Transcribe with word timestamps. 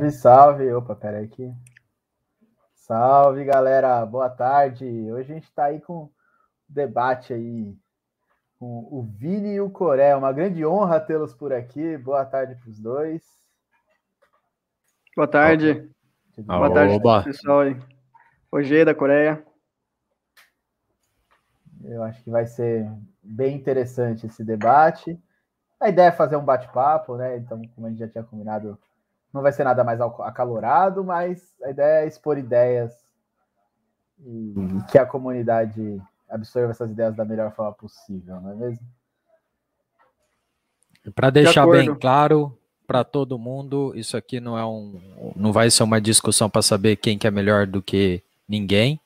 Salve, 0.00 0.10
salve. 0.12 0.72
Opa, 0.72 0.94
peraí 0.94 1.26
aqui. 1.26 1.52
Salve, 2.74 3.44
galera. 3.44 4.04
Boa 4.06 4.30
tarde. 4.30 4.86
Hoje 5.12 5.32
a 5.32 5.34
gente 5.34 5.44
está 5.44 5.64
aí 5.64 5.78
com 5.78 6.10
debate 6.66 7.34
aí 7.34 7.76
com 8.58 8.88
o 8.90 9.02
Vini 9.02 9.54
e 9.54 9.60
o 9.60 9.68
Coré. 9.68 10.16
Uma 10.16 10.32
grande 10.32 10.64
honra 10.64 11.00
tê-los 11.00 11.34
por 11.34 11.52
aqui. 11.52 11.98
Boa 11.98 12.24
tarde 12.24 12.54
para 12.54 12.70
os 12.70 12.80
dois. 12.80 13.22
Boa 15.14 15.28
tarde. 15.28 15.90
Boa 16.38 16.72
tarde, 16.72 16.94
Oba. 16.94 17.22
pessoal 17.22 17.60
aí. 17.60 17.76
Rogê 18.50 18.86
da 18.86 18.94
Coreia. 18.94 19.44
Eu 21.84 22.02
acho 22.04 22.22
que 22.24 22.30
vai 22.30 22.46
ser 22.46 22.90
bem 23.22 23.54
interessante 23.54 24.26
esse 24.26 24.42
debate. 24.42 25.20
A 25.78 25.90
ideia 25.90 26.08
é 26.08 26.12
fazer 26.12 26.36
um 26.36 26.44
bate-papo, 26.44 27.16
né? 27.16 27.36
Então, 27.36 27.60
como 27.74 27.86
a 27.86 27.90
gente 27.90 27.98
já 27.98 28.08
tinha 28.08 28.24
combinado, 28.24 28.78
não 29.32 29.42
vai 29.42 29.52
ser 29.52 29.64
nada 29.64 29.84
mais 29.84 30.00
acalorado, 30.00 31.04
mas 31.04 31.42
a 31.62 31.70
ideia 31.70 32.04
é 32.04 32.06
expor 32.06 32.38
ideias 32.38 32.92
e 34.24 34.54
que 34.90 34.98
a 34.98 35.06
comunidade 35.06 36.00
absorva 36.28 36.70
essas 36.70 36.90
ideias 36.90 37.14
da 37.16 37.24
melhor 37.24 37.52
forma 37.52 37.72
possível, 37.72 38.40
não 38.40 38.52
é 38.52 38.54
mesmo? 38.54 38.86
Para 41.14 41.30
deixar 41.30 41.64
de 41.64 41.72
bem 41.72 41.94
claro 41.94 42.56
para 42.86 43.04
todo 43.04 43.38
mundo, 43.38 43.92
isso 43.94 44.16
aqui 44.16 44.40
não 44.40 44.58
é 44.58 44.66
um, 44.66 45.00
não 45.34 45.52
vai 45.52 45.70
ser 45.70 45.82
uma 45.82 46.00
discussão 46.00 46.50
para 46.50 46.60
saber 46.60 46.96
quem 46.96 47.16
que 47.16 47.26
é 47.26 47.30
melhor 47.30 47.66
do 47.66 47.80
que 47.80 48.22
ninguém. 48.48 49.00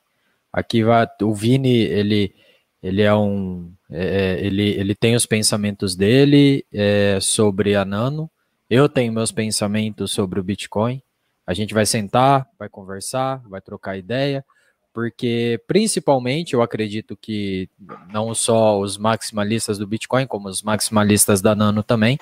Aqui 0.51 0.83
vai 0.83 1.07
o 1.21 1.33
Vini, 1.33 1.77
ele 1.77 2.33
ele 2.81 3.01
é 3.01 3.13
um 3.15 3.71
é, 3.89 4.05
é, 4.05 4.45
ele, 4.45 4.69
ele 4.71 4.95
tem 4.95 5.15
os 5.15 5.25
pensamentos 5.25 5.95
dele 5.95 6.65
é, 6.73 7.19
sobre 7.21 7.75
a 7.75 7.85
Nano. 7.85 8.29
Eu 8.69 8.89
tenho 8.89 9.13
meus 9.13 9.31
pensamentos 9.31 10.11
sobre 10.11 10.39
o 10.39 10.43
Bitcoin. 10.43 11.01
A 11.45 11.53
gente 11.53 11.73
vai 11.73 11.85
sentar, 11.85 12.47
vai 12.57 12.67
conversar, 12.67 13.41
vai 13.47 13.61
trocar 13.61 13.97
ideia, 13.97 14.43
porque 14.91 15.61
principalmente 15.67 16.53
eu 16.53 16.61
acredito 16.61 17.15
que 17.15 17.69
não 18.11 18.33
só 18.33 18.79
os 18.79 18.97
maximalistas 18.97 19.77
do 19.77 19.85
Bitcoin, 19.85 20.25
como 20.25 20.47
os 20.47 20.63
maximalistas 20.63 21.41
da 21.41 21.53
Nano 21.53 21.83
também, 21.83 22.17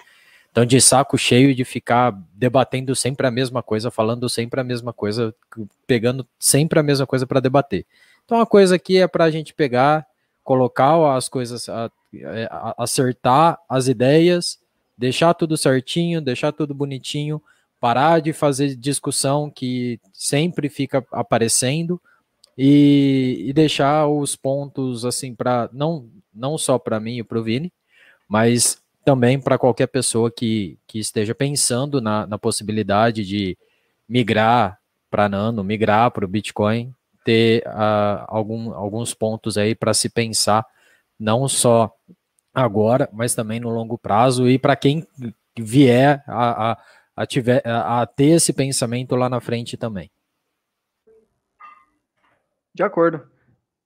estão 0.47 0.65
de 0.65 0.81
saco 0.81 1.17
cheio 1.17 1.55
de 1.55 1.63
ficar 1.63 2.11
debatendo 2.33 2.95
sempre 2.95 3.25
a 3.25 3.31
mesma 3.31 3.63
coisa, 3.63 3.89
falando 3.89 4.27
sempre 4.27 4.59
a 4.59 4.63
mesma 4.63 4.91
coisa, 4.91 5.33
pegando 5.87 6.27
sempre 6.37 6.77
a 6.77 6.83
mesma 6.83 7.07
coisa 7.07 7.25
para 7.25 7.39
debater. 7.39 7.85
Então 8.25 8.41
a 8.41 8.45
coisa 8.45 8.75
aqui 8.75 8.97
é 8.97 9.07
para 9.07 9.23
a 9.23 9.31
gente 9.31 9.53
pegar 9.53 10.05
colocar 10.43 11.15
as 11.15 11.29
coisas, 11.29 11.69
é, 11.69 12.49
acertar 12.77 13.57
as 13.69 13.87
ideias, 13.87 14.59
deixar 15.03 15.33
tudo 15.33 15.57
certinho, 15.57 16.21
deixar 16.21 16.53
tudo 16.53 16.73
bonitinho, 16.73 17.43
parar 17.77 18.21
de 18.21 18.31
fazer 18.31 18.73
discussão 18.73 19.49
que 19.49 19.99
sempre 20.13 20.69
fica 20.69 21.05
aparecendo 21.11 22.01
e, 22.57 23.43
e 23.47 23.51
deixar 23.51 24.07
os 24.07 24.37
pontos 24.37 25.03
assim 25.03 25.35
para 25.35 25.69
não 25.73 26.09
não 26.33 26.57
só 26.57 26.79
para 26.79 27.01
mim 27.01 27.17
e 27.17 27.23
para 27.23 27.37
o 27.37 27.43
Vini, 27.43 27.71
mas 28.29 28.81
também 29.03 29.37
para 29.41 29.57
qualquer 29.57 29.87
pessoa 29.87 30.31
que, 30.31 30.79
que 30.87 30.99
esteja 30.99 31.35
pensando 31.35 31.99
na, 31.99 32.25
na 32.25 32.39
possibilidade 32.39 33.25
de 33.25 33.57
migrar 34.07 34.79
para 35.11 35.27
Nano, 35.27 35.65
migrar 35.65 36.11
para 36.11 36.23
o 36.23 36.29
Bitcoin, 36.29 36.95
ter 37.25 37.61
uh, 37.67 38.23
algum, 38.27 38.73
alguns 38.73 39.13
pontos 39.13 39.57
aí 39.57 39.75
para 39.75 39.93
se 39.93 40.09
pensar, 40.09 40.65
não 41.19 41.47
só 41.49 41.93
agora, 42.53 43.09
mas 43.11 43.33
também 43.33 43.59
no 43.59 43.69
longo 43.69 43.97
prazo, 43.97 44.47
e 44.47 44.59
para 44.59 44.75
quem 44.75 45.07
vier 45.57 46.23
a, 46.27 46.71
a, 46.71 46.77
a, 47.15 47.25
tiver, 47.25 47.61
a, 47.65 48.05
ter 48.05 48.35
esse 48.35 48.53
pensamento 48.53 49.15
lá 49.15 49.29
na 49.29 49.39
frente 49.39 49.77
também. 49.77 50.11
De 52.73 52.83
acordo. 52.83 53.21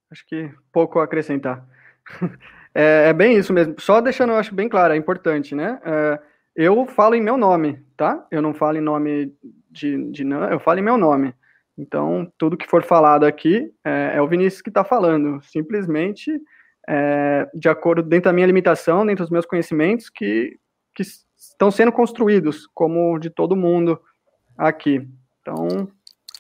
Acho 0.10 0.26
que 0.26 0.50
pouco 0.72 1.00
a 1.00 1.04
acrescentar. 1.04 1.66
É, 2.80 3.10
é, 3.10 3.14
bem 3.14 3.36
isso 3.36 3.52
mesmo. 3.52 3.74
Só 3.80 4.00
deixando, 4.00 4.34
eu 4.34 4.36
acho 4.36 4.54
bem 4.54 4.70
claro, 4.70 4.94
é 4.94 4.98
importante, 4.98 5.56
né? 5.56 5.82
É, 5.84 6.20
eu 6.56 6.86
falo 6.86 7.16
em 7.16 7.22
meu 7.22 7.36
nome, 7.36 7.84
tá? 7.98 8.24
Eu 8.30 8.40
não 8.40 8.54
falo 8.54 8.78
em 8.78 8.82
nome 8.82 9.34
de, 9.72 10.12
de 10.12 10.24
não, 10.24 10.44
eu 10.44 10.60
falo 10.60 10.78
em 10.78 10.84
meu 10.84 10.96
nome. 10.96 11.34
Então, 11.76 12.32
tudo 12.38 12.56
que 12.56 12.68
for 12.68 12.84
falado 12.84 13.26
aqui 13.26 13.74
é, 13.84 14.12
é 14.18 14.22
o 14.22 14.28
Vinícius 14.28 14.62
que 14.62 14.70
está 14.70 14.84
falando, 14.84 15.42
simplesmente 15.42 16.40
é, 16.88 17.50
de 17.54 17.68
acordo 17.68 18.02
dentro 18.02 18.26
da 18.26 18.34
minha 18.34 18.48
limitação, 18.48 19.06
dentro 19.06 19.24
dos 19.24 19.32
meus 19.32 19.46
conhecimentos 19.46 20.10
que, 20.10 20.58
que 20.96 21.04
estão 21.36 21.70
sendo 21.70 21.92
construídos, 21.92 22.68
como 22.74 23.20
de 23.20 23.30
todo 23.30 23.56
mundo 23.56 24.00
aqui. 24.58 25.08
Então, 25.42 25.90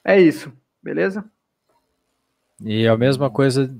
é 0.03 0.19
isso, 0.19 0.51
beleza? 0.81 1.23
E 2.63 2.87
a 2.87 2.97
mesma 2.97 3.29
coisa 3.29 3.73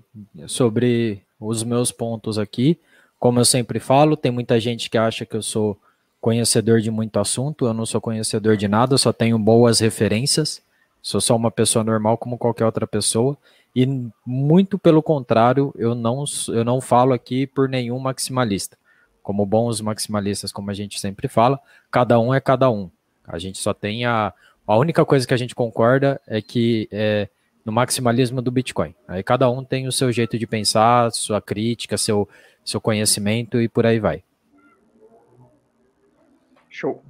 sobre 0.45 1.23
os 1.39 1.63
meus 1.63 1.91
pontos 1.91 2.37
aqui. 2.37 2.79
Como 3.19 3.39
eu 3.39 3.45
sempre 3.45 3.79
falo, 3.79 4.15
tem 4.15 4.31
muita 4.31 4.59
gente 4.59 4.89
que 4.89 4.97
acha 4.97 5.25
que 5.25 5.35
eu 5.35 5.41
sou 5.41 5.79
conhecedor 6.21 6.81
de 6.81 6.91
muito 6.91 7.19
assunto, 7.19 7.65
eu 7.65 7.73
não 7.73 7.85
sou 7.85 8.01
conhecedor 8.01 8.57
de 8.57 8.67
nada, 8.67 8.97
só 8.97 9.13
tenho 9.13 9.39
boas 9.39 9.79
referências. 9.79 10.61
Sou 11.01 11.21
só 11.21 11.35
uma 11.35 11.49
pessoa 11.49 11.83
normal 11.83 12.17
como 12.17 12.37
qualquer 12.37 12.65
outra 12.65 12.85
pessoa. 12.85 13.37
E 13.79 13.85
muito 14.25 14.79
pelo 14.79 15.03
contrário, 15.03 15.71
eu 15.77 15.93
não, 15.93 16.23
eu 16.47 16.65
não 16.65 16.81
falo 16.81 17.13
aqui 17.13 17.45
por 17.45 17.69
nenhum 17.69 17.99
maximalista. 17.99 18.75
Como 19.21 19.45
bons 19.45 19.81
maximalistas, 19.81 20.51
como 20.51 20.71
a 20.71 20.73
gente 20.73 20.99
sempre 20.99 21.27
fala, 21.27 21.59
cada 21.91 22.19
um 22.19 22.33
é 22.33 22.41
cada 22.41 22.71
um. 22.71 22.89
A 23.23 23.37
gente 23.37 23.59
só 23.59 23.75
tem 23.75 24.03
a. 24.03 24.33
A 24.65 24.75
única 24.75 25.05
coisa 25.05 25.27
que 25.27 25.33
a 25.33 25.37
gente 25.37 25.53
concorda 25.53 26.19
é 26.25 26.41
que 26.41 26.89
é 26.91 27.29
no 27.63 27.71
maximalismo 27.71 28.41
do 28.41 28.49
Bitcoin. 28.49 28.95
Aí 29.07 29.21
cada 29.21 29.47
um 29.47 29.63
tem 29.63 29.87
o 29.87 29.91
seu 29.91 30.11
jeito 30.11 30.39
de 30.39 30.47
pensar, 30.47 31.11
sua 31.11 31.39
crítica, 31.39 31.99
seu, 31.99 32.27
seu 32.65 32.81
conhecimento 32.81 33.61
e 33.61 33.69
por 33.69 33.85
aí 33.85 33.99
vai. 33.99 34.23
Show. 36.67 37.03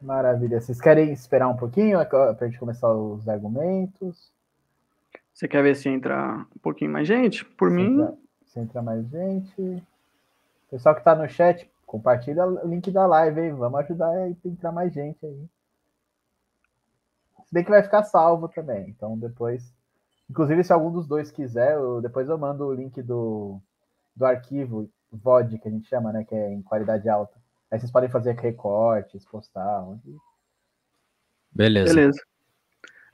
Maravilha. 0.00 0.60
Vocês 0.60 0.80
querem 0.80 1.12
esperar 1.12 1.48
um 1.48 1.56
pouquinho 1.56 1.98
para 2.06 2.36
a 2.40 2.46
gente 2.46 2.60
começar 2.60 2.94
os 2.94 3.28
argumentos? 3.28 4.35
Você 5.36 5.46
quer 5.46 5.62
ver 5.62 5.76
se 5.76 5.86
entra 5.86 6.46
um 6.56 6.58
pouquinho 6.60 6.90
mais 6.90 7.06
gente? 7.06 7.44
Por 7.44 7.68
se 7.68 7.76
mim. 7.76 7.92
Entra, 7.92 8.18
se 8.46 8.58
entra 8.58 8.82
mais 8.82 9.06
gente. 9.06 9.82
Pessoal 10.70 10.94
que 10.94 11.02
está 11.02 11.14
no 11.14 11.28
chat, 11.28 11.70
compartilha 11.84 12.46
o 12.46 12.66
link 12.66 12.90
da 12.90 13.04
live, 13.04 13.42
hein? 13.42 13.52
Vamos 13.52 13.80
ajudar 13.80 14.08
a 14.08 14.30
entrar 14.30 14.72
mais 14.72 14.94
gente 14.94 15.18
aí. 15.26 15.46
Se 17.44 17.52
bem 17.52 17.62
que 17.62 17.68
vai 17.68 17.82
ficar 17.82 18.02
salvo 18.04 18.48
também. 18.48 18.88
Então 18.88 19.18
depois. 19.18 19.70
Inclusive, 20.30 20.64
se 20.64 20.72
algum 20.72 20.90
dos 20.90 21.06
dois 21.06 21.30
quiser, 21.30 21.74
eu, 21.74 22.00
depois 22.00 22.30
eu 22.30 22.38
mando 22.38 22.64
o 22.64 22.74
link 22.74 23.02
do, 23.02 23.60
do 24.16 24.24
arquivo 24.24 24.88
VOD, 25.12 25.58
que 25.58 25.68
a 25.68 25.70
gente 25.70 25.86
chama, 25.86 26.14
né? 26.14 26.24
Que 26.24 26.34
é 26.34 26.50
em 26.50 26.62
qualidade 26.62 27.10
alta 27.10 27.38
Aí 27.70 27.78
vocês 27.78 27.92
podem 27.92 28.08
fazer 28.08 28.34
recortes, 28.36 29.26
postar. 29.26 29.82
Onde... 29.82 30.16
Beleza. 31.52 31.94
Beleza. 31.94 32.26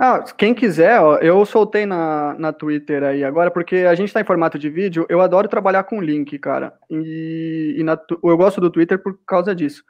Ah, 0.05 0.21
quem 0.37 0.53
quiser, 0.53 1.01
ó, 1.01 1.19
eu 1.19 1.47
soltei 1.47 1.87
na, 1.87 2.35
na 2.37 2.53
Twitter 2.53 3.05
aí 3.05 3.23
agora, 3.23 3.53
porque 3.53 3.76
a 3.76 3.94
gente 3.94 4.09
está 4.09 4.21
em 4.21 4.25
formato 4.25 4.59
de 4.59 4.69
vídeo, 4.69 5.06
eu 5.09 5.21
adoro 5.21 5.47
trabalhar 5.47 5.85
com 5.85 6.03
link, 6.03 6.37
cara. 6.41 6.75
E, 6.91 7.76
e 7.79 7.85
na, 7.85 7.97
eu 8.11 8.37
gosto 8.37 8.61
do 8.61 8.69
Twitter 8.69 8.99
por 9.00 9.17
causa 9.25 9.55
disso. 9.55 9.85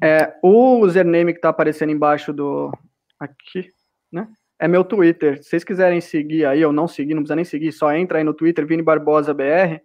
É, 0.00 0.32
o 0.44 0.78
username 0.78 1.32
que 1.32 1.40
está 1.40 1.48
aparecendo 1.48 1.90
embaixo 1.90 2.32
do. 2.32 2.70
Aqui, 3.18 3.68
né? 4.12 4.28
É 4.60 4.68
meu 4.68 4.84
Twitter. 4.84 5.42
Se 5.42 5.50
vocês 5.50 5.64
quiserem 5.64 6.00
seguir 6.00 6.44
aí, 6.46 6.64
ou 6.64 6.72
não 6.72 6.86
seguir, 6.86 7.14
não 7.14 7.22
precisa 7.22 7.34
nem 7.34 7.44
seguir, 7.44 7.72
só 7.72 7.92
entra 7.92 8.18
aí 8.18 8.24
no 8.24 8.34
Twitter, 8.34 8.64
Vini 8.64 8.80
Barbosa 8.80 9.34
BR. 9.34 9.80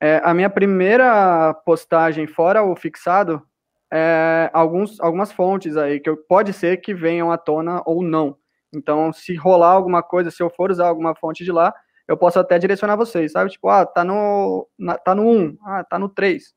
É, 0.00 0.20
a 0.22 0.32
minha 0.32 0.48
primeira 0.48 1.52
postagem 1.66 2.28
fora 2.28 2.62
o 2.62 2.76
fixado 2.76 3.42
é, 3.92 4.48
alguns, 4.52 5.00
algumas 5.00 5.32
fontes 5.32 5.76
aí, 5.76 5.98
que 5.98 6.14
pode 6.28 6.52
ser 6.52 6.76
que 6.76 6.94
venham 6.94 7.32
à 7.32 7.36
tona 7.36 7.82
ou 7.84 8.00
não. 8.00 8.36
Então, 8.72 9.12
se 9.12 9.34
rolar 9.34 9.72
alguma 9.72 10.02
coisa, 10.02 10.30
se 10.30 10.42
eu 10.42 10.50
for 10.50 10.70
usar 10.70 10.88
alguma 10.88 11.14
fonte 11.14 11.44
de 11.44 11.52
lá, 11.52 11.74
eu 12.06 12.16
posso 12.16 12.38
até 12.38 12.58
direcionar 12.58 12.96
vocês, 12.96 13.32
sabe? 13.32 13.50
Tipo, 13.50 13.68
ah, 13.68 13.84
tá 13.86 14.04
no, 14.04 14.68
na, 14.78 14.96
tá 14.96 15.14
no 15.14 15.28
1, 15.28 15.58
ah, 15.62 15.84
tá 15.84 15.98
no 15.98 16.08
3. 16.08 16.54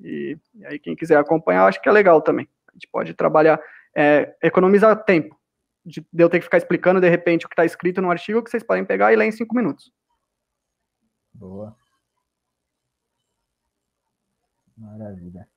E, 0.00 0.38
e, 0.54 0.66
aí, 0.66 0.78
quem 0.78 0.96
quiser 0.96 1.16
acompanhar, 1.16 1.62
eu 1.62 1.66
acho 1.66 1.80
que 1.80 1.88
é 1.88 1.92
legal 1.92 2.20
também. 2.20 2.48
A 2.68 2.72
gente 2.72 2.88
pode 2.88 3.14
trabalhar, 3.14 3.60
é, 3.96 4.34
economizar 4.42 5.04
tempo. 5.04 5.38
De, 5.84 6.06
eu 6.16 6.28
ter 6.28 6.38
que 6.38 6.44
ficar 6.44 6.58
explicando, 6.58 7.00
de 7.00 7.08
repente, 7.08 7.46
o 7.46 7.48
que 7.48 7.54
está 7.54 7.64
escrito 7.64 8.00
no 8.00 8.10
artigo, 8.10 8.42
que 8.42 8.50
vocês 8.50 8.62
podem 8.62 8.84
pegar 8.84 9.12
e 9.12 9.16
ler 9.16 9.26
em 9.26 9.32
5 9.32 9.54
minutos. 9.54 9.92
Boa. 11.34 11.76
Maravilha. 14.76 15.48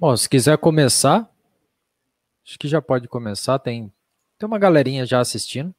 Bom, 0.00 0.16
se 0.16 0.26
quiser 0.26 0.56
começar, 0.56 1.30
acho 2.42 2.58
que 2.58 2.66
já 2.66 2.80
pode 2.80 3.06
começar. 3.06 3.58
Tem, 3.58 3.92
tem 4.38 4.46
uma 4.46 4.58
galerinha 4.58 5.04
já 5.04 5.20
assistindo. 5.20 5.74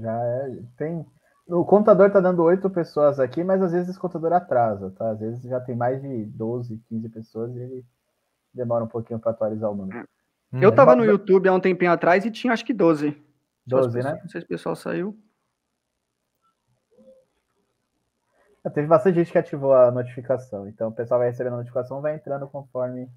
Já 0.00 0.16
é, 0.16 0.58
tem. 0.76 1.04
O 1.48 1.64
contador 1.64 2.08
tá 2.12 2.20
dando 2.20 2.40
oito 2.44 2.70
pessoas 2.70 3.18
aqui, 3.18 3.42
mas 3.42 3.60
às 3.60 3.72
vezes 3.72 3.88
esse 3.88 3.98
contador 3.98 4.32
atrasa, 4.32 4.92
tá? 4.92 5.10
Às 5.10 5.18
vezes 5.18 5.42
já 5.42 5.58
tem 5.58 5.74
mais 5.74 6.00
de 6.00 6.24
12, 6.26 6.80
15 6.88 7.08
pessoas 7.08 7.56
e 7.56 7.58
ele 7.58 7.84
demora 8.54 8.84
um 8.84 8.88
pouquinho 8.88 9.18
para 9.18 9.32
atualizar 9.32 9.72
o 9.72 9.74
número. 9.74 10.08
Hum. 10.52 10.60
Eu 10.62 10.72
tava 10.72 10.94
no 10.94 11.04
YouTube 11.04 11.48
há 11.48 11.52
um 11.52 11.58
tempinho 11.58 11.90
atrás 11.90 12.24
e 12.24 12.30
tinha 12.30 12.52
acho 12.52 12.64
que 12.64 12.72
12. 12.72 13.20
12, 13.66 14.02
né? 14.04 14.20
Não 14.22 14.28
sei 14.28 14.40
se 14.40 14.44
o 14.44 14.48
pessoal 14.48 14.76
saiu. 14.76 15.18
É, 18.64 18.70
teve 18.70 18.86
bastante 18.86 19.16
gente 19.16 19.32
que 19.32 19.38
ativou 19.38 19.74
a 19.74 19.90
notificação. 19.90 20.68
Então 20.68 20.90
o 20.90 20.92
pessoal 20.92 21.18
vai 21.18 21.30
recebendo 21.30 21.54
a 21.54 21.56
notificação, 21.56 22.00
vai 22.00 22.14
entrando 22.14 22.46
conforme 22.46 23.10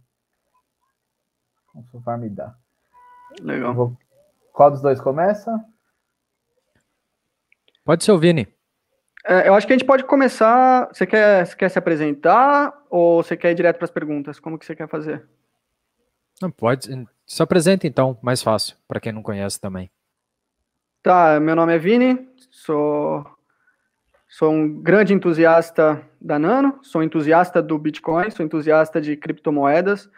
conforme 1.92 2.30
dá. 2.30 2.54
Legal. 3.40 3.74
Vou... 3.74 3.98
Qual 4.54 4.72
dos 4.72 4.82
dois 4.82 5.00
começa? 5.00 5.64
Pode 7.84 8.04
ser 8.04 8.12
o 8.12 8.20
Vini. 8.20 8.48
É, 9.26 9.48
eu 9.48 9.54
acho 9.54 9.68
que 9.68 9.74
a 9.74 9.78
gente 9.78 9.88
pode 9.88 10.04
começar. 10.04 10.88
Você 10.88 11.06
quer, 11.06 11.46
você 11.46 11.56
quer 11.56 11.70
se 11.70 11.80
apresentar 11.80 12.74
ou 12.90 13.24
você 13.24 13.38
quer 13.38 13.52
ir 13.52 13.56
direto 13.56 13.78
para 13.78 13.86
as 13.86 13.92
perguntas? 13.92 14.40
Como 14.40 14.58
que 14.58 14.66
você 14.66 14.76
quer 14.76 14.88
fazer? 14.88 15.26
Não 16.42 16.50
pode. 16.50 16.90
Se 17.26 17.44
apresenta 17.44 17.86
então, 17.86 18.18
mais 18.22 18.42
fácil 18.42 18.76
para 18.88 19.00
quem 19.00 19.12
não 19.12 19.22
conhece 19.22 19.60
também. 19.60 19.90
Tá, 21.04 21.40
meu 21.40 21.56
nome 21.56 21.74
é 21.74 21.80
Vini, 21.80 22.30
sou 22.52 23.26
sou 24.28 24.52
um 24.52 24.82
grande 24.82 25.14
entusiasta 25.14 26.02
da 26.20 26.40
Nano, 26.40 26.80
sou 26.82 27.04
entusiasta 27.04 27.62
do 27.62 27.78
Bitcoin, 27.78 28.32
sou 28.32 28.46
entusiasta 28.46 29.02
de 29.02 29.18
criptomoedas. 29.18 30.10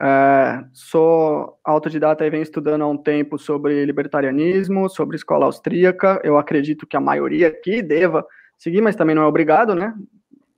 É, 0.00 0.64
sou 0.72 1.58
autodidata 1.64 2.26
e 2.26 2.30
venho 2.30 2.42
estudando 2.42 2.82
há 2.82 2.88
um 2.88 2.96
tempo 2.96 3.38
sobre 3.38 3.84
libertarianismo, 3.84 4.88
sobre 4.88 5.16
escola 5.16 5.46
austríaca. 5.46 6.20
Eu 6.24 6.36
acredito 6.36 6.86
que 6.86 6.96
a 6.96 7.00
maioria 7.00 7.48
aqui 7.48 7.80
deva 7.80 8.26
seguir, 8.58 8.80
mas 8.80 8.96
também 8.96 9.14
não 9.14 9.22
é 9.22 9.26
obrigado, 9.26 9.74
né? 9.74 9.94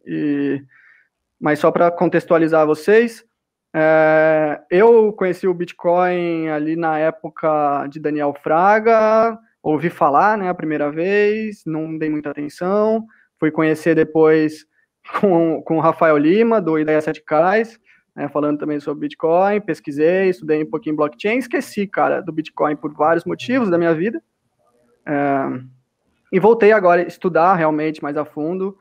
E, 0.06 0.62
mas 1.40 1.58
só 1.58 1.70
para 1.70 1.90
contextualizar 1.90 2.66
vocês, 2.66 3.24
é, 3.74 4.60
eu 4.70 5.12
conheci 5.12 5.46
o 5.46 5.52
Bitcoin 5.52 6.48
ali 6.48 6.76
na 6.76 6.98
época 6.98 7.86
de 7.88 8.00
Daniel 8.00 8.34
Fraga, 8.42 9.38
ouvi 9.62 9.90
falar, 9.90 10.38
né, 10.38 10.48
a 10.48 10.54
primeira 10.54 10.90
vez, 10.90 11.62
não 11.66 11.98
dei 11.98 12.08
muita 12.08 12.30
atenção, 12.30 13.04
fui 13.38 13.50
conhecer 13.50 13.94
depois 13.94 14.64
com, 15.20 15.60
com 15.62 15.76
o 15.76 15.80
Rafael 15.80 16.16
Lima, 16.16 16.60
do 16.60 16.78
Ideia 16.78 17.00
7 17.02 17.22
Cais, 17.22 17.78
né, 18.16 18.28
falando 18.28 18.58
também 18.58 18.80
sobre 18.80 19.02
Bitcoin, 19.02 19.60
pesquisei, 19.60 20.30
estudei 20.30 20.62
um 20.62 20.70
pouquinho 20.70 20.96
blockchain, 20.96 21.36
esqueci, 21.36 21.86
cara, 21.86 22.22
do 22.22 22.32
Bitcoin 22.32 22.74
por 22.74 22.94
vários 22.94 23.26
motivos 23.26 23.68
da 23.68 23.76
minha 23.76 23.94
vida. 23.94 24.22
É, 25.04 25.60
e 26.32 26.40
voltei 26.40 26.72
agora 26.72 27.02
a 27.02 27.06
estudar 27.06 27.54
realmente 27.54 28.02
mais 28.02 28.16
a 28.16 28.24
fundo 28.24 28.78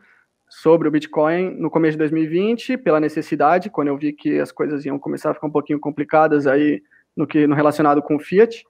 sobre 0.47 0.87
o 0.87 0.91
Bitcoin 0.91 1.53
no 1.59 1.69
começo 1.69 1.93
de 1.93 1.99
2020, 1.99 2.77
pela 2.77 2.99
necessidade, 2.99 3.69
quando 3.69 3.89
eu 3.89 3.97
vi 3.97 4.13
que 4.13 4.39
as 4.39 4.53
coisas 4.53 4.85
iam 4.85 4.97
começar 4.97 5.31
a 5.31 5.33
ficar 5.33 5.47
um 5.47 5.51
pouquinho 5.51 5.79
complicadas 5.79 6.47
aí 6.47 6.81
no 7.15 7.27
que 7.27 7.45
no 7.45 7.55
relacionado 7.55 8.01
com 8.01 8.15
o 8.15 8.19
Fiat. 8.19 8.65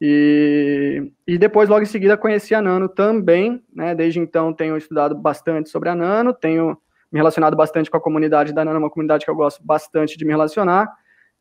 E, 0.00 1.10
e 1.26 1.38
depois, 1.38 1.68
logo 1.68 1.82
em 1.82 1.86
seguida, 1.86 2.16
conheci 2.16 2.54
a 2.54 2.60
Nano 2.60 2.88
também, 2.88 3.64
né? 3.74 3.94
Desde 3.94 4.20
então 4.20 4.52
tenho 4.52 4.76
estudado 4.76 5.14
bastante 5.14 5.70
sobre 5.70 5.88
a 5.88 5.94
Nano, 5.94 6.32
tenho 6.32 6.78
me 7.10 7.18
relacionado 7.18 7.56
bastante 7.56 7.90
com 7.90 7.96
a 7.96 8.00
comunidade 8.00 8.52
da 8.52 8.64
Nano, 8.64 8.78
uma 8.78 8.90
comunidade 8.90 9.24
que 9.24 9.30
eu 9.30 9.34
gosto 9.34 9.64
bastante 9.64 10.16
de 10.16 10.24
me 10.24 10.30
relacionar. 10.30 10.88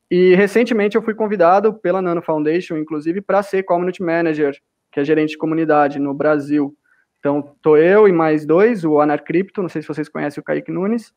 E 0.10 0.36
recentemente 0.36 0.96
eu 0.96 1.02
fui 1.02 1.14
convidado 1.14 1.74
pela 1.74 2.02
Nano 2.02 2.22
Foundation, 2.22 2.78
inclusive, 2.78 3.22
para 3.22 3.44
ser 3.44 3.64
Community 3.64 4.02
Manager, 4.02 4.58
que 4.92 5.00
é 5.00 5.04
gerente 5.04 5.32
de 5.32 5.38
comunidade 5.38 6.00
no 6.00 6.14
Brasil. 6.14 6.76
Então, 7.20 7.56
tô 7.62 7.76
eu 7.76 8.08
e 8.08 8.12
mais 8.12 8.46
dois, 8.46 8.86
o 8.86 9.02
Anarcripto, 9.02 9.62
não 9.62 9.70
sei 9.70 9.82
se 9.82 9.88
vocês 9.88 10.08
conhecem 10.08 10.40
o 10.40 10.44
Kaique 10.44 10.72
Nunes, 10.72 11.14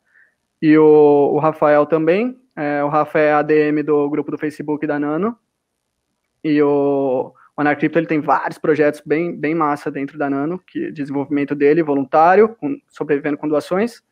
e 0.61 0.77
o, 0.77 1.31
o 1.33 1.39
Rafael 1.39 1.85
também. 1.85 2.37
É, 2.55 2.83
o 2.83 2.89
Rafael 2.89 3.25
é 3.25 3.33
ADM 3.33 3.81
do 3.83 4.09
grupo 4.09 4.29
do 4.29 4.37
Facebook 4.37 4.85
da 4.85 4.99
Nano. 4.99 5.37
E 6.43 6.61
o, 6.61 7.33
o 7.55 7.61
Anarcripto 7.61 7.97
ele 7.97 8.07
tem 8.07 8.19
vários 8.19 8.57
projetos 8.57 9.01
bem, 9.05 9.35
bem 9.35 9.55
massa 9.55 9.89
dentro 9.89 10.17
da 10.17 10.29
Nano, 10.29 10.59
que 10.59 10.91
desenvolvimento 10.91 11.55
dele 11.55 11.81
voluntário, 11.81 12.49
com, 12.49 12.77
sobrevivendo 12.89 13.37
com 13.37 13.47
doações. 13.47 14.03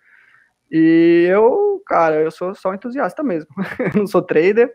E 0.71 1.27
eu, 1.29 1.81
cara, 1.85 2.15
eu 2.21 2.31
sou 2.31 2.53
só 2.53 2.73
entusiasta 2.73 3.23
mesmo. 3.23 3.49
não 3.95 4.05
sou 4.05 4.21
trader, 4.21 4.71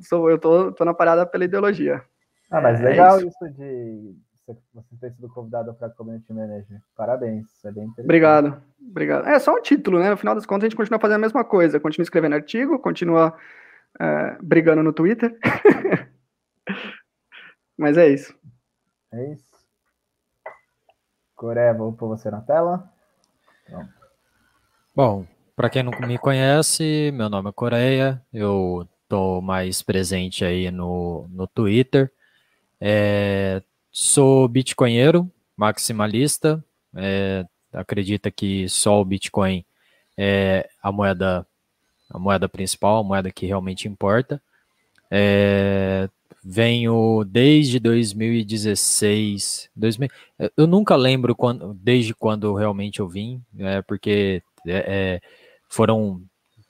sou, 0.00 0.30
eu 0.30 0.38
tô, 0.38 0.72
tô 0.72 0.84
na 0.84 0.94
parada 0.94 1.26
pela 1.26 1.44
ideologia. 1.44 2.02
Ah, 2.50 2.60
mas 2.60 2.80
é 2.80 2.84
legal 2.84 3.18
isso. 3.18 3.28
isso. 3.28 3.48
de 3.54 4.14
você 4.72 4.96
ter 5.00 5.12
sido 5.12 5.28
convidado 5.28 5.74
para 5.74 5.90
Community 5.90 6.32
Manager. 6.32 6.80
Parabéns, 6.96 7.46
isso 7.50 7.66
é 7.66 7.72
bem 7.72 7.84
interessante. 7.84 8.04
Obrigado, 8.04 8.62
obrigado. 8.80 9.26
É 9.26 9.38
só 9.38 9.54
um 9.54 9.62
título, 9.62 9.98
né? 9.98 10.10
No 10.10 10.16
final 10.16 10.34
das 10.34 10.46
contas, 10.46 10.64
a 10.64 10.68
gente 10.68 10.76
continua 10.76 11.00
fazendo 11.00 11.16
a 11.16 11.26
mesma 11.26 11.44
coisa. 11.44 11.80
Continua 11.80 12.04
escrevendo 12.04 12.34
artigo, 12.34 12.78
continua 12.78 13.36
é, 14.00 14.38
brigando 14.40 14.82
no 14.82 14.92
Twitter. 14.92 15.36
mas 17.76 17.96
é 17.96 18.08
isso. 18.08 18.34
É 19.12 19.32
isso. 19.32 19.56
Coreia, 21.34 21.74
vou 21.74 21.92
pôr 21.92 22.08
você 22.08 22.30
na 22.30 22.40
tela. 22.40 22.90
Pronto. 23.66 23.95
Bom, 24.96 25.26
para 25.54 25.68
quem 25.68 25.82
não 25.82 25.92
me 26.08 26.16
conhece, 26.16 27.10
meu 27.12 27.28
nome 27.28 27.50
é 27.50 27.52
Coreia, 27.52 28.22
eu 28.32 28.88
tô 29.06 29.42
mais 29.42 29.82
presente 29.82 30.42
aí 30.42 30.70
no, 30.70 31.28
no 31.28 31.46
Twitter. 31.46 32.10
É, 32.80 33.62
sou 33.92 34.48
bitcoinheiro, 34.48 35.30
maximalista, 35.54 36.64
é, 36.94 37.44
acredita 37.74 38.30
que 38.30 38.66
só 38.70 38.98
o 38.98 39.04
Bitcoin 39.04 39.66
é 40.16 40.66
a 40.82 40.90
moeda, 40.90 41.46
a 42.08 42.18
moeda 42.18 42.48
principal, 42.48 43.00
a 43.00 43.04
moeda 43.04 43.30
que 43.30 43.44
realmente 43.44 43.86
importa. 43.86 44.40
É, 45.10 46.08
venho 46.42 47.22
desde 47.22 47.78
2016, 47.78 49.68
2000, 49.76 50.08
eu 50.56 50.66
nunca 50.66 50.96
lembro 50.96 51.36
quando, 51.36 51.74
desde 51.74 52.14
quando 52.14 52.54
realmente 52.54 53.00
eu 53.00 53.06
vim, 53.06 53.42
é, 53.58 53.82
porque 53.82 54.42
é, 54.66 54.84
é, 54.86 55.20
foram 55.68 56.22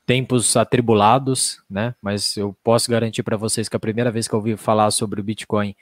tempos 0.07 0.57
atribulados, 0.57 1.63
né? 1.69 1.95
Mas 2.01 2.37
eu 2.37 2.57
posso 2.63 2.91
garantir 2.91 3.23
para 3.23 3.37
vocês 3.37 3.69
que 3.69 3.77
a 3.77 3.81
primeira 3.81 4.11
vez 4.11 4.29
que 4.29 4.35
eu 4.35 4.39
ouvi 4.39 4.57
falar 4.57 4.91
sobre 4.93 5.21
o 5.21 5.25
Bitcoin 5.25 5.75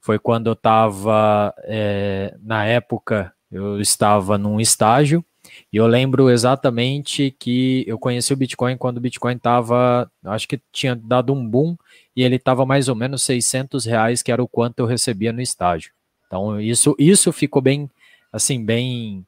foi 0.00 0.18
quando 0.18 0.48
eu 0.48 0.54
estava, 0.54 1.54
é, 1.64 2.34
na 2.42 2.64
época, 2.64 3.32
eu 3.50 3.80
estava 3.80 4.36
num 4.36 4.60
estágio, 4.60 5.24
e 5.72 5.76
eu 5.76 5.86
lembro 5.86 6.30
exatamente 6.30 7.34
que 7.38 7.84
eu 7.86 7.98
conheci 7.98 8.32
o 8.32 8.36
Bitcoin 8.36 8.76
quando 8.76 8.98
o 8.98 9.00
Bitcoin 9.00 9.36
estava, 9.36 10.10
acho 10.24 10.48
que 10.48 10.60
tinha 10.72 10.94
dado 10.94 11.32
um 11.32 11.48
boom, 11.48 11.76
e 12.14 12.22
ele 12.22 12.36
estava 12.36 12.66
mais 12.66 12.88
ou 12.88 12.94
menos 12.94 13.22
600 13.22 13.84
reais, 13.84 14.22
que 14.22 14.32
era 14.32 14.42
o 14.42 14.48
quanto 14.48 14.80
eu 14.80 14.86
recebia 14.86 15.32
no 15.32 15.40
estágio. 15.40 15.92
Então, 16.26 16.60
isso, 16.60 16.94
isso 16.98 17.32
ficou 17.32 17.60
bem, 17.60 17.90
assim, 18.32 18.64
bem 18.64 19.26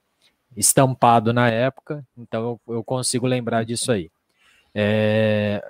estampado 0.57 1.33
na 1.33 1.49
época, 1.49 2.05
então 2.17 2.61
eu, 2.67 2.75
eu 2.77 2.85
consigo 2.85 3.27
lembrar 3.27 3.65
disso 3.65 3.91
aí. 3.93 4.11
É, 4.75 5.63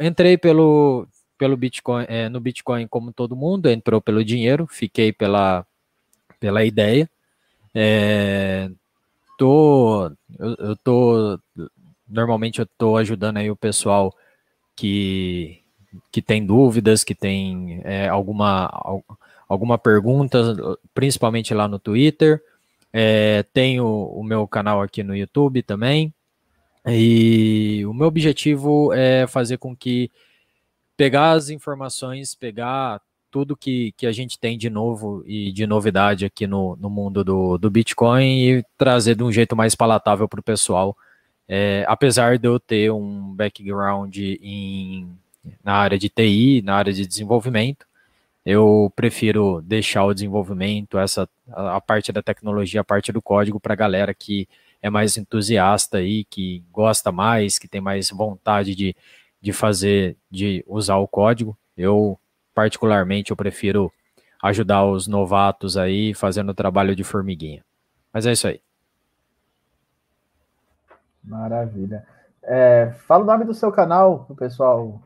entrei 0.00 0.36
pelo, 0.36 1.06
pelo 1.38 1.56
Bitcoin, 1.56 2.04
é, 2.08 2.28
no 2.28 2.40
Bitcoin 2.40 2.86
como 2.86 3.12
todo 3.12 3.36
mundo, 3.36 3.68
entrou 3.68 4.00
pelo 4.00 4.24
dinheiro, 4.24 4.66
fiquei 4.66 5.12
pela, 5.12 5.66
pela 6.38 6.64
ideia. 6.64 7.08
É, 7.74 8.70
tô, 9.38 10.06
eu, 10.38 10.56
eu 10.58 10.76
tô, 10.76 11.38
normalmente 12.08 12.60
eu 12.60 12.66
tô 12.78 12.96
ajudando 12.96 13.38
aí 13.38 13.50
o 13.50 13.56
pessoal 13.56 14.14
que, 14.76 15.60
que 16.10 16.22
tem 16.22 16.44
dúvidas, 16.44 17.02
que 17.02 17.14
tem 17.14 17.80
é, 17.84 18.08
alguma, 18.08 19.02
alguma 19.48 19.78
pergunta, 19.78 20.38
principalmente 20.94 21.52
lá 21.54 21.66
no 21.66 21.78
Twitter. 21.78 22.42
É, 22.92 23.42
tenho 23.52 23.86
o 23.86 24.22
meu 24.22 24.46
canal 24.46 24.82
aqui 24.82 25.02
no 25.02 25.16
YouTube 25.16 25.62
também. 25.62 26.12
E 26.86 27.84
o 27.86 27.94
meu 27.94 28.08
objetivo 28.08 28.92
é 28.92 29.26
fazer 29.26 29.56
com 29.58 29.74
que 29.74 30.10
pegar 30.96 31.32
as 31.32 31.48
informações, 31.48 32.34
pegar 32.34 33.00
tudo 33.30 33.56
que, 33.56 33.92
que 33.96 34.06
a 34.06 34.12
gente 34.12 34.38
tem 34.38 34.58
de 34.58 34.68
novo 34.68 35.24
e 35.26 35.50
de 35.52 35.66
novidade 35.66 36.26
aqui 36.26 36.46
no, 36.46 36.76
no 36.76 36.90
mundo 36.90 37.24
do, 37.24 37.56
do 37.56 37.70
Bitcoin 37.70 38.58
e 38.58 38.64
trazer 38.76 39.14
de 39.14 39.24
um 39.24 39.32
jeito 39.32 39.56
mais 39.56 39.74
palatável 39.74 40.28
para 40.28 40.40
o 40.40 40.42
pessoal. 40.42 40.96
É, 41.48 41.84
apesar 41.88 42.38
de 42.38 42.46
eu 42.46 42.60
ter 42.60 42.92
um 42.92 43.32
background 43.34 44.16
em, 44.18 45.08
na 45.64 45.74
área 45.74 45.98
de 45.98 46.08
TI, 46.08 46.62
na 46.62 46.74
área 46.74 46.92
de 46.92 47.06
desenvolvimento, 47.06 47.86
eu 48.44 48.92
prefiro 48.96 49.60
deixar 49.62 50.04
o 50.04 50.14
desenvolvimento, 50.14 50.98
essa 50.98 51.28
a, 51.48 51.80
parte 51.80 52.12
da 52.12 52.22
tecnologia, 52.22 52.80
a 52.80 52.84
parte 52.84 53.12
do 53.12 53.22
código 53.22 53.60
para 53.60 53.74
a 53.74 53.76
galera 53.76 54.12
que 54.12 54.48
é 54.80 54.90
mais 54.90 55.16
entusiasta 55.16 55.98
aí, 55.98 56.24
que 56.24 56.64
gosta 56.72 57.12
mais, 57.12 57.58
que 57.58 57.68
tem 57.68 57.80
mais 57.80 58.10
vontade 58.10 58.74
de, 58.74 58.96
de 59.40 59.52
fazer, 59.52 60.16
de 60.28 60.64
usar 60.66 60.96
o 60.96 61.06
código. 61.06 61.56
Eu, 61.76 62.18
particularmente, 62.52 63.30
eu 63.30 63.36
prefiro 63.36 63.92
ajudar 64.42 64.84
os 64.84 65.06
novatos 65.06 65.76
aí 65.76 66.12
fazendo 66.12 66.50
o 66.50 66.54
trabalho 66.54 66.96
de 66.96 67.04
formiguinha. 67.04 67.64
Mas 68.12 68.26
é 68.26 68.32
isso 68.32 68.48
aí. 68.48 68.60
Maravilha. 71.22 72.04
É, 72.42 72.92
fala 73.06 73.22
o 73.22 73.26
nome 73.26 73.44
do 73.44 73.54
seu 73.54 73.70
canal 73.70 74.26
pessoal. 74.36 75.00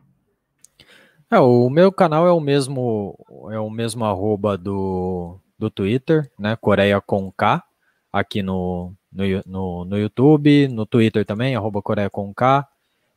É, 1.30 1.38
o 1.40 1.68
meu 1.68 1.90
canal 1.90 2.26
é 2.26 2.32
o 2.32 2.40
mesmo 2.40 3.18
é 3.50 3.58
o 3.58 3.68
mesmo 3.68 4.04
arroba 4.04 4.56
do, 4.56 5.40
do 5.58 5.70
Twitter, 5.70 6.30
né? 6.38 6.56
Coreia 6.56 7.00
com 7.00 7.32
K, 7.32 7.62
aqui 8.12 8.42
no, 8.42 8.94
no, 9.12 9.24
no, 9.46 9.84
no 9.84 9.98
YouTube, 9.98 10.68
no 10.68 10.86
Twitter 10.86 11.24
também, 11.24 11.56
arroba 11.56 11.82
Coreia 11.82 12.10
com 12.10 12.32
K. 12.34 12.66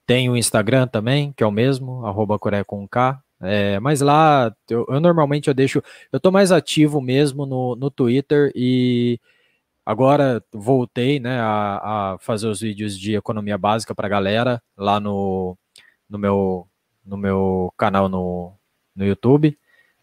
Tem 0.07 0.29
o 0.29 0.37
Instagram 0.37 0.87
também, 0.87 1.33
que 1.33 1.43
é 1.43 1.47
o 1.47 1.51
mesmo, 1.51 2.05
arroba 2.05 2.39
Coreia 2.39 2.65
com 2.65 2.87
K. 2.87 3.21
É, 3.41 3.79
mas 3.79 4.01
lá, 4.01 4.53
eu, 4.69 4.85
eu, 4.89 4.99
normalmente 4.99 5.47
eu 5.47 5.53
deixo, 5.53 5.81
eu 6.11 6.19
tô 6.19 6.31
mais 6.31 6.51
ativo 6.51 6.99
mesmo 7.01 7.45
no, 7.45 7.75
no 7.75 7.89
Twitter 7.89 8.51
e 8.55 9.19
agora 9.85 10.43
voltei, 10.53 11.19
né, 11.19 11.39
a, 11.39 12.13
a 12.13 12.17
fazer 12.19 12.47
os 12.47 12.61
vídeos 12.61 12.97
de 12.99 13.15
economia 13.15 13.57
básica 13.57 13.95
para 13.95 14.09
galera 14.09 14.61
lá 14.77 14.99
no, 14.99 15.57
no, 16.09 16.19
meu, 16.19 16.68
no 17.09 17.17
meu 17.17 17.73
canal 17.77 18.07
no, 18.07 18.53
no 18.95 19.05
YouTube. 19.05 19.57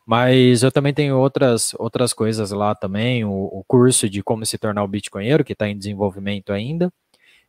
Mas 0.05 0.63
eu 0.63 0.71
também 0.71 0.95
tenho 0.95 1.19
outras, 1.19 1.75
outras 1.79 2.13
coisas 2.13 2.51
lá 2.53 2.75
também, 2.75 3.25
o, 3.25 3.31
o 3.31 3.65
curso 3.67 4.09
de 4.09 4.23
como 4.23 4.47
se 4.47 4.59
tornar 4.59 4.85
o 4.85 4.89
Bitcoinheiro, 4.89 5.45
que 5.45 5.53
está 5.53 5.69
em 5.69 5.77
desenvolvimento 5.77 6.53
ainda, 6.53 6.93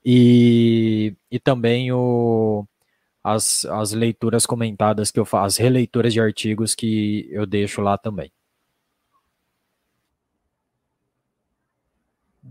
e, 0.03 1.15
e 1.29 1.39
também 1.39 1.91
o, 1.91 2.65
as, 3.23 3.65
as 3.65 3.91
leituras 3.91 4.45
comentadas 4.45 5.11
que 5.11 5.19
eu 5.19 5.25
faço, 5.25 5.45
as 5.45 5.57
releituras 5.57 6.13
de 6.13 6.21
artigos 6.21 6.73
que 6.73 7.27
eu 7.31 7.45
deixo 7.45 7.81
lá 7.81 7.97
também. 7.97 8.31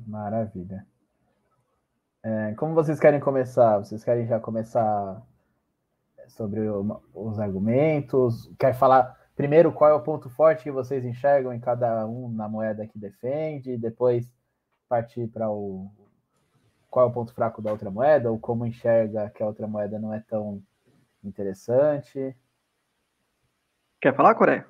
Maravilha. 0.06 0.86
É, 2.22 2.54
como 2.54 2.74
vocês 2.74 3.00
querem 3.00 3.20
começar? 3.20 3.78
Vocês 3.78 4.04
querem 4.04 4.26
já 4.26 4.38
começar 4.38 5.22
sobre 6.28 6.60
o, 6.60 7.00
os 7.14 7.38
argumentos? 7.38 8.50
Quer 8.58 8.74
falar 8.74 9.16
primeiro 9.34 9.72
qual 9.72 9.90
é 9.90 9.94
o 9.94 10.02
ponto 10.02 10.30
forte 10.30 10.64
que 10.64 10.70
vocês 10.70 11.04
enxergam 11.04 11.52
em 11.52 11.60
cada 11.60 12.06
um 12.06 12.28
na 12.28 12.48
moeda 12.48 12.86
que 12.86 12.98
defende, 12.98 13.76
depois 13.76 14.30
partir 14.88 15.28
para 15.28 15.50
o 15.50 15.90
qual 16.88 17.06
é 17.06 17.08
o 17.10 17.12
ponto 17.12 17.34
fraco 17.34 17.60
da 17.60 17.70
outra 17.70 17.90
moeda, 17.90 18.30
ou 18.30 18.38
como 18.38 18.64
enxerga 18.64 19.30
que 19.30 19.42
a 19.42 19.46
outra 19.46 19.66
moeda 19.66 19.98
não 19.98 20.14
é 20.14 20.20
tão 20.20 20.62
interessante. 21.22 22.34
Quer 24.00 24.14
falar, 24.14 24.34
Coreia? 24.34 24.66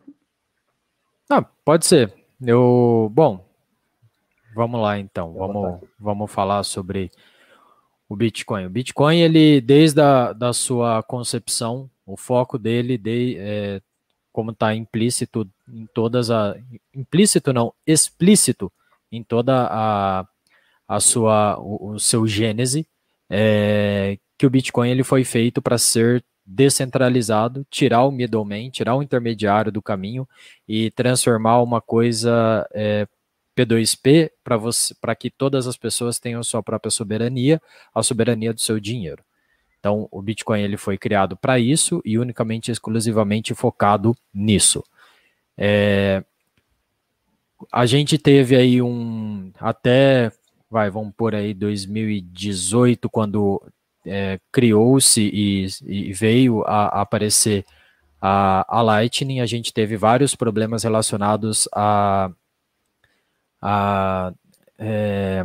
Ah, 1.30 1.42
pode 1.64 1.86
ser. 1.86 2.12
Eu, 2.40 3.10
bom, 3.12 3.44
vamos 4.54 4.80
lá 4.80 4.98
então. 4.98 5.34
Vamos, 5.34 5.80
vamos 5.98 6.32
falar 6.32 6.64
sobre 6.64 7.10
o 8.08 8.16
Bitcoin. 8.16 8.66
O 8.66 8.70
Bitcoin, 8.70 9.18
ele 9.18 9.60
desde 9.60 10.00
a 10.00 10.32
da 10.32 10.52
sua 10.52 11.02
concepção, 11.02 11.90
o 12.04 12.16
foco 12.16 12.58
dele 12.58 12.96
de, 12.96 13.36
é, 13.38 13.80
como 14.32 14.52
está 14.52 14.74
implícito 14.74 15.48
em 15.68 15.86
todas 15.86 16.30
a 16.30 16.56
implícito 16.94 17.52
não 17.52 17.72
explícito 17.86 18.72
em 19.10 19.22
toda 19.22 19.66
a, 19.70 20.26
a 20.86 21.00
sua 21.00 21.58
o, 21.58 21.92
o 21.92 21.98
seu 21.98 22.26
gênese 22.26 22.86
é, 23.30 24.18
que 24.38 24.46
o 24.46 24.50
Bitcoin 24.50 24.90
ele 24.90 25.02
foi 25.02 25.24
feito 25.24 25.60
para 25.60 25.78
ser 25.78 26.24
descentralizado, 26.44 27.66
tirar 27.68 28.04
o 28.04 28.12
middleman, 28.12 28.70
tirar 28.70 28.94
o 28.94 29.02
intermediário 29.02 29.72
do 29.72 29.82
caminho 29.82 30.28
e 30.68 30.90
transformar 30.92 31.60
uma 31.60 31.80
coisa 31.80 32.68
é, 32.72 33.08
P2P 33.56 34.30
para 34.44 34.56
você 34.56 34.94
para 35.00 35.14
que 35.14 35.30
todas 35.30 35.66
as 35.66 35.76
pessoas 35.76 36.18
tenham 36.18 36.42
sua 36.42 36.62
própria 36.62 36.90
soberania, 36.90 37.60
a 37.94 38.02
soberania 38.02 38.52
do 38.52 38.60
seu 38.60 38.78
dinheiro. 38.78 39.24
Então, 39.78 40.08
o 40.10 40.20
Bitcoin 40.20 40.60
ele 40.60 40.76
foi 40.76 40.98
criado 40.98 41.36
para 41.36 41.58
isso 41.58 42.02
e 42.04 42.18
unicamente, 42.18 42.70
exclusivamente 42.70 43.54
focado 43.54 44.16
nisso. 44.34 44.84
É, 45.56 46.24
a 47.72 47.86
gente 47.86 48.18
teve 48.18 48.56
aí 48.56 48.82
um 48.82 49.50
até 49.58 50.30
vai, 50.70 50.90
vamos 50.90 51.14
por 51.16 51.34
aí 51.34 51.54
2018 51.54 53.08
quando 53.08 53.62
é, 54.04 54.38
criou-se 54.52 55.20
e, 55.20 55.66
e, 55.86 56.12
veio 56.12 56.62
a, 56.64 56.98
a 56.98 57.00
aparecer 57.02 57.64
a, 58.20 58.64
a, 58.68 58.82
Lightning, 58.82 59.40
a 59.40 59.46
gente 59.46 59.72
teve 59.72 59.96
vários 59.96 60.34
problemas 60.34 60.84
relacionados 60.84 61.68
a, 61.72 62.30
a 63.68 64.32
é, 64.78 65.44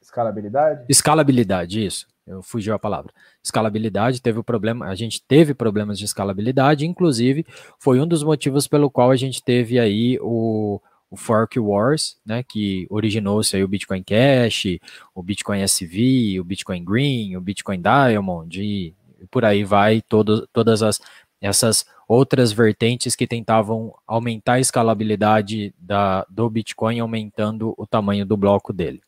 escalabilidade. 0.00 0.84
Escalabilidade, 0.88 1.84
isso 1.84 2.06
eu 2.26 2.42
fugiu 2.42 2.74
a 2.74 2.78
palavra. 2.78 3.12
Escalabilidade 3.42 4.22
teve 4.22 4.38
o 4.38 4.44
problema, 4.44 4.86
a 4.86 4.94
gente 4.94 5.22
teve 5.22 5.52
problemas 5.54 5.98
de 5.98 6.04
escalabilidade, 6.04 6.86
inclusive 6.86 7.44
foi 7.78 8.00
um 8.00 8.06
dos 8.06 8.22
motivos 8.22 8.66
pelo 8.66 8.90
qual 8.90 9.10
a 9.10 9.16
gente 9.16 9.42
teve 9.42 9.78
aí 9.78 10.18
o, 10.22 10.80
o 11.10 11.16
Fork 11.16 11.58
Wars, 11.58 12.16
né, 12.24 12.42
que 12.42 12.86
originou-se 12.88 13.54
aí 13.54 13.62
o 13.62 13.68
Bitcoin 13.68 14.02
Cash, 14.02 14.78
o 15.14 15.22
Bitcoin 15.22 15.60
SV, 15.60 16.40
o 16.40 16.44
Bitcoin 16.44 16.84
Green, 16.84 17.36
o 17.36 17.40
Bitcoin 17.40 17.82
Diamond 17.82 18.62
e, 18.62 18.94
e 19.20 19.26
por 19.26 19.44
aí 19.44 19.64
vai 19.64 20.00
todo, 20.00 20.46
todas 20.52 20.82
as 20.82 21.00
essas 21.40 21.84
outras 22.08 22.52
vertentes 22.52 23.16
que 23.16 23.26
tentavam 23.26 23.94
aumentar 24.06 24.54
a 24.54 24.60
escalabilidade 24.60 25.74
da, 25.78 26.26
do 26.28 26.48
Bitcoin, 26.48 27.00
aumentando 27.00 27.74
o 27.76 27.86
tamanho 27.86 28.26
do 28.26 28.36
bloco 28.36 28.72
dele. 28.72 29.00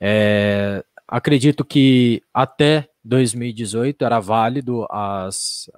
É, 0.00 0.84
acredito 1.06 1.64
que 1.64 2.22
até 2.32 2.88
2018 3.04 4.04
era 4.04 4.20
válido 4.20 4.86
as, 4.90 5.70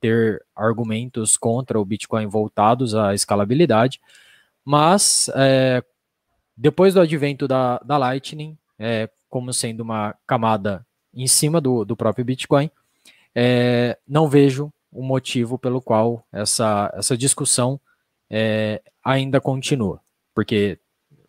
ter 0.00 0.44
argumentos 0.54 1.36
contra 1.36 1.80
o 1.80 1.84
Bitcoin 1.84 2.26
voltados 2.26 2.94
à 2.94 3.14
escalabilidade, 3.14 4.00
mas 4.64 5.30
é, 5.34 5.82
depois 6.56 6.94
do 6.94 7.00
advento 7.00 7.46
da, 7.46 7.78
da 7.78 7.96
Lightning, 7.96 8.58
é, 8.78 9.08
como 9.28 9.52
sendo 9.52 9.80
uma 9.80 10.14
camada 10.26 10.84
em 11.14 11.26
cima 11.26 11.60
do, 11.60 11.84
do 11.84 11.96
próprio 11.96 12.24
Bitcoin, 12.24 12.70
é, 13.34 13.96
não 14.06 14.28
vejo 14.28 14.72
o 14.92 15.02
motivo 15.02 15.58
pelo 15.58 15.80
qual 15.80 16.24
essa, 16.30 16.92
essa 16.94 17.16
discussão 17.16 17.80
é, 18.30 18.82
ainda 19.02 19.40
continua, 19.40 20.00
porque 20.34 20.78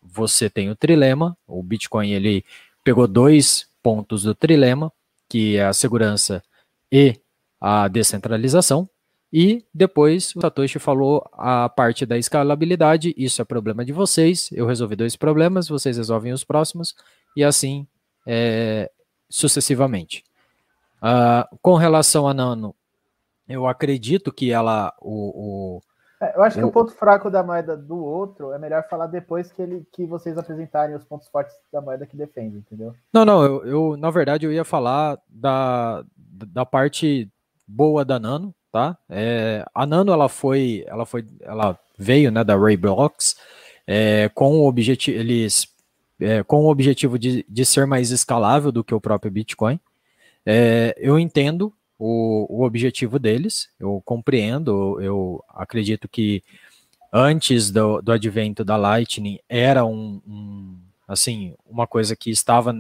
você 0.02 0.50
tem 0.50 0.70
o 0.70 0.76
trilema, 0.76 1.38
o 1.48 1.64
Bitcoin 1.64 2.12
ele 2.12 2.46
pegou 2.84 3.08
dois 3.08 3.68
pontos 3.82 4.24
do 4.24 4.36
trilema, 4.36 4.92
que 5.30 5.58
é 5.58 5.66
a 5.66 5.74
segurança 5.74 6.44
e 6.92 7.18
a 7.60 7.88
descentralização, 7.88 8.88
e 9.32 9.66
depois 9.74 10.36
o 10.36 10.42
Satoshi 10.42 10.78
falou 10.78 11.28
a 11.34 11.68
parte 11.68 12.06
da 12.06 12.18
escalabilidade, 12.18 13.16
isso 13.18 13.42
é 13.42 13.46
problema 13.46 13.84
de 13.84 13.92
vocês, 13.92 14.50
eu 14.52 14.68
resolvi 14.68 14.96
dois 14.96 15.16
problemas, 15.16 15.68
vocês 15.68 15.98
resolvem 15.98 16.32
os 16.34 16.44
próximos, 16.44 16.94
e 17.36 17.44
assim 17.44 17.88
é, 18.28 18.92
sucessivamente. 19.30 20.24
Uh, 21.02 21.58
com 21.62 21.76
relação 21.76 22.28
a 22.28 22.34
Nano, 22.34 22.76
eu 23.54 23.68
acredito 23.68 24.32
que 24.32 24.52
ela, 24.52 24.94
o, 25.00 25.78
o 25.80 25.82
é, 26.24 26.38
eu 26.38 26.44
acho 26.44 26.58
que 26.58 26.64
o 26.64 26.72
ponto 26.72 26.94
fraco 26.94 27.30
da 27.30 27.44
moeda 27.44 27.76
do 27.76 27.98
outro 27.98 28.54
é 28.54 28.58
melhor 28.58 28.88
falar 28.88 29.08
depois 29.08 29.52
que, 29.52 29.62
ele, 29.62 29.86
que 29.92 30.06
vocês 30.06 30.38
apresentarem 30.38 30.96
os 30.96 31.04
pontos 31.04 31.28
fortes 31.28 31.54
da 31.72 31.82
moeda 31.82 32.06
que 32.06 32.16
defende, 32.16 32.58
entendeu? 32.58 32.94
Não, 33.12 33.26
não, 33.26 33.44
eu, 33.44 33.66
eu 33.66 33.98
na 33.98 34.10
verdade 34.10 34.46
eu 34.46 34.54
ia 34.54 34.64
falar 34.64 35.20
da, 35.28 36.04
da 36.18 36.66
parte 36.66 37.30
boa 37.68 38.06
da 38.06 38.20
Nano, 38.20 38.56
tá? 38.72 38.98
É, 39.10 39.66
a 39.76 39.86
Nano 39.86 40.14
ela 40.14 40.30
foi, 40.30 40.86
ela 40.88 41.06
foi, 41.06 41.26
ela 41.42 41.78
veio, 41.98 42.32
né, 42.32 42.44
da 42.44 42.56
Rayblocks 42.56 43.36
é, 43.86 44.30
com 44.30 44.60
o 44.60 44.68
objetivo, 44.68 45.20
eles 45.20 45.68
é, 46.22 46.42
com 46.44 46.64
o 46.64 46.70
objetivo 46.70 47.20
de, 47.20 47.46
de 47.50 47.66
ser 47.66 47.86
mais 47.86 48.12
escalável 48.12 48.72
do 48.72 48.84
que 48.84 48.96
o 48.96 49.02
próprio 49.02 49.32
Bitcoin. 49.32 49.78
É, 50.46 50.96
eu 50.98 51.20
entendo 51.20 51.74
o, 51.98 52.48
o 52.50 52.66
objetivo 52.66 53.20
deles, 53.20 53.70
eu 53.80 54.02
compreendo, 54.04 55.00
eu 55.02 55.44
acredito 55.50 56.08
que 56.08 56.44
antes 57.12 57.70
do, 57.70 58.02
do 58.02 58.12
advento 58.12 58.66
da 58.66 58.76
Lightning 58.76 59.40
era 59.48 59.86
um, 59.86 60.22
um, 60.28 60.80
assim 61.08 61.56
uma 61.66 61.86
coisa 61.86 62.16
que 62.16 62.32
estava 62.32 62.76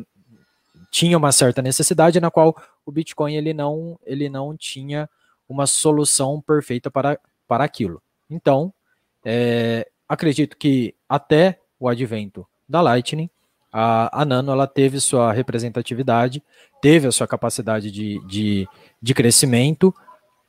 tinha 0.89 1.17
uma 1.17 1.31
certa 1.31 1.61
necessidade 1.61 2.19
na 2.19 2.31
qual 2.31 2.55
o 2.85 2.91
Bitcoin 2.91 3.35
ele 3.35 3.53
não 3.53 3.99
ele 4.05 4.29
não 4.29 4.57
tinha 4.57 5.07
uma 5.47 5.67
solução 5.67 6.41
perfeita 6.41 6.89
para, 6.89 7.19
para 7.47 7.63
aquilo. 7.63 8.01
Então 8.29 8.73
é, 9.23 9.87
acredito 10.09 10.57
que 10.57 10.95
até 11.07 11.59
o 11.79 11.87
advento 11.87 12.47
da 12.67 12.81
Lightning 12.81 13.29
a, 13.73 14.21
a 14.21 14.23
Nano 14.23 14.51
ela 14.51 14.67
teve 14.67 14.99
sua 14.99 15.33
representatividade, 15.33 16.43
teve 16.79 17.07
a 17.07 17.11
sua 17.11 17.27
capacidade 17.27 17.89
de, 17.89 18.19
de, 18.27 18.67
de 19.01 19.13
crescimento 19.15 19.93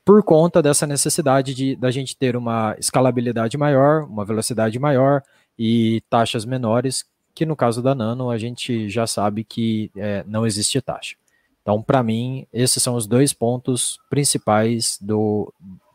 por 0.04 0.23
conta 0.23 0.61
dessa 0.61 0.87
necessidade 0.87 1.54
de 1.54 1.75
da 1.75 1.90
gente 1.90 2.14
ter 2.14 2.37
uma 2.37 2.76
escalabilidade 2.78 3.57
maior, 3.57 4.04
uma 4.04 4.25
velocidade 4.25 4.78
maior 4.78 5.23
e 5.59 6.02
taxas 6.11 6.45
menores 6.45 7.07
que 7.35 7.47
no 7.47 7.57
caso 7.57 7.83
da 7.83 7.95
Nano 7.95 8.31
a 8.31 8.37
gente 8.37 8.88
já 8.90 9.07
sabe 9.07 9.43
que 9.43 9.90
é, 9.97 10.23
não 10.26 10.47
existe 10.47 10.81
taxa. 10.83 11.16
Então, 11.62 11.83
para 11.83 12.02
mim, 12.02 12.47
esses 12.52 12.83
são 12.83 12.95
os 12.95 13.07
dois 13.07 13.33
pontos 13.33 13.99
principais 14.11 14.99
do 15.00 15.52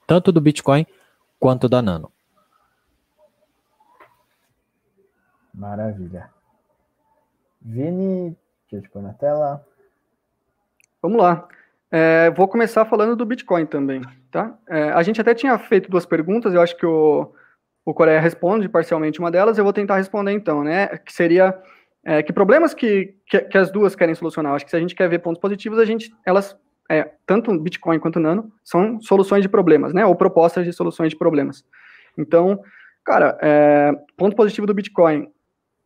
tanto 0.07 0.31
do 0.31 0.41
Bitcoin 0.41 0.85
quanto 1.39 1.69
da 1.69 1.79
Nano. 1.79 2.11
Maravilha. 5.53 6.38
Vini, 7.69 8.35
deixa 8.63 8.77
eu 8.77 8.81
te 8.81 8.89
pôr 8.89 9.03
na 9.03 9.13
tela. 9.13 9.63
Vamos 11.01 11.21
lá. 11.21 11.47
É, 11.91 12.31
vou 12.31 12.47
começar 12.47 12.83
falando 12.85 13.15
do 13.15 13.25
Bitcoin 13.25 13.65
também, 13.67 14.01
tá? 14.31 14.57
É, 14.67 14.89
a 14.89 15.03
gente 15.03 15.21
até 15.21 15.35
tinha 15.35 15.57
feito 15.57 15.89
duas 15.89 16.05
perguntas, 16.05 16.53
eu 16.53 16.61
acho 16.61 16.75
que 16.75 16.85
o, 16.85 17.31
o 17.85 17.93
Coreia 17.93 18.19
responde 18.19 18.67
parcialmente 18.67 19.19
uma 19.19 19.29
delas, 19.29 19.57
eu 19.57 19.63
vou 19.63 19.73
tentar 19.73 19.97
responder 19.97 20.31
então, 20.31 20.63
né? 20.63 20.87
Que 20.97 21.13
seria 21.13 21.59
é, 22.03 22.23
que 22.23 22.33
problemas 22.33 22.73
que, 22.73 23.15
que, 23.27 23.39
que, 23.41 23.57
as 23.57 23.71
duas 23.71 23.95
querem 23.95 24.15
solucionar. 24.15 24.53
Acho 24.53 24.65
que 24.65 24.71
se 24.71 24.77
a 24.77 24.79
gente 24.79 24.95
quer 24.95 25.07
ver 25.07 25.19
pontos 25.19 25.39
positivos, 25.39 25.77
a 25.77 25.85
gente, 25.85 26.11
elas, 26.25 26.57
é, 26.89 27.11
tanto 27.25 27.57
Bitcoin 27.59 27.99
quanto 27.99 28.19
Nano, 28.19 28.51
são 28.63 28.99
soluções 28.99 29.43
de 29.43 29.49
problemas, 29.49 29.93
né? 29.93 30.05
Ou 30.07 30.15
propostas 30.15 30.65
de 30.65 30.73
soluções 30.73 31.11
de 31.11 31.17
problemas. 31.17 31.63
Então, 32.17 32.59
cara, 33.05 33.37
é, 33.41 33.91
ponto 34.17 34.35
positivo 34.35 34.65
do 34.65 34.73
Bitcoin. 34.73 35.31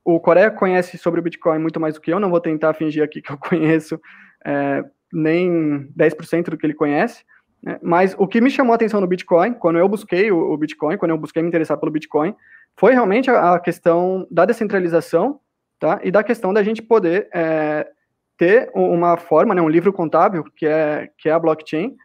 O 0.05 0.19
Coreia 0.19 0.51
conhece 0.51 0.97
sobre 0.97 1.19
o 1.19 1.23
Bitcoin 1.23 1.59
muito 1.59 1.79
mais 1.79 1.95
do 1.95 2.01
que 2.01 2.11
eu, 2.11 2.19
não 2.19 2.29
vou 2.29 2.41
tentar 2.41 2.73
fingir 2.73 3.03
aqui 3.03 3.21
que 3.21 3.31
eu 3.31 3.37
conheço 3.39 3.99
é, 4.45 4.83
nem 5.11 5.87
10% 5.97 6.49
do 6.49 6.57
que 6.57 6.65
ele 6.65 6.73
conhece. 6.73 7.23
Né? 7.61 7.79
Mas 7.81 8.15
o 8.17 8.27
que 8.27 8.41
me 8.41 8.49
chamou 8.49 8.73
a 8.73 8.75
atenção 8.75 8.99
no 8.99 9.07
Bitcoin, 9.07 9.53
quando 9.53 9.79
eu 9.79 9.87
busquei 9.87 10.31
o, 10.31 10.51
o 10.51 10.57
Bitcoin, 10.57 10.97
quando 10.97 11.11
eu 11.11 11.17
busquei 11.17 11.41
me 11.41 11.47
interessar 11.47 11.77
pelo 11.77 11.91
Bitcoin, 11.91 12.35
foi 12.75 12.93
realmente 12.93 13.29
a, 13.29 13.53
a 13.53 13.59
questão 13.59 14.27
da 14.29 14.45
descentralização 14.45 15.39
tá? 15.79 15.99
e 16.03 16.11
da 16.11 16.23
questão 16.23 16.53
da 16.53 16.63
gente 16.63 16.81
poder 16.81 17.29
é, 17.33 17.87
ter 18.37 18.69
uma 18.73 19.15
forma, 19.15 19.55
né, 19.55 19.61
um 19.61 19.69
livro 19.69 19.93
contábil, 19.93 20.43
que 20.55 20.65
é, 20.65 21.09
que 21.17 21.29
é 21.29 21.31
a 21.31 21.39
blockchain, 21.39 21.95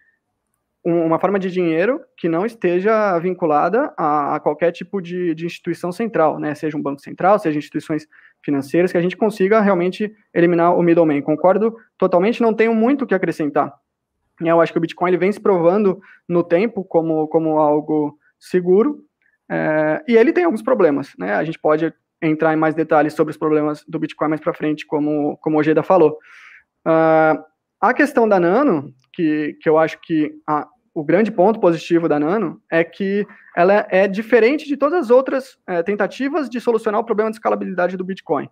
uma 0.90 1.18
forma 1.18 1.38
de 1.38 1.50
dinheiro 1.50 2.00
que 2.16 2.28
não 2.28 2.46
esteja 2.46 3.18
vinculada 3.18 3.92
a, 3.96 4.36
a 4.36 4.40
qualquer 4.40 4.72
tipo 4.72 5.00
de, 5.00 5.34
de, 5.34 5.46
instituição 5.46 5.92
central, 5.92 6.38
né? 6.38 6.54
Seja 6.54 6.76
um 6.76 6.82
banco 6.82 7.00
central, 7.00 7.38
seja 7.38 7.58
instituições 7.58 8.06
financeiras, 8.42 8.92
que 8.92 8.98
a 8.98 9.00
gente 9.00 9.16
consiga 9.16 9.60
realmente 9.60 10.12
eliminar 10.32 10.76
o 10.76 10.82
middleman. 10.82 11.20
Concordo 11.20 11.76
totalmente, 11.96 12.40
não 12.40 12.54
tenho 12.54 12.74
muito 12.74 13.02
o 13.02 13.06
que 13.06 13.14
acrescentar. 13.14 13.74
Eu 14.40 14.60
acho 14.60 14.72
que 14.72 14.78
o 14.78 14.80
Bitcoin 14.80 15.10
ele 15.10 15.18
vem 15.18 15.32
se 15.32 15.40
provando 15.40 16.00
no 16.28 16.44
tempo 16.44 16.84
como, 16.84 17.26
como 17.28 17.58
algo 17.58 18.16
seguro, 18.38 19.04
é, 19.50 20.02
e 20.06 20.16
ele 20.16 20.32
tem 20.32 20.44
alguns 20.44 20.62
problemas, 20.62 21.12
né? 21.18 21.34
A 21.34 21.44
gente 21.44 21.58
pode 21.58 21.92
entrar 22.22 22.52
em 22.52 22.56
mais 22.56 22.74
detalhes 22.74 23.14
sobre 23.14 23.30
os 23.30 23.36
problemas 23.36 23.84
do 23.86 23.98
Bitcoin 23.98 24.28
mais 24.28 24.40
para 24.40 24.54
frente, 24.54 24.86
como, 24.86 25.36
como 25.38 25.56
o 25.56 25.60
Ojeda 25.60 25.82
falou. 25.82 26.18
Uh, 26.86 27.42
a 27.80 27.94
questão 27.94 28.28
da 28.28 28.40
Nano, 28.40 28.92
que, 29.12 29.56
que 29.60 29.68
eu 29.68 29.78
acho 29.78 30.00
que 30.00 30.32
a, 30.46 30.66
o 30.98 31.04
grande 31.04 31.30
ponto 31.30 31.60
positivo 31.60 32.08
da 32.08 32.18
Nano 32.18 32.60
é 32.68 32.82
que 32.82 33.24
ela 33.56 33.86
é 33.88 34.08
diferente 34.08 34.66
de 34.66 34.76
todas 34.76 35.04
as 35.04 35.10
outras 35.10 35.56
é, 35.64 35.80
tentativas 35.80 36.50
de 36.50 36.60
solucionar 36.60 37.00
o 37.00 37.04
problema 37.04 37.30
de 37.30 37.36
escalabilidade 37.36 37.96
do 37.96 38.04
Bitcoin. 38.04 38.50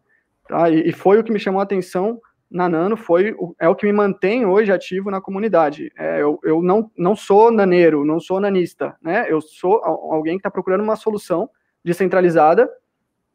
Tá? 0.49 0.71
E, 0.71 0.89
e, 0.89 0.93
foi 0.93 1.19
o 1.19 1.25
que 1.25 1.33
me 1.33 1.41
chamou 1.41 1.59
a 1.61 1.65
atenção 1.65 2.21
na 2.49 2.69
Nano, 2.69 2.97
foi 2.97 3.35
é 3.59 3.69
o 3.69 3.75
que 3.75 3.85
me 3.85 3.93
mantém 3.93 4.47
hoje 4.47 4.71
ativo 4.71 5.11
na 5.11 5.21
comunidade. 5.21 5.91
É, 5.99 6.23
eu 6.23 6.39
eu 6.45 6.63
não, 6.63 6.89
não 6.97 7.17
sou 7.17 7.51
naneiro, 7.51 8.05
não 8.05 8.21
sou 8.21 8.39
nanista, 8.39 8.95
né? 9.03 9.27
eu 9.29 9.41
sou 9.41 9.83
alguém 9.85 10.35
que 10.35 10.41
está 10.41 10.51
procurando 10.51 10.85
uma 10.85 10.95
solução 10.95 11.51
descentralizada 11.85 12.71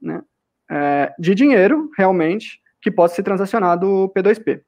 né? 0.02 0.21
É, 0.69 1.13
de 1.19 1.36
dinheiro, 1.36 1.91
realmente, 1.97 2.62
que 2.82 2.89
possa 2.89 3.15
ser 3.15 3.24
transacionado 3.24 4.10
P2P. 4.15 4.62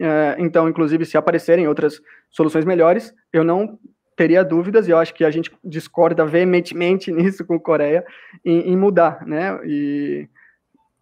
É, 0.00 0.36
então, 0.38 0.68
inclusive, 0.68 1.04
se 1.04 1.16
aparecerem 1.16 1.66
outras 1.66 2.00
soluções 2.30 2.64
melhores, 2.64 3.12
eu 3.32 3.42
não 3.42 3.78
teria 4.16 4.44
dúvidas, 4.44 4.88
e 4.88 4.90
eu 4.90 4.98
acho 4.98 5.14
que 5.14 5.24
a 5.24 5.30
gente 5.30 5.50
discorda 5.62 6.26
veementemente 6.26 7.10
nisso 7.12 7.44
com 7.44 7.54
a 7.54 7.60
Coreia, 7.60 8.04
em, 8.44 8.72
em 8.72 8.76
mudar, 8.76 9.24
né? 9.26 9.58
E, 9.64 10.28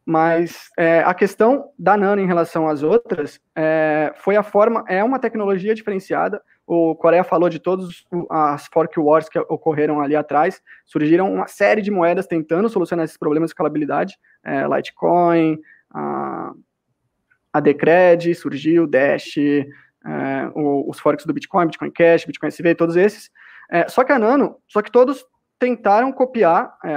mas 0.04 0.70
é, 0.78 1.00
a 1.00 1.12
questão 1.12 1.70
da 1.78 1.96
Nano 1.96 2.22
em 2.22 2.26
relação 2.26 2.68
às 2.68 2.82
outras 2.82 3.40
é, 3.56 4.12
foi 4.16 4.36
a 4.36 4.42
forma, 4.42 4.84
é 4.86 5.02
uma 5.02 5.18
tecnologia 5.18 5.74
diferenciada. 5.74 6.40
O 6.66 6.94
Coreia 6.94 7.24
falou 7.24 7.48
de 7.48 7.58
todas 7.58 8.04
as 8.30 8.66
fork 8.66 8.98
wars 9.00 9.28
que 9.28 9.38
ocorreram 9.38 10.00
ali 10.00 10.14
atrás, 10.14 10.60
surgiram 10.84 11.32
uma 11.32 11.48
série 11.48 11.82
de 11.82 11.90
moedas 11.90 12.26
tentando 12.26 12.68
solucionar 12.68 13.04
esses 13.04 13.16
problemas 13.16 13.48
de 13.48 13.52
escalabilidade, 13.52 14.18
é, 14.44 14.66
Litecoin, 14.66 15.58
a 17.56 17.60
Decred 17.60 18.34
surgiu, 18.34 18.86
Dash, 18.86 19.38
é, 19.38 20.50
os 20.54 20.98
forks 20.98 21.24
do 21.24 21.32
Bitcoin, 21.32 21.66
Bitcoin 21.66 21.90
Cash, 21.90 22.26
Bitcoin 22.26 22.48
SV, 22.48 22.74
todos 22.74 22.96
esses. 22.96 23.30
É, 23.70 23.88
só 23.88 24.04
que 24.04 24.12
a 24.12 24.18
Nano, 24.18 24.56
só 24.68 24.82
que 24.82 24.92
todos 24.92 25.24
tentaram 25.58 26.12
copiar 26.12 26.76
é, 26.84 26.94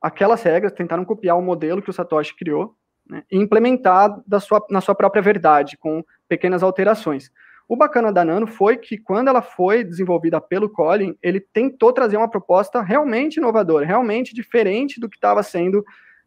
aquelas 0.00 0.42
regras, 0.42 0.72
tentaram 0.72 1.04
copiar 1.04 1.36
o 1.36 1.42
modelo 1.42 1.82
que 1.82 1.90
o 1.90 1.92
Satoshi 1.92 2.34
criou 2.34 2.74
né, 3.06 3.22
e 3.30 3.36
implementar 3.36 4.18
da 4.26 4.40
sua, 4.40 4.64
na 4.70 4.80
sua 4.80 4.94
própria 4.94 5.22
verdade, 5.22 5.76
com 5.76 6.02
pequenas 6.26 6.62
alterações. 6.62 7.30
O 7.68 7.76
bacana 7.76 8.10
da 8.10 8.24
Nano 8.24 8.46
foi 8.46 8.78
que, 8.78 8.96
quando 8.96 9.28
ela 9.28 9.42
foi 9.42 9.84
desenvolvida 9.84 10.40
pelo 10.40 10.70
Colin, 10.70 11.14
ele 11.22 11.38
tentou 11.38 11.92
trazer 11.92 12.16
uma 12.16 12.30
proposta 12.30 12.80
realmente 12.80 13.36
inovadora, 13.36 13.84
realmente 13.84 14.34
diferente 14.34 14.98
do 14.98 15.08
que 15.08 15.18
estava 15.18 15.42
sendo 15.42 15.84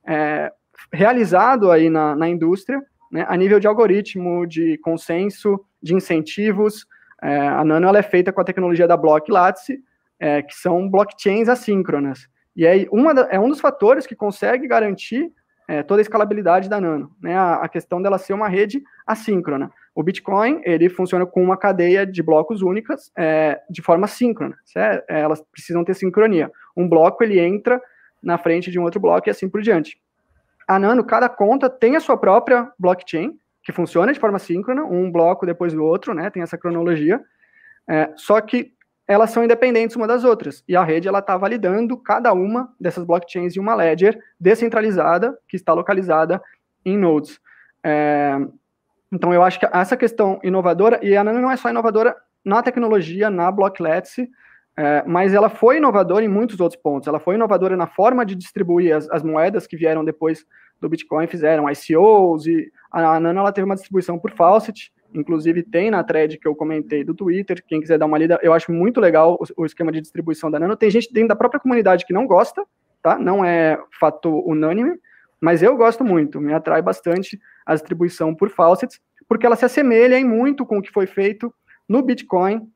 é, 0.08 0.52
realizado 0.94 1.72
aí 1.72 1.90
na, 1.90 2.16
na 2.16 2.30
indústria, 2.30 2.80
né, 3.12 3.26
a 3.28 3.36
nível 3.36 3.60
de 3.60 3.68
algoritmo, 3.68 4.48
de 4.48 4.78
consenso, 4.78 5.60
de 5.82 5.94
incentivos. 5.94 6.88
É, 7.22 7.48
a 7.48 7.64
Nano 7.64 7.88
ela 7.88 8.00
é 8.00 8.04
feita 8.04 8.32
com 8.32 8.42
a 8.42 8.44
tecnologia 8.44 8.88
da 8.88 8.96
Block 8.96 9.30
Lattice, 9.30 9.84
é, 10.20 10.42
que 10.42 10.56
são 10.56 10.90
blockchains 10.90 11.50
assíncronas. 11.50 12.28
E 12.56 12.66
é, 12.66 12.88
uma 12.92 13.14
da, 13.14 13.28
é 13.30 13.40
um 13.40 13.50
dos 13.50 13.60
fatores 13.60 14.08
que 14.08 14.16
consegue 14.16 14.68
garantir 14.68 15.32
é, 15.68 15.84
toda 15.84 16.02
a 16.02 16.04
escalabilidade 16.04 16.70
da 16.70 16.82
Nano, 16.82 17.12
né, 17.22 17.36
a, 17.36 17.56
a, 17.56 17.70
questão 17.70 18.02
dela 18.02 18.18
ser 18.18 18.34
uma 18.34 18.48
rede 18.48 18.82
assíncrona. 19.06 19.72
O 19.96 20.04
Bitcoin, 20.04 20.62
ele 20.64 20.90
funciona 20.90 21.26
com 21.26 21.44
uma 21.44 21.58
cadeia 21.58 22.06
de 22.06 22.24
blocos 22.24 22.62
únicas 22.62 23.12
é, 23.18 23.60
de 23.70 23.82
forma 23.82 24.08
síncrona, 24.08 24.58
certo? 24.66 25.06
É, 25.10 25.22
elas 25.22 25.42
precisam 25.52 25.84
ter 25.84 25.94
sincronia. 25.94 26.52
Um 26.76 26.88
bloco, 26.88 27.24
ele 27.24 27.40
entra 27.40 27.82
na 28.22 28.38
frente 28.38 28.72
de 28.72 28.80
um 28.80 28.84
outro 28.84 29.00
bloco 29.00 29.28
e 29.28 29.32
assim 29.32 29.50
por 29.50 29.62
diante 29.62 29.98
a 30.72 30.80
Nano, 30.80 31.04
cada 31.04 31.28
conta 31.28 31.70
tem 31.70 31.98
a 31.98 32.00
sua 32.00 32.16
própria 32.16 32.72
blockchain, 32.80 33.38
que 33.62 33.74
funciona 33.74 34.14
de 34.14 34.20
forma 34.22 34.40
síncrona, 34.40 34.86
um 34.86 35.12
bloco 35.12 35.46
depois 35.46 35.74
do 35.74 35.84
outro, 35.84 36.14
né? 36.14 36.30
Tem 36.30 36.42
essa 36.42 36.58
cronologia. 36.58 37.20
É, 37.86 38.10
só 38.16 38.40
que 38.40 38.74
elas 39.06 39.32
são 39.32 39.44
independentes 39.44 39.98
uma 39.98 40.08
das 40.08 40.24
outras. 40.24 40.64
E 40.66 40.74
a 40.74 40.82
rede 40.82 41.10
ela 41.10 41.20
está 41.20 41.36
validando 41.36 41.98
cada 41.98 42.32
uma 42.32 42.74
dessas 42.80 43.04
blockchains 43.04 43.58
em 43.58 43.60
uma 43.60 43.76
ledger 43.76 44.18
descentralizada 44.40 45.38
que 45.46 45.58
está 45.58 45.74
localizada 45.74 46.42
em 46.86 46.98
nodes. 46.98 47.38
É, 47.84 48.38
então 49.12 49.34
eu 49.34 49.44
acho 49.44 49.60
que 49.60 49.68
essa 49.74 49.98
questão 49.98 50.40
inovadora 50.42 51.02
e 51.04 51.18
a 51.18 51.24
Nano 51.24 51.42
não 51.42 51.52
é 51.52 51.58
só 51.58 51.70
inovadora 51.70 52.16
na 52.46 52.64
tecnologia, 52.64 53.30
na 53.30 53.52
Blocklets, 53.52 54.16
é, 54.78 55.04
mas 55.06 55.34
ela 55.34 55.50
foi 55.50 55.78
inovadora 55.78 56.24
em 56.24 56.30
muitos 56.30 56.60
outros 56.60 56.82
pontos. 56.82 57.08
Ela 57.08 57.20
foi 57.20 57.36
inovadora 57.36 57.76
na 57.76 57.88
forma 57.88 58.26
de 58.26 58.36
distribuir 58.36 58.96
as, 58.96 59.10
as 59.10 59.24
moedas 59.24 59.68
que 59.68 59.76
vieram 59.76 60.04
depois 60.04 60.46
do 60.80 60.90
Bitcoin, 60.90 61.28
fizeram 61.28 61.70
ICOs, 61.70 62.48
e 62.48 62.72
a 62.92 63.20
Nano 63.20 63.40
ela 63.40 63.52
teve 63.52 63.66
uma 63.66 63.76
distribuição 63.76 64.18
por 64.18 64.32
Faucet, 64.32 64.92
inclusive 65.14 65.62
tem 65.62 65.92
na 65.92 66.04
thread 66.04 66.38
que 66.40 66.48
eu 66.48 66.56
comentei 66.56 67.04
do 67.04 67.14
Twitter, 67.14 67.64
quem 67.68 67.80
quiser 67.80 68.00
dar 68.00 68.08
uma 68.08 68.18
lida, 68.18 68.40
eu 68.42 68.54
acho 68.54 68.72
muito 68.72 69.00
legal 69.00 69.38
o, 69.40 69.62
o 69.62 69.66
esquema 69.66 69.92
de 69.92 70.02
distribuição 70.02 70.50
da 70.50 70.60
Nano. 70.60 70.76
Tem 70.76 70.90
gente 70.90 71.14
dentro 71.14 71.30
da 71.30 71.36
própria 71.36 71.60
comunidade 71.60 72.06
que 72.06 72.14
não 72.14 72.26
gosta, 72.26 72.66
tá? 73.04 73.20
Não 73.20 73.46
é 73.46 73.80
fato 74.00 74.30
unânime, 74.48 74.98
mas 75.40 75.62
eu 75.62 75.76
gosto 75.78 76.04
muito, 76.04 76.42
me 76.42 76.54
atrai 76.54 76.82
bastante 76.82 77.40
a 77.66 77.74
distribuição 77.74 78.34
por 78.34 78.50
Faucets, 78.50 79.00
porque 79.28 79.46
ela 79.46 79.56
se 79.56 79.66
assemelha 79.66 80.18
em 80.18 80.26
muito 80.26 80.66
com 80.66 80.80
o 80.80 80.82
que 80.82 80.92
foi 80.92 81.06
feito 81.06 81.54
no 81.88 82.02
Bitcoin 82.02 82.68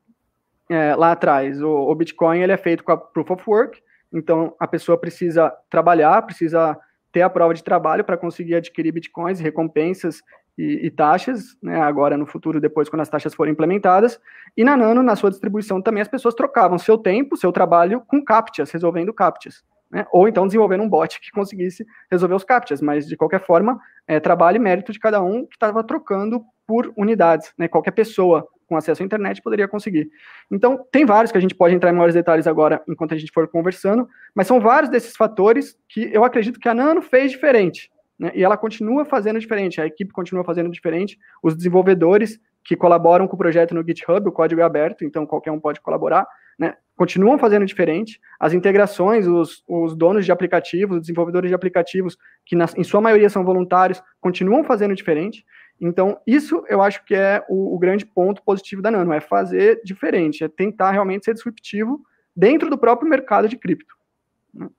é, 0.69 0.95
lá 0.95 1.11
atrás. 1.11 1.61
O, 1.61 1.69
o, 1.69 1.95
Bitcoin 1.95 2.39
ele 2.39 2.51
é 2.51 2.57
feito 2.57 2.83
com 2.83 2.91
a 2.91 2.97
Proof 2.97 3.31
of 3.31 3.43
Work, 3.47 3.81
então 4.13 4.55
a 4.59 4.67
pessoa 4.67 4.97
precisa 4.97 5.53
trabalhar, 5.69 6.21
precisa 6.23 6.77
ter 7.11 7.21
a 7.21 7.29
prova 7.29 7.53
de 7.53 7.63
trabalho 7.63 8.03
para 8.03 8.17
conseguir 8.17 8.55
adquirir 8.55 8.91
bitcoins, 8.91 9.39
recompensas 9.39 10.21
e, 10.57 10.85
e, 10.85 10.91
taxas, 10.91 11.57
né, 11.61 11.79
agora 11.79 12.17
no 12.17 12.25
futuro, 12.25 12.59
depois 12.59 12.89
quando 12.89 13.01
as 13.01 13.09
taxas 13.09 13.33
forem 13.33 13.53
implementadas. 13.53 14.19
E 14.55 14.63
na 14.63 14.75
Nano, 14.75 15.01
na 15.01 15.15
sua 15.15 15.29
distribuição 15.29 15.81
também, 15.81 16.01
as 16.01 16.07
pessoas 16.07 16.33
trocavam 16.33 16.77
seu 16.77 16.97
tempo, 16.97 17.37
seu 17.37 17.51
trabalho 17.51 18.01
com 18.07 18.23
captchas, 18.23 18.71
resolvendo 18.71 19.13
captchas. 19.13 19.63
Né, 19.89 20.05
ou 20.11 20.27
então 20.27 20.47
desenvolvendo 20.47 20.83
um 20.83 20.89
bot 20.89 21.21
que 21.21 21.31
conseguisse 21.31 21.85
resolver 22.11 22.33
os 22.33 22.43
captchas, 22.43 22.81
mas 22.81 23.07
de 23.07 23.15
qualquer 23.15 23.39
forma, 23.45 23.79
é 24.07 24.19
trabalho 24.19 24.57
e 24.57 24.59
mérito 24.59 24.91
de 24.91 24.99
cada 24.99 25.21
um 25.21 25.45
que 25.45 25.55
estava 25.55 25.83
trocando 25.83 26.43
por 26.67 26.91
unidades, 26.97 27.53
né, 27.57 27.67
qualquer 27.67 27.91
pessoa 27.91 28.45
com 28.67 28.75
acesso 28.75 29.01
à 29.01 29.05
internet 29.05 29.41
poderia 29.41 29.67
conseguir. 29.67 30.09
Então, 30.51 30.85
tem 30.91 31.05
vários 31.05 31.31
que 31.31 31.37
a 31.37 31.41
gente 31.41 31.55
pode 31.55 31.75
entrar 31.75 31.89
em 31.89 31.93
maiores 31.93 32.15
detalhes 32.15 32.47
agora 32.47 32.81
enquanto 32.87 33.13
a 33.13 33.17
gente 33.17 33.31
for 33.31 33.47
conversando, 33.47 34.07
mas 34.33 34.47
são 34.47 34.59
vários 34.59 34.89
desses 34.89 35.15
fatores 35.15 35.77
que 35.87 36.09
eu 36.13 36.23
acredito 36.23 36.59
que 36.59 36.69
a 36.69 36.73
Nano 36.73 37.01
fez 37.01 37.31
diferente. 37.31 37.91
né, 38.17 38.31
e 38.33 38.43
ela 38.43 38.57
continua 38.57 39.03
fazendo 39.03 39.39
diferente, 39.39 39.81
a 39.81 39.85
equipe 39.85 40.11
continua 40.11 40.43
fazendo 40.43 40.69
diferente, 40.69 41.19
os 41.43 41.55
desenvolvedores 41.55 42.39
que 42.63 42.75
colaboram 42.75 43.27
com 43.27 43.35
o 43.35 43.37
projeto 43.37 43.75
no 43.75 43.83
GitHub, 43.83 44.27
o 44.27 44.31
código 44.31 44.61
é 44.61 44.63
aberto, 44.63 45.03
então 45.03 45.25
qualquer 45.25 45.51
um 45.51 45.59
pode 45.59 45.81
colaborar, 45.81 46.25
né, 46.57 46.73
continuam 46.95 47.37
fazendo 47.37 47.65
diferente, 47.65 48.19
as 48.39 48.53
integrações, 48.53 49.27
os, 49.27 49.63
os 49.67 49.95
donos 49.95 50.25
de 50.25 50.31
aplicativos, 50.31 50.95
os 50.95 51.01
desenvolvedores 51.01 51.49
de 51.49 51.55
aplicativos, 51.55 52.17
que 52.45 52.55
em 52.55 52.83
sua 52.83 53.01
maioria 53.01 53.29
são 53.29 53.43
voluntários, 53.43 54.01
continuam 54.21 54.63
fazendo 54.63 54.95
diferente, 54.95 55.45
então 55.79 56.19
isso 56.25 56.63
eu 56.67 56.81
acho 56.81 57.03
que 57.05 57.13
é 57.13 57.45
o, 57.49 57.75
o 57.75 57.79
grande 57.79 58.05
ponto 58.05 58.41
positivo 58.43 58.81
da 58.81 58.91
Nano, 58.91 59.13
é 59.13 59.19
fazer 59.19 59.81
diferente, 59.83 60.43
é 60.43 60.47
tentar 60.47 60.91
realmente 60.91 61.25
ser 61.25 61.33
disruptivo 61.33 62.01
dentro 62.35 62.69
do 62.69 62.77
próprio 62.77 63.09
mercado 63.09 63.47
de 63.47 63.57
cripto 63.57 63.95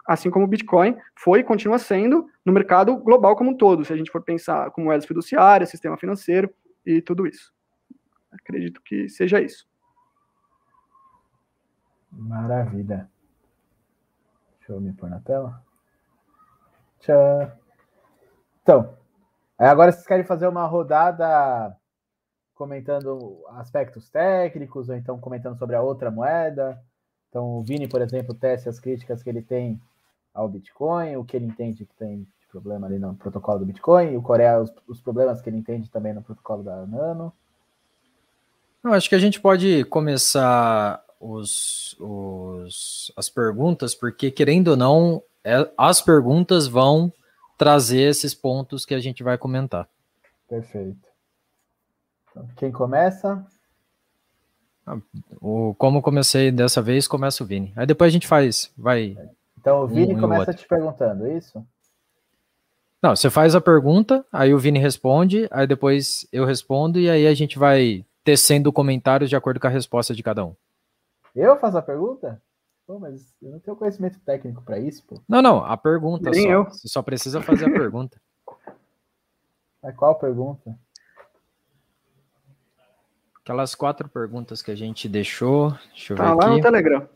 assim 0.06 0.30
como 0.30 0.44
o 0.44 0.48
Bitcoin 0.48 0.96
foi 1.14 1.40
e 1.40 1.44
continua 1.44 1.78
sendo 1.78 2.28
no 2.44 2.52
mercado 2.52 2.96
global 2.96 3.36
como 3.36 3.50
um 3.50 3.56
todo, 3.56 3.84
se 3.84 3.92
a 3.92 3.96
gente 3.96 4.10
for 4.10 4.22
pensar 4.22 4.70
como 4.70 4.86
moedas 4.86 5.06
fiduciárias, 5.06 5.70
sistema 5.70 5.96
financeiro 5.96 6.52
e 6.84 7.00
tudo 7.02 7.26
isso. 7.26 7.52
Acredito 8.30 8.80
que 8.82 9.08
seja 9.08 9.40
isso. 9.40 9.68
Maravilha. 12.10 13.10
Deixa 14.58 14.72
eu 14.72 14.80
me 14.80 14.92
pôr 14.92 15.10
na 15.10 15.20
tela. 15.20 15.62
Tchau. 17.00 17.52
Então, 18.62 18.98
agora 19.58 19.92
vocês 19.92 20.06
querem 20.06 20.24
fazer 20.24 20.46
uma 20.46 20.66
rodada 20.66 21.74
comentando 22.54 23.44
aspectos 23.50 24.08
técnicos, 24.08 24.88
ou 24.88 24.96
então 24.96 25.18
comentando 25.18 25.58
sobre 25.58 25.76
a 25.76 25.82
outra 25.82 26.10
moeda? 26.10 26.80
Então, 27.28 27.58
o 27.58 27.62
Vini, 27.62 27.86
por 27.86 28.00
exemplo, 28.00 28.34
teste 28.34 28.68
as 28.68 28.80
críticas 28.80 29.22
que 29.22 29.28
ele 29.28 29.42
tem 29.42 29.80
ao 30.32 30.48
Bitcoin, 30.48 31.16
o 31.16 31.24
que 31.24 31.36
ele 31.36 31.46
entende 31.46 31.84
que 31.84 31.94
tem 31.94 32.20
de 32.20 32.46
problema 32.50 32.86
ali 32.86 32.98
no 32.98 33.14
protocolo 33.14 33.58
do 33.60 33.66
Bitcoin, 33.66 34.12
e 34.12 34.16
o 34.16 34.22
Coreia, 34.22 34.60
os, 34.60 34.72
os 34.86 35.00
problemas 35.00 35.40
que 35.40 35.50
ele 35.50 35.58
entende 35.58 35.90
também 35.90 36.14
no 36.14 36.22
protocolo 36.22 36.62
da 36.62 36.86
Nano. 36.86 37.32
Eu 38.84 38.92
acho 38.92 39.08
que 39.08 39.14
a 39.14 39.18
gente 39.18 39.40
pode 39.40 39.84
começar 39.84 41.02
os, 41.20 41.96
os, 41.98 43.12
as 43.16 43.28
perguntas, 43.28 43.94
porque 43.94 44.30
querendo 44.30 44.68
ou 44.68 44.76
não, 44.76 45.22
é, 45.42 45.68
as 45.76 46.00
perguntas 46.00 46.66
vão 46.66 47.12
trazer 47.56 48.02
esses 48.02 48.34
pontos 48.34 48.84
que 48.84 48.94
a 48.94 48.98
gente 48.98 49.22
vai 49.22 49.38
comentar. 49.38 49.88
Perfeito. 50.48 51.08
Então, 52.30 52.48
quem 52.56 52.70
começa? 52.70 53.44
O, 55.40 55.74
como 55.74 56.02
comecei 56.02 56.52
dessa 56.52 56.80
vez, 56.80 57.08
começa 57.08 57.42
o 57.42 57.46
Vini. 57.46 57.72
Aí 57.74 57.86
depois 57.86 58.08
a 58.08 58.12
gente 58.12 58.26
faz, 58.26 58.72
vai. 58.76 59.16
Então 59.58 59.82
o 59.82 59.86
Vini 59.86 60.14
um 60.14 60.20
começa 60.20 60.54
te 60.54 60.66
perguntando, 60.66 61.26
é 61.26 61.36
isso? 61.36 61.66
Não, 63.02 63.14
você 63.14 63.28
faz 63.28 63.54
a 63.54 63.60
pergunta, 63.60 64.24
aí 64.32 64.54
o 64.54 64.58
Vini 64.58 64.78
responde, 64.78 65.48
aí 65.50 65.66
depois 65.66 66.26
eu 66.32 66.44
respondo 66.44 67.00
e 67.00 67.10
aí 67.10 67.26
a 67.26 67.34
gente 67.34 67.58
vai 67.58 68.04
tecendo 68.22 68.72
comentários 68.72 69.28
de 69.28 69.36
acordo 69.36 69.60
com 69.60 69.66
a 69.66 69.70
resposta 69.70 70.14
de 70.14 70.22
cada 70.22 70.44
um. 70.44 70.54
Eu 71.34 71.56
faço 71.58 71.78
a 71.78 71.82
pergunta? 71.82 72.40
Pô, 72.86 73.00
mas 73.00 73.34
eu 73.42 73.50
não 73.50 73.58
tenho 73.58 73.76
conhecimento 73.76 74.20
técnico 74.20 74.62
para 74.62 74.78
isso, 74.78 75.04
pô. 75.04 75.20
Não, 75.28 75.42
não, 75.42 75.64
a 75.64 75.76
pergunta 75.76 76.30
Nem 76.30 76.44
só. 76.44 76.48
Eu. 76.48 76.64
Você 76.66 76.88
só 76.88 77.02
precisa 77.02 77.42
fazer 77.42 77.66
a 77.66 77.72
pergunta. 77.72 78.20
Mas 79.82 79.94
qual 79.94 80.18
pergunta? 80.18 80.76
Aquelas 83.40 83.74
quatro 83.74 84.08
perguntas 84.08 84.62
que 84.62 84.72
a 84.72 84.74
gente 84.74 85.08
deixou. 85.08 85.70
Deixa 85.90 86.12
eu 86.12 86.16
tá 86.16 86.24
ver 86.24 86.34
lá 86.34 86.46
aqui. 86.46 86.56
no 86.56 86.62
Telegram. 86.62 87.08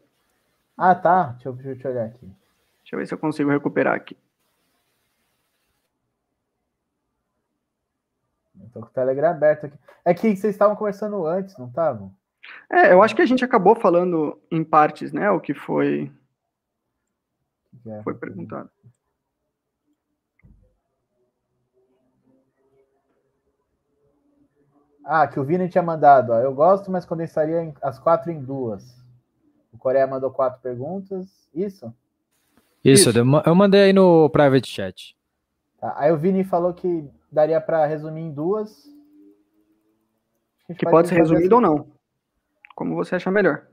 Ah, 0.76 0.94
tá. 0.94 1.24
Deixa 1.33 1.48
eu, 1.48 1.52
deixa 1.52 1.88
eu 1.88 1.92
olhar 1.92 2.06
aqui. 2.06 2.26
Deixa 2.83 2.94
eu 2.94 2.98
ver 2.98 3.06
se 3.06 3.14
eu 3.14 3.18
consigo 3.18 3.50
recuperar 3.50 3.94
aqui. 3.94 4.16
Eu 8.61 8.68
tô 8.70 8.80
com 8.80 8.87
o 8.87 8.90
Telegram 8.90 9.30
aberto 9.30 9.66
aqui. 9.66 9.78
É 10.04 10.14
que 10.14 10.37
vocês 10.37 10.54
estavam 10.54 10.76
conversando 10.76 11.26
antes, 11.26 11.56
não 11.56 11.66
estavam? 11.66 12.14
É, 12.70 12.92
eu 12.92 13.03
acho 13.03 13.14
que 13.14 13.22
a 13.22 13.26
gente 13.26 13.44
acabou 13.44 13.74
falando 13.74 14.40
em 14.50 14.62
partes, 14.64 15.12
né? 15.12 15.31
O 15.31 15.40
que 15.40 15.55
foi, 15.55 16.11
É, 17.87 18.03
foi 18.03 18.14
perguntado. 18.14 18.70
Ah, 25.05 25.26
que 25.26 25.40
o 25.40 25.44
Vini 25.44 25.68
tinha 25.68 25.83
mandado. 25.83 26.31
Ó, 26.33 26.38
eu 26.38 26.55
gosto, 26.55 26.90
mas 26.90 27.05
condensaria 27.07 27.72
as 27.83 27.98
quatro 27.98 28.31
em 28.31 28.40
duas. 28.42 28.85
O 29.72 29.79
Coreia 29.79 30.07
mandou 30.07 30.31
quatro 30.31 30.61
perguntas. 30.61 31.26
Isso? 31.55 31.92
Isso, 32.85 33.09
Isso. 33.11 33.18
eu 33.18 33.24
ma- 33.24 33.42
eu 33.44 33.55
mandei 33.55 33.83
aí 33.85 33.92
no 33.92 34.29
private 34.31 34.68
chat. 34.68 35.16
Tá. 35.81 35.94
Aí 35.98 36.12
o 36.12 36.16
Vini 36.18 36.44
falou 36.44 36.72
que 36.74 37.09
daria 37.33 37.61
para 37.61 37.87
resumir 37.87 38.20
em 38.20 38.33
duas. 38.33 38.88
Que 40.79 40.87
pode 40.87 41.09
ser 41.09 41.16
fazer 41.16 41.35
resumido 41.35 41.57
ou 41.57 41.64
assim. 41.64 41.76
não. 41.76 41.99
Como 42.81 42.95
você 42.95 43.16
achar 43.16 43.31
melhor. 43.31 43.66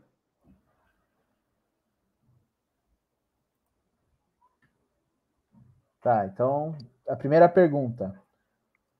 Tá, 6.01 6.25
então 6.25 6.75
a 7.07 7.15
primeira 7.15 7.47
pergunta. 7.47 8.21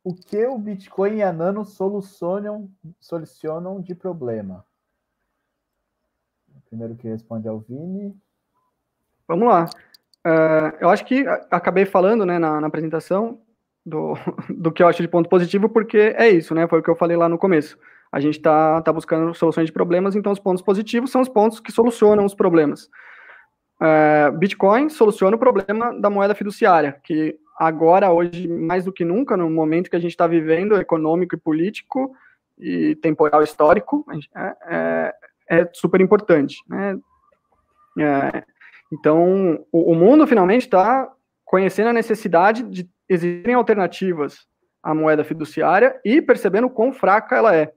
O 0.06 0.16
que 0.16 0.46
o 0.46 0.58
Bitcoin 0.58 1.18
e 1.18 1.24
a 1.24 1.34
Nano 1.34 1.66
solucionam, 1.66 2.72
solucionam 3.02 3.82
de 3.82 3.94
problema? 3.94 4.66
Primeiro 6.70 6.96
que 6.96 7.10
responde 7.10 7.50
é 7.50 7.52
o 7.52 7.60
Vini. 7.60 8.18
Vamos 9.28 9.50
lá. 9.50 9.66
É, 10.26 10.86
eu 10.86 10.90
acho 10.90 11.04
que 11.04 11.26
acabei 11.52 11.86
falando 11.86 12.26
né, 12.26 12.40
na, 12.40 12.62
na 12.62 12.68
apresentação 12.68 13.42
do, 13.86 14.14
do 14.58 14.72
que 14.72 14.82
eu 14.82 14.88
acho 14.88 15.02
de 15.02 15.10
ponto 15.10 15.28
positivo, 15.28 15.68
porque 15.68 16.16
é 16.16 16.30
isso, 16.30 16.56
né? 16.56 16.66
Foi 16.66 16.80
o 16.80 16.84
que 16.84 16.90
eu 16.90 16.96
falei 16.96 17.18
lá 17.18 17.28
no 17.28 17.38
começo. 17.38 17.78
A 18.18 18.20
gente 18.20 18.38
está 18.38 18.82
tá 18.82 18.92
buscando 18.92 19.32
soluções 19.36 19.68
de 19.68 19.72
problemas, 19.72 20.16
então 20.16 20.32
os 20.32 20.40
pontos 20.40 20.64
positivos 20.64 21.12
são 21.12 21.22
os 21.22 21.30
pontos 21.30 21.60
que 21.60 21.72
solucionam 21.72 22.26
os 22.26 22.34
problemas. 22.34 22.90
É, 23.80 24.32
Bitcoin 24.32 24.90
soluciona 24.90 25.36
o 25.36 25.40
problema 25.40 25.94
da 26.02 26.10
moeda 26.10 26.34
fiduciária, 26.34 27.00
que 27.04 27.38
agora, 27.60 28.12
hoje, 28.12 28.48
mais 28.48 28.84
do 28.86 28.92
que 28.92 29.06
nunca, 29.06 29.38
no 29.38 29.48
momento 29.52 29.88
que 29.88 29.96
a 29.96 30.00
gente 30.00 30.10
está 30.10 30.26
vivendo, 30.26 30.76
econômico 30.78 31.36
e 31.36 31.38
político, 31.38 32.12
e 32.58 32.96
temporal 32.96 33.44
histórico, 33.44 34.04
é, 34.36 34.56
é, 34.66 35.14
é 35.48 35.70
super 35.72 36.02
importante. 36.02 36.58
Né? 36.68 36.98
É, 38.00 38.44
então, 38.92 39.64
o, 39.72 39.92
o 39.92 39.96
mundo 39.96 40.26
finalmente 40.26 40.64
está 40.64 41.08
conhecendo 41.46 41.90
a 41.90 41.94
necessidade 41.94 42.64
de 42.64 42.90
existirem 43.08 43.54
alternativas 43.54 44.48
à 44.82 44.96
moeda 44.96 45.24
fiduciária 45.24 46.02
e 46.04 46.20
percebendo 46.20 46.68
quão 46.68 46.92
fraca 46.92 47.36
ela 47.36 47.56
é. 47.56 47.77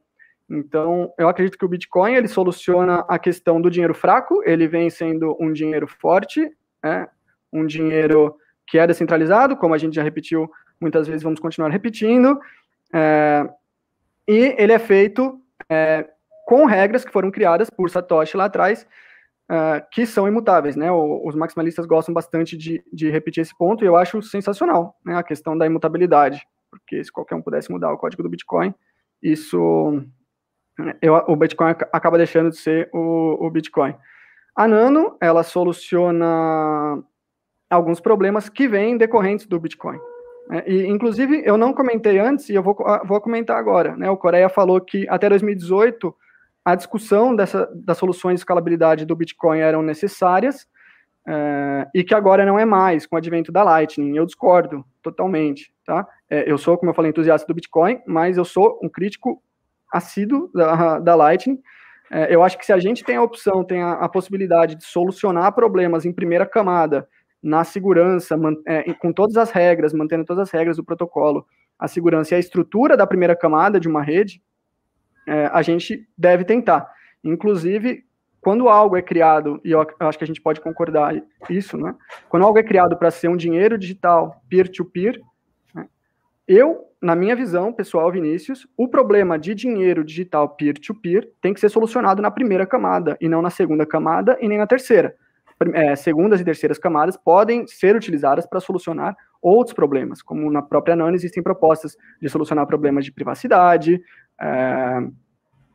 Então, 0.50 1.12
eu 1.16 1.28
acredito 1.28 1.56
que 1.56 1.64
o 1.64 1.68
Bitcoin 1.68 2.14
ele 2.14 2.26
soluciona 2.26 3.04
a 3.08 3.18
questão 3.18 3.60
do 3.60 3.70
dinheiro 3.70 3.94
fraco, 3.94 4.42
ele 4.44 4.66
vem 4.66 4.90
sendo 4.90 5.36
um 5.38 5.52
dinheiro 5.52 5.86
forte, 5.86 6.50
né? 6.82 7.08
um 7.52 7.64
dinheiro 7.64 8.36
que 8.66 8.78
é 8.78 8.86
descentralizado, 8.86 9.56
como 9.56 9.74
a 9.74 9.78
gente 9.78 9.94
já 9.94 10.02
repetiu 10.02 10.50
muitas 10.80 11.06
vezes, 11.06 11.22
vamos 11.22 11.38
continuar 11.38 11.68
repetindo, 11.68 12.40
é, 12.92 13.48
e 14.26 14.54
ele 14.58 14.72
é 14.72 14.78
feito 14.78 15.40
é, 15.68 16.08
com 16.46 16.64
regras 16.64 17.04
que 17.04 17.12
foram 17.12 17.30
criadas 17.30 17.70
por 17.70 17.88
Satoshi 17.88 18.36
lá 18.36 18.46
atrás, 18.46 18.86
uh, 19.50 19.84
que 19.92 20.04
são 20.04 20.26
imutáveis, 20.26 20.74
né? 20.74 20.90
Os 20.90 21.36
maximalistas 21.36 21.86
gostam 21.86 22.12
bastante 22.12 22.56
de, 22.56 22.82
de, 22.92 23.08
repetir 23.08 23.42
esse 23.42 23.56
ponto 23.56 23.84
e 23.84 23.86
eu 23.86 23.94
acho 23.94 24.20
sensacional, 24.22 24.96
né? 25.04 25.16
A 25.16 25.22
questão 25.22 25.56
da 25.56 25.66
imutabilidade, 25.66 26.44
porque 26.68 27.04
se 27.04 27.12
qualquer 27.12 27.36
um 27.36 27.42
pudesse 27.42 27.70
mudar 27.70 27.92
o 27.92 27.98
código 27.98 28.22
do 28.22 28.28
Bitcoin, 28.28 28.74
isso 29.22 30.02
eu, 31.00 31.14
o 31.26 31.36
Bitcoin 31.36 31.70
acaba 31.92 32.18
deixando 32.18 32.50
de 32.50 32.56
ser 32.56 32.88
o, 32.92 33.46
o 33.46 33.50
Bitcoin. 33.50 33.94
A 34.54 34.68
Nano, 34.68 35.16
ela 35.20 35.42
soluciona 35.42 37.02
alguns 37.70 38.00
problemas 38.00 38.48
que 38.48 38.66
vêm 38.66 38.96
decorrentes 38.96 39.46
do 39.46 39.60
Bitcoin. 39.60 39.98
Né? 40.48 40.64
E, 40.66 40.86
inclusive, 40.86 41.42
eu 41.46 41.56
não 41.56 41.72
comentei 41.72 42.18
antes 42.18 42.48
e 42.48 42.54
eu 42.54 42.62
vou, 42.62 42.76
vou 43.04 43.20
comentar 43.20 43.56
agora. 43.56 43.96
Né? 43.96 44.10
O 44.10 44.16
Coreia 44.16 44.48
falou 44.48 44.80
que 44.80 45.08
até 45.08 45.28
2018 45.28 46.14
a 46.64 46.74
discussão 46.74 47.34
dessa, 47.34 47.70
das 47.74 47.96
soluções 47.96 48.34
de 48.34 48.40
escalabilidade 48.40 49.06
do 49.06 49.16
Bitcoin 49.16 49.60
eram 49.60 49.82
necessárias 49.82 50.66
é, 51.26 51.86
e 51.94 52.02
que 52.02 52.14
agora 52.14 52.44
não 52.44 52.58
é 52.58 52.64
mais 52.64 53.06
com 53.06 53.14
o 53.14 53.18
advento 53.18 53.52
da 53.52 53.62
Lightning. 53.62 54.16
Eu 54.16 54.26
discordo 54.26 54.84
totalmente. 55.02 55.72
Tá? 55.86 56.06
É, 56.28 56.50
eu 56.50 56.58
sou, 56.58 56.76
como 56.76 56.90
eu 56.90 56.94
falei, 56.94 57.10
entusiasta 57.10 57.46
do 57.46 57.54
Bitcoin, 57.54 58.00
mas 58.06 58.36
eu 58.36 58.44
sou 58.44 58.78
um 58.82 58.88
crítico 58.88 59.42
assíduo 59.92 60.50
da, 60.54 60.98
da 60.98 61.14
Lightning. 61.14 61.58
É, 62.10 62.34
eu 62.34 62.42
acho 62.42 62.58
que 62.58 62.66
se 62.66 62.72
a 62.72 62.78
gente 62.78 63.04
tem 63.04 63.16
a 63.16 63.22
opção, 63.22 63.64
tem 63.64 63.82
a, 63.82 63.92
a 63.92 64.08
possibilidade 64.08 64.74
de 64.74 64.84
solucionar 64.84 65.54
problemas 65.54 66.04
em 66.04 66.12
primeira 66.12 66.44
camada, 66.44 67.08
na 67.42 67.64
segurança, 67.64 68.36
é, 68.66 68.92
com 68.94 69.12
todas 69.12 69.36
as 69.36 69.50
regras, 69.50 69.92
mantendo 69.94 70.24
todas 70.24 70.42
as 70.42 70.50
regras 70.50 70.76
do 70.76 70.84
protocolo, 70.84 71.46
a 71.78 71.88
segurança 71.88 72.34
e 72.34 72.36
a 72.36 72.40
estrutura 72.40 72.96
da 72.96 73.06
primeira 73.06 73.34
camada 73.34 73.80
de 73.80 73.88
uma 73.88 74.02
rede, 74.02 74.42
é, 75.26 75.46
a 75.46 75.62
gente 75.62 76.06
deve 76.18 76.44
tentar. 76.44 76.90
Inclusive, 77.24 78.04
quando 78.40 78.68
algo 78.68 78.96
é 78.96 79.02
criado, 79.02 79.60
e 79.64 79.70
eu 79.70 79.86
acho 80.00 80.18
que 80.18 80.24
a 80.24 80.26
gente 80.26 80.40
pode 80.40 80.60
concordar 80.60 81.14
isso, 81.48 81.76
né? 81.76 81.94
Quando 82.28 82.44
algo 82.44 82.58
é 82.58 82.62
criado 82.62 82.96
para 82.96 83.10
ser 83.10 83.28
um 83.28 83.36
dinheiro 83.36 83.78
digital 83.78 84.42
peer-to-peer, 84.48 85.14
-peer, 85.14 85.22
eu, 86.52 86.88
na 87.00 87.14
minha 87.14 87.36
visão, 87.36 87.72
pessoal, 87.72 88.10
Vinícius, 88.10 88.66
o 88.76 88.88
problema 88.88 89.38
de 89.38 89.54
dinheiro 89.54 90.04
digital 90.04 90.48
peer-to-peer 90.48 91.22
-peer 91.22 91.32
tem 91.40 91.54
que 91.54 91.60
ser 91.60 91.68
solucionado 91.68 92.20
na 92.20 92.30
primeira 92.30 92.66
camada 92.66 93.16
e 93.20 93.28
não 93.28 93.40
na 93.40 93.50
segunda 93.50 93.86
camada 93.86 94.36
e 94.40 94.48
nem 94.48 94.58
na 94.58 94.66
terceira. 94.66 95.14
É, 95.74 95.94
segundas 95.94 96.40
e 96.40 96.44
terceiras 96.44 96.78
camadas 96.78 97.16
podem 97.16 97.66
ser 97.66 97.94
utilizadas 97.94 98.46
para 98.46 98.60
solucionar 98.60 99.14
outros 99.40 99.74
problemas, 99.74 100.22
como 100.22 100.50
na 100.50 100.60
própria 100.60 100.96
Nano 100.96 101.14
existem 101.14 101.42
propostas 101.42 101.96
de 102.20 102.28
solucionar 102.28 102.66
problemas 102.66 103.04
de 103.04 103.12
privacidade, 103.12 104.00
é, 104.40 105.00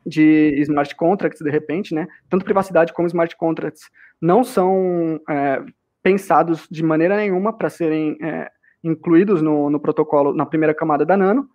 de 0.04 0.60
smart 0.62 0.94
contracts, 0.94 1.40
de 1.40 1.50
repente, 1.50 1.94
né? 1.94 2.06
Tanto 2.28 2.44
privacidade 2.44 2.92
como 2.92 3.08
smart 3.08 3.34
contracts 3.36 3.88
não 4.20 4.44
são 4.44 5.20
é, 5.28 5.62
pensados 6.02 6.68
de 6.70 6.82
maneira 6.84 7.16
nenhuma 7.16 7.52
para 7.56 7.70
serem 7.70 8.18
é, 8.22 8.50
incluídos 8.88 9.42
no, 9.42 9.68
no, 9.68 9.80
protocolo, 9.80 10.34
na 10.34 10.46
primeira 10.46 10.74
camada 10.74 11.04
da 11.04 11.16
Nano, 11.16 11.48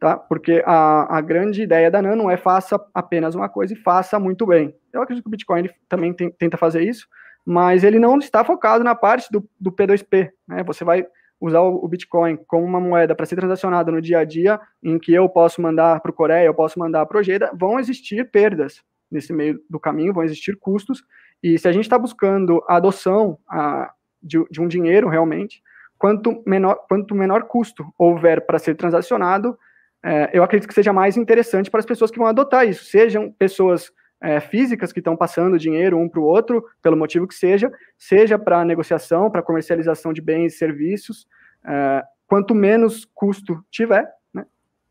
tá? 0.00 0.16
Porque 0.16 0.62
a, 0.66 1.18
a 1.18 1.20
grande 1.20 1.62
ideia 1.62 1.90
da 1.90 2.00
Nano 2.02 2.30
é 2.30 2.36
faça 2.36 2.80
apenas 2.94 3.34
uma 3.34 3.48
coisa 3.48 3.74
e 3.74 3.76
faça 3.76 4.18
muito 4.18 4.46
bem. 4.46 4.74
Eu 4.92 5.02
acredito 5.02 5.24
que 5.24 5.28
o 5.28 5.30
Bitcoin 5.30 5.68
também 5.88 6.12
tem, 6.12 6.30
tenta 6.30 6.56
fazer 6.56 6.82
isso, 6.82 7.06
mas 7.44 7.84
ele 7.84 7.98
não 7.98 8.18
está 8.18 8.44
focado 8.44 8.82
na 8.82 8.94
parte 8.94 9.30
do, 9.30 9.48
do 9.60 9.70
P2P, 9.70 10.30
né? 10.48 10.62
Você 10.64 10.84
vai 10.84 11.06
usar 11.40 11.60
o 11.60 11.88
Bitcoin 11.88 12.36
como 12.46 12.64
uma 12.64 12.78
moeda 12.78 13.16
para 13.16 13.26
ser 13.26 13.34
transacionada 13.34 13.90
no 13.90 14.00
dia 14.00 14.20
a 14.20 14.24
dia, 14.24 14.60
em 14.80 14.96
que 14.96 15.12
eu 15.12 15.28
posso 15.28 15.60
mandar 15.60 16.00
para 16.00 16.10
o 16.10 16.14
Coreia, 16.14 16.46
eu 16.46 16.54
posso 16.54 16.78
mandar 16.78 17.04
para 17.04 17.16
o 17.16 17.18
Ojeda, 17.18 17.50
vão 17.52 17.80
existir 17.80 18.30
perdas 18.30 18.80
nesse 19.10 19.32
meio 19.32 19.60
do 19.68 19.80
caminho, 19.80 20.12
vão 20.12 20.22
existir 20.22 20.56
custos, 20.56 21.02
e 21.42 21.58
se 21.58 21.66
a 21.66 21.72
gente 21.72 21.82
está 21.82 21.98
buscando 21.98 22.62
a 22.68 22.76
adoção 22.76 23.36
a, 23.48 23.92
de, 24.22 24.38
de, 24.48 24.60
um 24.60 24.68
dinheiro 24.68 25.08
realmente, 25.08 25.60
quanto 26.02 26.42
menor, 26.44 26.84
quanto 26.88 27.14
menor 27.14 27.44
custo 27.44 27.86
houver 27.96 28.44
para 28.44 28.58
ser 28.58 28.74
transacionado, 28.74 29.56
é, 30.04 30.30
eu 30.32 30.42
acredito 30.42 30.66
que 30.66 30.74
seja 30.74 30.92
mais 30.92 31.16
interessante 31.16 31.70
para 31.70 31.78
as 31.78 31.86
pessoas 31.86 32.10
que 32.10 32.18
vão 32.18 32.26
adotar 32.26 32.66
isso, 32.66 32.86
sejam 32.86 33.30
pessoas 33.30 33.92
é, 34.20 34.40
físicas 34.40 34.92
que 34.92 34.98
estão 34.98 35.16
passando 35.16 35.56
dinheiro 35.56 35.96
um 35.96 36.08
para 36.08 36.18
o 36.18 36.24
outro, 36.24 36.64
pelo 36.82 36.96
motivo 36.96 37.28
que 37.28 37.36
seja, 37.36 37.70
seja 37.96 38.36
para 38.36 38.64
negociação, 38.64 39.30
para 39.30 39.44
comercialização 39.44 40.12
de 40.12 40.20
bens 40.20 40.54
e 40.54 40.58
serviços. 40.58 41.24
É, 41.64 42.02
quanto 42.26 42.52
menos 42.52 43.04
custo 43.14 43.64
tiver, 43.70 44.04
né, 44.34 44.44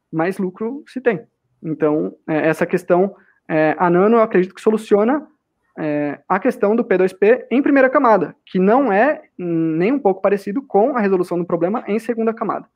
mais 0.10 0.38
lucro 0.38 0.82
se 0.88 1.02
tem. 1.02 1.28
Então, 1.62 2.16
é, 2.26 2.48
essa 2.48 2.66
questão, 2.66 3.14
é, 3.50 3.76
a 3.78 3.90
Nano, 3.90 4.16
eu 4.16 4.22
acredito 4.22 4.56
que 4.56 4.62
soluciona 4.62 5.28
é, 5.78 6.22
a 6.28 6.40
questão 6.40 6.76
do 6.76 6.84
P2P 6.84 7.48
em 7.50 7.62
primeira 7.62 7.90
camada, 7.90 8.36
que 8.46 8.60
não 8.60 8.92
é 8.92 9.30
nem 9.38 9.92
um 9.92 10.00
pouco 10.00 10.22
parecido 10.22 10.62
com 10.62 10.96
a 10.96 11.00
resolução 11.00 11.38
do 11.38 11.46
problema 11.46 11.84
em 11.88 12.00
segunda 12.00 12.34
camada. 12.34 12.70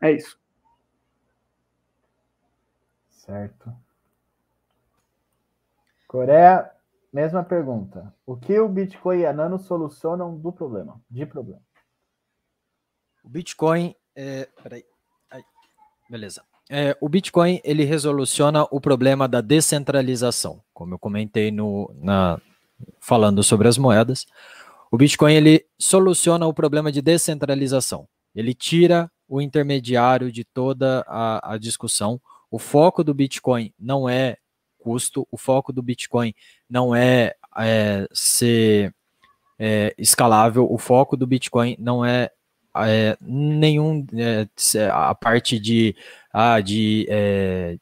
É 0.00 0.10
isso. 0.10 0.38
Certo. 3.10 3.72
Coreia, 6.06 6.70
mesma 7.12 7.42
pergunta. 7.42 8.14
O 8.24 8.36
que 8.36 8.58
o 8.58 8.68
Bitcoin 8.68 9.20
e 9.20 9.26
a 9.26 9.32
Nano 9.32 9.58
solucionam 9.58 10.36
do 10.36 10.52
problema? 10.52 11.00
De 11.10 11.26
problema. 11.26 11.62
O 13.24 13.28
Bitcoin. 13.28 13.94
É, 14.14 14.48
peraí. 14.62 14.84
Ai, 15.30 15.44
beleza. 16.08 16.42
É, 16.68 16.96
o 17.00 17.08
Bitcoin 17.08 17.60
ele 17.62 17.84
resoluciona 17.84 18.66
o 18.70 18.80
problema 18.80 19.28
da 19.28 19.40
descentralização, 19.40 20.60
como 20.74 20.94
eu 20.94 20.98
comentei 20.98 21.50
no, 21.50 21.94
na, 21.94 22.40
falando 23.00 23.42
sobre 23.42 23.68
as 23.68 23.78
moedas. 23.78 24.26
O 24.90 24.96
Bitcoin 24.96 25.34
ele 25.34 25.64
soluciona 25.78 26.46
o 26.46 26.54
problema 26.54 26.90
de 26.90 27.00
descentralização. 27.00 28.08
Ele 28.34 28.52
tira 28.54 29.10
o 29.28 29.40
intermediário 29.40 30.30
de 30.30 30.44
toda 30.44 31.04
a, 31.06 31.54
a 31.54 31.58
discussão. 31.58 32.20
O 32.50 32.58
foco 32.58 33.02
do 33.02 33.14
Bitcoin 33.14 33.72
não 33.78 34.08
é 34.08 34.36
custo. 34.78 35.26
O 35.30 35.36
foco 35.36 35.72
do 35.72 35.82
Bitcoin 35.82 36.34
não 36.68 36.94
é, 36.94 37.34
é 37.58 38.06
ser 38.12 38.94
é, 39.58 39.94
escalável, 39.98 40.70
o 40.70 40.78
foco 40.78 41.16
do 41.16 41.26
Bitcoin 41.26 41.76
não 41.78 42.04
é, 42.04 42.30
é 42.84 43.16
nenhum 43.20 44.06
é, 44.14 44.46
a 44.90 45.14
parte 45.14 45.58
de, 45.58 45.94
ah, 46.32 46.60
de 46.60 47.06
é, 47.08 47.76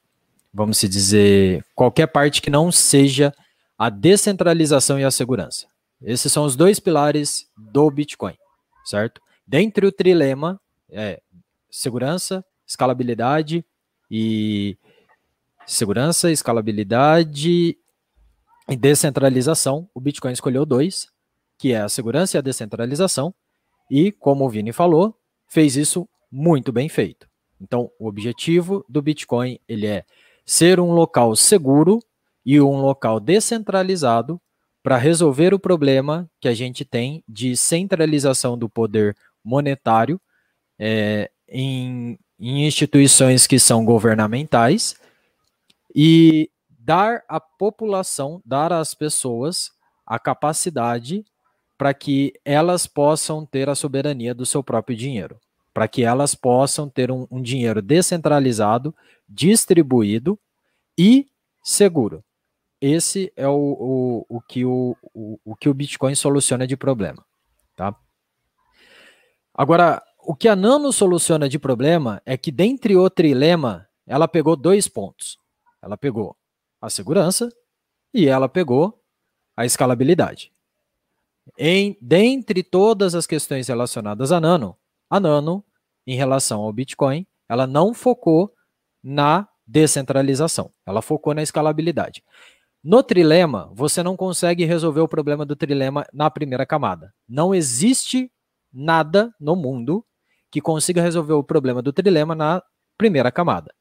vamos 0.53 0.79
se 0.79 0.89
dizer, 0.89 1.65
qualquer 1.75 2.07
parte 2.07 2.41
que 2.41 2.51
não 2.51 2.71
seja 2.71 3.35
a 3.77 3.91
descentralização 3.91 4.99
e 4.99 5.05
a 5.05 5.11
segurança. 5.11 5.67
Esses 6.01 6.33
são 6.33 6.45
os 6.45 6.55
dois 6.55 6.79
pilares 6.79 7.49
do 7.57 7.91
Bitcoin, 7.91 8.37
certo? 8.85 9.21
Dentre 9.47 9.87
o 9.87 9.93
trilema 9.93 10.61
é 10.91 11.21
segurança, 11.71 12.45
escalabilidade 12.67 13.65
e 14.11 14.79
segurança, 15.67 16.31
escalabilidade 16.31 17.77
e 18.69 18.77
descentralização. 18.77 19.89
O 19.93 20.01
Bitcoin 20.01 20.33
escolheu 20.33 20.65
dois, 20.65 21.09
que 21.59 21.73
é 21.73 21.81
a 21.81 21.89
segurança 21.89 22.37
e 22.37 22.39
a 22.39 22.43
descentralização, 22.43 23.35
e, 23.90 24.12
como 24.12 24.44
o 24.44 24.49
Vini 24.49 24.73
falou, 24.73 25.16
fez 25.47 25.77
isso 25.77 26.09
muito 26.31 26.73
bem 26.73 26.88
feito. 26.88 27.29
Então, 27.61 27.90
o 27.99 28.07
objetivo 28.07 28.85
do 28.88 29.01
Bitcoin 29.01 29.59
ele 29.68 29.87
é 29.87 30.05
ser 30.44 30.81
um 30.81 30.92
local 30.92 31.35
seguro 31.37 32.01
e 32.44 32.61
um 32.61 32.81
local 32.81 33.18
descentralizado 33.18 34.40
para 34.83 34.99
resolver 34.99 35.55
o 35.55 35.59
problema 35.59 36.29
que 36.40 36.49
a 36.49 36.55
gente 36.55 36.85
tem 36.85 37.25
de 37.27 37.57
centralização 37.57 38.59
do 38.59 38.68
poder 38.68 39.16
monetário 39.42 40.20
é, 40.79 41.31
em, 41.49 42.18
em 42.38 42.66
instituições 42.66 43.47
que 43.47 43.59
são 43.59 43.85
governamentais 43.85 44.94
e 45.94 46.51
dar 46.68 47.23
à 47.29 47.40
população, 47.40 48.42
dar 48.44 48.73
às 48.73 48.92
pessoas 48.92 49.70
a 50.07 50.18
capacidade 50.18 51.25
para 51.77 51.93
que 51.93 52.33
elas 52.45 52.87
possam 52.87 53.45
ter 53.45 53.69
a 53.69 53.75
soberania 53.75 54.35
do 54.35 54.47
seu 54.47 54.63
próprio 54.63 54.97
dinheiro, 54.97 55.39
para 55.73 55.89
que 55.89 56.05
elas 56.05 56.35
possam 56.35 56.89
ter 56.89 57.11
um, 57.11 57.27
um 57.31 57.43
dinheiro 57.43 57.83
descentralizado, 57.83 58.95
distribuído 59.29 60.39
e 60.97 61.29
seguro. 61.63 62.25
Esse 62.81 63.33
é 63.37 63.49
o, 63.49 63.55
o, 63.55 64.27
o, 64.29 64.41
que 64.41 64.65
o, 64.65 64.97
o, 65.15 65.39
o 65.45 65.57
que 65.57 65.69
o 65.69 65.75
Bitcoin 65.75 66.15
soluciona 66.15 66.67
de 66.67 66.77
problema. 66.77 67.25
Tá? 67.75 67.95
Agora, 69.53 70.03
o 70.19 70.35
que 70.35 70.49
a 70.49 70.57
Nano 70.57 70.93
soluciona 70.93 71.49
de 71.49 71.59
problema 71.59 72.21
é 72.25 72.37
que, 72.37 72.51
dentre 72.51 72.97
o 72.97 73.09
trilema, 73.09 73.89
ela 74.07 74.29
pegou 74.29 74.57
dois 74.57 74.89
pontos. 74.89 75.39
Ela 75.83 75.97
pegou 75.97 76.37
a 76.81 76.91
segurança 76.91 77.49
e 78.13 78.27
ela 78.27 78.49
pegou 78.49 79.03
a 79.57 79.65
escalabilidade. 79.65 80.54
Em 81.59 81.97
dentre 82.01 82.63
todas 82.63 83.15
as 83.15 83.27
questões 83.27 83.69
relacionadas 83.69 84.33
a 84.33 84.41
Nano, 84.41 84.77
a 85.09 85.21
Nano, 85.21 85.65
em 86.07 86.17
relação 86.17 86.63
ao 86.63 86.73
Bitcoin, 86.73 87.27
ela 87.49 87.67
não 87.67 87.95
focou 87.95 88.53
na 89.03 89.49
descentralização, 89.67 90.71
ela 90.87 91.01
focou 91.03 91.35
na 91.35 91.43
escalabilidade. 91.43 92.23
No 92.83 93.03
trilema, 93.03 93.71
você 93.75 94.03
não 94.03 94.17
consegue 94.17 94.65
resolver 94.65 95.01
o 95.01 95.09
problema 95.09 95.47
do 95.47 95.57
trilema 95.57 96.07
na 96.13 96.31
primeira 96.31 96.67
camada. 96.67 97.15
Não 97.27 97.55
existe 97.55 98.31
nada 98.73 99.35
no 99.41 99.57
mundo 99.57 100.05
que 100.51 100.61
consiga 100.61 101.01
resolver 101.01 101.33
o 101.33 101.43
problema 101.43 101.81
do 101.81 101.93
trilema 101.93 102.35
na 102.35 102.63
primeira 102.99 103.33
camada. 103.33 103.75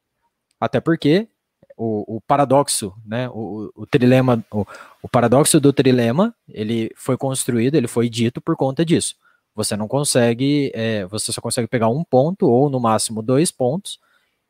Até 0.59 0.79
porque 0.79 1.27
o, 1.75 2.17
o 2.17 2.21
paradoxo, 2.21 2.93
né, 3.05 3.29
o, 3.29 3.71
o 3.75 3.85
trilema, 3.85 4.43
o, 4.51 4.65
o 5.03 5.09
paradoxo 5.09 5.59
do 5.59 5.73
trilema, 5.73 6.33
ele 6.47 6.89
foi 6.95 7.17
construído, 7.17 7.75
ele 7.75 7.89
foi 7.89 8.09
dito 8.09 8.39
por 8.39 8.55
conta 8.55 8.85
disso. 8.85 9.15
Você 9.53 9.75
não 9.75 9.85
consegue, 9.85 10.71
é, 10.73 11.05
você 11.07 11.33
só 11.33 11.41
consegue 11.41 11.67
pegar 11.67 11.89
um 11.89 12.05
ponto 12.05 12.47
ou 12.47 12.69
no 12.69 12.79
máximo 12.79 13.21
dois 13.21 13.51
pontos 13.51 13.99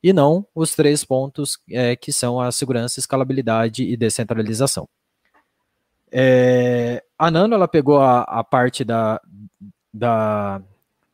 e 0.01 0.13
não 0.13 0.45
os 0.53 0.75
três 0.75 1.03
pontos 1.03 1.57
é, 1.71 1.95
que 1.95 2.13
são 2.13 2.39
a 2.39 2.51
segurança, 2.51 2.99
escalabilidade 2.99 3.83
e 3.83 3.97
descentralização. 3.97 4.87
É, 6.11 7.03
a 7.17 7.31
Nano 7.31 7.55
ela 7.55 7.67
pegou 7.67 7.99
a, 7.99 8.21
a 8.21 8.43
parte 8.43 8.83
da, 8.83 9.19
da, 9.91 10.61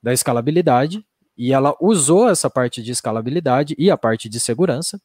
da 0.04 0.12
escalabilidade 0.12 1.02
e 1.38 1.54
ela 1.54 1.74
usou 1.80 2.28
essa 2.28 2.50
parte 2.50 2.84
de 2.84 2.92
escalabilidade 2.92 3.74
e 3.78 3.90
a 3.90 3.98
parte 3.98 4.28
de 4.28 4.38
segurança 4.38 5.00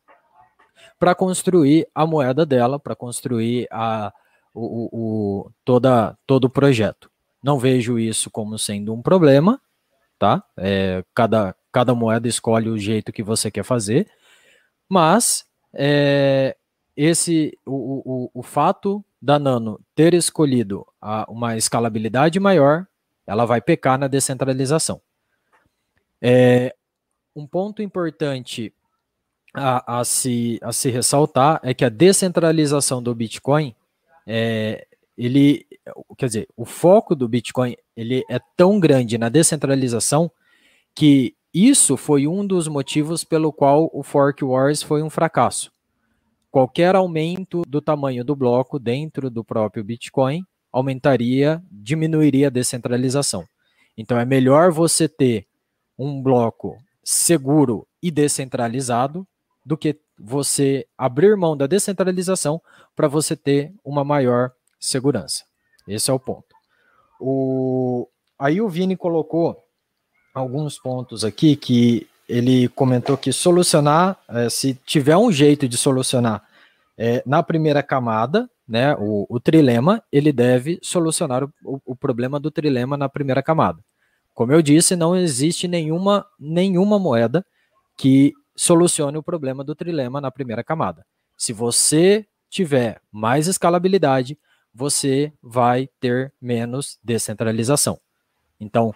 para 0.99 1.15
construir 1.15 1.87
a 1.95 2.05
moeda 2.05 2.45
dela, 2.45 2.81
para 2.81 2.97
construir 2.97 3.69
a, 3.71 4.13
o, 4.55 4.89
o, 4.93 5.51
toda, 5.65 6.17
todo 6.27 6.45
o 6.45 6.51
projeto. 6.51 7.11
Não 7.43 7.59
vejo 7.59 7.99
isso 7.99 8.31
como 8.31 8.59
sendo 8.59 8.95
um 8.95 9.03
problema, 9.03 9.61
tá? 10.19 10.43
É, 10.57 11.05
cada, 11.15 11.55
cada 11.73 11.95
moeda 11.95 12.29
escolhe 12.29 12.71
o 12.71 12.79
jeito 12.79 13.13
que 13.13 13.23
você 13.23 13.51
quer 13.51 13.65
fazer, 13.65 14.09
mas 14.89 15.45
é, 15.75 16.57
esse 16.97 17.59
o, 17.67 18.27
o, 18.27 18.31
o 18.33 18.43
fato 18.43 19.05
da 19.21 19.39
Nano 19.39 19.81
ter 19.95 20.15
escolhido 20.15 20.87
a, 21.01 21.25
uma 21.29 21.57
escalabilidade 21.57 22.39
maior, 22.39 22.87
ela 23.27 23.45
vai 23.45 23.61
pecar 23.61 23.99
na 23.99 24.07
descentralização. 24.07 25.01
É, 26.23 26.75
um 27.35 27.47
ponto 27.47 27.83
importante 27.83 28.73
a, 29.53 30.01
a, 30.01 30.05
se, 30.05 30.59
a 30.63 30.73
se 30.73 30.91
ressaltar 30.91 31.61
é 31.63 31.73
que 31.73 31.85
a 31.85 31.89
descentralização 31.89 33.03
do 33.03 33.15
Bitcoin, 33.15 33.75
é, 34.27 34.87
ele, 35.17 35.67
quer 36.17 36.27
dizer, 36.27 36.49
o 36.57 36.65
foco 36.65 37.15
do 37.15 37.29
Bitcoin 37.29 37.77
ele 37.97 38.25
é 38.29 38.41
tão 38.57 38.81
grande 38.81 39.17
na 39.17 39.29
descentralização 39.29 40.31
que 40.95 41.35
isso 41.53 41.97
foi 41.97 42.27
um 42.27 42.47
dos 42.47 42.67
motivos 42.67 43.23
pelo 43.23 43.53
qual 43.53 43.89
o 43.93 44.03
Fork 44.03 44.45
Wars 44.45 44.83
foi 44.83 45.03
um 45.03 45.11
fracasso. 45.11 45.71
Qualquer 46.51 46.97
aumento 46.97 47.63
do 47.67 47.81
tamanho 47.81 48.25
do 48.25 48.35
bloco 48.35 48.79
dentro 48.79 49.31
do 49.31 49.45
próprio 49.45 49.85
Bitcoin 49.85 50.45
aumentaria, 50.73 51.63
diminuiria 51.71 52.49
a 52.49 52.51
descentralização. 52.51 53.45
Então 53.97 54.19
é 54.19 54.25
melhor 54.25 54.73
você 54.73 55.09
ter 55.09 55.47
um 55.97 56.21
bloco 56.21 56.77
seguro 57.05 57.87
e 58.03 58.11
descentralizado 58.11 59.27
do 59.65 59.77
que 59.77 59.99
você 60.19 60.87
abrir 60.97 61.37
mão 61.37 61.57
da 61.57 61.67
descentralização 61.67 62.61
para 62.95 63.09
você 63.09 63.35
ter 63.35 63.73
uma 63.85 64.05
maior 64.05 64.53
segurança. 64.79 65.45
Esse 65.89 66.11
é 66.11 66.15
o 66.15 66.19
ponto. 66.19 66.55
O, 67.21 68.09
aí 68.39 68.61
o 68.61 68.69
Vini 68.69 68.97
colocou 68.97 69.57
alguns 70.35 70.79
pontos 70.79 71.25
aqui 71.25 71.57
que 71.57 72.07
ele 72.29 72.69
comentou 72.69 73.17
que 73.17 73.33
solucionar, 73.33 74.19
é, 74.29 74.49
se 74.49 74.75
tiver 74.87 75.17
um 75.17 75.31
jeito 75.31 75.69
de 75.69 75.77
solucionar 75.77 76.43
é, 76.97 77.23
na 77.27 77.43
primeira 77.43 77.83
camada, 77.83 78.49
né, 78.67 78.95
o, 78.99 79.27
o, 79.29 79.39
trilema, 79.39 80.03
ele 80.11 80.33
deve 80.33 80.79
solucionar 80.83 81.45
o, 81.45 81.81
o, 81.85 81.95
problema 81.95 82.41
do 82.41 82.51
trilema 82.51 82.97
na 82.97 83.09
primeira 83.09 83.43
camada. 83.43 83.79
Como 84.33 84.53
eu 84.53 84.63
disse, 84.63 84.97
não 84.97 85.15
existe 85.15 85.69
nenhuma, 85.69 86.27
nenhuma 86.41 86.99
moeda 86.99 87.45
que 87.97 88.33
solucione 88.57 89.19
o 89.19 89.23
problema 89.23 89.65
do 89.65 89.75
trilema 89.75 90.21
na 90.21 90.31
primeira 90.31 90.63
camada. 90.63 91.05
Se 91.37 91.53
você 91.53 92.27
tiver 92.49 93.01
mais 93.11 93.49
escalabilidade, 93.49 94.39
você 94.73 95.33
vai 95.43 95.89
ter 96.01 96.33
menos 96.41 96.99
descentralização. 97.03 97.99
Então, 98.61 98.95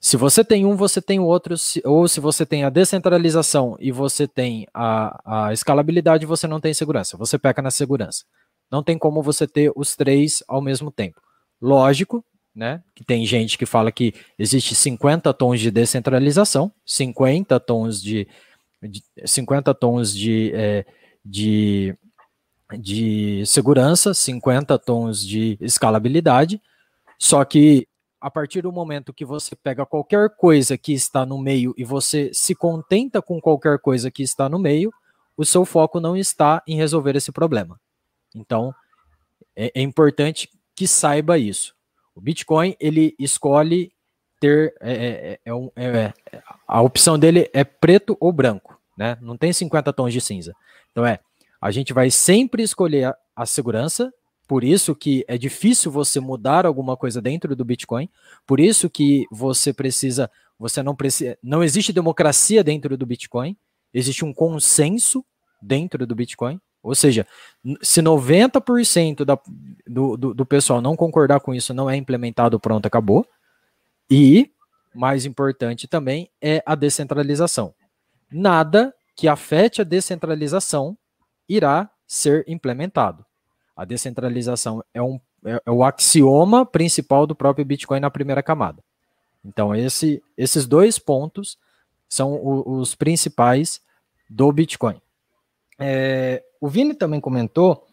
se 0.00 0.16
você 0.16 0.44
tem 0.44 0.64
um, 0.64 0.76
você 0.76 1.02
tem 1.02 1.18
o 1.18 1.24
outro, 1.24 1.54
ou 1.84 2.06
se 2.06 2.20
você 2.20 2.46
tem 2.46 2.62
a 2.64 2.70
descentralização 2.70 3.76
e 3.80 3.90
você 3.90 4.28
tem 4.28 4.66
a, 4.72 5.48
a 5.48 5.52
escalabilidade, 5.52 6.24
você 6.24 6.46
não 6.46 6.60
tem 6.60 6.72
segurança, 6.72 7.16
você 7.16 7.36
peca 7.36 7.60
na 7.60 7.70
segurança. 7.70 8.24
Não 8.70 8.82
tem 8.82 8.96
como 8.96 9.22
você 9.22 9.46
ter 9.46 9.72
os 9.74 9.96
três 9.96 10.42
ao 10.46 10.60
mesmo 10.60 10.92
tempo. 10.92 11.20
Lógico, 11.60 12.24
né, 12.54 12.82
que 12.94 13.04
tem 13.04 13.24
gente 13.26 13.58
que 13.58 13.66
fala 13.66 13.90
que 13.90 14.14
existe 14.38 14.74
50 14.74 15.32
tons 15.34 15.60
de 15.60 15.70
descentralização, 15.70 16.72
50 16.84 17.58
tons 17.60 18.00
de, 18.00 18.24
de 18.24 18.28
50 19.24 19.74
tons 19.74 20.14
de, 20.14 20.52
é, 20.54 20.86
de 21.24 21.96
de 22.76 23.46
segurança, 23.46 24.12
50 24.12 24.78
tons 24.78 25.24
de 25.24 25.56
escalabilidade, 25.60 26.60
só 27.18 27.44
que 27.44 27.88
a 28.20 28.30
partir 28.30 28.62
do 28.62 28.72
momento 28.72 29.14
que 29.14 29.24
você 29.24 29.54
pega 29.54 29.86
qualquer 29.86 30.30
coisa 30.36 30.76
que 30.76 30.92
está 30.92 31.24
no 31.24 31.38
meio 31.38 31.72
e 31.78 31.84
você 31.84 32.30
se 32.34 32.54
contenta 32.54 33.22
com 33.22 33.40
qualquer 33.40 33.78
coisa 33.78 34.10
que 34.10 34.22
está 34.22 34.48
no 34.48 34.58
meio, 34.58 34.92
o 35.36 35.44
seu 35.44 35.64
foco 35.64 36.00
não 36.00 36.16
está 36.16 36.62
em 36.66 36.76
resolver 36.76 37.14
esse 37.14 37.30
problema. 37.30 37.80
Então, 38.34 38.74
é, 39.54 39.70
é 39.74 39.80
importante 39.80 40.50
que 40.74 40.86
saiba 40.86 41.38
isso. 41.38 41.74
O 42.14 42.20
Bitcoin, 42.20 42.76
ele 42.80 43.14
escolhe 43.18 43.92
ter. 44.40 44.74
É, 44.80 44.92
é, 44.92 45.40
é, 45.44 45.52
é, 45.76 45.86
é 45.86 46.42
a 46.66 46.82
opção 46.82 47.18
dele 47.18 47.48
é 47.52 47.64
preto 47.64 48.16
ou 48.20 48.32
branco, 48.32 48.78
né? 48.96 49.16
Não 49.20 49.36
tem 49.36 49.52
50 49.52 49.92
tons 49.92 50.12
de 50.12 50.20
cinza. 50.20 50.54
Então 50.90 51.04
é 51.04 51.20
a 51.60 51.70
gente 51.70 51.92
vai 51.92 52.10
sempre 52.10 52.62
escolher 52.62 53.04
a, 53.04 53.16
a 53.34 53.46
segurança, 53.46 54.12
por 54.46 54.64
isso 54.64 54.94
que 54.94 55.24
é 55.28 55.36
difícil 55.36 55.90
você 55.90 56.20
mudar 56.20 56.64
alguma 56.64 56.96
coisa 56.96 57.20
dentro 57.20 57.54
do 57.54 57.64
Bitcoin, 57.64 58.08
por 58.46 58.60
isso 58.60 58.88
que 58.88 59.26
você 59.30 59.72
precisa, 59.72 60.30
você 60.58 60.82
não 60.82 60.94
precisa, 60.94 61.36
não 61.42 61.62
existe 61.62 61.92
democracia 61.92 62.62
dentro 62.62 62.96
do 62.96 63.04
Bitcoin, 63.04 63.56
existe 63.92 64.24
um 64.24 64.32
consenso 64.32 65.24
dentro 65.60 66.06
do 66.06 66.14
Bitcoin, 66.14 66.60
ou 66.82 66.94
seja, 66.94 67.26
se 67.82 68.00
90% 68.00 69.24
da, 69.24 69.38
do, 69.86 70.16
do, 70.16 70.32
do 70.32 70.46
pessoal 70.46 70.80
não 70.80 70.96
concordar 70.96 71.40
com 71.40 71.52
isso, 71.52 71.74
não 71.74 71.90
é 71.90 71.96
implementado, 71.96 72.58
pronto, 72.60 72.86
acabou. 72.86 73.26
E, 74.10 74.50
mais 74.94 75.26
importante 75.26 75.86
também, 75.86 76.30
é 76.40 76.62
a 76.64 76.74
descentralização. 76.74 77.74
Nada 78.30 78.94
que 79.14 79.28
afete 79.28 79.80
a 79.80 79.84
descentralização 79.84 80.96
irá 81.48 81.90
ser 82.06 82.44
implementado. 82.48 83.24
A 83.76 83.84
descentralização 83.84 84.82
é, 84.92 85.02
um, 85.02 85.20
é, 85.44 85.60
é 85.64 85.70
o 85.70 85.84
axioma 85.84 86.64
principal 86.64 87.26
do 87.26 87.34
próprio 87.34 87.64
Bitcoin 87.64 88.00
na 88.00 88.10
primeira 88.10 88.42
camada. 88.42 88.82
Então, 89.44 89.74
esse, 89.74 90.22
esses 90.36 90.66
dois 90.66 90.98
pontos 90.98 91.58
são 92.08 92.34
o, 92.34 92.78
os 92.78 92.94
principais 92.94 93.80
do 94.28 94.50
Bitcoin. 94.52 95.00
É, 95.78 96.42
o 96.60 96.68
Vini 96.68 96.94
também 96.94 97.20
comentou 97.20 97.86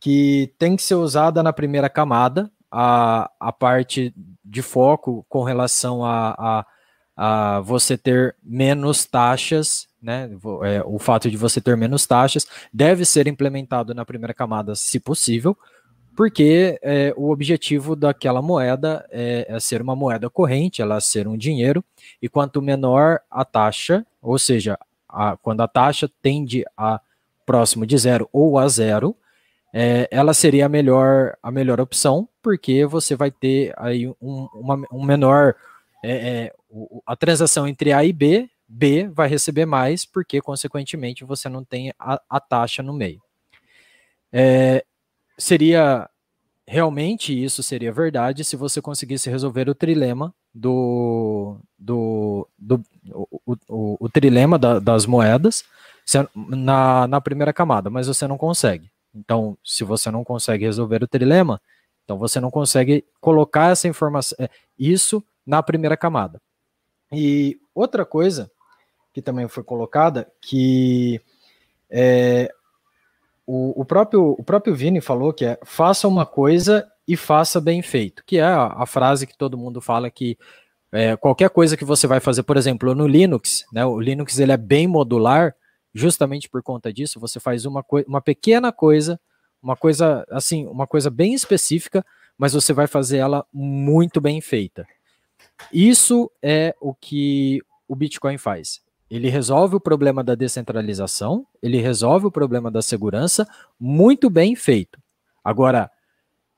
que 0.00 0.52
tem 0.58 0.74
que 0.74 0.82
ser 0.82 0.94
usada 0.94 1.42
na 1.42 1.52
primeira 1.52 1.88
camada 1.88 2.50
a, 2.70 3.30
a 3.38 3.52
parte 3.52 4.14
de 4.44 4.62
foco 4.62 5.24
com 5.28 5.42
relação 5.42 6.04
a, 6.04 6.34
a, 6.38 6.66
a 7.56 7.60
você 7.60 7.96
ter 7.96 8.36
menos 8.42 9.04
taxas 9.04 9.90
né? 10.02 10.30
É, 10.64 10.82
o 10.84 10.98
fato 10.98 11.30
de 11.30 11.36
você 11.36 11.60
ter 11.60 11.76
menos 11.76 12.06
taxas 12.06 12.46
deve 12.72 13.04
ser 13.04 13.26
implementado 13.26 13.94
na 13.94 14.04
primeira 14.04 14.32
camada, 14.32 14.74
se 14.74 14.98
possível, 14.98 15.56
porque 16.16 16.78
é, 16.82 17.12
o 17.16 17.30
objetivo 17.30 17.94
daquela 17.94 18.42
moeda 18.42 19.06
é, 19.10 19.46
é, 19.48 19.60
ser 19.60 19.82
uma 19.82 19.94
moeda 19.94 20.28
corrente, 20.28 20.82
ela 20.82 21.00
ser 21.00 21.28
um 21.28 21.36
dinheiro, 21.36 21.84
e 22.20 22.28
quanto 22.28 22.62
menor 22.62 23.20
a 23.30 23.44
taxa, 23.44 24.04
ou 24.20 24.38
seja, 24.38 24.78
a, 25.08 25.36
quando 25.36 25.60
a 25.60 25.68
taxa 25.68 26.10
tende 26.22 26.64
a 26.76 27.00
próximo 27.44 27.86
de 27.86 27.96
zero 27.98 28.28
ou 28.32 28.58
a 28.58 28.68
zero, 28.68 29.16
é, 29.72 30.08
ela 30.10 30.34
seria 30.34 30.66
a 30.66 30.68
melhor, 30.68 31.36
a 31.42 31.50
melhor 31.50 31.80
opção, 31.80 32.28
porque 32.42 32.84
você 32.86 33.14
vai 33.14 33.30
ter 33.30 33.72
aí 33.76 34.08
um, 34.20 34.48
uma, 34.54 34.82
um 34.92 35.04
menor. 35.04 35.54
É, 36.02 36.12
é, 36.12 36.52
a 37.06 37.14
transação 37.14 37.68
entre 37.68 37.92
A 37.92 38.04
e 38.04 38.12
B 38.12 38.48
B 38.72 39.08
vai 39.08 39.28
receber 39.28 39.66
mais, 39.66 40.04
porque, 40.04 40.40
consequentemente, 40.40 41.24
você 41.24 41.48
não 41.48 41.64
tem 41.64 41.92
a, 41.98 42.20
a 42.30 42.38
taxa 42.38 42.84
no 42.84 42.92
meio. 42.92 43.20
É, 44.32 44.84
seria 45.36 46.08
realmente 46.66 47.32
isso 47.32 47.64
seria 47.64 47.92
verdade 47.92 48.44
se 48.44 48.54
você 48.54 48.80
conseguisse 48.80 49.28
resolver 49.28 49.68
o 49.68 49.74
trilema 49.74 50.32
do, 50.54 51.56
do, 51.76 52.46
do 52.56 52.80
o, 53.12 53.56
o, 53.68 53.96
o 53.98 54.08
trilema 54.08 54.56
da, 54.56 54.78
das 54.78 55.04
moedas 55.04 55.64
na, 56.34 57.08
na 57.08 57.20
primeira 57.20 57.52
camada, 57.52 57.90
mas 57.90 58.06
você 58.06 58.28
não 58.28 58.38
consegue. 58.38 58.89
Então, 59.14 59.56
se 59.64 59.84
você 59.84 60.10
não 60.10 60.24
consegue 60.24 60.64
resolver 60.64 61.02
o 61.02 61.08
trilema, 61.08 61.60
então 62.04 62.18
você 62.18 62.40
não 62.40 62.50
consegue 62.50 63.04
colocar 63.20 63.70
essa 63.70 63.88
informação, 63.88 64.36
é, 64.40 64.48
isso 64.78 65.22
na 65.46 65.62
primeira 65.62 65.96
camada. 65.96 66.40
E 67.12 67.58
outra 67.74 68.04
coisa 68.04 68.50
que 69.12 69.20
também 69.20 69.48
foi 69.48 69.64
colocada, 69.64 70.30
que 70.40 71.20
é, 71.90 72.52
o, 73.46 73.80
o, 73.80 73.84
próprio, 73.84 74.36
o 74.38 74.44
próprio 74.44 74.74
Vini 74.74 75.00
falou 75.00 75.32
que 75.32 75.44
é 75.44 75.58
faça 75.64 76.06
uma 76.06 76.24
coisa 76.24 76.88
e 77.06 77.16
faça 77.16 77.60
bem 77.60 77.82
feito, 77.82 78.22
que 78.24 78.38
é 78.38 78.42
a, 78.42 78.66
a 78.66 78.86
frase 78.86 79.26
que 79.26 79.36
todo 79.36 79.58
mundo 79.58 79.80
fala 79.80 80.10
que 80.10 80.38
é, 80.92 81.16
qualquer 81.16 81.50
coisa 81.50 81.76
que 81.76 81.84
você 81.84 82.06
vai 82.06 82.20
fazer, 82.20 82.42
por 82.42 82.56
exemplo, 82.56 82.94
no 82.94 83.06
Linux, 83.06 83.64
né, 83.72 83.84
o 83.84 84.00
Linux 84.00 84.38
ele 84.38 84.52
é 84.52 84.56
bem 84.56 84.86
modular, 84.86 85.54
justamente 85.94 86.48
por 86.48 86.62
conta 86.62 86.92
disso, 86.92 87.20
você 87.20 87.40
faz 87.40 87.64
uma, 87.66 87.84
uma 88.06 88.20
pequena 88.20 88.72
coisa, 88.72 89.20
uma 89.62 89.76
coisa 89.76 90.24
assim, 90.30 90.66
uma 90.66 90.86
coisa 90.86 91.10
bem 91.10 91.34
específica, 91.34 92.04
mas 92.38 92.52
você 92.52 92.72
vai 92.72 92.86
fazer 92.86 93.18
ela 93.18 93.44
muito 93.52 94.20
bem 94.20 94.40
feita. 94.40 94.86
Isso 95.72 96.30
é 96.42 96.74
o 96.80 96.94
que 96.94 97.60
o 97.86 97.94
Bitcoin 97.94 98.38
faz. 98.38 98.80
Ele 99.10 99.28
resolve 99.28 99.74
o 99.74 99.80
problema 99.80 100.22
da 100.22 100.34
descentralização, 100.34 101.44
ele 101.60 101.78
resolve 101.78 102.26
o 102.26 102.30
problema 102.30 102.70
da 102.70 102.80
segurança, 102.80 103.46
muito 103.78 104.30
bem 104.30 104.54
feito. 104.54 105.00
Agora, 105.44 105.90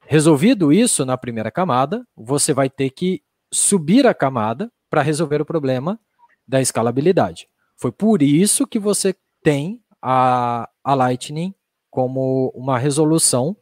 resolvido 0.06 0.72
isso 0.72 1.06
na 1.06 1.16
primeira 1.16 1.50
camada, 1.50 2.06
você 2.14 2.52
vai 2.52 2.68
ter 2.68 2.90
que 2.90 3.22
subir 3.50 4.06
a 4.06 4.12
camada 4.12 4.70
para 4.90 5.00
resolver 5.00 5.40
o 5.40 5.46
problema 5.46 5.98
da 6.46 6.60
escalabilidade. 6.60 7.48
Foi 7.76 7.90
por 7.90 8.22
isso 8.22 8.66
que 8.66 8.78
você 8.78 9.14
tem 9.42 9.80
a, 10.00 10.68
a 10.82 10.94
Lightning 10.94 11.54
como 11.90 12.52
uma 12.54 12.78
resolução 12.78 13.56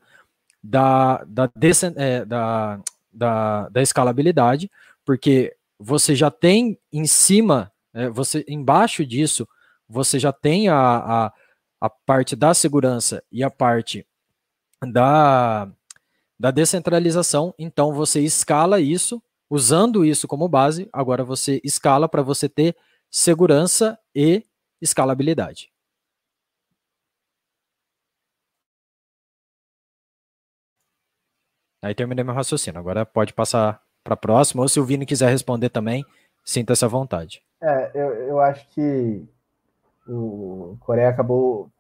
da, 0.63 1.25
da, 1.25 1.51
é, 1.97 2.25
da, 2.25 2.81
da, 3.13 3.69
da 3.69 3.83
escalabilidade, 3.83 4.71
porque 5.05 5.57
você 5.79 6.15
já 6.15 6.31
tem 6.31 6.79
em 6.93 7.07
cima 7.07 7.73
É, 7.93 8.09
você 8.09 8.45
embaixo 8.47 9.05
disso 9.05 9.49
você 9.89 10.17
já 10.21 10.33
tem 10.33 10.69
a, 10.69 10.77
a, 10.77 11.33
a 11.81 11.91
parte 11.91 12.37
da 12.37 12.55
segurança 12.55 13.21
e 13.33 13.43
a 13.43 13.51
parte 13.51 14.07
da, 14.81 15.67
da 16.39 16.53
descentralização. 16.53 17.53
Então 17.59 17.93
você 17.93 18.21
escala 18.21 18.79
isso, 18.79 19.21
usando 19.51 20.05
isso 20.05 20.29
como 20.29 20.49
base, 20.49 20.89
agora 20.93 21.25
você 21.25 21.61
escala 21.65 22.09
para 22.09 22.23
você 22.23 22.49
ter 22.49 22.77
segurança 23.11 23.99
e 24.15 24.45
escalabilidade. 24.81 25.73
Aí 31.83 31.95
terminei 31.95 32.25
meu 32.25 32.35
raciocínio. 32.35 32.79
Agora 32.79 33.07
pode 33.07 33.33
passar 33.33 33.83
para 34.05 34.15
a 34.15 34.17
próxima, 34.17 34.63
ou 34.63 34.69
se 34.69 34.79
o 34.79 34.85
Vini 34.85 35.07
quiser 35.07 35.31
responder 35.31 35.71
também, 35.71 36.05
sinta 36.45 36.73
essa 36.73 36.89
vontade. 36.89 37.43
É, 37.63 37.91
eu, 37.95 38.13
eu 38.29 38.41
acho 38.41 38.67
que 38.71 39.27
o 40.07 40.77
Coreia 40.81 41.09
acabou 41.09 41.71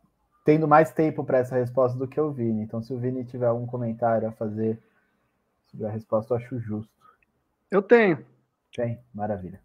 tendo 0.44 0.66
mais 0.66 0.92
tempo 0.92 1.24
para 1.24 1.38
essa 1.38 1.56
resposta 1.56 1.98
do 1.98 2.08
que 2.08 2.20
o 2.20 2.32
Vini. 2.32 2.62
Então, 2.62 2.82
se 2.82 2.92
o 2.92 2.98
Vini 2.98 3.24
tiver 3.24 3.46
algum 3.46 3.66
comentário 3.66 4.28
a 4.28 4.32
fazer 4.32 4.78
sobre 5.70 5.86
a 5.86 5.90
resposta, 5.90 6.32
eu 6.32 6.38
acho 6.38 6.58
justo. 6.58 6.92
Eu 7.70 7.82
tenho. 7.82 8.24
Tem, 8.74 8.98
maravilha. 9.14 9.60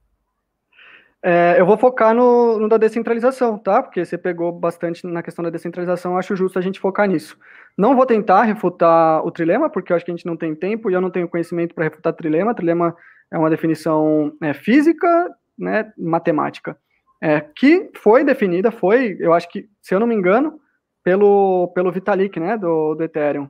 É, 1.28 1.60
eu 1.60 1.66
vou 1.66 1.76
focar 1.76 2.14
no, 2.14 2.60
no, 2.60 2.70
da 2.70 2.78
descentralização, 2.78 3.58
tá? 3.58 3.82
Porque 3.82 4.06
você 4.06 4.16
pegou 4.16 4.52
bastante 4.52 5.08
na 5.08 5.24
questão 5.24 5.42
da 5.42 5.50
descentralização, 5.50 6.16
acho 6.16 6.36
justo 6.36 6.60
a 6.60 6.62
gente 6.62 6.80
focar 6.80 7.08
nisso. 7.08 7.36
Não 7.76 7.96
vou 7.96 8.06
tentar 8.06 8.44
refutar 8.44 9.26
o 9.26 9.32
trilema, 9.32 9.68
porque 9.68 9.92
eu 9.92 9.96
acho 9.96 10.06
que 10.06 10.12
a 10.12 10.16
gente 10.16 10.28
não 10.28 10.38
tem 10.38 10.54
tempo 10.54 10.88
e 10.88 10.94
eu 10.94 11.02
não 11.02 11.10
tenho 11.10 11.28
conhecimento 11.28 11.74
para 11.74 11.86
refutar 11.86 12.14
trilema. 12.14 12.54
Trilema 12.54 12.96
é 13.34 13.40
uma 13.40 13.50
definição 13.50 14.34
é, 14.40 14.54
física, 14.54 15.36
né, 15.58 15.92
matemática, 15.98 16.78
é, 17.20 17.42
que 17.42 17.90
foi 17.96 18.24
definida, 18.24 18.70
foi, 18.70 19.18
eu 19.20 19.34
acho 19.34 19.50
que, 19.50 19.68
se 19.82 19.96
eu 19.96 20.00
não 20.00 20.06
me 20.06 20.14
engano, 20.14 20.60
pelo, 21.04 21.72
pelo 21.74 21.92
Vitalik, 21.92 22.40
né, 22.40 22.56
do, 22.56 22.94
do 22.94 23.04
Ethereum. 23.04 23.50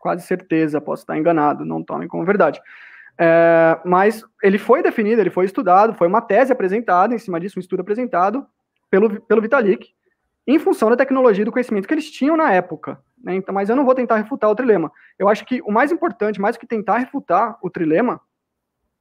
Quase 0.00 0.26
certeza, 0.26 0.80
posso 0.80 1.04
estar 1.04 1.16
enganado, 1.16 1.64
não 1.64 1.84
tomem 1.84 2.08
como 2.08 2.24
verdade. 2.24 2.60
É, 3.18 3.78
mas 3.84 4.24
ele 4.42 4.58
foi 4.58 4.82
definido, 4.82 5.20
ele 5.20 5.30
foi 5.30 5.44
estudado, 5.44 5.94
foi 5.94 6.08
uma 6.08 6.20
tese 6.20 6.52
apresentada 6.52 7.14
em 7.14 7.18
cima 7.18 7.38
disso, 7.38 7.58
um 7.58 7.60
estudo 7.60 7.80
apresentado 7.80 8.46
pelo, 8.90 9.20
pelo 9.22 9.42
Vitalik, 9.42 9.90
em 10.46 10.58
função 10.58 10.90
da 10.90 10.96
tecnologia 10.96 11.42
e 11.42 11.44
do 11.44 11.52
conhecimento 11.52 11.86
que 11.86 11.94
eles 11.94 12.10
tinham 12.10 12.36
na 12.36 12.52
época. 12.52 13.00
Né? 13.22 13.36
Então, 13.36 13.54
mas 13.54 13.68
eu 13.68 13.76
não 13.76 13.84
vou 13.84 13.94
tentar 13.94 14.16
refutar 14.16 14.50
o 14.50 14.54
trilema. 14.54 14.90
Eu 15.18 15.28
acho 15.28 15.44
que 15.44 15.62
o 15.62 15.70
mais 15.70 15.92
importante, 15.92 16.40
mais 16.40 16.56
do 16.56 16.60
que 16.60 16.66
tentar 16.66 16.98
refutar 16.98 17.56
o 17.62 17.70
trilema, 17.70 18.20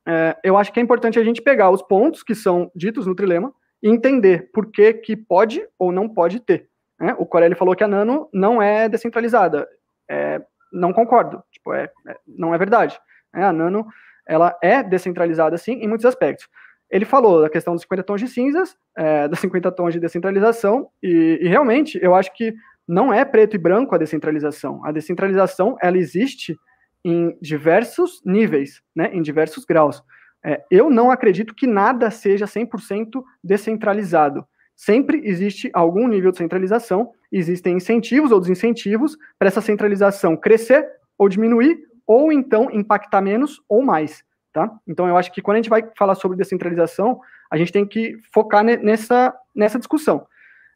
é, 0.07 0.37
eu 0.43 0.57
acho 0.57 0.71
que 0.71 0.79
é 0.79 0.83
importante 0.83 1.19
a 1.19 1.23
gente 1.23 1.41
pegar 1.41 1.69
os 1.69 1.81
pontos 1.81 2.23
que 2.23 2.35
são 2.35 2.71
ditos 2.75 3.07
no 3.07 3.15
trilema 3.15 3.53
e 3.81 3.89
entender 3.89 4.51
por 4.53 4.71
que, 4.71 4.93
que 4.93 5.15
pode 5.15 5.67
ou 5.77 5.91
não 5.91 6.07
pode 6.07 6.39
ter. 6.39 6.69
Né? 6.99 7.15
O 7.17 7.25
Corelli 7.25 7.55
falou 7.55 7.75
que 7.75 7.83
a 7.83 7.87
Nano 7.87 8.29
não 8.31 8.61
é 8.61 8.87
descentralizada. 8.87 9.67
É, 10.09 10.41
não 10.71 10.93
concordo. 10.93 11.43
Tipo, 11.51 11.73
é, 11.73 11.91
é 12.07 12.17
não 12.27 12.53
é 12.53 12.57
verdade. 12.57 12.99
Né? 13.33 13.43
A 13.43 13.53
Nano 13.53 13.85
ela 14.27 14.57
é 14.61 14.83
descentralizada, 14.83 15.57
sim, 15.57 15.73
em 15.73 15.87
muitos 15.87 16.05
aspectos. 16.05 16.47
Ele 16.89 17.05
falou 17.05 17.41
da 17.41 17.49
questão 17.49 17.73
dos 17.73 17.83
50 17.83 18.03
tons 18.03 18.21
de 18.21 18.27
cinzas, 18.27 18.77
é, 18.97 19.27
dos 19.29 19.39
50 19.39 19.71
tons 19.71 19.93
de 19.93 19.99
descentralização, 19.99 20.89
e, 21.01 21.39
e, 21.41 21.47
realmente 21.47 21.99
eu 22.01 22.13
acho 22.13 22.33
que 22.33 22.53
não 22.87 23.13
é 23.13 23.23
preto 23.23 23.55
e 23.55 23.59
branco 23.59 23.95
a 23.95 23.97
descentralização. 23.97 24.83
A 24.85 24.91
descentralização, 24.91 25.77
ela 25.81 25.97
existe 25.97 26.57
em 27.03 27.37
diversos 27.41 28.21
níveis, 28.25 28.81
né, 28.95 29.09
em 29.13 29.21
diversos 29.21 29.65
graus. 29.65 30.03
É, 30.43 30.61
eu 30.69 30.89
não 30.89 31.11
acredito 31.11 31.55
que 31.55 31.67
nada 31.67 32.11
seja 32.11 32.45
100% 32.45 33.23
descentralizado. 33.43 34.45
Sempre 34.75 35.21
existe 35.23 35.69
algum 35.73 36.07
nível 36.07 36.31
de 36.31 36.39
centralização, 36.39 37.11
existem 37.31 37.77
incentivos 37.77 38.31
ou 38.31 38.39
desincentivos 38.39 39.15
para 39.37 39.47
essa 39.47 39.61
centralização 39.61 40.35
crescer 40.35 40.87
ou 41.17 41.29
diminuir, 41.29 41.77
ou 42.05 42.31
então 42.31 42.69
impactar 42.71 43.21
menos 43.21 43.61
ou 43.67 43.81
mais, 43.81 44.23
tá? 44.53 44.71
Então 44.87 45.07
eu 45.07 45.17
acho 45.17 45.31
que 45.31 45.41
quando 45.41 45.55
a 45.55 45.59
gente 45.59 45.69
vai 45.69 45.83
falar 45.97 46.15
sobre 46.15 46.37
descentralização, 46.37 47.19
a 47.49 47.57
gente 47.57 47.71
tem 47.71 47.85
que 47.85 48.17
focar 48.33 48.63
nessa, 48.63 49.33
nessa 49.55 49.77
discussão. 49.77 50.25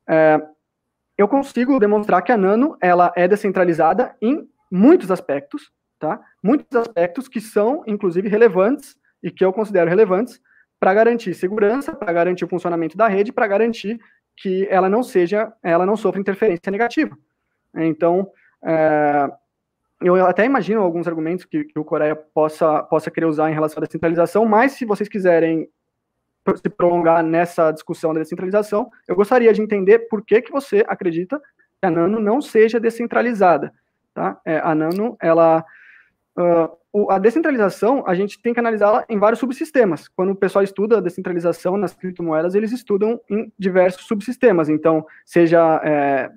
É, 0.07 0.41
eu 1.17 1.27
consigo 1.27 1.79
demonstrar 1.79 2.21
que 2.21 2.31
a 2.31 2.37
Nano 2.37 2.77
ela 2.81 3.11
é 3.15 3.27
descentralizada 3.27 4.15
em 4.21 4.47
muitos 4.69 5.09
aspectos, 5.09 5.71
tá? 5.97 6.19
Muitos 6.43 6.75
aspectos 6.75 7.27
que 7.27 7.39
são, 7.39 7.83
inclusive, 7.87 8.27
relevantes 8.27 8.97
e 9.23 9.31
que 9.31 9.43
eu 9.45 9.53
considero 9.53 9.89
relevantes 9.89 10.41
para 10.79 10.93
garantir 10.93 11.33
segurança, 11.33 11.95
para 11.95 12.11
garantir 12.11 12.43
o 12.43 12.49
funcionamento 12.49 12.97
da 12.97 13.07
rede, 13.07 13.31
para 13.31 13.47
garantir 13.47 13.99
que 14.35 14.67
ela 14.69 14.89
não 14.89 15.01
seja, 15.01 15.53
ela 15.63 15.85
não 15.85 15.95
sofra 15.95 16.19
interferência 16.19 16.69
negativa. 16.69 17.17
Então, 17.73 18.29
é, 18.63 19.31
eu 20.01 20.15
até 20.25 20.45
imagino 20.45 20.81
alguns 20.81 21.07
argumentos 21.07 21.45
que, 21.45 21.63
que, 21.63 21.79
o 21.79 21.85
Coreia 21.85 22.15
possa, 22.15 22.83
possa 22.83 23.09
querer 23.09 23.25
usar 23.25 23.49
em 23.49 23.53
relação 23.53 23.81
à 23.81 23.85
descentralização, 23.85 24.45
mas 24.45 24.73
se 24.73 24.85
vocês 24.85 25.07
quiserem 25.07 25.69
se 26.55 26.69
prolongar 26.69 27.23
nessa 27.23 27.71
discussão 27.71 28.13
da 28.13 28.19
descentralização, 28.19 28.89
eu 29.07 29.15
gostaria 29.15 29.51
de 29.53 29.61
entender 29.61 29.99
por 30.09 30.23
que, 30.23 30.41
que 30.41 30.51
você 30.51 30.83
acredita 30.87 31.39
que 31.39 31.85
a 31.85 31.89
Nano 31.89 32.19
não 32.19 32.41
seja 32.41 32.79
descentralizada. 32.79 33.73
Tá? 34.13 34.39
É, 34.45 34.59
a 34.59 34.75
Nano, 34.75 35.17
ela... 35.19 35.65
Uh, 36.37 36.85
a 37.09 37.19
descentralização, 37.19 38.03
a 38.07 38.15
gente 38.15 38.41
tem 38.41 38.53
que 38.53 38.59
analisá-la 38.59 39.03
em 39.09 39.19
vários 39.19 39.39
subsistemas. 39.39 40.07
Quando 40.07 40.31
o 40.31 40.35
pessoal 40.35 40.63
estuda 40.63 40.97
a 40.97 41.01
descentralização 41.01 41.75
nas 41.75 41.93
criptomoedas, 41.93 42.55
eles 42.55 42.71
estudam 42.71 43.19
em 43.29 43.51
diversos 43.59 44.07
subsistemas. 44.07 44.69
Então, 44.69 45.05
seja 45.25 45.81
é, 45.83 46.31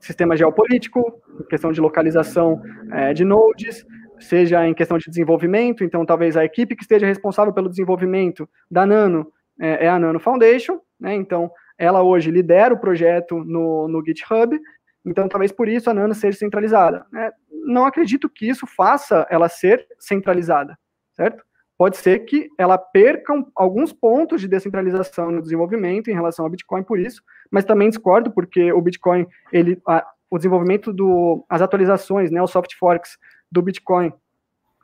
sistema 0.00 0.36
geopolítico, 0.36 1.20
questão 1.48 1.70
de 1.72 1.80
localização 1.80 2.60
é, 2.92 3.12
de 3.12 3.24
nodes, 3.24 3.84
seja 4.18 4.66
em 4.66 4.74
questão 4.74 4.98
de 4.98 5.08
desenvolvimento, 5.08 5.84
então 5.84 6.04
talvez 6.04 6.36
a 6.36 6.44
equipe 6.44 6.74
que 6.74 6.82
esteja 6.82 7.06
responsável 7.06 7.52
pelo 7.52 7.68
desenvolvimento 7.68 8.48
da 8.70 8.84
Nano 8.86 9.30
é, 9.60 9.86
é 9.86 9.88
a 9.88 9.98
Nano 9.98 10.20
Foundation, 10.20 10.80
né, 10.98 11.14
então 11.14 11.50
ela 11.78 12.02
hoje 12.02 12.30
lidera 12.30 12.74
o 12.74 12.78
projeto 12.78 13.42
no, 13.44 13.88
no 13.88 14.04
GitHub, 14.04 14.58
então 15.04 15.28
talvez 15.28 15.50
por 15.50 15.68
isso 15.68 15.88
a 15.88 15.94
Nano 15.94 16.14
seja 16.14 16.38
centralizada. 16.38 17.06
Né? 17.10 17.30
Não 17.64 17.86
acredito 17.86 18.28
que 18.28 18.48
isso 18.48 18.66
faça 18.66 19.26
ela 19.30 19.48
ser 19.48 19.86
centralizada, 19.98 20.78
certo? 21.14 21.42
Pode 21.78 21.96
ser 21.96 22.18
que 22.20 22.50
ela 22.58 22.76
perca 22.76 23.32
alguns 23.56 23.90
pontos 23.90 24.42
de 24.42 24.48
descentralização 24.48 25.30
no 25.30 25.40
desenvolvimento 25.40 26.10
em 26.10 26.14
relação 26.14 26.44
ao 26.44 26.50
Bitcoin 26.50 26.82
por 26.82 26.98
isso, 26.98 27.22
mas 27.50 27.64
também 27.64 27.88
discordo 27.88 28.30
porque 28.30 28.72
o 28.72 28.80
Bitcoin, 28.80 29.26
ele, 29.52 29.80
a, 29.86 30.06
o 30.30 30.36
desenvolvimento 30.36 30.92
do, 30.92 31.44
as 31.48 31.60
atualizações, 31.60 32.30
né, 32.30 32.42
os 32.42 32.50
soft 32.50 32.74
forks 32.76 33.18
do 33.50 33.60
Bitcoin, 33.60 34.12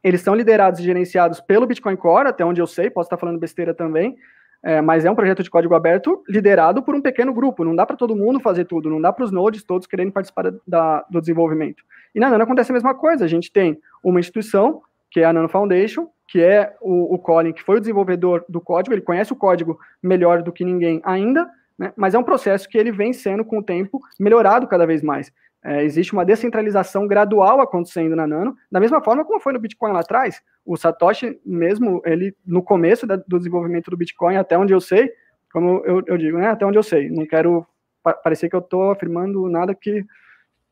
eles 0.03 0.21
são 0.21 0.35
liderados 0.35 0.81
e 0.81 0.85
gerenciados 0.85 1.41
pelo 1.41 1.67
Bitcoin 1.67 1.97
Core, 1.97 2.29
até 2.29 2.45
onde 2.45 2.61
eu 2.61 2.67
sei, 2.67 2.91
posso 2.91 3.07
estar 3.07 3.17
falando 3.17 3.39
besteira 3.39 3.75
também, 3.75 4.17
é, 4.63 4.81
mas 4.81 5.05
é 5.05 5.11
um 5.11 5.15
projeto 5.15 5.43
de 5.43 5.51
código 5.51 5.75
aberto 5.75 6.23
liderado 6.29 6.83
por 6.83 6.95
um 6.95 7.01
pequeno 7.01 7.33
grupo. 7.33 7.65
Não 7.65 7.77
dá 7.77 7.87
para 7.87 7.97
todo 7.97 8.17
mundo 8.17 8.41
fazer 8.41 8.65
tudo, 8.65 8.91
não 8.91 9.01
dá 9.01 9.13
para 9.13 9.25
os 9.25 9.31
nodes 9.31 9.63
todos 9.63 9.87
querendo 9.87 10.13
participar 10.13 10.53
da, 10.67 11.05
do 11.11 11.21
desenvolvimento. 11.21 11.85
E 12.15 12.21
na 12.21 12.29
Nano 12.29 12.45
acontece 12.45 12.73
a 12.73 12.75
mesma 12.75 12.95
coisa. 12.95 13.25
A 13.25 13.29
gente 13.29 13.53
tem 13.53 13.79
uma 14.03 14.19
instituição, 14.19 14.83
que 15.11 15.21
é 15.21 15.25
a 15.25 15.33
Nano 15.33 15.49
Foundation, 15.49 16.09
que 16.29 16.43
é 16.43 16.75
o, 16.81 17.15
o 17.15 17.19
Colin, 17.19 17.53
que 17.53 17.63
foi 17.63 17.77
o 17.77 17.81
desenvolvedor 17.81 18.45
do 18.49 18.61
código, 18.61 18.95
ele 18.95 19.03
conhece 19.03 19.33
o 19.33 19.37
código 19.37 19.79
melhor 20.03 20.43
do 20.43 20.53
que 20.53 20.65
ninguém 20.65 21.01
ainda, 21.05 21.49
né? 21.79 21.93
mas 21.97 22.15
é 22.15 22.19
um 22.19 22.23
processo 22.23 22.69
que 22.69 22.79
ele 22.79 22.91
vem 22.91 23.13
sendo, 23.13 23.45
com 23.45 23.59
o 23.59 23.63
tempo, 23.63 24.01
melhorado 24.19 24.67
cada 24.67 24.87
vez 24.87 25.03
mais. 25.03 25.33
É, 25.65 25.83
existe 25.83 26.13
uma 26.13 26.25
descentralização 26.25 27.07
gradual 27.09 27.61
acontecendo 27.61 28.15
na 28.15 28.27
Nano, 28.27 28.57
da 28.71 28.79
mesma 28.79 29.03
forma 29.03 29.25
como 29.25 29.41
foi 29.41 29.53
no 29.53 29.59
Bitcoin 29.59 29.93
lá 29.93 30.01
atrás. 30.01 30.41
O 30.65 30.77
Satoshi 30.77 31.41
mesmo, 31.45 32.01
ele 32.05 32.37
no 32.47 32.63
começo 32.63 33.07
da, 33.07 33.17
do 33.17 33.39
desenvolvimento 33.39 33.91
do 33.91 33.97
Bitcoin, 33.97 34.37
até 34.37 34.57
onde 34.57 34.73
eu 34.73 34.81
sei, 34.81 35.11
como 35.53 35.83
eu, 35.85 36.03
eu 36.07 36.17
digo, 36.17 36.39
né, 36.39 36.49
até 36.49 36.65
onde 36.65 36.79
eu 36.79 36.83
sei, 36.83 37.11
não 37.11 37.27
quero 37.27 37.67
pa 38.03 38.13
parecer 38.13 38.49
que 38.49 38.55
eu 38.55 38.61
estou 38.61 38.93
afirmando 38.93 39.49
nada 39.49 39.75
que 39.75 40.05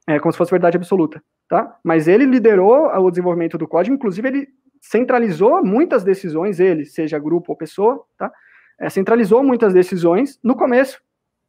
é 0.07 0.21
como 0.21 0.31
se 0.31 0.39
fosse 0.39 0.51
verdade 0.53 0.77
absoluta, 0.77 1.21
tá? 1.49 1.77
Mas 1.83 2.07
ele 2.07 2.25
liderou 2.25 2.87
o 2.87 3.11
desenvolvimento 3.11 3.59
do 3.59 3.67
código, 3.67 3.97
inclusive 3.97 4.29
ele 4.29 4.49
centralizou 4.81 5.65
muitas 5.65 6.05
decisões, 6.05 6.61
ele, 6.61 6.85
seja 6.85 7.19
grupo 7.19 7.53
ou 7.53 7.57
pessoa, 7.57 8.05
tá? 8.17 8.31
É, 8.79 8.91
centralizou 8.91 9.43
muitas 9.43 9.73
decisões 9.73 10.39
no 10.43 10.57
começo. 10.57 11.01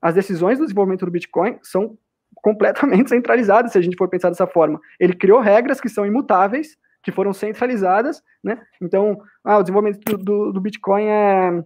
As 0.02 0.14
decisões 0.14 0.58
do 0.58 0.66
desenvolvimento 0.66 1.06
do 1.06 1.12
Bitcoin 1.12 1.58
são 1.64 1.98
completamente 2.36 3.10
centralizadas, 3.12 3.72
se 3.72 3.78
a 3.78 3.82
gente 3.82 3.98
for 3.98 4.08
pensar 4.08 4.30
dessa 4.30 4.48
forma. 4.48 4.80
Ele 5.00 5.14
criou 5.14 5.40
regras 5.40 5.82
que 5.82 5.90
são 5.90 6.06
imutáveis, 6.06 6.78
que 7.02 7.12
foram 7.12 7.34
centralizadas, 7.34 8.22
né? 8.44 8.62
Então, 8.82 9.22
ah, 9.44 9.58
o 9.58 9.64
desenvolvimento 9.64 10.04
do, 10.06 10.18
do, 10.18 10.54
do 10.54 10.62
Bitcoin 10.62 11.06
é, 11.06 11.64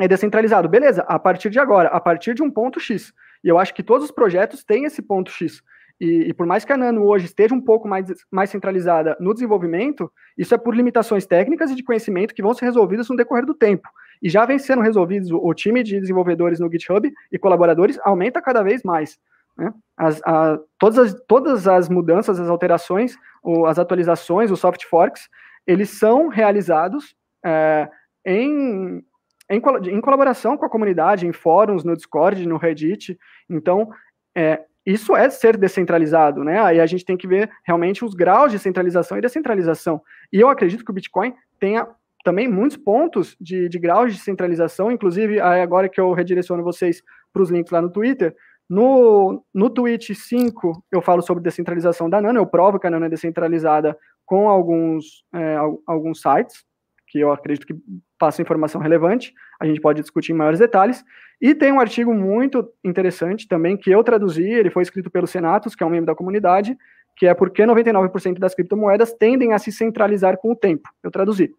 é 0.00 0.08
descentralizado. 0.08 0.68
Beleza, 0.68 1.02
a 1.02 1.18
partir 1.18 1.50
de 1.50 1.58
agora, 1.58 1.88
a 1.88 2.00
partir 2.00 2.34
de 2.34 2.42
um 2.42 2.50
ponto 2.50 2.80
X. 2.80 3.12
E 3.42 3.48
eu 3.48 3.58
acho 3.58 3.74
que 3.74 3.82
todos 3.82 4.06
os 4.06 4.10
projetos 4.10 4.64
têm 4.64 4.84
esse 4.84 5.02
ponto 5.02 5.30
X. 5.30 5.62
E, 6.00 6.28
e, 6.28 6.34
por 6.34 6.46
mais 6.46 6.64
que 6.64 6.72
a 6.72 6.76
Nano 6.76 7.04
hoje 7.04 7.26
esteja 7.26 7.54
um 7.54 7.60
pouco 7.60 7.86
mais, 7.86 8.06
mais 8.30 8.50
centralizada 8.50 9.16
no 9.20 9.32
desenvolvimento, 9.32 10.10
isso 10.36 10.54
é 10.54 10.58
por 10.58 10.74
limitações 10.74 11.24
técnicas 11.24 11.70
e 11.70 11.74
de 11.74 11.84
conhecimento 11.84 12.34
que 12.34 12.42
vão 12.42 12.52
ser 12.52 12.64
resolvidas 12.64 13.08
no 13.08 13.16
decorrer 13.16 13.46
do 13.46 13.54
tempo. 13.54 13.88
E 14.22 14.28
já 14.28 14.44
vem 14.44 14.58
sendo 14.58 14.82
resolvidos, 14.82 15.30
o, 15.30 15.54
time 15.54 15.82
de 15.82 16.00
desenvolvedores 16.00 16.60
no 16.60 16.70
GitHub 16.70 17.12
e 17.30 17.38
colaboradores 17.38 17.98
aumenta 18.02 18.40
cada 18.40 18.62
vez 18.62 18.82
mais. 18.82 19.18
Né? 19.56 19.72
As, 19.96 20.20
a, 20.24 20.58
todas, 20.78 20.98
as, 20.98 21.22
todas 21.26 21.68
as 21.68 21.88
mudanças, 21.88 22.40
as 22.40 22.48
alterações, 22.48 23.16
o, 23.42 23.66
as 23.66 23.78
atualizações, 23.78 24.50
os 24.50 24.60
soft 24.60 24.84
forks, 24.84 25.28
eles 25.66 25.90
são 25.90 26.28
realizados 26.28 27.14
é, 27.44 27.88
em, 28.24 29.02
em, 29.50 29.62
em, 29.90 30.00
colaboração 30.00 30.56
com 30.56 30.66
a 30.66 30.70
comunidade, 30.70 31.26
em 31.26 31.32
fóruns, 31.32 31.84
no 31.84 31.96
Discord, 31.96 32.46
no 32.46 32.56
Reddit. 32.56 33.18
Então, 33.48 33.90
é, 34.34 34.62
isso 34.84 35.16
é 35.16 35.30
ser 35.30 35.56
descentralizado, 35.56 36.44
né? 36.44 36.60
Aí 36.60 36.80
a 36.80 36.86
gente 36.86 37.04
tem 37.04 37.16
que 37.16 37.26
ver 37.26 37.50
realmente 37.64 38.04
os 38.04 38.14
graus 38.14 38.52
de 38.52 38.58
centralização 38.58 39.16
e 39.16 39.20
descentralização. 39.20 40.02
E 40.32 40.38
eu 40.40 40.48
acredito 40.48 40.84
que 40.84 40.90
o 40.90 40.94
Bitcoin 40.94 41.34
tenha 41.58 41.88
também 42.24 42.48
muitos 42.48 42.76
pontos 42.76 43.36
de, 43.38 43.68
de 43.68 43.78
graus 43.78 44.12
de 44.12 44.18
centralização, 44.18 44.90
inclusive 44.90 45.38
agora 45.38 45.88
que 45.88 46.00
eu 46.00 46.12
redireciono 46.12 46.64
vocês 46.64 47.02
para 47.32 47.42
os 47.42 47.50
links 47.50 47.70
lá 47.70 47.82
no 47.82 47.90
Twitter, 47.90 48.34
no, 48.68 49.44
no 49.52 49.68
tweet 49.68 50.14
5 50.14 50.84
eu 50.90 51.02
falo 51.02 51.20
sobre 51.20 51.44
descentralização 51.44 52.08
da 52.08 52.20
Nano, 52.20 52.40
eu 52.40 52.46
provo 52.46 52.80
que 52.80 52.86
a 52.86 52.90
Nano 52.90 53.04
é 53.04 53.10
descentralizada 53.10 53.96
com 54.24 54.48
alguns, 54.48 55.22
é, 55.34 55.56
alguns 55.86 56.22
sites, 56.22 56.64
que 57.06 57.20
eu 57.20 57.30
acredito 57.30 57.66
que 57.66 57.76
passam 58.18 58.42
informação 58.42 58.80
relevante, 58.80 59.34
a 59.60 59.66
gente 59.66 59.80
pode 59.80 60.00
discutir 60.00 60.32
em 60.32 60.36
maiores 60.36 60.58
detalhes, 60.58 61.04
e 61.40 61.54
tem 61.54 61.72
um 61.72 61.78
artigo 61.78 62.14
muito 62.14 62.66
interessante 62.82 63.46
também 63.46 63.76
que 63.76 63.90
eu 63.90 64.02
traduzi, 64.02 64.48
ele 64.48 64.70
foi 64.70 64.82
escrito 64.82 65.10
pelo 65.10 65.26
Senatus, 65.26 65.74
que 65.74 65.82
é 65.82 65.86
um 65.86 65.90
membro 65.90 66.06
da 66.06 66.14
comunidade, 66.14 66.76
que 67.16 67.26
é 67.26 67.34
porque 67.34 67.64
99% 67.64 68.38
das 68.38 68.54
criptomoedas 68.54 69.12
tendem 69.12 69.52
a 69.52 69.58
se 69.58 69.70
centralizar 69.70 70.38
com 70.38 70.52
o 70.52 70.56
tempo. 70.56 70.88
Eu 71.02 71.10
traduzi. 71.10 71.54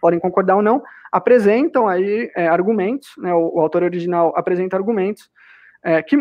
Podem 0.00 0.20
concordar 0.20 0.56
ou 0.56 0.62
não, 0.62 0.82
apresentam 1.10 1.88
aí 1.88 2.30
é, 2.36 2.46
argumentos, 2.46 3.10
né, 3.18 3.32
o, 3.34 3.56
o, 3.56 3.60
autor 3.60 3.82
original 3.82 4.32
apresenta 4.36 4.76
argumentos 4.76 5.30
é, 5.82 6.02
que 6.02 6.16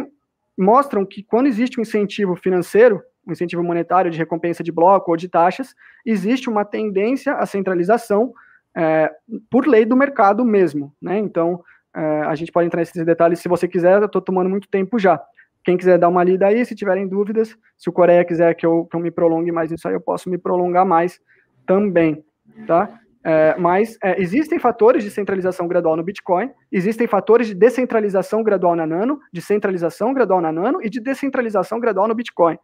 mostram 0.57 1.05
que 1.05 1.23
quando 1.23 1.47
existe 1.47 1.79
um 1.79 1.83
incentivo 1.83 2.35
financeiro, 2.35 3.01
um 3.27 3.31
incentivo 3.31 3.63
monetário 3.63 4.09
de 4.09 4.17
recompensa 4.17 4.63
de 4.63 4.71
bloco 4.71 5.11
ou 5.11 5.17
de 5.17 5.29
taxas, 5.29 5.75
existe 6.05 6.49
uma 6.49 6.65
tendência 6.65 7.33
à 7.33 7.45
centralização 7.45 8.33
é, 8.75 9.11
por 9.49 9.67
lei 9.67 9.85
do 9.85 9.95
mercado 9.95 10.43
mesmo. 10.43 10.93
Né? 11.01 11.17
Então, 11.19 11.63
é, 11.95 12.21
a 12.21 12.35
gente 12.35 12.51
pode 12.51 12.67
entrar 12.67 12.79
nesses 12.79 13.05
detalhes 13.05 13.39
se 13.39 13.47
você 13.47 13.67
quiser, 13.67 13.99
eu 13.99 14.05
estou 14.05 14.21
tomando 14.21 14.49
muito 14.49 14.67
tempo 14.67 14.97
já. 14.97 15.21
Quem 15.63 15.77
quiser 15.77 15.97
dar 15.97 16.07
uma 16.07 16.23
lida 16.23 16.47
aí, 16.47 16.65
se 16.65 16.75
tiverem 16.75 17.07
dúvidas, 17.07 17.55
se 17.77 17.89
o 17.89 17.93
Coreia 17.93 18.23
quiser 18.23 18.53
que 18.55 18.65
eu, 18.65 18.85
que 18.85 18.95
eu 18.95 18.99
me 18.99 19.11
prolongue 19.11 19.51
mais 19.51 19.69
nisso 19.69 19.87
aí, 19.87 19.93
eu 19.93 20.01
posso 20.01 20.29
me 20.29 20.37
prolongar 20.37 20.85
mais 20.85 21.19
também, 21.65 22.23
tá? 22.65 22.99
É, 23.23 23.55
mas 23.57 23.97
é, 24.01 24.21
existem 24.21 24.57
fatores 24.59 25.03
de 25.03 25.11
centralização 25.11 25.67
gradual 25.67 25.97
no 25.97 26.03
Bitcoin, 26.03 26.49
existem 26.71 27.05
fatores 27.05 27.47
de 27.47 27.53
descentralização 27.53 28.41
gradual 28.41 28.75
na 28.75 28.87
Nano, 28.87 29.19
de 29.31 29.41
centralização 29.41 30.13
gradual 30.13 30.39
na 30.39 30.51
Nano 30.51 30.79
e 30.81 30.89
de 30.89 31.01
descentralização 31.01 31.79
gradual 31.79 32.07
no 32.07 32.15
Bitcoin. 32.15 32.57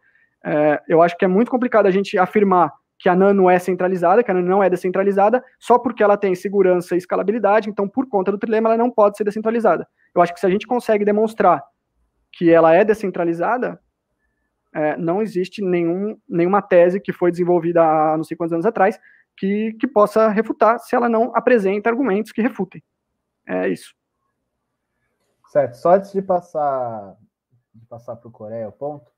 É, 0.44 0.80
eu 0.88 1.02
acho 1.02 1.16
que 1.16 1.24
é 1.24 1.28
muito 1.28 1.50
complicado 1.50 1.86
a 1.86 1.90
gente 1.90 2.16
afirmar 2.16 2.72
que 2.98 3.08
a 3.08 3.14
Nano 3.14 3.50
é 3.50 3.58
centralizada, 3.58 4.22
que 4.22 4.30
a 4.30 4.34
Nano 4.34 4.48
não 4.48 4.62
é 4.62 4.70
descentralizada, 4.70 5.44
só 5.58 5.78
porque 5.78 6.02
ela 6.02 6.16
tem 6.16 6.34
segurança 6.34 6.94
e 6.94 6.98
escalabilidade, 6.98 7.68
então, 7.68 7.86
por 7.86 8.08
conta 8.08 8.32
do 8.32 8.38
trilema, 8.38 8.70
ela 8.70 8.78
não 8.78 8.90
pode 8.90 9.18
ser 9.18 9.24
descentralizada. 9.24 9.86
Eu 10.14 10.22
acho 10.22 10.32
que 10.32 10.40
se 10.40 10.46
a 10.46 10.50
gente 10.50 10.66
consegue 10.66 11.04
demonstrar 11.04 11.62
que 12.32 12.50
ela 12.50 12.72
é 12.74 12.82
descentralizada, 12.82 13.78
é, 14.74 14.96
não 14.96 15.20
existe 15.20 15.62
nenhum, 15.62 16.16
nenhuma 16.26 16.62
tese 16.62 16.98
que 16.98 17.12
foi 17.12 17.30
desenvolvida 17.30 17.82
há 17.82 18.16
não 18.16 18.24
sei 18.24 18.36
quantos 18.36 18.54
anos 18.54 18.66
atrás 18.66 18.98
que, 19.36 19.76
que 19.80 19.86
possa 19.86 20.28
refutar 20.28 20.78
se 20.78 20.94
ela 20.96 21.08
não 21.08 21.34
apresenta 21.34 21.90
argumentos 21.90 22.32
que 22.32 22.42
refutem. 22.42 22.82
É 23.46 23.68
isso. 23.68 23.94
Certo. 25.48 25.76
Só 25.76 25.94
antes 25.94 26.12
de 26.12 26.22
passar 26.22 27.16
de 27.74 27.86
passar 27.86 28.16
para 28.16 28.28
o 28.28 28.32
Coreia 28.32 28.68
o 28.68 28.72
ponto, 28.72 29.10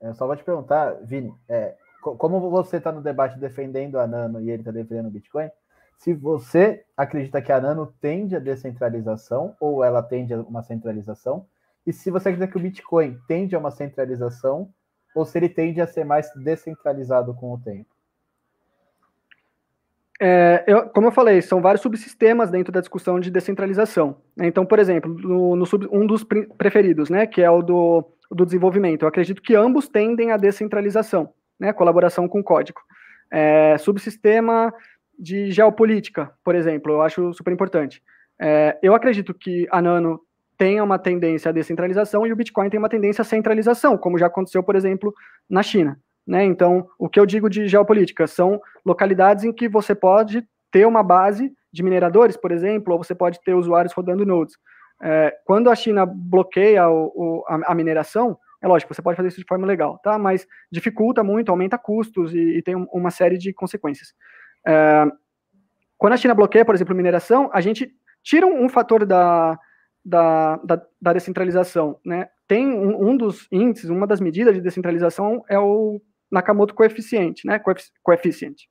eu 0.00 0.14
só 0.14 0.26
vou 0.26 0.36
te 0.36 0.44
perguntar, 0.44 0.94
Vini, 1.04 1.32
é, 1.48 1.76
como 2.02 2.50
você 2.50 2.76
está 2.76 2.92
no 2.92 3.00
debate 3.00 3.38
defendendo 3.38 3.98
a 3.98 4.06
Nano 4.06 4.40
e 4.40 4.50
ele 4.50 4.62
está 4.62 4.70
defendendo 4.70 5.06
o 5.06 5.10
Bitcoin, 5.10 5.48
se 5.96 6.12
você 6.12 6.84
acredita 6.96 7.40
que 7.40 7.52
a 7.52 7.60
Nano 7.60 7.94
tende 8.00 8.36
a 8.36 8.40
descentralização 8.40 9.56
ou 9.60 9.82
ela 9.82 10.02
tende 10.02 10.34
a 10.34 10.40
uma 10.40 10.62
centralização, 10.62 11.46
e 11.86 11.92
se 11.92 12.10
você 12.10 12.28
acredita 12.28 12.50
que 12.50 12.58
o 12.58 12.62
Bitcoin 12.62 13.18
tende 13.28 13.54
a 13.54 13.58
uma 13.58 13.70
centralização 13.70 14.72
ou 15.14 15.24
se 15.24 15.38
ele 15.38 15.48
tende 15.48 15.80
a 15.80 15.86
ser 15.86 16.04
mais 16.04 16.28
descentralizado 16.34 17.32
com 17.34 17.52
o 17.52 17.60
tempo. 17.60 17.93
É, 20.20 20.64
eu, 20.66 20.88
como 20.90 21.08
eu 21.08 21.12
falei, 21.12 21.42
são 21.42 21.60
vários 21.60 21.82
subsistemas 21.82 22.50
dentro 22.50 22.72
da 22.72 22.80
discussão 22.80 23.18
de 23.18 23.30
descentralização. 23.30 24.16
Né? 24.36 24.46
Então, 24.46 24.64
por 24.64 24.78
exemplo, 24.78 25.12
no, 25.12 25.56
no 25.56 25.66
sub, 25.66 25.88
um 25.90 26.06
dos 26.06 26.24
preferidos, 26.56 27.10
né, 27.10 27.26
que 27.26 27.42
é 27.42 27.50
o 27.50 27.62
do, 27.62 28.04
do 28.30 28.44
desenvolvimento, 28.44 29.02
eu 29.02 29.08
acredito 29.08 29.42
que 29.42 29.54
ambos 29.54 29.88
tendem 29.88 30.30
à 30.30 30.36
descentralização 30.36 31.30
né, 31.58 31.72
colaboração 31.72 32.28
com 32.28 32.42
código. 32.42 32.80
É, 33.30 33.76
subsistema 33.78 34.72
de 35.18 35.50
geopolítica, 35.50 36.32
por 36.44 36.54
exemplo, 36.54 36.92
eu 36.92 37.02
acho 37.02 37.32
super 37.32 37.52
importante. 37.52 38.02
É, 38.40 38.78
eu 38.82 38.94
acredito 38.94 39.32
que 39.32 39.66
a 39.70 39.80
Nano 39.80 40.20
tenha 40.56 40.82
uma 40.82 40.98
tendência 40.98 41.48
à 41.48 41.52
descentralização 41.52 42.26
e 42.26 42.32
o 42.32 42.36
Bitcoin 42.36 42.68
tem 42.68 42.78
uma 42.78 42.88
tendência 42.88 43.22
à 43.22 43.24
centralização, 43.24 43.96
como 43.96 44.18
já 44.18 44.26
aconteceu, 44.26 44.62
por 44.62 44.76
exemplo, 44.76 45.12
na 45.48 45.62
China. 45.62 45.98
Né? 46.26 46.44
Então, 46.44 46.88
o 46.98 47.08
que 47.08 47.20
eu 47.20 47.26
digo 47.26 47.50
de 47.50 47.68
geopolítica 47.68 48.26
são 48.26 48.60
localidades 48.84 49.44
em 49.44 49.52
que 49.52 49.68
você 49.68 49.94
pode 49.94 50.46
ter 50.70 50.86
uma 50.86 51.02
base 51.02 51.52
de 51.72 51.82
mineradores, 51.82 52.36
por 52.36 52.50
exemplo, 52.50 52.92
ou 52.92 53.02
você 53.02 53.14
pode 53.14 53.40
ter 53.42 53.54
usuários 53.54 53.92
rodando 53.92 54.24
nodes. 54.24 54.56
É, 55.02 55.36
quando 55.44 55.70
a 55.70 55.74
China 55.74 56.06
bloqueia 56.06 56.88
o, 56.88 57.12
o, 57.14 57.44
a, 57.46 57.72
a 57.72 57.74
mineração, 57.74 58.38
é 58.62 58.66
lógico, 58.66 58.94
você 58.94 59.02
pode 59.02 59.16
fazer 59.16 59.28
isso 59.28 59.40
de 59.40 59.46
forma 59.46 59.66
legal, 59.66 59.98
tá? 59.98 60.18
Mas 60.18 60.46
dificulta 60.72 61.22
muito, 61.22 61.50
aumenta 61.50 61.76
custos 61.76 62.34
e, 62.34 62.58
e 62.58 62.62
tem 62.62 62.74
uma 62.74 63.10
série 63.10 63.36
de 63.36 63.52
consequências. 63.52 64.14
É, 64.66 65.04
quando 65.98 66.14
a 66.14 66.16
China 66.16 66.34
bloqueia, 66.34 66.64
por 66.64 66.74
exemplo, 66.74 66.94
mineração, 66.94 67.50
a 67.52 67.60
gente 67.60 67.94
tira 68.22 68.46
um, 68.46 68.68
fator 68.68 69.04
da, 69.04 69.58
da, 70.04 70.56
da, 70.64 70.82
da, 71.00 71.12
descentralização, 71.12 71.98
né? 72.04 72.28
Tem 72.48 72.66
um, 72.66 73.10
um, 73.10 73.16
dos 73.16 73.46
índices, 73.52 73.90
uma 73.90 74.06
das 74.06 74.20
medidas 74.20 74.54
de 74.54 74.60
descentralização 74.60 75.44
é 75.48 75.58
o 75.58 76.00
Nakamoto 76.34 76.74
coeficiente, 76.74 77.46
né? 77.46 77.60
Coeficiente, 78.02 78.68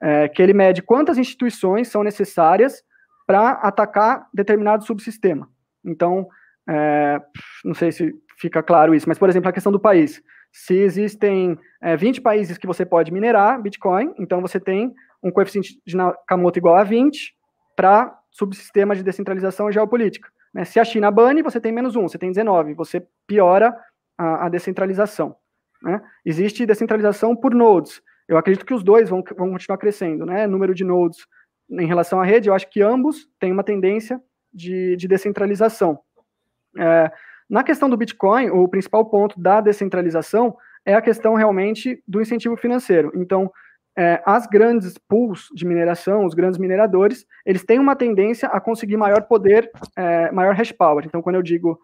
é, 0.00 0.28
que 0.28 0.42
ele 0.42 0.52
mede 0.52 0.82
quantas 0.82 1.18
instituições 1.18 1.88
são 1.88 2.02
necessárias 2.02 2.82
para 3.26 3.52
atacar 3.52 4.26
determinado 4.34 4.84
subsistema. 4.84 5.48
Então, 5.84 6.26
é, 6.68 7.20
não 7.64 7.74
sei 7.74 7.92
se 7.92 8.12
fica 8.38 8.62
claro 8.62 8.94
isso, 8.94 9.08
mas, 9.08 9.18
por 9.18 9.28
exemplo, 9.28 9.48
a 9.48 9.52
questão 9.52 9.70
do 9.70 9.80
país. 9.80 10.22
Se 10.52 10.74
existem 10.74 11.58
é, 11.80 11.96
20 11.96 12.20
países 12.20 12.58
que 12.58 12.66
você 12.66 12.84
pode 12.84 13.12
minerar 13.12 13.60
Bitcoin, 13.60 14.14
então 14.18 14.40
você 14.40 14.58
tem 14.58 14.92
um 15.22 15.30
coeficiente 15.30 15.80
de 15.86 15.96
Nakamoto 15.96 16.58
igual 16.58 16.76
a 16.76 16.84
20 16.84 17.34
para 17.76 18.18
subsistema 18.30 18.94
de 18.94 19.02
descentralização 19.02 19.70
geopolítica. 19.70 20.28
Né? 20.52 20.64
Se 20.64 20.78
a 20.80 20.84
China 20.84 21.10
bane, 21.10 21.42
você 21.42 21.60
tem 21.60 21.72
menos 21.72 21.96
um, 21.96 22.02
você 22.02 22.18
tem 22.18 22.30
19, 22.30 22.74
você 22.74 23.06
piora 23.26 23.74
a, 24.18 24.46
a 24.46 24.48
descentralização. 24.48 25.36
Né? 25.82 26.00
Existe 26.24 26.66
descentralização 26.66 27.34
por 27.34 27.54
nodes. 27.54 28.02
Eu 28.28 28.36
acredito 28.36 28.64
que 28.64 28.74
os 28.74 28.82
dois 28.82 29.08
vão, 29.08 29.22
vão 29.36 29.50
continuar 29.50 29.78
crescendo. 29.78 30.24
Né? 30.24 30.46
Número 30.46 30.74
de 30.74 30.84
nodes 30.84 31.26
em 31.70 31.86
relação 31.86 32.20
à 32.20 32.24
rede, 32.24 32.48
eu 32.48 32.54
acho 32.54 32.68
que 32.70 32.82
ambos 32.82 33.28
têm 33.38 33.52
uma 33.52 33.64
tendência 33.64 34.20
de, 34.52 34.96
de 34.96 35.08
descentralização. 35.08 35.98
É, 36.78 37.10
na 37.48 37.62
questão 37.62 37.88
do 37.88 37.96
Bitcoin, 37.96 38.50
o 38.50 38.68
principal 38.68 39.04
ponto 39.08 39.40
da 39.40 39.60
descentralização 39.60 40.56
é 40.84 40.94
a 40.94 41.02
questão 41.02 41.34
realmente 41.34 42.02
do 42.06 42.20
incentivo 42.20 42.56
financeiro. 42.56 43.12
Então, 43.14 43.50
é, 43.96 44.22
as 44.24 44.46
grandes 44.46 44.96
pools 45.08 45.48
de 45.54 45.66
mineração, 45.66 46.24
os 46.24 46.34
grandes 46.34 46.58
mineradores, 46.58 47.26
eles 47.44 47.64
têm 47.64 47.78
uma 47.78 47.94
tendência 47.94 48.48
a 48.48 48.60
conseguir 48.60 48.96
maior 48.96 49.22
poder, 49.22 49.70
é, 49.96 50.30
maior 50.32 50.54
hash 50.54 50.72
power. 50.72 51.04
Então, 51.04 51.22
quando 51.22 51.36
eu 51.36 51.42
digo 51.42 51.78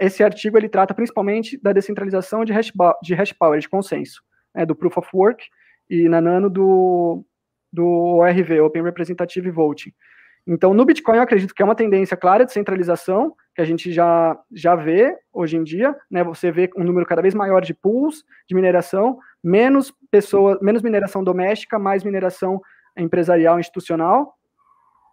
esse 0.00 0.22
artigo, 0.22 0.58
ele 0.58 0.68
trata 0.68 0.94
principalmente 0.94 1.60
da 1.62 1.72
descentralização 1.72 2.44
de 2.44 2.52
hash, 2.52 2.72
de 3.02 3.14
hash 3.14 3.32
power, 3.32 3.60
de 3.60 3.68
consenso, 3.68 4.22
né, 4.54 4.66
do 4.66 4.74
proof 4.74 4.98
of 4.98 5.08
work 5.14 5.44
e 5.88 6.08
na 6.08 6.20
Nano 6.20 6.50
do, 6.50 7.24
do 7.72 7.86
ORV, 7.86 8.60
Open 8.60 8.82
Representative 8.82 9.50
Voting. 9.50 9.92
Então, 10.46 10.72
no 10.72 10.84
Bitcoin, 10.84 11.16
eu 11.16 11.22
acredito 11.22 11.54
que 11.54 11.60
é 11.60 11.64
uma 11.64 11.74
tendência 11.74 12.16
clara 12.16 12.44
de 12.44 12.52
centralização, 12.52 13.34
que 13.54 13.60
a 13.60 13.66
gente 13.66 13.92
já, 13.92 14.34
já 14.50 14.74
vê 14.74 15.14
hoje 15.30 15.58
em 15.58 15.62
dia, 15.62 15.94
né? 16.10 16.24
Você 16.24 16.50
vê 16.50 16.70
um 16.74 16.82
número 16.82 17.04
cada 17.04 17.20
vez 17.20 17.34
maior 17.34 17.60
de 17.60 17.74
pools 17.74 18.24
de 18.48 18.54
mineração, 18.54 19.18
menos 19.44 19.92
pessoas, 20.10 20.58
menos 20.62 20.80
mineração 20.80 21.22
doméstica, 21.22 21.78
mais 21.78 22.02
mineração 22.02 22.62
empresarial 22.96 23.60
institucional. 23.60 24.37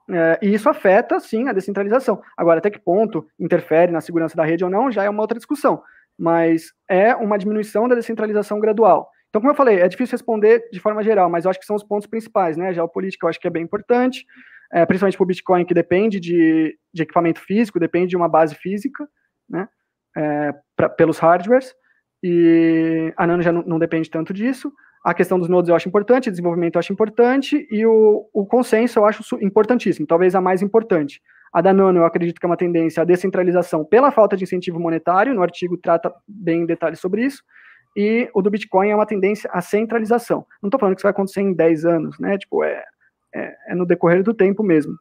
É, 0.10 0.39
e 0.41 0.53
isso 0.53 0.70
afeta, 0.70 1.20
sim, 1.20 1.47
a 1.47 1.53
descentralização. 1.53 2.22
Agora, 2.38 2.60
até 2.60 2.70
que 2.70 2.80
ponto 2.80 3.28
interfere 3.39 3.91
na 3.91 4.01
segurança 4.01 4.36
da 4.36 4.45
rede 4.45 4.64
ou 4.64 4.70
não, 4.70 4.91
já 4.91 5.03
é 5.03 5.10
uma 5.10 5.22
outra 5.22 5.38
discussão. 5.38 5.82
mas 6.18 6.72
é 6.88 7.14
uma 7.14 7.38
diminuição 7.38 7.89
da 7.89 7.95
descentralização 7.95 8.58
gradual. 8.60 9.10
Então, 9.30 9.41
como 9.41 9.51
eu 9.51 9.56
falei, 9.56 9.82
é 9.82 9.88
difícil 9.89 10.14
responder 10.14 10.70
de 10.72 10.80
forma 10.80 11.03
geral, 11.03 11.30
mas 11.30 11.43
eu 11.43 11.51
acho 11.51 11.60
que 11.60 11.66
são 11.66 11.76
os 11.76 11.84
pontos 11.84 12.08
principais, 12.08 12.56
né? 12.56 12.74
Geopolítica 12.74 13.26
eu 13.26 13.30
acho 13.30 13.38
que 13.38 13.47
é 13.47 13.49
bem 13.49 13.64
importante, 13.64 14.26
é, 14.72 14.86
principalmente 14.86 15.18
para 15.18 15.24
o 15.26 15.28
Bitcoin, 15.28 15.66
que 15.66 15.74
depende 15.74 16.22
de, 16.22 16.78
de, 16.93 17.03
equipamento 17.03 17.41
físico, 17.41 17.78
depende 17.78 18.12
de 18.12 18.16
uma 18.16 18.30
base 18.30 18.56
física, 18.56 19.06
né? 19.49 19.68
É, 20.16 20.53
pra, 20.74 20.88
pelos 20.88 21.20
hardwares, 21.20 21.76
e 22.24 23.14
a 23.18 23.28
Nano 23.28 23.43
já 23.43 23.51
não, 23.51 23.62
não, 23.64 23.78
depende 23.78 24.10
tanto 24.10 24.34
disso. 24.34 24.72
A 25.06 25.14
questão 25.14 25.38
dos 25.38 25.47
nodes 25.47 25.70
eu 25.70 25.76
acho 25.76 25.88
importante, 25.88 26.32
desenvolvimento 26.32 26.78
eu 26.78 26.80
acho 26.80 26.91
importante, 26.91 27.68
e 27.70 27.86
o, 27.86 28.28
o 28.34 28.43
consenso 28.43 28.97
eu 28.97 29.06
acho 29.06 29.22
importantíssimo, 29.39 30.08
talvez 30.08 30.34
a 30.34 30.41
mais 30.41 30.64
importante. 30.64 31.22
A 31.53 31.62
da 31.62 31.72
Nano 31.72 31.99
eu 31.99 32.06
acredito 32.06 32.39
que 32.39 32.45
é 32.45 32.49
uma 32.49 32.58
tendência 32.58 33.03
à 33.03 33.06
descentralização 33.06 33.86
pela 33.86 34.12
falta 34.12 34.36
de 34.36 34.45
incentivo 34.45 34.80
monetário, 34.80 35.36
no 35.36 35.43
artigo 35.43 35.78
trata 35.78 36.12
bem 36.28 36.62
em 36.62 36.66
detalhes 36.66 36.99
sobre 36.99 37.24
isso, 37.24 37.43
e 37.95 38.28
o 38.34 38.41
do 38.41 38.49
Bitcoin 38.49 38.89
é 38.89 38.95
uma 38.95 39.06
tendência 39.06 39.47
à 39.53 39.62
centralização. 39.62 40.43
Não 40.60 40.70
estou 40.70 40.80
falando 40.80 40.95
que 40.95 41.01
isso 41.01 41.06
vai 41.06 41.12
acontecer 41.12 41.41
em 41.41 41.53
10 41.53 41.86
anos, 41.86 42.20
né? 42.20 42.36
Tipo, 42.39 42.64
é, 42.64 42.84
é, 43.32 43.56
é, 43.68 43.76
no 43.76 43.86
decorrer 43.86 44.24
do 44.24 44.34
tempo 44.34 44.64
mesmo. 44.64 44.97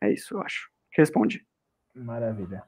É 0.00 0.10
isso, 0.10 0.34
eu 0.34 0.40
acho. 0.40 0.70
Responde. 0.96 1.44
Maravilha. 1.94 2.62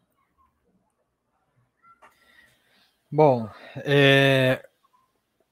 Bom, 3.10 3.48
é, 3.76 4.62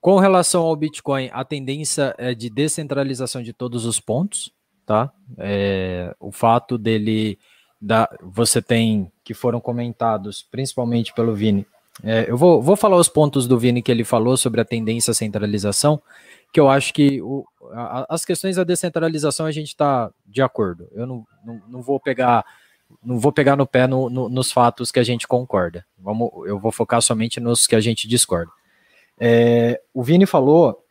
com 0.03 0.19
relação 0.19 0.63
ao 0.63 0.75
Bitcoin, 0.75 1.29
a 1.31 1.45
tendência 1.45 2.13
é 2.17 2.33
de 2.35 2.49
descentralização 2.49 3.41
de 3.41 3.53
todos 3.53 3.85
os 3.85 4.01
pontos, 4.01 4.51
tá? 4.85 5.09
É, 5.37 6.13
o 6.19 6.29
fato 6.29 6.77
dele, 6.77 7.39
da, 7.81 8.09
você 8.21 8.61
tem 8.61 9.09
que 9.23 9.33
foram 9.33 9.61
comentados, 9.61 10.45
principalmente 10.51 11.13
pelo 11.13 11.33
Vini, 11.33 11.65
é, 12.03 12.29
eu 12.29 12.35
vou, 12.35 12.61
vou 12.61 12.75
falar 12.75 12.97
os 12.97 13.07
pontos 13.07 13.47
do 13.47 13.57
Vini 13.57 13.81
que 13.81 13.89
ele 13.89 14.03
falou 14.03 14.35
sobre 14.35 14.59
a 14.59 14.65
tendência 14.65 15.11
à 15.11 15.13
centralização, 15.13 16.01
que 16.51 16.59
eu 16.59 16.69
acho 16.69 16.93
que 16.93 17.21
o, 17.21 17.45
a, 17.71 18.05
as 18.09 18.25
questões 18.25 18.57
da 18.57 18.65
descentralização 18.65 19.45
a 19.45 19.53
gente 19.53 19.69
está 19.69 20.11
de 20.25 20.41
acordo. 20.41 20.85
Eu 20.91 21.07
não, 21.07 21.25
não, 21.45 21.61
não, 21.69 21.81
vou 21.81 21.97
pegar 21.97 22.43
não 23.01 23.17
vou 23.17 23.31
pegar 23.31 23.55
no 23.55 23.65
pé 23.65 23.87
no, 23.87 24.09
no, 24.09 24.27
nos 24.27 24.51
fatos 24.51 24.91
que 24.91 24.99
a 24.99 25.03
gente 25.03 25.25
concorda. 25.25 25.85
Vamos, 25.97 26.29
eu 26.45 26.59
vou 26.59 26.73
focar 26.73 27.01
somente 27.01 27.39
nos 27.39 27.65
que 27.65 27.75
a 27.75 27.79
gente 27.79 28.05
discorda. 28.05 28.51
É, 29.19 29.81
o 29.93 30.03
Vini 30.03 30.25
falou, 30.25 30.83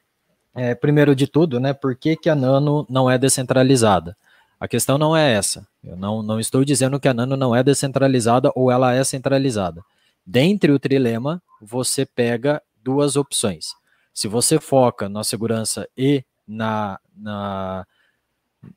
é, 0.54 0.74
primeiro 0.74 1.14
de 1.14 1.26
tudo, 1.26 1.58
né, 1.58 1.72
por 1.72 1.96
que, 1.96 2.16
que 2.16 2.28
a 2.28 2.34
Nano 2.34 2.86
não 2.88 3.10
é 3.10 3.18
descentralizada? 3.18 4.16
A 4.60 4.68
questão 4.68 4.96
não 4.96 5.16
é 5.16 5.32
essa. 5.32 5.66
Eu 5.82 5.96
não, 5.96 6.22
não 6.22 6.38
estou 6.38 6.64
dizendo 6.64 7.00
que 7.00 7.08
a 7.08 7.14
Nano 7.14 7.36
não 7.36 7.54
é 7.54 7.62
descentralizada 7.62 8.52
ou 8.54 8.70
ela 8.70 8.94
é 8.94 9.02
centralizada. 9.02 9.82
Dentre 10.24 10.70
o 10.70 10.78
trilema, 10.78 11.42
você 11.60 12.06
pega 12.06 12.62
duas 12.82 13.16
opções. 13.16 13.74
Se 14.14 14.28
você 14.28 14.60
foca 14.60 15.08
na 15.08 15.24
segurança 15.24 15.88
e 15.96 16.24
na, 16.46 17.00
na, 17.16 17.86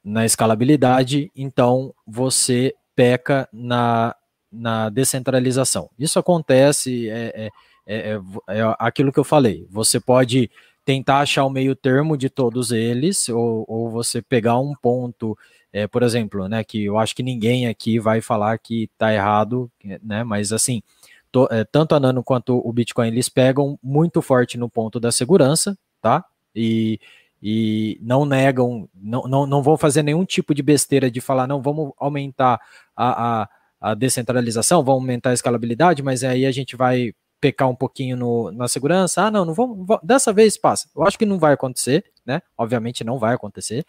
na 0.04 0.26
escalabilidade, 0.26 1.32
então 1.36 1.94
você 2.08 2.74
peca 2.96 3.48
na, 3.54 4.16
na 4.52 4.90
descentralização. 4.90 5.90
Isso 6.00 6.18
acontece, 6.18 7.10
é, 7.10 7.46
é, 7.46 7.50
é, 7.86 8.20
é, 8.50 8.76
aquilo 8.80 9.12
que 9.12 9.20
eu 9.20 9.24
falei. 9.24 9.68
Você 9.70 10.00
pode 10.00 10.50
tentar 10.84 11.20
achar 11.20 11.46
o 11.46 11.50
meio 11.50 11.76
termo 11.76 12.16
de 12.16 12.30
todos 12.30 12.72
eles, 12.72 13.28
ou, 13.30 13.66
ou 13.68 13.90
você 13.90 14.22
pegar 14.22 14.60
um 14.60 14.74
ponto, 14.76 15.38
é, 15.74 15.88
por 15.88 16.04
exemplo, 16.04 16.48
né, 16.48 16.64
que 16.64 16.86
eu 16.86 16.98
acho 16.98 17.16
que 17.16 17.24
ninguém 17.24 17.68
aqui 17.68 18.00
vai 18.00 18.22
falar 18.22 18.58
que 18.60 18.84
está 18.84 19.12
errado, 19.14 19.70
né, 20.04 20.24
mas 20.24 20.54
assim, 20.54 20.84
to, 21.32 21.48
é, 21.52 21.64
tanto 21.64 21.96
a 21.96 22.00
Nano 22.00 22.24
quanto 22.24 22.62
o 22.64 22.72
Bitcoin, 22.72 23.08
eles 23.08 23.28
pegam 23.30 23.80
muito 23.82 24.22
forte 24.22 24.58
no 24.58 24.70
ponto 24.70 25.00
da 25.00 25.12
segurança, 25.12 25.78
tá? 26.02 26.24
E, 26.56 27.00
e 27.42 28.00
não 28.02 28.24
negam, 28.26 28.88
não, 28.94 29.24
não, 29.24 29.46
não 29.48 29.64
vão 29.64 29.78
fazer 29.78 30.04
nenhum 30.04 30.24
tipo 30.24 30.54
de 30.54 30.62
besteira 30.62 31.10
de 31.10 31.20
falar, 31.20 31.48
não, 31.48 31.62
vamos 31.62 31.92
aumentar 31.98 32.62
a, 32.96 33.42
a, 33.42 33.50
a 33.82 33.94
descentralização, 33.96 34.84
vamos 34.84 35.02
aumentar 35.02 35.32
a 35.32 35.34
escalabilidade, 35.34 36.04
mas 36.04 36.24
aí 36.24 36.46
a 36.46 36.52
gente 36.52 36.76
vai 36.76 37.12
pecar 37.46 37.70
um 37.70 37.76
pouquinho 37.76 38.18
no, 38.18 38.52
na 38.52 38.68
segurança. 38.68 39.22
Ah, 39.22 39.30
não, 39.30 39.46
não 39.46 39.54
vamos, 39.54 39.86
dessa 40.02 40.34
vez 40.34 40.58
passa. 40.58 40.90
Eu 40.96 41.04
acho 41.04 41.16
que 41.16 41.28
não 41.28 41.38
vai 41.38 41.54
acontecer, 41.54 42.04
né? 42.26 42.42
Obviamente 42.58 43.04
não 43.04 43.20
vai 43.20 43.36
acontecer. 43.36 43.86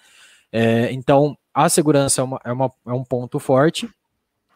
É, 0.52 0.92
então, 0.92 1.38
a 1.54 1.66
segurança 1.70 2.20
é, 2.20 2.24
uma, 2.24 2.40
é, 2.44 2.52
uma, 2.52 2.70
é 2.86 2.92
um 2.92 3.02
ponto 3.02 3.38
forte, 3.38 3.88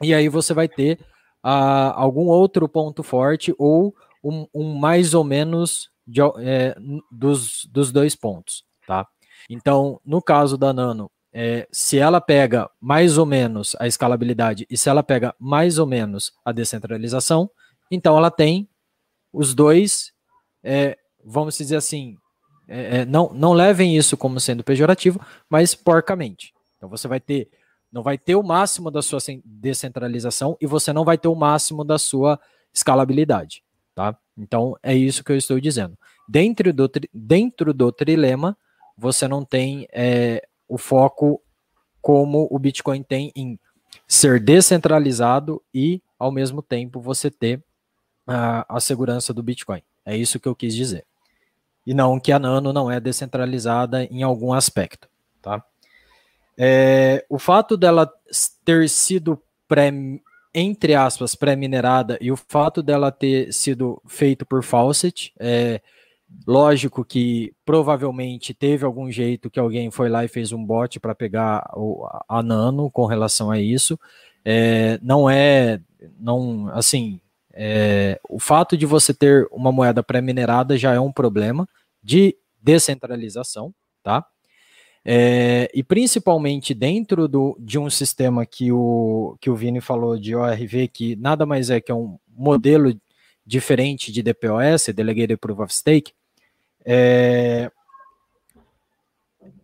e 0.03 0.13
aí 0.13 0.29
você 0.29 0.53
vai 0.53 0.69
ter 0.69 0.99
a 1.43 1.99
algum 1.99 2.27
outro 2.27 2.69
ponto 2.69 3.03
forte 3.03 3.55
ou 3.59 3.95
um, 4.23 4.47
um 4.55 4.75
mais 4.75 5.15
ou 5.15 5.25
menos 5.25 5.89
de, 6.07 6.21
é, 6.41 6.77
dos, 7.11 7.67
dos 7.73 7.91
dois 7.91 8.15
pontos, 8.15 8.65
tá? 8.87 9.07
Então, 9.49 9.99
no 10.05 10.21
caso 10.21 10.59
da 10.59 10.75
Nano, 10.75 11.11
é, 11.33 11.67
se 11.73 11.97
ela 11.97 12.21
pega 12.21 12.69
mais 12.79 13.17
ou 13.17 13.25
menos 13.25 13.75
a 13.81 13.87
escalabilidade 13.87 14.67
e 14.69 14.77
se 14.77 14.91
ela 14.91 15.03
pega 15.03 15.35
mais 15.41 15.79
ou 15.79 15.87
menos 15.87 16.33
a 16.45 16.53
descentralização, 16.53 17.51
então 17.91 18.17
ela 18.17 18.31
tem 18.31 18.69
os 19.33 19.55
dois, 19.55 20.13
é, 20.63 20.99
vamos 21.25 21.57
dizer 21.57 21.77
assim, 21.77 22.17
é, 22.69 22.99
é 22.99 23.05
não, 23.05 23.31
não 23.33 23.53
levem 23.53 23.97
isso 23.97 24.17
como 24.17 24.41
sendo 24.41 24.65
pejorativo, 24.65 25.21
mas 25.49 25.75
porcamente. 25.75 26.53
Então 26.77 26.89
você 26.89 27.07
vai 27.07 27.21
ter 27.21 27.49
não 27.93 28.03
vai 28.05 28.17
ter 28.17 28.37
o 28.37 28.43
máximo 28.43 28.89
da 28.89 29.03
sua 29.03 29.19
descentralização 29.45 30.57
e 30.61 30.67
você 30.67 30.93
não 30.93 31.05
vai 31.05 31.19
ter 31.19 31.27
o 31.27 31.35
máximo 31.35 31.85
da 31.85 31.99
sua 31.99 32.39
escalabilidade, 32.73 33.65
tá? 33.97 34.17
Então 34.39 34.77
é 34.81 34.95
isso 34.95 35.25
que 35.25 35.33
eu 35.33 35.37
estou 35.37 35.59
dizendo. 35.59 35.99
Dentro 36.29 36.73
do, 36.73 36.89
dentro 37.13 37.75
do 37.75 37.91
trilema, 37.91 38.57
você 38.97 39.27
não 39.27 39.45
tem 39.45 39.89
é, 39.93 40.47
o 40.69 40.79
foco 40.79 41.43
como 42.01 42.47
o 42.51 42.59
Bitcoin 42.59 43.03
tem 43.03 43.33
em 43.35 43.59
ser 44.07 44.41
descentralizado 44.41 45.61
e, 45.75 46.01
ao 46.19 46.31
mesmo 46.31 46.63
tempo, 46.63 47.01
você 47.01 47.31
ter 47.31 47.63
a, 48.27 48.77
a 48.77 48.81
segurança 48.81 49.33
do 49.33 49.43
Bitcoin. 49.43 49.83
É 50.05 50.17
isso 50.17 50.41
que 50.41 50.49
eu 50.49 50.55
quis 50.55 50.75
dizer. 50.75 51.05
E 51.87 51.95
não 51.95 52.21
que 52.21 52.33
a 52.33 52.39
Nano 52.39 52.73
não 52.73 52.91
é 52.91 53.01
descentralizada 53.01 54.05
em 54.05 54.23
algum 54.23 54.53
aspecto, 54.53 55.09
tá? 55.41 55.65
É, 56.57 57.25
o 57.29 57.39
fato 57.39 57.77
dela 57.77 58.11
ter 58.65 58.89
sido 58.89 59.41
pré, 59.67 59.91
entre 60.55 60.95
aspas, 60.95 61.35
pré-minerada 61.35 62.19
e 62.21 62.31
o 62.31 62.37
fato 62.37 62.83
dela 62.83 63.11
ter 63.11 63.53
sido 63.53 64.01
feito 64.07 64.45
por 64.45 64.63
Fawcett, 64.63 65.33
é 65.39 65.81
lógico 66.47 67.05
que 67.05 67.53
provavelmente 67.65 68.53
teve 68.55 68.85
algum 68.85 69.11
jeito 69.11 69.51
que 69.51 69.59
alguém 69.59 69.91
foi 69.91 70.09
lá 70.09 70.25
e 70.25 70.29
fez 70.29 70.53
um 70.53 70.65
bot 70.65 71.01
para 71.01 71.15
pegar 71.15 71.69
o, 71.75 72.07
a 72.29 72.43
Nano 72.43 72.91
com 72.91 73.07
relação 73.07 73.51
a 73.51 73.59
isso. 73.59 73.99
É, 74.45 74.99
não 75.03 75.29
é, 75.29 75.81
não, 76.19 76.69
assim, 76.73 77.21
é, 77.63 78.19
o 78.27 78.41
fato 78.41 78.75
de 78.75 78.87
você 78.87 79.13
ter 79.13 79.47
uma 79.53 79.71
moeda 79.71 80.03
pré-minerada 80.03 80.79
já 80.79 80.95
é 80.95 80.99
um 80.99 81.13
problema 81.13 81.69
de 82.03 82.35
descentralização, 82.59 83.75
tá? 84.03 84.25
É, 85.05 85.71
e 85.75 85.83
principalmente 85.83 86.73
dentro 86.73 87.29
do, 87.29 87.55
de 87.61 87.79
um 87.79 87.91
sistema 87.91 88.47
que 88.47 88.73
o, 88.73 89.37
que 89.43 89.51
o 89.51 89.55
Vini 89.55 89.83
falou 89.83 90.19
de 90.19 90.35
ORV, 90.35 90.89
que 90.89 91.17
nada 91.17 91.45
mais 91.45 91.69
é 91.69 91.83
que 91.83 91.93
é 91.93 91.95
um 91.95 92.19
modelo 92.27 92.99
diferente 93.45 94.11
de 94.11 94.23
DPoS, 94.23 94.87
Delegated 94.95 95.37
Proof 95.37 95.61
of 95.61 95.75
Stake, 95.75 96.15
é, 96.83 97.71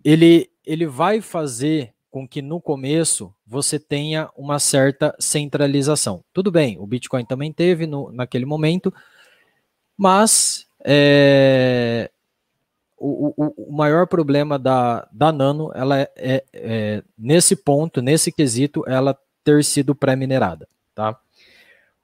ele, 0.04 0.50
ele 0.66 0.86
vai 0.86 1.22
fazer 1.22 1.94
com 2.10 2.28
que 2.28 2.42
no 2.42 2.60
começo 2.60 3.34
você 3.46 3.78
tenha 3.78 4.28
uma 4.36 4.58
certa 4.58 5.14
centralização. 5.18 6.24
Tudo 6.32 6.50
bem, 6.50 6.76
o 6.80 6.86
Bitcoin 6.86 7.24
também 7.24 7.52
teve 7.52 7.86
no, 7.86 8.10
naquele 8.10 8.44
momento, 8.44 8.92
mas 9.96 10.66
é, 10.84 12.10
o, 12.96 13.32
o, 13.36 13.68
o, 13.68 13.72
maior 13.72 14.06
problema 14.06 14.58
da, 14.58 15.06
da 15.12 15.30
Nano, 15.30 15.70
ela 15.74 16.00
é, 16.00 16.10
é, 16.16 16.44
é, 16.52 17.02
nesse 17.16 17.54
ponto, 17.54 18.02
nesse 18.02 18.32
quesito, 18.32 18.82
ela 18.88 19.16
ter 19.44 19.62
sido 19.64 19.94
pré-minerada, 19.94 20.68
tá? 20.94 21.16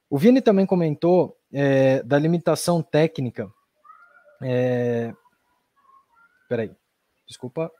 O 0.09 0.17
Vini 0.17 0.41
também 0.41 0.65
comentou 0.65 1.37
é, 1.51 2.01
da 2.03 2.17
limitação 2.17 2.81
técnica. 2.81 3.51
É, 4.41 5.13
peraí, 6.47 6.71
desculpa. 7.27 7.71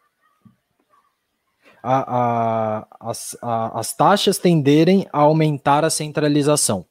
A, 1.84 2.80
a, 2.80 2.88
as, 3.10 3.38
a, 3.42 3.80
as 3.80 3.94
taxas 3.94 4.38
tenderem 4.38 5.06
a 5.12 5.20
aumentar 5.20 5.84
a 5.84 5.90
centralização. 5.90 6.86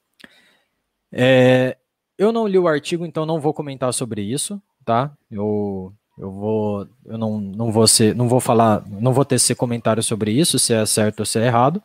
É, 1.11 1.75
eu 2.17 2.31
não 2.31 2.47
li 2.47 2.59
o 2.59 2.67
artigo, 2.67 3.05
então 3.05 3.25
não 3.25 3.39
vou 3.39 3.53
comentar 3.53 3.91
sobre 3.93 4.21
isso, 4.21 4.61
tá? 4.85 5.11
Eu 5.31 5.91
eu 6.17 6.31
vou, 6.31 6.87
eu 7.05 7.17
não, 7.17 7.39
não 7.39 7.71
vou 7.71 7.87
ser, 7.87 8.15
não 8.15 8.27
vou 8.27 8.39
falar, 8.39 8.83
não 8.87 9.13
vou 9.13 9.25
esse 9.31 9.55
comentário 9.55 10.03
sobre 10.03 10.31
isso, 10.31 10.59
se 10.59 10.73
é 10.73 10.85
certo 10.85 11.21
ou 11.21 11.25
se 11.25 11.39
é 11.39 11.47
errado. 11.47 11.81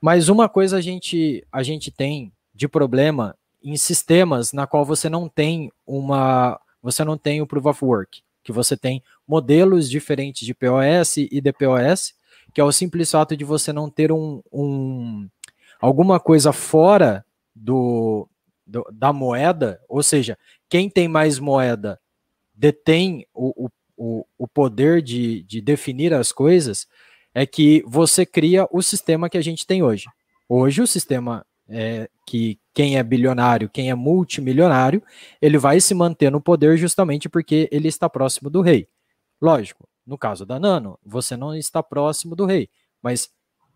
Mas 0.00 0.28
uma 0.28 0.48
coisa 0.48 0.78
a 0.78 0.80
gente, 0.80 1.46
a 1.52 1.62
gente 1.62 1.90
tem 1.90 2.32
de 2.54 2.66
problema 2.66 3.36
em 3.62 3.76
sistemas 3.76 4.52
na 4.52 4.66
qual 4.66 4.84
você 4.84 5.08
não 5.08 5.28
tem 5.28 5.70
uma, 5.86 6.60
você 6.82 7.04
não 7.04 7.16
tem 7.16 7.40
o 7.40 7.46
proof 7.46 7.66
of 7.66 7.84
work, 7.84 8.22
que 8.42 8.50
você 8.50 8.76
tem 8.76 9.00
modelos 9.26 9.88
diferentes 9.88 10.44
de 10.44 10.52
POS 10.52 11.18
e 11.18 11.40
DPoS, 11.40 12.14
que 12.52 12.60
é 12.60 12.64
o 12.64 12.72
simples 12.72 13.10
fato 13.10 13.36
de 13.36 13.44
você 13.44 13.72
não 13.72 13.88
ter 13.88 14.12
um, 14.12 14.42
um 14.52 15.28
alguma 15.80 16.20
coisa 16.20 16.52
fora 16.52 17.24
do, 17.54 18.28
do, 18.66 18.86
da 18.92 19.12
moeda, 19.12 19.80
ou 19.88 20.02
seja, 20.02 20.38
quem 20.68 20.88
tem 20.88 21.08
mais 21.08 21.38
moeda 21.38 22.00
detém 22.54 23.26
o, 23.34 23.68
o, 23.96 24.26
o 24.36 24.48
poder 24.48 25.00
de, 25.00 25.42
de 25.44 25.60
definir 25.60 26.12
as 26.12 26.32
coisas, 26.32 26.86
é 27.34 27.46
que 27.46 27.82
você 27.86 28.26
cria 28.26 28.66
o 28.70 28.82
sistema 28.82 29.28
que 29.28 29.38
a 29.38 29.42
gente 29.42 29.66
tem 29.66 29.82
hoje. 29.82 30.06
Hoje, 30.48 30.82
o 30.82 30.86
sistema 30.86 31.46
é 31.68 32.08
que 32.26 32.58
quem 32.74 32.98
é 32.98 33.02
bilionário, 33.02 33.70
quem 33.70 33.90
é 33.90 33.94
multimilionário, 33.94 35.02
ele 35.40 35.56
vai 35.56 35.80
se 35.80 35.94
manter 35.94 36.30
no 36.30 36.40
poder 36.40 36.76
justamente 36.76 37.28
porque 37.28 37.68
ele 37.72 37.88
está 37.88 38.08
próximo 38.08 38.50
do 38.50 38.60
rei. 38.60 38.86
Lógico, 39.40 39.88
no 40.12 40.18
caso 40.18 40.44
da 40.44 40.60
Nano, 40.60 40.98
você 41.02 41.38
não 41.38 41.54
está 41.56 41.82
próximo 41.82 42.36
do 42.36 42.44
rei, 42.44 42.68
mas 43.02 43.30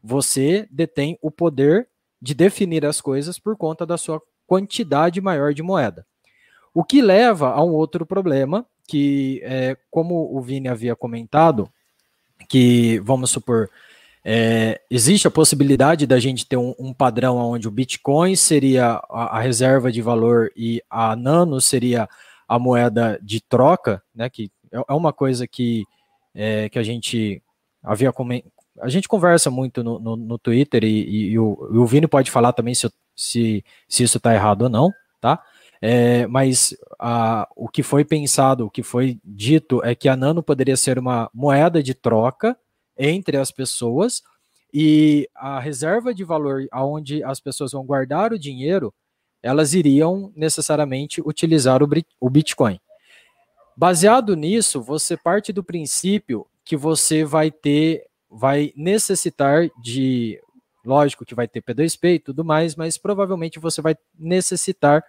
você 0.04 0.68
detém 0.70 1.18
o 1.22 1.30
poder 1.30 1.88
de 2.20 2.34
definir 2.34 2.84
as 2.84 3.00
coisas 3.00 3.38
por 3.38 3.56
conta 3.56 3.86
da 3.86 3.96
sua 3.96 4.20
quantidade 4.46 5.18
maior 5.18 5.54
de 5.54 5.62
moeda. 5.62 6.06
O 6.74 6.84
que 6.84 7.00
leva 7.00 7.52
a 7.52 7.64
um 7.64 7.70
outro 7.70 8.04
problema, 8.04 8.66
que 8.86 9.40
é, 9.44 9.78
como 9.90 10.28
o 10.30 10.38
Vini 10.42 10.68
havia 10.68 10.94
comentado, 10.94 11.70
que 12.50 12.98
vamos 12.98 13.30
supor, 13.30 13.70
é, 14.22 14.78
existe 14.90 15.26
a 15.26 15.30
possibilidade 15.30 16.06
da 16.06 16.18
gente 16.18 16.46
ter 16.46 16.58
um, 16.58 16.74
um, 16.78 16.92
padrão 16.92 17.38
onde 17.38 17.66
o 17.66 17.70
Bitcoin 17.70 18.36
seria 18.36 19.00
a, 19.08 19.38
a, 19.38 19.40
reserva 19.40 19.90
de 19.90 20.02
valor 20.02 20.52
e 20.54 20.82
a 20.90 21.16
Nano 21.16 21.62
seria 21.62 22.06
a 22.46 22.58
moeda 22.58 23.18
de 23.22 23.40
troca, 23.40 24.02
né? 24.14 24.28
Que 24.28 24.50
é, 24.70 24.82
é 24.86 24.92
uma 24.92 25.12
coisa 25.12 25.46
que, 25.46 25.84
é, 26.36 26.68
que 26.68 26.78
a 26.78 26.82
gente 26.82 27.42
havia. 27.82 28.12
A 28.80 28.88
gente 28.90 29.08
conversa 29.08 29.50
muito 29.50 29.82
no, 29.82 29.98
no, 29.98 30.16
no 30.16 30.38
Twitter 30.38 30.84
e, 30.84 30.88
e, 30.88 31.30
e, 31.30 31.38
o, 31.38 31.70
e, 31.72 31.78
o, 31.78 31.86
Vini 31.86 32.06
pode 32.06 32.30
falar 32.30 32.52
também 32.52 32.74
se, 32.74 32.92
se, 33.16 33.64
se 33.88 34.02
isso 34.02 34.18
está 34.18 34.34
errado 34.34 34.62
ou 34.62 34.68
não, 34.68 34.92
tá? 35.18 35.42
É, 35.80 36.26
mas 36.26 36.76
a, 36.98 37.48
o 37.56 37.68
que 37.68 37.82
foi 37.82 38.04
pensado, 38.04 38.66
o 38.66 38.70
que 38.70 38.82
foi 38.82 39.18
dito 39.24 39.82
é 39.82 39.94
que 39.94 40.08
a 40.08 40.16
Nano 40.16 40.42
poderia 40.42 40.76
ser 40.76 40.98
uma 40.98 41.30
moeda 41.32 41.82
de 41.82 41.94
troca 41.94 42.56
entre 42.98 43.38
as 43.38 43.50
pessoas 43.50 44.22
e 44.72 45.28
a 45.34 45.58
reserva 45.58 46.14
de 46.14 46.24
valor 46.24 46.66
aonde 46.70 47.22
as 47.24 47.40
pessoas 47.40 47.72
vão 47.72 47.84
guardar 47.84 48.32
o 48.32 48.38
dinheiro, 48.38 48.92
elas 49.42 49.74
iriam 49.74 50.32
necessariamente 50.34 51.22
utilizar 51.24 51.82
o, 51.82 51.88
o 52.20 52.28
Bitcoin. 52.30 52.78
Baseado 53.76 54.34
nisso, 54.34 54.80
você 54.80 55.16
parte 55.16 55.52
do 55.52 55.62
princípio 55.62 56.46
que 56.64 56.76
você 56.76 57.24
vai 57.24 57.50
ter, 57.50 58.06
vai 58.30 58.72
necessitar 58.74 59.68
de, 59.82 60.40
lógico 60.84 61.24
que 61.26 61.34
vai 61.34 61.46
ter 61.46 61.62
P2P 61.62 62.14
e 62.14 62.18
tudo 62.18 62.44
mais, 62.44 62.74
mas 62.74 62.96
provavelmente 62.96 63.58
você 63.58 63.82
vai 63.82 63.94
necessitar 64.18 65.04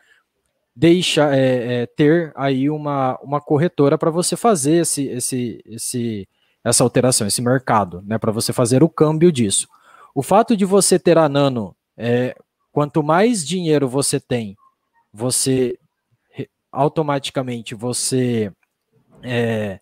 deixa 0.75 1.35
é, 1.35 1.81
é, 1.81 1.85
ter 1.87 2.31
aí 2.35 2.69
uma, 2.69 3.17
uma 3.23 3.41
corretora 3.41 3.97
para 3.97 4.11
você 4.11 4.35
fazer 4.35 4.81
esse, 4.81 5.07
esse, 5.07 5.63
esse, 5.65 6.29
essa 6.63 6.83
alteração, 6.83 7.25
esse 7.25 7.41
mercado, 7.41 8.03
né, 8.05 8.19
para 8.19 8.31
você 8.31 8.53
fazer 8.53 8.83
o 8.83 8.89
câmbio 8.89 9.31
disso. 9.31 9.67
O 10.13 10.21
fato 10.21 10.55
de 10.55 10.65
você 10.65 10.99
ter 10.99 11.17
a 11.17 11.27
Nano, 11.27 11.75
é, 11.97 12.35
quanto 12.71 13.01
mais 13.01 13.43
dinheiro 13.47 13.89
você 13.89 14.19
tem, 14.19 14.55
você 15.11 15.79
automaticamente 16.71 17.73
você 17.73 18.51
é, 19.27 19.79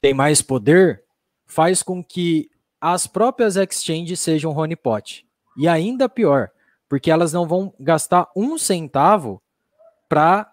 tem 0.00 0.14
mais 0.14 0.40
poder, 0.40 1.02
faz 1.46 1.82
com 1.82 2.02
que 2.02 2.50
as 2.80 3.06
próprias 3.06 3.56
exchanges 3.56 4.20
sejam 4.20 4.56
honeypot. 4.56 5.26
E 5.56 5.68
ainda 5.68 6.08
pior, 6.08 6.50
porque 6.88 7.10
elas 7.10 7.32
não 7.32 7.46
vão 7.46 7.74
gastar 7.78 8.28
um 8.34 8.56
centavo 8.56 9.42
para 10.08 10.52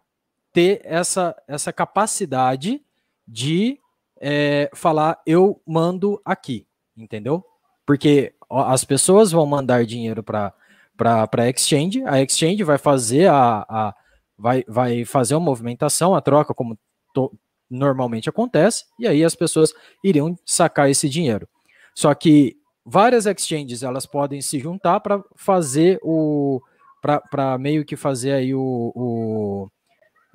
ter 0.51 0.81
essa, 0.83 1.35
essa 1.47 1.71
capacidade 1.71 2.83
de 3.27 3.79
é, 4.19 4.69
falar 4.73 5.21
eu 5.25 5.61
mando 5.65 6.21
aqui, 6.25 6.65
entendeu? 6.95 7.45
Porque 7.85 8.33
as 8.49 8.83
pessoas 8.83 9.31
vão 9.31 9.45
mandar 9.45 9.85
dinheiro 9.85 10.23
para 10.23 10.53
para 10.97 11.47
exchange, 11.47 12.03
a 12.07 12.19
exchange 12.23 12.63
vai 12.63 12.79
fazer 12.79 13.29
a, 13.29 13.63
a 13.69 13.95
vai, 14.35 14.63
vai 14.67 15.05
fazer 15.05 15.35
uma 15.35 15.45
movimentação, 15.45 16.15
a 16.15 16.21
troca 16.21 16.55
como 16.55 16.77
to, 17.13 17.31
normalmente 17.69 18.29
acontece, 18.29 18.85
e 18.99 19.07
aí 19.07 19.23
as 19.23 19.35
pessoas 19.35 19.73
iriam 20.03 20.37
sacar 20.45 20.89
esse 20.89 21.09
dinheiro. 21.09 21.47
Só 21.95 22.13
que 22.13 22.55
várias 22.85 23.25
exchanges 23.25 23.83
elas 23.83 24.05
podem 24.05 24.41
se 24.41 24.59
juntar 24.59 24.99
para 24.99 25.21
fazer 25.35 25.99
o 26.01 26.61
para 27.29 27.57
meio 27.57 27.85
que 27.85 27.95
fazer 27.95 28.33
aí 28.33 28.53
o, 28.53 28.91
o 28.95 29.69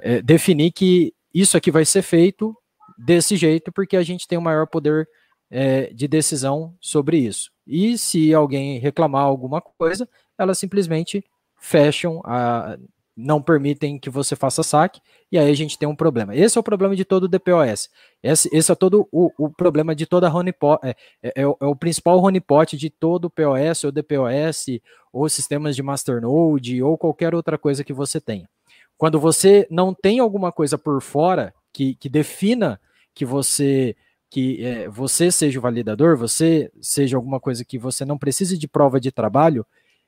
é, 0.01 0.23
definir 0.23 0.73
que 0.73 1.13
isso 1.35 1.57
aqui 1.57 1.71
vai 1.71 1.85
ser 1.85 2.03
feito 2.03 2.57
desse 2.97 3.37
jeito, 3.37 3.73
porque 3.73 3.97
a 3.97 4.03
gente 4.03 4.27
tem 4.27 4.39
o 4.39 4.43
maior 4.43 4.67
poder 4.67 5.09
é, 5.51 5.93
de 5.93 6.09
decisão 6.09 6.75
sobre 6.81 7.19
isso. 7.19 7.51
E 7.67 7.99
se 7.99 8.33
alguém 8.33 8.79
reclamar 8.79 9.25
alguma 9.25 9.61
coisa, 9.61 10.09
elas 10.39 10.59
simplesmente 10.59 11.25
fecham, 11.59 12.21
a, 12.25 12.77
não 13.17 13.43
permitem 13.43 13.99
que 13.99 14.09
você 14.09 14.35
faça 14.35 14.63
saque, 14.63 15.01
e 15.31 15.39
aí 15.39 15.51
a 15.51 15.55
gente 15.55 15.79
tem 15.79 15.89
um 15.89 15.95
problema. 15.95 16.35
Esse 16.35 16.57
é 16.57 16.61
o 16.61 16.65
problema 16.65 16.97
de 16.97 17.05
todo 17.05 17.25
o 17.25 17.29
DPoS. 17.29 17.91
Esse, 18.23 18.49
esse 18.53 18.73
é 18.73 18.75
todo 18.75 19.07
o, 19.13 19.31
o, 19.39 19.51
problema 19.51 19.95
de 19.95 20.07
toda 20.07 20.29
a 20.29 20.35
honeypot, 20.35 20.79
é, 20.83 20.97
é, 21.23 21.33
é, 21.43 21.47
o, 21.47 21.57
é, 21.61 21.67
o, 21.67 21.77
principal 21.77 22.19
honeypot 22.19 22.77
de 22.77 22.89
todo 22.89 23.27
o 23.27 23.31
POS 23.31 23.85
ou 23.85 23.93
DPoS, 23.93 24.81
ou 25.13 25.29
sistemas 25.29 25.77
de 25.77 25.83
masternode, 25.83 26.83
ou 26.83 26.97
qualquer 26.97 27.35
outra 27.35 27.59
coisa 27.59 27.85
que 27.85 27.93
você 27.93 28.21
tenha. 28.21 28.49
Quando 28.97 29.21
você 29.21 29.67
não 29.71 29.93
tem 29.93 30.19
alguma 30.21 30.51
coisa 30.51 30.79
por 30.79 31.01
fora 31.03 31.55
que, 31.73 31.95
que 31.97 32.09
defina 32.09 32.81
que 33.15 33.25
você 33.25 33.97
que 34.31 34.65
é, 34.65 34.89
você 34.89 35.31
seja 35.31 35.59
o 35.59 35.63
validador, 35.63 36.17
você 36.17 36.73
seja 36.81 37.19
alguma 37.19 37.39
coisa 37.39 37.63
que 37.67 37.79
você 37.79 38.03
não 38.03 38.17
precise 38.17 38.57
de 38.57 38.67
prova 38.67 38.99
de 38.99 39.13
trabalho, 39.13 39.67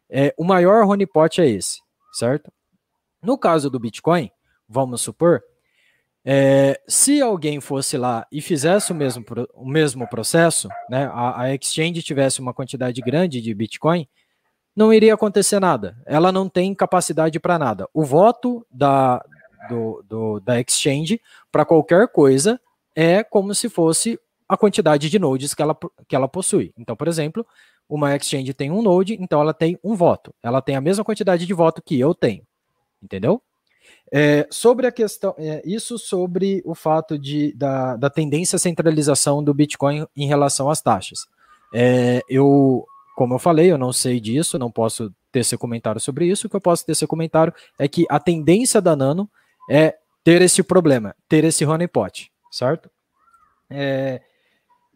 é, 0.08 0.32
o 0.38 0.44
maior 0.44 0.86
honeypot 0.86 1.42
é 1.42 1.46
esse, 1.46 1.80
certo? 2.10 2.50
No 3.24 3.38
caso 3.38 3.70
do 3.70 3.80
Bitcoin, 3.80 4.30
vamos 4.68 5.00
supor, 5.00 5.42
é, 6.22 6.78
se 6.86 7.22
alguém 7.22 7.58
fosse 7.58 7.96
lá 7.96 8.26
e 8.30 8.42
fizesse 8.42 8.92
o 8.92 8.94
mesmo, 8.94 9.24
o 9.54 9.66
mesmo 9.66 10.06
processo, 10.06 10.68
né, 10.90 11.10
a, 11.10 11.42
a 11.42 11.54
exchange 11.54 12.02
tivesse 12.02 12.40
uma 12.40 12.52
quantidade 12.52 13.00
grande 13.00 13.40
de 13.40 13.54
Bitcoin, 13.54 14.06
não 14.76 14.92
iria 14.92 15.14
acontecer 15.14 15.58
nada. 15.58 15.96
Ela 16.04 16.30
não 16.30 16.50
tem 16.50 16.74
capacidade 16.74 17.40
para 17.40 17.58
nada. 17.58 17.88
O 17.94 18.04
voto 18.04 18.66
da, 18.70 19.24
do, 19.70 20.04
do, 20.06 20.40
da 20.40 20.60
exchange 20.60 21.18
para 21.50 21.64
qualquer 21.64 22.08
coisa 22.08 22.60
é 22.94 23.24
como 23.24 23.54
se 23.54 23.70
fosse 23.70 24.20
a 24.46 24.56
quantidade 24.56 25.08
de 25.08 25.18
nodes 25.18 25.54
que 25.54 25.62
ela, 25.62 25.74
que 26.06 26.14
ela 26.14 26.28
possui. 26.28 26.74
Então, 26.76 26.94
por 26.94 27.08
exemplo, 27.08 27.46
uma 27.88 28.14
exchange 28.14 28.52
tem 28.52 28.70
um 28.70 28.82
node, 28.82 29.16
então 29.18 29.40
ela 29.40 29.54
tem 29.54 29.78
um 29.82 29.94
voto. 29.94 30.34
Ela 30.42 30.60
tem 30.60 30.76
a 30.76 30.80
mesma 30.80 31.04
quantidade 31.04 31.46
de 31.46 31.54
voto 31.54 31.82
que 31.82 31.98
eu 31.98 32.14
tenho. 32.14 32.42
Entendeu? 33.04 33.42
É, 34.10 34.46
sobre 34.50 34.86
a 34.86 34.92
questão, 34.92 35.34
é, 35.36 35.62
isso 35.64 35.98
sobre 35.98 36.62
o 36.64 36.74
fato 36.74 37.18
de, 37.18 37.52
da, 37.54 37.96
da 37.96 38.08
tendência 38.08 38.56
à 38.56 38.58
centralização 38.58 39.44
do 39.44 39.52
Bitcoin 39.52 40.06
em 40.16 40.26
relação 40.26 40.70
às 40.70 40.80
taxas. 40.80 41.26
É, 41.74 42.22
eu, 42.28 42.86
como 43.14 43.34
eu 43.34 43.38
falei, 43.38 43.70
eu 43.70 43.76
não 43.76 43.92
sei 43.92 44.20
disso, 44.20 44.58
não 44.58 44.70
posso 44.70 45.12
ter 45.30 45.40
esse 45.40 45.56
comentário 45.58 46.00
sobre 46.00 46.26
isso. 46.26 46.46
O 46.46 46.50
que 46.50 46.56
eu 46.56 46.60
posso 46.60 46.86
ter 46.86 46.92
esse 46.92 47.06
comentário 47.06 47.52
é 47.78 47.86
que 47.86 48.06
a 48.08 48.18
tendência 48.18 48.80
da 48.80 48.96
Nano 48.96 49.28
é 49.68 49.96
ter 50.22 50.40
esse 50.40 50.62
problema, 50.62 51.14
ter 51.28 51.44
esse 51.44 51.64
honeypot, 51.66 52.30
certo? 52.50 52.88
É, 53.68 54.22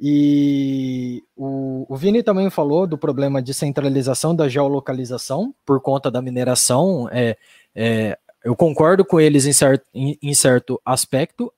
e 0.00 1.24
o, 1.36 1.84
o 1.92 1.96
Vini 1.96 2.22
também 2.22 2.48
falou 2.50 2.86
do 2.86 2.96
problema 2.96 3.42
de 3.42 3.52
centralização 3.52 4.34
da 4.34 4.48
geolocalização 4.48 5.52
por 5.66 5.80
conta 5.80 6.08
da 6.08 6.22
mineração. 6.22 7.08
É, 7.10 7.36
é, 7.74 8.18
eu 8.44 8.54
concordo 8.54 9.04
com 9.04 9.20
eles 9.20 9.46
em 9.46 9.52
certo, 9.52 9.86
em, 9.94 10.34
certo 10.34 10.80
aspecto 10.84 11.52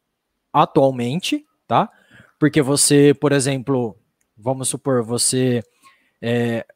atualmente, 0.52 1.44
tá? 1.66 1.88
Porque 2.38 2.62
você, 2.62 3.14
por 3.14 3.32
exemplo, 3.32 3.96
vamos 4.36 4.68
supor, 4.68 5.02
você 5.02 5.62
é, 6.20 6.66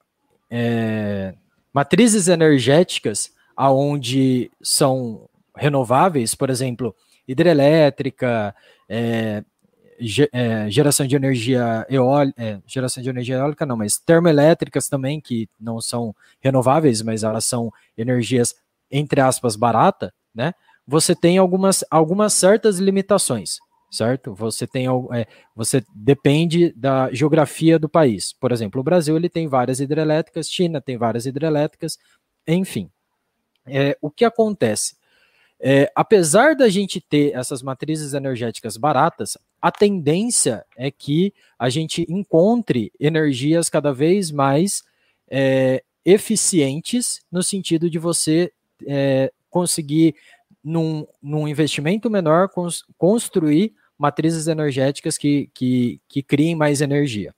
é, 0.50 1.34
matrizes 1.72 2.28
energéticas 2.28 3.32
aonde 3.56 4.50
são 4.62 5.28
renováveis, 5.56 6.34
por 6.34 6.50
exemplo, 6.50 6.94
hidrelétrica, 7.26 8.54
é, 8.88 9.42
é, 10.32 10.70
geração 10.70 11.06
de 11.06 11.16
energia 11.16 11.86
eólica, 11.88 12.42
é, 12.42 12.58
geração 12.66 13.02
de 13.02 13.08
energia 13.08 13.36
eólica 13.36 13.64
não, 13.64 13.76
mas 13.76 13.98
termoelétricas 13.98 14.88
também, 14.88 15.20
que 15.20 15.48
não 15.58 15.80
são 15.80 16.14
renováveis, 16.40 17.00
mas 17.02 17.22
elas 17.22 17.44
são 17.44 17.72
energias 17.96 18.54
entre 18.90 19.20
aspas, 19.20 19.56
barata, 19.56 20.12
né? 20.34 20.52
Você 20.86 21.14
tem 21.14 21.38
algumas, 21.38 21.82
algumas 21.90 22.34
certas 22.34 22.78
limitações, 22.78 23.58
certo? 23.90 24.34
Você 24.34 24.66
tem, 24.66 24.86
é, 25.12 25.26
você 25.56 25.82
depende 25.94 26.72
da 26.72 27.10
geografia 27.12 27.78
do 27.78 27.88
país. 27.88 28.32
Por 28.32 28.52
exemplo, 28.52 28.80
o 28.80 28.84
Brasil 28.84 29.16
ele 29.16 29.28
tem 29.28 29.48
várias 29.48 29.80
hidrelétricas, 29.80 30.50
China 30.50 30.80
tem 30.80 30.98
várias 30.98 31.24
hidrelétricas, 31.24 31.98
enfim. 32.46 32.90
É, 33.66 33.96
o 34.02 34.10
que 34.10 34.24
acontece? 34.24 34.96
É, 35.58 35.90
apesar 35.94 36.54
da 36.54 36.68
gente 36.68 37.00
ter 37.00 37.34
essas 37.34 37.62
matrizes 37.62 38.12
energéticas 38.12 38.76
baratas, 38.76 39.38
a 39.62 39.72
tendência 39.72 40.62
é 40.76 40.90
que 40.90 41.32
a 41.58 41.70
gente 41.70 42.04
encontre 42.06 42.92
energias 43.00 43.70
cada 43.70 43.90
vez 43.90 44.30
mais 44.30 44.82
é, 45.30 45.82
eficientes, 46.04 47.22
no 47.32 47.42
sentido 47.42 47.88
de 47.88 47.98
você 47.98 48.52
é, 48.86 49.32
conseguir, 49.50 50.14
num, 50.62 51.06
num, 51.22 51.46
investimento 51.46 52.10
menor, 52.10 52.48
cons, 52.48 52.84
construir 52.96 53.74
matrizes 53.98 54.46
energéticas 54.46 55.16
que, 55.16 55.50
que, 55.54 56.00
que 56.08 56.22
criem 56.22 56.54
mais 56.54 56.80
energia. 56.80 57.34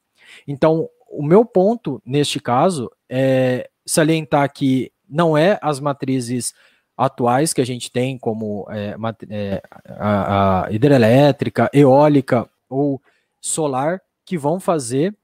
Então, 0.47 0.89
o 1.09 1.23
meu 1.23 1.45
ponto 1.45 2.01
neste 2.05 2.41
caso 2.41 2.91
é 3.09 3.69
salientar 3.85 4.53
que 4.53 4.93
não 5.09 5.37
é 5.37 5.59
as 5.63 5.79
matrizes 5.79 6.53
atuais 6.97 7.53
que 7.53 7.61
a 7.61 7.67
gente 7.67 7.91
tem, 7.91 8.19
como 8.19 8.67
é, 8.71 8.97
é, 9.29 9.63
a, 9.87 10.65
a 10.65 10.73
hidrelétrica, 10.73 11.71
eólica 11.73 12.49
ou 12.69 13.01
solar, 13.41 14.01
que 14.25 14.37
vão 14.39 14.59
fazer 14.59 15.15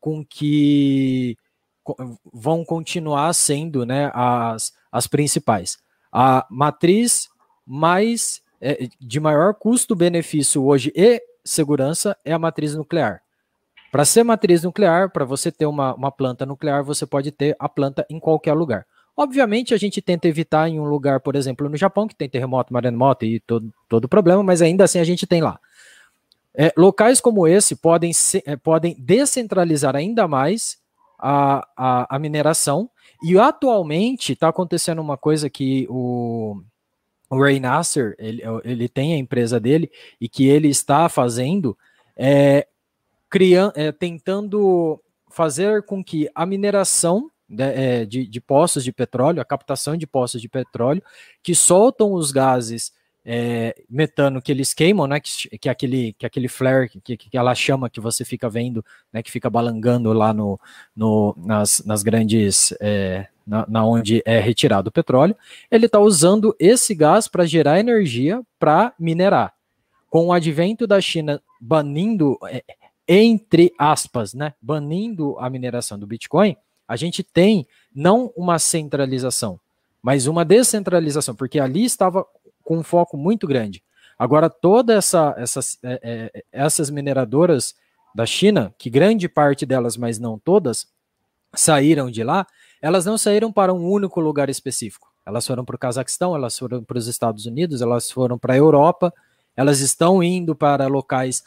com 0.00 0.24
que 0.24 1.36
vão 2.32 2.64
continuar 2.64 3.32
sendo 3.32 3.84
né, 3.84 4.10
as, 4.14 4.72
as 4.92 5.06
principais. 5.06 5.78
A 6.12 6.46
matriz 6.50 7.30
mais 7.66 8.42
é, 8.60 8.88
de 9.00 9.18
maior 9.18 9.54
custo-benefício 9.54 10.62
hoje 10.64 10.92
e 10.94 11.22
segurança 11.44 12.16
é 12.24 12.32
a 12.32 12.38
matriz 12.38 12.76
nuclear. 12.76 13.22
Para 13.90 14.04
ser 14.04 14.22
matriz 14.22 14.62
nuclear, 14.62 15.10
para 15.10 15.24
você 15.24 15.50
ter 15.50 15.66
uma, 15.66 15.94
uma 15.94 16.10
planta 16.10 16.46
nuclear, 16.46 16.84
você 16.84 17.04
pode 17.04 17.30
ter 17.30 17.56
a 17.58 17.68
planta 17.68 18.06
em 18.08 18.18
qualquer 18.18 18.54
lugar. 18.54 18.86
Obviamente, 19.14 19.74
a 19.74 19.76
gente 19.76 20.00
tenta 20.00 20.26
evitar 20.26 20.68
em 20.68 20.80
um 20.80 20.84
lugar, 20.84 21.20
por 21.20 21.36
exemplo, 21.36 21.68
no 21.68 21.76
Japão, 21.76 22.08
que 22.08 22.14
tem 22.14 22.28
terremoto, 22.28 22.72
maremoto 22.72 23.26
e 23.26 23.40
todo, 23.40 23.72
todo 23.88 24.08
problema, 24.08 24.42
mas 24.42 24.62
ainda 24.62 24.84
assim 24.84 24.98
a 24.98 25.04
gente 25.04 25.26
tem 25.26 25.42
lá. 25.42 25.60
É, 26.54 26.72
locais 26.76 27.20
como 27.20 27.46
esse 27.46 27.76
podem, 27.76 28.12
ser, 28.12 28.42
é, 28.46 28.56
podem 28.56 28.96
descentralizar 28.98 29.94
ainda 29.94 30.26
mais 30.26 30.78
a, 31.18 31.66
a, 31.76 32.16
a 32.16 32.18
mineração, 32.18 32.88
e 33.22 33.38
atualmente 33.38 34.32
está 34.32 34.48
acontecendo 34.48 35.00
uma 35.00 35.16
coisa 35.16 35.48
que 35.48 35.86
o, 35.88 36.60
Ray 37.30 37.60
Nasser, 37.60 38.14
ele, 38.18 38.42
ele 38.64 38.88
tem 38.88 39.14
a 39.14 39.18
empresa 39.18 39.58
dele, 39.58 39.90
e 40.20 40.28
que 40.28 40.46
ele 40.46 40.68
está 40.68 41.08
fazendo, 41.08 41.76
é, 42.16 42.66
criando, 43.30 43.72
é, 43.76 43.90
tentando 43.92 45.00
fazer 45.30 45.82
com 45.84 46.04
que 46.04 46.28
a 46.34 46.44
mineração 46.44 47.30
né, 47.48 48.00
é, 48.00 48.04
de, 48.04 48.26
de, 48.26 48.40
poços 48.40 48.84
de 48.84 48.92
petróleo, 48.92 49.40
a 49.40 49.44
captação 49.44 49.96
de 49.96 50.06
poços 50.06 50.40
de 50.40 50.48
petróleo, 50.48 51.02
que 51.42 51.54
soltam 51.54 52.12
os 52.12 52.32
gases 52.32 52.92
é, 53.24 53.74
metano 53.88 54.42
que 54.42 54.50
eles 54.50 54.74
queimam, 54.74 55.06
né, 55.06 55.20
que, 55.20 55.58
que, 55.58 55.68
é 55.68 55.72
aquele, 55.72 56.12
que 56.14 56.26
aquele 56.26 56.48
flare, 56.48 56.88
que, 56.88 57.16
que 57.16 57.36
ela 57.36 57.54
chama, 57.54 57.88
que 57.88 58.00
você 58.00 58.24
fica 58.24 58.48
vendo, 58.48 58.84
né, 59.12 59.22
que 59.22 59.30
fica 59.30 59.48
balangando 59.48 60.12
lá 60.12 60.32
no, 60.32 60.58
no 60.94 61.34
nas, 61.38 61.82
nas 61.84 62.02
grandes, 62.02 62.74
é, 62.80 63.28
na, 63.46 63.64
na, 63.68 63.84
onde 63.84 64.22
é 64.24 64.40
retirado 64.40 64.88
o 64.88 64.92
petróleo, 64.92 65.36
ele 65.70 65.86
está 65.86 66.00
usando 66.00 66.54
esse 66.58 66.94
gás 66.94 67.28
para 67.28 67.46
gerar 67.46 67.78
energia 67.78 68.42
para 68.58 68.92
minerar. 68.98 69.54
Com 70.10 70.26
o 70.26 70.32
advento 70.32 70.86
da 70.86 71.00
China 71.00 71.40
banindo, 71.60 72.38
é, 72.48 72.62
entre 73.06 73.72
aspas, 73.78 74.34
né, 74.34 74.52
banindo 74.60 75.38
a 75.38 75.48
mineração 75.48 75.98
do 75.98 76.06
Bitcoin, 76.06 76.56
a 76.88 76.96
gente 76.96 77.22
tem 77.22 77.66
não 77.94 78.32
uma 78.36 78.58
centralização, 78.58 79.58
mas 80.02 80.26
uma 80.26 80.44
descentralização, 80.44 81.34
porque 81.34 81.60
ali 81.60 81.84
estava 81.84 82.26
com 82.62 82.78
um 82.78 82.82
foco 82.82 83.16
muito 83.16 83.46
grande. 83.46 83.82
Agora, 84.18 84.48
todas 84.48 84.96
essa, 84.96 85.34
essas, 85.36 85.78
é, 85.82 86.30
é, 86.34 86.44
essas 86.52 86.90
mineradoras 86.90 87.74
da 88.14 88.26
China, 88.26 88.74
que 88.78 88.90
grande 88.90 89.28
parte 89.28 89.66
delas, 89.66 89.96
mas 89.96 90.18
não 90.18 90.38
todas, 90.38 90.86
saíram 91.54 92.10
de 92.10 92.22
lá, 92.22 92.46
elas 92.80 93.04
não 93.04 93.16
saíram 93.16 93.52
para 93.52 93.72
um 93.72 93.88
único 93.88 94.20
lugar 94.20 94.48
específico. 94.48 95.12
Elas 95.24 95.46
foram 95.46 95.64
para 95.64 95.76
o 95.76 95.78
Cazaquistão, 95.78 96.34
elas 96.34 96.58
foram 96.58 96.82
para 96.82 96.98
os 96.98 97.06
Estados 97.06 97.46
Unidos, 97.46 97.80
elas 97.80 98.10
foram 98.10 98.38
para 98.38 98.54
a 98.54 98.56
Europa, 98.56 99.12
elas 99.56 99.80
estão 99.80 100.22
indo 100.22 100.54
para 100.54 100.86
locais 100.88 101.42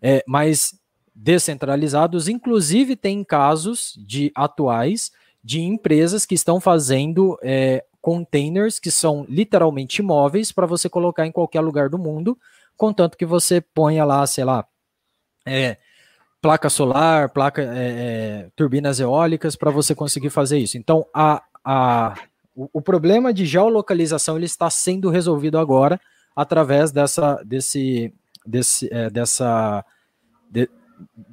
é, 0.00 0.24
mais 0.26 0.78
descentralizados, 1.14 2.28
inclusive 2.28 2.94
tem 2.94 3.24
casos 3.24 3.98
de 4.06 4.30
atuais 4.34 5.10
de 5.42 5.60
empresas 5.60 6.24
que 6.24 6.34
estão 6.34 6.60
fazendo 6.60 7.38
é, 7.42 7.84
containers 8.08 8.78
que 8.78 8.90
são 8.90 9.26
literalmente 9.28 10.00
imóveis 10.00 10.50
para 10.50 10.64
você 10.64 10.88
colocar 10.88 11.26
em 11.26 11.30
qualquer 11.30 11.60
lugar 11.60 11.90
do 11.90 11.98
mundo, 11.98 12.38
contanto 12.74 13.18
que 13.18 13.26
você 13.26 13.60
ponha 13.60 14.02
lá, 14.02 14.26
sei 14.26 14.44
lá, 14.44 14.66
é, 15.44 15.76
placa 16.40 16.70
solar, 16.70 17.28
placa, 17.28 17.60
é, 17.60 17.66
é 17.66 18.50
turbinas 18.56 18.98
eólicas 18.98 19.56
para 19.56 19.70
você 19.70 19.94
conseguir 19.94 20.30
fazer 20.30 20.56
isso. 20.56 20.78
Então, 20.78 21.04
a, 21.12 21.42
a, 21.62 22.14
o, 22.56 22.70
o, 22.72 22.80
problema 22.80 23.30
de 23.30 23.44
geolocalização 23.44 24.36
ele 24.36 24.46
está 24.46 24.70
sendo 24.70 25.10
resolvido 25.10 25.58
agora 25.58 26.00
através 26.34 26.90
dessa, 26.90 27.42
desse, 27.44 28.10
desse, 28.46 28.88
é, 28.90 29.10
dessa, 29.10 29.84
de, 30.50 30.66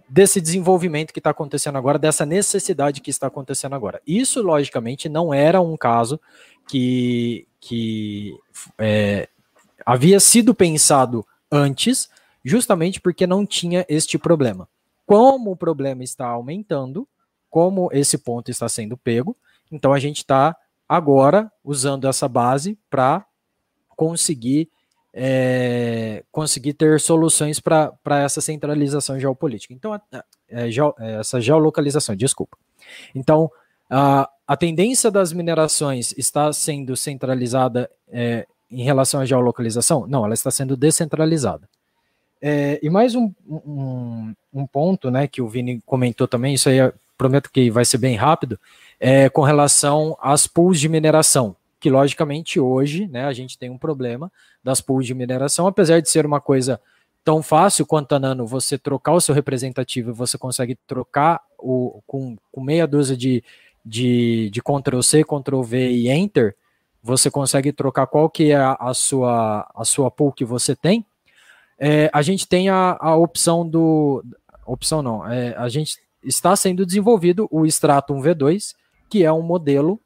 desse 0.10 0.40
desenvolvimento 0.40 1.12
que 1.12 1.20
está 1.20 1.32
acontecendo 1.32 1.78
agora, 1.78 2.00
dessa 2.00 2.26
necessidade 2.26 3.02
que 3.02 3.10
está 3.10 3.28
acontecendo 3.28 3.76
agora. 3.76 4.02
Isso, 4.06 4.42
logicamente, 4.42 5.10
não 5.10 5.34
era 5.34 5.62
um 5.62 5.76
caso 5.76 6.20
que, 6.68 7.48
que 7.60 8.38
é, 8.78 9.28
havia 9.86 10.20
sido 10.20 10.54
pensado 10.54 11.26
antes, 11.52 12.10
justamente 12.44 13.02
porque 13.02 13.28
não 13.28 13.46
tinha 13.46 13.86
este 13.90 14.18
problema. 14.18 14.68
Como 15.06 15.52
o 15.52 15.56
problema 15.56 16.04
está 16.04 16.28
aumentando, 16.28 17.08
como 17.50 17.90
esse 17.92 18.18
ponto 18.18 18.50
está 18.50 18.68
sendo 18.68 18.98
pego, 18.98 19.36
então 19.72 19.94
a 19.94 20.00
gente 20.00 20.18
está 20.18 20.56
agora 20.88 21.52
usando 21.64 22.08
essa 22.08 22.28
base 22.28 22.78
para 22.90 23.26
conseguir 23.96 24.70
é, 25.18 26.24
conseguir 26.30 26.74
ter 26.74 27.00
soluções 27.00 27.62
para 27.62 27.94
essa 28.22 28.42
centralização 28.42 29.18
geopolítica. 29.18 29.74
Então, 29.74 29.96
é, 29.96 30.02
é, 30.50 31.20
essa 31.20 31.40
geolocalização, 31.40 32.14
desculpa. 32.18 32.58
Então, 33.16 33.50
a, 33.90 34.30
a 34.46 34.58
tendência 34.58 35.10
das 35.10 35.32
minerações 35.32 36.14
está 36.18 36.52
sendo 36.52 36.98
centralizada 36.98 37.90
é, 38.12 38.46
em 38.70 38.84
relação 38.84 39.22
à 39.22 39.26
geolocalização? 39.26 40.06
Não, 40.06 40.26
ela 40.26 40.34
está 40.34 40.52
sendo 40.52 40.76
descentralizada. 40.76 41.70
É, 42.42 42.78
e 42.84 42.90
mais 42.90 43.16
um, 43.16 43.32
um, 43.48 44.34
um, 44.54 44.68
ponto 44.68 45.10
né, 45.10 45.28
que 45.28 45.42
o 45.42 45.48
Vini 45.48 45.82
comentou 45.86 46.28
também, 46.28 46.54
isso 46.54 46.68
aí 46.68 46.78
prometo 47.18 47.50
que 47.50 47.72
vai 47.72 47.86
ser 47.86 47.98
bem 47.98 48.18
rápido, 48.18 48.60
é 49.00 49.30
com 49.30 49.42
relação 49.42 50.18
às 50.20 50.46
pools 50.46 50.78
de 50.78 50.90
mineração 50.90 51.56
que 51.86 51.90
logicamente 51.92 52.60
hoje, 52.60 53.08
né, 53.08 53.26
a 53.26 53.32
gente 53.32 53.60
tem 53.60 53.70
um 53.70 53.78
problema 53.78 54.32
das 54.64 54.82
pools 54.82 55.06
de 55.06 55.14
mineração, 55.14 55.68
apesar 55.68 56.00
de 56.00 56.10
ser 56.10 56.26
uma 56.26 56.42
coisa 56.42 56.82
tão 57.24 57.44
fácil 57.44 57.86
quanto 57.86 58.16
a 58.16 58.20
Nano, 58.20 58.48
você 58.48 58.76
trocar 58.76 59.14
o 59.14 59.22
seu 59.22 59.36
representativo, 59.36 60.12
você 60.12 60.36
consegue 60.36 60.76
trocar 60.88 61.44
o, 61.60 62.02
com, 62.08 62.38
com 62.52 62.60
meia 62.60 62.88
dúzia 62.88 63.16
de, 63.16 63.44
de, 63.86 64.50
de 64.50 64.62
Ctrl 64.64 65.00
C, 65.02 65.24
Ctrl 65.24 65.62
V 65.62 65.92
e 65.92 66.10
Enter, 66.10 66.56
você 67.04 67.30
consegue 67.30 67.72
trocar 67.72 68.08
qual 68.08 68.32
que 68.32 68.50
é 68.50 68.56
a, 68.56 68.76
a 68.80 68.96
sua, 68.96 69.72
a 69.76 69.86
sua 69.86 70.10
pool 70.10 70.32
que 70.32 70.44
você 70.44 70.76
tem. 70.76 71.06
É, 71.78 72.10
a 72.12 72.24
gente 72.24 72.48
tem 72.48 72.68
a, 72.68 72.98
a 73.00 73.16
opção 73.16 73.64
do. 73.70 74.26
Opção 74.66 75.04
não, 75.04 75.32
é, 75.32 75.56
a 75.56 75.70
gente 75.70 76.00
está 76.24 76.56
sendo 76.56 76.84
desenvolvido 76.84 77.48
o 77.52 77.64
Stratum 77.64 78.24
V2, 78.24 78.74
que 79.08 79.24
é 79.24 79.32
um 79.32 79.44
modelo 79.44 80.02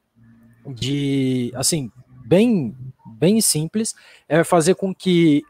de, 0.74 1.51
assim, 1.55 1.91
bem, 2.26 2.76
bem 3.05 3.41
simples, 3.41 3.95
é 4.28 4.43
fazer 4.43 4.76
com 4.76 4.93
que 4.93 5.43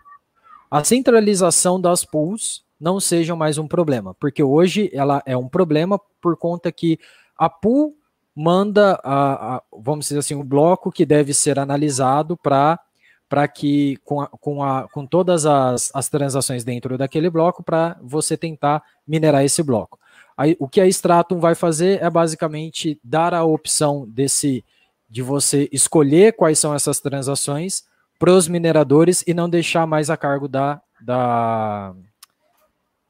a 0.70 0.84
centralização 0.84 1.80
das 1.80 2.06
pools 2.06 2.64
não 2.80 3.00
seja 3.00 3.36
mais 3.36 3.58
um 3.58 3.68
problema, 3.68 4.14
porque 4.14 4.42
hoje 4.42 4.90
ela 4.94 5.22
é 5.26 5.36
um 5.36 5.48
problema 5.48 6.00
por 6.22 6.38
conta 6.38 6.72
que 6.72 7.00
a 7.38 7.50
pool 7.50 7.96
manda, 8.36 9.00
a, 9.04 9.56
a 9.56 9.64
vamos 9.72 10.08
dizer 10.08 10.20
assim, 10.20 10.36
o 10.36 10.40
um 10.40 10.46
bloco 10.46 10.92
que 10.92 11.06
deve 11.06 11.34
ser 11.34 11.60
analisado 11.60 12.38
para 12.38 12.80
para 13.28 13.48
que 13.48 13.98
com, 14.04 14.22
a, 14.22 14.28
com, 14.28 14.64
a, 14.64 14.88
com 14.90 15.06
todas 15.06 15.46
as, 15.46 15.92
as 15.94 16.10
transações 16.10 16.64
dentro 16.64 16.98
daquele 16.98 17.30
bloco 17.30 17.62
para 17.62 17.96
você 18.02 18.36
tentar 18.36 18.82
minerar 19.08 19.46
esse 19.46 19.62
bloco. 19.62 20.00
Aí, 20.36 20.58
o 20.60 20.68
que 20.68 20.82
a 20.82 20.88
Stratum 20.88 21.38
vai 21.40 21.54
fazer 21.54 22.02
é 22.02 22.10
basicamente 22.10 23.00
dar 23.04 23.36
a 23.36 23.44
opção 23.44 24.08
desse 24.10 24.66
de 25.10 25.22
você 25.22 25.68
escolher 25.72 26.34
quais 26.34 26.60
são 26.60 26.74
essas 26.74 27.00
transações 27.00 27.84
para 28.20 28.32
os 28.32 28.48
mineradores 28.48 29.24
e 29.26 29.34
não 29.34 29.50
deixar 29.50 29.88
mais 29.88 30.10
a 30.10 30.18
cargo 30.18 30.48
da, 30.48 30.82
da, 31.02 31.96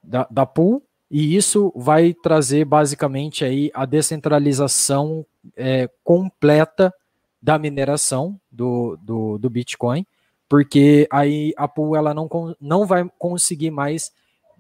da, 0.04 0.28
da 0.30 0.46
pool, 0.46 0.84
e 1.10 1.36
isso 1.36 1.74
vai 1.76 2.14
trazer 2.14 2.64
basicamente 2.66 3.44
aí 3.44 3.72
a 3.74 3.86
descentralização 3.86 5.26
é, 5.58 5.90
completa 6.04 6.94
da 7.42 7.58
mineração 7.58 8.40
do, 8.52 8.98
do, 9.02 9.38
do, 9.40 9.50
Bitcoin, 9.50 10.06
porque 10.48 11.08
aí 11.12 11.54
a 11.58 11.68
pool 11.68 11.96
ela 11.96 12.14
não, 12.14 12.30
não 12.62 12.86
vai 12.86 13.10
conseguir 13.18 13.72
mais 13.72 14.12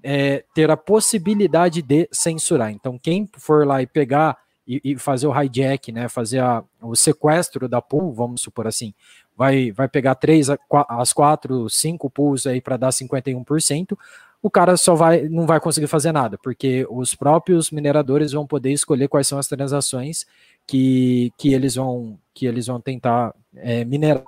é, 0.01 0.43
ter 0.55 0.71
a 0.71 0.77
possibilidade 0.77 1.81
de 1.81 2.07
censurar. 2.11 2.71
Então, 2.71 2.97
quem 2.97 3.29
for 3.37 3.67
lá 3.67 3.81
e 3.81 3.87
pegar 3.87 4.37
e, 4.69 4.79
e 4.83 4.97
fazer 4.99 5.25
o 5.25 5.41
hijack, 5.41 5.91
né, 5.91 6.07
fazer 6.07 6.39
a, 6.39 6.63
o 6.79 6.95
sequestro 6.95 7.67
da 7.67 7.81
pool, 7.81 8.13
vamos 8.13 8.41
supor 8.41 8.67
assim, 8.67 8.93
vai, 9.35 9.71
vai 9.71 9.89
pegar 9.89 10.13
três, 10.13 10.47
as 10.87 11.11
quatro, 11.11 11.67
cinco 11.67 12.07
pools 12.07 12.45
aí 12.45 12.61
para 12.61 12.77
dar 12.77 12.89
51%, 12.89 13.97
o 14.43 14.49
cara 14.49 14.77
só 14.77 14.93
vai, 14.93 15.23
não 15.23 15.47
vai 15.47 15.59
conseguir 15.59 15.87
fazer 15.87 16.11
nada, 16.11 16.37
porque 16.37 16.85
os 16.89 17.15
próprios 17.15 17.71
mineradores 17.71 18.31
vão 18.31 18.45
poder 18.45 18.71
escolher 18.71 19.07
quais 19.07 19.27
são 19.27 19.39
as 19.39 19.47
transações 19.47 20.25
que, 20.67 21.33
que 21.35 21.51
eles 21.51 21.75
vão 21.75 22.17
que 22.33 22.45
eles 22.45 22.67
vão 22.67 22.79
tentar 22.79 23.33
é, 23.55 23.83
minerar 23.83 24.23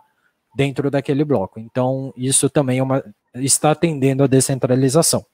dentro 0.53 0.91
daquele 0.91 1.23
bloco. 1.23 1.61
Então, 1.61 2.13
isso 2.17 2.49
também 2.49 2.79
é 2.79 2.83
uma, 2.83 3.01
está 3.35 3.71
atendendo 3.71 4.21
a 4.21 4.27
descentralização. 4.27 5.25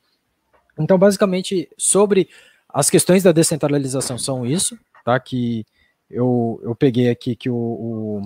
Então, 0.77 0.95
basicamente, 0.95 1.67
sobre 1.75 2.29
as 2.69 2.89
questões 2.89 3.23
da 3.23 3.31
descentralização 3.31 4.17
são 4.19 4.45
isso, 4.45 4.77
tá? 5.07 5.17
Que 5.21 5.65
eu, 6.09 6.59
eu 6.61 6.75
peguei 6.75 7.09
aqui 7.09 7.33
que 7.33 7.49
o, 7.49 7.55
o, 7.55 8.21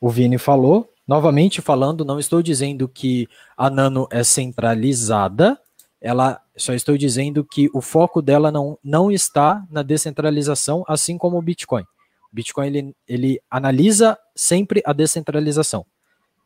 o 0.00 0.08
Vini 0.08 0.38
falou. 0.38 0.90
Novamente 1.06 1.60
falando, 1.60 2.06
não 2.06 2.18
estou 2.18 2.42
dizendo 2.42 2.88
que 2.88 3.28
a 3.54 3.68
Nano 3.68 4.08
é 4.10 4.24
centralizada, 4.24 5.60
ela 6.00 6.42
só 6.56 6.72
estou 6.72 6.96
dizendo 6.96 7.44
que 7.44 7.70
o 7.72 7.82
foco 7.82 8.22
dela 8.22 8.50
não, 8.50 8.78
não 8.82 9.12
está 9.12 9.64
na 9.70 9.82
descentralização, 9.82 10.84
assim 10.88 11.18
como 11.18 11.36
o 11.36 11.42
Bitcoin. 11.42 11.82
O 11.82 12.34
Bitcoin 12.34 12.66
ele, 12.66 12.96
ele 13.06 13.40
analisa 13.50 14.18
sempre 14.34 14.82
a 14.84 14.92
descentralização. 14.92 15.86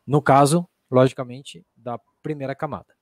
No 0.05 0.21
caso, 0.21 0.67
logicamente, 0.91 1.65
da 1.75 1.97
primeira 2.21 2.53
camada. 2.53 2.93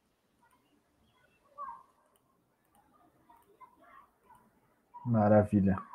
Maravilha. 5.06 5.89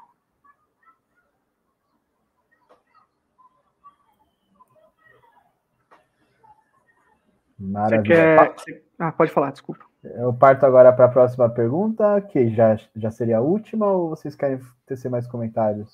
Maravilha. 7.65 8.55
Quer... 8.57 8.81
Ah, 8.99 9.13
pode 9.13 9.31
falar, 9.31 9.51
desculpa. 9.51 9.85
Eu 10.03 10.33
parto 10.33 10.67
agora 10.67 10.93
para 10.93 11.07
a 11.07 11.09
próxima 11.09 11.49
pergunta, 11.49 12.21
que 12.21 12.55
já, 12.55 12.79
já 12.95 13.11
seria 13.11 13.39
a 13.39 13.41
última, 13.41 13.91
ou 13.91 14.11
vocês 14.11 14.35
querem 14.35 14.61
tecer 14.87 15.11
mais 15.11 15.27
comentários? 15.27 15.89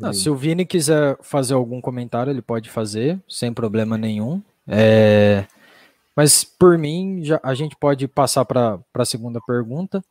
Não, 0.00 0.12
se 0.12 0.30
o 0.30 0.36
Vini 0.36 0.64
quiser 0.64 1.18
fazer 1.20 1.54
algum 1.54 1.80
comentário, 1.80 2.30
ele 2.30 2.40
pode 2.40 2.70
fazer, 2.70 3.20
sem 3.28 3.52
problema 3.52 3.98
nenhum. 3.98 4.40
É... 4.66 5.44
Mas 6.16 6.44
por 6.44 6.78
mim, 6.78 7.22
já, 7.22 7.40
a 7.42 7.52
gente 7.54 7.76
pode 7.76 8.06
passar 8.06 8.44
para 8.44 8.80
a 8.94 9.04
segunda 9.04 9.40
pergunta. 9.46 10.02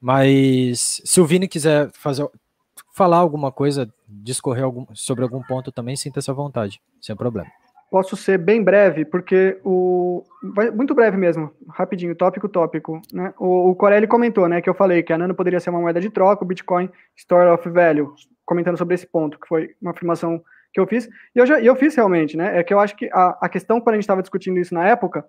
Mas 0.00 1.02
se 1.04 1.20
o 1.20 1.26
Vini 1.26 1.46
quiser 1.46 1.90
fazer, 1.92 2.28
falar 2.94 3.18
alguma 3.18 3.52
coisa, 3.52 3.88
discorrer 4.08 4.64
algum, 4.64 4.86
sobre 4.94 5.24
algum 5.24 5.42
ponto 5.42 5.70
também, 5.70 5.94
sinta-se 5.94 6.30
à 6.30 6.34
vontade, 6.34 6.80
sem 7.00 7.14
problema. 7.14 7.50
Posso 7.90 8.16
ser 8.16 8.36
bem 8.36 8.62
breve, 8.62 9.04
porque 9.04 9.58
o. 9.64 10.22
Muito 10.74 10.94
breve 10.94 11.16
mesmo, 11.16 11.50
rapidinho, 11.70 12.14
tópico, 12.14 12.48
tópico. 12.48 13.00
Né? 13.12 13.32
O, 13.38 13.70
o 13.70 13.74
Corelli 13.74 14.06
comentou, 14.06 14.46
né, 14.46 14.60
que 14.60 14.68
eu 14.68 14.74
falei 14.74 15.02
que 15.02 15.12
a 15.12 15.18
Nano 15.18 15.34
poderia 15.34 15.58
ser 15.58 15.70
uma 15.70 15.80
moeda 15.80 16.00
de 16.00 16.10
troca, 16.10 16.44
o 16.44 16.46
Bitcoin 16.46 16.90
Store 17.16 17.48
of 17.50 17.68
Value, 17.68 18.12
comentando 18.44 18.76
sobre 18.76 18.94
esse 18.94 19.06
ponto, 19.06 19.38
que 19.40 19.48
foi 19.48 19.70
uma 19.80 19.92
afirmação 19.92 20.42
que 20.72 20.78
eu 20.78 20.86
fiz. 20.86 21.06
E 21.34 21.38
eu, 21.38 21.46
já, 21.46 21.60
eu 21.60 21.74
fiz 21.76 21.94
realmente, 21.94 22.36
né? 22.36 22.58
É 22.58 22.62
que 22.62 22.74
eu 22.74 22.78
acho 22.78 22.94
que 22.94 23.08
a, 23.12 23.38
a 23.40 23.48
questão, 23.48 23.80
quando 23.80 23.94
a 23.94 23.96
gente 23.96 24.04
estava 24.04 24.22
discutindo 24.22 24.58
isso 24.58 24.74
na 24.74 24.86
época, 24.86 25.24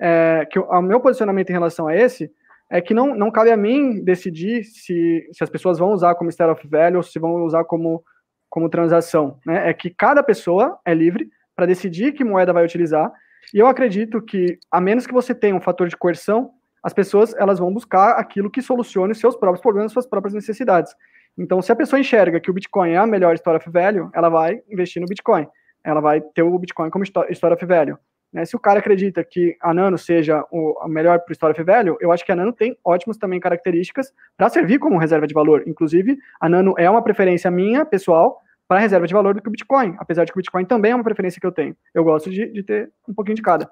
é, 0.00 0.46
que 0.50 0.58
o 0.58 0.82
meu 0.82 1.00
posicionamento 1.00 1.50
em 1.50 1.52
relação 1.52 1.88
a 1.88 1.96
esse 1.96 2.30
é 2.70 2.80
que 2.80 2.94
não, 2.94 3.14
não 3.14 3.30
cabe 3.30 3.50
a 3.50 3.56
mim 3.56 4.02
decidir 4.02 4.64
se, 4.64 5.28
se 5.32 5.44
as 5.44 5.50
pessoas 5.50 5.78
vão 5.78 5.92
usar 5.92 6.14
como 6.14 6.30
state 6.30 6.50
of 6.50 6.66
value 6.68 6.96
ou 6.96 7.02
se 7.02 7.18
vão 7.18 7.44
usar 7.44 7.64
como, 7.64 8.02
como 8.48 8.68
transação. 8.68 9.38
Né? 9.46 9.68
É 9.68 9.74
que 9.74 9.90
cada 9.90 10.22
pessoa 10.22 10.78
é 10.84 10.94
livre 10.94 11.28
para 11.54 11.66
decidir 11.66 12.12
que 12.12 12.24
moeda 12.24 12.52
vai 12.52 12.64
utilizar. 12.64 13.12
E 13.52 13.58
eu 13.58 13.66
acredito 13.66 14.20
que, 14.22 14.58
a 14.70 14.80
menos 14.80 15.06
que 15.06 15.12
você 15.12 15.34
tenha 15.34 15.54
um 15.54 15.60
fator 15.60 15.88
de 15.88 15.96
coerção, 15.96 16.50
as 16.82 16.92
pessoas 16.92 17.34
elas 17.34 17.58
vão 17.58 17.72
buscar 17.72 18.12
aquilo 18.12 18.50
que 18.50 18.60
solucione 18.60 19.12
os 19.12 19.18
seus 19.18 19.36
próprios 19.36 19.62
problemas, 19.62 19.92
suas 19.92 20.06
próprias 20.06 20.34
necessidades. 20.34 20.94
Então, 21.36 21.60
se 21.60 21.72
a 21.72 21.76
pessoa 21.76 21.98
enxerga 21.98 22.40
que 22.40 22.50
o 22.50 22.54
Bitcoin 22.54 22.90
é 22.90 22.96
a 22.96 23.06
melhor 23.06 23.34
história 23.34 23.58
of 23.58 23.70
value, 23.70 24.10
ela 24.14 24.28
vai 24.28 24.60
investir 24.70 25.00
no 25.00 25.08
Bitcoin. 25.08 25.46
Ela 25.82 26.00
vai 26.00 26.20
ter 26.20 26.42
o 26.42 26.58
Bitcoin 26.58 26.90
como 26.90 27.04
história 27.04 27.54
of 27.54 27.66
value. 27.66 27.96
Né? 28.34 28.44
Se 28.44 28.56
o 28.56 28.58
cara 28.58 28.80
acredita 28.80 29.22
que 29.22 29.56
a 29.60 29.72
Nano 29.72 29.96
seja 29.96 30.44
o 30.50 30.76
a 30.82 30.88
melhor 30.88 31.20
para 31.20 31.30
o 31.30 31.32
Store 31.32 31.52
of 31.52 31.62
Value, 31.62 31.96
eu 32.00 32.10
acho 32.10 32.24
que 32.24 32.32
a 32.32 32.36
Nano 32.36 32.52
tem 32.52 32.76
ótimas 32.84 33.16
também 33.16 33.38
características 33.38 34.12
para 34.36 34.48
servir 34.48 34.80
como 34.80 34.98
reserva 34.98 35.26
de 35.26 35.32
valor. 35.32 35.62
Inclusive, 35.66 36.18
a 36.40 36.48
Nano 36.48 36.74
é 36.76 36.90
uma 36.90 37.02
preferência 37.02 37.48
minha, 37.48 37.84
pessoal, 37.84 38.40
para 38.74 38.80
reserva 38.80 39.06
de 39.06 39.14
valor 39.14 39.34
do 39.34 39.40
que 39.40 39.46
o 39.46 39.52
Bitcoin, 39.52 39.94
apesar 40.00 40.24
de 40.24 40.32
que 40.32 40.36
o 40.36 40.42
Bitcoin 40.42 40.64
também 40.64 40.90
é 40.90 40.94
uma 40.96 41.04
preferência 41.04 41.40
que 41.40 41.46
eu 41.46 41.52
tenho. 41.52 41.76
Eu 41.94 42.02
gosto 42.02 42.28
de, 42.28 42.48
de 42.48 42.60
ter 42.64 42.90
um 43.08 43.14
pouquinho 43.14 43.36
de 43.36 43.42
cada. 43.42 43.70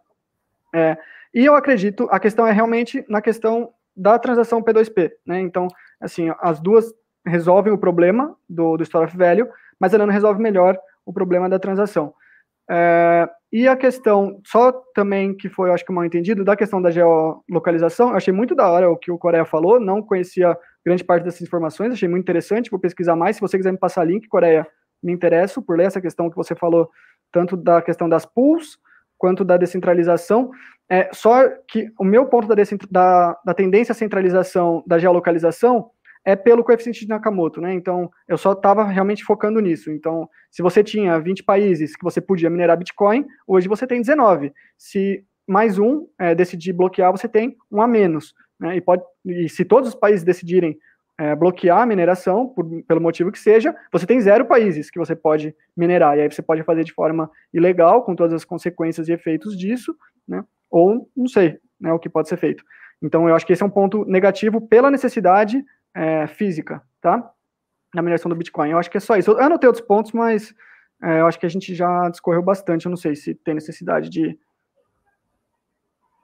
É, 0.73 0.97
e 1.35 1.45
eu 1.45 1.57
acredito, 1.57 2.07
a 2.09 2.21
questão 2.21 2.47
é 2.47 2.53
realmente 2.53 3.05
na 3.09 3.21
questão 3.21 3.71
da 3.97 4.17
transação 4.17 4.63
P2P. 4.63 5.11
Né? 5.27 5.41
Então, 5.41 5.67
assim, 6.01 6.33
as 6.41 6.61
duas 6.61 6.95
resolvem 7.27 7.73
o 7.73 7.79
problema 7.79 8.37
do, 8.49 8.77
do 8.77 8.85
Store 8.85 9.07
of 9.07 9.17
Value, 9.17 9.49
mas 9.77 9.93
a 9.93 9.99
Nano 9.99 10.13
resolve 10.13 10.41
melhor 10.41 10.79
o 11.05 11.13
problema 11.13 11.49
da 11.49 11.59
transação. 11.59 12.15
É, 12.71 13.29
e 13.53 13.67
a 13.67 13.75
questão, 13.75 14.41
só 14.47 14.71
também 14.95 15.37
que 15.37 15.49
foi, 15.49 15.73
acho 15.73 15.85
que 15.85 15.93
mal 15.93 16.05
entendido, 16.05 16.45
da 16.45 16.55
questão 16.55 16.81
da 16.81 16.93
geolocalização, 16.93 18.11
eu 18.11 18.17
achei 18.17 18.33
muito 18.33 18.55
da 18.55 18.71
hora 18.71 18.89
o 18.89 18.97
que 18.97 19.11
o 19.11 19.19
Coreia 19.19 19.45
falou, 19.45 19.81
não 19.81 20.01
conhecia 20.01 20.57
grande 20.87 21.03
parte 21.03 21.25
dessas 21.25 21.43
informações, 21.43 21.93
achei 21.93 22.09
muito 22.09 22.23
interessante, 22.23 22.71
vou 22.71 22.79
pesquisar 22.79 23.17
mais, 23.17 23.35
se 23.35 23.43
você 23.43 23.57
quiser 23.57 23.73
me 23.73 23.79
passar 23.79 24.05
link, 24.05 24.29
Coreia, 24.29 24.65
me 25.03 25.13
interesso 25.13 25.63
por 25.63 25.77
ler 25.77 25.87
essa 25.87 26.01
questão 26.01 26.31
que 26.31 26.37
você 26.37 26.55
falou, 26.55 26.89
tanto 27.33 27.57
da 27.57 27.83
questão 27.83 28.09
das 28.09 28.25
pools, 28.25 28.79
quanto 29.19 29.45
da 29.45 29.57
descentralização, 29.57 30.51
é, 30.91 31.09
só 31.13 31.49
que 31.69 31.91
o 31.99 32.05
meu 32.05 32.27
ponto 32.27 32.49
da, 32.49 32.55
da, 32.91 33.41
da 33.47 33.55
tendência 33.55 33.93
à 33.93 33.95
centralização 33.95 34.83
da 34.87 34.99
geolocalização 34.99 35.91
é 36.25 36.37
pelo 36.37 36.63
coeficiente 36.63 37.01
de 37.01 37.09
Nakamoto, 37.09 37.61
né? 37.61 37.73
Então, 37.73 38.11
eu 38.29 38.37
só 38.37 38.53
estava 38.53 38.85
realmente 38.85 39.25
focando 39.25 39.61
nisso. 39.61 39.91
Então, 39.91 40.29
se 40.51 40.63
você 40.63 40.83
tinha 40.85 41.19
20 41.19 41.45
países 41.45 41.97
que 41.97 42.05
você 42.05 42.21
podia 42.21 42.51
minerar 42.51 42.77
Bitcoin, 42.77 43.27
hoje 43.47 43.69
você 43.69 43.87
tem 43.87 44.01
19. 44.01 44.53
Se 44.77 45.25
mais 45.47 45.79
um 45.79 46.07
é, 46.19 46.35
decidir 46.35 46.73
bloquear, 46.73 47.11
você 47.11 47.29
tem 47.29 47.57
um 47.71 47.81
a 47.81 47.89
menos. 47.89 48.35
Né? 48.61 48.77
E, 48.77 48.81
pode, 48.81 49.03
e 49.25 49.49
se 49.49 49.65
todos 49.65 49.89
os 49.89 49.95
países 49.95 50.25
decidirem 50.25 50.79
é, 51.19 51.35
bloquear 51.35 51.83
a 51.83 51.87
mineração, 51.87 52.49
por, 52.49 52.65
pelo 52.85 53.01
motivo 53.01 53.31
que 53.31 53.39
seja, 53.39 53.75
você 53.93 54.07
tem 54.07 54.21
zero 54.21 54.45
países 54.45 54.91
que 54.91 54.99
você 54.99 55.15
pode 55.15 55.55
minerar. 55.77 56.17
E 56.17 56.23
aí 56.23 56.31
você 56.31 56.43
pode 56.43 56.63
fazer 56.63 56.85
de 56.85 56.93
forma 56.93 57.31
ilegal, 57.53 58.03
com 58.03 58.15
todas 58.15 58.33
as 58.33 58.45
consequências 58.45 59.09
e 59.09 59.13
efeitos 59.13 59.57
disso, 59.57 59.95
né? 60.27 60.45
ou 60.71 61.09
não 61.15 61.29
sei 61.29 61.59
né, 61.81 61.93
o 61.93 61.99
que 61.99 62.09
pode 62.09 62.29
ser 62.29 62.39
feito. 62.39 62.65
Então, 63.03 63.29
eu 63.29 63.35
acho 63.35 63.45
que 63.45 63.53
esse 63.53 63.63
é 63.63 63.67
um 63.67 63.71
ponto 63.71 64.05
negativo 64.05 64.61
pela 64.61 64.91
necessidade 64.91 65.63
é, 65.95 66.27
física, 66.29 66.81
tá? 67.01 67.31
Na 67.95 68.01
mineração 68.01 68.29
do 68.29 68.37
Bitcoin. 68.37 68.71
Eu 68.71 68.79
acho 68.79 68.91
que 68.91 68.97
é 68.97 69.01
só 69.01 69.17
isso. 69.17 69.33
Eu 69.33 69.41
anotei 69.41 69.67
outros 69.67 69.85
pontos, 69.85 70.13
mas 70.13 70.55
é, 71.03 71.21
eu 71.21 71.27
acho 71.27 71.39
que 71.39 71.45
a 71.45 71.49
gente 71.49 71.75
já 71.75 72.09
discorreu 72.09 72.43
bastante. 72.43 72.87
Eu 72.87 72.91
não 72.91 72.97
sei 72.97 73.17
se 73.17 73.35
tem 73.35 73.55
necessidade 73.55 74.09
de, 74.09 74.39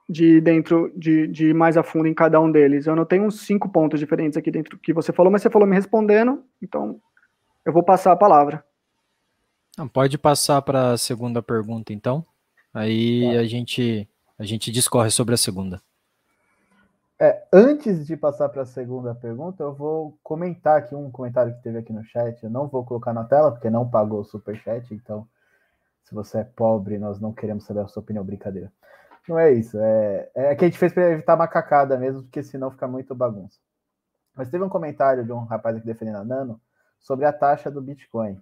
de 0.09 0.41
dentro, 0.41 0.91
de, 0.97 1.27
de 1.27 1.49
ir 1.49 1.55
mais 1.55 1.77
a 1.77 1.83
fundo 1.83 2.09
em 2.09 2.15
cada 2.15 2.41
um 2.41 2.51
deles. 2.51 2.87
Eu 2.87 2.95
anotei 2.95 3.21
uns 3.21 3.43
cinco 3.43 3.69
pontos 3.69 4.01
diferentes 4.01 4.37
aqui 4.37 4.51
dentro 4.51 4.77
do 4.77 4.81
que 4.81 4.93
você 4.93 5.13
falou, 5.13 5.31
mas 5.31 5.43
você 5.43 5.51
falou 5.51 5.69
me 5.69 5.77
respondendo, 5.77 6.43
então 6.63 7.01
eu 7.65 7.73
vou 7.73 7.83
passar 7.83 8.13
a 8.13 8.17
palavra. 8.17 8.65
Não, 9.77 9.87
pode 9.87 10.17
passar 10.17 10.63
para 10.63 10.93
a 10.93 10.99
segunda 10.99 11.43
pergunta, 11.43 11.93
então. 11.93 12.25
Aí 12.73 13.33
tá. 13.33 13.41
a 13.41 13.45
gente 13.45 14.09
a 14.39 14.45
gente 14.45 14.71
discorre 14.71 15.11
sobre 15.11 15.35
a 15.35 15.39
segunda. 15.39 15.81
É, 17.21 17.43
antes 17.53 18.07
de 18.07 18.17
passar 18.17 18.49
para 18.49 18.63
a 18.63 18.67
segunda 18.67 19.13
pergunta, 19.13 19.65
eu 19.65 19.75
vou 19.75 20.17
comentar 20.23 20.79
aqui 20.79 20.95
um 20.95 21.11
comentário 21.11 21.53
que 21.55 21.63
teve 21.63 21.79
aqui 21.79 21.93
no 21.93 22.05
chat. 22.05 22.43
Eu 22.43 22.51
não 22.51 22.69
vou 22.69 22.85
colocar 22.85 23.13
na 23.13 23.25
tela, 23.25 23.51
porque 23.51 23.69
não 23.69 23.89
pagou 23.89 24.21
o 24.21 24.25
super 24.25 24.57
chat, 24.57 24.95
então 24.95 25.27
se 26.05 26.15
você 26.15 26.39
é 26.39 26.45
pobre, 26.45 26.97
nós 26.97 27.21
não 27.21 27.33
queremos 27.33 27.65
saber 27.65 27.81
a 27.81 27.89
sua 27.89 28.03
opinião, 28.03 28.25
brincadeira. 28.25 28.73
Não 29.29 29.39
é 29.39 29.53
isso, 29.53 29.79
é, 29.79 30.31
é 30.35 30.57
que 30.57 30.65
a 30.65 30.69
gente 30.69 30.79
fez 30.79 30.93
para 30.93 31.11
evitar 31.11 31.37
macacada 31.37 31.99
mesmo, 31.99 32.23
porque 32.23 32.43
senão 32.43 32.71
fica 32.71 32.89
muito 32.89 33.15
bagunça. 33.15 33.59
Mas 34.35 34.49
teve 34.49 34.65
um 34.65 34.69
comentário 34.69 35.25
de 35.25 35.33
um 35.33 35.45
rapaz 35.45 35.77
aqui 35.77 35.85
defendendo 35.85 36.17
a 36.17 36.25
Nano 36.25 36.61
sobre 36.99 37.27
a 37.27 37.33
taxa 37.33 37.71
do 37.71 37.83
Bitcoin. 37.83 38.41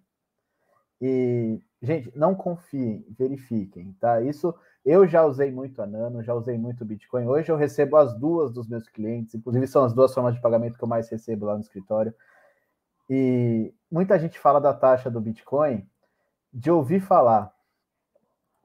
E, 1.01 1.61
gente, 1.82 2.16
não 2.16 2.34
confiem, 2.34 3.05
verifiquem, 3.18 3.93
tá? 4.01 4.20
Isso 4.20 4.55
eu 4.84 5.07
já 5.09 5.24
usei 5.24 5.51
muito 5.51 5.82
a 5.82 5.87
Nano, 5.87 6.22
já 6.22 6.32
usei 6.32 6.57
muito 6.57 6.82
o 6.82 6.84
Bitcoin. 6.84 7.26
Hoje 7.26 7.51
eu 7.51 7.57
recebo 7.57 7.97
as 7.97 8.14
duas 8.14 8.53
dos 8.53 8.68
meus 8.68 8.89
clientes, 8.89 9.34
inclusive 9.34 9.66
são 9.66 9.84
as 9.84 9.93
duas 9.93 10.14
formas 10.14 10.34
de 10.34 10.41
pagamento 10.41 10.78
que 10.78 10.84
eu 10.84 10.89
mais 10.89 11.09
recebo 11.09 11.47
lá 11.47 11.55
no 11.55 11.61
escritório. 11.61 12.14
E 13.11 13.74
muita 13.91 14.18
gente 14.18 14.39
fala 14.39 14.61
da 14.61 14.72
taxa 14.72 15.11
do 15.11 15.20
Bitcoin 15.20 15.84
de 16.53 16.70
ouvir 16.70 17.01
falar. 17.01 17.53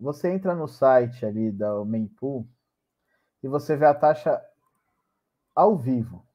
Você 0.01 0.31
entra 0.31 0.55
no 0.55 0.67
site 0.67 1.23
ali 1.23 1.51
da 1.51 1.85
Mempool 1.85 2.47
e 3.43 3.47
você 3.47 3.77
vê 3.77 3.85
a 3.85 3.93
taxa 3.93 4.43
ao 5.55 5.77
vivo. 5.77 6.25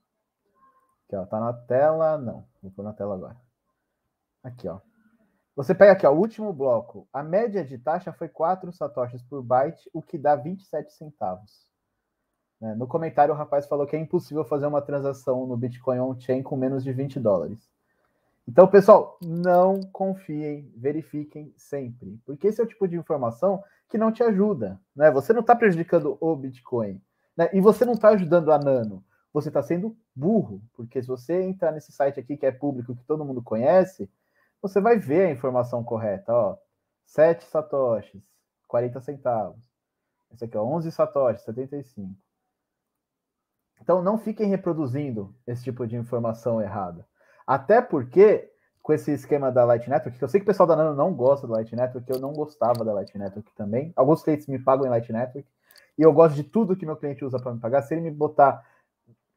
Aqui, 1.05 1.17
ó, 1.17 1.27
tá 1.27 1.41
na 1.41 1.53
tela. 1.53 2.17
Não, 2.17 2.47
vou 2.63 2.71
pôr 2.71 2.85
na 2.85 2.93
tela 2.93 3.17
agora. 3.17 3.37
Aqui, 4.45 4.69
ó. 4.69 4.79
Você 5.57 5.75
pega 5.75 5.93
aqui, 5.93 6.07
ó, 6.07 6.13
o 6.13 6.19
último 6.19 6.53
bloco. 6.53 7.09
A 7.13 7.25
média 7.25 7.65
de 7.65 7.77
taxa 7.77 8.13
foi 8.13 8.29
4 8.29 8.73
satoshis 8.73 9.25
por 9.25 9.43
byte, 9.43 9.91
o 9.93 10.01
que 10.01 10.17
dá 10.17 10.37
27 10.37 10.93
centavos. 10.93 11.67
Né, 12.61 12.73
no 12.77 12.87
comentário, 12.87 13.35
o 13.35 13.37
rapaz 13.37 13.67
falou 13.67 13.85
que 13.85 13.97
é 13.97 13.99
impossível 13.99 14.45
fazer 14.45 14.67
uma 14.67 14.81
transação 14.81 15.45
no 15.45 15.57
Bitcoin 15.57 15.99
on-chain 15.99 16.41
com 16.41 16.57
menos 16.57 16.85
de 16.85 16.93
20 16.93 17.19
dólares. 17.19 17.69
Então, 18.49 18.69
pessoal, 18.69 19.19
não 19.21 19.81
confiem, 19.93 20.73
verifiquem 20.77 21.53
sempre, 21.57 22.21
porque 22.25 22.47
esse 22.47 22.61
é 22.61 22.65
o 22.65 22.67
tipo 22.67 22.87
de 22.87 22.97
informação 22.97 23.63
que 23.89 23.99
não 23.99 24.13
te 24.13 24.23
ajuda. 24.23 24.81
Né? 24.95 25.11
Você 25.11 25.33
não 25.33 25.41
está 25.41 25.57
prejudicando 25.57 26.17
o 26.21 26.37
Bitcoin, 26.37 27.03
né? 27.37 27.51
e 27.53 27.61
você 27.61 27.85
não 27.85 27.95
está 27.95 28.11
ajudando 28.11 28.53
a 28.53 28.59
Nano. 28.59 29.05
Você 29.33 29.49
está 29.49 29.63
sendo 29.63 29.97
burro, 30.15 30.63
porque 30.73 31.03
se 31.03 31.09
você 31.09 31.43
entrar 31.43 31.73
nesse 31.73 31.93
site 31.93 32.19
aqui 32.19 32.37
que 32.37 32.47
é 32.47 32.53
público, 32.53 32.97
que 32.97 33.05
todo 33.05 33.25
mundo 33.25 33.43
conhece, 33.43 34.09
você 34.63 34.81
vai 34.81 34.97
ver 34.99 35.27
a 35.27 35.31
informação 35.31 35.85
correta. 35.85 36.33
Ó, 36.33 36.57
7 37.05 37.45
satoshis, 37.45 38.23
40 38.67 39.01
centavos. 39.01 39.63
Esse 40.33 40.45
aqui, 40.45 40.57
ó, 40.57 40.65
11 40.65 40.91
satoshis, 40.91 41.43
75. 41.43 42.15
Então, 43.83 44.03
não 44.03 44.17
fiquem 44.17 44.49
reproduzindo 44.49 45.35
esse 45.47 45.65
tipo 45.65 45.87
de 45.87 45.97
informação 45.97 46.61
errada. 46.61 47.07
Até 47.47 47.81
porque, 47.81 48.51
com 48.83 48.93
esse 48.93 49.13
esquema 49.13 49.53
da 49.53 49.65
Light 49.65 49.89
Network, 49.89 50.19
que 50.19 50.25
eu 50.25 50.29
sei 50.29 50.41
que 50.41 50.45
o 50.45 50.47
pessoal 50.47 50.67
da 50.67 50.75
Nano 50.75 50.97
não 50.97 51.15
gosta 51.15 51.47
da 51.47 51.55
Light 51.55 51.75
Network, 51.75 52.11
eu 52.11 52.19
não 52.19 52.33
gostava 52.33 52.85
da 52.85 52.93
Light 52.93 53.17
Network 53.17 53.53
também. 53.55 53.93
Alguns 53.95 54.23
clientes 54.23 54.47
me 54.47 54.59
pagam 54.59 54.87
em 54.87 54.91
Light 54.91 55.13
Network, 55.13 55.49
e 55.99 56.03
eu 56.03 56.13
gosto 56.13 56.35
de 56.35 56.45
tudo 56.45 56.77
que 56.77 56.85
meu 56.85 56.97
cliente 56.97 57.25
usa 57.25 57.39
para 57.39 57.53
me 57.53 57.61
pagar. 57.61 57.83
Se 57.83 57.95
ele 57.95 58.03
me 58.03 58.11
botar 58.11 58.65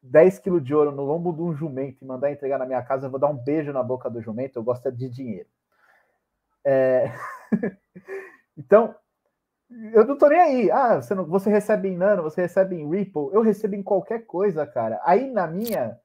10 0.02 0.38
quilos 0.40 0.62
de 0.62 0.74
ouro 0.74 0.92
no 0.92 1.04
lombo 1.04 1.32
de 1.32 1.42
um 1.42 1.54
jumento 1.54 2.02
e 2.02 2.06
mandar 2.06 2.30
entregar 2.30 2.58
na 2.58 2.66
minha 2.66 2.82
casa, 2.82 3.06
eu 3.06 3.10
vou 3.10 3.20
dar 3.20 3.28
um 3.28 3.36
beijo 3.36 3.72
na 3.72 3.82
boca 3.82 4.10
do 4.10 4.20
jumento, 4.20 4.58
eu 4.58 4.62
gosto 4.62 4.90
de 4.90 5.08
dinheiro. 5.08 5.48
É... 6.64 7.12
então, 8.56 8.94
eu 9.92 10.04
não 10.04 10.18
tô 10.18 10.28
nem 10.28 10.40
aí. 10.40 10.70
Ah, 10.70 11.00
você, 11.00 11.14
não, 11.14 11.24
você 11.24 11.48
recebe 11.48 11.88
em 11.88 11.96
Nano, 11.96 12.22
você 12.22 12.42
recebe 12.42 12.76
em 12.76 12.88
Ripple, 12.88 13.30
eu 13.32 13.40
recebo 13.40 13.74
em 13.74 13.82
qualquer 13.82 14.26
coisa, 14.26 14.66
cara. 14.66 15.00
Aí 15.04 15.30
na 15.30 15.46
minha 15.46 15.98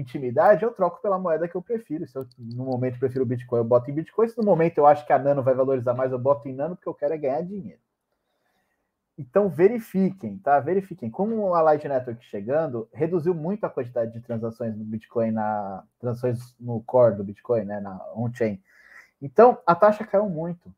intimidade, 0.00 0.64
eu 0.64 0.72
troco 0.72 1.00
pela 1.00 1.18
moeda 1.18 1.48
que 1.48 1.54
eu 1.54 1.62
prefiro. 1.62 2.06
Se 2.06 2.16
eu 2.16 2.26
no 2.38 2.64
momento 2.64 2.98
prefiro 2.98 3.24
o 3.24 3.26
Bitcoin, 3.26 3.58
eu 3.58 3.64
boto 3.64 3.90
em 3.90 3.94
Bitcoin. 3.94 4.28
Se 4.28 4.36
no 4.36 4.44
momento 4.44 4.78
eu 4.78 4.86
acho 4.86 5.06
que 5.06 5.12
a 5.12 5.18
Nano 5.18 5.42
vai 5.42 5.54
valorizar 5.54 5.94
mais, 5.94 6.12
eu 6.12 6.18
boto 6.18 6.48
em 6.48 6.54
Nano, 6.54 6.76
porque 6.76 6.88
eu 6.88 6.94
quero 6.94 7.14
é 7.14 7.18
ganhar 7.18 7.42
dinheiro. 7.42 7.80
Então 9.18 9.48
verifiquem, 9.48 10.36
tá? 10.38 10.60
Verifiquem. 10.60 11.10
Como 11.10 11.54
a 11.54 11.62
Light 11.62 11.88
Network 11.88 12.22
chegando, 12.26 12.86
reduziu 12.92 13.34
muito 13.34 13.64
a 13.64 13.70
quantidade 13.70 14.12
de 14.12 14.20
transações 14.20 14.76
no 14.76 14.84
Bitcoin, 14.84 15.30
na 15.30 15.82
transações 15.98 16.54
no 16.60 16.82
core 16.82 17.16
do 17.16 17.24
Bitcoin, 17.24 17.64
né? 17.64 17.80
Na 17.80 17.98
on-chain. 18.14 18.62
Então 19.20 19.58
a 19.66 19.74
taxa 19.74 20.04
caiu 20.04 20.28
muito. 20.28 20.72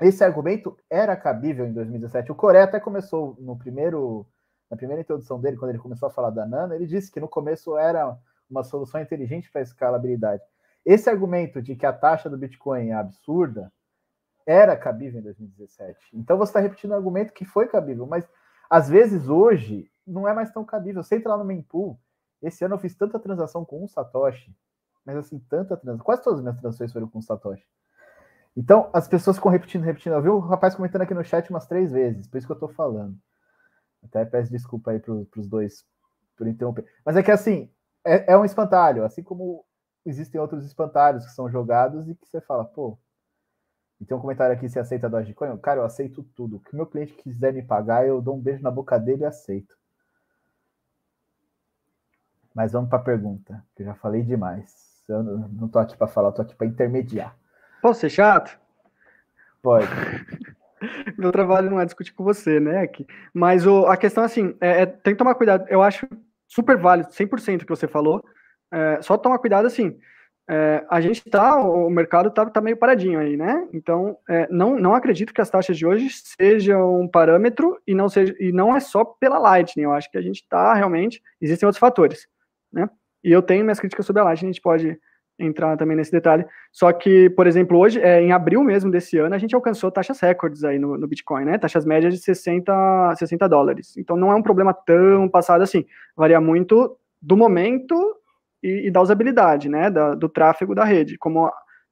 Esse 0.00 0.24
argumento 0.24 0.78
era 0.88 1.14
cabível 1.14 1.66
em 1.66 1.72
2017. 1.74 2.32
O 2.32 2.34
Coreia 2.34 2.64
até 2.64 2.80
começou 2.80 3.36
no 3.38 3.56
primeiro 3.58 4.26
na 4.70 4.76
primeira 4.76 5.02
introdução 5.02 5.40
dele, 5.40 5.56
quando 5.56 5.70
ele 5.70 5.80
começou 5.80 6.06
a 6.06 6.12
falar 6.12 6.30
da 6.30 6.46
Nano, 6.46 6.74
ele 6.74 6.86
disse 6.86 7.10
que 7.10 7.18
no 7.18 7.28
começo 7.28 7.76
era 7.76 8.16
uma 8.50 8.64
solução 8.64 9.00
inteligente 9.00 9.50
para 9.50 9.62
escalabilidade. 9.62 10.42
Esse 10.84 11.08
argumento 11.08 11.60
de 11.62 11.76
que 11.76 11.86
a 11.86 11.92
taxa 11.92 12.28
do 12.28 12.38
Bitcoin 12.38 12.88
é 12.88 12.94
absurda 12.94 13.72
era 14.46 14.76
cabível 14.76 15.20
em 15.20 15.22
2017. 15.22 15.98
Então 16.14 16.36
você 16.36 16.50
está 16.50 16.60
repetindo 16.60 16.92
um 16.92 16.96
argumento 16.96 17.32
que 17.32 17.44
foi 17.44 17.68
cabível, 17.68 18.06
mas 18.06 18.28
às 18.68 18.88
vezes 18.88 19.28
hoje 19.28 19.90
não 20.06 20.26
é 20.26 20.34
mais 20.34 20.50
tão 20.50 20.64
cabível. 20.64 21.02
Você 21.02 21.16
entra 21.16 21.30
lá 21.30 21.38
no 21.38 21.44
Mempool, 21.44 21.98
esse 22.42 22.64
ano 22.64 22.74
eu 22.74 22.78
fiz 22.78 22.94
tanta 22.94 23.18
transação 23.18 23.64
com 23.64 23.84
um 23.84 23.88
Satoshi, 23.88 24.56
mas 25.04 25.16
assim, 25.16 25.38
tanta 25.38 25.76
transação. 25.76 26.04
Quase 26.04 26.22
todas 26.22 26.38
as 26.38 26.42
minhas 26.42 26.58
transações 26.58 26.92
foram 26.92 27.08
com 27.08 27.18
um 27.18 27.22
Satoshi. 27.22 27.66
Então 28.56 28.90
as 28.92 29.06
pessoas 29.06 29.36
ficam 29.36 29.50
repetindo, 29.50 29.84
repetindo. 29.84 30.14
Eu 30.14 30.22
vi 30.22 30.28
o 30.28 30.38
rapaz 30.38 30.74
comentando 30.74 31.02
aqui 31.02 31.14
no 31.14 31.24
chat 31.24 31.48
umas 31.50 31.66
três 31.66 31.92
vezes, 31.92 32.26
por 32.26 32.38
isso 32.38 32.46
que 32.46 32.52
eu 32.52 32.54
estou 32.54 32.68
falando. 32.68 33.16
Até 34.02 34.24
peço 34.24 34.50
desculpa 34.50 34.92
aí 34.92 34.98
para 34.98 35.12
os 35.12 35.46
dois 35.46 35.84
por 36.36 36.46
interromper. 36.46 36.86
Mas 37.04 37.16
é 37.16 37.22
que 37.22 37.30
assim, 37.30 37.70
é, 38.04 38.32
é, 38.32 38.38
um 38.38 38.44
espantalho, 38.44 39.04
assim 39.04 39.22
como 39.22 39.64
existem 40.04 40.40
outros 40.40 40.64
espantalhos 40.64 41.24
que 41.24 41.32
são 41.32 41.50
jogados 41.50 42.08
e 42.08 42.14
que 42.14 42.26
você 42.26 42.40
fala, 42.40 42.64
pô. 42.64 42.98
E 44.00 44.04
tem 44.04 44.16
um 44.16 44.20
comentário 44.20 44.54
aqui: 44.54 44.68
se 44.68 44.78
aceita 44.78 45.08
Dogecoin? 45.08 45.56
Cara, 45.58 45.80
eu 45.80 45.84
aceito 45.84 46.22
tudo. 46.34 46.56
O 46.56 46.60
que 46.60 46.74
meu 46.74 46.86
cliente 46.86 47.12
quiser 47.12 47.52
me 47.52 47.62
pagar, 47.62 48.06
eu 48.06 48.22
dou 48.22 48.36
um 48.36 48.40
beijo 48.40 48.62
na 48.62 48.70
boca 48.70 48.98
dele 48.98 49.22
e 49.22 49.26
aceito. 49.26 49.76
Mas 52.54 52.72
vamos 52.72 52.88
para 52.88 52.98
a 52.98 53.02
pergunta, 53.02 53.64
que 53.76 53.82
eu 53.82 53.86
já 53.86 53.94
falei 53.94 54.22
demais. 54.22 55.04
Eu 55.08 55.22
não 55.22 55.66
estou 55.66 55.80
aqui 55.80 55.96
para 55.96 56.06
falar, 56.06 56.28
eu 56.28 56.32
tô 56.32 56.42
aqui 56.42 56.54
para 56.54 56.66
intermediar. 56.66 57.36
Posso 57.82 58.00
ser 58.00 58.10
chato? 58.10 58.58
Pode. 59.62 59.86
Meu 61.18 61.30
trabalho 61.30 61.70
não 61.70 61.80
é 61.80 61.84
discutir 61.84 62.12
com 62.12 62.24
você, 62.24 62.58
né? 62.58 62.80
Aqui. 62.80 63.06
Mas 63.34 63.66
o, 63.66 63.86
a 63.86 63.96
questão, 63.96 64.24
assim, 64.24 64.56
é, 64.60 64.82
é, 64.82 64.86
tem 64.86 65.14
que 65.14 65.18
tomar 65.18 65.34
cuidado. 65.34 65.66
Eu 65.68 65.82
acho 65.82 66.08
super 66.50 66.76
válido, 66.76 67.10
100% 67.10 67.60
que 67.60 67.68
você 67.68 67.86
falou. 67.86 68.22
É, 68.72 69.00
só 69.00 69.16
tomar 69.16 69.38
cuidado, 69.38 69.66
assim, 69.66 69.96
é, 70.48 70.84
a 70.90 71.00
gente 71.00 71.22
tá, 71.30 71.56
o 71.56 71.88
mercado 71.88 72.28
tá, 72.30 72.44
tá 72.44 72.60
meio 72.60 72.76
paradinho 72.76 73.20
aí, 73.20 73.36
né? 73.36 73.68
Então, 73.72 74.18
é, 74.28 74.48
não, 74.50 74.76
não 74.76 74.94
acredito 74.94 75.32
que 75.32 75.40
as 75.40 75.48
taxas 75.48 75.78
de 75.78 75.86
hoje 75.86 76.08
sejam 76.10 77.00
um 77.00 77.08
parâmetro 77.08 77.80
e 77.86 77.94
não, 77.94 78.08
seja, 78.08 78.34
e 78.40 78.50
não 78.50 78.74
é 78.74 78.80
só 78.80 79.04
pela 79.04 79.38
Lightning. 79.38 79.84
Eu 79.84 79.92
acho 79.92 80.10
que 80.10 80.18
a 80.18 80.22
gente 80.22 80.46
tá 80.48 80.74
realmente, 80.74 81.22
existem 81.40 81.66
outros 81.66 81.78
fatores, 81.78 82.26
né? 82.72 82.90
E 83.22 83.30
eu 83.30 83.42
tenho 83.42 83.64
minhas 83.64 83.78
críticas 83.78 84.04
sobre 84.04 84.22
a 84.22 84.24
Lightning, 84.24 84.48
a 84.48 84.52
gente 84.52 84.62
pode 84.62 84.98
entrar 85.40 85.76
também 85.76 85.96
nesse 85.96 86.12
detalhe. 86.12 86.44
Só 86.70 86.92
que, 86.92 87.30
por 87.30 87.46
exemplo, 87.46 87.78
hoje, 87.78 88.00
é, 88.00 88.22
em 88.22 88.32
abril 88.32 88.62
mesmo 88.62 88.90
desse 88.90 89.18
ano, 89.18 89.34
a 89.34 89.38
gente 89.38 89.54
alcançou 89.54 89.90
taxas 89.90 90.20
recordes 90.20 90.62
aí 90.64 90.78
no, 90.78 90.96
no, 90.96 91.08
Bitcoin, 91.08 91.44
né? 91.44 91.58
Taxas 91.58 91.84
médias 91.84 92.14
de 92.14 92.20
60, 92.20 93.14
60 93.16 93.48
dólares. 93.48 93.96
Então 93.96 94.16
não 94.16 94.30
é 94.30 94.34
um 94.34 94.42
problema 94.42 94.72
tão 94.72 95.28
passado 95.28 95.62
assim. 95.62 95.84
Varia 96.16 96.40
muito 96.40 96.96
do 97.20 97.36
momento 97.36 98.16
e, 98.62 98.88
e 98.88 98.90
da 98.90 99.00
usabilidade, 99.00 99.68
né? 99.68 99.90
Da, 99.90 100.14
do 100.14 100.28
tráfego 100.28 100.74
da 100.74 100.84
rede. 100.84 101.18
Como 101.18 101.50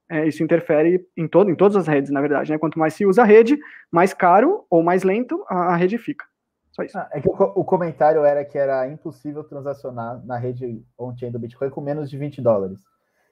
é, 0.09 0.27
isso 0.27 0.43
interfere 0.43 1.05
em, 1.15 1.27
todo, 1.27 1.51
em 1.51 1.55
todas 1.55 1.77
as 1.77 1.87
redes, 1.87 2.11
na 2.11 2.21
verdade, 2.21 2.51
né? 2.51 2.57
Quanto 2.57 2.79
mais 2.79 2.93
se 2.93 3.05
usa 3.05 3.21
a 3.21 3.25
rede, 3.25 3.59
mais 3.91 4.13
caro 4.13 4.65
ou 4.69 4.81
mais 4.81 5.03
lento 5.03 5.43
a, 5.47 5.73
a 5.73 5.75
rede 5.75 5.97
fica. 5.97 6.25
Só 6.71 6.83
isso. 6.83 6.97
Ah, 6.97 7.09
é 7.11 7.21
que 7.21 7.29
o, 7.29 7.33
o, 7.33 7.65
comentário 7.65 8.23
era 8.23 8.43
que 8.45 8.57
era 8.57 8.87
impossível 8.87 9.43
transacionar 9.43 10.25
na 10.25 10.37
rede 10.37 10.83
on-chain 10.97 11.31
do 11.31 11.39
Bitcoin 11.39 11.69
com 11.69 11.81
menos 11.81 12.09
de 12.09 12.17
20 12.17 12.41
dólares. 12.41 12.79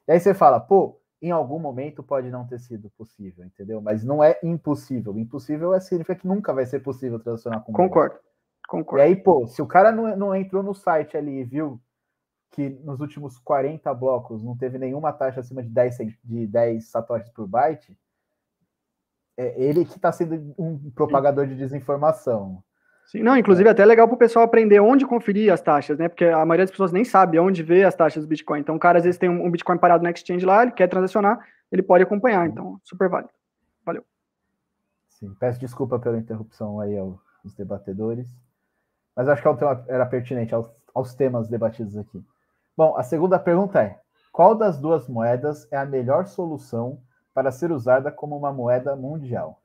E 0.08 0.12
aí 0.12 0.18
você 0.20 0.32
fala, 0.32 0.58
pô, 0.58 0.98
em 1.20 1.30
algum 1.30 1.58
momento 1.58 2.02
pode 2.02 2.30
não 2.30 2.46
ter 2.46 2.58
sido 2.58 2.88
possível, 2.96 3.44
entendeu? 3.44 3.80
Mas 3.80 4.02
não 4.02 4.24
é 4.24 4.38
impossível. 4.42 5.18
Impossível 5.18 5.74
é 5.74 5.80
significa 5.80 6.18
que 6.18 6.26
nunca 6.26 6.52
vai 6.54 6.64
ser 6.64 6.80
possível 6.80 7.20
transacionar 7.20 7.62
com 7.62 7.72
Concordo. 7.72 8.18
Concordo. 8.66 9.04
E 9.04 9.06
aí, 9.06 9.16
pô, 9.16 9.46
se 9.46 9.60
o 9.60 9.66
cara 9.66 9.92
não, 9.92 10.16
não 10.16 10.34
entrou 10.34 10.62
no 10.62 10.74
site 10.74 11.16
ali 11.16 11.40
e 11.40 11.44
viu 11.44 11.80
que 12.50 12.70
nos 12.70 13.00
últimos 13.00 13.38
40 13.38 13.92
blocos 13.92 14.42
não 14.42 14.56
teve 14.56 14.78
nenhuma 14.78 15.12
taxa 15.12 15.40
acima 15.40 15.62
de 15.62 15.68
10, 15.68 15.98
de 16.24 16.46
10 16.46 16.88
satoshis 16.88 17.30
por 17.30 17.46
byte, 17.46 17.96
é 19.36 19.62
ele 19.62 19.84
que 19.84 19.96
está 19.96 20.10
sendo 20.10 20.54
um 20.58 20.90
propagador 20.90 21.46
de 21.46 21.54
desinformação. 21.54 22.62
Sim, 23.08 23.22
não, 23.22 23.38
inclusive 23.38 23.66
é 23.66 23.72
até 23.72 23.86
legal 23.86 24.06
para 24.06 24.16
o 24.16 24.18
pessoal 24.18 24.44
aprender 24.44 24.80
onde 24.80 25.06
conferir 25.06 25.50
as 25.50 25.62
taxas, 25.62 25.98
né? 25.98 26.10
Porque 26.10 26.26
a 26.26 26.44
maioria 26.44 26.66
das 26.66 26.70
pessoas 26.70 26.92
nem 26.92 27.06
sabe 27.06 27.38
onde 27.38 27.62
ver 27.62 27.84
as 27.84 27.94
taxas 27.94 28.22
do 28.22 28.28
Bitcoin. 28.28 28.60
Então, 28.60 28.76
o 28.76 28.78
cara 28.78 28.98
às 28.98 29.04
vezes 29.04 29.18
tem 29.18 29.30
um 29.30 29.50
Bitcoin 29.50 29.78
parado 29.78 30.04
no 30.04 30.10
exchange 30.10 30.44
lá, 30.44 30.62
ele 30.62 30.72
quer 30.72 30.88
transacionar, 30.88 31.40
ele 31.72 31.82
pode 31.82 32.04
acompanhar. 32.04 32.46
Então, 32.46 32.78
super 32.84 33.08
válido. 33.08 33.32
Valeu. 33.82 34.04
Sim, 35.08 35.34
peço 35.40 35.58
desculpa 35.58 35.98
pela 35.98 36.18
interrupção 36.18 36.80
aí 36.80 36.98
aos 36.98 37.18
debatedores, 37.56 38.28
mas 39.16 39.26
acho 39.26 39.40
que 39.40 39.48
é 39.48 39.54
tema, 39.54 39.84
era 39.88 40.04
pertinente 40.04 40.54
aos, 40.54 40.70
aos 40.94 41.14
temas 41.14 41.48
debatidos 41.48 41.96
aqui. 41.96 42.22
Bom, 42.76 42.94
a 42.94 43.02
segunda 43.02 43.38
pergunta 43.38 43.82
é: 43.82 43.98
qual 44.30 44.54
das 44.54 44.78
duas 44.78 45.08
moedas 45.08 45.66
é 45.72 45.78
a 45.78 45.86
melhor 45.86 46.26
solução 46.26 47.00
para 47.32 47.50
ser 47.50 47.72
usada 47.72 48.12
como 48.12 48.36
uma 48.36 48.52
moeda 48.52 48.94
mundial? 48.94 49.62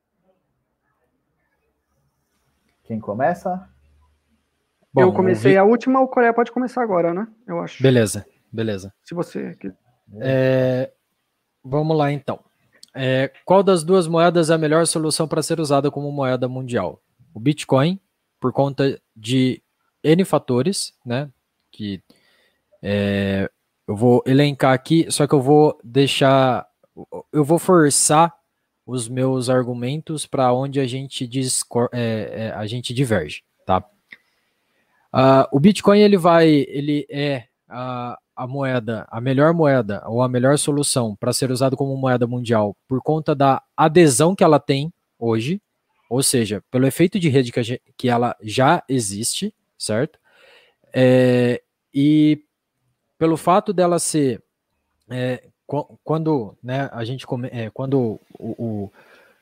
Quem 2.84 3.00
começa? 3.00 3.70
Bom, 4.94 5.02
eu 5.02 5.14
comecei 5.14 5.54
vi... 5.54 5.58
a 5.58 5.64
última, 5.64 6.00
o 6.02 6.08
Coreia 6.08 6.34
pode 6.34 6.52
começar 6.52 6.84
agora, 6.84 7.14
né? 7.14 7.28
Eu 7.48 7.60
acho. 7.60 7.82
Beleza, 7.82 8.26
beleza. 8.52 8.94
Se 9.04 9.16
você. 9.16 9.58
É... 10.20 10.92
Vamos 11.64 11.98
lá 11.98 12.12
então. 12.12 12.40
é, 12.94 13.32
qual 13.46 13.64
das 13.64 13.84
duas 13.84 14.08
moedas 14.08 14.50
é 14.50 14.54
a 14.54 14.58
melhor 14.58 14.86
solução 14.86 15.28
para 15.28 15.42
ser 15.42 15.60
usada 15.60 15.90
como 15.90 16.12
moeda 16.12 16.48
mundial? 16.48 17.02
O 17.34 17.40
Bitcoin, 17.40 18.00
por 18.40 18.54
conta 18.54 19.02
de 19.16 19.62
N 20.04 20.24
fatores, 20.24 20.94
né? 21.06 21.30
Que 21.72 22.04
é, 22.82 23.50
eu 23.88 23.96
vou 23.96 24.22
elencar 24.28 24.74
aqui, 24.74 25.08
só 25.10 25.26
que 25.26 25.34
eu 25.34 25.42
vou 25.42 25.80
deixar, 25.84 26.68
eu 27.32 27.44
vou 27.44 27.58
forçar 27.58 28.32
os 28.86 29.08
meus 29.08 29.50
argumentos 29.50 30.26
para 30.26 30.54
onde 30.54 30.80
a 30.80 30.86
gente 30.86 31.28
discor 31.28 31.90
é, 31.94 32.32
é, 32.32 32.52
a 32.52 32.66
gente 32.68 32.94
diverge, 32.94 33.44
tá? 33.66 33.84
Uh, 35.14 35.46
o 35.52 35.60
Bitcoin 35.60 36.00
ele 36.00 36.18
vai, 36.18 36.48
ele 36.48 37.06
é 37.10 37.46
a, 37.70 38.18
a 38.36 38.48
moeda, 38.48 39.08
a 39.10 39.22
melhor 39.22 39.54
moeda 39.54 40.04
ou 40.08 40.22
a 40.22 40.28
melhor 40.28 40.58
solução 40.58 41.16
para 41.16 41.34
ser 41.34 41.52
usado 41.52 41.78
como 41.78 41.96
moeda 41.96 42.26
mundial 42.26 42.76
por 42.88 43.02
conta 43.02 43.36
da 43.36 43.62
adesão 43.78 44.36
que 44.36 44.44
ela 44.44 44.60
tem 44.60 44.92
hoje, 45.20 45.62
ou 46.10 46.22
seja, 46.22 46.64
pelo 46.70 46.88
efeito 46.88 47.20
de 47.20 47.30
rede 47.30 47.52
que, 47.52 47.82
que 47.96 48.10
ela 48.10 48.36
já 48.42 48.84
existe, 48.90 49.54
certo? 49.78 50.20
É, 50.94 51.62
e 51.94 52.44
pelo 53.18 53.38
fato 53.38 53.72
dela 53.72 54.00
ser 54.00 54.44
é, 55.10 55.48
quando 55.66 56.58
né, 56.62 56.90
a 56.92 57.04
gente 57.04 57.26
é, 57.52 57.70
quando 57.70 58.20
o, 58.38 58.56
o 58.58 58.92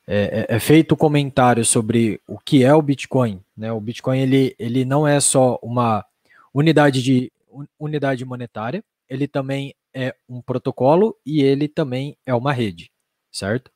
é, 0.08 0.46
é, 0.50 0.56
é, 0.56 0.60
feito 0.60 0.94
o 0.94 0.98
comentário 0.98 1.64
sobre 1.64 2.20
o 2.28 2.38
que 2.38 2.64
é 2.64 2.74
o 2.74 2.82
Bitcoin, 2.82 3.42
né? 3.56 3.72
O 3.72 3.80
Bitcoin 3.80 4.20
ele, 4.20 4.56
ele 4.58 4.84
não 4.84 5.08
é 5.08 5.20
só 5.20 5.60
uma 5.62 6.06
unidade 6.54 7.02
de 7.02 7.32
unidade 7.80 8.26
monetária, 8.26 8.84
ele 9.08 9.28
também 9.28 9.76
é 9.94 10.16
um 10.28 10.42
protocolo 10.42 11.16
e 11.26 11.42
ele 11.42 11.68
também 11.68 12.18
é 12.26 12.34
uma 12.34 12.52
rede, 12.52 12.92
certo? 13.32 13.72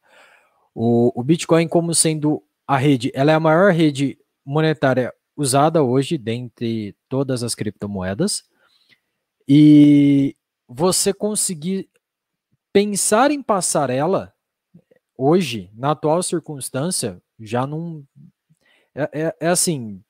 O, 0.73 1.11
o 1.19 1.23
Bitcoin 1.23 1.67
como 1.67 1.93
sendo 1.93 2.43
a 2.67 2.77
rede, 2.77 3.11
ela 3.13 3.31
é 3.31 3.35
a 3.35 3.39
maior 3.39 3.71
rede 3.71 4.17
monetária 4.43 5.13
usada 5.37 5.83
hoje 5.83 6.17
dentre 6.17 6.95
todas 7.07 7.43
as 7.43 7.53
criptomoedas. 7.53 8.43
E 9.47 10.35
você 10.67 11.13
conseguir 11.13 11.89
pensar 12.75 13.31
em 13.31 13.41
passarela 13.41 14.33
hoje, 15.17 15.71
na 15.73 15.91
atual 15.91 16.21
circunstância, 16.21 17.21
já 17.39 17.65
não. 17.65 18.03
É, 18.93 19.09
é, 19.13 19.35
é, 19.39 19.47
assim. 19.47 20.03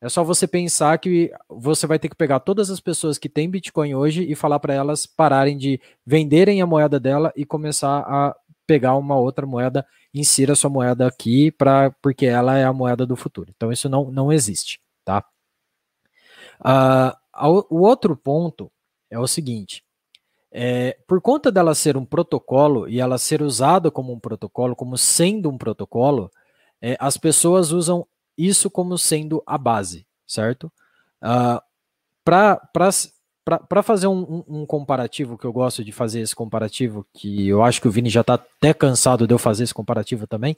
É 0.00 0.08
só 0.08 0.22
você 0.22 0.46
pensar 0.46 0.96
que 0.98 1.32
você 1.48 1.88
vai 1.88 1.98
ter 1.98 2.08
que 2.08 2.14
pegar 2.14 2.38
todas 2.38 2.70
as 2.70 2.78
pessoas 2.78 3.18
que 3.18 3.28
têm 3.28 3.50
Bitcoin 3.50 3.96
hoje 3.96 4.22
e 4.22 4.36
falar 4.36 4.60
para 4.60 4.72
elas 4.72 5.06
pararem 5.06 5.56
de 5.58 5.80
venderem 6.06 6.62
a 6.62 6.66
moeda 6.66 7.00
dela 7.00 7.32
e 7.34 7.44
começar 7.44 8.04
a 8.06 8.36
pegar 8.64 8.94
uma 8.94 9.16
outra 9.16 9.44
moeda, 9.44 9.84
insira 10.12 10.54
sua 10.54 10.70
moeda 10.70 11.08
aqui 11.08 11.50
para 11.50 11.90
porque 12.00 12.26
ela 12.26 12.56
é 12.56 12.64
a 12.64 12.72
moeda 12.72 13.04
do 13.04 13.16
futuro. 13.16 13.50
Então 13.56 13.72
isso 13.72 13.88
não, 13.88 14.08
não 14.12 14.32
existe, 14.32 14.78
tá? 15.04 15.24
Uh, 16.60 17.66
o 17.70 17.80
outro 17.80 18.16
ponto 18.16 18.70
é 19.10 19.18
o 19.18 19.26
seguinte: 19.26 19.82
é, 20.56 20.96
por 21.08 21.20
conta 21.20 21.50
dela 21.50 21.74
ser 21.74 21.96
um 21.96 22.04
protocolo 22.04 22.88
e 22.88 23.00
ela 23.00 23.18
ser 23.18 23.42
usada 23.42 23.90
como 23.90 24.12
um 24.12 24.20
protocolo, 24.20 24.76
como 24.76 24.96
sendo 24.96 25.50
um 25.50 25.58
protocolo, 25.58 26.30
é, 26.80 26.96
as 27.00 27.16
pessoas 27.16 27.72
usam 27.72 28.06
isso 28.38 28.70
como 28.70 28.96
sendo 28.96 29.42
a 29.44 29.58
base, 29.58 30.06
certo? 30.24 30.70
Uh, 31.20 31.60
Para 32.24 33.82
fazer 33.82 34.06
um, 34.06 34.44
um, 34.46 34.64
comparativo, 34.64 35.36
que 35.36 35.44
eu 35.44 35.52
gosto 35.52 35.84
de 35.84 35.90
fazer 35.90 36.20
esse 36.20 36.36
comparativo, 36.36 37.04
que 37.12 37.48
eu 37.48 37.60
acho 37.64 37.80
que 37.80 37.88
o 37.88 37.90
Vini 37.90 38.08
já 38.08 38.20
está 38.20 38.34
até 38.34 38.72
cansado 38.72 39.26
de 39.26 39.34
eu 39.34 39.38
fazer 39.38 39.64
esse 39.64 39.74
comparativo 39.74 40.24
também, 40.24 40.56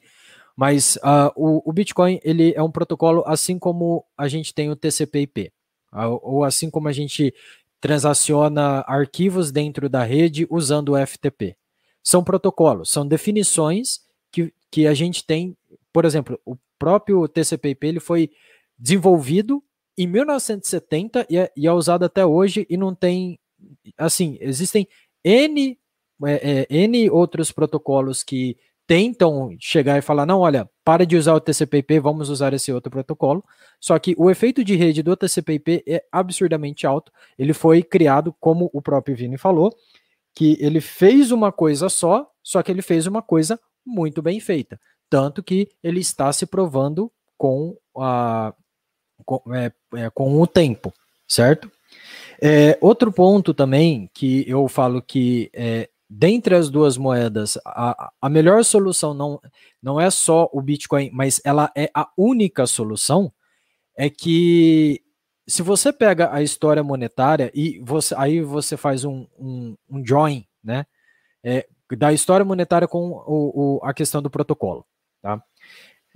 mas 0.54 0.96
uh, 0.96 1.32
o, 1.34 1.68
o, 1.68 1.72
Bitcoin 1.72 2.20
ele 2.22 2.52
é 2.54 2.62
um 2.62 2.70
protocolo 2.70 3.24
assim 3.26 3.58
como 3.58 4.04
a 4.16 4.28
gente 4.28 4.52
tem 4.52 4.70
o 4.70 4.76
TCP/IP, 4.76 5.52
uh, 5.92 6.20
ou 6.22 6.44
assim 6.44 6.68
como 6.68 6.86
a 6.86 6.92
gente 6.92 7.34
transaciona 7.80 8.84
arquivos 8.86 9.52
dentro 9.52 9.88
da 9.88 10.02
rede 10.02 10.46
usando 10.50 10.90
o 10.92 11.06
FTP. 11.06 11.56
São 12.02 12.22
protocolos, 12.22 12.90
são 12.90 13.06
definições 13.06 14.00
que, 14.30 14.52
que 14.70 14.86
a 14.86 14.94
gente 14.94 15.24
tem, 15.24 15.56
por 15.92 16.04
exemplo, 16.04 16.38
o 16.44 16.56
próprio 16.78 17.26
TCP/IP 17.26 17.86
ele 17.86 18.00
foi 18.00 18.30
desenvolvido 18.78 19.62
em 19.96 20.06
1970 20.06 21.26
e 21.30 21.38
é, 21.38 21.50
e 21.56 21.66
é 21.66 21.72
usado 21.72 22.04
até 22.04 22.24
hoje 22.24 22.66
e 22.68 22.76
não 22.76 22.94
tem, 22.94 23.38
assim, 23.96 24.36
existem 24.40 24.86
N, 25.24 25.78
é, 26.24 26.66
é, 26.70 26.76
N 26.84 27.10
outros 27.10 27.50
protocolos 27.50 28.22
que 28.22 28.56
tentam 28.86 29.56
chegar 29.58 29.98
e 29.98 30.02
falar, 30.02 30.24
não, 30.24 30.40
olha, 30.40 30.68
para 30.84 31.04
de 31.04 31.16
usar 31.16 31.34
o 31.34 31.40
TCP/IP, 31.40 31.98
vamos 31.98 32.30
usar 32.30 32.54
esse 32.54 32.72
outro 32.72 32.90
protocolo. 32.90 33.44
Só 33.80 33.98
que 33.98 34.14
o 34.16 34.30
efeito 34.30 34.62
de 34.62 34.76
rede 34.76 35.02
do 35.02 35.16
TCP/IP 35.16 35.82
é 35.86 36.04
absurdamente 36.10 36.86
alto. 36.86 37.12
Ele 37.38 37.52
foi 37.52 37.82
criado, 37.82 38.34
como 38.40 38.70
o 38.72 38.80
próprio 38.80 39.16
Vini 39.16 39.36
falou, 39.36 39.74
que 40.34 40.56
ele 40.60 40.80
fez 40.80 41.32
uma 41.32 41.50
coisa 41.50 41.88
só, 41.88 42.30
só 42.42 42.62
que 42.62 42.70
ele 42.70 42.82
fez 42.82 43.06
uma 43.06 43.22
coisa 43.22 43.58
muito 43.84 44.22
bem 44.22 44.38
feita. 44.38 44.78
Tanto 45.10 45.42
que 45.42 45.68
ele 45.82 46.00
está 46.00 46.32
se 46.32 46.46
provando 46.46 47.10
com, 47.36 47.76
a, 47.96 48.54
com, 49.24 49.42
é, 49.54 49.72
é, 49.94 50.10
com 50.10 50.40
o 50.40 50.46
tempo, 50.46 50.92
certo? 51.26 51.70
É, 52.40 52.76
outro 52.80 53.10
ponto 53.12 53.54
também 53.54 54.10
que 54.12 54.44
eu 54.48 54.68
falo 54.68 55.00
que 55.00 55.50
é, 55.54 55.88
dentre 56.08 56.54
as 56.54 56.70
duas 56.70 56.96
moedas, 56.96 57.58
a, 57.64 58.12
a 58.20 58.28
melhor 58.28 58.64
solução 58.64 59.12
não, 59.12 59.40
não 59.82 60.00
é 60.00 60.10
só 60.10 60.48
o 60.52 60.62
Bitcoin, 60.62 61.10
mas 61.12 61.40
ela 61.44 61.70
é 61.76 61.90
a 61.94 62.08
única 62.16 62.66
solução, 62.66 63.32
é 63.96 64.08
que 64.08 65.02
se 65.48 65.62
você 65.62 65.92
pega 65.92 66.32
a 66.32 66.42
história 66.42 66.82
monetária 66.82 67.50
e 67.54 67.78
você 67.80 68.14
aí 68.16 68.40
você 68.40 68.76
faz 68.76 69.04
um, 69.04 69.26
um, 69.38 69.76
um 69.88 70.04
join, 70.04 70.44
né, 70.62 70.86
é, 71.42 71.66
da 71.96 72.12
história 72.12 72.44
monetária 72.44 72.88
com 72.88 73.10
o, 73.10 73.78
o, 73.78 73.80
a 73.82 73.94
questão 73.94 74.20
do 74.20 74.30
protocolo, 74.30 74.84
tá? 75.22 75.42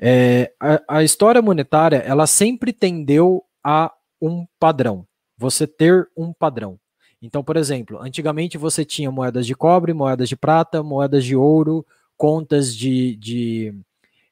É, 0.03 0.53
a, 0.59 0.99
a 0.99 1.03
história 1.05 1.43
monetária, 1.43 1.99
ela 1.99 2.27
sempre 2.27 2.73
tendeu 2.73 3.45
a 3.63 3.93
um 4.21 4.47
padrão, 4.59 5.07
você 5.37 5.67
ter 5.67 6.09
um 6.17 6.33
padrão. 6.33 6.79
Então, 7.23 7.45
por 7.45 7.57
exemplo, 7.57 7.99
antigamente 8.01 8.57
você 8.57 8.85
tinha 8.85 9.11
moedas 9.11 9.47
de 9.47 9.55
cobre, 9.55 9.93
moedas 9.93 10.29
de 10.29 10.37
prata, 10.37 10.83
moedas 10.83 11.25
de 11.25 11.37
ouro, 11.37 11.87
contas 12.17 12.75
de, 12.75 13.17
de, 13.17 13.75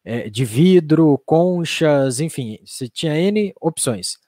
é, 0.05 0.31
de 0.31 0.45
vidro, 0.45 1.21
conchas, 1.27 2.21
enfim, 2.21 2.59
você 2.65 2.89
tinha 2.89 3.17
N 3.19 3.53
opções. 3.61 4.19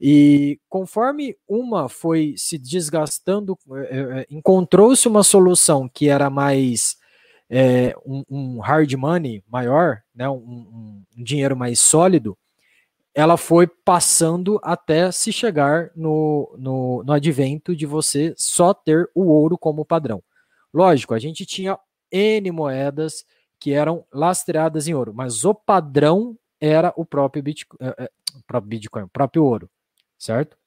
E 0.00 0.60
conforme 0.68 1.36
uma 1.48 1.88
foi 1.88 2.34
se 2.36 2.58
desgastando, 2.58 3.58
é, 3.88 3.98
é 4.20 4.26
encontrou-se 4.30 5.08
uma 5.08 5.22
solução 5.22 5.88
que 5.88 6.08
era 6.08 6.28
mais 6.28 6.98
é, 7.48 7.94
um, 8.04 8.22
um, 8.28 8.60
hard 8.60 8.92
money 8.94 9.42
maior, 9.48 10.02
né, 10.14 10.28
um, 10.28 11.02
um 11.16 11.24
dinheiro 11.24 11.56
mais 11.56 11.80
sólido, 11.80 12.36
ela 13.16 13.38
foi 13.38 13.66
passando 13.66 14.60
até 14.62 15.10
se 15.10 15.32
chegar 15.32 15.90
no, 15.96 16.54
no, 16.58 17.02
no 17.02 17.12
advento 17.14 17.74
de 17.74 17.86
você 17.86 18.34
só 18.36 18.74
ter 18.74 19.08
o 19.14 19.24
ouro 19.24 19.56
como 19.56 19.86
padrão. 19.86 20.22
Lógico, 20.72 21.14
a 21.14 21.18
gente 21.18 21.46
tinha 21.46 21.78
N 22.12 22.50
moedas 22.50 23.24
que 23.58 23.72
eram 23.72 24.04
lastreadas 24.12 24.86
em 24.86 24.92
ouro, 24.92 25.14
mas 25.14 25.46
o 25.46 25.54
padrão 25.54 26.38
era 26.60 26.92
o 26.94 27.06
próprio 27.06 27.42
Bitcoin, 27.42 27.78
é, 27.80 28.04
é, 28.04 28.10
o 28.34 28.42
próprio, 28.46 28.68
Bitcoin, 28.68 29.02
o 29.04 29.08
próprio 29.08 29.44
ouro, 29.44 29.70
certo? 30.18 30.58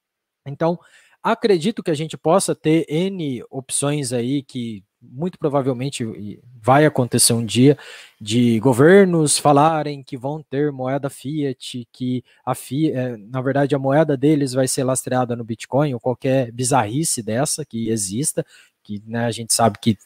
Então, 0.43 0.79
acredito 1.21 1.83
que 1.83 1.91
a 1.91 1.95
gente 1.95 2.17
possa 2.17 2.55
ter 2.55 2.83
N 2.89 3.43
opções 3.51 4.11
aí 4.11 4.41
que 4.41 4.83
muito 5.01 5.37
provavelmente 5.39 6.39
vai 6.61 6.85
acontecer 6.85 7.33
um 7.33 7.45
dia 7.45 7.77
de 8.19 8.59
governos 8.59 9.37
falarem 9.37 10.03
que 10.03 10.17
vão 10.17 10.43
ter 10.43 10.71
moeda 10.71 11.09
fiat, 11.09 11.87
que 11.91 12.23
a 12.45 12.53
fiat, 12.53 12.95
é, 12.95 13.17
na 13.17 13.41
verdade 13.41 13.75
a 13.75 13.79
moeda 13.79 14.17
deles 14.17 14.53
vai 14.53 14.67
ser 14.67 14.83
lastreada 14.83 15.35
no 15.35 15.43
Bitcoin 15.43 15.93
ou 15.93 15.99
qualquer 15.99 16.51
bizarrice 16.51 17.23
dessa 17.23 17.65
que 17.65 17.89
exista, 17.89 18.45
que 18.83 19.01
né, 19.05 19.25
a 19.25 19.31
gente 19.31 19.53
sabe 19.53 19.77
que 19.79 19.97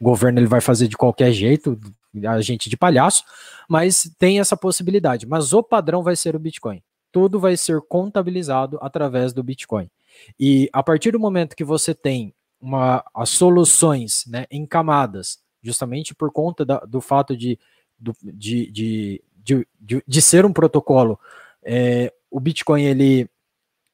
o 0.00 0.04
governo 0.04 0.38
ele 0.38 0.46
vai 0.46 0.60
fazer 0.60 0.88
de 0.88 0.96
qualquer 0.96 1.32
jeito, 1.32 1.78
a 2.26 2.40
gente 2.40 2.70
de 2.70 2.76
palhaço, 2.76 3.24
mas 3.68 4.10
tem 4.18 4.40
essa 4.40 4.56
possibilidade. 4.56 5.26
Mas 5.26 5.52
o 5.52 5.62
padrão 5.62 6.02
vai 6.02 6.16
ser 6.16 6.36
o 6.36 6.38
Bitcoin. 6.38 6.82
Tudo 7.10 7.38
vai 7.38 7.56
ser 7.56 7.80
contabilizado 7.82 8.78
através 8.80 9.32
do 9.32 9.42
Bitcoin. 9.42 9.90
E 10.38 10.68
a 10.72 10.82
partir 10.82 11.10
do 11.10 11.20
momento 11.20 11.56
que 11.56 11.64
você 11.64 11.94
tem 11.94 12.34
uma, 12.62 13.04
as 13.12 13.30
soluções 13.30 14.24
né, 14.26 14.46
em 14.50 14.64
camadas, 14.64 15.40
justamente 15.62 16.14
por 16.14 16.32
conta 16.32 16.64
da, 16.64 16.78
do 16.78 17.00
fato 17.00 17.36
de, 17.36 17.58
do, 17.98 18.16
de, 18.22 18.70
de, 18.70 19.24
de, 19.36 19.68
de, 19.80 20.04
de 20.06 20.22
ser 20.22 20.46
um 20.46 20.52
protocolo, 20.52 21.18
é, 21.64 22.12
o 22.30 22.40
Bitcoin 22.40 22.84
ele 22.84 23.28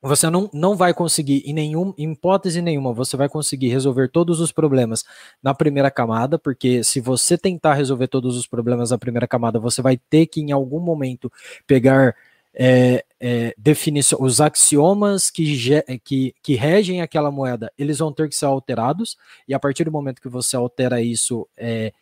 você 0.01 0.31
não, 0.31 0.49
não 0.53 0.77
vai 0.77 0.95
conseguir, 0.95 1.43
em, 1.45 1.53
nenhum, 1.53 1.93
em 1.99 2.12
hipótese 2.12 2.62
nenhuma, 2.62 2.93
você 2.93 3.16
vai 3.16 3.28
conseguir 3.28 3.69
resolver 3.69 4.09
todos 4.09 4.40
os 4.40 4.53
problemas 4.53 5.05
na 5.43 5.53
primeira 5.53 5.90
camada, 5.90 6.39
porque 6.39 6.85
se 6.85 7.01
você 7.01 7.36
tentar 7.36 7.74
resolver 7.74 8.07
todos 8.07 8.36
os 8.36 8.47
problemas 8.47 8.90
na 8.93 8.99
primeira 8.99 9.27
camada, 9.27 9.59
você 9.59 9.82
vai 9.82 9.97
ter 9.97 10.27
que, 10.27 10.40
em 10.40 10.53
algum 10.53 10.78
momento, 10.78 11.32
pegar 11.66 12.15
é, 12.61 13.05
é, 13.21 13.55
definição, 13.57 14.19
os 14.21 14.41
axiomas 14.41 15.31
que, 15.31 15.57
que, 16.03 16.35
que 16.43 16.55
regem 16.57 17.01
aquela 17.01 17.31
moeda, 17.31 17.73
eles 17.79 17.99
vão 17.99 18.13
ter 18.13 18.29
que 18.29 18.35
ser 18.35 18.47
alterados, 18.47 19.17
e 19.47 19.55
a 19.55 19.61
partir 19.61 19.85
do 19.85 19.93
momento 19.93 20.21
que 20.21 20.29
você 20.29 20.57
altera 20.57 21.01
isso, 21.01 21.49
é, 21.57 21.93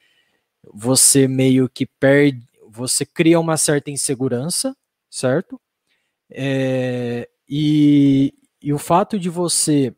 você 0.72 1.28
meio 1.28 1.68
que 1.68 1.84
perde, 1.84 2.42
você 2.70 3.04
cria 3.04 3.38
uma 3.38 3.58
certa 3.58 3.90
insegurança, 3.90 4.74
certo? 5.10 5.60
É, 6.30 7.28
e, 7.46 8.32
e 8.62 8.72
o 8.72 8.78
fato 8.78 9.18
de 9.18 9.28
você 9.28 9.94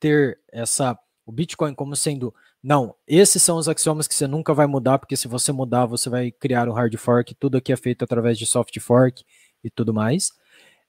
ter 0.00 0.40
essa 0.50 0.98
o 1.24 1.30
Bitcoin 1.30 1.72
como 1.72 1.94
sendo 1.94 2.34
não, 2.62 2.94
esses 3.08 3.42
são 3.42 3.56
os 3.56 3.68
axiomas 3.68 4.06
que 4.06 4.14
você 4.14 4.26
nunca 4.26 4.54
vai 4.54 4.66
mudar, 4.66 4.98
porque 4.98 5.16
se 5.16 5.26
você 5.26 5.50
mudar, 5.50 5.84
você 5.86 6.08
vai 6.08 6.30
criar 6.30 6.68
um 6.68 6.72
hard 6.72 6.96
fork, 6.96 7.34
tudo 7.34 7.56
aqui 7.56 7.72
é 7.72 7.76
feito 7.76 8.04
através 8.04 8.38
de 8.38 8.46
soft 8.46 8.78
fork 8.78 9.24
e 9.62 9.70
tudo 9.70 9.92
mais, 9.94 10.32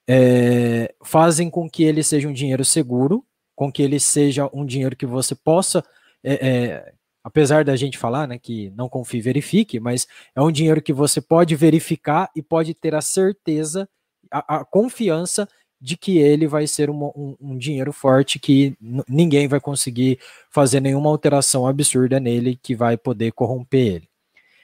é, 0.08 0.94
fazem 1.04 1.50
com 1.50 1.70
que 1.70 1.84
ele 1.84 2.04
seja 2.04 2.28
um 2.28 2.34
dinheiro 2.34 2.66
seguro, 2.66 3.26
com 3.56 3.72
que 3.72 3.82
ele 3.82 4.00
seja 4.00 4.50
um 4.54 4.66
dinheiro 4.66 4.96
que 4.96 5.06
você 5.06 5.36
possa, 5.36 5.84
é, 6.24 6.48
é, 6.48 6.94
apesar 7.24 7.64
da 7.64 7.76
gente 7.76 7.98
falar 7.98 8.28
né, 8.28 8.38
que 8.38 8.72
não 8.72 8.90
confie 8.90 9.22
verifique, 9.22 9.80
mas 9.80 10.08
é 10.36 10.42
um 10.42 10.52
dinheiro 10.52 10.82
que 10.82 10.94
você 10.94 11.22
pode 11.22 11.56
verificar 11.56 12.30
e 12.36 12.42
pode 12.42 12.74
ter 12.74 12.96
a 12.96 13.02
certeza 13.02 13.88
a, 14.32 14.58
a 14.58 14.66
confiança 14.66 15.48
de 15.80 15.98
que 15.98 16.18
ele 16.18 16.48
vai 16.48 16.66
ser 16.66 16.90
um, 16.90 17.06
um, 17.08 17.36
um 17.42 17.58
dinheiro 17.58 17.92
forte 17.92 18.40
que 18.40 18.76
ninguém 19.08 19.50
vai 19.50 19.60
conseguir 19.60 20.18
fazer 20.50 20.80
nenhuma 20.80 21.10
alteração 21.10 21.68
absurda 21.68 22.22
nele 22.22 22.58
que 22.62 22.74
vai 22.74 22.98
poder 22.98 23.34
corromper 23.34 23.96
ele. 23.96 24.10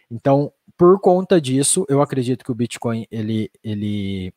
Então, 0.10 0.52
por 0.80 0.98
conta 1.02 1.42
disso, 1.42 1.86
eu 1.90 2.02
acredito 2.02 2.46
que 2.46 2.54
o 2.54 2.56
Bitcoin 2.56 3.06
ele, 3.12 3.52
ele, 3.62 4.34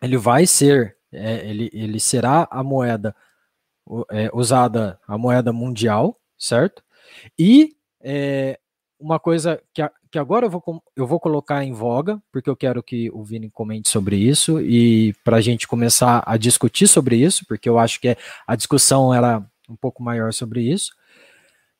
ele 0.00 0.16
vai 0.16 0.46
ser, 0.46 0.96
é, 1.12 1.46
ele, 1.46 1.68
ele 1.70 2.00
será 2.00 2.48
a 2.50 2.64
moeda 2.64 3.14
é, 4.10 4.30
usada, 4.32 4.98
a 5.06 5.18
moeda 5.18 5.52
mundial, 5.52 6.18
certo? 6.38 6.82
E 7.38 7.76
é, 8.00 8.58
uma 8.98 9.20
coisa 9.20 9.62
que, 9.74 9.82
a, 9.82 9.92
que 10.10 10.18
agora 10.18 10.46
eu 10.46 10.50
vou, 10.50 10.82
eu 10.96 11.06
vou 11.06 11.20
colocar 11.20 11.62
em 11.62 11.74
voga, 11.74 12.22
porque 12.32 12.48
eu 12.48 12.56
quero 12.56 12.82
que 12.82 13.10
o 13.10 13.22
Vini 13.22 13.50
comente 13.50 13.90
sobre 13.90 14.16
isso 14.16 14.58
e 14.62 15.12
para 15.22 15.36
a 15.36 15.42
gente 15.42 15.68
começar 15.68 16.24
a 16.26 16.38
discutir 16.38 16.88
sobre 16.88 17.16
isso, 17.16 17.44
porque 17.46 17.68
eu 17.68 17.78
acho 17.78 18.00
que 18.00 18.08
é, 18.08 18.16
a 18.46 18.56
discussão 18.56 19.12
era 19.12 19.46
um 19.68 19.76
pouco 19.76 20.02
maior 20.02 20.32
sobre 20.32 20.62
isso, 20.62 20.94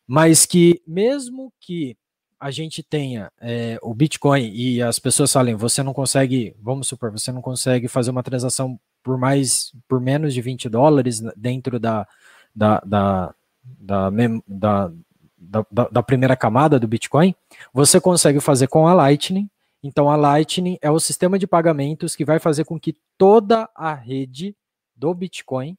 mas 0.06 0.44
que 0.44 0.82
mesmo 0.86 1.51
que 1.59 1.97
a 2.38 2.50
gente 2.50 2.82
tenha 2.82 3.30
é, 3.40 3.78
o 3.82 3.94
Bitcoin 3.94 4.50
e 4.52 4.82
as 4.82 4.98
pessoas 4.98 5.32
falem, 5.32 5.54
você 5.54 5.82
não 5.82 5.92
consegue, 5.92 6.54
vamos 6.60 6.86
supor, 6.88 7.10
você 7.10 7.32
não 7.32 7.40
consegue 7.40 7.88
fazer 7.88 8.10
uma 8.10 8.22
transação 8.22 8.78
por 9.02 9.16
mais, 9.16 9.72
por 9.88 10.00
menos 10.00 10.34
de 10.34 10.40
20 10.40 10.68
dólares 10.68 11.20
dentro 11.36 11.78
da, 11.78 12.06
da, 12.54 12.80
da, 12.84 13.34
da, 13.62 14.10
da 14.46 14.92
da, 15.38 15.64
da, 15.70 15.88
da, 15.88 16.02
primeira 16.02 16.36
camada 16.36 16.80
do 16.80 16.88
Bitcoin, 16.88 17.34
você 17.72 18.00
consegue 18.00 18.40
fazer 18.40 18.66
com 18.66 18.88
a 18.88 18.94
Lightning. 18.94 19.48
Então, 19.82 20.10
a 20.10 20.16
Lightning 20.16 20.78
é 20.82 20.90
o 20.90 20.98
sistema 20.98 21.38
de 21.38 21.46
pagamentos 21.46 22.16
que 22.16 22.24
vai 22.24 22.38
fazer 22.40 22.64
com 22.64 22.80
que 22.80 22.96
toda 23.16 23.68
a 23.74 23.94
rede 23.94 24.56
do 24.96 25.14
Bitcoin 25.14 25.76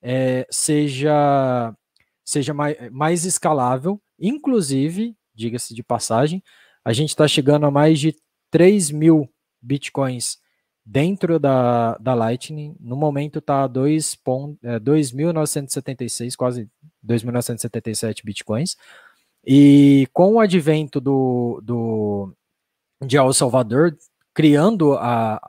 é, 0.00 0.46
seja, 0.50 1.74
seja 2.24 2.54
mais, 2.54 2.90
mais 2.90 3.24
escalável. 3.24 4.00
Inclusive, 4.18 5.14
diga-se 5.40 5.74
de 5.74 5.82
passagem, 5.82 6.42
a 6.84 6.92
gente 6.92 7.08
está 7.10 7.26
chegando 7.26 7.66
a 7.66 7.70
mais 7.70 7.98
de 7.98 8.14
3 8.50 8.90
mil 8.90 9.28
Bitcoins 9.60 10.38
dentro 10.84 11.38
da, 11.38 11.96
da 11.98 12.14
Lightning. 12.14 12.74
No 12.80 12.96
momento 12.96 13.38
está 13.38 13.68
2.976, 13.68 16.32
é, 16.32 16.36
quase 16.36 16.68
2.977 17.06 18.24
Bitcoins. 18.24 18.76
E 19.44 20.08
com 20.12 20.34
o 20.34 20.40
advento 20.40 21.00
do, 21.00 21.60
do 21.62 22.34
de 23.04 23.16
El 23.16 23.32
Salvador, 23.32 23.96
criando 24.34 24.94
a 24.94 25.40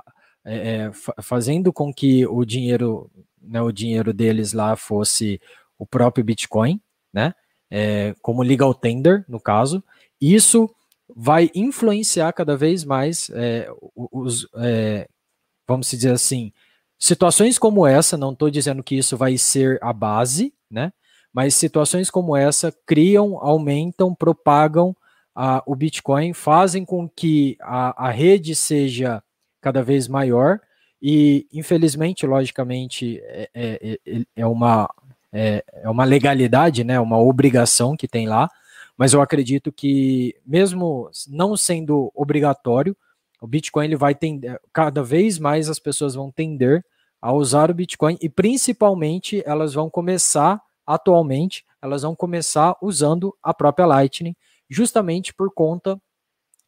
é, 0.46 0.86
é 0.86 0.92
fazendo 1.22 1.74
com 1.74 1.94
que 1.94 2.26
o 2.26 2.46
dinheiro, 2.46 3.12
né, 3.42 3.62
o 3.62 3.72
dinheiro 3.72 4.14
deles 4.14 4.54
lá 4.54 4.76
fosse 4.76 5.40
o 5.78 5.86
próprio 5.86 6.24
Bitcoin, 6.24 6.82
né, 7.14 7.34
é, 7.72 8.14
como 8.22 8.44
legal 8.44 8.74
tender 8.74 9.24
no 9.28 9.40
caso, 9.40 9.82
isso 10.20 10.70
vai 11.16 11.50
influenciar 11.56 12.32
cada 12.34 12.56
vez 12.58 12.84
mais 12.84 13.30
é, 13.34 13.68
os, 13.96 14.48
é, 14.58 15.08
vamos 15.68 15.90
dizer 15.90 16.12
assim, 16.12 16.52
situações 17.00 17.58
como 17.58 17.88
essa. 17.88 18.18
Não 18.18 18.34
estou 18.34 18.50
dizendo 18.50 18.84
que 18.84 18.96
isso 18.96 19.16
vai 19.16 19.38
ser 19.38 19.80
a 19.82 19.94
base, 19.94 20.54
né, 20.70 20.92
mas 21.34 21.56
situações 21.56 22.10
como 22.10 22.36
essa 22.36 22.74
criam, 22.86 23.38
aumentam, 23.38 24.14
propagam 24.14 24.96
a, 25.34 25.64
o 25.66 25.76
Bitcoin, 25.76 26.34
fazem 26.34 26.84
com 26.84 27.08
que 27.08 27.58
a, 27.62 28.08
a 28.08 28.12
rede 28.12 28.54
seja 28.54 29.24
cada 29.62 29.82
vez 29.82 30.08
maior 30.08 30.60
e, 31.02 31.48
infelizmente, 31.52 32.28
logicamente, 32.28 33.20
é, 33.24 33.50
é, 33.54 34.00
é, 34.06 34.26
é 34.36 34.46
uma, 34.46 34.88
é, 35.34 35.64
é 35.74 35.90
uma 35.90 36.04
legalidade, 36.04 36.84
né, 36.84 37.00
uma 37.00 37.20
obrigação 37.20 37.96
que 37.96 38.08
tem 38.08 38.28
lá, 38.28 38.50
mas 38.98 39.14
eu 39.14 39.22
acredito 39.22 39.72
que, 39.72 40.36
mesmo 40.46 41.10
não 41.28 41.56
sendo 41.56 42.12
obrigatório, 42.14 42.96
o 43.42 43.48
Bitcoin 43.48 43.86
ele 43.86 43.96
vai 43.96 44.14
tender, 44.14 44.60
cada 44.72 45.02
vez 45.02 45.40
mais 45.40 45.70
as 45.70 45.80
pessoas 45.80 46.14
vão 46.14 46.32
tender 46.32 46.86
a 47.22 47.34
usar 47.34 47.72
o 47.72 47.74
Bitcoin 47.74 48.18
e 48.22 48.30
principalmente 48.30 49.42
elas 49.46 49.74
vão 49.74 49.90
começar 49.90 50.62
atualmente, 50.86 51.66
elas 51.82 52.02
vão 52.02 52.16
começar 52.16 52.76
usando 52.82 53.36
a 53.42 53.54
própria 53.54 53.86
Lightning, 53.86 54.36
justamente 54.70 55.34
por 55.34 55.52
conta 55.54 56.00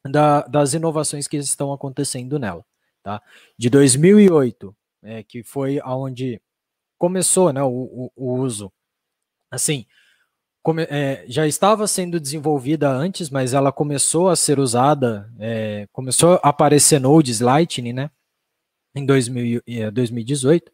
da, 0.04 0.42
das 0.42 0.74
inovações 0.74 1.28
que 1.28 1.38
estão 1.38 1.72
acontecendo 1.72 2.38
nela. 2.40 2.66
Tá? 3.02 3.22
De 3.58 3.70
2008, 3.70 4.76
é, 5.04 5.24
que 5.24 5.44
foi 5.44 5.80
aonde 5.84 6.42
começou 7.04 7.52
né, 7.52 7.62
o, 7.62 7.68
o, 7.68 8.12
o 8.16 8.34
uso. 8.40 8.72
Assim, 9.52 9.86
come, 10.62 10.84
é, 10.84 11.26
já 11.28 11.46
estava 11.46 11.86
sendo 11.86 12.18
desenvolvida 12.18 12.90
antes, 12.90 13.30
mas 13.30 13.54
ela 13.54 13.74
começou 13.74 14.30
a 14.30 14.38
ser 14.38 14.58
usada, 14.58 15.30
é, 15.38 15.86
começou 15.92 16.36
a 16.36 16.48
aparecer 16.48 17.02
nodes 17.02 17.42
Lightning, 17.42 17.92
né, 17.92 18.10
em 18.96 19.06
2000, 19.06 19.62
2018 19.92 20.72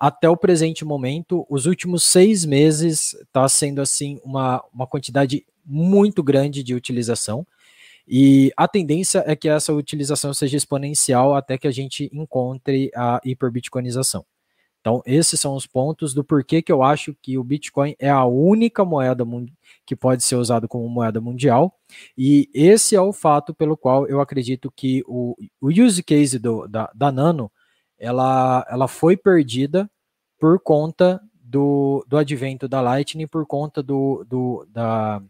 até 0.00 0.26
o 0.26 0.38
presente 0.38 0.86
momento, 0.86 1.44
os 1.50 1.66
últimos 1.66 2.04
seis 2.04 2.46
meses 2.46 3.12
está 3.14 3.46
sendo 3.46 3.82
assim 3.82 4.18
uma, 4.24 4.64
uma 4.72 4.86
quantidade 4.86 5.44
muito 5.66 6.22
grande 6.22 6.62
de 6.62 6.72
utilização. 6.72 7.46
E 8.06 8.50
a 8.56 8.66
tendência 8.66 9.22
é 9.26 9.36
que 9.36 9.48
essa 9.48 9.74
utilização 9.74 10.32
seja 10.32 10.56
exponencial 10.56 11.34
até 11.34 11.58
que 11.58 11.66
a 11.66 11.72
gente 11.72 12.08
encontre 12.10 12.90
a 12.94 13.20
hiperbitcoinização. 13.24 14.24
Então, 14.88 15.02
esses 15.04 15.38
são 15.38 15.54
os 15.54 15.66
pontos 15.66 16.14
do 16.14 16.24
porquê 16.24 16.62
que 16.62 16.72
eu 16.72 16.82
acho 16.82 17.14
que 17.20 17.36
o 17.36 17.44
Bitcoin 17.44 17.94
é 17.98 18.08
a 18.08 18.24
única 18.24 18.86
moeda 18.86 19.22
que 19.84 19.94
pode 19.94 20.24
ser 20.24 20.36
usada 20.36 20.66
como 20.66 20.88
moeda 20.88 21.20
mundial. 21.20 21.78
E 22.16 22.48
esse 22.54 22.96
é 22.96 23.00
o 23.00 23.12
fato 23.12 23.52
pelo 23.52 23.76
qual 23.76 24.06
eu 24.06 24.18
acredito 24.18 24.72
que 24.74 25.04
o, 25.06 25.36
o 25.60 25.68
use 25.68 26.02
case 26.02 26.38
do, 26.38 26.66
da, 26.66 26.90
da 26.94 27.12
Nano 27.12 27.52
ela, 27.98 28.66
ela 28.70 28.88
foi 28.88 29.14
perdida 29.14 29.90
por 30.40 30.58
conta 30.58 31.20
do, 31.34 32.02
do 32.08 32.16
advento 32.16 32.66
da 32.66 32.80
Lightning, 32.80 33.26
por 33.26 33.44
conta 33.44 33.82
do, 33.82 34.24
do, 34.26 34.66
da, 34.70 35.22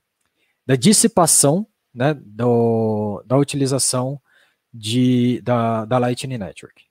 da 0.65 0.77
dissipação 0.77 1.67
né, 1.93 2.15
do, 2.15 3.25
da 3.27 3.37
utilização 3.37 4.21
de, 4.73 5.41
da, 5.43 5.85
da 5.85 5.99
Lightning 5.99 6.39
Network. 6.39 6.88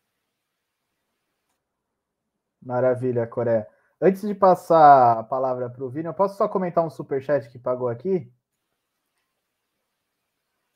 Maravilha, 2.68 3.26
Coré. 3.26 3.66
Antes 4.00 4.22
de 4.24 4.36
passar 4.36 5.20
a 5.20 5.24
palavra 5.24 5.70
para 5.70 5.84
o 5.86 5.90
Vini, 5.90 6.06
eu 6.06 6.14
posso 6.14 6.38
só 6.38 6.50
comentar 6.50 6.86
um 6.86 6.90
superchat 6.90 7.50
que 7.50 7.58
pagou 7.58 7.88
aqui? 7.88 8.30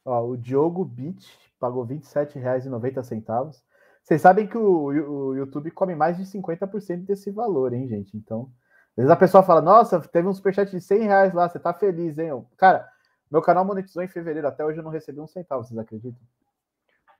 Ó, 0.05 0.25
o 0.29 0.37
Diogo 0.37 0.85
Beach 0.85 1.27
pagou 1.59 1.83
R$ 1.83 1.95
27,90. 1.95 3.61
Vocês 4.01 4.21
sabem 4.21 4.47
que 4.47 4.57
o, 4.57 4.85
o, 4.85 5.35
YouTube 5.35 5.69
come 5.71 5.93
mais 5.93 6.17
de 6.17 6.23
50% 6.23 7.05
desse 7.05 7.29
valor, 7.29 7.73
hein, 7.73 7.87
gente? 7.87 8.15
Então, 8.15 8.49
às 8.91 8.95
vezes 8.97 9.11
a 9.11 9.15
pessoa 9.17 9.43
fala, 9.43 9.61
nossa, 9.61 9.99
teve 9.99 10.27
um 10.27 10.33
superchat 10.33 10.71
de 10.71 10.79
100 10.79 11.03
reais 11.03 11.33
lá, 11.33 11.49
você 11.49 11.59
tá 11.59 11.73
feliz, 11.73 12.17
hein? 12.17 12.31
Cara, 12.57 12.87
meu 13.29 13.41
canal 13.41 13.65
monetizou 13.65 14.01
em 14.01 14.07
fevereiro, 14.07 14.47
até 14.47 14.63
hoje 14.63 14.79
eu 14.79 14.83
não 14.83 14.91
recebi 14.91 15.19
um 15.19 15.27
centavo, 15.27 15.63
vocês 15.63 15.77
acreditam? 15.77 16.21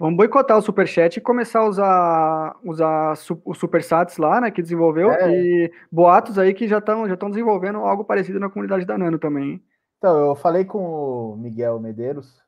Vamos 0.02 0.18
boicotar 0.18 0.58
o 0.58 0.62
Superchat 0.64 1.18
e 1.18 1.22
começar 1.22 1.60
a 1.60 1.68
usar, 1.68 2.60
usar 2.66 3.14
o 3.46 3.54
Supersats 3.54 4.18
lá, 4.18 4.42
né, 4.42 4.50
que 4.50 4.60
desenvolveu, 4.60 5.12
é. 5.12 5.32
e 5.32 5.72
boatos 5.92 6.40
aí 6.40 6.56
que 6.56 6.68
já 6.68 6.80
estão 6.80 7.08
já 7.08 7.14
desenvolvendo 7.14 7.78
algo 7.78 8.04
parecido 8.04 8.40
na 8.40 8.50
comunidade 8.50 8.84
da 8.84 8.98
Nano 8.98 9.20
também. 9.20 9.64
Então, 10.00 10.30
eu 10.30 10.34
falei 10.34 10.66
com 10.66 11.34
o 11.34 11.38
Miguel 11.38 11.80
Medeiros, 11.80 12.42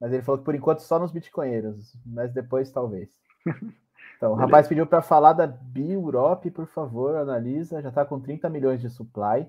mas 0.00 0.12
ele 0.12 0.24
falou 0.24 0.40
que 0.40 0.44
por 0.44 0.56
enquanto 0.56 0.80
só 0.80 0.98
nos 0.98 1.12
bitcoinheiros, 1.12 1.96
mas 2.04 2.32
depois 2.32 2.72
talvez. 2.72 3.08
Então, 4.16 4.32
o 4.32 4.34
rapaz 4.34 4.66
pediu 4.66 4.84
para 4.84 5.00
falar 5.00 5.32
da 5.32 5.46
Biurope, 5.46 6.50
por 6.50 6.66
favor, 6.66 7.14
analisa, 7.14 7.80
já 7.80 7.88
está 7.88 8.04
com 8.04 8.18
30 8.18 8.50
milhões 8.50 8.80
de 8.80 8.90
supply, 8.90 9.46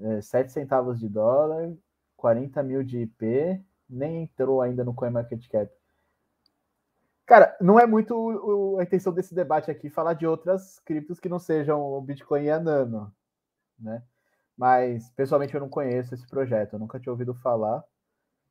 é, 0.00 0.22
7 0.22 0.50
centavos 0.50 0.98
de 0.98 1.06
dólar, 1.10 1.70
40 2.16 2.62
mil 2.62 2.82
de 2.82 3.00
IP, 3.00 3.60
nem 3.86 4.22
entrou 4.22 4.62
ainda 4.62 4.82
no 4.82 4.94
CoinMarketCap. 4.94 5.70
Cara, 7.30 7.56
não 7.60 7.78
é 7.78 7.86
muito 7.86 8.12
o, 8.12 8.80
a 8.80 8.82
intenção 8.82 9.12
desse 9.12 9.32
debate 9.32 9.70
aqui 9.70 9.88
falar 9.88 10.14
de 10.14 10.26
outras 10.26 10.80
criptos 10.80 11.20
que 11.20 11.28
não 11.28 11.38
sejam 11.38 11.80
o 11.80 12.00
Bitcoin 12.00 12.42
e 12.42 12.50
a 12.50 12.58
Nano, 12.58 13.14
né? 13.78 14.02
Mas, 14.58 15.08
pessoalmente, 15.10 15.54
eu 15.54 15.60
não 15.60 15.68
conheço 15.68 16.12
esse 16.12 16.26
projeto, 16.26 16.72
eu 16.72 16.80
nunca 16.80 16.98
tinha 16.98 17.12
ouvido 17.12 17.32
falar. 17.32 17.84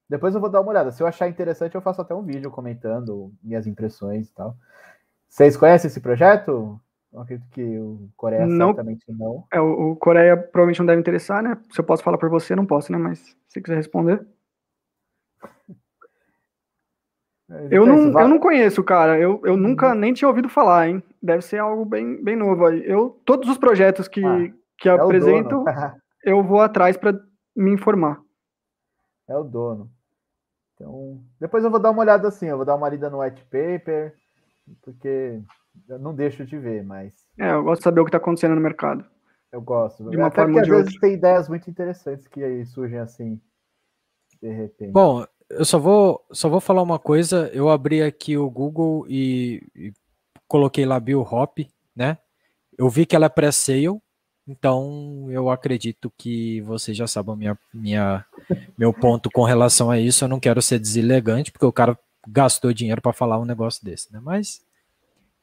Depois 0.09 0.33
eu 0.33 0.39
vou 0.39 0.49
dar 0.49 0.61
uma 0.61 0.69
olhada. 0.69 0.93
Se 0.93 1.03
eu 1.03 1.07
achar 1.07 1.27
interessante, 1.27 1.75
eu 1.75 1.81
faço 1.81 1.99
até 1.99 2.15
um 2.15 2.23
vídeo 2.23 2.49
comentando 2.49 3.33
minhas 3.43 3.67
impressões 3.67 4.29
e 4.29 4.33
tal. 4.33 4.55
Vocês 5.27 5.57
conhecem 5.57 5.89
esse 5.89 5.99
projeto? 5.99 6.79
Eu 7.11 7.19
acredito 7.19 7.49
que 7.49 7.77
o 7.79 8.09
Coreia 8.15 8.47
não, 8.47 8.67
certamente 8.67 9.11
não. 9.11 9.45
É, 9.51 9.59
o, 9.59 9.91
o 9.91 9.95
Coreia 9.97 10.37
provavelmente 10.37 10.79
não 10.79 10.85
deve 10.85 11.01
interessar, 11.01 11.43
né? 11.43 11.61
Se 11.69 11.81
eu 11.81 11.83
posso 11.83 12.01
falar 12.01 12.17
por 12.17 12.29
você, 12.29 12.55
não 12.55 12.65
posso, 12.65 12.93
né? 12.93 12.97
Mas 12.97 13.35
se 13.49 13.61
quiser 13.61 13.75
responder. 13.75 14.25
Eu 17.71 17.85
não, 17.85 18.19
eu 18.19 18.27
não 18.27 18.39
conheço, 18.39 18.83
cara. 18.83 19.17
Eu, 19.17 19.41
eu 19.43 19.53
uhum. 19.53 19.59
nunca 19.59 19.95
nem 19.95 20.13
tinha 20.13 20.27
ouvido 20.27 20.47
falar, 20.47 20.87
hein? 20.87 21.03
Deve 21.21 21.41
ser 21.41 21.57
algo 21.57 21.83
bem, 21.83 22.23
bem 22.23 22.35
novo 22.35 22.65
aí. 22.65 22.83
Eu, 22.85 23.19
todos 23.25 23.49
os 23.49 23.57
projetos 23.57 24.07
que, 24.07 24.23
ah, 24.23 24.53
que 24.77 24.87
é 24.87 24.91
apresento, 24.91 25.63
eu 26.23 26.43
vou 26.43 26.61
atrás 26.61 26.95
para 26.95 27.19
me 27.55 27.71
informar. 27.71 28.21
É 29.27 29.35
o 29.35 29.43
dono. 29.43 29.89
Então, 30.75 31.19
depois 31.39 31.63
eu 31.63 31.71
vou 31.71 31.79
dar 31.79 31.89
uma 31.91 32.01
olhada 32.01 32.27
assim, 32.27 32.47
eu 32.47 32.57
vou 32.57 32.65
dar 32.65 32.75
uma 32.75 32.87
lida 32.87 33.09
no 33.09 33.21
white 33.21 33.43
paper, 33.45 34.13
porque 34.81 35.41
eu 35.87 35.99
não 35.99 36.13
deixo 36.13 36.45
de 36.45 36.57
ver, 36.57 36.83
mas. 36.83 37.13
É, 37.37 37.51
eu 37.51 37.63
gosto 37.63 37.79
de 37.79 37.83
saber 37.83 38.01
o 38.01 38.05
que 38.05 38.09
está 38.09 38.17
acontecendo 38.17 38.55
no 38.55 38.61
mercado. 38.61 39.03
Eu 39.51 39.61
gosto. 39.61 40.07
De 40.09 40.15
uma 40.15 40.27
Até 40.27 40.35
forma 40.37 40.53
porque, 40.53 40.71
às 40.71 40.77
vezes 40.77 40.99
tem 40.99 41.13
ideias 41.13 41.49
muito 41.49 41.69
interessantes 41.69 42.27
que 42.27 42.43
aí 42.43 42.65
surgem 42.65 42.99
assim, 42.99 43.41
de 44.41 44.49
repente. 44.49 44.91
Bom, 44.91 45.25
eu 45.49 45.65
só 45.65 45.79
vou, 45.79 46.25
só 46.31 46.47
vou 46.47 46.59
falar 46.59 46.81
uma 46.81 46.99
coisa. 46.99 47.49
Eu 47.53 47.69
abri 47.69 48.01
aqui 48.01 48.37
o 48.37 48.49
Google 48.49 49.05
e, 49.09 49.63
e 49.75 49.93
coloquei 50.47 50.85
lá 50.85 50.99
Bill 50.99 51.21
Hop, 51.21 51.59
né? 51.95 52.17
Eu 52.77 52.89
vi 52.89 53.05
que 53.05 53.15
ela 53.15 53.25
é 53.25 53.29
pré-sale, 53.29 53.99
então 54.47 55.27
eu 55.29 55.49
acredito 55.49 56.11
que 56.17 56.61
você 56.61 56.93
já 56.93 57.07
sabe 57.07 57.35
minha, 57.35 57.57
minha, 57.73 58.25
meu 58.77 58.93
ponto 58.93 59.29
com 59.29 59.43
relação 59.43 59.91
a 59.91 59.99
isso. 59.99 60.23
Eu 60.23 60.29
não 60.29 60.39
quero 60.39 60.61
ser 60.61 60.79
deselegante, 60.79 61.51
porque 61.51 61.65
o 61.65 61.73
cara 61.73 61.97
gastou 62.27 62.73
dinheiro 62.73 63.01
para 63.01 63.13
falar 63.13 63.39
um 63.39 63.45
negócio 63.45 63.83
desse, 63.83 64.11
né? 64.13 64.19
Mas 64.23 64.63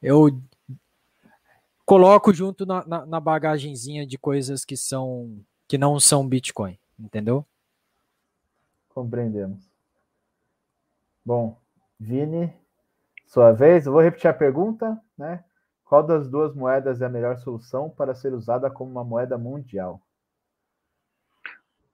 eu 0.01 0.41
coloco 1.85 2.33
junto 2.33 2.65
na, 2.65 2.87
na, 2.87 3.07
na 3.07 3.21
bagagenzinha 3.21 4.07
de 4.07 4.17
coisas 4.17 4.65
que 4.65 4.77
são 4.77 5.41
que 5.69 5.77
não 5.77 5.99
são 5.99 6.27
Bitcoin, 6.27 6.79
entendeu? 6.99 7.45
Compreendemos. 8.89 9.76
Bom, 11.27 11.59
Vini, 11.99 12.55
sua 13.27 13.51
vez. 13.51 13.85
Eu 13.85 13.93
vou 13.93 14.01
repetir 14.01 14.31
a 14.31 14.33
pergunta, 14.33 14.97
né? 15.19 15.43
Qual 15.85 16.01
das 16.01 16.29
duas 16.29 16.55
moedas 16.55 17.03
é 17.03 17.07
a 17.07 17.09
melhor 17.09 17.37
solução 17.39 17.91
para 17.91 18.15
ser 18.15 18.33
usada 18.33 18.71
como 18.71 18.93
uma 18.93 19.03
moeda 19.03 19.37
mundial? 19.37 20.01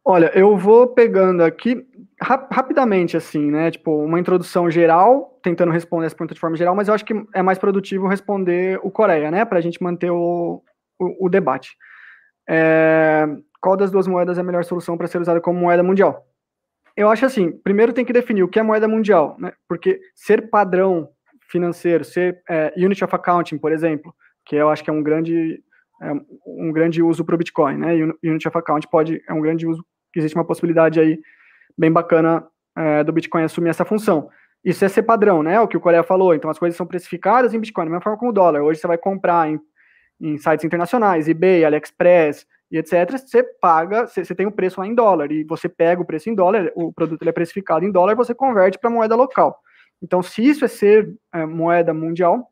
Olha, 0.04 0.30
eu 0.38 0.54
vou 0.58 0.86
pegando 0.88 1.42
aqui 1.42 1.82
rap 2.20 2.52
rapidamente, 2.52 3.16
assim, 3.16 3.50
né? 3.50 3.70
Tipo, 3.70 4.04
uma 4.04 4.20
introdução 4.20 4.70
geral, 4.70 5.38
tentando 5.42 5.72
responder 5.72 6.04
essa 6.04 6.14
pergunta 6.14 6.34
de 6.34 6.40
forma 6.40 6.56
geral, 6.56 6.74
mas 6.74 6.88
eu 6.88 6.94
acho 6.94 7.04
que 7.04 7.14
é 7.32 7.40
mais 7.40 7.58
produtivo 7.58 8.08
responder 8.08 8.78
o 8.82 8.90
Coreia, 8.90 9.30
né? 9.30 9.46
Para 9.46 9.56
a 9.58 9.62
gente 9.62 9.82
manter 9.82 10.10
o, 10.10 10.62
o, 10.98 11.26
o 11.26 11.28
debate. 11.30 11.74
É, 12.46 13.26
qual 13.62 13.78
das 13.78 13.90
duas 13.90 14.06
moedas 14.06 14.36
é 14.36 14.42
a 14.42 14.44
melhor 14.44 14.64
solução 14.64 14.98
para 14.98 15.06
ser 15.06 15.22
usada 15.22 15.40
como 15.40 15.58
moeda 15.58 15.82
mundial? 15.82 16.26
Eu 16.96 17.08
acho 17.08 17.24
assim, 17.24 17.50
primeiro 17.50 17.92
tem 17.92 18.04
que 18.04 18.12
definir 18.12 18.42
o 18.42 18.48
que 18.48 18.58
é 18.58 18.62
moeda 18.62 18.86
mundial, 18.86 19.36
né? 19.38 19.52
Porque 19.68 20.00
ser 20.14 20.50
padrão 20.50 21.08
financeiro, 21.50 22.04
ser 22.04 22.42
é, 22.48 22.72
unit 22.76 23.02
of 23.04 23.14
accounting, 23.14 23.58
por 23.58 23.72
exemplo, 23.72 24.14
que 24.44 24.56
eu 24.56 24.68
acho 24.70 24.82
que 24.82 24.90
é 24.90 24.92
um 24.92 25.02
grande 25.02 25.62
é, 26.02 26.12
um 26.46 26.72
grande 26.72 27.02
uso 27.02 27.24
para 27.24 27.34
o 27.34 27.38
Bitcoin, 27.38 27.76
né? 27.76 27.94
Unit 28.22 28.48
of 28.48 28.58
account 28.58 28.88
pode 28.88 29.22
é 29.28 29.32
um 29.32 29.40
grande 29.40 29.66
uso, 29.66 29.84
existe 30.14 30.36
uma 30.36 30.44
possibilidade 30.44 30.98
aí 30.98 31.20
bem 31.76 31.90
bacana 31.90 32.46
é, 32.76 33.04
do 33.04 33.12
Bitcoin 33.12 33.44
assumir 33.44 33.70
essa 33.70 33.84
função. 33.84 34.28
Isso 34.64 34.84
é 34.84 34.88
ser 34.88 35.02
padrão, 35.02 35.42
né? 35.42 35.60
O 35.60 35.68
que 35.68 35.76
o 35.76 35.80
Coreia 35.80 36.02
falou. 36.02 36.34
Então 36.34 36.50
as 36.50 36.58
coisas 36.58 36.76
são 36.76 36.86
precificadas 36.86 37.52
em 37.52 37.58
Bitcoin, 37.58 37.84
da 37.84 37.90
mesma 37.90 38.02
forma 38.02 38.18
como 38.18 38.30
o 38.30 38.34
dólar. 38.34 38.62
Hoje 38.62 38.80
você 38.80 38.86
vai 38.86 38.98
comprar 38.98 39.48
em, 39.48 39.60
em 40.20 40.38
sites 40.38 40.64
internacionais, 40.64 41.28
eBay, 41.28 41.64
AliExpress, 41.64 42.46
e 42.72 42.78
etc., 42.78 43.18
você 43.18 43.42
paga, 43.42 44.06
você, 44.06 44.34
tem 44.34 44.46
o 44.46 44.50
preço 44.50 44.80
lá 44.80 44.86
em 44.86 44.94
dólar, 44.94 45.30
e 45.30 45.44
você 45.44 45.68
pega 45.68 46.00
o 46.00 46.06
preço 46.06 46.30
em 46.30 46.34
dólar, 46.34 46.72
o 46.74 46.90
produto 46.90 47.22
ele 47.22 47.28
é 47.28 47.32
precificado 47.32 47.84
em 47.84 47.92
dólar, 47.92 48.16
você 48.16 48.34
converte 48.34 48.78
para 48.78 48.88
moeda 48.88 49.14
local. 49.14 49.60
Então, 50.02 50.22
se 50.22 50.42
isso 50.42 50.64
é 50.64 50.68
ser 50.68 51.14
é, 51.34 51.44
moeda 51.44 51.92
mundial, 51.92 52.50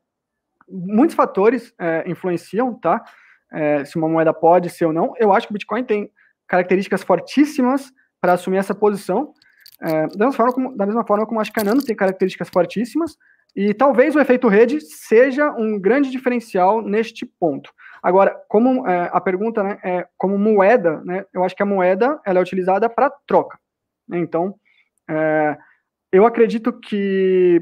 muitos 0.69 1.15
fatores 1.15 1.73
é, 1.79 2.03
influenciam, 2.05 2.73
tá? 2.75 3.03
É, 3.51 3.83
se 3.83 3.97
uma 3.97 4.07
moeda 4.07 4.31
pode 4.31 4.69
ser 4.69 4.85
ou 4.85 4.93
não. 4.93 5.13
Eu 5.17 5.33
acho 5.33 5.47
que 5.47 5.51
o 5.51 5.55
Bitcoin 5.55 5.83
tem 5.83 6.09
características 6.47 7.03
fortíssimas 7.03 7.91
para 8.21 8.33
assumir 8.33 8.57
essa 8.57 8.75
posição, 8.75 9.33
é, 9.81 10.07
da, 10.07 10.25
mesma 10.27 10.33
forma 10.33 10.53
como, 10.53 10.77
da 10.77 10.85
mesma 10.85 11.05
forma 11.05 11.25
como 11.25 11.39
acho 11.39 11.51
que 11.51 11.59
a 11.59 11.63
Nano 11.63 11.83
tem 11.83 11.95
características 11.95 12.47
fortíssimas, 12.49 13.17
e 13.55 13.73
talvez 13.73 14.15
o 14.15 14.19
efeito 14.19 14.47
rede 14.47 14.79
seja 14.79 15.51
um 15.51 15.79
grande 15.79 16.11
diferencial 16.11 16.81
neste 16.81 17.25
ponto. 17.25 17.73
Agora, 18.01 18.35
como 18.47 18.87
é, 18.87 19.09
a 19.11 19.21
pergunta 19.21 19.63
né, 19.63 19.79
é 19.83 20.07
como 20.17 20.37
moeda, 20.37 21.01
né, 21.05 21.25
eu 21.33 21.43
acho 21.43 21.55
que 21.55 21.63
a 21.63 21.65
moeda 21.65 22.19
ela 22.25 22.39
é 22.39 22.41
utilizada 22.41 22.89
para 22.89 23.11
troca. 23.27 23.59
Né, 24.07 24.19
então, 24.19 24.55
é, 25.09 25.57
eu 26.11 26.25
acredito 26.25 26.73
que 26.73 27.61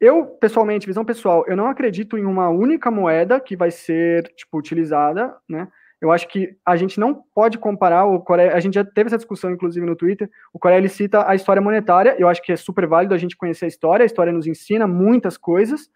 eu, 0.00 0.26
pessoalmente, 0.26 0.86
visão 0.86 1.04
pessoal, 1.04 1.44
eu 1.46 1.56
não 1.56 1.68
acredito 1.68 2.18
em 2.18 2.24
uma 2.24 2.50
única 2.50 2.90
moeda 2.90 3.40
que 3.40 3.56
vai 3.56 3.70
ser, 3.70 4.24
tipo, 4.36 4.58
utilizada, 4.58 5.34
né? 5.48 5.68
Eu 5.98 6.12
acho 6.12 6.28
que 6.28 6.54
a 6.64 6.76
gente 6.76 7.00
não 7.00 7.24
pode 7.34 7.56
comparar 7.56 8.04
o 8.04 8.20
Coreia, 8.20 8.54
a 8.54 8.60
gente 8.60 8.74
já 8.74 8.84
teve 8.84 9.08
essa 9.08 9.16
discussão, 9.16 9.50
inclusive, 9.50 9.86
no 9.86 9.96
Twitter, 9.96 10.30
o 10.52 10.58
Coreia, 10.58 10.78
ele 10.78 10.90
cita 10.90 11.26
a 11.26 11.34
história 11.34 11.62
monetária, 11.62 12.14
eu 12.18 12.28
acho 12.28 12.42
que 12.42 12.52
é 12.52 12.56
super 12.56 12.86
válido 12.86 13.14
a 13.14 13.18
gente 13.18 13.36
conhecer 13.36 13.64
a 13.64 13.68
história, 13.68 14.04
a 14.04 14.06
história 14.06 14.32
nos 14.32 14.46
ensina 14.46 14.86
muitas 14.86 15.38
coisas, 15.38 15.88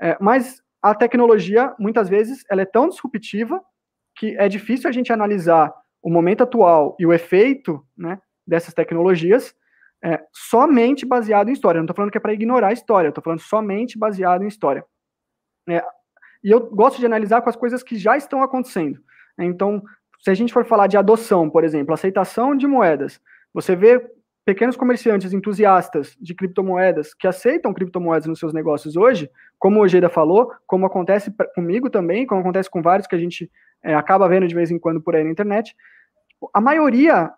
é, 0.00 0.16
mas 0.18 0.62
a 0.82 0.94
tecnologia, 0.94 1.74
muitas 1.78 2.08
vezes, 2.08 2.44
ela 2.50 2.62
é 2.62 2.66
tão 2.66 2.88
disruptiva 2.88 3.62
que 4.16 4.36
é 4.36 4.48
difícil 4.48 4.90
a 4.90 4.92
gente 4.92 5.12
analisar 5.12 5.72
o 6.02 6.10
momento 6.10 6.42
atual 6.42 6.96
e 6.98 7.06
o 7.06 7.12
efeito 7.12 7.86
né, 7.96 8.20
dessas 8.46 8.74
tecnologias 8.74 9.54
é, 10.04 10.20
somente 10.32 11.06
baseado 11.06 11.48
em 11.48 11.52
história. 11.52 11.78
Eu 11.78 11.82
não 11.82 11.84
estou 11.84 11.94
falando 11.94 12.10
que 12.10 12.18
é 12.18 12.20
para 12.20 12.32
ignorar 12.32 12.68
a 12.68 12.72
história, 12.72 13.08
estou 13.08 13.22
falando 13.22 13.40
somente 13.40 13.96
baseado 13.96 14.42
em 14.42 14.48
história. 14.48 14.84
É, 15.68 15.84
e 16.42 16.50
eu 16.50 16.68
gosto 16.70 16.98
de 16.98 17.06
analisar 17.06 17.40
com 17.40 17.48
as 17.48 17.56
coisas 17.56 17.84
que 17.84 17.96
já 17.96 18.16
estão 18.16 18.42
acontecendo. 18.42 19.00
Então, 19.38 19.80
se 20.18 20.30
a 20.30 20.34
gente 20.34 20.52
for 20.52 20.64
falar 20.64 20.88
de 20.88 20.96
adoção, 20.96 21.48
por 21.48 21.62
exemplo, 21.62 21.94
aceitação 21.94 22.56
de 22.56 22.66
moedas, 22.66 23.20
você 23.54 23.76
vê 23.76 24.04
pequenos 24.44 24.76
comerciantes 24.76 25.32
entusiastas 25.32 26.16
de 26.20 26.34
criptomoedas 26.34 27.14
que 27.14 27.26
aceitam 27.26 27.72
criptomoedas 27.72 28.26
nos 28.26 28.38
seus 28.38 28.52
negócios 28.52 28.96
hoje, 28.96 29.30
como 29.58 29.78
o 29.78 29.82
Ojeda 29.82 30.08
falou, 30.08 30.52
como 30.66 30.86
acontece 30.86 31.32
comigo 31.54 31.88
também, 31.88 32.26
como 32.26 32.40
acontece 32.40 32.68
com 32.68 32.82
vários 32.82 33.06
que 33.06 33.14
a 33.14 33.18
gente 33.18 33.50
é, 33.82 33.94
acaba 33.94 34.28
vendo 34.28 34.46
de 34.46 34.54
vez 34.54 34.70
em 34.70 34.78
quando 34.78 35.00
por 35.00 35.14
aí 35.14 35.22
na 35.22 35.30
internet, 35.30 35.74
a 36.52 36.60
maioria, 36.60 37.30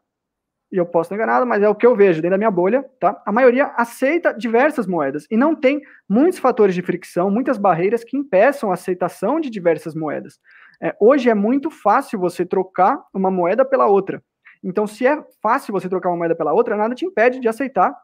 e 0.72 0.76
eu 0.76 0.86
posso 0.86 1.10
ter 1.10 1.16
enganado, 1.16 1.46
mas 1.46 1.62
é 1.62 1.68
o 1.68 1.74
que 1.74 1.86
eu 1.86 1.94
vejo 1.94 2.22
dentro 2.22 2.30
da 2.30 2.38
minha 2.38 2.50
bolha, 2.50 2.84
tá? 2.98 3.22
A 3.26 3.30
maioria 3.30 3.66
aceita 3.76 4.32
diversas 4.32 4.86
moedas 4.86 5.26
e 5.30 5.36
não 5.36 5.54
tem 5.54 5.82
muitos 6.08 6.38
fatores 6.38 6.74
de 6.74 6.82
fricção, 6.82 7.30
muitas 7.30 7.58
barreiras 7.58 8.02
que 8.02 8.16
impeçam 8.16 8.70
a 8.70 8.74
aceitação 8.74 9.38
de 9.38 9.50
diversas 9.50 9.94
moedas. 9.94 10.40
É, 10.82 10.94
hoje 10.98 11.28
é 11.28 11.34
muito 11.34 11.70
fácil 11.70 12.18
você 12.18 12.44
trocar 12.44 12.98
uma 13.12 13.30
moeda 13.30 13.64
pela 13.64 13.86
outra. 13.86 14.22
Então, 14.64 14.86
se 14.86 15.06
é 15.06 15.22
fácil 15.42 15.72
você 15.72 15.88
trocar 15.88 16.08
uma 16.08 16.16
moeda 16.16 16.34
pela 16.34 16.52
outra, 16.54 16.76
nada 16.76 16.94
te 16.94 17.04
impede 17.04 17.38
de 17.38 17.48
aceitar 17.48 17.94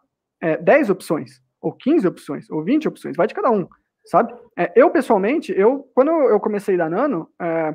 é, 0.41 0.59
10 0.59 0.91
opções, 0.91 1.43
ou 1.61 1.73
15 1.73 2.07
opções, 2.07 2.51
ou 2.51 2.63
20 2.63 2.89
opções, 2.89 3.17
vai 3.17 3.27
de 3.27 3.35
cada 3.35 3.51
um, 3.51 3.67
sabe? 4.05 4.35
É, 4.57 4.71
eu, 4.77 4.91
pessoalmente, 4.91 5.53
eu 5.57 5.91
quando 5.95 6.11
eu 6.11 6.39
comecei 6.39 6.77
da 6.77 6.89
Nano, 6.89 7.29
é, 7.41 7.75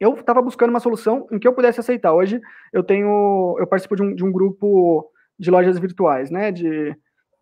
eu 0.00 0.14
estava 0.14 0.42
buscando 0.42 0.70
uma 0.70 0.80
solução 0.80 1.26
em 1.30 1.38
que 1.38 1.46
eu 1.46 1.52
pudesse 1.52 1.80
aceitar. 1.80 2.12
Hoje, 2.12 2.40
eu 2.72 2.82
tenho, 2.82 3.56
eu 3.58 3.66
participo 3.66 3.96
de 3.96 4.02
um, 4.02 4.14
de 4.14 4.24
um 4.24 4.32
grupo 4.32 5.10
de 5.38 5.50
lojas 5.50 5.78
virtuais, 5.78 6.30
né, 6.30 6.50
de, 6.50 6.96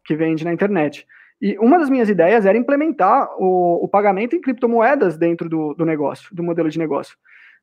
que 0.05 0.15
vende 0.15 0.45
na 0.45 0.53
internet. 0.53 1.07
E 1.41 1.59
uma 1.59 1.79
das 1.79 1.91
minhas 1.91 2.09
ideias 2.09 2.47
era 2.47 2.57
implementar 2.57 3.29
o, 3.39 3.85
o 3.85 3.89
pagamento 3.89 4.35
em 4.35 4.41
criptomoedas 4.41 5.19
dentro 5.19 5.49
do, 5.49 5.75
do, 5.75 5.85
negócio, 5.85 6.35
do 6.35 6.43
modelo 6.43 6.71
de 6.71 6.79
negócio. 6.79 7.17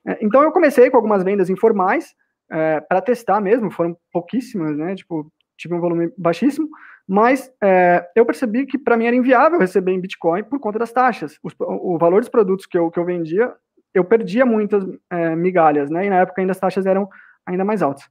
É, 0.05 0.17
então 0.21 0.43
eu 0.43 0.51
comecei 0.51 0.89
com 0.89 0.97
algumas 0.97 1.23
vendas 1.23 1.49
informais 1.49 2.15
é, 2.51 2.81
para 2.81 3.01
testar 3.01 3.39
mesmo, 3.41 3.71
foram 3.71 3.97
pouquíssimas, 4.11 4.77
né? 4.77 4.95
Tipo, 4.95 5.31
tive 5.57 5.73
um 5.73 5.79
volume 5.79 6.11
baixíssimo, 6.17 6.67
mas 7.07 7.51
é, 7.61 8.05
eu 8.15 8.25
percebi 8.25 8.65
que 8.65 8.77
para 8.77 8.97
mim 8.97 9.05
era 9.05 9.15
inviável 9.15 9.59
receber 9.59 9.91
em 9.91 9.99
Bitcoin 9.99 10.43
por 10.43 10.59
conta 10.59 10.79
das 10.79 10.91
taxas. 10.91 11.37
Os, 11.43 11.53
o, 11.59 11.97
valor 11.97 12.21
dos 12.21 12.29
produtos 12.29 12.65
que 12.65 12.77
eu, 12.77 12.89
que 12.89 12.99
eu 12.99 13.05
vendia, 13.05 13.53
eu 13.93 14.03
perdia 14.03 14.45
muitas 14.45 14.83
é, 15.09 15.35
migalhas, 15.35 15.89
né? 15.89 16.05
E 16.05 16.09
na 16.09 16.21
época 16.21 16.41
ainda 16.41 16.51
as 16.51 16.59
taxas 16.59 16.85
eram 16.85 17.09
ainda 17.45 17.65
mais 17.65 17.81
altas. 17.81 18.03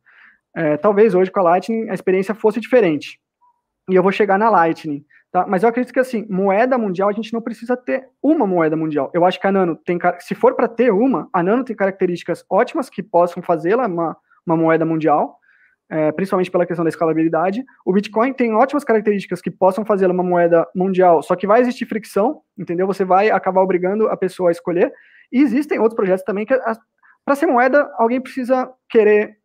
É, 0.55 0.77
talvez 0.77 1.15
hoje 1.15 1.31
com 1.31 1.41
a 1.41 1.45
Lightning 1.45 1.89
a 1.89 1.95
experiência 1.95 2.35
fosse 2.35 2.61
diferente. 2.61 3.19
E 3.91 3.95
eu 3.95 4.03
vou 4.03 4.13
chegar 4.13 4.39
na 4.39 4.51
Lightning. 4.51 5.05
Tá? 5.33 5.47
Mas 5.49 5.63
eu 5.63 5.69
acredito 5.71 5.95
que 5.95 5.99
assim, 5.99 6.27
moeda 6.29 6.77
mundial 6.77 7.09
a 7.09 7.13
gente 7.13 7.33
não 7.33 7.41
precisa 7.41 7.75
ter 7.75 8.07
uma 8.23 8.47
moeda 8.47 8.77
mundial. 8.77 9.11
Eu 9.15 9.25
acho 9.25 9.41
que 9.41 9.47
a 9.47 9.51
Nano 9.51 9.75
tem, 9.75 9.99
se 10.21 10.35
for 10.35 10.55
para 10.55 10.69
ter 10.69 10.93
uma, 10.93 11.27
a 11.33 11.43
Nano 11.43 11.65
tem 11.65 11.75
características 11.75 12.45
ótimas 12.51 12.91
que 12.91 13.03
possam 13.03 13.43
fazê-la 13.43 13.87
uma, 13.87 14.15
uma 14.47 14.59
moeda 14.59 14.85
mundial, 14.85 15.39
é, 15.89 16.13
principalmente 16.13 16.51
pela 16.51 16.67
questão 16.67 16.85
da 16.85 16.91
escalabilidade. 16.91 17.65
O 17.83 17.95
Bitcoin 17.95 18.35
tem 18.35 18.55
ótimas 18.55 18.85
características 18.85 19.41
que 19.41 19.51
possam 19.51 19.87
fazê-la 19.87 20.13
uma 20.13 20.23
moeda 20.23 20.69
mundial, 20.75 21.23
só 21.23 21.35
que 21.35 21.47
vai 21.47 21.63
existir 21.63 21.87
fricção, 21.87 22.43
entendeu? 22.59 22.87
Você 22.87 23.03
vai 23.03 23.31
acabar 23.31 23.63
obrigando 23.63 24.09
a 24.09 24.17
pessoa 24.19 24.51
a 24.51 24.53
escolher. 24.53 24.93
E 25.33 25.41
existem 25.41 25.79
outros 25.79 25.97
projetos 25.97 26.25
também 26.25 26.45
que, 26.45 26.55
para 27.25 27.35
ser 27.35 27.47
moeda, 27.47 27.91
alguém 27.97 28.21
precisa 28.21 28.71
querer 28.87 29.39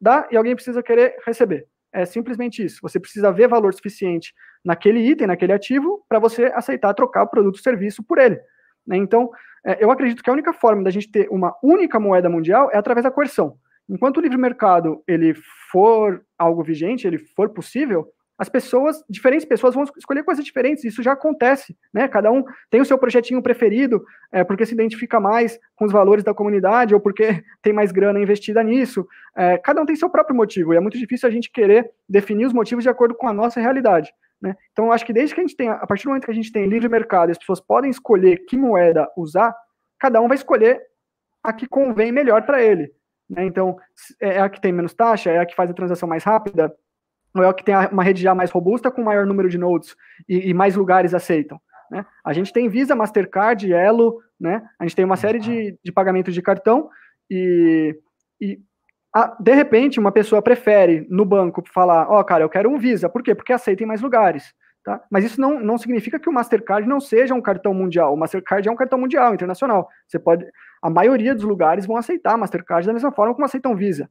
dar 0.00 0.26
e 0.32 0.36
alguém 0.36 0.56
precisa 0.56 0.82
querer 0.82 1.14
receber. 1.24 1.68
É 1.92 2.04
simplesmente 2.04 2.64
isso. 2.64 2.78
Você 2.82 3.00
precisa 3.00 3.32
ver 3.32 3.48
valor 3.48 3.74
suficiente 3.74 4.32
naquele 4.64 5.00
item, 5.00 5.26
naquele 5.26 5.52
ativo, 5.52 6.04
para 6.08 6.18
você 6.18 6.44
aceitar 6.54 6.94
trocar 6.94 7.24
o 7.24 7.28
produto 7.28 7.56
ou 7.56 7.62
serviço 7.62 8.02
por 8.02 8.18
ele. 8.18 8.40
Né? 8.86 8.96
Então, 8.96 9.30
é, 9.64 9.82
eu 9.82 9.90
acredito 9.90 10.22
que 10.22 10.30
a 10.30 10.32
única 10.32 10.52
forma 10.52 10.82
da 10.82 10.90
gente 10.90 11.10
ter 11.10 11.28
uma 11.30 11.54
única 11.62 11.98
moeda 11.98 12.28
mundial 12.28 12.70
é 12.72 12.76
através 12.76 13.04
da 13.04 13.10
coerção. 13.10 13.56
Enquanto 13.88 14.18
o 14.18 14.20
livre 14.20 14.38
mercado 14.38 15.02
ele 15.06 15.34
for 15.70 16.24
algo 16.38 16.62
vigente, 16.62 17.06
ele 17.06 17.18
for 17.18 17.50
possível, 17.50 18.08
as 18.40 18.48
pessoas, 18.48 19.04
diferentes 19.06 19.44
pessoas 19.44 19.74
vão 19.74 19.84
escolher 19.98 20.24
coisas 20.24 20.42
diferentes, 20.42 20.82
isso 20.82 21.02
já 21.02 21.12
acontece, 21.12 21.76
né? 21.92 22.08
Cada 22.08 22.32
um 22.32 22.42
tem 22.70 22.80
o 22.80 22.86
seu 22.86 22.96
projetinho 22.96 23.42
preferido, 23.42 24.02
é, 24.32 24.42
porque 24.42 24.64
se 24.64 24.72
identifica 24.72 25.20
mais 25.20 25.60
com 25.76 25.84
os 25.84 25.92
valores 25.92 26.24
da 26.24 26.32
comunidade 26.32 26.94
ou 26.94 27.00
porque 27.00 27.44
tem 27.60 27.74
mais 27.74 27.92
grana 27.92 28.18
investida 28.18 28.62
nisso. 28.62 29.06
É, 29.36 29.58
cada 29.58 29.82
um 29.82 29.84
tem 29.84 29.94
seu 29.94 30.08
próprio 30.08 30.34
motivo, 30.34 30.72
e 30.72 30.78
é 30.78 30.80
muito 30.80 30.96
difícil 30.96 31.28
a 31.28 31.30
gente 31.30 31.52
querer 31.52 31.90
definir 32.08 32.46
os 32.46 32.54
motivos 32.54 32.82
de 32.82 32.88
acordo 32.88 33.14
com 33.14 33.28
a 33.28 33.32
nossa 33.34 33.60
realidade. 33.60 34.10
Né? 34.40 34.56
Então, 34.72 34.86
eu 34.86 34.92
acho 34.92 35.04
que 35.04 35.12
desde 35.12 35.34
que 35.34 35.40
a 35.42 35.44
gente 35.44 35.54
tem, 35.54 35.68
a 35.68 35.86
partir 35.86 36.04
do 36.04 36.08
momento 36.08 36.24
que 36.24 36.30
a 36.30 36.34
gente 36.34 36.50
tem 36.50 36.66
livre 36.66 36.88
mercado 36.88 37.28
e 37.28 37.32
as 37.32 37.38
pessoas 37.38 37.60
podem 37.60 37.90
escolher 37.90 38.38
que 38.46 38.56
moeda 38.56 39.06
usar, 39.18 39.54
cada 39.98 40.18
um 40.18 40.28
vai 40.28 40.36
escolher 40.36 40.80
a 41.44 41.52
que 41.52 41.66
convém 41.66 42.10
melhor 42.10 42.46
para 42.46 42.62
ele. 42.62 42.90
Né? 43.28 43.44
Então, 43.44 43.76
é 44.18 44.40
a 44.40 44.48
que 44.48 44.62
tem 44.62 44.72
menos 44.72 44.94
taxa, 44.94 45.30
é 45.30 45.38
a 45.38 45.44
que 45.44 45.54
faz 45.54 45.70
a 45.70 45.74
transação 45.74 46.08
mais 46.08 46.24
rápida, 46.24 46.74
ou 47.34 47.42
é 47.42 47.48
o 47.48 47.54
que 47.54 47.64
tem 47.64 47.74
uma 47.90 48.02
rede 48.02 48.22
já 48.22 48.34
mais 48.34 48.50
robusta 48.50 48.90
com 48.90 49.02
maior 49.02 49.26
número 49.26 49.48
de 49.48 49.58
nodes 49.58 49.94
e, 50.28 50.50
e 50.50 50.54
mais 50.54 50.76
lugares 50.76 51.14
aceitam. 51.14 51.60
Né? 51.90 52.04
A 52.24 52.32
gente 52.32 52.52
tem 52.52 52.68
Visa, 52.68 52.94
Mastercard, 52.94 53.72
Elo, 53.72 54.20
né? 54.38 54.62
a 54.78 54.84
gente 54.84 54.96
tem 54.96 55.04
uma 55.04 55.16
série 55.16 55.38
de, 55.38 55.78
de 55.82 55.92
pagamentos 55.92 56.34
de 56.34 56.42
cartão 56.42 56.88
e, 57.30 57.96
e 58.40 58.58
a, 59.14 59.36
de 59.40 59.54
repente 59.54 59.98
uma 59.98 60.12
pessoa 60.12 60.42
prefere 60.42 61.06
no 61.10 61.24
banco 61.24 61.62
falar, 61.72 62.08
ó, 62.08 62.20
oh, 62.20 62.24
cara, 62.24 62.44
eu 62.44 62.48
quero 62.48 62.70
um 62.70 62.78
Visa, 62.78 63.08
por 63.08 63.22
quê? 63.22 63.34
Porque 63.34 63.52
aceita 63.52 63.82
em 63.82 63.86
mais 63.86 64.00
lugares. 64.00 64.54
Tá? 64.82 65.02
Mas 65.10 65.24
isso 65.24 65.38
não, 65.38 65.60
não 65.60 65.76
significa 65.76 66.18
que 66.18 66.28
o 66.28 66.32
Mastercard 66.32 66.88
não 66.88 67.00
seja 67.00 67.34
um 67.34 67.42
cartão 67.42 67.74
mundial. 67.74 68.14
O 68.14 68.16
Mastercard 68.16 68.66
é 68.66 68.72
um 68.72 68.76
cartão 68.76 68.98
mundial, 68.98 69.34
internacional. 69.34 69.88
Você 70.08 70.18
pode, 70.18 70.46
a 70.80 70.88
maioria 70.88 71.34
dos 71.34 71.44
lugares 71.44 71.84
vão 71.84 71.96
aceitar 71.96 72.38
Mastercard 72.38 72.86
da 72.86 72.92
mesma 72.92 73.12
forma 73.12 73.34
como 73.34 73.44
aceitam 73.44 73.76
Visa. 73.76 74.08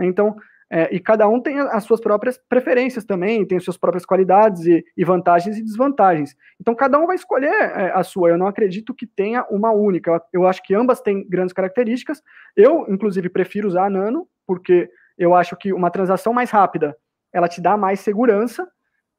Então, 0.00 0.36
é, 0.74 0.88
e 0.90 0.98
cada 0.98 1.28
um 1.28 1.38
tem 1.38 1.60
as 1.60 1.84
suas 1.84 2.00
próprias 2.00 2.40
preferências 2.48 3.04
também, 3.04 3.44
tem 3.44 3.58
as 3.58 3.64
suas 3.64 3.76
próprias 3.76 4.06
qualidades 4.06 4.64
e, 4.64 4.82
e 4.96 5.04
vantagens 5.04 5.58
e 5.58 5.62
desvantagens. 5.62 6.34
Então, 6.58 6.74
cada 6.74 6.98
um 6.98 7.06
vai 7.06 7.14
escolher 7.14 7.52
é, 7.52 7.92
a 7.94 8.02
sua. 8.02 8.30
Eu 8.30 8.38
não 8.38 8.46
acredito 8.46 8.94
que 8.94 9.06
tenha 9.06 9.44
uma 9.50 9.70
única. 9.70 10.22
Eu, 10.32 10.46
acho 10.46 10.62
que 10.62 10.74
ambas 10.74 11.02
têm 11.02 11.28
grandes 11.28 11.52
características. 11.52 12.22
Eu, 12.56 12.86
inclusive, 12.88 13.28
prefiro 13.28 13.68
usar 13.68 13.84
a 13.84 13.90
Nano, 13.90 14.26
porque 14.46 14.88
eu 15.18 15.34
acho 15.34 15.54
que 15.56 15.74
uma 15.74 15.90
transação 15.90 16.32
mais 16.32 16.50
rápida 16.50 16.96
ela 17.30 17.48
te 17.48 17.60
dá 17.60 17.76
mais 17.76 18.00
segurança. 18.00 18.66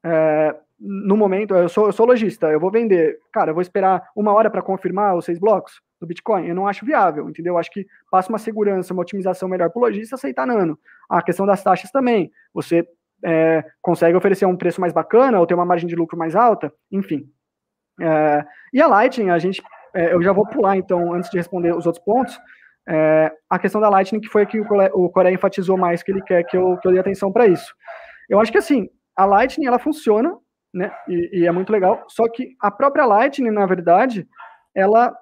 É, 0.03 0.55
no 0.79 1.15
momento, 1.15 1.53
eu 1.53 1.69
sou, 1.69 1.85
eu 1.85 1.93
sou 1.93 2.07
lojista, 2.07 2.47
eu 2.47 2.59
vou 2.59 2.71
vender, 2.71 3.19
cara, 3.31 3.51
eu 3.51 3.53
vou 3.53 3.61
esperar 3.61 4.01
uma 4.15 4.33
hora 4.33 4.49
para 4.49 4.63
confirmar 4.63 5.15
os 5.15 5.25
seis 5.25 5.37
blocos 5.37 5.79
do 6.03 6.07
Bitcoin. 6.07 6.47
Eu 6.47 6.55
não 6.55 6.67
acho 6.67 6.85
viável, 6.85 7.29
entendeu? 7.29 7.53
Eu 7.53 7.57
acho 7.57 7.71
que 7.71 7.87
passa 8.11 8.29
uma 8.29 8.37
segurança, 8.37 8.93
uma 8.93 9.01
otimização 9.01 9.47
melhor 9.47 9.69
para 9.69 9.79
o 9.79 9.83
lojista 9.83 10.15
aceitar 10.15 10.45
nano. 10.45 10.77
A 11.09 11.21
questão 11.21 11.45
das 11.45 11.63
taxas 11.63 11.89
também. 11.91 12.31
Você 12.53 12.87
é, 13.23 13.63
consegue 13.81 14.17
oferecer 14.17 14.45
um 14.45 14.57
preço 14.57 14.81
mais 14.81 14.93
bacana 14.93 15.39
ou 15.39 15.47
ter 15.47 15.53
uma 15.53 15.65
margem 15.65 15.87
de 15.87 15.95
lucro 15.95 16.17
mais 16.17 16.35
alta, 16.35 16.71
enfim. 16.91 17.29
É, 18.01 18.45
e 18.73 18.81
a 18.81 18.87
Lightning, 18.87 19.29
a 19.29 19.39
gente, 19.39 19.61
é, 19.93 20.13
eu 20.13 20.21
já 20.21 20.33
vou 20.33 20.47
pular 20.47 20.75
então, 20.75 21.13
antes 21.13 21.29
de 21.29 21.37
responder 21.37 21.75
os 21.75 21.85
outros 21.85 22.03
pontos, 22.03 22.39
é, 22.87 23.31
a 23.49 23.57
questão 23.57 23.79
da 23.79 23.89
Lightning, 23.89 24.19
que 24.19 24.27
foi 24.27 24.45
que 24.45 24.59
o 24.59 25.09
Coreia 25.09 25.33
enfatizou 25.33 25.77
mais 25.77 26.03
que 26.03 26.11
ele 26.11 26.21
quer 26.21 26.43
que 26.43 26.57
eu, 26.57 26.77
que 26.77 26.87
eu 26.87 26.91
dê 26.91 26.99
atenção 26.99 27.31
para 27.31 27.47
isso. 27.47 27.73
Eu 28.29 28.39
acho 28.39 28.51
que 28.51 28.57
assim, 28.57 28.89
a 29.15 29.25
Lightning 29.25 29.67
ela 29.67 29.79
funciona, 29.79 30.35
né? 30.73 30.91
E, 31.07 31.41
e, 31.41 31.47
é 31.47 31.51
muito 31.51 31.71
legal. 31.71 32.03
Só 32.07 32.27
que 32.27 32.55
a 32.59 32.71
própria 32.71 33.05
Lightning, 33.05 33.51
na 33.51 33.65
verdade, 33.65 34.27
ela 34.75 35.15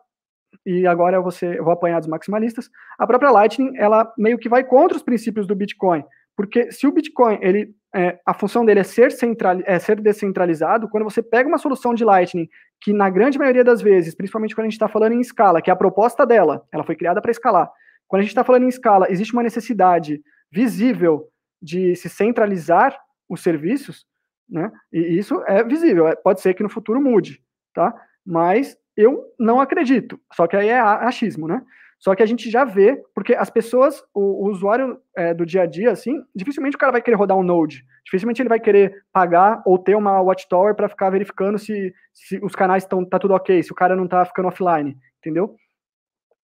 e 0.66 0.86
agora 0.86 1.18
eu 1.18 1.24
vou, 1.24 1.32
ser, 1.32 1.58
eu 1.58 1.64
vou 1.64 1.74
apanhar 1.74 2.00
dos 2.00 2.08
maximalistas, 2.08 2.70
a 2.98 3.08
própria 3.08 3.32
Lightning, 3.32 3.74
ela 3.78 4.12
meio 4.18 4.38
que 4.38 4.50
vai 4.50 4.64
contra 4.64 4.98
os 4.98 5.04
princípios 5.04 5.48
do 5.48 5.56
Bitcoin, 5.56 6.04
porque 6.36 6.72
se 6.72 6.88
o 6.88 6.92
Bitcoin, 6.92 7.38
ele, 7.42 7.74
é, 7.94 8.20
a 8.26 8.34
função 8.34 8.66
dele 8.66 8.80
é 8.80 8.84
ser, 8.84 9.12
central, 9.12 9.58
é 9.66 9.78
ser 9.80 10.00
descentralizado, 10.00 10.90
quando 10.90 11.04
você 11.04 11.22
pega 11.22 11.48
uma 11.48 11.58
solução 11.58 11.94
de 11.94 12.04
Lightning, 12.04 12.48
que 12.82 12.94
na 12.94 13.10
grande 13.10 13.38
maioria 13.38 13.64
das 13.64 13.82
vezes, 13.82 14.16
principalmente 14.16 14.56
quando 14.56 14.66
a 14.66 14.70
gente 14.70 14.74
está 14.74 14.88
falando 14.88 15.14
em 15.14 15.22
escala, 15.22 15.62
que 15.62 15.70
é 15.70 15.74
a 15.74 15.78
proposta 15.78 16.26
dela, 16.26 16.64
ela 16.72 16.84
foi 16.84 16.96
criada 16.96 17.22
para 17.22 17.32
escalar, 17.32 17.70
quando 18.08 18.22
a 18.22 18.24
gente 18.24 18.32
está 18.32 18.44
falando 18.44 18.64
em 18.64 18.70
escala, 18.70 19.10
existe 19.10 19.34
uma 19.34 19.44
necessidade 19.44 20.22
visível 20.52 21.30
de 21.62 21.96
se 21.96 22.10
centralizar 22.10 22.98
os 23.30 23.42
serviços, 23.42 24.06
né? 24.50 24.70
E 24.92 25.18
isso 25.18 25.42
é 25.48 25.64
visível, 25.64 26.08
é, 26.08 26.16
pode 26.16 26.42
ser 26.42 26.54
que 26.54 26.64
no 26.64 26.70
futuro 26.70 27.00
mude, 27.00 27.42
tá? 27.74 27.94
Mas 28.26 28.78
eu 29.02 29.26
não 29.40 29.60
acredito. 29.60 30.20
Só 30.34 30.48
que 30.48 30.56
aí 30.56 30.70
é 30.70 30.80
achismo, 30.80 31.48
né? 31.48 31.62
Só 32.02 32.16
que 32.16 32.24
a 32.24 32.26
gente 32.26 32.50
já 32.50 32.66
vê, 32.66 33.00
porque 33.14 33.36
as 33.36 33.52
pessoas, 33.52 34.04
o, 34.12 34.46
o 34.46 34.50
usuário 34.50 35.00
é, 35.16 35.36
do 35.36 35.46
dia 35.46 35.62
a 35.62 35.66
dia, 35.68 35.92
assim, 35.92 36.20
dificilmente 36.36 36.76
o 36.76 36.80
cara 36.80 36.92
vai 36.92 37.02
querer 37.02 37.16
rodar 37.16 37.38
um 37.38 37.44
Node. 37.44 37.86
Dificilmente 38.04 38.42
ele 38.42 38.50
vai 38.50 38.60
querer 38.60 39.04
pagar 39.14 39.62
ou 39.66 39.78
ter 39.78 39.96
uma 39.96 40.20
Watchtower 40.20 40.74
para 40.74 40.90
ficar 40.90 41.12
verificando 41.12 41.60
se, 41.60 41.94
se 42.12 42.40
os 42.44 42.56
canais 42.56 42.84
estão 42.84 43.06
tá 43.06 43.20
tudo 43.20 43.36
ok, 43.36 43.62
se 43.62 43.72
o 43.72 43.76
cara 43.76 43.96
não 43.96 44.06
está 44.06 44.26
ficando 44.26 44.48
offline, 44.48 44.98
entendeu? 45.20 45.56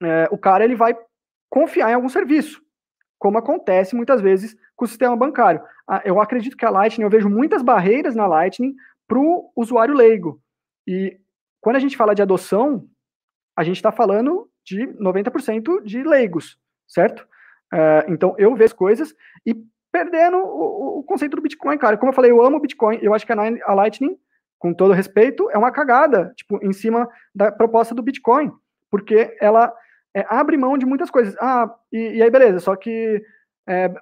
É, 0.04 0.28
o 0.32 0.38
cara 0.38 0.64
ele 0.64 0.76
vai 0.76 0.96
confiar 1.50 1.90
em 1.90 1.96
algum 1.96 2.10
serviço, 2.10 2.62
como 3.18 3.40
acontece 3.40 3.96
muitas 3.96 4.22
vezes 4.22 4.56
com 4.76 4.86
o 4.86 4.88
sistema 4.88 5.16
bancário. 5.16 5.62
Eu 6.06 6.22
acredito 6.22 6.56
que 6.56 6.66
a 6.66 6.70
Lightning, 6.70 7.04
eu 7.04 7.10
vejo 7.10 7.30
muitas 7.30 7.64
barreiras 7.64 8.16
na 8.16 8.28
Lightning 8.28 8.76
para 9.08 9.18
o 9.18 9.52
usuário 9.56 9.96
leigo. 9.96 10.40
E 10.86 11.18
quando 11.62 11.76
a 11.76 11.80
gente 11.80 11.98
fala 11.98 12.16
de 12.16 12.22
adoção, 12.22 12.88
a 13.58 13.64
gente 13.64 13.78
está 13.78 13.92
falando 13.92 14.50
de 14.66 14.88
90% 15.00 15.84
de 15.84 16.04
leigos, 16.04 16.58
certo? 16.88 17.28
Uh, 17.74 18.12
então, 18.12 18.36
eu 18.38 18.56
vejo 18.56 18.76
coisas 18.76 19.14
e 19.46 19.56
perdendo 19.92 20.38
o, 20.38 21.00
o, 21.00 21.04
conceito 21.04 21.36
do 21.36 21.42
Bitcoin, 21.42 21.78
cara. 21.78 21.98
Como 21.98 22.12
eu 22.12 22.16
falei, 22.16 22.32
eu 22.32 22.42
amo 22.44 22.58
o 22.58 22.60
Bitcoin, 22.60 23.00
eu 23.02 23.14
acho 23.14 23.26
que 23.26 23.34
a 23.34 23.74
Lightning, 23.74 24.18
com 24.60 24.74
todo 24.74 24.94
respeito, 24.94 25.50
é 25.52 25.58
uma 25.58 25.72
cagada, 25.72 26.34
tipo, 26.36 26.64
em 26.64 26.74
cima 26.74 27.10
da 27.34 27.52
proposta 27.52 27.96
do 27.96 28.04
Bitcoin, 28.04 28.52
porque 28.92 29.36
ela 29.42 29.74
é, 30.16 30.26
abre 30.30 30.58
mão 30.58 30.78
de 30.78 30.86
muitas 30.86 31.10
coisas. 31.10 31.36
Ah, 31.40 31.74
e, 31.92 32.18
e 32.18 32.24
aí 32.24 32.30
beleza, 32.30 32.60
só 32.60 32.76
que 32.76 33.22
é, 33.68 33.94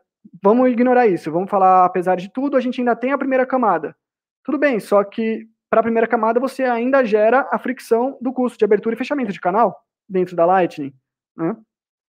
vamos 0.43 0.69
ignorar 0.69 1.07
isso, 1.07 1.31
vamos 1.31 1.49
falar, 1.49 1.85
apesar 1.85 2.15
de 2.15 2.31
tudo, 2.31 2.57
a 2.57 2.61
gente 2.61 2.81
ainda 2.81 2.95
tem 2.95 3.11
a 3.11 3.17
primeira 3.17 3.45
camada. 3.45 3.95
Tudo 4.43 4.57
bem, 4.57 4.79
só 4.79 5.03
que 5.03 5.47
para 5.69 5.79
a 5.79 5.83
primeira 5.83 6.07
camada, 6.07 6.39
você 6.39 6.63
ainda 6.63 7.03
gera 7.03 7.47
a 7.51 7.57
fricção 7.57 8.17
do 8.21 8.31
custo 8.31 8.57
de 8.57 8.65
abertura 8.65 8.95
e 8.95 8.97
fechamento 8.97 9.31
de 9.31 9.39
canal 9.39 9.83
dentro 10.07 10.35
da 10.35 10.45
Lightning. 10.45 10.93
Né? 11.35 11.55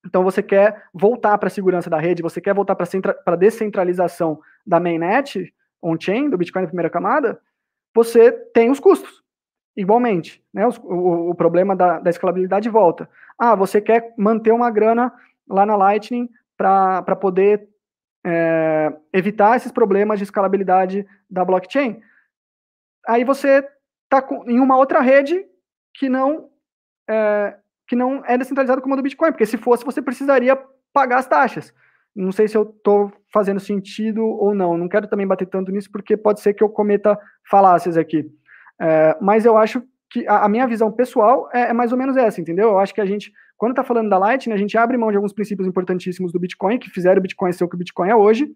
Então, 0.05 0.23
você 0.23 0.43
quer 0.43 0.83
voltar 0.93 1.37
para 1.37 1.47
a 1.47 1.49
segurança 1.49 1.89
da 1.89 1.99
rede, 1.99 2.21
você 2.21 2.39
quer 2.39 2.53
voltar 2.53 2.75
para 2.75 2.85
a 3.25 3.35
descentralização 3.35 4.39
da 4.65 4.79
mainnet 4.79 5.53
on-chain, 5.81 6.29
do 6.29 6.37
Bitcoin 6.37 6.63
na 6.63 6.67
primeira 6.67 6.89
camada, 6.89 7.39
você 7.93 8.31
tem 8.31 8.69
os 8.69 8.79
custos, 8.79 9.23
igualmente. 9.75 10.43
Né? 10.53 10.65
o, 10.65 10.71
o, 10.83 11.29
o, 11.31 11.35
problema 11.35 11.75
da, 11.75 11.99
da 11.99 12.09
escalabilidade 12.09 12.69
volta. 12.69 13.09
Ah, 13.37 13.55
você 13.55 13.81
quer 13.81 14.13
manter 14.17 14.51
uma 14.51 14.69
grana 14.69 15.13
lá 15.47 15.65
na 15.65 15.75
Lightning 15.75 16.29
para 16.55 17.15
poder 17.15 17.67
é, 18.25 18.93
evitar 19.13 19.55
esses 19.55 19.71
problemas 19.71 20.19
de 20.19 20.23
escalabilidade 20.23 21.05
da 21.29 21.45
blockchain. 21.45 22.01
Aí 23.07 23.23
você 23.23 23.67
está 24.03 24.27
em 24.45 24.59
uma 24.59 24.77
outra 24.77 24.99
rede 24.99 25.45
que 25.93 26.09
não 26.09 26.49
é, 27.09 27.57
que 27.87 27.95
não 27.95 28.23
é 28.25 28.37
descentralizado 28.37 28.81
como 28.81 28.93
a 28.93 28.97
do 28.97 29.03
Bitcoin, 29.03 29.31
porque 29.31 29.45
se 29.45 29.57
fosse, 29.57 29.85
você 29.85 30.01
precisaria 30.01 30.57
pagar 30.93 31.17
as 31.17 31.27
taxas. 31.27 31.73
Não 32.15 32.31
sei 32.31 32.47
se 32.47 32.57
eu 32.57 32.63
estou 32.63 33.11
fazendo 33.31 33.59
sentido 33.59 34.25
ou 34.25 34.53
não. 34.53 34.77
Não 34.77 34.89
quero 34.89 35.07
também 35.07 35.27
bater 35.27 35.47
tanto 35.47 35.71
nisso, 35.71 35.91
porque 35.91 36.17
pode 36.17 36.41
ser 36.41 36.53
que 36.53 36.63
eu 36.63 36.69
cometa 36.69 37.17
falácias 37.49 37.95
aqui. 37.95 38.25
É, 38.81 39.15
mas 39.21 39.45
eu 39.45 39.55
acho 39.57 39.83
que 40.09 40.27
a, 40.27 40.45
a 40.45 40.49
minha 40.49 40.67
visão 40.67 40.91
pessoal 40.91 41.49
é, 41.53 41.69
é, 41.69 41.73
mais 41.73 41.91
ou 41.91 41.97
menos 41.97 42.17
essa, 42.17 42.41
entendeu? 42.41 42.69
Eu 42.69 42.79
acho 42.79 42.93
que 42.93 43.01
a 43.01 43.05
gente, 43.05 43.31
quando 43.55 43.71
está 43.71 43.83
falando 43.83 44.09
da 44.09 44.17
Lightning, 44.17 44.53
a 44.53 44.57
gente 44.57 44.77
abre 44.77 44.97
mão 44.97 45.11
de 45.11 45.17
alguns 45.17 45.33
princípios 45.33 45.67
importantíssimos 45.67 46.31
do 46.31 46.39
Bitcoin, 46.39 46.79
que 46.79 46.89
fizeram 46.89 47.19
o 47.19 47.21
Bitcoin 47.21 47.51
ser 47.51 47.63
o 47.63 47.69
que 47.69 47.75
o 47.75 47.79
Bitcoin 47.79 48.09
é 48.09 48.15
hoje, 48.15 48.51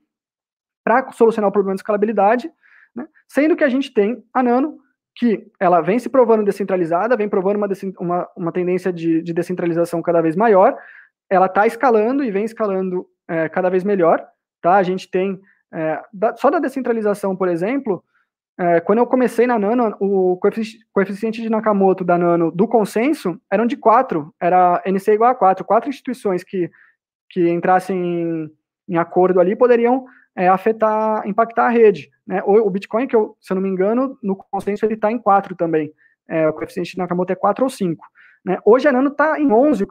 para 0.83 1.11
solucionar 1.11 1.49
o 1.49 1.51
problema 1.53 1.75
de 1.75 1.81
escalabilidade, 1.81 2.51
né? 2.95 3.07
sendo 3.27 3.55
que 3.55 3.63
a 3.63 3.69
gente 3.69 3.93
tem 3.93 4.23
a 4.33 4.43
Nano, 4.43 4.77
que 5.15 5.45
ela 5.59 5.81
vem 5.81 5.99
se 5.99 6.09
provando 6.09 6.45
descentralizada, 6.45 7.17
vem 7.17 7.29
provando 7.29 7.57
uma, 7.57 7.67
uma, 7.99 8.29
uma 8.35 8.51
tendência 8.51 8.91
de, 8.91 9.21
de, 9.21 9.33
descentralização 9.33 10.01
cada 10.01 10.21
vez 10.21 10.35
maior, 10.35 10.77
ela 11.29 11.47
está 11.47 11.67
escalando 11.67 12.23
e 12.23 12.31
vem 12.31 12.45
escalando 12.45 13.05
é, 13.27 13.49
cada 13.49 13.69
vez 13.69 13.83
melhor, 13.83 14.25
tá? 14.61 14.75
A 14.75 14.83
gente 14.83 15.09
tem, 15.09 15.39
é, 15.73 16.01
da, 16.13 16.35
só 16.35 16.49
da 16.49 16.59
descentralização, 16.59 17.35
por 17.35 17.47
exemplo, 17.47 18.03
é, 18.59 18.79
quando 18.79 18.99
eu 18.99 19.07
comecei 19.07 19.47
na 19.47 19.57
Nano, 19.57 19.95
o 19.99 20.37
coeficiente 20.93 21.41
de 21.41 21.49
Nakamoto 21.49 22.03
da 22.03 22.17
Nano 22.17 22.51
do 22.51 22.67
consenso 22.67 23.39
eram 23.49 23.65
de 23.65 23.75
4, 23.75 24.33
era 24.39 24.81
NC 24.85 25.13
igual 25.13 25.31
a 25.31 25.35
4, 25.35 25.65
quatro 25.65 25.89
instituições 25.89 26.43
que, 26.43 26.69
que 27.29 27.49
entrassem 27.49 27.97
em, 27.97 28.51
em 28.89 28.97
acordo 28.97 29.39
ali 29.39 29.55
poderiam 29.55 30.05
é, 30.35 30.47
afetar, 30.47 31.27
impactar 31.27 31.67
a 31.67 31.69
rede. 31.69 32.09
Né? 32.25 32.41
O, 32.45 32.67
o, 32.67 32.69
Bitcoin, 32.69 33.07
que 33.07 33.15
eu, 33.15 33.35
se 33.39 33.51
eu 33.51 33.55
não 33.55 33.61
me 33.61 33.69
engano, 33.69 34.17
no 34.23 34.35
consenso 34.35 34.85
ele 34.85 34.95
está 34.95 35.11
em 35.11 35.17
4 35.17 35.55
também. 35.55 35.91
É, 36.29 36.47
o 36.47 36.53
coeficiente 36.53 36.91
de 36.91 36.97
Nakamoto 36.97 37.33
é 37.33 37.35
4 37.35 37.63
ou 37.63 37.69
5. 37.69 38.05
Né? 38.43 38.57
Hoje 38.65 38.87
a 38.87 38.91
Nano 38.91 39.09
está 39.09 39.39
em 39.39 39.51
11 39.51 39.83
o 39.83 39.87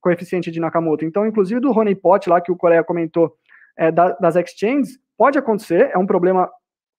coeficiente 0.00 0.50
de 0.50 0.60
Nakamoto. 0.60 1.04
Então, 1.04 1.26
inclusive 1.26 1.60
do 1.60 1.70
honeypot 1.70 2.28
lá 2.28 2.40
que 2.40 2.50
o 2.50 2.56
Coreia 2.56 2.82
comentou 2.82 3.36
é, 3.76 3.90
da, 3.90 4.10
das 4.12 4.36
exchanges, 4.36 4.98
pode 5.16 5.38
acontecer, 5.38 5.90
é 5.92 5.98
um 5.98 6.06
problema 6.06 6.50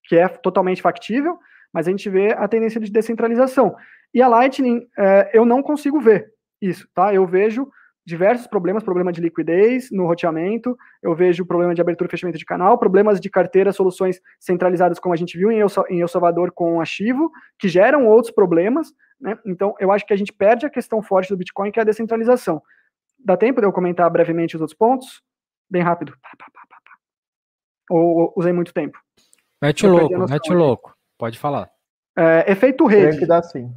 que 0.04 0.16
é 0.16 0.28
totalmente 0.28 0.80
factível, 0.80 1.38
mas 1.72 1.86
a 1.86 1.90
gente 1.90 2.08
vê 2.08 2.32
a 2.32 2.46
tendência 2.46 2.80
de 2.80 2.90
descentralização. 2.90 3.74
E 4.14 4.22
a 4.22 4.28
Lightning, 4.28 4.86
é, 4.96 5.30
eu 5.34 5.44
não 5.44 5.62
consigo 5.62 6.00
ver 6.00 6.32
isso, 6.62 6.88
tá? 6.94 7.12
Eu 7.12 7.26
vejo 7.26 7.68
diversos 8.06 8.46
problemas, 8.46 8.84
problema 8.84 9.12
de 9.12 9.20
liquidez 9.20 9.90
no 9.90 10.06
roteamento, 10.06 10.78
eu 11.02 11.12
vejo 11.12 11.44
problema 11.44 11.74
de 11.74 11.80
abertura 11.80 12.06
e 12.06 12.10
fechamento 12.10 12.38
de 12.38 12.44
canal, 12.44 12.78
problemas 12.78 13.20
de 13.20 13.28
carteira, 13.28 13.72
soluções 13.72 14.20
centralizadas, 14.38 15.00
como 15.00 15.12
a 15.12 15.16
gente 15.16 15.36
viu 15.36 15.50
em 15.50 15.58
El, 15.58 15.66
em 15.90 16.00
El 16.00 16.08
Salvador 16.08 16.52
com 16.52 16.80
a 16.80 16.84
Chivo, 16.84 17.32
que 17.58 17.68
geram 17.68 18.06
outros 18.06 18.32
problemas, 18.32 18.92
né? 19.20 19.36
Então, 19.44 19.74
eu 19.80 19.90
acho 19.90 20.06
que 20.06 20.12
a 20.12 20.16
gente 20.16 20.32
perde 20.32 20.64
a 20.64 20.70
questão 20.70 21.02
forte 21.02 21.30
do 21.30 21.36
Bitcoin, 21.36 21.72
que 21.72 21.80
é 21.80 21.82
a 21.82 21.86
descentralização. 21.86 22.62
Dá 23.18 23.36
tempo 23.36 23.60
de 23.60 23.66
eu 23.66 23.72
comentar 23.72 24.08
brevemente 24.08 24.54
os 24.54 24.60
outros 24.60 24.78
pontos? 24.78 25.20
Bem 25.68 25.82
rápido. 25.82 26.14
Ou, 27.90 28.16
ou 28.18 28.32
usei 28.36 28.52
muito 28.52 28.72
tempo? 28.72 28.98
Mete 29.60 29.84
o 29.84 29.90
louco, 29.90 30.30
mete 30.30 30.52
o 30.52 30.54
louco. 30.54 30.96
Pode 31.18 31.38
falar. 31.38 31.68
É, 32.16 32.52
efeito 32.52 32.86
rede. 32.86 33.18
que 33.18 33.26
dá 33.26 33.42
sim. 33.42 33.72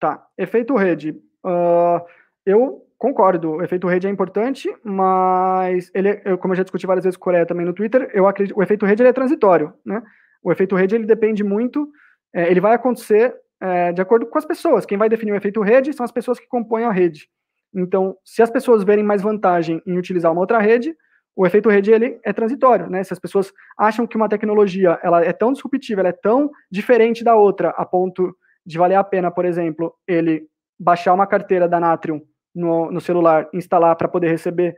Tá, 0.00 0.26
efeito 0.38 0.74
rede. 0.74 1.10
Uh, 1.44 2.00
eu 2.46 2.85
concordo, 2.98 3.52
o 3.52 3.62
efeito 3.62 3.86
rede 3.86 4.06
é 4.06 4.10
importante, 4.10 4.74
mas 4.82 5.90
ele, 5.94 6.20
eu, 6.24 6.38
como 6.38 6.52
eu 6.52 6.56
já 6.56 6.62
discuti 6.62 6.86
várias 6.86 7.04
vezes 7.04 7.16
com 7.16 7.22
o 7.22 7.24
Coreia 7.24 7.46
também 7.46 7.66
no 7.66 7.72
Twitter, 7.72 8.10
eu 8.14 8.26
acredito, 8.26 8.56
o 8.56 8.62
efeito 8.62 8.86
rede 8.86 9.02
é 9.02 9.12
transitório, 9.12 9.72
né? 9.84 10.02
O 10.42 10.52
efeito 10.52 10.76
rede 10.76 10.94
ele 10.94 11.06
depende 11.06 11.44
muito, 11.44 11.90
é, 12.34 12.50
ele 12.50 12.60
vai 12.60 12.74
acontecer 12.74 13.34
é, 13.60 13.92
de 13.92 14.00
acordo 14.00 14.26
com 14.26 14.38
as 14.38 14.44
pessoas. 14.44 14.86
Quem 14.86 14.96
vai 14.96 15.08
definir 15.08 15.32
o 15.32 15.36
efeito 15.36 15.60
rede 15.60 15.92
são 15.92 16.04
as 16.04 16.12
pessoas 16.12 16.38
que 16.38 16.46
compõem 16.46 16.84
a 16.84 16.92
rede. 16.92 17.28
Então, 17.74 18.16
se 18.24 18.42
as 18.42 18.50
pessoas 18.50 18.84
verem 18.84 19.04
mais 19.04 19.22
vantagem 19.22 19.82
em 19.86 19.98
utilizar 19.98 20.32
uma 20.32 20.40
outra 20.40 20.58
rede, 20.58 20.96
o 21.34 21.46
efeito 21.46 21.68
rede 21.68 21.90
ele 21.90 22.18
é 22.24 22.32
transitório, 22.32 22.88
né? 22.88 23.04
Se 23.04 23.12
as 23.12 23.18
pessoas 23.18 23.52
acham 23.76 24.06
que 24.06 24.16
uma 24.16 24.28
tecnologia 24.28 24.98
ela 25.02 25.22
é 25.22 25.32
tão 25.32 25.52
disruptiva, 25.52 26.00
ela 26.00 26.08
é 26.08 26.12
tão 26.12 26.50
diferente 26.70 27.22
da 27.22 27.36
outra, 27.36 27.70
a 27.70 27.84
ponto 27.84 28.34
de 28.64 28.78
valer 28.78 28.94
a 28.94 29.04
pena, 29.04 29.30
por 29.30 29.44
exemplo, 29.44 29.94
ele 30.08 30.48
baixar 30.78 31.12
uma 31.12 31.26
carteira 31.26 31.68
da 31.68 31.78
Natrium 31.78 32.22
no, 32.56 32.90
no 32.90 33.00
celular, 33.00 33.46
instalar 33.52 33.94
para 33.96 34.08
poder 34.08 34.28
receber 34.28 34.74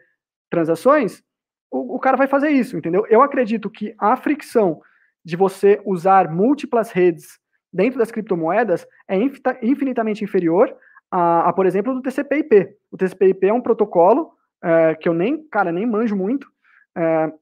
transações, 0.50 1.22
o, 1.70 1.94
o, 1.94 1.98
cara 2.00 2.16
vai 2.16 2.26
fazer 2.26 2.48
isso, 2.48 2.76
entendeu? 2.76 3.06
Eu 3.08 3.22
acredito 3.22 3.70
que 3.70 3.94
a 3.98 4.16
fricção 4.16 4.80
de 5.24 5.36
você 5.36 5.80
usar 5.84 6.28
múltiplas 6.28 6.90
redes 6.90 7.38
dentro 7.72 7.98
das 7.98 8.10
criptomoedas 8.10 8.86
é 9.06 9.16
infinitamente 9.62 10.24
inferior 10.24 10.74
a, 11.10 11.48
a 11.48 11.52
por 11.52 11.66
exemplo, 11.66 11.94
do 11.94 12.02
TCP/IP. 12.02 12.74
O 12.90 12.96
TCP/IP 12.96 13.46
é 13.46 13.52
um 13.52 13.60
protocolo 13.60 14.32
é, 14.62 14.94
que 14.96 15.08
eu 15.08 15.14
nem, 15.14 15.46
cara, 15.48 15.70
nem 15.70 15.86
manjo 15.86 16.16
muito, 16.16 16.48
é, 16.96 17.32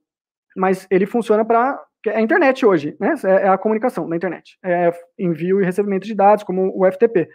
mas 0.57 0.87
ele 0.91 1.07
funciona 1.07 1.45
para 1.45 1.81
é 2.07 2.19
a 2.19 2.21
internet 2.21 2.65
hoje, 2.65 2.97
né? 3.01 3.15
É, 3.25 3.47
é 3.47 3.49
a 3.49 3.59
comunicação 3.59 4.07
na 4.07 4.17
internet, 4.17 4.59
é 4.65 4.93
envio 5.19 5.61
e 5.61 5.65
recebimento 5.65 6.07
de 6.07 6.15
dados, 6.15 6.45
como 6.45 6.73
o 6.77 6.85
FTP. 6.91 7.29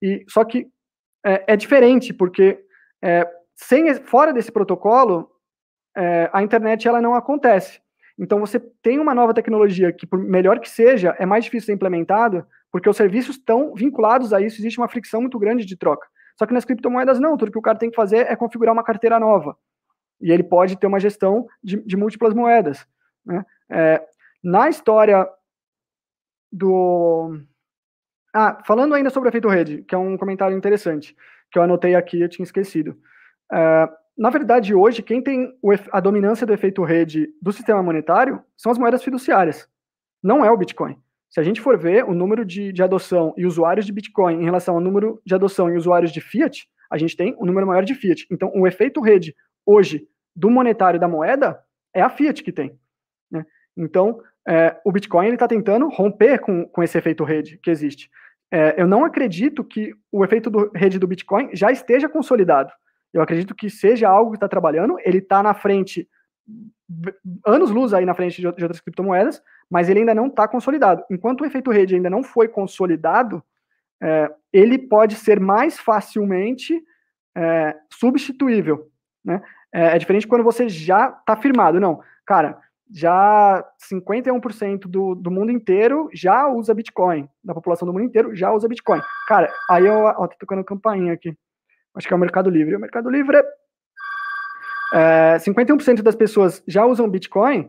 E 0.00 0.24
só 0.28 0.44
que 0.44 0.66
é, 1.26 1.44
é 1.48 1.56
diferente, 1.56 2.14
porque 2.14 2.64
é, 3.02 3.28
sem, 3.56 3.92
fora 3.96 4.32
desse 4.32 4.52
protocolo, 4.52 5.28
é, 5.96 6.30
a 6.32 6.42
internet 6.42 6.86
ela 6.86 7.02
não 7.02 7.14
acontece. 7.14 7.80
Então 8.16 8.38
você 8.38 8.60
tem 8.60 9.00
uma 9.00 9.14
nova 9.14 9.34
tecnologia 9.34 9.92
que, 9.92 10.06
por 10.06 10.18
melhor 10.18 10.60
que 10.60 10.70
seja, 10.70 11.16
é 11.18 11.26
mais 11.26 11.44
difícil 11.44 11.66
ser 11.66 11.72
implementada, 11.72 12.46
porque 12.70 12.88
os 12.88 12.96
serviços 12.96 13.36
estão 13.36 13.74
vinculados 13.74 14.32
a 14.32 14.40
isso, 14.40 14.60
existe 14.60 14.78
uma 14.78 14.88
fricção 14.88 15.20
muito 15.20 15.38
grande 15.38 15.66
de 15.66 15.76
troca. 15.76 16.06
Só 16.38 16.46
que 16.46 16.54
nas 16.54 16.64
criptomoedas 16.64 17.18
não, 17.18 17.36
tudo 17.36 17.50
que 17.50 17.58
o 17.58 17.62
cara 17.62 17.78
tem 17.78 17.90
que 17.90 17.96
fazer 17.96 18.30
é 18.30 18.36
configurar 18.36 18.72
uma 18.72 18.84
carteira 18.84 19.18
nova. 19.18 19.56
E 20.20 20.30
ele 20.30 20.42
pode 20.42 20.78
ter 20.78 20.86
uma 20.86 21.00
gestão 21.00 21.46
de, 21.62 21.82
de 21.82 21.96
múltiplas 21.96 22.34
moedas. 22.34 22.86
Né? 23.24 23.44
É, 23.70 24.06
na 24.42 24.68
história 24.68 25.28
do, 26.52 27.38
ah, 28.38 28.62
falando 28.66 28.94
ainda 28.94 29.08
sobre 29.08 29.28
o 29.28 29.30
efeito 29.30 29.48
rede, 29.48 29.82
que 29.82 29.94
é 29.94 29.98
um 29.98 30.14
comentário 30.18 30.54
interessante, 30.54 31.16
que 31.50 31.58
eu 31.58 31.62
anotei 31.62 31.94
aqui, 31.94 32.20
eu 32.20 32.28
tinha 32.28 32.44
esquecido. 32.44 32.90
Uh, 33.50 33.88
na 34.14 34.28
verdade, 34.28 34.74
hoje, 34.74 35.02
quem 35.02 35.22
tem 35.22 35.54
a 35.90 36.00
dominância 36.00 36.46
do 36.46 36.52
efeito 36.52 36.84
rede 36.84 37.30
do 37.40 37.50
sistema 37.50 37.82
monetário 37.82 38.42
são 38.54 38.70
as 38.70 38.76
moedas 38.76 39.02
fiduciárias, 39.02 39.66
não 40.22 40.44
é 40.44 40.50
o 40.50 40.56
Bitcoin. 40.56 40.98
Se 41.30 41.40
a 41.40 41.42
gente 41.42 41.62
for 41.62 41.78
ver 41.78 42.04
o 42.04 42.12
número 42.12 42.44
de, 42.44 42.72
de 42.74 42.82
adoção 42.82 43.32
e 43.38 43.46
usuários 43.46 43.86
de 43.86 43.92
Bitcoin 43.92 44.42
em 44.42 44.44
relação 44.44 44.74
ao 44.74 44.82
número 44.82 45.18
de 45.24 45.34
adoção 45.34 45.70
e 45.70 45.76
usuários 45.76 46.12
de 46.12 46.20
Fiat, 46.20 46.68
a 46.90 46.98
gente 46.98 47.16
tem 47.16 47.34
um 47.40 47.46
número 47.46 47.66
maior 47.66 47.84
de 47.84 47.94
Fiat. 47.94 48.26
Então, 48.30 48.52
o 48.54 48.66
efeito 48.66 49.00
rede 49.00 49.34
hoje 49.64 50.06
do 50.34 50.50
monetário 50.50 51.00
da 51.00 51.08
moeda 51.08 51.58
é 51.94 52.02
a 52.02 52.10
Fiat 52.10 52.42
que 52.42 52.52
tem. 52.52 52.78
Né? 53.30 53.46
Então, 53.74 54.20
é, 54.46 54.78
o 54.84 54.92
Bitcoin 54.92 55.32
está 55.32 55.48
tentando 55.48 55.88
romper 55.88 56.38
com, 56.38 56.66
com 56.66 56.82
esse 56.82 56.98
efeito 56.98 57.24
rede 57.24 57.58
que 57.62 57.70
existe 57.70 58.10
é, 58.50 58.80
eu 58.80 58.86
não 58.86 59.04
acredito 59.04 59.64
que 59.64 59.94
o 60.10 60.24
efeito 60.24 60.48
do 60.48 60.70
rede 60.74 60.98
do 60.98 61.06
Bitcoin 61.06 61.50
já 61.52 61.70
esteja 61.70 62.08
consolidado. 62.08 62.72
Eu 63.12 63.22
acredito 63.22 63.54
que 63.54 63.68
seja 63.68 64.08
algo 64.08 64.30
que 64.30 64.36
está 64.36 64.48
trabalhando, 64.48 64.96
ele 65.04 65.18
está 65.18 65.42
na 65.42 65.54
frente, 65.54 66.08
anos 67.44 67.70
luz 67.70 67.92
aí 67.92 68.04
na 68.04 68.14
frente 68.14 68.40
de, 68.40 68.46
outras 68.46 68.80
criptomoedas, 68.80 69.42
mas 69.70 69.88
ele 69.88 70.00
ainda 70.00 70.14
não 70.14 70.26
está 70.26 70.46
consolidado. 70.46 71.02
Enquanto 71.10 71.40
o 71.40 71.46
efeito 71.46 71.70
rede 71.70 71.94
ainda 71.94 72.10
não 72.10 72.22
foi 72.22 72.46
consolidado, 72.46 73.42
é, 74.00 74.30
ele 74.52 74.78
pode 74.78 75.16
ser 75.16 75.40
mais 75.40 75.78
facilmente 75.78 76.80
é, 77.36 77.74
substituível. 77.90 78.88
Né? 79.24 79.42
É, 79.72 79.96
é 79.96 79.98
diferente 79.98 80.28
quando 80.28 80.44
você 80.44 80.68
já 80.68 81.08
está 81.08 81.36
firmado. 81.36 81.80
Não, 81.80 82.00
cara, 82.24 82.58
já 82.92 83.64
51% 83.90 84.86
do, 84.86 85.14
do 85.14 85.30
mundo 85.30 85.50
inteiro 85.50 86.08
já 86.12 86.48
usa 86.48 86.74
Bitcoin, 86.74 87.28
da 87.42 87.54
população 87.54 87.86
do 87.86 87.92
mundo 87.92 88.04
inteiro 88.04 88.34
já 88.34 88.52
usa 88.52 88.68
Bitcoin. 88.68 89.00
Cara, 89.28 89.52
aí 89.70 89.86
eu, 89.86 89.94
ó, 89.94 90.26
tô 90.26 90.36
tocando 90.38 90.64
campainha 90.64 91.12
aqui, 91.12 91.36
acho 91.94 92.06
que 92.06 92.12
é 92.12 92.16
o 92.16 92.20
Mercado 92.20 92.50
Livre. 92.50 92.76
O 92.76 92.80
Mercado 92.80 93.10
Livre 93.10 93.42
é 94.94 95.36
51% 95.38 96.02
das 96.02 96.14
pessoas 96.14 96.62
já 96.66 96.84
usam 96.84 97.08
Bitcoin, 97.08 97.68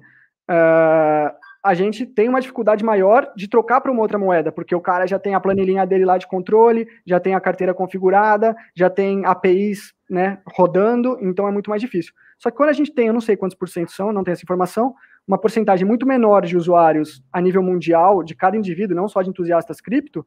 é, 0.49 1.33
a 1.63 1.73
gente 1.73 2.05
tem 2.05 2.29
uma 2.29 2.39
dificuldade 2.39 2.83
maior 2.83 3.31
de 3.35 3.47
trocar 3.47 3.81
para 3.81 3.91
uma 3.91 4.01
outra 4.01 4.17
moeda, 4.17 4.51
porque 4.51 4.75
o 4.75 4.81
cara 4.81 5.05
já 5.05 5.19
tem 5.19 5.35
a 5.35 5.39
planilhinha 5.39 5.85
dele 5.85 6.05
lá 6.05 6.17
de 6.17 6.27
controle, 6.27 6.87
já 7.05 7.19
tem 7.19 7.35
a 7.35 7.39
carteira 7.39 7.73
configurada, 7.73 8.55
já 8.75 8.89
tem 8.89 9.25
APIs 9.25 9.93
né, 10.09 10.39
rodando, 10.45 11.17
então 11.21 11.47
é 11.47 11.51
muito 11.51 11.69
mais 11.69 11.81
difícil. 11.81 12.13
Só 12.39 12.49
que 12.49 12.57
quando 12.57 12.69
a 12.69 12.73
gente 12.73 12.93
tem, 12.93 13.07
eu 13.07 13.13
não 13.13 13.21
sei 13.21 13.35
quantos 13.35 13.57
por 13.57 13.67
cento 13.67 13.91
são, 13.91 14.13
não 14.13 14.23
tenho 14.23 14.33
essa 14.33 14.43
informação, 14.43 14.93
uma 15.27 15.37
porcentagem 15.37 15.85
muito 15.85 16.07
menor 16.07 16.45
de 16.45 16.55
usuários 16.55 17.21
a 17.33 17.41
nível 17.41 17.61
mundial, 17.61 18.23
de 18.23 18.35
cada 18.35 18.55
indivíduo, 18.55 18.95
não 18.95 19.07
só 19.07 19.21
de 19.21 19.29
entusiastas 19.29 19.81
cripto, 19.81 20.25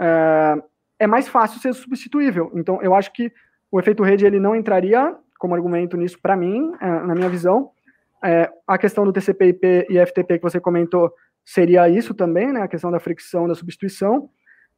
é, 0.00 0.54
é 1.00 1.06
mais 1.06 1.28
fácil 1.28 1.60
ser 1.60 1.74
substituível. 1.74 2.50
Então, 2.54 2.80
eu 2.82 2.94
acho 2.94 3.12
que 3.12 3.30
o 3.70 3.78
efeito 3.78 4.02
rede 4.02 4.24
ele 4.24 4.40
não 4.40 4.56
entraria 4.56 5.14
como 5.38 5.54
argumento 5.54 5.96
nisso 5.96 6.18
para 6.22 6.36
mim, 6.36 6.72
é, 6.80 6.86
na 6.86 7.14
minha 7.14 7.28
visão. 7.28 7.70
É, 8.24 8.50
a 8.66 8.78
questão 8.78 9.04
do 9.04 9.12
TCP/IP 9.12 9.86
e 9.90 9.98
FTP 9.98 10.38
que 10.38 10.42
você 10.42 10.60
comentou 10.60 11.12
seria 11.44 11.88
isso 11.88 12.14
também, 12.14 12.52
né? 12.52 12.62
A 12.62 12.68
questão 12.68 12.90
da 12.90 13.00
fricção, 13.00 13.48
da 13.48 13.54
substituição. 13.54 14.30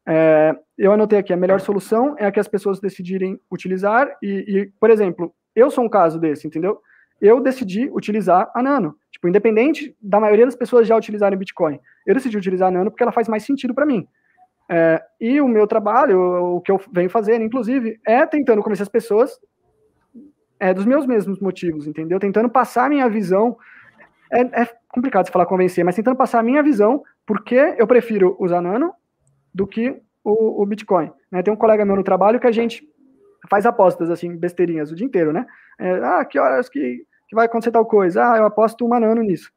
É, 0.06 0.54
eu 0.76 0.92
anotei 0.92 1.18
aqui, 1.18 1.32
a 1.32 1.36
melhor 1.36 1.60
solução 1.60 2.14
é 2.18 2.26
a 2.26 2.32
que 2.32 2.40
as 2.40 2.48
pessoas 2.48 2.80
decidirem 2.80 3.40
utilizar, 3.50 4.14
e, 4.22 4.44
e, 4.46 4.72
por 4.78 4.90
exemplo, 4.90 5.34
eu 5.54 5.70
sou 5.70 5.84
um 5.84 5.88
caso 5.88 6.18
desse, 6.18 6.46
entendeu? 6.46 6.78
Eu 7.20 7.40
decidi 7.40 7.88
utilizar 7.92 8.50
a 8.54 8.62
Nano. 8.62 8.96
Tipo, 9.10 9.28
independente 9.28 9.96
da 10.00 10.20
maioria 10.20 10.44
das 10.44 10.56
pessoas 10.56 10.86
já 10.86 10.96
utilizarem 10.96 11.38
Bitcoin, 11.38 11.80
eu 12.06 12.14
decidi 12.14 12.36
utilizar 12.36 12.68
a 12.68 12.70
Nano 12.70 12.90
porque 12.90 13.02
ela 13.02 13.12
faz 13.12 13.28
mais 13.28 13.44
sentido 13.44 13.74
para 13.74 13.86
mim. 13.86 14.06
É, 14.68 15.02
e 15.20 15.40
o 15.40 15.48
meu 15.48 15.66
trabalho, 15.66 16.56
o 16.56 16.60
que 16.60 16.72
eu 16.72 16.80
venho 16.92 17.08
fazendo, 17.10 17.44
inclusive, 17.44 17.98
é 18.06 18.26
tentando 18.26 18.62
convencer 18.62 18.82
as 18.82 18.88
pessoas 18.88 19.38
é, 20.58 20.72
dos 20.72 20.84
meus 20.84 21.06
mesmos 21.06 21.38
motivos, 21.40 21.86
entendeu? 21.86 22.18
Tentando 22.18 22.48
passar 22.48 22.86
a 22.86 22.88
minha 22.88 23.08
visão. 23.08 23.56
É, 24.32 24.62
é 24.62 24.68
complicado 24.88 25.26
você 25.26 25.32
falar 25.32 25.46
convencer, 25.46 25.84
mas 25.84 25.96
tentando 25.96 26.16
passar 26.16 26.40
a 26.40 26.42
minha 26.42 26.62
visão 26.62 27.02
porque 27.26 27.74
eu 27.78 27.86
prefiro 27.86 28.36
usar 28.38 28.60
Nano 28.60 28.92
do 29.52 29.66
que 29.66 30.00
o, 30.22 30.62
o 30.62 30.66
Bitcoin. 30.66 31.10
Né? 31.30 31.42
Tem 31.42 31.52
um 31.52 31.56
colega 31.56 31.84
meu 31.84 31.96
no 31.96 32.04
trabalho 32.04 32.40
que 32.40 32.46
a 32.46 32.52
gente 32.52 32.86
faz 33.48 33.66
apostas, 33.66 34.10
assim, 34.10 34.36
besteirinhas 34.36 34.90
o 34.90 34.94
dia 34.94 35.06
inteiro, 35.06 35.32
né? 35.32 35.46
É, 35.78 35.92
ah, 36.02 36.24
que 36.24 36.38
horas 36.38 36.68
que, 36.68 37.04
que 37.28 37.34
vai 37.34 37.46
acontecer 37.46 37.70
tal 37.70 37.84
coisa? 37.84 38.32
Ah, 38.32 38.38
eu 38.38 38.46
aposto 38.46 38.86
uma 38.86 38.98
Nano 38.98 39.22
nisso. 39.22 39.50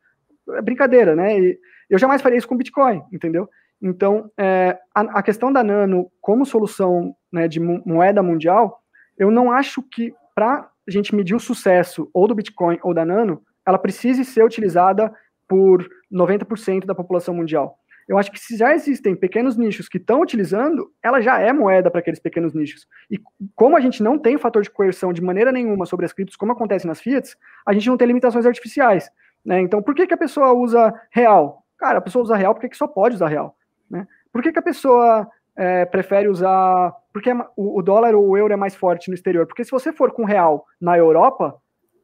É 0.50 0.62
brincadeira, 0.62 1.16
né? 1.16 1.40
E 1.40 1.60
eu 1.90 1.98
jamais 1.98 2.22
faria 2.22 2.38
isso 2.38 2.48
com 2.48 2.58
Bitcoin, 2.58 3.02
entendeu? 3.12 3.50
Então, 3.82 4.30
é, 4.38 4.78
a, 4.94 5.20
a, 5.20 5.24
questão 5.24 5.54
da 5.54 5.64
Nano 5.64 6.12
como 6.20 6.46
solução 6.46 7.16
né, 7.32 7.48
de 7.48 7.60
moeda 7.60 8.24
mundial, 8.24 8.82
eu 9.18 9.30
não 9.30 9.52
acho 9.52 9.84
que 9.84 10.14
para 10.36 10.70
a 10.88 10.92
gente 10.92 11.16
medir 11.16 11.36
o 11.36 11.40
sucesso 11.40 12.10
ou 12.14 12.28
do 12.28 12.36
Bitcoin 12.36 12.80
ou 12.82 12.94
da 12.94 13.06
Nano, 13.06 13.42
ela 13.66 13.78
precise 13.78 14.24
ser 14.24 14.44
utilizada 14.44 15.14
por 15.48 15.88
90% 16.12 16.86
da 16.86 16.96
população 16.96 17.34
mundial. 17.34 17.78
Eu 18.08 18.18
acho 18.18 18.32
que 18.32 18.40
se 18.40 18.56
já 18.56 18.74
existem 18.74 19.16
pequenos 19.16 19.58
nichos 19.58 19.90
que 19.90 19.98
estão 19.98 20.22
utilizando, 20.22 20.90
ela 21.04 21.20
já 21.20 21.40
é 21.40 21.52
moeda 21.52 21.92
para 21.92 22.00
aqueles 22.00 22.22
pequenos 22.22 22.54
nichos. 22.54 22.88
E 23.12 23.20
como 23.54 23.76
a 23.76 23.82
gente 23.82 24.02
não 24.02 24.18
tem 24.18 24.38
fator 24.38 24.64
de 24.64 24.70
coerção 24.70 25.12
de 25.12 25.22
maneira 25.22 25.52
nenhuma 25.52 25.86
sobre 25.86 26.06
as 26.06 26.14
criptos, 26.14 26.38
como 26.38 26.54
acontece 26.54 26.88
nas 26.88 27.02
fiats, 27.02 27.36
a 27.66 27.74
gente 27.74 27.90
não 27.90 27.98
tem 27.98 28.08
limitações 28.08 28.46
artificiais. 28.46 29.12
Né? 29.44 29.60
Então, 29.60 29.84
por 29.84 29.94
que, 29.94 30.08
que 30.08 30.14
a 30.14 30.18
pessoa 30.18 30.54
usa 30.54 30.94
real? 31.12 31.66
Cara, 31.78 31.98
a 31.98 32.02
pessoa 32.02 32.24
usa 32.24 32.38
real 32.38 32.56
porque 32.56 32.74
só 32.74 32.88
pode 32.88 33.16
usar 33.16 33.28
real. 33.28 33.58
Né? 33.90 34.08
Por 34.32 34.42
que, 34.42 34.54
que 34.54 34.60
a 34.60 34.64
pessoa 34.64 35.28
é, 35.58 35.86
prefere 35.86 36.30
usar. 36.30 36.94
Porque 37.12 37.32
o, 37.56 37.80
o, 37.80 37.82
dólar 37.82 38.14
ou 38.14 38.30
o 38.30 38.38
euro 38.38 38.54
é 38.54 38.58
mais 38.58 38.76
forte 38.76 39.10
no 39.10 39.16
exterior? 39.16 39.48
Porque 39.48 39.64
se 39.64 39.72
você 39.72 39.92
for 39.92 40.12
com 40.12 40.24
real 40.24 40.66
na 40.80 40.98
Europa, 40.98 41.56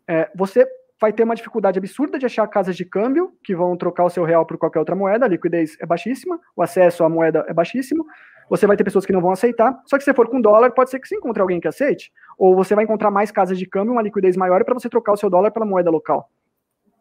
é, 0.07 0.29
você 0.35 0.67
vai 0.99 1.13
ter 1.13 1.23
uma 1.23 1.35
dificuldade 1.35 1.77
absurda 1.77 2.17
de 2.17 2.25
achar 2.25 2.47
casas 2.47 2.75
de 2.75 2.85
câmbio 2.85 3.33
que 3.43 3.55
vão 3.55 3.75
trocar 3.77 4.05
o 4.05 4.09
seu 4.09 4.23
real 4.23 4.45
por 4.45 4.57
qualquer 4.57 4.79
outra 4.79 4.95
moeda, 4.95 5.25
a 5.25 5.27
liquidez 5.27 5.77
é 5.81 5.85
baixíssima, 5.85 6.39
o 6.55 6.61
acesso 6.61 7.03
à 7.03 7.09
moeda 7.09 7.45
é 7.47 7.53
baixíssimo, 7.53 8.05
você 8.49 8.65
vai 8.65 8.77
ter 8.77 8.85
pessoas 8.85 9.05
que 9.05 9.11
não 9.11 9.19
vão 9.19 9.31
aceitar, 9.31 9.77
só 9.85 9.97
que 9.97 10.03
se 10.03 10.13
for 10.13 10.29
com 10.29 10.39
dólar, 10.39 10.71
pode 10.71 10.89
ser 10.89 10.99
que 10.99 11.07
você 11.07 11.17
encontre 11.17 11.41
alguém 11.41 11.59
que 11.59 11.67
aceite, 11.67 12.09
ou 12.37 12.55
você 12.55 12.73
vai 12.73 12.85
encontrar 12.85 13.11
mais 13.11 13.31
casas 13.31 13.59
de 13.59 13.65
câmbio, 13.65 13.91
uma 13.91 14.01
liquidez 14.01 14.37
maior 14.37 14.63
para 14.63 14.73
você 14.73 14.87
trocar 14.87 15.11
o 15.11 15.17
seu 15.17 15.29
dólar 15.29 15.51
pela 15.51 15.65
moeda 15.65 15.91
local. 15.91 16.29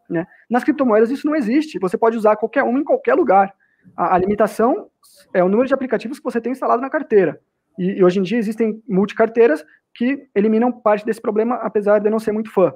Né? 0.09 0.27
Nas 0.49 0.65
criptomoedas 0.65 1.09
isso 1.09 1.25
não 1.25 1.35
existe, 1.35 1.79
você 1.79 1.97
pode 1.97 2.17
usar 2.17 2.35
qualquer 2.35 2.63
uma 2.63 2.79
em 2.79 2.83
qualquer 2.83 3.13
lugar. 3.13 3.53
A, 3.95 4.15
a 4.15 4.17
limitação 4.17 4.89
é 5.33 5.43
o 5.43 5.49
número 5.49 5.67
de 5.67 5.73
aplicativos 5.73 6.19
que 6.19 6.23
você 6.23 6.39
tem 6.39 6.51
instalado 6.51 6.81
na 6.81 6.89
carteira. 6.89 7.39
E, 7.77 7.99
e 7.99 8.03
hoje 8.03 8.19
em 8.19 8.23
dia 8.23 8.37
existem 8.37 8.81
multicarteiras 8.87 9.63
que 9.95 10.27
eliminam 10.33 10.71
parte 10.71 11.05
desse 11.05 11.21
problema, 11.21 11.55
apesar 11.55 11.99
de 11.99 12.07
eu 12.07 12.11
não 12.11 12.19
ser 12.19 12.31
muito 12.31 12.51
fã 12.51 12.73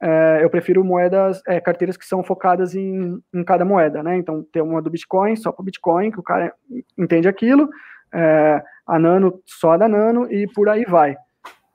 é, 0.00 0.40
eu 0.42 0.50
prefiro 0.50 0.84
moedas, 0.84 1.40
é, 1.46 1.60
carteiras 1.60 1.96
que 1.96 2.06
são 2.06 2.22
focadas 2.22 2.74
em, 2.74 3.18
em 3.34 3.44
cada 3.44 3.64
moeda, 3.64 4.02
né? 4.02 4.16
Então, 4.16 4.42
tem 4.52 4.62
uma 4.62 4.82
do 4.82 4.90
Bitcoin, 4.90 5.36
só 5.36 5.50
para 5.50 5.64
Bitcoin, 5.64 6.10
que 6.10 6.20
o 6.20 6.22
cara 6.22 6.52
entende 6.98 7.28
aquilo, 7.28 7.68
é, 8.12 8.62
a 8.86 8.98
Nano, 8.98 9.40
só 9.44 9.72
a 9.72 9.76
da 9.76 9.88
Nano, 9.88 10.30
e 10.30 10.46
por 10.48 10.68
aí 10.68 10.84
vai. 10.84 11.16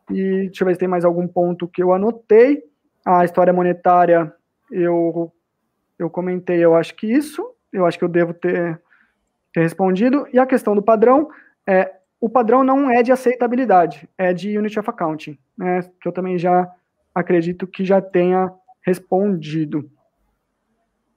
E 0.09 0.45
deixa 0.47 0.63
eu 0.63 0.67
ver 0.67 0.73
se 0.73 0.79
tem 0.79 0.87
mais 0.87 1.05
algum 1.05 1.27
ponto 1.27 1.67
que 1.67 1.81
eu 1.81 1.93
anotei. 1.93 2.61
A 3.05 3.25
história 3.25 3.51
monetária, 3.51 4.31
eu, 4.71 5.31
eu 5.97 6.09
comentei, 6.09 6.63
eu 6.63 6.75
acho 6.75 6.95
que 6.95 7.11
isso, 7.11 7.43
eu 7.73 7.85
acho 7.85 7.97
que 7.97 8.03
eu 8.03 8.09
devo 8.09 8.33
ter, 8.33 8.79
ter 9.53 9.61
respondido. 9.61 10.27
E 10.33 10.39
a 10.39 10.45
questão 10.45 10.75
do 10.75 10.81
padrão, 10.81 11.29
é, 11.67 11.93
o 12.19 12.29
padrão 12.29 12.63
não 12.63 12.89
é 12.89 13.01
de 13.01 13.11
aceitabilidade, 13.11 14.07
é 14.17 14.33
de 14.33 14.57
Unity 14.57 14.79
of 14.79 14.89
Accounting, 14.89 15.37
né? 15.57 15.81
Que 15.99 16.07
eu 16.07 16.11
também 16.11 16.37
já 16.37 16.69
acredito 17.13 17.67
que 17.67 17.83
já 17.83 18.01
tenha 18.01 18.51
respondido. 18.85 19.89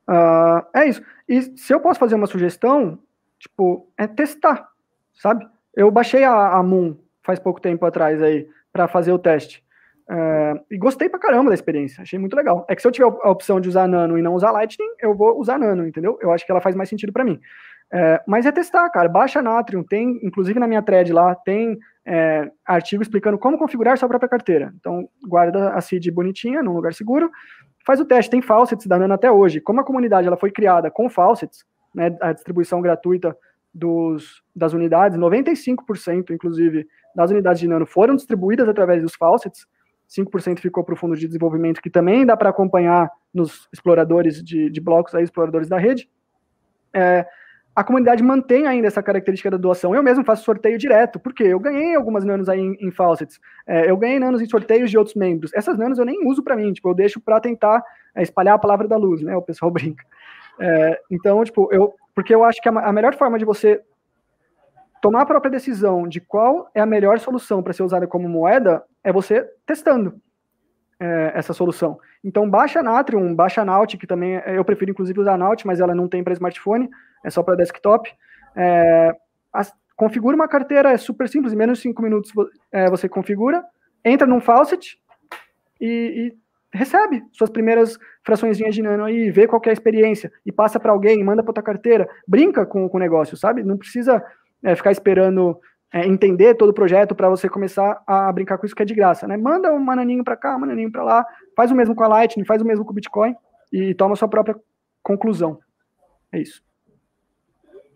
Uh, 0.08 0.64
é 0.74 0.86
isso. 0.86 1.02
E 1.28 1.42
se 1.56 1.72
eu 1.72 1.80
posso 1.80 1.98
fazer 1.98 2.14
uma 2.14 2.26
sugestão, 2.26 2.98
tipo, 3.38 3.88
é 3.96 4.06
testar, 4.06 4.68
sabe? 5.14 5.46
Eu 5.74 5.90
baixei 5.90 6.24
a, 6.24 6.56
a 6.56 6.62
Moon 6.62 6.96
faz 7.22 7.38
pouco 7.38 7.60
tempo 7.60 7.84
atrás 7.86 8.22
aí 8.22 8.48
para 8.72 8.86
fazer 8.86 9.12
o 9.12 9.18
teste. 9.18 9.64
Uh, 10.08 10.60
e 10.70 10.76
gostei 10.76 11.08
pra 11.08 11.18
caramba 11.18 11.48
da 11.48 11.54
experiência, 11.54 12.02
achei 12.02 12.18
muito 12.18 12.36
legal. 12.36 12.66
É 12.68 12.76
que 12.76 12.82
se 12.82 12.88
eu 12.88 12.92
tiver 12.92 13.06
a 13.06 13.30
opção 13.30 13.58
de 13.58 13.68
usar 13.68 13.88
Nano 13.88 14.18
e 14.18 14.22
não 14.22 14.34
usar 14.34 14.50
Lightning, 14.50 14.88
eu 15.00 15.14
vou 15.14 15.38
usar 15.38 15.58
Nano, 15.58 15.86
entendeu? 15.86 16.18
Eu 16.20 16.30
acho 16.30 16.44
que 16.44 16.52
ela 16.52 16.60
faz 16.60 16.74
mais 16.74 16.90
sentido 16.90 17.12
para 17.12 17.24
mim. 17.24 17.40
Uh, 17.92 18.18
mas 18.26 18.46
é 18.46 18.52
testar, 18.52 18.88
cara. 18.90 19.08
Baixa 19.08 19.40
Natrium, 19.40 19.82
tem, 19.82 20.18
inclusive 20.22 20.58
na 20.58 20.66
minha 20.66 20.82
thread 20.82 21.12
lá, 21.12 21.34
tem 21.34 21.78
é, 22.06 22.50
artigo 22.66 23.02
explicando 23.02 23.38
como 23.38 23.58
configurar 23.58 23.96
sua 23.96 24.08
própria 24.08 24.28
carteira. 24.28 24.72
Então, 24.78 25.08
guarda 25.26 25.70
a 25.70 25.80
seed 25.80 26.10
bonitinha, 26.10 26.62
num 26.62 26.72
lugar 26.72 26.92
seguro, 26.92 27.30
faz 27.86 28.00
o 28.00 28.04
teste. 28.04 28.30
Tem 28.30 28.42
faucets 28.42 28.86
da 28.86 28.98
Nano 28.98 29.14
até 29.14 29.30
hoje. 29.30 29.60
Como 29.60 29.80
a 29.80 29.84
comunidade 29.84 30.26
ela 30.26 30.36
foi 30.36 30.50
criada 30.50 30.90
com 30.90 31.08
faucets, 31.08 31.64
né, 31.94 32.16
a 32.20 32.32
distribuição 32.32 32.80
gratuita 32.80 33.36
dos, 33.72 34.42
das 34.54 34.72
unidades, 34.72 35.18
95%, 35.18 36.30
inclusive, 36.30 36.86
das 37.14 37.30
unidades 37.30 37.60
de 37.60 37.68
Nano 37.68 37.86
foram 37.86 38.14
distribuídas 38.14 38.68
através 38.68 39.02
dos 39.02 39.14
faucets, 39.14 39.66
5% 40.08 40.60
ficou 40.60 40.84
para 40.84 40.94
o 40.94 40.96
fundo 40.96 41.16
de 41.16 41.26
desenvolvimento, 41.26 41.80
que 41.80 41.90
também 41.90 42.26
dá 42.26 42.36
para 42.36 42.50
acompanhar 42.50 43.10
nos 43.32 43.68
exploradores 43.72 44.42
de, 44.42 44.70
de 44.70 44.80
blocos, 44.80 45.14
aí, 45.14 45.24
exploradores 45.24 45.68
da 45.68 45.78
rede. 45.78 46.08
É, 46.92 47.26
a 47.74 47.82
comunidade 47.82 48.22
mantém 48.22 48.66
ainda 48.66 48.86
essa 48.86 49.02
característica 49.02 49.50
da 49.50 49.56
doação. 49.56 49.94
Eu 49.94 50.02
mesmo 50.02 50.24
faço 50.24 50.44
sorteio 50.44 50.78
direto, 50.78 51.18
porque 51.18 51.42
eu 51.42 51.58
ganhei 51.58 51.96
algumas 51.96 52.24
nanos 52.24 52.48
aí 52.48 52.60
em, 52.60 52.76
em 52.80 52.90
faucets. 52.92 53.40
É, 53.66 53.90
eu 53.90 53.96
ganhei 53.96 54.18
nanos 54.20 54.40
em 54.40 54.46
sorteios 54.46 54.90
de 54.90 54.96
outros 54.96 55.16
membros. 55.16 55.52
Essas 55.52 55.76
nanos 55.76 55.98
eu 55.98 56.04
nem 56.04 56.24
uso 56.26 56.42
para 56.42 56.54
mim, 56.54 56.72
tipo, 56.72 56.88
eu 56.88 56.94
deixo 56.94 57.20
para 57.20 57.40
tentar 57.40 57.82
é, 58.14 58.22
espalhar 58.22 58.54
a 58.54 58.58
palavra 58.58 58.86
da 58.86 58.96
luz, 58.96 59.22
né? 59.22 59.36
O 59.36 59.42
pessoal 59.42 59.70
brinca. 59.72 60.04
É, 60.60 61.00
então, 61.10 61.42
tipo, 61.42 61.68
eu, 61.72 61.92
porque 62.14 62.32
eu 62.32 62.44
acho 62.44 62.60
que 62.62 62.68
a, 62.68 62.72
a, 62.72 62.92
melhor 62.92 63.16
forma 63.16 63.38
de 63.38 63.44
você 63.44 63.82
tomar 65.02 65.22
a 65.22 65.26
própria 65.26 65.50
decisão 65.50 66.06
de 66.06 66.20
qual 66.20 66.70
é 66.74 66.80
a 66.80 66.86
melhor 66.86 67.18
solução 67.18 67.60
para 67.60 67.72
ser 67.72 67.82
usada 67.82 68.06
como 68.06 68.28
moeda 68.28 68.84
é 69.02 69.12
você 69.12 69.44
testando 69.66 70.14
é, 70.98 71.32
essa 71.34 71.52
solução. 71.52 71.98
Então, 72.22 72.48
baixa 72.48 72.82
Natrium, 72.82 73.34
baixa 73.34 73.64
Naut, 73.64 73.96
que 73.96 74.06
também 74.06 74.36
é, 74.36 74.58
eu 74.58 74.64
prefiro 74.64 74.90
inclusive 74.90 75.20
usar 75.20 75.36
Naut, 75.36 75.66
mas 75.66 75.80
ela 75.80 75.94
não 75.94 76.08
tem 76.08 76.22
para 76.22 76.32
smartphone 76.32 76.88
é 77.24 77.30
só 77.30 77.42
para 77.42 77.56
desktop. 77.56 78.12
É, 78.54 79.16
as, 79.52 79.72
configura 79.96 80.36
uma 80.36 80.46
carteira, 80.46 80.92
é 80.92 80.96
super 80.96 81.28
simples, 81.28 81.52
em 81.52 81.56
menos 81.56 81.78
de 81.78 81.82
5 81.82 82.02
minutos 82.02 82.32
é, 82.70 82.90
você 82.90 83.08
configura, 83.08 83.64
entra 84.04 84.26
num 84.26 84.40
faucet 84.40 84.98
e, 85.80 85.86
e 86.32 86.76
recebe 86.76 87.22
suas 87.32 87.50
primeiras 87.50 87.98
frações 88.22 88.58
de 88.58 88.82
nano 88.82 89.04
aí, 89.04 89.30
vê 89.30 89.46
qual 89.46 89.62
é 89.64 89.70
a 89.70 89.72
experiência 89.72 90.30
e 90.44 90.52
passa 90.52 90.78
para 90.78 90.92
alguém, 90.92 91.22
manda 91.24 91.42
para 91.42 91.50
outra 91.50 91.62
carteira, 91.62 92.08
brinca 92.26 92.66
com, 92.66 92.88
com 92.88 92.96
o 92.96 93.00
negócio, 93.00 93.36
sabe? 93.36 93.62
Não 93.62 93.78
precisa 93.78 94.22
é, 94.62 94.74
ficar 94.74 94.90
esperando 94.90 95.58
é, 95.94 96.04
entender 96.04 96.56
todo 96.56 96.70
o 96.70 96.74
projeto 96.74 97.14
para 97.14 97.28
você 97.28 97.48
começar 97.48 98.02
a 98.04 98.32
brincar 98.32 98.58
com 98.58 98.66
isso 98.66 98.74
que 98.74 98.82
é 98.82 98.84
de 98.84 98.96
graça, 98.96 99.28
né? 99.28 99.36
Manda 99.36 99.72
um 99.72 99.78
mananinho 99.78 100.24
para 100.24 100.36
cá, 100.36 100.56
um 100.56 100.58
mananinho 100.58 100.90
para 100.90 101.04
lá, 101.04 101.24
faz 101.56 101.70
o 101.70 101.74
mesmo 101.76 101.94
com 101.94 102.02
a 102.02 102.08
Lightning, 102.08 102.44
faz 102.44 102.60
o 102.60 102.64
mesmo 102.64 102.84
com 102.84 102.90
o 102.90 102.94
Bitcoin 102.94 103.36
e 103.72 103.94
toma 103.94 104.16
sua 104.16 104.26
própria 104.26 104.56
conclusão. 105.04 105.60
É 106.32 106.40
isso. 106.40 106.64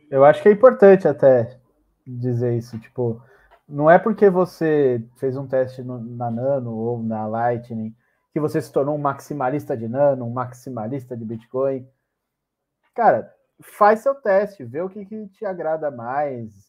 Eu 0.09 0.25
acho 0.25 0.41
que 0.41 0.49
é 0.49 0.53
importante 0.53 1.09
até 1.09 1.59
dizer 2.07 2.57
isso, 2.57 2.79
tipo, 2.79 3.21
não 3.69 3.91
é 3.91 3.99
porque 3.99 4.31
você 4.31 5.05
fez 5.17 5.37
um 5.37 5.49
teste 5.49 5.83
no, 5.83 5.99
na 5.99 6.31
Nano 6.31 6.73
ou 6.73 7.03
na 7.03 7.27
Lightning 7.27 7.93
que 8.33 8.39
você 8.39 8.63
se 8.63 8.73
tornou 8.73 8.95
um 8.95 9.01
maximalista 9.01 9.77
de 9.77 9.89
Nano, 9.89 10.25
um 10.25 10.31
maximalista 10.31 11.17
de 11.17 11.25
Bitcoin. 11.25 11.85
Cara, 12.95 13.35
faz 13.61 14.01
seu 14.01 14.15
teste, 14.15 14.65
vê 14.65 14.81
o 14.83 14.89
que, 14.89 15.05
que 15.05 15.27
te 15.31 15.45
agrada 15.45 15.91
mais, 15.91 16.68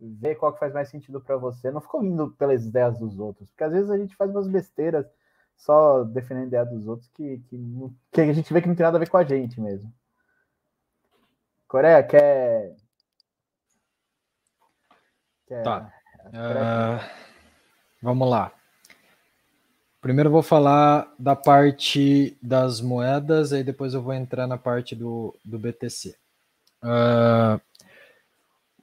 vê 0.00 0.34
qual 0.34 0.52
que 0.52 0.58
faz 0.58 0.72
mais 0.72 0.88
sentido 0.88 1.20
para 1.20 1.36
você. 1.36 1.70
Não 1.70 1.80
ficou 1.80 2.02
indo 2.02 2.30
pelas 2.32 2.64
ideias 2.64 2.98
dos 2.98 3.18
outros, 3.18 3.50
porque 3.50 3.64
às 3.64 3.72
vezes 3.72 3.90
a 3.90 3.98
gente 3.98 4.16
faz 4.16 4.30
umas 4.30 4.48
besteiras 4.48 5.06
só 5.56 6.04
defendendo 6.04 6.44
a 6.44 6.46
ideia 6.46 6.64
dos 6.64 6.86
outros 6.86 7.08
que, 7.08 7.38
que, 7.48 7.58
que 8.12 8.20
a 8.20 8.32
gente 8.32 8.52
vê 8.52 8.62
que 8.62 8.68
não 8.68 8.74
tem 8.74 8.84
nada 8.84 8.96
a 8.96 9.00
ver 9.00 9.10
com 9.10 9.18
a 9.18 9.24
gente 9.24 9.60
mesmo. 9.60 9.92
Coreia, 11.68 12.02
quer. 12.02 12.74
quer... 15.46 15.62
Tá. 15.62 15.92
Uh, 16.26 17.00
vamos 18.02 18.28
lá. 18.28 18.52
Primeiro 20.00 20.28
eu 20.28 20.32
vou 20.32 20.42
falar 20.42 21.12
da 21.18 21.36
parte 21.36 22.38
das 22.42 22.80
moedas, 22.80 23.52
aí 23.52 23.62
depois 23.62 23.92
eu 23.92 24.00
vou 24.00 24.14
entrar 24.14 24.46
na 24.46 24.56
parte 24.56 24.96
do, 24.96 25.36
do 25.44 25.58
BTC. 25.58 26.16
Uh, 26.82 27.60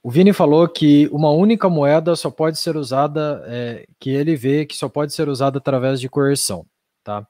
O 0.08 0.10
Vini 0.10 0.32
falou 0.32 0.70
que 0.70 1.10
uma 1.12 1.32
única 1.32 1.68
moeda 1.68 2.16
só 2.16 2.32
pode 2.32 2.58
ser 2.58 2.78
usada, 2.78 3.44
é, 3.46 3.86
que 4.00 4.10
ele 4.10 4.38
vê 4.38 4.66
que 4.66 4.74
só 4.74 4.88
pode 4.88 5.14
ser 5.14 5.28
usada 5.28 5.58
através 5.58 6.00
de 6.00 6.08
coerção, 6.08 6.66
tá? 7.04 7.28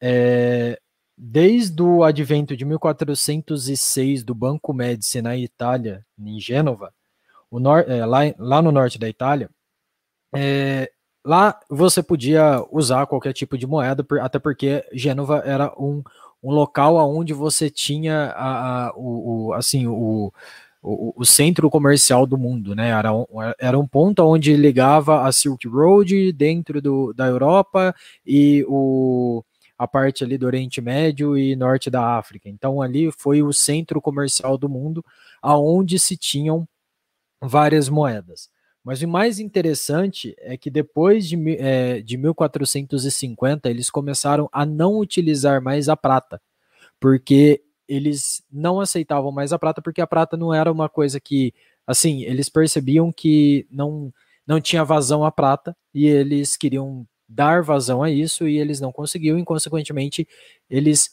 É, 0.00 0.76
desde 1.16 1.80
o 1.80 2.02
advento 2.02 2.56
de 2.56 2.64
1406 2.64 4.24
do 4.24 4.34
Banco 4.34 4.74
Médici 4.74 5.22
na 5.22 5.36
Itália, 5.36 6.04
em 6.18 6.40
Gênova, 6.40 6.92
é, 7.86 8.04
lá, 8.04 8.18
lá, 8.40 8.60
no 8.60 8.72
norte 8.72 8.98
da 8.98 9.08
Itália, 9.08 9.48
é, 10.34 10.90
lá 11.24 11.60
você 11.70 12.02
podia 12.02 12.60
usar 12.72 13.06
qualquer 13.06 13.32
tipo 13.32 13.56
de 13.56 13.68
moeda, 13.68 14.04
até 14.20 14.40
porque 14.40 14.84
Gênova 14.92 15.44
era 15.46 15.72
um, 15.78 16.02
um 16.42 16.50
local 16.50 16.96
onde 17.08 17.32
você 17.32 17.70
tinha 17.70 18.32
a, 18.32 18.88
a 18.88 18.92
o, 18.96 19.50
o, 19.50 19.52
assim, 19.52 19.86
o, 19.86 20.32
o, 20.82 21.24
centro 21.24 21.68
comercial 21.68 22.26
do 22.26 22.38
mundo, 22.38 22.74
né? 22.74 22.88
Era 22.88 23.12
um, 23.12 23.26
era 23.58 23.78
um 23.78 23.86
ponto 23.86 24.22
onde 24.22 24.56
ligava 24.56 25.26
a 25.26 25.32
Silk 25.32 25.68
Road 25.68 26.32
dentro 26.32 26.80
do, 26.80 27.12
da 27.12 27.26
Europa 27.26 27.94
e 28.24 28.64
o, 28.66 29.44
a 29.76 29.86
parte 29.86 30.24
ali 30.24 30.38
do 30.38 30.46
Oriente 30.46 30.80
Médio 30.80 31.36
e 31.36 31.54
norte 31.54 31.90
da 31.90 32.16
África. 32.16 32.48
Então 32.48 32.80
ali 32.80 33.10
foi 33.12 33.42
o 33.42 33.52
centro 33.52 34.00
comercial 34.00 34.56
do 34.56 34.68
mundo, 34.68 35.04
aonde 35.42 35.98
se 35.98 36.16
tinham 36.16 36.66
várias 37.42 37.88
moedas. 37.88 38.48
Mas 38.82 39.02
o 39.02 39.08
mais 39.08 39.38
interessante 39.38 40.34
é 40.38 40.56
que 40.56 40.70
depois 40.70 41.28
de, 41.28 41.36
é, 41.58 42.00
de 42.00 42.16
1450 42.16 43.68
eles 43.68 43.90
começaram 43.90 44.48
a 44.50 44.64
não 44.64 44.98
utilizar 44.98 45.60
mais 45.60 45.90
a 45.90 45.96
prata, 45.96 46.40
porque 46.98 47.62
eles 47.90 48.40
não 48.50 48.80
aceitavam 48.80 49.32
mais 49.32 49.52
a 49.52 49.58
prata 49.58 49.82
porque 49.82 50.00
a 50.00 50.06
prata 50.06 50.36
não 50.36 50.54
era 50.54 50.70
uma 50.70 50.88
coisa 50.88 51.18
que, 51.18 51.52
assim, 51.84 52.22
eles 52.22 52.48
percebiam 52.48 53.10
que 53.12 53.66
não 53.70 54.12
não 54.46 54.60
tinha 54.60 54.84
vazão 54.84 55.24
a 55.24 55.30
prata 55.30 55.76
e 55.94 56.06
eles 56.06 56.56
queriam 56.56 57.06
dar 57.28 57.62
vazão 57.62 58.02
a 58.02 58.10
isso 58.10 58.48
e 58.48 58.58
eles 58.58 58.80
não 58.80 58.90
conseguiam 58.90 59.38
e 59.38 59.44
consequentemente 59.44 60.26
eles 60.68 61.10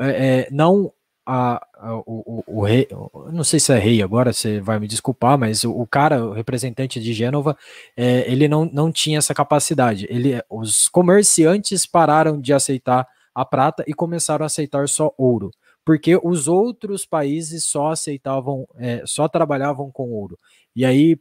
é, 0.00 0.46
é 0.46 0.48
não 0.50 0.92
a, 1.24 1.64
a, 1.74 1.94
o, 1.98 2.02
o, 2.06 2.44
o, 2.60 2.64
rei, 2.64 2.88
não 3.32 3.44
sei 3.44 3.60
se 3.60 3.72
é 3.72 3.78
rei 3.78 4.02
agora, 4.02 4.32
você 4.32 4.60
vai 4.60 4.80
me 4.80 4.88
desculpar, 4.88 5.38
mas 5.38 5.62
o, 5.62 5.70
o 5.72 5.86
cara, 5.86 6.24
o 6.24 6.32
representante 6.32 7.00
de 7.00 7.12
Gênova, 7.12 7.56
é, 7.96 8.30
ele 8.30 8.48
não, 8.48 8.64
não 8.64 8.90
tinha 8.90 9.18
essa 9.18 9.32
capacidade. 9.32 10.06
Ele, 10.10 10.42
os 10.50 10.88
comerciantes 10.88 11.86
pararam 11.86 12.40
de 12.40 12.52
aceitar 12.52 13.06
a 13.32 13.44
prata 13.44 13.84
e 13.86 13.94
começaram 13.94 14.44
a 14.44 14.46
aceitar 14.46 14.88
só 14.88 15.14
ouro 15.16 15.52
porque 15.84 16.18
os 16.22 16.48
outros 16.48 17.04
países 17.04 17.64
só 17.64 17.90
aceitavam, 17.90 18.66
é, 18.76 19.02
só 19.04 19.28
trabalhavam 19.28 19.90
com 19.90 20.12
ouro. 20.12 20.38
E 20.74 20.84
aí, 20.84 21.18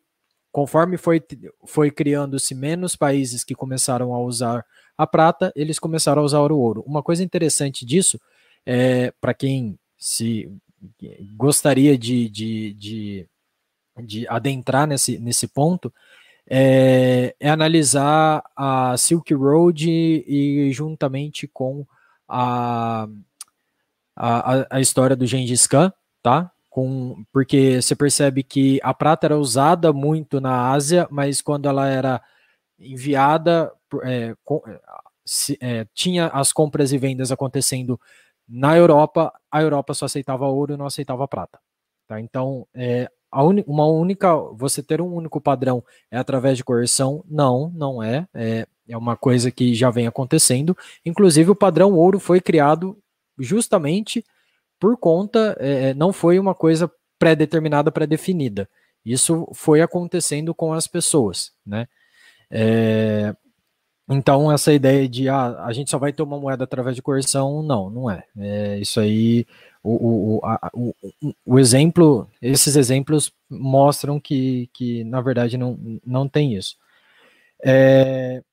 conforme 0.51 0.97
foi, 0.97 1.21
foi 1.65 1.89
criando-se 1.89 2.53
menos 2.53 2.95
países 2.95 3.43
que 3.43 3.55
começaram 3.55 4.13
a 4.13 4.19
usar 4.19 4.65
a 4.97 5.07
prata, 5.07 5.51
eles 5.55 5.79
começaram 5.79 6.21
a 6.21 6.25
usar 6.25 6.39
o 6.39 6.59
ouro. 6.59 6.83
Uma 6.85 7.01
coisa 7.01 7.23
interessante 7.23 7.85
disso, 7.85 8.19
é, 8.65 9.11
para 9.19 9.33
quem 9.33 9.79
se 9.97 10.51
gostaria 11.35 11.97
de, 11.97 12.29
de, 12.29 12.73
de, 12.73 13.27
de 14.03 14.27
adentrar 14.27 14.87
nesse, 14.87 15.17
nesse 15.17 15.47
ponto, 15.47 15.93
é, 16.49 17.35
é, 17.39 17.49
analisar 17.49 18.43
a 18.55 18.95
Silk 18.97 19.33
Road 19.33 19.89
e 19.89 20.71
juntamente 20.73 21.47
com 21.47 21.85
a 22.27 23.07
a, 24.23 24.67
a, 24.77 24.79
história 24.79 25.15
do 25.15 25.25
Gengis 25.25 25.65
Khan, 25.65 25.91
tá? 26.21 26.51
Com, 26.69 27.25
porque 27.33 27.81
você 27.81 27.95
percebe 27.95 28.43
que 28.43 28.79
a 28.83 28.93
prata 28.93 29.25
era 29.25 29.37
usada 29.37 29.91
muito 29.91 30.39
na 30.39 30.69
Ásia, 30.69 31.07
mas 31.09 31.41
quando 31.41 31.67
ela 31.67 31.87
era 31.87 32.21
enviada, 32.79 33.73
é, 34.03 34.35
com, 34.43 34.61
se, 35.25 35.57
é, 35.59 35.87
tinha 35.93 36.27
as 36.27 36.53
compras 36.53 36.93
e 36.93 36.99
vendas 36.99 37.31
acontecendo 37.31 37.99
na 38.47 38.77
Europa, 38.77 39.33
a 39.51 39.61
Europa 39.61 39.95
só 39.95 40.05
aceitava 40.05 40.45
ouro 40.45 40.73
e 40.75 40.77
não 40.77 40.85
aceitava 40.85 41.27
prata. 41.27 41.59
Tá? 42.07 42.21
Então, 42.21 42.67
é, 42.75 43.09
un, 43.33 43.63
uma 43.65 43.87
única, 43.87 44.35
você 44.53 44.83
ter 44.83 45.01
um 45.01 45.13
único 45.15 45.41
padrão 45.41 45.83
é 46.11 46.17
através 46.17 46.57
de 46.57 46.63
coerção? 46.63 47.23
Não, 47.27 47.71
não 47.73 48.03
é. 48.03 48.27
É, 48.35 48.67
é 48.87 48.97
uma 48.97 49.17
coisa 49.17 49.49
que 49.49 49.73
já 49.73 49.89
vem 49.89 50.05
acontecendo. 50.05 50.77
Inclusive, 51.03 51.49
o 51.49 51.55
padrão 51.55 51.93
ouro 51.93 52.19
foi 52.19 52.39
criado 52.39 52.97
justamente 53.41 54.23
por 54.79 54.97
conta, 54.97 55.55
é, 55.59 55.89
é, 55.89 55.93
não 55.93 56.11
foi 56.11 56.39
uma 56.39 56.55
coisa 56.55 56.91
pré-determinada, 57.19 57.91
pré-definida. 57.91 58.67
Isso 59.05 59.47
foi 59.53 59.81
acontecendo 59.81 60.55
com 60.55 60.73
as 60.73 60.87
pessoas, 60.87 61.51
né? 61.65 61.87
É, 62.49 63.35
então, 64.09 64.51
essa 64.51 64.73
ideia 64.73 65.07
de 65.07 65.29
ah, 65.29 65.63
a 65.63 65.71
gente 65.71 65.89
só 65.89 65.97
vai 65.97 66.11
ter 66.11 66.23
uma 66.23 66.39
moeda 66.39 66.63
através 66.63 66.95
de 66.95 67.01
coerção, 67.01 67.63
não, 67.63 67.89
não 67.89 68.11
é. 68.11 68.25
é 68.37 68.79
isso 68.79 68.99
aí, 68.99 69.45
o, 69.83 70.37
o, 70.37 70.45
a, 70.45 70.69
o, 70.73 70.93
o, 71.45 71.59
exemplo, 71.59 72.27
esses 72.41 72.75
exemplos 72.75 73.31
mostram 73.49 74.19
que, 74.19 74.69
que 74.73 75.03
na 75.05 75.21
verdade, 75.21 75.57
não, 75.57 75.77
não 76.05 76.27
tem 76.27 76.55
isso. 76.55 76.75
É, 77.63 78.43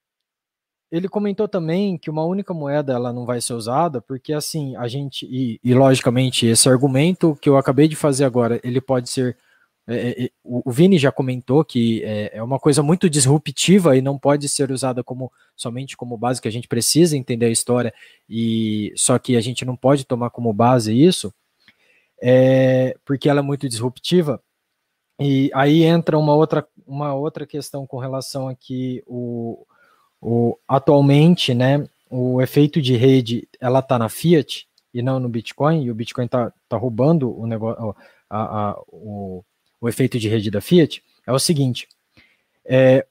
ele 0.90 1.09
comentou 1.09 1.47
também 1.47 1.98
que 1.98 2.10
uma 2.10 2.24
única 2.24 2.55
moeda 2.55 2.94
ela 2.94 3.12
não 3.12 3.27
vai 3.27 3.40
ser 3.40 3.52
usada, 3.52 4.01
porque 4.01 4.32
assim, 4.32 4.74
a 4.77 4.89
gente, 4.89 5.27
e, 5.27 5.60
e 5.62 5.74
logicamente 5.74 6.47
esse 6.47 6.69
argumento 6.69 7.36
que 7.40 7.48
eu 7.48 7.59
acabei 7.59 7.86
de 7.89 7.97
fazer 7.97 8.24
agora, 8.24 8.59
ele 8.65 8.81
pode 8.81 9.10
ser, 9.10 9.36
é, 9.86 9.97
é, 9.97 10.24
é 10.24 10.31
o 10.43 10.70
Vini 10.70 10.98
já 10.98 11.12
comentou 11.12 11.62
que 11.62 12.02
é, 12.05 12.39
é, 12.39 12.43
uma 12.43 12.59
coisa 12.59 12.82
muito 12.82 13.09
disruptiva 13.10 13.97
e 13.97 14.02
não 14.02 14.19
pode 14.19 14.48
ser 14.48 14.70
usada 14.70 15.05
como 15.05 15.31
somente 15.55 15.97
como 15.97 16.16
base, 16.16 16.40
que 16.40 16.48
a 16.48 16.52
gente 16.52 16.69
precisa 16.69 17.16
entender 17.16 17.47
a 17.47 17.51
história, 17.51 17.93
e 18.28 18.93
só 18.97 19.19
que 19.19 19.36
a 19.36 19.40
gente 19.43 19.65
não 19.66 19.77
pode 19.77 20.06
tomar 20.06 20.31
como 20.31 20.52
base 20.55 20.94
isso, 20.94 21.32
é, 22.23 22.97
porque 23.05 23.28
ela 23.28 23.40
é 23.40 23.43
muito 23.43 23.69
disruptiva, 23.69 24.43
e 25.20 25.51
aí 25.52 25.82
entra 25.82 26.16
uma 26.19 26.35
outra, 26.35 26.66
uma 26.86 27.15
outra 27.15 27.47
questão 27.47 27.86
com 27.86 27.98
relação 27.98 28.48
a 28.48 28.55
que 28.55 29.02
o 29.06 29.66
o, 30.20 30.58
atualmente, 30.66 31.54
né, 31.54 31.88
o 32.10 32.40
efeito 32.40 32.80
de 32.80 32.96
rede 32.96 33.48
ela 33.60 33.80
está 33.80 33.98
na 33.98 34.08
Fiat 34.08 34.68
e 34.92 35.02
não 35.02 35.20
no 35.20 35.28
Bitcoin, 35.28 35.84
e 35.84 35.90
o 35.90 35.94
Bitcoin 35.94 36.24
está 36.24 36.52
tá 36.68 36.76
roubando 36.76 37.38
o, 37.38 37.46
negócio, 37.46 37.94
a, 38.28 38.70
a, 38.70 38.80
o, 38.88 39.44
o 39.80 39.88
efeito 39.88 40.18
de 40.18 40.28
rede 40.28 40.50
da 40.50 40.60
Fiat, 40.60 41.02
é 41.26 41.32
o 41.32 41.38
seguinte: 41.38 41.86
é, 42.64 43.06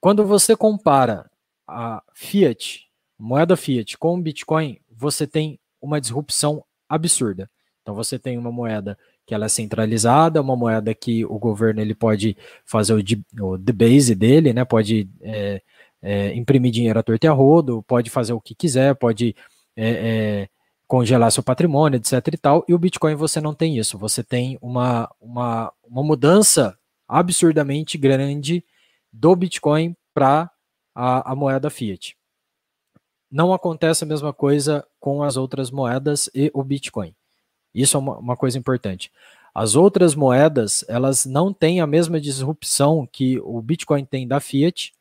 quando 0.00 0.24
você 0.24 0.54
compara 0.54 1.30
a 1.66 2.02
Fiat, 2.14 2.86
moeda 3.18 3.56
Fiat, 3.56 3.96
com 3.98 4.14
o 4.14 4.20
Bitcoin, 4.20 4.78
você 4.90 5.26
tem 5.26 5.58
uma 5.80 6.00
disrupção 6.00 6.64
absurda. 6.88 7.50
Então 7.82 7.94
você 7.94 8.18
tem 8.18 8.36
uma 8.36 8.52
moeda 8.52 8.98
que 9.24 9.34
ela 9.34 9.46
é 9.46 9.48
centralizada, 9.48 10.40
uma 10.40 10.56
moeda 10.56 10.94
que 10.94 11.24
o 11.24 11.38
governo 11.38 11.80
ele 11.80 11.94
pode 11.94 12.36
fazer 12.64 12.94
o, 12.94 13.44
o 13.44 13.58
debase 13.58 14.14
dele, 14.14 14.52
né? 14.52 14.64
Pode 14.64 15.08
é, 15.20 15.60
é, 16.06 16.32
imprimir 16.34 16.70
dinheiro 16.70 17.00
a 17.00 17.02
torto 17.02 17.26
e 17.26 17.28
a 17.28 17.32
rodo, 17.32 17.82
pode 17.82 18.10
fazer 18.10 18.32
o 18.32 18.40
que 18.40 18.54
quiser, 18.54 18.94
pode 18.94 19.34
é, 19.76 19.88
é, 19.88 20.48
congelar 20.86 21.32
seu 21.32 21.42
patrimônio, 21.42 21.96
etc 21.96 22.12
e 22.32 22.36
tal, 22.38 22.64
e 22.68 22.72
o 22.72 22.78
Bitcoin 22.78 23.16
você 23.16 23.40
não 23.40 23.52
tem 23.52 23.76
isso, 23.76 23.98
você 23.98 24.22
tem 24.22 24.56
uma, 24.62 25.12
uma, 25.20 25.72
uma 25.82 26.02
mudança 26.04 26.78
absurdamente 27.08 27.98
grande 27.98 28.64
do 29.12 29.34
Bitcoin 29.34 29.96
para 30.14 30.48
a, 30.94 31.32
a 31.32 31.34
moeda 31.34 31.68
fiat. 31.70 32.16
Não 33.28 33.52
acontece 33.52 34.04
a 34.04 34.06
mesma 34.06 34.32
coisa 34.32 34.86
com 35.00 35.24
as 35.24 35.36
outras 35.36 35.72
moedas 35.72 36.30
e 36.32 36.52
o 36.54 36.62
Bitcoin. 36.62 37.12
Isso 37.74 37.96
é 37.96 38.00
uma, 38.00 38.16
uma 38.16 38.36
coisa 38.36 38.56
importante. 38.56 39.10
As 39.52 39.74
outras 39.74 40.14
moedas, 40.14 40.84
elas 40.86 41.26
não 41.26 41.52
têm 41.52 41.80
a 41.80 41.86
mesma 41.86 42.20
disrupção 42.20 43.08
que 43.10 43.40
o 43.40 43.60
Bitcoin 43.60 44.04
tem 44.04 44.28
da 44.28 44.38
Fiat, 44.38 44.94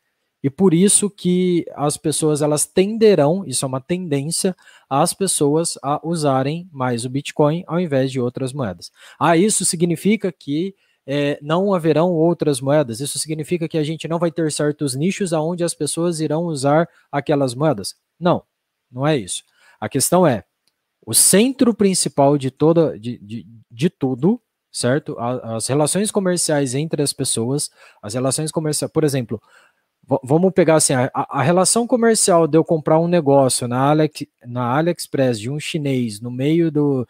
e 0.46 0.50
por 0.52 0.76
isso 0.76 1.10
que 1.10 1.66
as 1.74 1.98
pessoas 1.98 2.44
elas 2.44 2.68
tenderão, 2.68 3.44
isso 3.48 3.66
é 3.66 3.68
uma 3.68 3.82
tendência, 3.82 4.56
as 4.88 5.12
pessoas 5.12 5.76
a 5.82 6.00
usarem 6.08 6.70
mais 6.72 7.04
o 7.04 7.10
Bitcoin 7.10 7.64
ao 7.66 7.80
invés 7.80 8.12
de 8.12 8.22
outras 8.22 8.54
moedas. 8.54 8.92
Ah, 9.20 9.36
isso 9.36 9.66
significa 9.66 10.32
que 10.32 10.76
é, 11.04 11.40
não 11.42 11.74
haverão 11.74 12.12
outras 12.12 12.62
moedas. 12.62 13.00
Isso 13.00 13.18
significa 13.18 13.68
que 13.68 13.76
a 13.76 13.84
gente 13.84 14.08
não 14.08 14.20
vai 14.20 14.32
ter 14.32 14.52
certos 14.52 14.94
nichos 14.94 15.34
aonde 15.34 15.64
as 15.64 15.74
pessoas 15.74 16.20
irão 16.20 16.44
usar 16.44 16.88
aquelas 17.12 17.56
moedas. 17.56 17.96
Não, 18.20 18.44
não 18.92 19.08
é 19.08 19.18
isso. 19.18 19.42
A 19.80 19.90
questão 19.90 20.28
é 20.28 20.44
o 21.04 21.16
centro 21.16 21.74
principal 21.74 22.38
de 22.38 22.52
toda 22.52 23.00
de, 23.00 23.18
de, 23.18 23.48
de 23.72 23.90
tudo, 23.90 24.40
certo? 24.76 25.16
As 25.18 25.68
relações 25.68 26.12
comerciais 26.12 26.76
entre 26.76 27.02
as 27.02 27.14
pessoas, 27.14 27.72
as 28.04 28.14
relações 28.14 28.52
comerciais, 28.52 28.92
por 28.92 29.06
exemplo, 29.06 29.42
vamos 30.24 30.52
pegar 30.54 30.76
assim, 30.76 30.94
a, 30.94 31.10
a, 31.14 31.42
relação 31.42 31.88
comercial 31.88 32.48
de 32.48 32.58
eu 32.58 32.64
comprar 32.64 33.00
um 33.00 33.08
negócio 33.08 33.68
na, 33.68 33.90
Alex, 33.90 34.26
na 34.46 34.76
AliExpress 34.76 35.40
de 35.40 35.50
um 35.50 35.60
chinês 35.60 36.22
no 36.22 36.30
meio 36.30 36.72
do, 36.72 37.08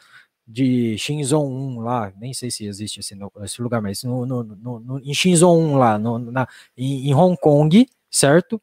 de 0.47 0.97
Shinzon 0.97 1.47
1 1.47 1.79
lá, 1.81 2.13
nem 2.17 2.33
sei 2.33 2.51
se 2.51 2.65
existe 2.65 2.99
esse, 2.99 3.17
esse 3.43 3.61
lugar, 3.61 3.81
mas 3.81 4.03
no, 4.03 4.25
no, 4.25 4.43
no, 4.43 4.99
em 4.99 5.13
Shinzon 5.13 5.57
1 5.57 5.77
lá, 5.77 5.97
na, 5.97 6.47
em, 6.77 7.09
em, 7.09 7.13
Hong 7.13 7.37
Kong, 7.39 7.87
certo? 8.09 8.61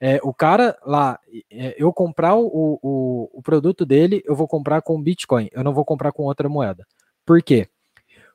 É, 0.00 0.18
o 0.22 0.32
cara 0.32 0.78
lá, 0.84 1.18
é, 1.50 1.74
eu 1.78 1.92
comprar 1.92 2.34
o, 2.34 2.78
o, 2.82 3.30
o, 3.32 3.42
produto 3.42 3.84
dele, 3.84 4.22
eu 4.24 4.34
vou 4.34 4.48
comprar 4.48 4.82
com 4.82 5.00
Bitcoin, 5.00 5.48
eu 5.52 5.62
não 5.62 5.74
vou 5.74 5.84
comprar 5.84 6.10
com 6.10 6.24
outra 6.24 6.48
moeda. 6.48 6.86
Por 7.24 7.42
quê? 7.42 7.68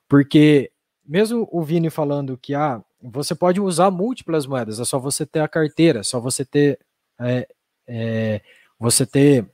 Porque 0.07 0.71
mesmo 1.03 1.47
o 1.51 1.63
Vini 1.63 1.89
falando 1.89 2.37
que 2.37 2.53
ah, 2.53 2.81
você 3.11 3.35
pode 3.35 3.59
usar 3.61 3.91
múltiplas 3.91 4.45
moedas, 4.45 4.79
é 4.79 4.85
só 4.85 4.99
você 4.99 5.25
ter 5.25 5.39
a 5.39 5.47
carteira, 5.47 5.99
é 5.99 6.03
só 6.03 6.19
você 6.19 6.43
ter 6.43 6.79
é, 7.19 7.47
é, 7.87 8.41
você 8.79 9.05
ter 9.05 9.49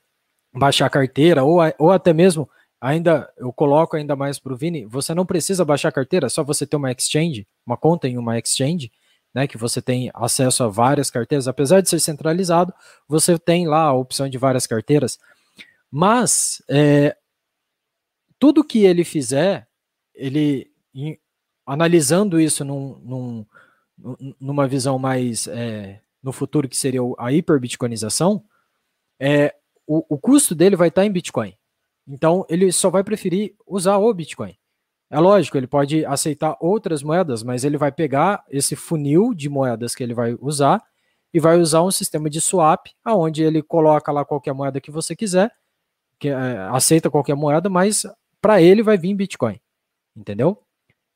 baixar 0.53 0.85
a 0.85 0.89
carteira 0.89 1.43
ou, 1.43 1.59
ou 1.77 1.91
até 1.91 2.13
mesmo 2.13 2.49
ainda 2.79 3.31
eu 3.37 3.53
coloco 3.53 3.95
ainda 3.95 4.15
mais 4.15 4.39
para 4.39 4.53
o 4.53 4.55
Vini, 4.55 4.85
você 4.85 5.13
não 5.13 5.25
precisa 5.25 5.63
baixar 5.63 5.89
a 5.89 5.91
carteira, 5.91 6.29
só 6.29 6.43
você 6.43 6.65
ter 6.65 6.75
uma 6.75 6.91
exchange, 6.91 7.47
uma 7.65 7.77
conta 7.77 8.07
em 8.07 8.17
uma 8.17 8.39
exchange, 8.39 8.91
né, 9.33 9.47
que 9.47 9.57
você 9.57 9.81
tem 9.81 10.11
acesso 10.13 10.63
a 10.63 10.67
várias 10.67 11.09
carteiras, 11.09 11.47
apesar 11.47 11.81
de 11.81 11.89
ser 11.89 11.99
centralizado, 11.99 12.73
você 13.07 13.37
tem 13.37 13.67
lá 13.67 13.83
a 13.83 13.93
opção 13.93 14.27
de 14.27 14.37
várias 14.37 14.65
carteiras, 14.65 15.19
mas 15.91 16.61
é, 16.67 17.15
tudo 18.39 18.63
que 18.63 18.83
ele 18.83 19.03
fizer, 19.03 19.67
ele 20.15 20.71
analisando 21.65 22.39
isso 22.39 22.63
num, 22.65 22.99
num, 23.03 23.45
numa 24.39 24.67
visão 24.67 24.97
mais 24.97 25.47
é, 25.47 26.01
no 26.21 26.31
futuro 26.31 26.67
que 26.67 26.77
seria 26.77 27.01
a 27.17 27.31
hiperbitcoinização, 27.31 28.43
é, 29.19 29.55
o, 29.87 30.15
o 30.15 30.17
custo 30.17 30.55
dele 30.55 30.75
vai 30.75 30.87
estar 30.87 31.05
em 31.05 31.11
Bitcoin. 31.11 31.55
Então, 32.07 32.45
ele 32.49 32.71
só 32.71 32.89
vai 32.89 33.03
preferir 33.03 33.55
usar 33.65 33.97
o 33.97 34.13
Bitcoin. 34.13 34.55
É 35.09 35.19
lógico, 35.19 35.57
ele 35.57 35.67
pode 35.67 36.05
aceitar 36.05 36.55
outras 36.59 37.03
moedas, 37.03 37.43
mas 37.43 37.63
ele 37.65 37.77
vai 37.77 37.91
pegar 37.91 38.45
esse 38.49 38.75
funil 38.75 39.33
de 39.33 39.49
moedas 39.49 39.93
que 39.93 40.01
ele 40.01 40.13
vai 40.13 40.37
usar 40.39 40.81
e 41.33 41.39
vai 41.39 41.57
usar 41.57 41.83
um 41.83 41.91
sistema 41.91 42.29
de 42.29 42.39
swap, 42.39 42.87
aonde 43.03 43.43
ele 43.43 43.61
coloca 43.61 44.11
lá 44.11 44.23
qualquer 44.23 44.53
moeda 44.53 44.79
que 44.79 44.91
você 44.91 45.15
quiser, 45.15 45.51
que 46.17 46.29
é, 46.29 46.57
aceita 46.71 47.09
qualquer 47.09 47.35
moeda, 47.35 47.69
mas 47.69 48.05
para 48.41 48.61
ele 48.61 48.81
vai 48.81 48.97
vir 48.97 49.13
Bitcoin, 49.13 49.59
entendeu? 50.15 50.61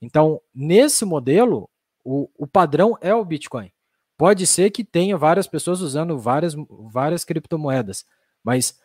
Então, 0.01 0.41
nesse 0.53 1.05
modelo, 1.05 1.69
o, 2.03 2.29
o 2.37 2.45
padrão 2.45 2.97
é 3.01 3.13
o 3.13 3.25
Bitcoin. 3.25 3.71
Pode 4.17 4.47
ser 4.47 4.71
que 4.71 4.83
tenha 4.83 5.17
várias 5.17 5.47
pessoas 5.47 5.81
usando 5.81 6.17
várias, 6.17 6.55
várias 6.69 7.25
criptomoedas, 7.25 8.05
mas 8.43 8.79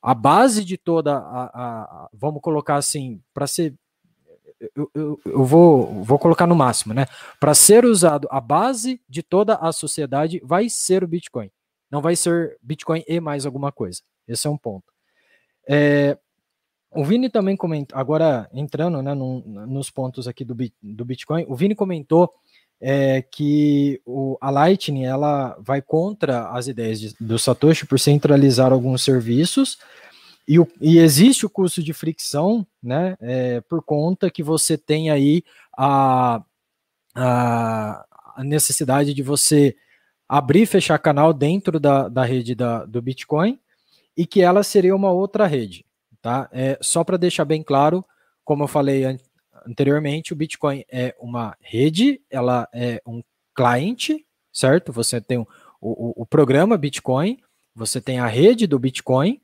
a 0.00 0.14
base 0.14 0.64
de 0.64 0.76
toda 0.76 1.16
a, 1.16 1.44
a, 1.44 1.82
a 1.82 2.08
vamos 2.12 2.40
colocar 2.40 2.76
assim, 2.76 3.22
para 3.34 3.46
ser 3.46 3.74
eu, 4.76 4.90
eu, 4.94 5.20
eu, 5.24 5.44
vou, 5.44 6.04
vou 6.04 6.18
colocar 6.18 6.46
no 6.46 6.54
máximo, 6.54 6.94
né? 6.94 7.06
Para 7.40 7.52
ser 7.52 7.84
usado, 7.84 8.28
a 8.30 8.40
base 8.40 9.00
de 9.08 9.22
toda 9.22 9.56
a 9.56 9.72
sociedade 9.72 10.40
vai 10.44 10.68
ser 10.68 11.02
o 11.02 11.08
Bitcoin. 11.08 11.50
Não 11.90 12.00
vai 12.00 12.14
ser 12.14 12.56
Bitcoin 12.62 13.02
e 13.08 13.20
mais 13.20 13.44
alguma 13.44 13.72
coisa. 13.72 14.02
Esse 14.26 14.46
é 14.46 14.50
um 14.50 14.56
ponto. 14.56 14.92
É, 15.68 16.16
o 16.94 17.04
Vini 17.04 17.28
também 17.28 17.56
comentou, 17.56 17.98
agora 17.98 18.48
entrando 18.52 19.02
né, 19.02 19.14
no, 19.14 19.40
nos 19.40 19.90
pontos 19.90 20.28
aqui 20.28 20.44
do, 20.44 20.54
do 20.82 21.04
Bitcoin, 21.04 21.44
o 21.48 21.54
Vini 21.54 21.74
comentou 21.74 22.30
é, 22.80 23.22
que 23.22 24.00
o, 24.04 24.36
a 24.40 24.50
Lightning 24.50 25.04
ela 25.04 25.56
vai 25.60 25.80
contra 25.80 26.48
as 26.50 26.66
ideias 26.66 27.00
de, 27.00 27.14
do 27.20 27.38
Satoshi 27.38 27.86
por 27.86 27.98
centralizar 27.98 28.72
alguns 28.72 29.04
serviços. 29.04 29.78
E, 30.46 30.58
o, 30.58 30.66
e 30.80 30.98
existe 30.98 31.46
o 31.46 31.50
custo 31.50 31.80
de 31.80 31.92
fricção, 31.92 32.66
né, 32.82 33.16
é, 33.20 33.60
por 33.60 33.82
conta 33.82 34.28
que 34.28 34.42
você 34.42 34.76
tem 34.76 35.10
aí 35.10 35.44
a, 35.78 36.42
a, 37.14 38.04
a, 38.36 38.44
necessidade 38.44 39.14
de 39.14 39.22
você 39.22 39.76
abrir 40.28 40.62
e 40.62 40.66
fechar 40.66 40.98
canal 40.98 41.32
dentro 41.32 41.78
da, 41.78 42.08
da 42.08 42.24
rede 42.24 42.56
da, 42.56 42.84
do 42.84 43.00
Bitcoin 43.00 43.60
e 44.16 44.26
que 44.26 44.42
ela 44.42 44.64
seria 44.64 44.96
uma 44.96 45.12
outra 45.12 45.46
rede, 45.46 45.86
tá? 46.22 46.48
É, 46.52 46.78
só 46.80 47.02
para 47.02 47.16
deixar 47.16 47.44
bem 47.44 47.62
claro, 47.62 48.04
como 48.44 48.62
eu 48.62 48.68
falei 48.68 49.04
anteriormente, 49.66 50.32
o 50.32 50.36
Bitcoin 50.36 50.84
é 50.90 51.14
uma 51.20 51.56
rede, 51.60 52.22
ela 52.30 52.68
é 52.72 53.02
um 53.06 53.22
cliente, 53.54 54.24
certo? 54.52 54.92
Você 54.92 55.20
tem 55.20 55.38
o, 55.38 55.46
o, 55.80 56.22
o 56.22 56.26
programa 56.26 56.78
Bitcoin, 56.78 57.38
você 57.74 58.00
tem 58.00 58.18
a 58.18 58.26
rede 58.26 58.66
do 58.66 58.78
Bitcoin 58.78 59.40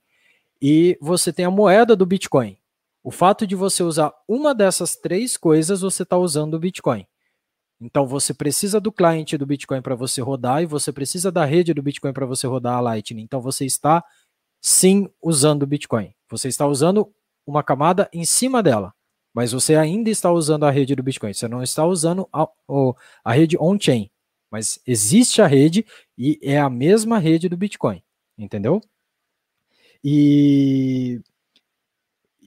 e 0.63 0.97
você 1.01 1.33
tem 1.33 1.45
a 1.45 1.51
moeda 1.51 1.97
do 1.97 2.07
Bitcoin. 2.07 2.57
O 3.03 3.11
fato 3.11 3.47
de 3.47 3.55
você 3.55 3.83
usar 3.83 4.13
uma 4.27 4.55
dessas 4.55 4.97
três 4.97 5.37
coisas, 5.37 5.81
você 5.81 6.03
está 6.03 6.17
usando 6.17 6.55
o 6.55 6.59
Bitcoin. 6.59 7.07
Então 7.81 8.07
você 8.07 8.35
precisa 8.35 8.81
do 8.81 8.91
cliente 8.91 9.39
do 9.39 9.47
Bitcoin 9.47 9.81
para 9.81 9.95
você 9.95 10.21
rodar 10.21 10.63
e 10.63 10.67
você 10.67 10.93
precisa 10.93 11.31
da 11.31 11.45
rede 11.45 11.73
do 11.73 11.83
Bitcoin 11.83 12.13
para 12.13 12.27
você 12.27 12.47
rodar 12.47 12.77
a 12.77 12.81
Lightning. 12.81 13.23
Então 13.23 13.41
você 13.41 13.65
está 13.65 14.05
sim 14.61 15.09
usando 15.23 15.63
o 15.63 15.67
Bitcoin. 15.67 16.15
Você 16.31 16.49
está 16.49 16.67
usando 16.67 17.13
uma 17.47 17.63
camada 17.63 18.09
em 18.13 18.25
cima 18.25 18.63
dela 18.63 18.95
mas 19.39 19.53
você 19.53 19.77
ainda 19.77 20.11
está 20.11 20.33
usando 20.33 20.65
a 20.65 20.71
rede 20.71 20.97
do 20.97 21.03
Bitcoin. 21.03 21.33
Você 21.33 21.47
não 21.47 21.63
está 21.63 21.87
usando 21.87 22.29
a, 22.33 22.49
a 23.23 23.33
rede 23.33 23.57
on-chain, 23.57 24.11
mas 24.51 24.81
existe 24.85 25.41
a 25.41 25.47
rede 25.47 25.87
e 26.19 26.39
é 26.43 26.59
a 26.59 26.69
mesma 26.71 27.21
rede 27.21 27.49
do 27.49 27.57
Bitcoin, 27.57 28.03
entendeu? 28.37 28.81
E, 30.03 31.21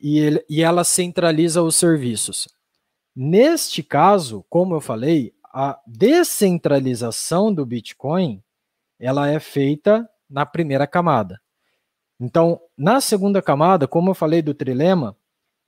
e, 0.01 0.19
ele, 0.19 0.45
e 0.49 0.61
ela 0.61 0.83
centraliza 0.83 1.61
os 1.61 1.75
serviços. 1.75 2.47
Neste 3.15 3.83
caso, 3.83 4.45
como 4.49 4.75
eu 4.75 4.81
falei, 4.81 5.33
a 5.45 5.79
descentralização 5.85 7.53
do 7.53 7.65
Bitcoin 7.65 8.43
ela 8.99 9.29
é 9.29 9.39
feita 9.39 10.09
na 10.29 10.45
primeira 10.45 10.85
camada. 10.85 11.40
Então, 12.22 12.61
na 12.77 13.02
segunda 13.02 13.41
camada, 13.41 13.88
como 13.88 14.11
eu 14.11 14.14
falei 14.14 14.43
do 14.43 14.53
trilema, 14.53 15.18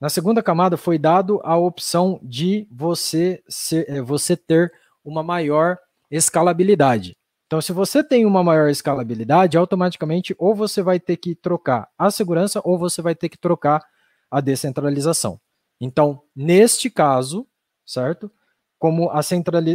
na 0.00 0.08
segunda 0.08 0.40
camada 0.40 0.76
foi 0.76 0.96
dado 0.98 1.40
a 1.42 1.56
opção 1.56 2.20
de 2.22 2.68
você, 2.70 3.42
ser, 3.48 3.84
eh, 3.88 4.00
você 4.00 4.36
ter 4.36 4.72
uma 5.04 5.20
maior 5.20 5.76
escalabilidade. 6.08 7.16
Então, 7.48 7.60
se 7.60 7.72
você 7.72 8.04
tem 8.04 8.24
uma 8.24 8.44
maior 8.44 8.68
escalabilidade, 8.70 9.56
automaticamente 9.56 10.32
ou 10.38 10.54
você 10.54 10.80
vai 10.80 11.00
ter 11.00 11.16
que 11.16 11.34
trocar 11.34 11.88
a 11.98 12.08
segurança 12.08 12.60
ou 12.64 12.78
você 12.78 13.02
vai 13.02 13.16
ter 13.16 13.28
que 13.28 13.36
trocar 13.36 13.84
a 14.30 14.40
descentralização. 14.40 15.40
Então, 15.80 16.22
neste 16.36 16.88
caso, 16.88 17.48
certo? 17.84 18.30
Como 18.78 19.10
a, 19.10 19.20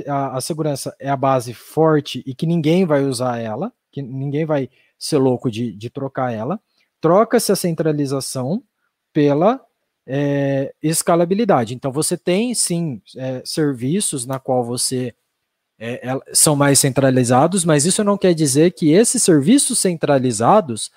a, 0.08 0.38
a 0.38 0.42
segurança 0.42 0.96
é 0.98 1.10
a 1.10 1.18
base 1.18 1.54
forte 1.54 2.24
e 2.26 2.34
que 2.34 2.46
ninguém 2.46 2.86
vai 2.86 3.04
usar 3.04 3.38
ela, 3.38 3.74
que 3.92 4.02
ninguém 4.02 4.46
vai 4.46 4.70
ser 4.98 5.18
louco 5.18 5.52
de, 5.52 5.76
de 5.76 5.90
trocar 5.90 6.34
ela, 6.34 6.60
troca-se 7.02 7.52
a 7.52 7.56
centralização 7.56 8.64
pela 9.14 9.60
é, 10.06 10.74
escalabilidade. 10.82 11.74
Então, 11.74 11.92
você 11.92 12.18
tem 12.18 12.54
sim 12.54 13.02
é, 13.16 13.42
serviços 13.46 14.26
na 14.26 14.40
qual 14.40 14.64
você 14.64 15.14
é, 15.78 16.02
são 16.34 16.56
mais 16.56 16.80
centralizados, 16.80 17.64
mas 17.64 17.86
isso 17.86 18.04
não 18.04 18.18
quer 18.18 18.34
dizer 18.34 18.72
que 18.74 18.92
esses 18.92 19.24
serviços 19.24 19.80
centralizados 19.80 20.92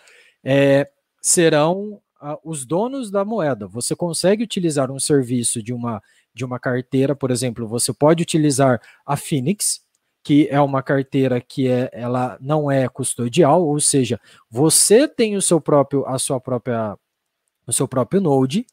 serão 1.20 2.00
os 2.42 2.64
donos 2.64 3.08
da 3.08 3.24
moeda. 3.24 3.68
Você 3.68 3.94
consegue 3.94 4.42
utilizar 4.42 4.90
um 4.90 4.98
serviço 4.98 5.62
de 5.62 5.72
uma, 5.72 6.02
de 6.34 6.44
uma 6.44 6.58
carteira, 6.58 7.14
por 7.14 7.30
exemplo, 7.30 7.68
você 7.68 7.92
pode 7.92 8.22
utilizar 8.24 8.80
a 9.06 9.16
Phoenix, 9.16 9.82
que 10.22 10.48
é 10.50 10.60
uma 10.60 10.82
carteira 10.82 11.40
que 11.40 11.68
é, 11.68 11.90
ela 11.92 12.38
não 12.40 12.70
é 12.70 12.88
custodial, 12.88 13.64
ou 13.66 13.80
seja, 13.80 14.20
você 14.50 15.08
tem 15.08 15.36
o 15.36 15.42
seu 15.42 15.60
próprio, 15.60 16.06
a 16.06 16.18
sua 16.18 16.40
própria, 16.40 16.96
o 17.66 17.72
seu 17.72 17.88
próprio 17.88 18.20
node, 18.20 18.66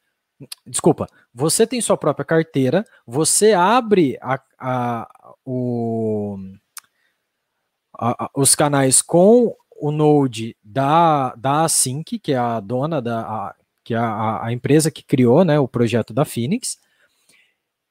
Desculpa, 0.66 1.08
você 1.34 1.68
tem 1.68 1.82
sua 1.82 1.98
própria 1.98 2.24
carteira, 2.24 2.86
você 3.06 3.52
abre 3.52 4.18
a, 4.22 4.42
a, 4.58 5.34
o, 5.46 6.38
a, 7.94 8.32
os 8.34 8.56
canais 8.56 9.02
com 9.02 9.54
o 9.76 9.92
Node 9.92 10.56
da, 10.64 11.36
da 11.36 11.64
Async, 11.64 12.20
que 12.20 12.32
é 12.32 12.38
a 12.38 12.60
dona 12.60 13.02
da. 13.02 13.54
que 13.84 13.94
é 13.94 13.98
a, 13.98 14.46
a 14.46 14.54
empresa 14.54 14.90
que 14.90 15.04
criou 15.04 15.44
né, 15.44 15.60
o 15.60 15.68
projeto 15.68 16.14
da 16.14 16.24
Phoenix. 16.24 16.78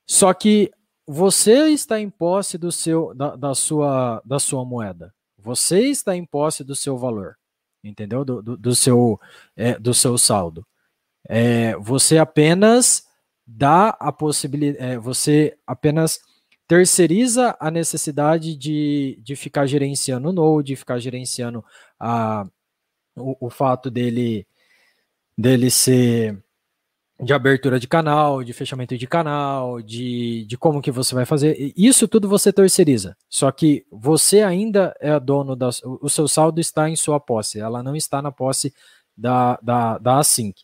Só 0.07 0.33
que 0.33 0.71
você 1.11 1.69
está 1.71 1.99
em 1.99 2.11
posse 2.11 2.59
do 2.59 2.71
seu, 2.71 3.15
da, 3.15 3.35
da, 3.35 3.55
sua, 3.55 4.21
da 4.27 4.39
sua 4.39 4.63
moeda. 4.63 5.15
Você 5.39 5.87
está 5.87 6.15
em 6.15 6.23
posse 6.23 6.63
do 6.63 6.77
seu 6.77 6.99
valor, 6.99 7.39
entendeu? 7.83 8.27
Do, 8.27 8.43
do, 8.43 8.57
do 8.59 8.77
seu, 8.77 9.19
é, 9.57 9.79
do 9.79 9.95
seu 9.95 10.19
saldo. 10.19 10.67
É, 11.27 11.75
você 11.77 12.19
apenas 12.19 13.07
dá 13.47 13.89
a 13.89 14.13
possibilidade, 14.13 14.85
é, 14.85 14.99
você 14.99 15.57
apenas 15.67 16.21
terceiriza 16.67 17.57
a 17.59 17.71
necessidade 17.71 18.55
de, 18.55 19.19
de 19.23 19.35
ficar 19.35 19.65
gerenciando 19.65 20.29
o 20.29 20.33
Node, 20.33 20.77
ficar 20.77 20.99
gerenciando 20.99 21.65
a, 21.99 22.47
o, 23.17 23.47
o 23.47 23.51
fato 23.51 23.91
dele, 23.91 24.47
dele 25.39 25.71
ser 25.71 26.39
de 27.21 27.33
abertura 27.33 27.81
de 27.81 27.89
canal, 27.89 28.45
de 28.45 28.53
fechamento 28.53 28.97
de 28.97 29.07
canal, 29.07 29.83
de, 29.83 30.45
de 30.47 30.57
como 30.57 30.81
que 30.81 30.91
você 30.91 31.15
vai 31.15 31.25
fazer. 31.25 31.73
Isso 31.77 32.07
tudo 32.07 32.29
você 32.29 32.53
terceiriza. 32.53 33.17
Só 33.29 33.51
que 33.51 33.85
você 33.91 34.43
ainda 34.43 34.95
é 35.01 35.19
dono 35.19 35.57
da. 35.57 35.71
O 36.01 36.09
seu 36.09 36.29
saldo 36.29 36.61
está 36.61 36.89
em 36.89 36.95
sua 36.95 37.19
posse, 37.19 37.59
ela 37.59 37.83
não 37.83 37.97
está 37.97 38.23
na 38.23 38.31
posse 38.31 38.73
da, 39.17 39.59
da, 39.61 39.99
da 39.99 40.19
Async. 40.19 40.63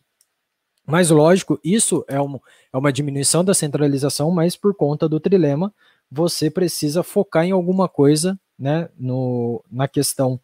Mas, 0.87 1.09
lógico, 1.09 1.59
isso 1.63 2.05
é, 2.07 2.21
um, 2.21 2.39
é 2.71 2.77
uma 2.77 2.93
diminuição 2.93 3.43
da 3.43 3.53
centralização, 3.53 4.31
mas 4.31 4.55
por 4.55 4.73
conta 4.75 5.09
do 5.09 5.19
trilema, 5.19 5.73
você 6.09 6.49
precisa 6.49 7.03
focar 7.03 7.43
em 7.43 7.51
alguma 7.51 7.89
coisa 7.89 8.39
né, 8.57 8.87
no, 8.97 9.63
na 9.69 9.87
questão 9.87 10.39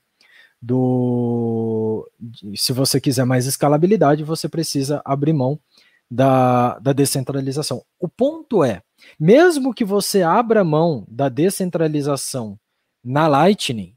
do. 0.61 2.09
Se 2.55 2.73
você 2.73 2.99
quiser 2.99 3.23
mais 3.23 3.45
escalabilidade, 3.45 4.23
você 4.23 4.49
precisa 4.49 5.01
abrir 5.05 5.31
mão 5.31 5.59
da, 6.11 6.77
da 6.79 6.91
descentralização. 6.91 7.81
O 7.97 8.09
ponto 8.09 8.65
é, 8.65 8.83
mesmo 9.17 9.73
que 9.73 9.85
você 9.85 10.21
abra 10.21 10.61
mão 10.61 11.05
da 11.07 11.29
descentralização 11.29 12.59
na 13.01 13.29
Lightning, 13.29 13.95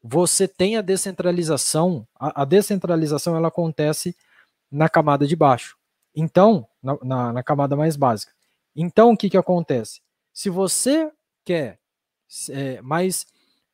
você 0.00 0.46
tem 0.46 0.76
a 0.76 0.80
descentralização, 0.80 2.06
a, 2.14 2.42
a 2.42 2.44
descentralização 2.44 3.36
ela 3.36 3.48
acontece 3.48 4.16
na 4.70 4.88
camada 4.88 5.26
de 5.26 5.34
baixo. 5.34 5.76
Então, 6.14 6.68
na, 6.80 6.96
na, 7.02 7.32
na 7.32 7.42
camada 7.42 7.74
mais 7.74 7.96
básica. 7.96 8.32
Então, 8.74 9.10
o 9.10 9.16
que, 9.16 9.28
que 9.28 9.36
acontece? 9.36 10.00
Se 10.32 10.48
você 10.48 11.10
quer 11.44 11.80
é, 12.50 12.80
mais 12.80 13.26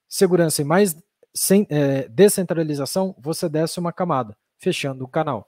segurança 0.09 0.63
e 0.63 0.65
mais 0.65 0.97
sem, 1.35 1.67
é, 1.69 2.09
descentralização, 2.09 3.15
você 3.19 3.49
desce 3.51 3.79
uma 3.79 3.93
camada, 3.93 4.35
fechando 4.59 5.05
o 5.05 5.09
canal. 5.09 5.47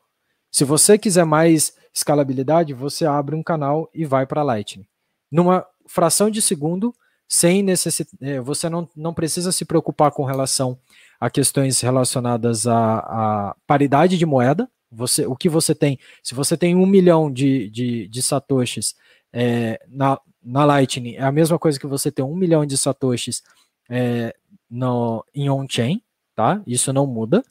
Se 0.50 0.64
você 0.64 0.98
quiser 0.98 1.24
mais 1.24 1.74
escalabilidade, 1.92 2.72
você 2.72 3.04
abre 3.04 3.34
um 3.34 3.42
canal 3.42 3.90
e 3.92 4.04
vai 4.04 4.26
para 4.26 4.42
Lightning. 4.42 4.86
Numa 5.30 5.66
fração 5.86 6.30
de 6.30 6.40
segundo, 6.40 6.94
sem 7.28 7.62
necessidade, 7.62 8.16
é, 8.22 8.40
você 8.40 8.68
não, 8.68 8.88
não 8.96 9.12
precisa 9.12 9.52
se 9.52 9.64
preocupar 9.64 10.10
com 10.10 10.24
relação 10.24 10.78
a 11.20 11.28
questões 11.28 11.80
relacionadas 11.80 12.66
à, 12.66 12.98
à 12.98 13.56
paridade 13.66 14.16
de 14.16 14.24
moeda. 14.24 14.68
Você, 14.90 15.26
o 15.26 15.36
que 15.36 15.48
você 15.48 15.74
tem, 15.74 15.98
se 16.22 16.34
você 16.34 16.56
tem 16.56 16.74
um 16.74 16.86
milhão 16.86 17.30
de, 17.30 17.68
de, 17.68 18.08
de 18.08 18.22
satoshis 18.22 18.94
é, 19.32 19.78
na, 19.88 20.18
na 20.42 20.64
Lightning, 20.64 21.16
é 21.16 21.22
a 21.22 21.32
mesma 21.32 21.58
coisa 21.58 21.78
que 21.78 21.86
você 21.86 22.10
ter 22.10 22.22
um 22.22 22.34
milhão 22.34 22.64
de 22.64 22.78
satoshis 22.78 23.42
é, 23.90 24.34
no, 24.70 25.24
em 25.34 25.50
on-chain, 25.50 26.00
tá? 26.34 26.62
Isso 26.66 26.92
não 26.92 27.06
muda. 27.06 27.44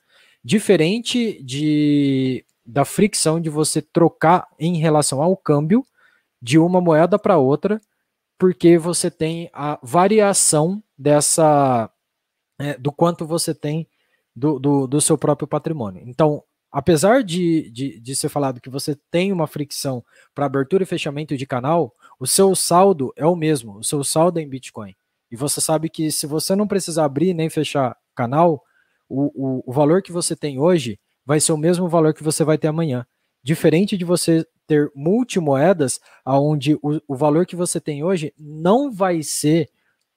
Diferente 0.44 1.44
de 1.44 2.44
da 2.68 2.84
fricção 2.84 3.40
de 3.40 3.50
você 3.50 3.82
trocar 3.82 4.46
em 4.60 4.76
relação 4.76 5.22
ao 5.24 5.38
câmbio 5.38 5.86
de 6.42 6.60
uma 6.60 6.82
moeda 6.82 7.18
para 7.18 7.38
outra, 7.38 7.80
porque 8.38 8.78
você 8.78 9.10
tem 9.10 9.50
a 9.54 9.80
variação 9.82 10.84
dessa 10.98 11.90
é, 12.60 12.78
do 12.78 12.92
quanto 12.92 13.26
você 13.26 13.56
tem 13.56 13.88
do, 14.36 14.60
do, 14.60 14.86
do, 14.86 15.02
seu 15.02 15.18
próprio 15.18 15.48
patrimônio. 15.48 16.04
Então, 16.06 16.44
apesar 16.72 17.24
de, 17.24 17.72
de, 17.72 18.00
de 18.00 18.16
ser 18.16 18.30
falado 18.30 18.62
que 18.62 18.70
você 18.70 18.96
tem 19.10 19.32
uma 19.32 19.48
fricção 19.48 20.04
para 20.36 20.46
abertura 20.46 20.84
e 20.84 20.88
fechamento 20.88 21.38
de 21.38 21.46
canal, 21.46 21.96
o 22.20 22.28
seu 22.28 22.54
saldo 22.54 23.14
é 23.16 23.26
o 23.26 23.36
mesmo, 23.36 23.78
o 23.78 23.84
seu 23.84 24.04
saldo 24.04 24.40
é 24.40 24.44
em 24.44 24.50
Bitcoin. 24.50 24.94
E 25.32 25.36
você 25.36 25.62
sabe 25.62 25.90
que 25.90 26.12
se 26.12 26.28
você 26.28 26.56
não 26.56 26.68
precisar 26.68 27.06
abrir 27.06 27.34
nem 27.34 27.50
fechar 27.50 27.96
canal, 28.14 28.64
o, 29.10 29.32
o, 29.34 29.64
o 29.66 29.74
valor 29.74 30.02
que 30.02 30.12
você 30.12 30.36
tem 30.36 30.60
hoje 30.60 31.00
vai 31.28 31.42
ser 31.42 31.52
o 31.52 31.58
mesmo 31.58 31.90
valor 31.90 32.14
que 32.14 32.24
você 32.24 32.46
vai 32.46 32.58
ter 32.58 32.70
amanhã. 32.70 33.06
Diferente 33.44 33.98
de 33.98 34.06
você 34.06 34.48
ter 34.66 34.90
multimoedas, 34.96 36.00
onde 36.26 36.76
o, 36.76 37.02
o 37.06 37.16
valor 37.18 37.46
que 37.46 37.54
você 37.54 37.82
tem 37.82 38.02
hoje 38.02 38.34
não 38.40 38.90
vai 38.90 39.22
ser, 39.22 39.70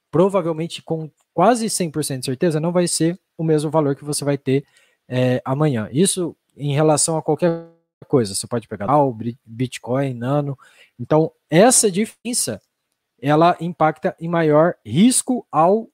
provavelmente 0.09 0.81
com 0.81 1.11
quase 1.33 1.65
100% 1.65 2.19
de 2.19 2.25
certeza, 2.25 2.61
não 2.61 2.71
vai 2.71 2.87
ser 2.87 3.19
o 3.37 3.43
mesmo 3.43 3.69
valor 3.69 3.93
que 3.93 4.05
você 4.05 4.23
vai 4.23 4.37
ter 4.37 4.65
é, 5.05 5.41
amanhã. 5.43 5.89
Isso 5.91 6.33
em 6.55 6.73
relação 6.73 7.17
a 7.17 7.21
qualquer 7.21 7.67
coisa. 8.07 8.33
Você 8.33 8.47
pode 8.47 8.69
pegar 8.69 8.97
o 8.97 9.13
Bitcoin, 9.45 10.13
Nano. 10.13 10.57
Então, 10.97 11.29
essa 11.49 11.91
diferença 11.91 12.61
ela 13.21 13.57
impacta 13.59 14.15
em 14.17 14.29
maior 14.29 14.75
risco 14.85 15.45
ao 15.51 15.89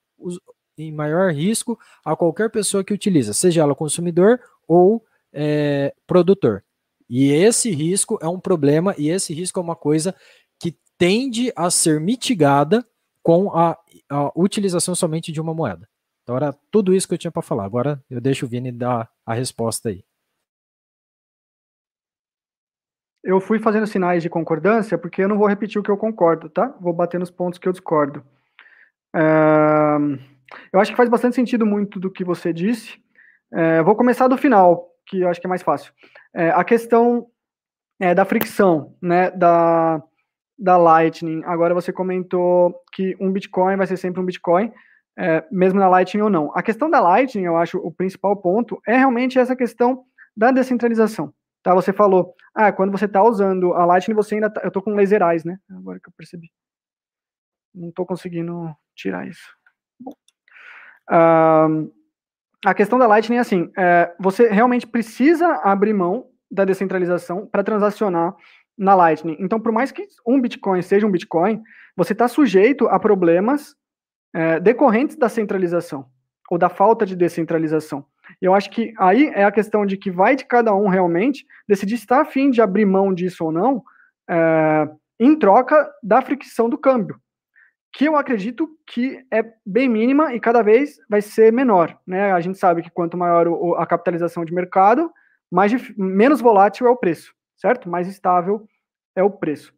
em 0.78 0.92
maior 0.92 1.34
risco 1.34 1.78
a 2.06 2.16
qualquer 2.16 2.52
pessoa 2.52 2.84
que 2.84 2.94
utiliza, 2.94 3.34
seja 3.34 3.62
ela 3.62 3.74
consumidor 3.74 4.40
ou 4.68 5.04
é, 5.34 5.94
produtor. 6.06 6.64
E 7.10 7.32
esse 7.32 7.72
risco 7.72 8.20
é 8.22 8.28
um 8.28 8.40
problema, 8.40 8.94
e 8.98 9.10
esse 9.10 9.34
risco 9.34 9.60
é 9.60 9.64
uma 9.64 9.76
coisa 9.76 10.16
que 10.60 10.76
tende 10.98 11.52
a 11.56 11.70
ser 11.70 12.00
mitigada 12.00 12.86
com 13.24 13.52
a, 13.52 13.78
a 14.10 14.32
utilização 14.40 14.96
somente 14.96 15.32
de 15.32 15.42
uma 15.42 15.54
moeda. 15.54 15.88
Então 16.24 16.36
era 16.36 16.54
tudo 16.70 16.94
isso 16.94 17.08
que 17.08 17.14
eu 17.14 17.18
tinha 17.18 17.32
para 17.32 17.42
falar. 17.42 17.64
Agora 17.64 18.04
eu 18.10 18.20
deixo 18.20 18.46
o 18.46 18.50
Vini 18.50 18.72
dar 18.72 19.10
a 19.26 19.34
resposta 19.34 19.90
aí. 19.90 20.04
Eu 23.24 23.40
fui 23.40 23.60
fazendo 23.60 23.88
sinais 23.88 24.24
de 24.24 24.30
concordância 24.30 24.98
porque 24.98 25.22
eu 25.22 25.28
não 25.30 25.38
vou 25.38 25.48
repetir 25.48 25.80
o 25.80 25.84
que 25.84 25.92
eu 25.92 25.98
concordo, 25.98 26.50
tá? 26.50 26.76
Vou 26.80 26.94
bater 26.94 27.20
nos 27.20 27.32
pontos 27.32 27.60
que 27.60 27.68
eu 27.68 27.72
discordo. 27.72 28.24
Eu 30.72 30.80
acho 30.80 30.92
que 30.92 30.98
faz 30.98 31.10
bastante 31.10 31.36
sentido 31.36 31.66
muito 31.66 32.00
do 32.00 32.12
que 32.12 32.24
você 32.24 32.54
disse. 32.54 33.02
É, 33.52 33.82
vou 33.82 33.96
começar 33.96 34.28
do 34.28 34.38
final, 34.38 34.90
que 35.08 35.22
eu 35.22 35.30
acho 35.30 35.40
que 35.40 35.48
é 35.48 35.50
mais 35.50 35.64
fácil. 35.64 35.94
É, 36.34 36.50
a 36.50 36.64
questão 36.64 37.28
é, 38.00 38.14
da 38.14 38.26
fricção, 38.26 38.96
né, 39.02 39.32
da, 39.32 40.02
da 40.58 40.78
Lightning. 40.78 41.42
Agora 41.46 41.74
você 41.74 41.92
comentou 41.92 42.76
que 42.94 43.16
um 43.20 43.32
Bitcoin 43.32 43.76
vai 43.76 43.88
ser 43.88 43.98
sempre 43.98 44.22
um 44.22 44.26
Bitcoin, 44.26 44.72
é, 45.18 45.44
mesmo 45.52 45.80
na 45.80 45.88
Lightning 45.88 46.22
ou 46.22 46.30
não. 46.30 46.52
A 46.56 46.62
questão 46.62 46.90
da 46.90 47.00
Lightning, 47.00 47.46
eu 47.46 47.58
acho, 47.58 47.80
o 47.80 47.92
principal 47.92 48.36
ponto 48.36 48.80
é 48.88 48.98
realmente 48.98 49.40
essa 49.40 49.56
questão 49.56 50.04
da 50.36 50.52
descentralização. 50.52 51.34
Tá, 51.64 51.74
você 51.74 51.92
falou, 51.92 52.36
ah, 52.54 52.72
quando 52.72 52.92
você 52.92 53.06
está 53.06 53.24
usando 53.24 53.74
a 53.74 53.84
Lightning, 53.86 54.16
você 54.16 54.36
ainda 54.36 54.50
tá, 54.50 54.62
eu 54.62 54.68
estou 54.68 54.82
com 54.82 54.94
laser 54.94 55.22
eyes, 55.22 55.44
né? 55.44 55.58
Agora 55.72 56.00
que 56.00 56.08
eu 56.08 56.14
percebi. 56.16 56.50
Não 57.74 57.90
estou 57.90 58.06
conseguindo 58.06 58.74
tirar 58.96 59.28
isso. 59.28 59.54
Bom. 60.00 60.14
A 62.68 62.74
questão 62.74 63.00
da 63.00 63.08
Lightning 63.08 63.38
é 63.38 63.40
assim: 63.40 63.72
é, 63.78 64.14
você 64.20 64.50
realmente 64.50 64.86
precisa 64.86 65.48
abrir 65.64 65.94
mão 65.94 66.26
da 66.52 66.66
descentralização 66.66 67.48
para 67.48 67.64
transacionar 67.64 68.36
na 68.78 68.94
Lightning. 68.94 69.38
Então, 69.40 69.60
por 69.60 69.72
mais 69.72 69.92
que 69.92 70.06
um 70.26 70.40
Bitcoin 70.40 70.82
seja 70.82 71.08
um 71.08 71.12
Bitcoin, 71.12 71.62
você 71.96 72.14
está 72.14 72.28
sujeito 72.28 72.88
a 72.88 73.00
problemas 73.00 73.74
é, 74.36 74.60
decorrentes 74.60 75.16
da 75.16 75.30
centralização 75.30 76.06
ou 76.50 76.58
da 76.58 76.70
falta 76.70 77.06
de 77.06 77.16
descentralização. 77.16 78.06
E 78.42 78.46
eu 78.46 78.54
acho 78.54 78.70
que 78.70 78.94
aí 79.00 79.32
é 79.34 79.46
a 79.46 79.52
questão 79.52 79.86
de 79.86 79.98
que 79.98 80.12
vai 80.12 80.36
de 80.36 80.46
cada 80.46 80.76
um 80.76 80.90
realmente 80.90 81.46
decidir 81.68 81.98
se 81.98 82.04
está 82.04 82.22
afim 82.22 82.50
de 82.50 82.62
abrir 82.62 82.86
mão 82.86 83.14
disso 83.14 83.46
ou 83.46 83.52
não, 83.52 83.82
é, 84.30 84.90
em 85.20 85.40
troca 85.40 85.90
da 86.04 86.22
fricção 86.22 86.70
do 86.70 86.78
câmbio 86.78 87.18
que 87.98 88.06
eu 88.06 88.16
acredito 88.16 88.70
que 88.86 89.26
é 89.32 89.44
bem 89.66 89.90
mínima 89.90 90.32
e 90.36 90.40
cada 90.40 90.62
vez 90.62 91.00
vai 91.10 91.20
ser 91.20 91.52
menor. 91.52 91.98
Né? 92.06 92.32
A 92.32 92.40
gente 92.40 92.60
sabe 92.60 92.84
que 92.84 92.92
quanto 92.92 93.18
maior 93.18 93.48
o, 93.48 93.74
a 93.74 93.88
capitalização 93.88 94.46
de 94.46 94.54
mercado, 94.54 95.12
mais 95.52 95.72
menos 95.98 96.40
volátil 96.40 96.86
é 96.86 96.92
o 96.92 96.96
preço, 96.96 97.34
certo? 97.56 97.90
Mais 97.90 98.08
estável 98.08 98.68
é 99.16 99.24
o 99.24 99.32
preço. 99.32 99.74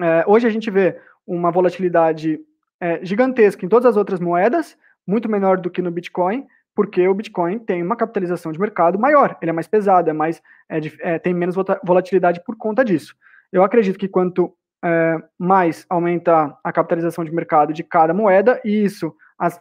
É, 0.00 0.24
hoje 0.26 0.46
a 0.46 0.50
gente 0.50 0.70
vê 0.70 0.98
uma 1.26 1.50
volatilidade 1.50 2.40
é, 2.80 3.04
gigantesca 3.04 3.66
em 3.66 3.68
todas 3.68 3.84
as 3.84 3.98
outras 3.98 4.18
moedas, 4.18 4.74
muito 5.06 5.28
menor 5.28 5.58
do 5.58 5.68
que 5.68 5.82
no 5.82 5.90
Bitcoin, 5.90 6.46
porque 6.74 7.06
o 7.06 7.12
Bitcoin 7.12 7.58
tem 7.58 7.82
uma 7.82 7.96
capitalização 7.96 8.50
de 8.50 8.58
mercado 8.58 8.98
maior, 8.98 9.36
ele 9.42 9.50
é 9.50 9.52
mais 9.52 9.68
pesado, 9.68 10.08
é 10.08 10.14
mais, 10.14 10.40
é, 10.70 10.80
é 11.00 11.18
tem 11.18 11.34
menos 11.34 11.54
volatilidade 11.84 12.42
por 12.46 12.56
conta 12.56 12.82
disso. 12.82 13.14
Eu 13.52 13.62
acredito 13.62 13.98
que 13.98 14.08
quanto 14.08 14.56
é, 14.86 15.20
mais 15.36 15.84
aumenta 15.90 16.56
a 16.62 16.72
capitalização 16.72 17.24
de 17.24 17.34
mercado 17.34 17.72
de 17.72 17.82
cada 17.82 18.14
moeda, 18.14 18.60
e 18.64 18.84
isso, 18.84 19.12
as, 19.36 19.60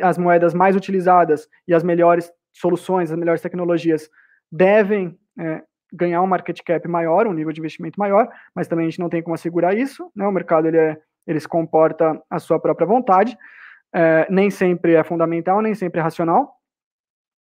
as 0.00 0.16
moedas 0.16 0.54
mais 0.54 0.76
utilizadas 0.76 1.48
e 1.66 1.74
as 1.74 1.82
melhores 1.82 2.32
soluções, 2.52 3.10
as 3.10 3.18
melhores 3.18 3.40
tecnologias 3.40 4.08
devem 4.50 5.18
é, 5.36 5.62
ganhar 5.92 6.22
um 6.22 6.26
market 6.26 6.60
cap 6.64 6.86
maior, 6.86 7.26
um 7.26 7.32
nível 7.32 7.52
de 7.52 7.58
investimento 7.58 7.98
maior, 7.98 8.28
mas 8.54 8.68
também 8.68 8.86
a 8.86 8.90
gente 8.90 9.00
não 9.00 9.08
tem 9.08 9.22
como 9.22 9.34
assegurar 9.34 9.76
isso, 9.76 10.10
né? 10.14 10.24
O 10.24 10.32
mercado 10.32 10.68
ele, 10.68 10.78
é, 10.78 10.96
ele 11.26 11.40
se 11.40 11.48
comporta 11.48 12.22
à 12.30 12.38
sua 12.38 12.60
própria 12.60 12.86
vontade, 12.86 13.36
é, 13.92 14.24
nem 14.30 14.50
sempre 14.50 14.94
é 14.94 15.02
fundamental, 15.02 15.60
nem 15.60 15.74
sempre 15.74 15.98
é 15.98 16.02
racional, 16.02 16.54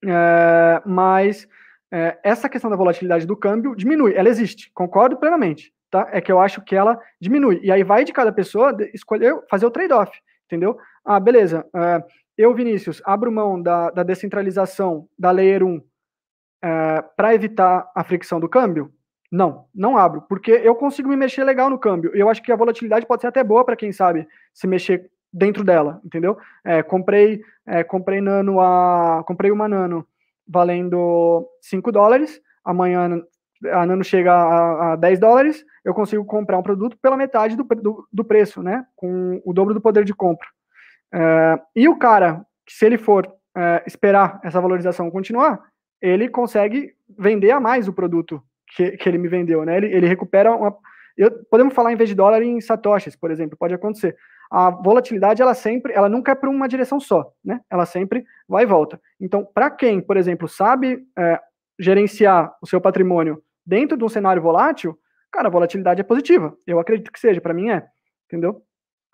é, 0.05 0.81
mas 0.85 1.45
é, 1.91 2.17
essa 2.23 2.47
questão 2.47 2.69
da 2.69 2.77
volatilidade 2.77 3.27
do 3.27 3.35
câmbio 3.35 3.75
diminui, 3.75 4.13
ela 4.15 4.29
existe, 4.29 4.71
concordo 4.73 5.17
plenamente 5.17 5.73
tá? 5.89 6.07
É 6.11 6.21
que 6.21 6.31
eu 6.31 6.39
acho 6.39 6.61
que 6.61 6.75
ela 6.75 6.99
diminui. 7.19 7.59
E 7.63 7.71
aí 7.71 7.83
vai 7.83 8.03
de 8.03 8.13
cada 8.13 8.31
pessoa 8.31 8.75
escolher 8.93 9.35
fazer 9.49 9.65
o 9.65 9.71
trade-off, 9.71 10.11
entendeu? 10.45 10.77
Ah, 11.03 11.19
beleza. 11.19 11.65
Uh, 11.67 12.03
eu, 12.37 12.53
Vinícius, 12.53 13.01
abro 13.05 13.31
mão 13.31 13.61
da, 13.61 13.89
da 13.89 14.03
descentralização 14.03 15.07
da 15.17 15.31
Layer 15.31 15.63
1 15.63 15.77
uh, 15.77 15.83
para 17.15 17.33
evitar 17.33 17.89
a 17.95 18.03
fricção 18.03 18.39
do 18.39 18.49
câmbio? 18.49 18.91
Não, 19.31 19.65
não 19.75 19.97
abro, 19.97 20.21
porque 20.21 20.51
eu 20.51 20.73
consigo 20.75 21.09
me 21.09 21.15
mexer 21.15 21.43
legal 21.43 21.69
no 21.69 21.79
câmbio. 21.79 22.11
Eu 22.13 22.29
acho 22.29 22.41
que 22.41 22.51
a 22.51 22.55
volatilidade 22.55 23.05
pode 23.05 23.21
ser 23.21 23.27
até 23.27 23.43
boa 23.43 23.65
para 23.65 23.75
quem 23.75 23.91
sabe 23.91 24.27
se 24.53 24.67
mexer 24.67 25.09
dentro 25.33 25.63
dela, 25.63 25.99
entendeu? 26.05 26.37
É, 26.63 26.81
comprei, 26.81 27.41
é, 27.65 27.83
comprei 27.83 28.21
nano 28.21 28.61
a, 28.61 29.23
comprei 29.27 29.51
uma 29.51 29.67
nano 29.67 30.07
valendo 30.47 31.45
5 31.61 31.91
dólares. 31.91 32.41
Amanhã 32.63 33.21
a 33.65 33.85
nano 33.85 34.03
chega 34.03 34.33
a, 34.33 34.93
a 34.93 34.95
10 34.95 35.19
dólares. 35.19 35.65
Eu 35.83 35.93
consigo 35.93 36.23
comprar 36.25 36.57
um 36.57 36.63
produto 36.63 36.97
pela 37.01 37.17
metade 37.17 37.55
do, 37.55 37.63
do, 37.63 38.07
do 38.11 38.23
preço, 38.23 38.61
né? 38.61 38.85
Com 38.95 39.41
o 39.45 39.53
dobro 39.53 39.73
do 39.73 39.81
poder 39.81 40.03
de 40.03 40.13
compra. 40.13 40.47
É, 41.13 41.59
e 41.75 41.87
o 41.87 41.97
cara, 41.97 42.45
se 42.67 42.85
ele 42.85 42.97
for 42.97 43.31
é, 43.55 43.83
esperar 43.87 44.39
essa 44.43 44.61
valorização 44.61 45.09
continuar, 45.09 45.61
ele 46.01 46.29
consegue 46.29 46.93
vender 47.17 47.51
a 47.51 47.59
mais 47.59 47.87
o 47.87 47.93
produto 47.93 48.41
que, 48.75 48.91
que 48.91 49.09
ele 49.09 49.17
me 49.17 49.27
vendeu, 49.27 49.65
né? 49.65 49.77
Ele, 49.77 49.87
ele 49.87 50.07
recupera 50.07 50.53
uma. 50.53 50.75
Eu, 51.17 51.31
podemos 51.49 51.73
falar 51.73 51.91
em 51.91 51.95
vez 51.95 52.09
de 52.09 52.15
dólar 52.15 52.43
em 52.43 52.61
satoshis, 52.61 53.15
por 53.15 53.31
exemplo, 53.31 53.57
pode 53.57 53.73
acontecer. 53.73 54.15
A 54.51 54.69
volatilidade, 54.69 55.41
ela 55.41 55.53
sempre, 55.53 55.91
ela 55.93 56.07
nunca 56.07 56.31
é 56.31 56.35
para 56.35 56.49
uma 56.49 56.67
direção 56.67 56.99
só, 56.99 57.31
né? 57.43 57.59
Ela 57.69 57.85
sempre 57.85 58.23
vai 58.47 58.63
e 58.63 58.67
volta. 58.67 58.99
Então, 59.19 59.43
para 59.43 59.69
quem, 59.69 59.99
por 59.99 60.15
exemplo, 60.15 60.47
sabe 60.47 61.03
é, 61.17 61.39
gerenciar 61.79 62.55
o 62.61 62.67
seu 62.67 62.79
patrimônio 62.79 63.41
dentro 63.67 63.97
de 63.97 64.03
um 64.03 64.09
cenário 64.09 64.41
volátil, 64.41 64.97
cara, 65.31 65.49
a 65.49 65.51
volatilidade 65.51 66.01
é 66.01 66.03
positiva. 66.03 66.57
Eu 66.65 66.79
acredito 66.79 67.11
que 67.11 67.19
seja, 67.19 67.41
para 67.41 67.53
mim 67.53 67.69
é, 67.69 67.85
entendeu? 68.25 68.63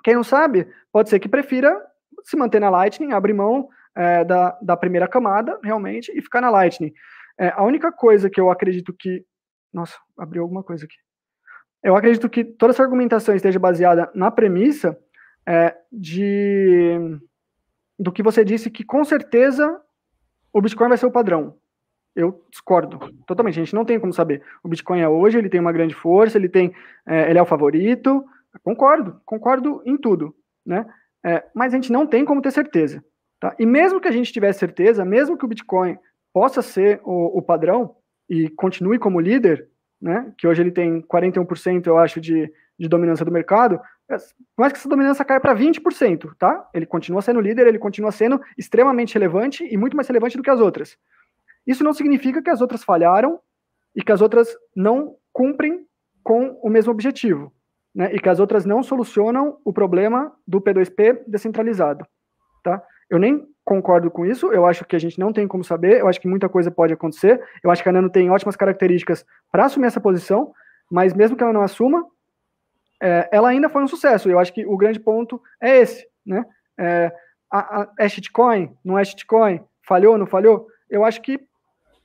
Quem 0.03 0.13
não 0.13 0.23
sabe, 0.23 0.67
pode 0.91 1.09
ser 1.09 1.19
que 1.19 1.27
prefira 1.27 1.75
se 2.23 2.37
manter 2.37 2.59
na 2.59 2.69
Lightning, 2.69 3.11
abrir 3.11 3.33
mão 3.33 3.67
é, 3.95 4.23
da, 4.23 4.57
da 4.61 4.77
primeira 4.77 5.07
camada, 5.07 5.59
realmente, 5.63 6.11
e 6.15 6.21
ficar 6.21 6.39
na 6.39 6.49
Lightning. 6.49 6.93
É, 7.39 7.49
a 7.49 7.63
única 7.63 7.91
coisa 7.91 8.29
que 8.29 8.39
eu 8.39 8.51
acredito 8.51 8.93
que 8.93 9.25
nossa, 9.73 9.97
abriu 10.17 10.43
alguma 10.43 10.63
coisa 10.63 10.85
aqui. 10.85 10.95
Eu 11.81 11.95
acredito 11.95 12.29
que 12.29 12.45
toda 12.45 12.71
essa 12.71 12.83
argumentação 12.83 13.35
esteja 13.35 13.59
baseada 13.59 14.09
na 14.13 14.29
premissa 14.29 14.97
é, 15.45 15.75
de 15.91 17.19
do 17.99 18.11
que 18.11 18.23
você 18.23 18.45
disse 18.45 18.69
que 18.69 18.83
com 18.83 19.03
certeza 19.03 19.81
o 20.51 20.61
Bitcoin 20.61 20.89
vai 20.89 20.97
ser 20.97 21.05
o 21.05 21.11
padrão. 21.11 21.57
Eu 22.15 22.43
discordo 22.51 22.99
totalmente. 23.25 23.59
A 23.59 23.63
gente 23.63 23.75
não 23.75 23.85
tem 23.85 23.99
como 23.99 24.13
saber. 24.13 24.43
O 24.63 24.67
Bitcoin 24.67 24.99
é 24.99 25.09
hoje, 25.09 25.37
ele 25.37 25.49
tem 25.49 25.59
uma 25.59 25.71
grande 25.71 25.95
força, 25.95 26.37
ele 26.37 26.49
tem, 26.49 26.73
é, 27.05 27.29
ele 27.29 27.39
é 27.39 27.41
o 27.41 27.45
favorito. 27.45 28.23
Concordo, 28.63 29.19
concordo 29.25 29.81
em 29.85 29.97
tudo, 29.97 30.35
né? 30.65 30.85
É, 31.25 31.43
mas 31.55 31.73
a 31.73 31.77
gente 31.77 31.91
não 31.91 32.05
tem 32.05 32.23
como 32.23 32.41
ter 32.41 32.51
certeza. 32.51 33.03
Tá? 33.39 33.55
E 33.57 33.65
mesmo 33.65 33.99
que 33.99 34.07
a 34.07 34.11
gente 34.11 34.31
tivesse 34.31 34.59
certeza, 34.59 35.03
mesmo 35.03 35.37
que 35.37 35.45
o 35.45 35.47
Bitcoin 35.47 35.97
possa 36.31 36.61
ser 36.61 37.01
o, 37.03 37.37
o 37.37 37.41
padrão, 37.41 37.95
e 38.29 38.49
continue 38.49 38.97
como 38.97 39.19
líder, 39.19 39.67
né, 40.01 40.31
que 40.37 40.47
hoje 40.47 40.61
ele 40.61 40.71
tem 40.71 41.01
41%, 41.01 41.87
eu 41.87 41.97
acho, 41.97 42.19
de, 42.19 42.51
de 42.77 42.87
dominância 42.87 43.25
do 43.25 43.31
mercado, 43.31 43.79
é, 44.09 44.17
mais 44.57 44.73
que 44.73 44.79
essa 44.79 44.89
dominância 44.89 45.23
caia 45.23 45.39
para 45.39 45.55
20%, 45.55 46.33
tá? 46.37 46.69
Ele 46.73 46.85
continua 46.85 47.21
sendo 47.21 47.39
líder, 47.39 47.67
ele 47.67 47.79
continua 47.79 48.11
sendo 48.11 48.41
extremamente 48.57 49.13
relevante 49.13 49.65
e 49.65 49.77
muito 49.77 49.95
mais 49.95 50.07
relevante 50.07 50.35
do 50.35 50.43
que 50.43 50.49
as 50.49 50.59
outras. 50.59 50.97
Isso 51.65 51.83
não 51.83 51.93
significa 51.93 52.41
que 52.41 52.49
as 52.49 52.61
outras 52.61 52.83
falharam 52.83 53.39
e 53.95 54.03
que 54.03 54.11
as 54.11 54.21
outras 54.21 54.55
não 54.75 55.15
cumprem 55.31 55.85
com 56.23 56.59
o 56.61 56.69
mesmo 56.69 56.91
objetivo, 56.91 57.53
né? 57.93 58.13
E 58.13 58.19
que 58.19 58.29
as 58.29 58.39
outras 58.39 58.65
não 58.65 58.81
solucionam 58.81 59.59
o 59.63 59.73
problema 59.73 60.33
do 60.47 60.61
P2P 60.61 61.23
descentralizado, 61.27 62.05
tá? 62.63 62.81
Eu 63.09 63.19
nem 63.19 63.47
concordo 63.63 64.09
com 64.11 64.25
isso, 64.25 64.51
eu 64.51 64.65
acho 64.65 64.85
que 64.85 64.95
a 64.95 64.99
gente 64.99 65.19
não 65.19 65.31
tem 65.31 65.47
como 65.47 65.63
saber, 65.63 66.01
eu 66.01 66.07
acho 66.07 66.19
que 66.19 66.27
muita 66.27 66.49
coisa 66.49 66.69
pode 66.69 66.93
acontecer, 66.93 67.41
eu 67.63 67.71
acho 67.71 67.81
que 67.81 67.89
a 67.89 67.91
Nano 67.91 68.09
tem 68.09 68.29
ótimas 68.29 68.55
características 68.55 69.25
para 69.51 69.65
assumir 69.65 69.87
essa 69.87 70.01
posição, 70.01 70.53
mas 70.91 71.13
mesmo 71.13 71.37
que 71.37 71.43
ela 71.43 71.53
não 71.53 71.61
assuma, 71.61 72.05
é, 73.01 73.29
ela 73.31 73.49
ainda 73.49 73.69
foi 73.69 73.83
um 73.83 73.87
sucesso, 73.87 74.29
eu 74.29 74.39
acho 74.39 74.53
que 74.53 74.65
o 74.65 74.77
grande 74.77 74.99
ponto 74.99 75.41
é 75.61 75.77
esse, 75.77 76.05
né? 76.25 76.45
É, 76.77 77.11
a, 77.51 77.81
a, 77.81 77.91
é 77.99 78.09
shitcoin, 78.09 78.75
não 78.83 78.97
é 78.97 79.05
shitcoin, 79.05 79.61
falhou, 79.87 80.17
não 80.17 80.25
falhou? 80.25 80.67
Eu 80.89 81.05
acho 81.05 81.21
que 81.21 81.39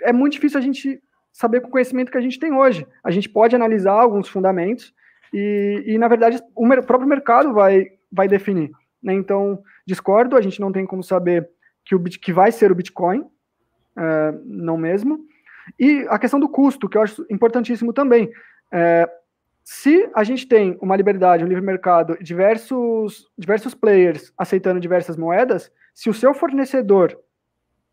é 0.03 0.13
muito 0.13 0.35
difícil 0.35 0.59
a 0.59 0.63
gente 0.63 1.01
saber 1.33 1.61
com 1.61 1.69
o 1.69 1.71
conhecimento 1.71 2.11
que 2.11 2.19
a 2.19 2.21
gente 2.21 2.39
tem 2.39 2.53
hoje. 2.53 2.87
A 3.03 3.11
gente 3.11 3.29
pode 3.29 3.55
analisar 3.55 3.93
alguns 3.93 4.29
fundamentos 4.29 4.93
e, 5.33 5.85
e 5.87 5.99
na 5.99 6.09
verdade, 6.09 6.43
o 6.55 6.67
próprio 6.83 7.09
mercado 7.09 7.53
vai, 7.53 7.87
vai 8.11 8.29
definir. 8.29 8.71
Né? 9.03 9.15
Então, 9.15 9.63
discordo, 9.87 10.37
a 10.37 10.41
gente 10.41 10.61
não 10.61 10.73
tem 10.73 10.87
como 10.87 11.03
saber 11.03 11.49
que, 11.85 11.95
o, 11.95 12.03
que 12.03 12.33
vai 12.33 12.51
ser 12.51 12.73
o 12.73 12.75
Bitcoin, 12.75 13.25
é, 13.97 14.35
não 14.45 14.77
mesmo. 14.77 15.21
E 15.79 16.07
a 16.09 16.19
questão 16.19 16.41
do 16.41 16.49
custo, 16.49 16.89
que 16.89 16.97
eu 16.97 17.03
acho 17.03 17.27
importantíssimo 17.31 17.93
também. 17.93 18.31
É, 18.73 19.09
se 19.63 20.09
a 20.15 20.25
gente 20.25 20.47
tem 20.47 20.79
uma 20.81 20.97
liberdade, 20.97 21.45
um 21.45 21.49
livre 21.49 21.65
mercado, 21.65 22.17
diversos, 22.23 23.31
diversos 23.37 23.75
players 23.75 24.33
aceitando 24.37 24.81
diversas 24.81 25.17
moedas, 25.17 25.71
se 25.95 26.09
o 26.09 26.15
seu 26.15 26.33
fornecedor 26.33 27.19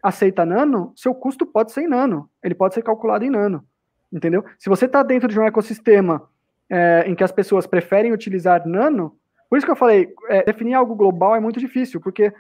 aceita 0.06 0.46
nano, 0.46 0.94
seu 0.96 1.16
custo 1.16 1.48
pode 1.48 1.72
ser 1.72 1.82
em 1.82 1.88
nano, 1.88 2.30
ele 2.44 2.54
pode 2.54 2.76
ser 2.76 2.84
calculado 2.84 3.26
em 3.26 3.30
nano, 3.30 3.66
entendeu? 4.14 4.46
Se 4.60 4.70
você 4.70 4.86
está 4.86 5.02
dentro 5.02 5.28
de 5.28 5.40
um 5.40 5.44
ecossistema 5.44 6.30
é, 6.70 7.06
em 7.08 7.16
que 7.16 7.24
as 7.24 7.32
pessoas 7.32 7.66
preferem 7.66 8.14
utilizar 8.14 8.68
nano, 8.68 9.18
por 9.50 9.58
isso 9.58 9.66
que 9.66 9.72
eu 9.72 9.76
falei, 9.76 10.14
é, 10.30 10.44
definir 10.44 10.76
algo 10.76 10.94
global 10.94 11.36
é 11.36 11.40
muito 11.40 11.60
difícil, 11.60 12.00
porque 12.00 12.32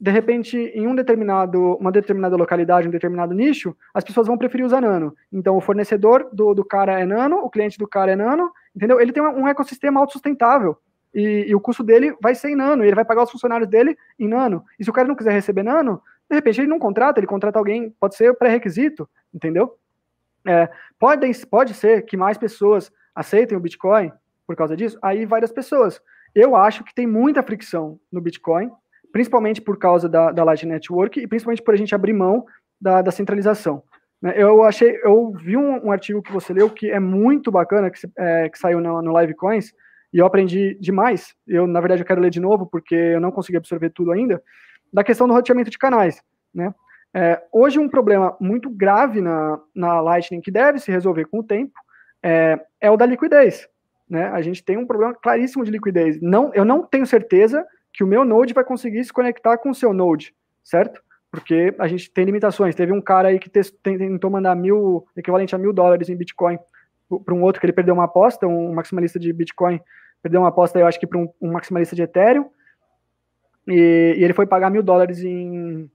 de 0.00 0.10
repente, 0.10 0.58
em 0.58 0.88
um 0.88 0.94
determinado, 0.94 1.76
uma 1.76 1.92
determinada 1.92 2.36
localidade, 2.36 2.88
um 2.88 2.90
determinado 2.90 3.32
nicho, 3.32 3.76
as 3.94 4.02
pessoas 4.02 4.26
vão 4.26 4.36
preferir 4.36 4.66
usar 4.66 4.80
nano. 4.80 5.14
Então, 5.32 5.56
o 5.56 5.60
fornecedor 5.60 6.28
do, 6.32 6.52
do 6.52 6.64
cara 6.64 7.00
é 7.00 7.06
nano, 7.06 7.36
o 7.36 7.48
cliente 7.48 7.78
do 7.78 7.86
cara 7.86 8.10
é 8.10 8.16
nano, 8.16 8.50
entendeu? 8.74 9.00
Ele 9.00 9.12
tem 9.12 9.22
um 9.22 9.46
ecossistema 9.46 10.00
autossustentável. 10.00 10.76
E, 11.14 11.44
e 11.46 11.54
o 11.54 11.60
custo 11.60 11.84
dele 11.84 12.14
vai 12.20 12.34
ser 12.34 12.50
em 12.50 12.56
nano, 12.56 12.84
ele 12.84 12.94
vai 12.94 13.04
pagar 13.04 13.22
os 13.22 13.30
funcionários 13.30 13.68
dele 13.70 13.96
em 14.18 14.26
nano. 14.26 14.64
E 14.78 14.84
se 14.84 14.90
o 14.90 14.92
cara 14.92 15.06
não 15.06 15.14
quiser 15.14 15.32
receber 15.32 15.62
nano, 15.62 16.02
de 16.34 16.38
repente 16.38 16.60
ele 16.60 16.68
não 16.68 16.78
contrata, 16.78 17.20
ele 17.20 17.26
contrata 17.26 17.58
alguém, 17.58 17.90
pode 18.00 18.16
ser 18.16 18.34
pré-requisito, 18.34 19.08
entendeu? 19.32 19.76
É, 20.46 20.68
pode, 20.98 21.46
pode 21.46 21.74
ser 21.74 22.02
que 22.02 22.16
mais 22.16 22.36
pessoas 22.36 22.90
aceitem 23.14 23.56
o 23.56 23.60
Bitcoin 23.60 24.12
por 24.46 24.56
causa 24.56 24.76
disso, 24.76 24.98
aí 25.00 25.24
várias 25.24 25.52
pessoas. 25.52 26.00
Eu 26.34 26.56
acho 26.56 26.82
que 26.84 26.94
tem 26.94 27.06
muita 27.06 27.42
fricção 27.42 27.98
no 28.10 28.20
Bitcoin, 28.20 28.70
principalmente 29.12 29.60
por 29.60 29.78
causa 29.78 30.08
da, 30.08 30.32
da 30.32 30.44
Light 30.44 30.66
Network 30.66 31.20
e 31.20 31.26
principalmente 31.26 31.62
por 31.62 31.72
a 31.72 31.76
gente 31.76 31.94
abrir 31.94 32.12
mão 32.12 32.44
da, 32.80 33.00
da 33.00 33.12
centralização. 33.12 33.82
Né? 34.20 34.34
Eu 34.36 34.64
achei, 34.64 34.98
eu 35.04 35.32
vi 35.32 35.56
um, 35.56 35.86
um, 35.86 35.92
artigo 35.92 36.20
que 36.20 36.32
você 36.32 36.52
leu 36.52 36.68
que 36.68 36.90
é 36.90 36.98
muito 36.98 37.50
bacana, 37.50 37.90
que, 37.90 38.00
é, 38.18 38.48
que 38.48 38.58
saiu 38.58 38.80
no, 38.80 39.00
no 39.00 39.12
Live 39.12 39.34
Coins, 39.34 39.72
e 40.12 40.18
eu 40.18 40.26
aprendi 40.26 40.76
demais. 40.80 41.34
Eu, 41.46 41.66
na 41.66 41.80
verdade, 41.80 42.02
eu 42.02 42.06
quero 42.06 42.20
ler 42.20 42.30
de 42.30 42.40
novo, 42.40 42.66
porque 42.66 42.94
eu 42.94 43.20
não 43.20 43.30
consegui 43.30 43.56
absorver 43.56 43.90
tudo 43.90 44.10
ainda, 44.12 44.42
da 44.94 45.04
questão 45.04 45.28
do 45.28 45.34
roteamento 45.34 45.70
de 45.70 45.76
canais. 45.76 46.22
Né? 46.54 46.72
É, 47.12 47.42
hoje, 47.52 47.78
um 47.78 47.88
problema 47.88 48.36
muito 48.40 48.70
grave 48.70 49.20
na, 49.20 49.60
na 49.74 50.00
Lightning, 50.00 50.40
que 50.40 50.50
deve 50.50 50.78
se 50.78 50.90
resolver 50.90 51.26
com 51.26 51.40
o 51.40 51.44
tempo, 51.44 51.72
é, 52.22 52.58
é 52.80 52.90
o 52.90 52.96
da 52.96 53.04
liquidez 53.04 53.68
né? 54.08 54.26
A 54.28 54.40
gente 54.42 54.62
tem 54.62 54.76
um 54.76 54.86
problema 54.86 55.14
claríssimo 55.14 55.64
de 55.64 55.70
liquidez. 55.70 56.20
Não, 56.20 56.52
eu 56.54 56.64
não 56.64 56.82
tenho 56.82 57.06
certeza 57.06 57.66
que 57.92 58.04
o 58.04 58.06
meu 58.06 58.24
Node 58.24 58.54
vai 58.54 58.64
conseguir 58.64 59.02
se 59.04 59.12
conectar 59.12 59.56
com 59.58 59.70
o 59.70 59.74
seu 59.74 59.92
Node, 59.92 60.34
certo? 60.62 61.02
Porque 61.30 61.74
a 61.78 61.88
gente 61.88 62.10
tem 62.10 62.24
limitações. 62.24 62.74
Teve 62.74 62.92
um 62.92 63.00
cara 63.00 63.28
aí 63.28 63.38
que 63.38 63.50
tentou 63.50 64.30
mandar 64.30 64.54
mil, 64.54 65.06
equivalente 65.16 65.54
a 65.54 65.58
mil 65.58 65.72
dólares 65.72 66.08
em 66.08 66.16
Bitcoin 66.16 66.58
para 67.24 67.34
um 67.34 67.42
outro 67.42 67.60
que 67.60 67.66
ele 67.66 67.72
perdeu 67.72 67.94
uma 67.94 68.04
aposta, 68.04 68.46
um 68.46 68.72
maximalista 68.72 69.18
de 69.18 69.32
Bitcoin 69.32 69.80
perdeu 70.22 70.40
uma 70.40 70.48
aposta, 70.48 70.78
eu 70.78 70.86
acho 70.86 70.98
que 70.98 71.06
para 71.06 71.18
um, 71.18 71.28
um, 71.40 71.52
maximalista 71.52 71.94
de 71.94 72.02
Ethereum, 72.02 72.48
e, 73.66 74.14
e, 74.18 74.24
ele 74.24 74.34
foi 74.34 74.46
pagar 74.46 74.70
mil 74.70 74.82
dólares 74.82 75.22
em, 75.22 75.90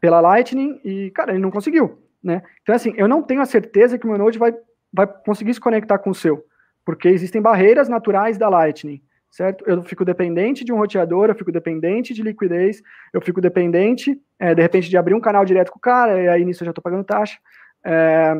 pela 0.00 0.20
Lightning 0.20 0.80
e, 0.84 1.10
cara, 1.10 1.32
ele 1.32 1.42
não 1.42 1.50
conseguiu, 1.50 1.98
né? 2.22 2.42
Então, 2.62 2.74
assim, 2.74 2.94
eu 2.96 3.08
não 3.08 3.22
tenho 3.22 3.40
a 3.40 3.46
certeza 3.46 3.98
que 3.98 4.06
o 4.06 4.08
meu 4.08 4.18
Node 4.18 4.38
vai, 4.38 4.54
vai 4.92 5.06
conseguir 5.06 5.54
se 5.54 5.60
conectar 5.60 5.98
com 5.98 6.10
o 6.10 6.14
seu 6.14 6.44
porque 6.84 7.08
existem 7.08 7.40
barreiras 7.40 7.88
naturais 7.88 8.36
da 8.36 8.48
Lightning, 8.48 9.02
certo? 9.30 9.64
Eu 9.66 9.82
fico 9.82 10.04
dependente 10.04 10.64
de 10.64 10.72
um 10.72 10.76
roteador, 10.76 11.28
eu 11.28 11.34
fico 11.34 11.52
dependente 11.52 12.12
de 12.12 12.22
liquidez, 12.22 12.82
eu 13.12 13.20
fico 13.20 13.40
dependente, 13.40 14.20
é, 14.38 14.54
de 14.54 14.62
repente, 14.62 14.88
de 14.88 14.96
abrir 14.96 15.14
um 15.14 15.20
canal 15.20 15.44
direto 15.44 15.70
com 15.70 15.78
o 15.78 15.82
cara, 15.82 16.20
e 16.20 16.28
aí 16.28 16.44
nisso 16.44 16.62
eu 16.62 16.66
já 16.66 16.70
estou 16.70 16.82
pagando 16.82 17.04
taxa. 17.04 17.38
É, 17.84 18.34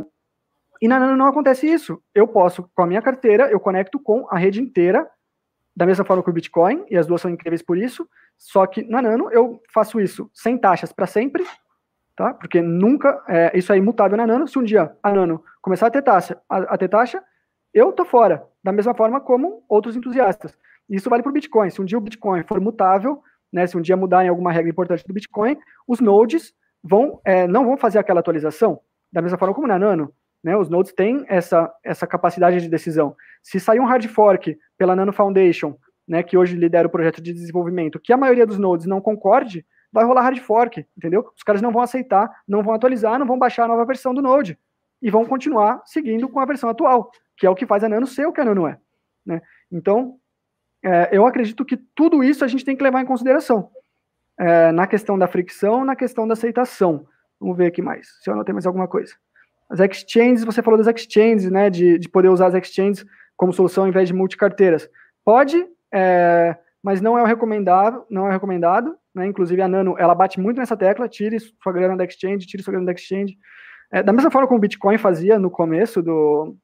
e 0.81 0.89
Nano 0.89 1.17
não 1.17 1.27
acontece 1.27 1.67
isso. 1.67 2.03
Eu 2.15 2.27
posso, 2.27 2.69
com 2.75 2.83
a 2.83 2.87
minha 2.87 3.03
carteira, 3.03 3.49
eu 3.51 3.61
conecto 3.61 4.01
com 4.01 4.27
a 4.29 4.37
rede 4.37 4.61
inteira, 4.61 5.09
da 5.75 5.87
mesma 5.87 6.05
forma 6.05 6.23
que 6.23 6.31
o 6.31 6.33
Bitcoin, 6.33 6.85
e 6.91 6.97
as 6.97 7.07
duas 7.07 7.21
são 7.21 7.31
incríveis 7.31 7.63
por 7.63 7.79
isso, 7.79 8.09
só 8.37 8.67
que 8.67 8.83
na 8.83 9.01
Nano 9.01 9.31
eu 9.31 9.61
faço 9.73 10.01
isso 10.01 10.31
sem 10.35 10.59
taxas 10.59 10.93
para 10.93 11.07
sempre, 11.07 11.45
tá? 12.15 12.35
Porque 12.35 12.61
nunca, 12.61 13.23
é, 13.29 13.57
isso 13.57 13.73
é 13.73 13.79
imutável 13.79 14.17
na 14.17 14.27
Nano, 14.27 14.47
se 14.47 14.59
um 14.59 14.63
dia 14.63 14.95
a 15.03 15.13
Nano 15.13 15.43
começar 15.61 15.87
a 15.87 15.91
ter 15.91 16.03
taxa, 16.03 16.41
a, 16.49 16.59
a 16.59 16.79
ter 16.79 16.89
taxa, 16.89 17.23
eu 17.73 17.93
tô 17.93 18.05
fora, 18.05 18.47
da 18.63 18.71
mesma 18.71 18.95
forma 18.95 19.21
como 19.21 19.65
outros 19.69 19.97
entusiastas. 19.97 20.57
Isso 20.89 21.09
vale 21.09 21.23
para 21.23 21.31
o 21.31 21.33
Bitcoin. 21.33 21.71
Se 21.71 21.81
um 21.81 21.85
dia 21.85 21.97
o 21.97 22.01
Bitcoin 22.03 22.43
for 22.43 22.61
mutável, 22.61 23.23
né, 23.51 23.67
se 23.67 23.77
um 23.77 23.81
dia 23.81 23.97
mudar 23.97 24.25
em 24.25 24.29
alguma 24.29 24.53
regra 24.53 24.71
importante 24.71 25.07
do 25.07 25.15
Bitcoin, 25.15 25.57
os 25.87 26.01
nodes 26.01 26.55
vão, 26.83 27.21
é, 27.25 27.47
não 27.47 27.65
vão 27.65 27.77
fazer 27.77 27.99
aquela 27.99 28.21
atualização, 28.21 28.81
da 29.11 29.23
mesma 29.23 29.39
forma 29.39 29.55
como 29.55 29.67
na 29.67 29.79
Nano. 29.79 30.13
Né? 30.43 30.57
Os 30.57 30.69
nodes 30.69 30.93
têm 30.93 31.25
essa, 31.29 31.73
essa 31.85 32.07
capacidade 32.07 32.61
de 32.61 32.69
decisão. 32.69 33.15
Se 33.43 33.61
sair 33.61 33.81
um 33.81 33.85
hard 33.85 34.07
fork 34.09 34.59
pela 34.77 34.97
Nano 34.97 35.13
Foundation, 35.13 35.77
né, 36.07 36.23
que 36.23 36.37
hoje 36.37 36.57
lidera 36.57 36.89
o 36.89 36.91
projeto 36.91 37.23
de 37.23 37.33
desenvolvimento, 37.33 38.01
que 38.01 38.13
a 38.13 38.17
maioria 38.17 38.47
dos 38.47 38.59
nodes 38.59 38.87
não 38.87 39.01
concorde, 39.01 39.65
vai 39.93 40.05
rolar 40.05 40.23
hard 40.23 40.39
fork, 40.39 40.85
entendeu? 40.97 41.31
Os 41.37 41.43
caras 41.43 41.63
não 41.63 41.71
vão 41.71 41.83
aceitar, 41.83 42.31
não 42.49 42.63
vão 42.63 42.75
atualizar, 42.75 43.19
não 43.19 43.27
vão 43.27 43.39
baixar 43.39 43.65
a 43.65 43.69
nova 43.69 43.85
versão 43.85 44.15
do 44.15 44.23
node 44.23 44.59
e 45.01 45.11
vão 45.11 45.25
continuar 45.25 45.83
seguindo 45.85 46.29
com 46.29 46.41
a 46.41 46.45
versão 46.45 46.71
atual, 46.71 47.11
que 47.37 47.47
é 47.47 47.51
o 47.51 47.55
que 47.55 47.67
faz 47.67 47.85
a 47.85 47.89
Nano 47.89 48.07
ser 48.07 48.27
o 48.27 48.33
que 48.33 48.41
a 48.41 48.45
Nano 48.45 48.67
é. 48.67 48.79
Né? 49.25 49.43
Então, 49.71 50.17
é, 50.83 51.11
eu 51.13 51.27
acredito 51.27 51.65
que 51.65 51.77
tudo 51.77 52.25
isso 52.25 52.45
a 52.45 52.49
gente 52.49 52.65
tem 52.65 52.77
que 52.77 52.83
levar 52.83 53.03
em 53.03 53.07
consideração 53.07 53.71
é, 54.39 54.73
na 54.73 54.87
questão 54.87 55.19
da 55.19 55.29
fricção, 55.29 55.85
na 55.85 55.95
questão 55.95 56.27
da 56.27 56.33
aceitação. 56.33 57.07
Vamos 57.39 57.57
ver 57.57 57.67
aqui 57.67 57.83
mais, 57.83 58.09
se 58.23 58.31
eu 58.31 58.35
anotei 58.35 58.53
mais 58.53 58.67
alguma 58.67 58.89
coisa. 58.89 59.15
As 59.73 59.81
exchanges, 59.81 60.45
você 60.45 60.63
falou 60.63 60.79
das 60.79 60.87
exchanges, 60.87 61.51
né, 61.51 61.71
de, 61.71 61.99
de 61.99 62.09
poder 62.09 62.29
usar 62.29 62.49
as 62.49 62.55
exchanges 62.55 63.07
como 63.37 63.55
solução 63.55 63.85
ao 63.85 63.89
invés 63.89 64.07
de 64.07 64.15
multicarteiras. 64.15 64.89
Pode, 65.25 65.67
é, 65.91 66.55
mas 66.83 67.01
não 67.01 67.17
é 67.17 67.23
o 67.23 67.27
recomendado, 67.27 68.05
não 68.11 68.29
é 68.29 68.33
recomendado, 68.33 68.95
né? 69.15 69.27
Inclusive 69.27 69.63
a 69.63 69.69
Nano, 69.69 69.95
ela 69.99 70.15
bate 70.15 70.39
muito 70.39 70.59
nessa 70.59 70.77
tecla, 70.77 71.09
tire 71.09 71.39
sua 71.41 71.73
grana 71.73 71.97
da 71.97 72.05
exchange, 72.05 72.47
tire 72.47 72.63
sua 72.63 72.73
grana 72.73 72.87
da 72.87 72.93
exchange. 72.93 73.37
É, 73.91 74.03
da 74.03 74.13
mesma 74.13 74.31
forma 74.31 74.47
como 74.47 74.59
o 74.59 74.61
Bitcoin 74.61 74.99
fazia 74.99 75.39
no 75.39 75.51
começo 75.51 76.03
do, 76.03 76.57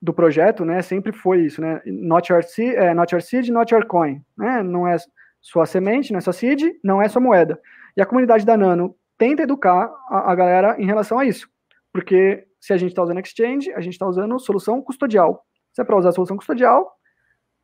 do 0.00 0.12
projeto, 0.12 0.64
né? 0.64 0.80
Sempre 0.82 1.12
foi 1.12 1.42
isso, 1.42 1.60
né? 1.60 1.80
Not 1.86 2.32
your 2.32 2.42
seed, 2.42 2.74
é, 2.74 2.94
not 2.94 3.12
your 3.14 3.22
seed, 3.22 3.48
not 3.48 3.72
your 3.74 3.86
coin, 3.86 4.22
né? 4.36 4.62
Não 4.62 4.86
é 4.86 4.96
sua 5.40 5.66
semente, 5.66 6.12
não 6.12 6.18
é 6.18 6.20
sua 6.20 6.32
seed, 6.32 6.62
não 6.82 7.02
é 7.02 7.08
sua 7.08 7.20
moeda. 7.20 7.60
E 7.96 8.02
a 8.02 8.06
comunidade 8.06 8.46
da 8.46 8.56
Nano 8.56 8.94
tenta 9.18 9.42
educar 9.42 9.90
a, 10.08 10.32
a 10.32 10.34
galera 10.34 10.76
em 10.78 10.86
relação 10.86 11.18
a 11.18 11.24
isso. 11.24 11.48
Porque 11.92 12.46
se 12.60 12.72
a 12.72 12.76
gente 12.76 12.90
está 12.90 13.02
usando 13.02 13.20
exchange, 13.20 13.72
a 13.72 13.80
gente 13.80 13.94
está 13.94 14.06
usando 14.06 14.38
solução 14.38 14.80
custodial. 14.80 15.44
Se 15.72 15.80
é 15.80 15.84
para 15.84 15.96
usar 15.96 16.12
solução 16.12 16.36
custodial, 16.36 16.92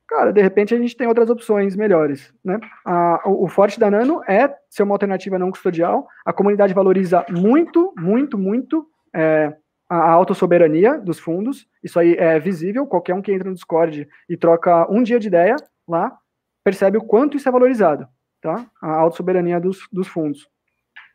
cara, 0.06 0.32
de 0.32 0.42
repente 0.42 0.74
a 0.74 0.78
gente 0.78 0.96
tem 0.96 1.06
outras 1.06 1.30
opções 1.30 1.76
melhores, 1.76 2.32
né? 2.44 2.58
A, 2.84 3.22
o, 3.26 3.44
o, 3.44 3.48
forte 3.48 3.78
da 3.78 3.90
Nano 3.90 4.22
é 4.26 4.54
ser 4.68 4.82
uma 4.82 4.94
alternativa 4.94 5.38
não 5.38 5.50
custodial. 5.50 6.06
A 6.24 6.32
comunidade 6.32 6.74
valoriza 6.74 7.24
muito, 7.30 7.92
muito, 7.96 8.38
muito 8.38 8.86
é, 9.14 9.54
a 9.88 10.10
autossoberania 10.10 10.98
dos 10.98 11.18
fundos. 11.18 11.66
Isso 11.82 11.98
aí 11.98 12.14
é 12.14 12.38
visível. 12.38 12.86
Qualquer 12.86 13.14
um 13.14 13.22
que 13.22 13.32
entra 13.32 13.48
no 13.48 13.54
Discord 13.54 14.08
e 14.28 14.36
troca 14.36 14.90
um 14.90 15.02
dia 15.02 15.18
de 15.18 15.28
ideia 15.28 15.56
lá 15.86 16.18
percebe 16.64 16.98
o 16.98 17.02
quanto 17.02 17.36
isso 17.36 17.48
é 17.48 17.52
valorizado, 17.52 18.06
tá? 18.42 18.66
A 18.82 18.98
autossoberania 18.98 19.58
dos, 19.58 19.88
dos 19.90 20.06
fundos. 20.06 20.46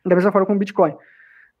Da 0.04 0.14
mesma 0.16 0.32
forma 0.32 0.46
com 0.46 0.54
o 0.54 0.58
Bitcoin. 0.58 0.96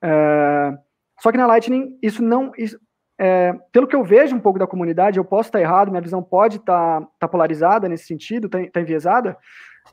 É, 0.02 0.72
só 1.20 1.30
que 1.30 1.38
na 1.38 1.46
Lightning, 1.46 1.98
isso 2.02 2.22
não. 2.22 2.52
Isso, 2.56 2.78
é, 3.18 3.52
pelo 3.72 3.86
que 3.86 3.94
eu 3.94 4.02
vejo 4.02 4.34
um 4.34 4.40
pouco 4.40 4.58
da 4.58 4.66
comunidade, 4.66 5.18
eu 5.18 5.24
posso 5.24 5.48
estar 5.48 5.60
errado, 5.60 5.90
minha 5.90 6.02
visão 6.02 6.22
pode 6.22 6.56
estar, 6.56 7.00
estar 7.14 7.28
polarizada 7.28 7.88
nesse 7.88 8.06
sentido, 8.06 8.46
estar, 8.46 8.60
estar 8.60 8.80
enviesada. 8.80 9.36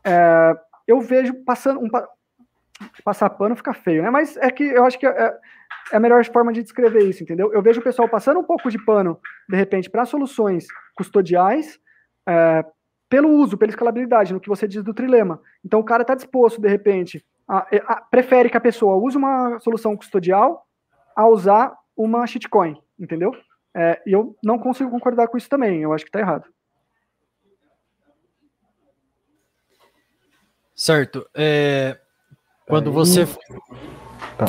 É, 0.04 0.56
eu 0.88 1.00
vejo 1.00 1.34
passando. 1.44 1.80
Um, 1.80 1.90
passar 3.04 3.30
pano 3.30 3.56
fica 3.56 3.74
feio, 3.74 4.02
né? 4.02 4.10
Mas 4.10 4.36
é 4.38 4.50
que 4.50 4.64
eu 4.64 4.84
acho 4.86 4.98
que 4.98 5.06
é, 5.06 5.38
é 5.92 5.96
a 5.96 6.00
melhor 6.00 6.26
forma 6.26 6.52
de 6.52 6.64
descrever 6.64 7.04
isso, 7.04 7.24
entendeu? 7.24 7.54
Eu 7.54 7.62
vejo 7.62 7.80
o 7.80 7.84
pessoal 7.84 8.10
passando 8.10 8.40
um 8.40 8.44
pouco 8.44 8.70
de 8.72 8.84
pano, 8.84 9.20
de 9.48 9.56
repente, 9.56 9.90
para 9.90 10.06
soluções 10.06 10.66
custodiais, 10.96 11.80
é, 12.28 12.66
pelo 13.10 13.30
uso, 13.30 13.58
pela 13.58 13.70
escalabilidade, 13.70 14.34
no 14.34 14.40
que 14.40 14.50
você 14.50 14.68
diz 14.68 14.84
do 14.84 14.94
trilema. 14.94 15.42
Então 15.64 15.80
o 15.80 15.84
cara 15.84 16.02
está 16.02 16.16
disposto, 16.16 16.62
de 16.62 16.68
repente, 16.68 17.24
a, 17.48 17.68
a, 17.88 17.96
prefere 18.02 18.50
que 18.50 18.58
a 18.58 18.62
pessoa 18.62 18.96
use 18.96 19.18
uma 19.18 19.60
solução 19.60 19.96
custodial 19.96 20.66
a 21.16 21.28
usar 21.28 21.76
uma 21.96 22.26
shitcoin, 22.26 22.78
entendeu? 23.00 23.32
É, 23.76 24.02
e 24.06 24.12
eu 24.12 24.36
não 24.44 24.60
consigo 24.60 24.90
concordar 24.90 25.28
com 25.28 25.38
isso 25.38 25.50
também, 25.50 25.82
eu 25.82 25.94
acho 25.94 26.04
que 26.04 26.10
está 26.10 26.20
errado. 26.20 26.46
Certo. 30.76 31.28
É, 31.36 31.98
quando 32.66 32.92
você. 32.92 33.28
Tá. 34.38 34.46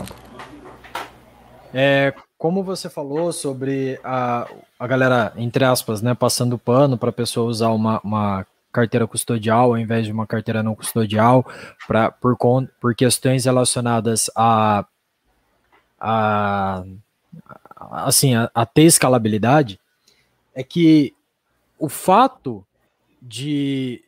É, 1.74 2.14
como 2.38 2.62
você 2.62 2.88
falou 2.88 3.32
sobre 3.32 4.00
a, 4.02 4.48
a 4.78 4.86
galera, 4.86 5.32
entre 5.36 5.64
aspas, 5.64 6.02
né, 6.02 6.14
passando 6.14 6.58
pano 6.58 6.96
para 6.96 7.10
a 7.10 7.12
pessoa 7.12 7.48
usar 7.48 7.68
uma, 7.68 8.00
uma 8.02 8.46
carteira 8.72 9.06
custodial 9.06 9.66
ao 9.66 9.78
invés 9.78 10.06
de 10.06 10.12
uma 10.12 10.26
carteira 10.26 10.62
não 10.62 10.74
custodial, 10.74 11.46
pra, 11.86 12.10
por, 12.10 12.36
por 12.80 12.94
questões 12.94 13.44
relacionadas 13.44 14.30
a, 14.34 14.86
a 16.02 16.84
assim, 17.90 18.34
a, 18.34 18.50
a 18.54 18.66
ter 18.66 18.82
escalabilidade, 18.82 19.80
é 20.54 20.62
que 20.62 21.14
o 21.78 21.88
fato 21.88 22.64
de, 23.20 24.02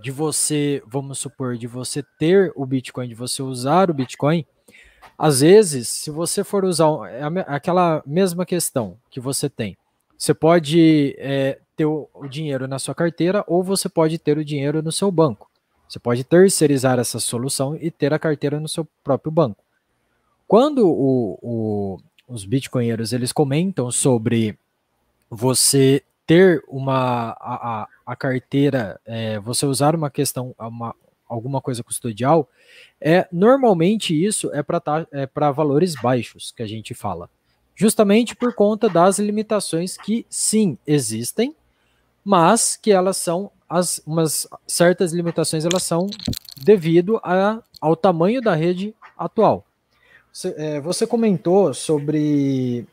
de 0.00 0.10
você, 0.10 0.82
vamos 0.86 1.18
supor, 1.18 1.56
de 1.56 1.66
você 1.66 2.04
ter 2.18 2.52
o 2.54 2.64
Bitcoin, 2.64 3.08
de 3.08 3.14
você 3.14 3.42
usar 3.42 3.90
o 3.90 3.94
Bitcoin, 3.94 4.44
às 5.18 5.40
vezes, 5.40 5.88
se 5.88 6.10
você 6.10 6.42
for 6.42 6.64
usar 6.64 6.86
é 7.10 7.22
aquela 7.46 8.02
mesma 8.06 8.46
questão 8.46 8.96
que 9.10 9.20
você 9.20 9.48
tem, 9.48 9.76
você 10.16 10.34
pode 10.34 11.14
é, 11.18 11.58
ter 11.76 11.84
o, 11.86 12.08
o, 12.14 12.26
dinheiro 12.26 12.66
na 12.68 12.78
sua 12.78 12.94
carteira 12.94 13.44
ou 13.46 13.62
você 13.62 13.88
pode 13.88 14.18
ter 14.18 14.36
o 14.38 14.44
dinheiro 14.44 14.82
no 14.82 14.92
seu 14.92 15.10
banco. 15.10 15.50
Você 15.88 15.98
pode 15.98 16.24
terceirizar 16.24 16.98
essa 16.98 17.18
solução 17.18 17.76
e 17.76 17.90
ter 17.90 18.12
a 18.14 18.18
carteira 18.18 18.60
no 18.60 18.68
seu 18.68 18.86
próprio 19.02 19.32
banco. 19.32 19.62
Quando 20.50 20.84
o, 20.84 21.38
o, 21.40 21.98
os 22.26 22.44
bitcoinheiros 22.44 23.12
eles 23.12 23.30
comentam 23.30 23.88
sobre 23.88 24.58
você 25.30 26.02
ter 26.26 26.60
uma 26.66 27.36
a, 27.38 27.82
a, 27.82 27.88
a 28.04 28.16
carteira, 28.16 29.00
é, 29.06 29.38
você 29.38 29.64
usar 29.64 29.94
uma 29.94 30.10
questão, 30.10 30.52
uma, 30.58 30.92
alguma 31.28 31.60
coisa 31.60 31.84
custodial, 31.84 32.48
é 33.00 33.28
normalmente 33.30 34.12
isso 34.12 34.50
é 34.52 34.60
para 34.60 34.82
é 35.12 35.28
valores 35.52 35.94
baixos 35.94 36.50
que 36.50 36.64
a 36.64 36.66
gente 36.66 36.94
fala 36.94 37.30
justamente 37.76 38.34
por 38.34 38.52
conta 38.52 38.88
das 38.88 39.20
limitações 39.20 39.96
que 39.96 40.26
sim 40.28 40.76
existem, 40.84 41.54
mas 42.24 42.76
que 42.76 42.90
elas 42.90 43.18
são 43.18 43.52
as 43.68 44.02
umas 44.04 44.48
certas 44.66 45.12
limitações 45.12 45.64
elas 45.64 45.84
são 45.84 46.08
devido 46.56 47.20
a, 47.22 47.62
ao 47.80 47.94
tamanho 47.94 48.42
da 48.42 48.56
rede 48.56 48.92
atual. 49.16 49.64
Você, 50.32 50.54
é, 50.56 50.80
você 50.80 51.06
comentou 51.06 51.74
sobre 51.74 52.86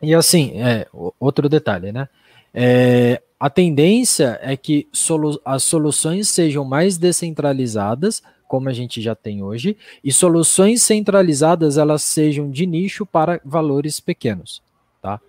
e 0.00 0.14
assim 0.14 0.60
é 0.60 0.86
outro 1.18 1.48
detalhe, 1.48 1.90
né? 1.92 2.08
É, 2.54 3.20
a 3.38 3.50
tendência 3.50 4.38
é 4.42 4.56
que 4.56 4.88
solu 4.92 5.40
as 5.44 5.62
soluções 5.62 6.28
sejam 6.28 6.64
mais 6.64 6.98
descentralizadas 6.98 8.22
como 8.48 8.68
a 8.68 8.72
gente 8.72 9.00
já 9.02 9.14
tem 9.14 9.42
hoje, 9.42 9.76
e 10.02 10.10
soluções 10.10 10.82
centralizadas 10.82 11.76
elas 11.76 12.02
sejam 12.02 12.50
de 12.50 12.66
nicho 12.66 13.04
para 13.04 13.40
valores 13.44 14.00
pequenos, 14.00 14.62
tá? 15.02 15.20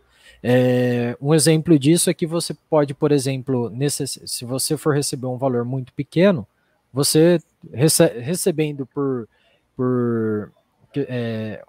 É, 0.42 1.18
um 1.22 1.36
exemplo 1.36 1.78
disso 1.78 2.10
é 2.10 2.14
que 2.14 2.26
você 2.26 2.56
pode, 2.70 2.94
por 2.94 3.12
exemplo, 3.12 3.72
se 3.92 4.46
você 4.46 4.78
for 4.78 4.96
receber 4.96 5.28
um 5.28 5.38
valor 5.38 5.66
muito 5.66 5.92
pequeno, 5.92 6.48
você 6.94 7.42
rece, 7.74 8.08
recebendo 8.20 8.86
por, 8.86 9.28
por 9.76 10.50
é, 10.98 11.62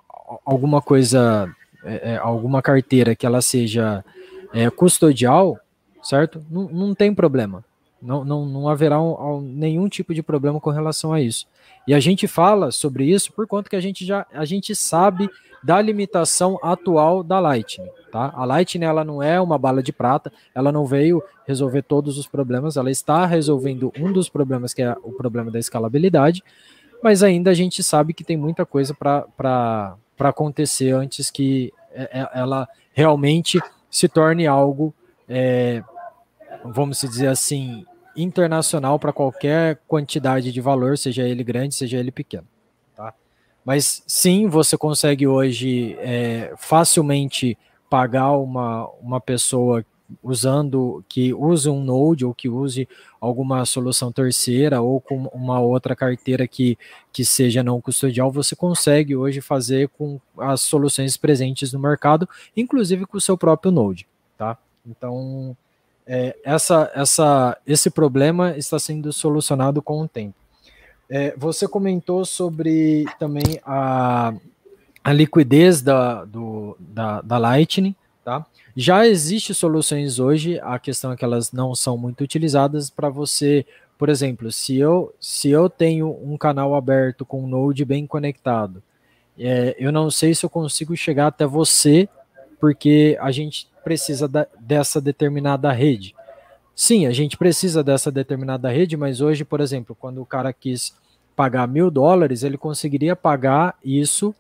alguma 0.45 0.81
coisa, 0.81 1.49
é, 1.85 2.13
é 2.13 2.17
alguma 2.17 2.63
carteira 2.63 3.15
que 3.15 3.27
ela 3.27 3.41
seja 3.41 4.05
é, 4.53 4.69
custodial, 4.71 5.59
certo? 6.03 6.45
Não, 6.51 6.69
não 6.69 6.95
tem 6.95 7.15
problema. 7.15 7.65
Não, 8.01 8.25
não, 8.25 8.47
não 8.47 8.69
haverá 8.69 9.01
um, 9.01 9.13
um, 9.13 9.41
nenhum 9.43 9.89
tipo 9.89 10.15
de 10.15 10.23
problema 10.23 10.59
com 10.59 10.71
relação 10.71 11.13
a 11.13 11.21
isso. 11.21 11.47
E 11.87 11.93
a 11.93 12.01
gente 12.01 12.27
fala 12.27 12.71
sobre 12.71 13.05
isso 13.05 13.33
por 13.33 13.47
conta 13.47 13.69
que 13.69 13.77
a 13.77 13.81
gente 13.81 14.07
já 14.07 14.27
a 14.33 14.45
gente 14.45 14.75
sabe 14.75 15.29
da 15.63 15.81
limitação 15.81 16.59
atual 16.63 17.23
da 17.23 17.39
Lightning. 17.39 17.91
Tá? 18.11 18.33
A 18.35 18.45
Lightning 18.45 18.87
ela 18.87 19.05
não 19.05 19.23
é 19.23 19.41
uma 19.41 19.59
bala 19.59 19.83
de 19.83 19.93
prata, 19.93 20.33
ela 20.55 20.73
não 20.73 20.87
veio 20.87 21.23
resolver 21.47 21.83
todos 21.83 22.19
os 22.19 22.27
problemas, 22.27 22.77
ela 22.77 22.91
está 22.91 23.27
resolvendo 23.27 23.93
um 23.99 24.13
dos 24.13 24.29
problemas 24.29 24.73
que 24.73 24.83
é 24.83 24.97
o 25.03 25.13
problema 25.13 25.51
da 25.51 25.59
escalabilidade, 25.59 26.43
mas 27.03 27.23
ainda 27.23 27.51
a 27.51 27.55
gente 27.55 27.83
sabe 27.83 28.13
que 28.13 28.25
tem 28.25 28.37
muita 28.37 28.65
coisa 28.67 28.95
para 28.95 29.97
acontecer 30.19 30.93
antes 30.93 31.31
que 31.31 31.73
é, 31.93 32.21
é, 32.21 32.29
ela 32.35 32.69
realmente 32.93 33.61
se 33.91 34.09
torne 34.09 34.47
algo, 34.47 34.95
é, 35.29 35.83
vamos 36.65 37.01
dizer 37.01 37.29
assim, 37.29 37.85
internacional 38.17 38.99
para 38.99 39.13
qualquer 39.13 39.81
quantidade 39.89 40.53
de 40.53 40.61
valor, 40.61 40.99
seja 40.99 41.23
ele 41.23 41.43
grande, 41.43 41.75
seja 41.75 41.99
ele 41.99 42.11
pequeno. 42.11 42.47
Tá? 42.95 43.15
Mas 43.65 44.03
sim, 44.07 44.47
você 44.47 44.77
consegue 44.77 45.27
hoje 45.27 45.97
é, 46.01 46.53
facilmente 46.57 47.57
pagar 47.89 48.33
uma, 48.33 48.89
uma 49.01 49.21
pessoa 49.21 49.85
usando, 50.23 51.05
que 51.09 51.33
use 51.33 51.69
um 51.69 51.83
Node 51.83 52.25
ou 52.25 52.35
que 52.35 52.49
use 52.49 52.89
alguma 53.21 53.65
solução 53.65 54.11
terceira 54.11 54.81
ou 54.81 55.01
com 55.01 55.25
uma 55.33 55.61
outra 55.61 55.95
carteira 55.95 56.47
que, 56.49 56.79
que 57.13 57.25
seja 57.25 57.63
não 57.63 57.81
custodial, 57.81 58.31
você 58.31 58.57
consegue 58.57 59.15
hoje 59.15 59.41
fazer 59.41 59.89
com 59.91 60.21
as 60.39 60.61
soluções 60.61 61.17
presentes 61.17 61.73
no 61.73 61.79
mercado, 61.79 62.29
inclusive 62.57 63.07
com 63.07 63.19
o 63.19 63.21
seu 63.21 63.37
próprio 63.37 63.71
Node, 63.71 64.07
tá? 64.37 64.57
Então, 64.87 65.57
é, 66.07 66.37
essa, 66.43 66.91
essa, 66.95 67.57
esse 67.67 67.91
problema 67.91 68.57
está 68.57 68.79
sendo 68.79 69.13
solucionado 69.13 69.81
com 69.81 70.01
o 70.03 70.09
tempo. 70.09 70.35
É, 71.09 71.35
você 71.37 71.67
comentou 71.67 72.25
sobre 72.25 73.05
também 73.19 73.61
a, 73.65 74.33
a 75.03 75.13
liquidez 75.13 75.83
da, 75.83 76.25
do, 76.25 76.77
da, 76.79 77.21
da 77.21 77.39
Lightning, 77.39 77.95
tá? 78.31 78.47
Já 78.77 79.07
existem 79.09 79.53
soluções 79.53 80.21
hoje, 80.21 80.61
a 80.63 80.79
questão 80.79 81.11
é 81.11 81.17
que 81.17 81.25
elas 81.25 81.51
não 81.51 81.75
são 81.75 81.99
muito 81.99 82.23
utilizadas 82.23 82.89
para 82.89 83.09
você, 83.09 83.67
por 83.99 84.09
exemplo, 84.09 84.53
se 84.53 84.77
eu, 84.79 85.13
se 85.21 85.51
eu 85.51 85.69
tenho 85.69 86.17
um 86.23 86.37
canal 86.39 86.77
aberto 86.77 87.27
com 87.27 87.43
um 87.43 87.49
Node 87.49 87.85
bem 87.85 88.07
conectado, 88.07 88.81
é, 89.37 89.75
eu 89.79 89.91
não 89.91 90.11
sei 90.11 90.33
se 90.33 90.47
eu 90.47 90.51
consigo 90.51 90.97
chegar 90.97 91.27
até 91.27 91.45
você, 91.45 92.09
porque 92.61 93.19
a 93.21 93.33
gente 93.33 93.69
precisa 93.83 94.29
da, 94.29 94.47
dessa 94.61 95.01
determinada 95.01 95.73
rede. 95.73 96.15
Sim, 96.75 97.07
a 97.07 97.13
gente 97.13 97.37
precisa 97.37 97.83
dessa 97.83 98.13
determinada 98.13 98.71
rede, 98.71 98.97
mas 98.97 99.21
hoje, 99.21 99.45
por 99.45 99.61
exemplo, 99.61 99.97
quando 99.99 100.23
o 100.23 100.27
cara 100.27 100.53
quis 100.53 100.95
pagar 101.35 101.67
mil 101.67 101.91
dólares, 101.91 102.45
ele 102.45 102.57
conseguiria 102.57 103.17
pagar 103.17 103.77
isso 103.85 104.33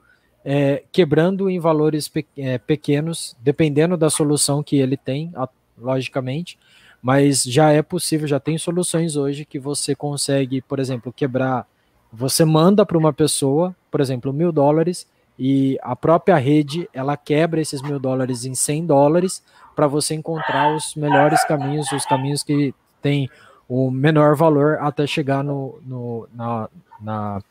é, 0.44 0.82
quebrando 0.90 1.50
em 1.50 1.58
valores 1.58 2.08
pe 2.08 2.26
é, 2.36 2.58
pequenos, 2.58 3.36
dependendo 3.40 3.96
da 3.96 4.10
solução 4.10 4.62
que 4.62 4.76
ele 4.76 4.96
tem, 4.96 5.32
logicamente, 5.78 6.58
mas 7.02 7.42
já 7.42 7.72
é 7.72 7.82
possível, 7.82 8.28
já 8.28 8.38
tem 8.38 8.58
soluções 8.58 9.16
hoje 9.16 9.44
que 9.44 9.58
você 9.58 9.94
consegue, 9.94 10.60
por 10.60 10.78
exemplo, 10.78 11.12
quebrar. 11.12 11.66
Você 12.12 12.44
manda 12.44 12.84
para 12.84 12.98
uma 12.98 13.12
pessoa, 13.12 13.74
por 13.90 14.00
exemplo, 14.00 14.32
mil 14.32 14.52
dólares, 14.52 15.06
e 15.38 15.78
a 15.80 15.96
própria 15.96 16.36
rede 16.36 16.86
ela 16.92 17.16
quebra 17.16 17.60
esses 17.62 17.80
mil 17.80 17.98
dólares 17.98 18.44
em 18.44 18.54
100 18.54 18.84
dólares 18.84 19.42
para 19.74 19.86
você 19.86 20.14
encontrar 20.14 20.76
os 20.76 20.94
melhores 20.94 21.42
caminhos, 21.44 21.90
os 21.92 22.04
caminhos 22.04 22.42
que 22.42 22.74
têm 23.00 23.30
o 23.66 23.90
menor 23.90 24.36
valor 24.36 24.78
até 24.80 25.06
chegar 25.06 25.42
no, 25.42 25.80
no 25.86 26.28
na, 26.34 26.68
na 27.00 27.42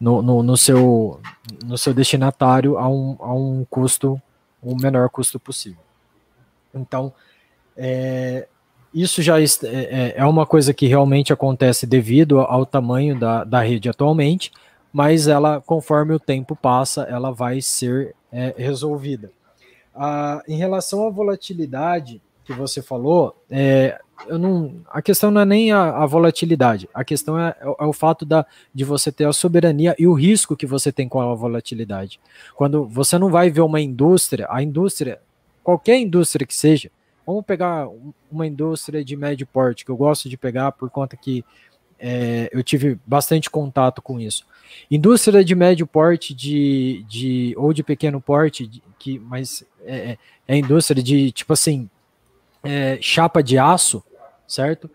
no, 0.00 0.22
no, 0.22 0.42
no, 0.42 0.56
seu, 0.56 1.20
no 1.64 1.76
seu 1.76 1.92
destinatário 1.92 2.78
a 2.78 2.88
um, 2.88 3.16
a 3.20 3.34
um 3.34 3.66
custo, 3.68 4.20
o 4.62 4.74
menor 4.74 5.10
custo 5.10 5.38
possível. 5.38 5.82
Então, 6.74 7.12
é, 7.76 8.48
isso 8.92 9.22
já 9.22 9.40
é, 9.40 9.44
é, 9.44 10.14
é 10.16 10.24
uma 10.24 10.46
coisa 10.46 10.72
que 10.72 10.86
realmente 10.86 11.32
acontece 11.32 11.86
devido 11.86 12.40
ao 12.40 12.64
tamanho 12.64 13.18
da, 13.18 13.44
da 13.44 13.60
rede 13.60 13.88
atualmente, 13.88 14.50
mas 14.92 15.28
ela, 15.28 15.60
conforme 15.60 16.14
o 16.14 16.18
tempo 16.18 16.56
passa, 16.56 17.02
ela 17.02 17.30
vai 17.30 17.60
ser 17.60 18.14
é, 18.32 18.54
resolvida. 18.56 19.30
Ah, 19.94 20.42
em 20.48 20.56
relação 20.56 21.06
à 21.06 21.10
volatilidade 21.10 22.20
que 22.44 22.52
você 22.52 22.82
falou, 22.82 23.36
é, 23.48 24.00
eu 24.26 24.38
não, 24.38 24.76
a 24.90 25.00
questão 25.02 25.30
não 25.30 25.40
é 25.40 25.44
nem 25.44 25.72
a, 25.72 26.02
a 26.02 26.06
volatilidade, 26.06 26.88
a 26.92 27.04
questão 27.04 27.38
é, 27.38 27.54
é, 27.60 27.64
é, 27.66 27.84
o 27.84 27.92
fato 27.92 28.24
da, 28.24 28.46
de 28.74 28.84
você 28.84 29.10
ter 29.10 29.26
a 29.26 29.32
soberania 29.32 29.94
e 29.98 30.06
o 30.06 30.12
risco 30.12 30.56
que 30.56 30.66
você 30.66 30.92
tem 30.92 31.08
com 31.08 31.20
a 31.20 31.34
volatilidade. 31.34 32.20
Quando 32.54 32.86
você 32.86 33.18
não 33.18 33.30
vai 33.30 33.50
ver 33.50 33.60
uma 33.60 33.80
indústria, 33.80 34.46
a 34.50 34.62
indústria, 34.62 35.20
qualquer 35.62 35.98
indústria 35.98 36.46
que 36.46 36.54
seja, 36.54 36.90
vamos 37.26 37.44
pegar 37.44 37.88
uma 38.30 38.46
indústria 38.46 39.04
de 39.04 39.16
médio 39.16 39.46
porte, 39.46 39.84
que 39.84 39.90
eu 39.90 39.96
gosto 39.96 40.28
de 40.28 40.36
pegar 40.36 40.72
por 40.72 40.90
conta 40.90 41.16
que 41.16 41.44
é, 41.98 42.48
eu 42.52 42.62
tive 42.62 42.98
bastante 43.06 43.50
contato 43.50 44.00
com 44.00 44.18
isso. 44.18 44.46
Indústria 44.90 45.44
de 45.44 45.54
médio 45.54 45.86
porte 45.86 46.34
de, 46.34 47.04
de 47.08 47.54
ou 47.56 47.72
de 47.72 47.82
pequeno 47.82 48.20
porte, 48.20 48.66
de, 48.66 48.82
que, 48.98 49.18
mas 49.18 49.64
é, 49.84 49.96
é, 49.96 50.18
é 50.48 50.56
indústria 50.56 51.02
de 51.02 51.30
tipo 51.32 51.52
assim 51.52 51.88
é, 52.62 52.98
chapa 53.00 53.42
de 53.42 53.58
aço, 53.58 54.02
certo? 54.50 54.90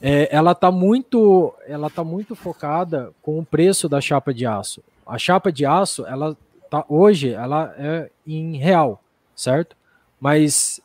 É, 0.00 0.34
ela 0.34 0.52
está 0.52 0.70
muito, 0.70 1.54
ela 1.66 1.88
tá 1.88 2.02
muito 2.02 2.34
focada 2.34 3.12
com 3.22 3.38
o 3.38 3.44
preço 3.44 3.88
da 3.88 4.00
chapa 4.00 4.32
de 4.32 4.46
aço. 4.46 4.82
A 5.06 5.18
chapa 5.18 5.52
de 5.52 5.64
aço, 5.64 6.04
ela 6.06 6.36
tá 6.70 6.84
hoje, 6.88 7.30
ela 7.30 7.74
é 7.78 8.10
em 8.26 8.56
real, 8.56 9.02
certo? 9.34 9.76
Mas 10.20 10.80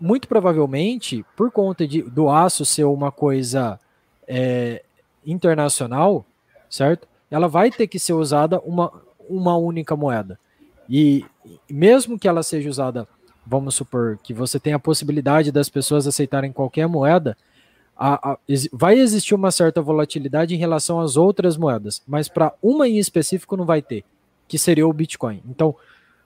muito 0.00 0.28
provavelmente, 0.28 1.24
por 1.36 1.50
conta 1.50 1.86
de, 1.86 2.02
do 2.02 2.28
aço 2.28 2.64
ser 2.64 2.84
uma 2.84 3.10
coisa 3.10 3.78
é, 4.28 4.82
internacional, 5.26 6.24
certo? 6.68 7.08
Ela 7.30 7.48
vai 7.48 7.70
ter 7.70 7.86
que 7.86 7.98
ser 7.98 8.12
usada 8.12 8.60
uma, 8.60 8.92
uma 9.28 9.56
única 9.56 9.96
moeda. 9.96 10.38
E 10.88 11.24
mesmo 11.68 12.18
que 12.18 12.28
ela 12.28 12.42
seja 12.42 12.68
usada, 12.68 13.08
vamos 13.46 13.74
supor 13.74 14.18
que 14.22 14.32
você 14.32 14.60
tenha 14.60 14.76
a 14.76 14.80
possibilidade 14.80 15.50
das 15.50 15.68
pessoas 15.68 16.06
aceitarem 16.06 16.52
qualquer 16.52 16.86
moeda, 16.86 17.36
a, 17.96 18.32
a, 18.32 18.38
vai 18.72 18.98
existir 18.98 19.34
uma 19.34 19.50
certa 19.50 19.80
volatilidade 19.80 20.54
em 20.54 20.58
relação 20.58 21.00
às 21.00 21.16
outras 21.16 21.56
moedas, 21.56 22.02
mas 22.06 22.28
para 22.28 22.52
uma 22.62 22.88
em 22.88 22.98
específico 22.98 23.56
não 23.56 23.64
vai 23.64 23.80
ter, 23.80 24.04
que 24.48 24.58
seria 24.58 24.86
o 24.86 24.92
Bitcoin. 24.92 25.42
Então, 25.48 25.74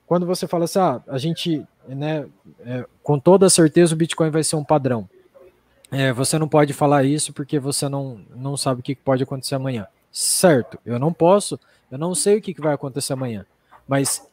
quando 0.07 0.25
você 0.25 0.47
fala 0.47 0.65
assim, 0.65 0.79
ah, 0.79 1.01
a 1.07 1.17
gente, 1.17 1.63
né, 1.87 2.25
é, 2.65 2.85
com 3.03 3.19
toda 3.19 3.49
certeza 3.49 3.93
o 3.93 3.97
Bitcoin 3.97 4.29
vai 4.31 4.43
ser 4.43 4.55
um 4.55 4.63
padrão. 4.63 5.07
É, 5.91 6.11
você 6.13 6.37
não 6.37 6.47
pode 6.47 6.73
falar 6.73 7.03
isso 7.03 7.33
porque 7.33 7.59
você 7.59 7.87
não, 7.87 8.19
não 8.35 8.55
sabe 8.55 8.81
o 8.81 8.83
que 8.83 8.95
pode 8.95 9.23
acontecer 9.23 9.55
amanhã. 9.55 9.87
Certo, 10.11 10.79
eu 10.85 10.97
não 10.97 11.13
posso, 11.13 11.59
eu 11.91 11.97
não 11.97 12.15
sei 12.15 12.37
o 12.37 12.41
que 12.41 12.59
vai 12.59 12.73
acontecer 12.73 13.13
amanhã, 13.13 13.45
mas 13.87 14.27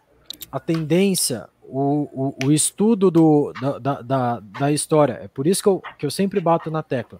a 0.50 0.58
tendência, 0.58 1.48
o, 1.62 2.34
o, 2.42 2.46
o 2.46 2.52
estudo 2.52 3.10
do, 3.10 3.52
da, 3.80 4.00
da, 4.00 4.40
da, 4.40 4.72
história. 4.72 5.20
É 5.22 5.28
por 5.28 5.46
isso 5.46 5.62
que 5.62 5.68
eu, 5.68 5.82
que 5.98 6.06
eu 6.06 6.10
sempre 6.10 6.40
bato 6.40 6.70
na 6.70 6.82
tecla. 6.82 7.18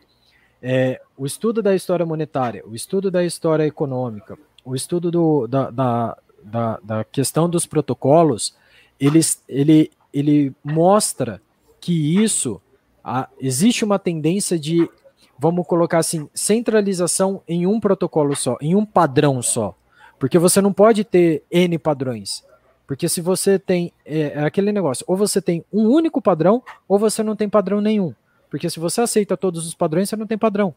É, 0.69 1.01
o 1.17 1.25
estudo 1.25 1.63
da 1.63 1.77
história 1.77 2.05
monetária, 2.05 2.65
o 2.67 2.75
estudo 2.75 3.09
da 3.09 3.25
história 3.25 3.65
econômica, 3.65 4.37
o 4.65 4.75
estudo 4.75 5.13
do, 5.13 5.47
da, 5.47 5.71
da, 5.71 6.19
da, 6.43 6.81
da 6.83 7.05
questão 7.05 7.49
dos 7.49 7.67
protocolos, 7.67 8.53
ele, 8.99 9.21
ele, 9.49 9.93
ele 10.13 10.53
mostra 10.65 11.41
que 11.81 12.21
isso 12.21 12.61
a, 13.05 13.29
existe 13.39 13.85
uma 13.85 13.97
tendência 13.97 14.59
de, 14.59 14.91
vamos 15.39 15.65
colocar 15.69 15.99
assim, 15.99 16.29
centralização 16.35 17.41
em 17.47 17.65
um 17.65 17.79
protocolo 17.79 18.35
só, 18.35 18.57
em 18.61 18.75
um 18.75 18.85
padrão 18.85 19.41
só. 19.43 19.73
Porque 20.19 20.37
você 20.37 20.61
não 20.61 20.73
pode 20.73 21.05
ter 21.05 21.45
N 21.49 21.79
padrões. 21.79 22.45
Porque 22.89 23.09
se 23.09 23.21
você 23.21 23.57
tem. 23.57 23.93
É, 24.05 24.33
é, 24.35 24.45
aquele 24.45 24.73
negócio, 24.73 25.05
ou 25.07 25.17
você 25.17 25.41
tem 25.41 25.65
um 25.73 25.87
único 25.87 26.21
padrão, 26.21 26.61
ou 26.89 26.99
você 26.99 27.23
não 27.23 27.37
tem 27.37 27.49
padrão 27.49 27.81
nenhum. 27.81 28.13
Porque 28.51 28.71
se 28.71 28.81
você 28.81 29.01
aceita 29.01 29.37
todos 29.37 29.67
os 29.67 29.75
padrões, 29.75 30.09
você 30.09 30.17
não 30.17 30.27
tem 30.27 30.39
padrão. 30.39 30.75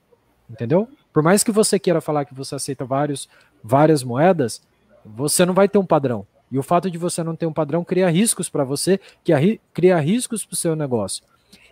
Entendeu? 0.49 0.87
Por 1.13 1.21
mais 1.21 1.43
que 1.43 1.51
você 1.51 1.77
queira 1.77 2.01
falar 2.01 2.25
que 2.25 2.33
você 2.33 2.55
aceita 2.55 2.83
vários, 2.83 3.29
várias 3.63 4.03
moedas, 4.03 4.61
você 5.05 5.45
não 5.45 5.53
vai 5.53 5.69
ter 5.69 5.77
um 5.77 5.85
padrão. 5.85 6.25
E 6.51 6.57
o 6.57 6.63
fato 6.63 6.89
de 6.89 6.97
você 6.97 7.23
não 7.23 7.35
ter 7.35 7.45
um 7.45 7.53
padrão 7.53 7.83
cria 7.83 8.09
riscos 8.09 8.49
para 8.49 8.63
você, 8.63 8.99
que 9.23 9.59
cria 9.73 9.99
riscos 9.99 10.43
para 10.43 10.53
o 10.53 10.57
seu 10.57 10.75
negócio. 10.75 11.23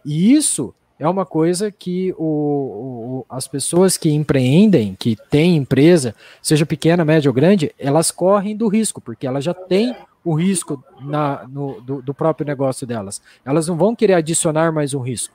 E 0.05 0.33
isso 0.33 0.73
é 0.99 1.07
uma 1.07 1.25
coisa 1.25 1.71
que 1.71 2.13
o, 2.17 2.23
o, 2.23 3.25
as 3.29 3.47
pessoas 3.47 3.97
que 3.97 4.09
empreendem, 4.09 4.95
que 4.97 5.15
têm 5.29 5.55
empresa, 5.55 6.15
seja 6.41 6.65
pequena, 6.65 7.05
média 7.05 7.29
ou 7.29 7.33
grande, 7.33 7.73
elas 7.77 8.11
correm 8.11 8.55
do 8.55 8.67
risco, 8.67 8.99
porque 9.01 9.27
elas 9.27 9.43
já 9.43 9.53
têm 9.53 9.95
o 10.23 10.33
risco 10.33 10.83
na, 11.01 11.47
no, 11.47 11.79
do, 11.81 12.01
do, 12.01 12.13
próprio 12.13 12.45
negócio 12.45 12.85
delas. 12.85 13.21
Elas 13.45 13.67
não 13.67 13.77
vão 13.77 13.95
querer 13.95 14.15
adicionar 14.15 14.71
mais 14.71 14.93
um 14.93 14.99
risco, 14.99 15.33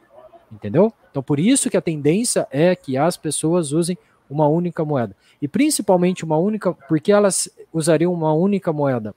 entendeu? 0.52 0.92
Então, 1.10 1.22
por 1.22 1.40
isso 1.40 1.70
que 1.70 1.76
a 1.76 1.82
tendência 1.82 2.46
é 2.50 2.76
que 2.76 2.96
as 2.96 3.16
pessoas 3.16 3.72
usem 3.72 3.96
uma 4.28 4.46
única 4.46 4.84
moeda. 4.84 5.16
E 5.40 5.48
principalmente 5.48 6.24
uma 6.24 6.36
única, 6.36 6.72
porque 6.72 7.10
elas 7.10 7.48
usariam 7.72 8.12
uma 8.12 8.32
única 8.32 8.72
moeda 8.72 9.14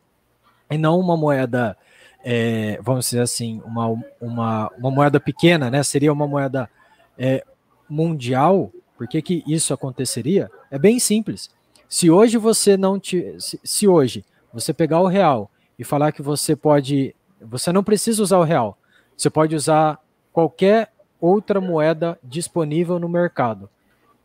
e 0.69 0.77
não 0.77 0.99
uma 0.99 1.15
moeda, 1.15 1.77
é, 2.23 2.79
vamos 2.81 3.05
dizer 3.05 3.21
assim, 3.21 3.61
uma, 3.65 3.87
uma, 4.19 4.71
uma 4.77 4.91
moeda 4.91 5.19
pequena, 5.19 5.69
né? 5.69 5.83
Seria 5.83 6.11
uma 6.11 6.27
moeda 6.27 6.69
é, 7.17 7.43
mundial. 7.89 8.71
Por 8.97 9.07
que, 9.07 9.21
que 9.21 9.43
isso 9.45 9.73
aconteceria? 9.73 10.49
É 10.71 10.79
bem 10.79 10.99
simples. 10.99 11.49
Se 11.87 12.09
hoje 12.09 12.37
você 12.37 12.75
não 12.75 12.99
te, 12.99 13.35
se, 13.39 13.59
se 13.63 13.87
hoje 13.87 14.25
você 14.51 14.73
pegar 14.73 15.01
o 15.01 15.07
real 15.07 15.51
e 15.77 15.83
falar 15.83 16.11
que 16.11 16.21
você 16.21 16.55
pode. 16.55 17.13
Você 17.41 17.71
não 17.71 17.83
precisa 17.83 18.23
usar 18.23 18.39
o 18.39 18.43
real. 18.43 18.77
Você 19.15 19.29
pode 19.29 19.55
usar 19.55 19.99
qualquer 20.31 20.91
outra 21.19 21.59
moeda 21.59 22.17
disponível 22.23 22.99
no 22.99 23.09
mercado. 23.09 23.69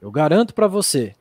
Eu 0.01 0.11
garanto 0.11 0.55
para 0.55 0.67
você, 0.67 1.15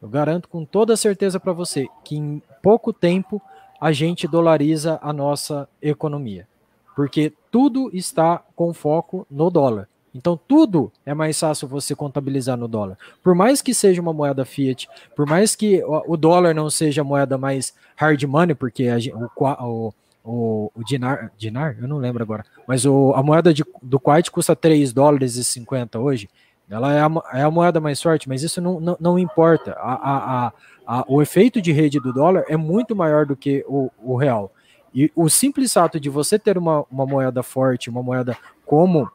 eu 0.00 0.08
garanto 0.08 0.48
com 0.48 0.64
toda 0.64 0.96
certeza 0.96 1.38
para 1.38 1.52
você 1.52 1.86
que 2.04 2.16
em 2.16 2.42
pouco 2.62 2.92
tempo 2.92 3.40
a 3.80 3.92
gente 3.92 4.28
dolariza 4.28 4.98
a 5.02 5.12
nossa 5.12 5.68
economia. 5.80 6.46
Porque 6.94 7.32
tudo 7.50 7.90
está 7.92 8.42
com 8.54 8.72
foco 8.72 9.26
no 9.30 9.50
dólar. 9.50 9.88
Então, 10.14 10.38
tudo 10.46 10.92
é 11.06 11.14
mais 11.14 11.40
fácil 11.40 11.66
você 11.66 11.94
contabilizar 11.94 12.56
no 12.56 12.68
dólar. 12.68 12.98
Por 13.22 13.34
mais 13.34 13.62
que 13.62 13.72
seja 13.72 14.00
uma 14.00 14.12
moeda 14.12 14.44
fiat, 14.44 14.88
por 15.16 15.26
mais 15.26 15.56
que 15.56 15.82
o 15.84 16.16
dólar 16.16 16.54
não 16.54 16.68
seja 16.68 17.00
a 17.00 17.04
moeda 17.04 17.38
mais 17.38 17.74
hard 17.96 18.22
money, 18.24 18.54
porque 18.54 18.88
a, 18.88 18.98
o, 18.98 19.88
o, 19.88 19.94
o, 20.24 20.70
dinar, 20.84 21.32
dinar, 21.36 21.76
eu 21.80 21.88
não 21.88 21.98
lembro 21.98 22.22
agora, 22.22 22.44
mas 22.66 22.84
o, 22.86 23.12
a 23.14 23.22
moeda 23.22 23.52
de, 23.52 23.64
do 23.82 23.98
Kuwait 23.98 24.30
custa 24.30 24.54
3 24.54 24.92
dólares 24.92 25.36
e 25.36 25.44
50 25.44 25.98
hoje. 25.98 26.28
Ela 26.70 26.94
é 26.94 27.00
a, 27.00 27.10
é 27.34 27.42
a 27.42 27.50
moeda 27.50 27.80
mais 27.80 28.00
forte, 28.00 28.28
mas 28.28 28.42
isso 28.42 28.60
não, 28.60 28.80
não, 28.80 28.96
não 28.98 29.18
importa. 29.18 29.72
A, 29.72 30.46
a, 30.46 30.52
a, 30.86 31.04
o 31.06 31.20
efeito 31.20 31.60
de 31.60 31.70
rede 31.70 32.00
do 32.00 32.12
dólar 32.12 32.44
é 32.48 32.56
muito 32.56 32.96
maior 32.96 33.26
do 33.26 33.36
que 33.36 33.64
o, 33.68 33.90
o 34.02 34.16
real. 34.16 34.50
E 34.94 35.10
o 35.14 35.28
simples 35.28 35.72
fato 35.72 35.98
de 35.98 36.08
você 36.08 36.38
ter 36.38 36.56
uma, 36.56 36.84
uma 36.90 37.04
moeda 37.04 37.42
forte, 37.42 37.90
uma 37.90 38.02
moeda 38.02 38.36
como 38.64 39.10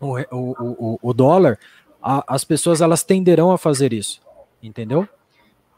o, 0.00 0.18
o, 0.18 0.54
o, 0.60 0.98
o 1.02 1.12
dólar, 1.12 1.58
a, 2.02 2.24
as 2.34 2.44
pessoas 2.44 2.80
elas 2.80 3.02
tenderão 3.02 3.50
a 3.50 3.58
fazer 3.58 3.92
isso, 3.92 4.20
entendeu? 4.62 5.08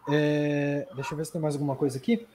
É, 0.09 0.87
deixa 0.95 1.15
eu 1.15 1.17
ver 1.17 1.27
se 1.27 1.33
tem 1.33 1.41
mais 1.41 1.55
alguma 1.55 1.77
coisa 1.77 1.99
aqui. 1.99 2.27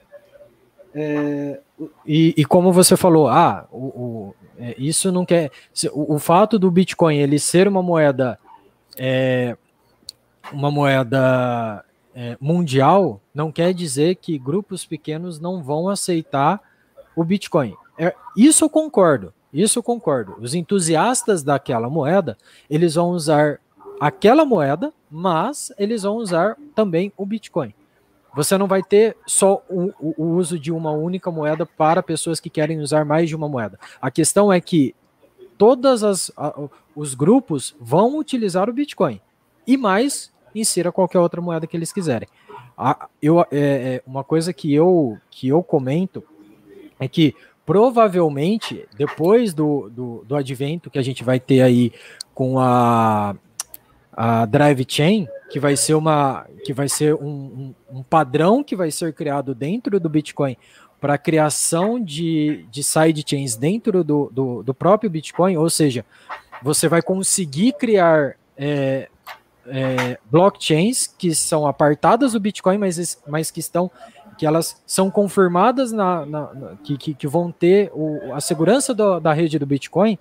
É, 0.94 1.60
e, 2.06 2.34
e, 2.36 2.44
como 2.44 2.72
você 2.72 2.96
falou, 2.96 3.28
ah, 3.28 3.66
o, 3.72 3.78
o 3.78 4.34
é, 4.58 4.74
isso 4.78 5.10
não 5.10 5.24
quer. 5.24 5.50
O, 5.92 6.14
o, 6.14 6.18
fato 6.18 6.58
do 6.58 6.70
Bitcoin 6.70 7.16
ele 7.16 7.38
ser 7.38 7.66
uma 7.66 7.82
moeda, 7.82 8.38
é, 8.96 9.56
uma 10.52 10.70
moeda 10.70 11.84
é, 12.14 12.36
mundial, 12.40 13.20
não 13.34 13.50
quer 13.50 13.72
dizer 13.72 14.16
que 14.16 14.38
grupos 14.38 14.84
pequenos 14.84 15.40
não 15.40 15.62
vão 15.62 15.88
aceitar 15.88 16.60
o 17.16 17.24
Bitcoin. 17.24 17.74
É, 17.98 18.14
isso 18.36 18.64
eu 18.64 18.70
concordo. 18.70 19.32
Isso 19.52 19.78
eu 19.78 19.82
concordo. 19.82 20.36
Os 20.40 20.54
entusiastas 20.54 21.42
daquela 21.42 21.90
moeda, 21.90 22.38
eles 22.70 22.94
vão 22.94 23.10
usar 23.10 23.58
aquela 24.00 24.44
moeda, 24.44 24.92
mas 25.10 25.72
eles 25.78 26.02
vão 26.02 26.16
usar 26.16 26.56
também 26.74 27.12
o 27.16 27.26
Bitcoin. 27.26 27.74
Você 28.34 28.56
não 28.56 28.66
vai 28.66 28.82
ter 28.82 29.16
só 29.26 29.62
o, 29.68 29.92
o, 30.00 30.24
uso 30.36 30.58
de 30.58 30.72
uma 30.72 30.90
única 30.90 31.30
moeda 31.30 31.66
para 31.66 32.02
pessoas 32.02 32.40
que 32.40 32.48
querem 32.48 32.80
usar 32.80 33.04
mais 33.04 33.28
de 33.28 33.36
uma 33.36 33.48
moeda. 33.48 33.78
A 34.00 34.10
questão 34.10 34.52
é 34.52 34.60
que 34.60 34.94
todos 35.58 36.32
os 36.96 37.14
grupos 37.14 37.76
vão 37.80 38.18
utilizar 38.18 38.70
o 38.70 38.72
Bitcoin 38.72 39.20
e 39.66 39.76
mais 39.76 40.32
insira 40.54 40.90
qualquer 40.90 41.18
outra 41.18 41.40
moeda 41.40 41.66
que 41.66 41.76
eles 41.76 41.92
quiserem. 41.92 42.28
A, 42.76 43.06
eu, 43.20 43.40
é, 43.40 43.46
é, 43.52 44.02
uma 44.06 44.24
coisa 44.24 44.52
que 44.52 44.72
eu 44.72 45.18
que 45.30 45.48
eu 45.48 45.62
comento 45.62 46.24
é 46.98 47.06
que 47.06 47.34
provavelmente, 47.64 48.86
depois 48.96 49.54
do, 49.54 49.88
do, 49.90 50.24
do 50.26 50.36
advento 50.36 50.90
que 50.90 50.98
a 50.98 51.02
gente 51.02 51.22
vai 51.22 51.38
ter 51.38 51.62
aí 51.62 51.92
com 52.34 52.58
a, 52.58 53.36
a 54.12 54.46
Drive 54.46 54.84
Chain, 54.88 55.28
que 55.52 55.60
vai 55.60 55.76
ser 55.76 55.92
uma 55.92 56.46
que 56.64 56.72
vai 56.72 56.88
ser 56.88 57.14
um, 57.14 57.74
um, 57.90 57.98
um 57.98 58.02
padrão 58.02 58.64
que 58.64 58.74
vai 58.74 58.90
ser 58.90 59.12
criado 59.12 59.54
dentro 59.54 60.00
do 60.00 60.08
Bitcoin 60.08 60.56
para 60.98 61.18
criação 61.18 62.00
de, 62.02 62.64
de 62.70 62.82
sidechains 62.82 63.54
dentro 63.54 64.02
do, 64.02 64.30
do, 64.32 64.62
do, 64.62 64.72
próprio 64.72 65.10
Bitcoin, 65.10 65.56
ou 65.56 65.68
seja, 65.68 66.06
você 66.62 66.88
vai 66.88 67.02
conseguir 67.02 67.72
criar 67.72 68.36
é, 68.56 69.10
é, 69.66 70.18
blockchains 70.30 71.06
que 71.06 71.34
são 71.34 71.66
apartadas 71.66 72.32
do 72.32 72.40
Bitcoin, 72.40 72.78
mas, 72.78 73.20
mas 73.26 73.50
que 73.50 73.60
estão 73.60 73.90
que 74.38 74.46
elas 74.46 74.80
são 74.86 75.10
confirmadas 75.10 75.92
na, 75.92 76.24
na, 76.24 76.54
na 76.54 76.76
que, 76.82 76.96
que, 76.96 77.14
que, 77.14 77.26
vão 77.26 77.52
ter 77.52 77.90
o, 77.92 78.32
a 78.32 78.40
segurança 78.40 78.94
do, 78.94 79.20
da 79.20 79.32
rede 79.32 79.58
do 79.58 79.66
Bitcoin. 79.66 80.18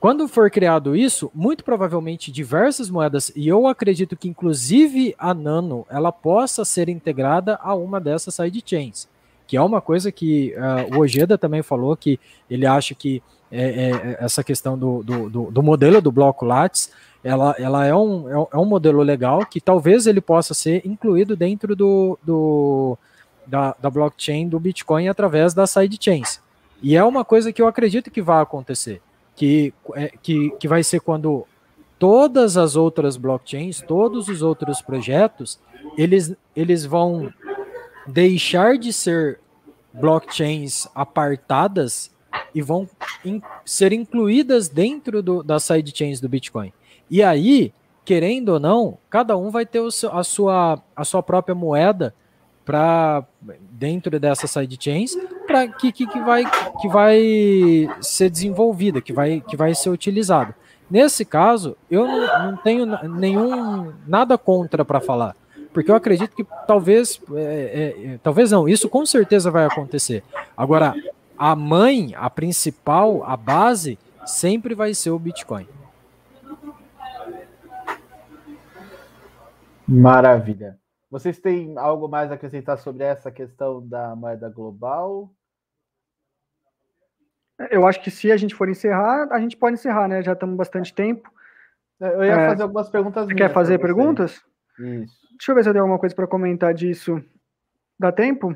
Quando 0.00 0.28
for 0.28 0.48
criado 0.48 0.94
isso, 0.94 1.30
muito 1.34 1.64
provavelmente 1.64 2.30
diversas 2.30 2.88
moedas, 2.88 3.32
e 3.34 3.48
eu 3.48 3.66
acredito 3.66 4.16
que 4.16 4.28
inclusive 4.28 5.14
a 5.18 5.34
Nano, 5.34 5.84
ela 5.90 6.12
possa 6.12 6.64
ser 6.64 6.88
integrada 6.88 7.58
a 7.60 7.74
uma 7.74 8.00
dessas 8.00 8.34
sidechains, 8.34 9.08
que 9.46 9.56
é 9.56 9.62
uma 9.62 9.80
coisa 9.80 10.12
que 10.12 10.54
uh, 10.54 10.96
o 10.96 11.00
Ojeda 11.00 11.36
também 11.36 11.62
falou, 11.62 11.96
que 11.96 12.20
ele 12.48 12.64
acha 12.64 12.94
que 12.94 13.20
é, 13.50 13.90
é, 13.90 14.18
essa 14.20 14.44
questão 14.44 14.78
do, 14.78 15.02
do, 15.02 15.30
do, 15.30 15.50
do 15.50 15.62
modelo 15.62 16.00
do 16.00 16.12
bloco 16.12 16.44
Lattes, 16.44 16.92
ela, 17.24 17.56
ela 17.58 17.84
é, 17.84 17.94
um, 17.94 18.28
é 18.52 18.56
um 18.56 18.64
modelo 18.64 19.02
legal 19.02 19.44
que 19.44 19.60
talvez 19.60 20.06
ele 20.06 20.20
possa 20.20 20.54
ser 20.54 20.86
incluído 20.86 21.34
dentro 21.34 21.74
do, 21.74 22.16
do, 22.22 22.96
da, 23.46 23.74
da 23.80 23.90
blockchain 23.90 24.48
do 24.48 24.60
Bitcoin 24.60 25.08
através 25.08 25.54
das 25.54 25.70
sidechains. 25.70 26.40
E 26.80 26.96
é 26.96 27.02
uma 27.02 27.24
coisa 27.24 27.52
que 27.52 27.60
eu 27.60 27.66
acredito 27.66 28.10
que 28.10 28.22
vai 28.22 28.40
acontecer, 28.40 29.02
que, 29.38 29.72
é, 29.94 30.08
que, 30.20 30.50
que 30.58 30.66
vai 30.66 30.82
ser 30.82 30.98
quando 30.98 31.46
todas 31.96 32.56
as 32.56 32.74
outras 32.74 33.16
blockchains, 33.16 33.80
todos 33.80 34.28
os 34.28 34.42
outros 34.42 34.82
projetos, 34.82 35.60
eles, 35.96 36.34
eles 36.56 36.84
vão 36.84 37.32
deixar 38.04 38.76
de 38.76 38.92
ser 38.92 39.38
blockchains 39.92 40.88
apartadas 40.92 42.12
e 42.52 42.60
vão 42.60 42.88
in, 43.24 43.40
ser 43.64 43.92
incluídas 43.92 44.68
dentro 44.68 45.22
do, 45.22 45.40
das 45.44 45.62
sidechains 45.62 46.20
do 46.20 46.28
Bitcoin. 46.28 46.72
E 47.08 47.22
aí, 47.22 47.72
querendo 48.04 48.48
ou 48.48 48.58
não, 48.58 48.98
cada 49.08 49.36
um 49.36 49.50
vai 49.50 49.64
ter 49.64 49.78
o 49.78 49.90
seu, 49.92 50.12
a, 50.12 50.24
sua, 50.24 50.82
a 50.96 51.04
sua 51.04 51.22
própria 51.22 51.54
moeda 51.54 52.12
para 52.68 53.24
dentro 53.70 54.20
dessas 54.20 54.50
sidechains 54.50 55.16
para 55.46 55.66
que, 55.68 55.90
que, 55.90 56.06
que, 56.06 56.20
vai, 56.20 56.44
que 56.78 56.86
vai 56.86 57.88
ser 58.02 58.28
desenvolvida, 58.28 59.00
que 59.00 59.10
vai, 59.10 59.40
que 59.40 59.56
vai 59.56 59.74
ser 59.74 59.88
utilizada. 59.88 60.54
Nesse 60.90 61.24
caso, 61.24 61.74
eu 61.90 62.06
não, 62.06 62.50
não 62.50 62.56
tenho 62.58 62.84
nenhum 63.08 63.90
nada 64.06 64.36
contra 64.36 64.84
para 64.84 65.00
falar, 65.00 65.34
porque 65.72 65.90
eu 65.90 65.94
acredito 65.94 66.36
que 66.36 66.44
talvez, 66.66 67.18
é, 67.34 67.40
é, 67.40 68.04
é, 68.04 68.18
talvez 68.22 68.50
não, 68.50 68.68
isso 68.68 68.86
com 68.86 69.06
certeza 69.06 69.50
vai 69.50 69.64
acontecer. 69.64 70.22
Agora, 70.54 70.94
a 71.38 71.56
mãe, 71.56 72.12
a 72.18 72.28
principal, 72.28 73.24
a 73.24 73.34
base, 73.34 73.98
sempre 74.26 74.74
vai 74.74 74.92
ser 74.92 75.08
o 75.08 75.18
Bitcoin. 75.18 75.66
Maravilha. 79.86 80.76
Vocês 81.10 81.38
têm 81.38 81.76
algo 81.78 82.08
mais 82.08 82.30
a 82.30 82.34
acrescentar 82.34 82.78
sobre 82.78 83.04
essa 83.04 83.30
questão 83.30 83.86
da 83.86 84.14
moeda 84.14 84.48
global? 84.48 85.32
Eu 87.70 87.86
acho 87.86 88.00
que 88.02 88.10
se 88.10 88.30
a 88.30 88.36
gente 88.36 88.54
for 88.54 88.68
encerrar, 88.68 89.28
a 89.32 89.40
gente 89.40 89.56
pode 89.56 89.74
encerrar, 89.74 90.06
né? 90.06 90.22
Já 90.22 90.34
estamos 90.34 90.56
bastante 90.56 90.94
tempo. 90.94 91.28
Eu 91.98 92.24
ia 92.24 92.32
é, 92.32 92.48
fazer 92.48 92.62
algumas 92.62 92.88
perguntas. 92.88 93.26
Você 93.26 93.34
quer 93.34 93.52
fazer 93.52 93.78
perguntas? 93.78 94.40
Isso. 94.78 95.18
Deixa 95.30 95.50
eu 95.50 95.54
ver 95.54 95.62
se 95.62 95.68
eu 95.68 95.72
tenho 95.72 95.82
alguma 95.82 95.98
coisa 95.98 96.14
para 96.14 96.26
comentar 96.26 96.72
disso. 96.72 97.20
Dá 97.98 98.12
tempo? 98.12 98.54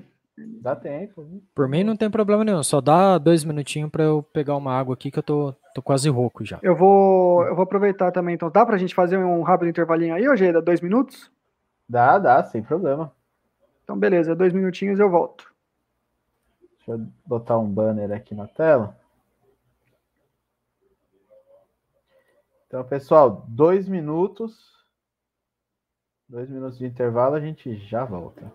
Dá 0.60 0.76
tempo. 0.76 1.26
Por 1.54 1.68
mim 1.68 1.82
não 1.82 1.96
tem 1.96 2.10
problema 2.10 2.44
nenhum. 2.44 2.62
Só 2.62 2.80
dá 2.80 3.18
dois 3.18 3.44
minutinhos 3.44 3.90
para 3.90 4.04
eu 4.04 4.22
pegar 4.22 4.56
uma 4.56 4.78
água 4.78 4.94
aqui 4.94 5.10
que 5.10 5.18
eu 5.18 5.22
tô, 5.22 5.54
tô 5.74 5.82
quase 5.82 6.08
rouco 6.08 6.44
já. 6.44 6.58
Eu 6.62 6.76
vou, 6.76 7.44
eu 7.44 7.56
vou 7.56 7.64
aproveitar 7.64 8.12
também. 8.12 8.34
Então, 8.34 8.50
dá 8.50 8.64
para 8.64 8.76
a 8.76 8.78
gente 8.78 8.94
fazer 8.94 9.16
um 9.18 9.42
rápido 9.42 9.68
intervalinho 9.68 10.14
aí, 10.14 10.28
hoje? 10.28 10.52
Dá 10.52 10.60
dois 10.60 10.80
minutos? 10.80 11.30
Dá, 11.92 12.18
dá, 12.18 12.42
sem 12.42 12.62
problema. 12.62 13.14
Então, 13.84 13.98
beleza, 13.98 14.34
dois 14.34 14.50
minutinhos 14.50 14.98
eu 14.98 15.10
volto. 15.10 15.54
Deixa 16.78 16.92
eu 16.92 17.06
botar 17.26 17.58
um 17.58 17.68
banner 17.68 18.10
aqui 18.12 18.34
na 18.34 18.48
tela. 18.48 18.98
Então, 22.66 22.82
pessoal, 22.82 23.44
dois 23.46 23.86
minutos. 23.86 24.72
Dois 26.26 26.48
minutos 26.48 26.78
de 26.78 26.86
intervalo, 26.86 27.34
a 27.34 27.40
gente 27.40 27.76
já 27.76 28.06
volta. 28.06 28.50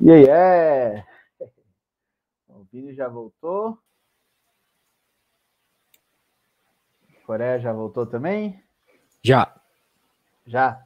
E 0.00 0.10
aí, 0.10 0.24
é. 0.24 1.04
O 2.48 2.64
Vini 2.72 2.94
já 2.94 3.08
voltou. 3.08 3.78
Coreia 7.26 7.60
já 7.60 7.72
voltou 7.72 8.06
também? 8.06 8.60
Já. 9.22 9.54
Já? 10.46 10.82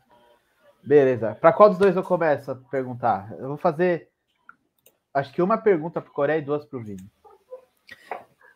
Beleza. 0.82 1.34
Para 1.36 1.52
qual 1.52 1.70
dos 1.70 1.78
dois 1.78 1.96
eu 1.96 2.02
começo 2.02 2.50
a 2.50 2.54
perguntar? 2.54 3.32
Eu 3.38 3.48
vou 3.48 3.56
fazer, 3.56 4.10
acho 5.14 5.32
que 5.32 5.40
uma 5.40 5.56
pergunta 5.56 6.02
para 6.02 6.10
Coreia 6.10 6.38
e 6.38 6.42
duas 6.42 6.64
para 6.66 6.78
o 6.78 6.82
Vini. 6.82 7.10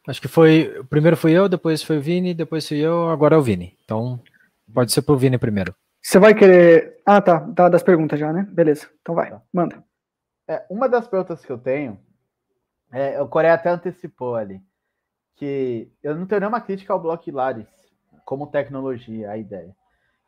Acho 0.07 0.21
que 0.21 0.29
foi. 0.29 0.85
Primeiro 0.91 1.17
fui 1.17 1.33
eu, 1.33 1.49
depois 1.49 1.83
foi 1.83 1.99
o 1.99 2.03
Vini, 2.03 2.35
depois 2.35 2.69
fui 2.69 2.79
eu, 2.79 3.09
agora 3.09 3.37
é 3.37 3.39
o 3.39 3.43
Vini. 3.43 3.77
Então, 3.85 4.21
pode 4.73 4.93
ser 4.93 5.03
para 5.03 5.15
o 5.15 5.19
Vini 5.19 5.39
primeiro. 5.39 5.75
Você 6.03 6.19
vai 6.19 6.35
querer. 6.35 7.01
Ah, 7.07 7.21
tá. 7.21 7.41
Tá 7.55 7.69
das 7.69 7.83
perguntas 7.83 8.19
já, 8.19 8.33
né? 8.33 8.47
Beleza. 8.51 8.89
Então 9.01 9.15
vai, 9.15 9.31
tá. 9.31 9.41
manda. 9.53 9.83
É, 10.49 10.65
uma 10.71 10.89
das 10.89 11.07
perguntas 11.07 11.45
que 11.45 11.53
eu 11.53 11.59
tenho, 11.59 12.01
é, 12.91 13.21
o 13.21 13.29
Coreia 13.29 13.53
até 13.53 13.69
antecipou 13.69 14.35
ali, 14.35 14.63
que 15.37 15.93
eu 16.03 16.17
não 16.17 16.27
tenho 16.27 16.41
nenhuma 16.41 16.61
crítica 16.61 16.93
ao 16.93 17.01
Block 17.01 17.31
Laris 17.31 17.69
como 18.25 18.47
tecnologia, 18.47 19.31
a 19.31 19.37
ideia. 19.37 19.77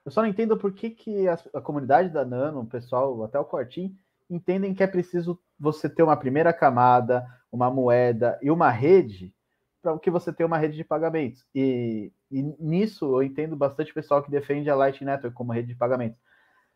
Eu 0.04 0.12
só 0.12 0.20
não 0.20 0.28
entendo 0.28 0.56
por 0.58 0.72
que, 0.72 0.90
que 0.90 1.26
a, 1.26 1.38
a 1.54 1.60
comunidade 1.60 2.10
da 2.10 2.24
Nano, 2.24 2.60
o 2.60 2.66
pessoal, 2.66 3.22
até 3.24 3.38
o 3.38 3.44
Cortim, 3.44 3.96
entendem 4.28 4.74
que 4.74 4.82
é 4.82 4.86
preciso 4.86 5.40
você 5.58 5.88
ter 5.88 6.02
uma 6.02 6.16
primeira 6.16 6.52
camada, 6.52 7.26
uma 7.50 7.70
moeda 7.70 8.38
e 8.42 8.50
uma 8.50 8.70
rede 8.70 9.34
para 9.82 9.98
que 9.98 10.10
você 10.10 10.32
tenha 10.32 10.46
uma 10.46 10.58
rede 10.58 10.76
de 10.76 10.84
pagamentos. 10.84 11.44
E, 11.54 12.12
e, 12.30 12.42
nisso 12.58 13.06
eu 13.06 13.22
entendo 13.22 13.56
bastante 13.56 13.92
pessoal 13.92 14.22
que 14.22 14.30
defende 14.30 14.68
a 14.68 14.74
Lightning 14.74 15.06
Network 15.06 15.34
como 15.34 15.52
rede 15.52 15.68
de 15.68 15.74
pagamentos. 15.74 16.18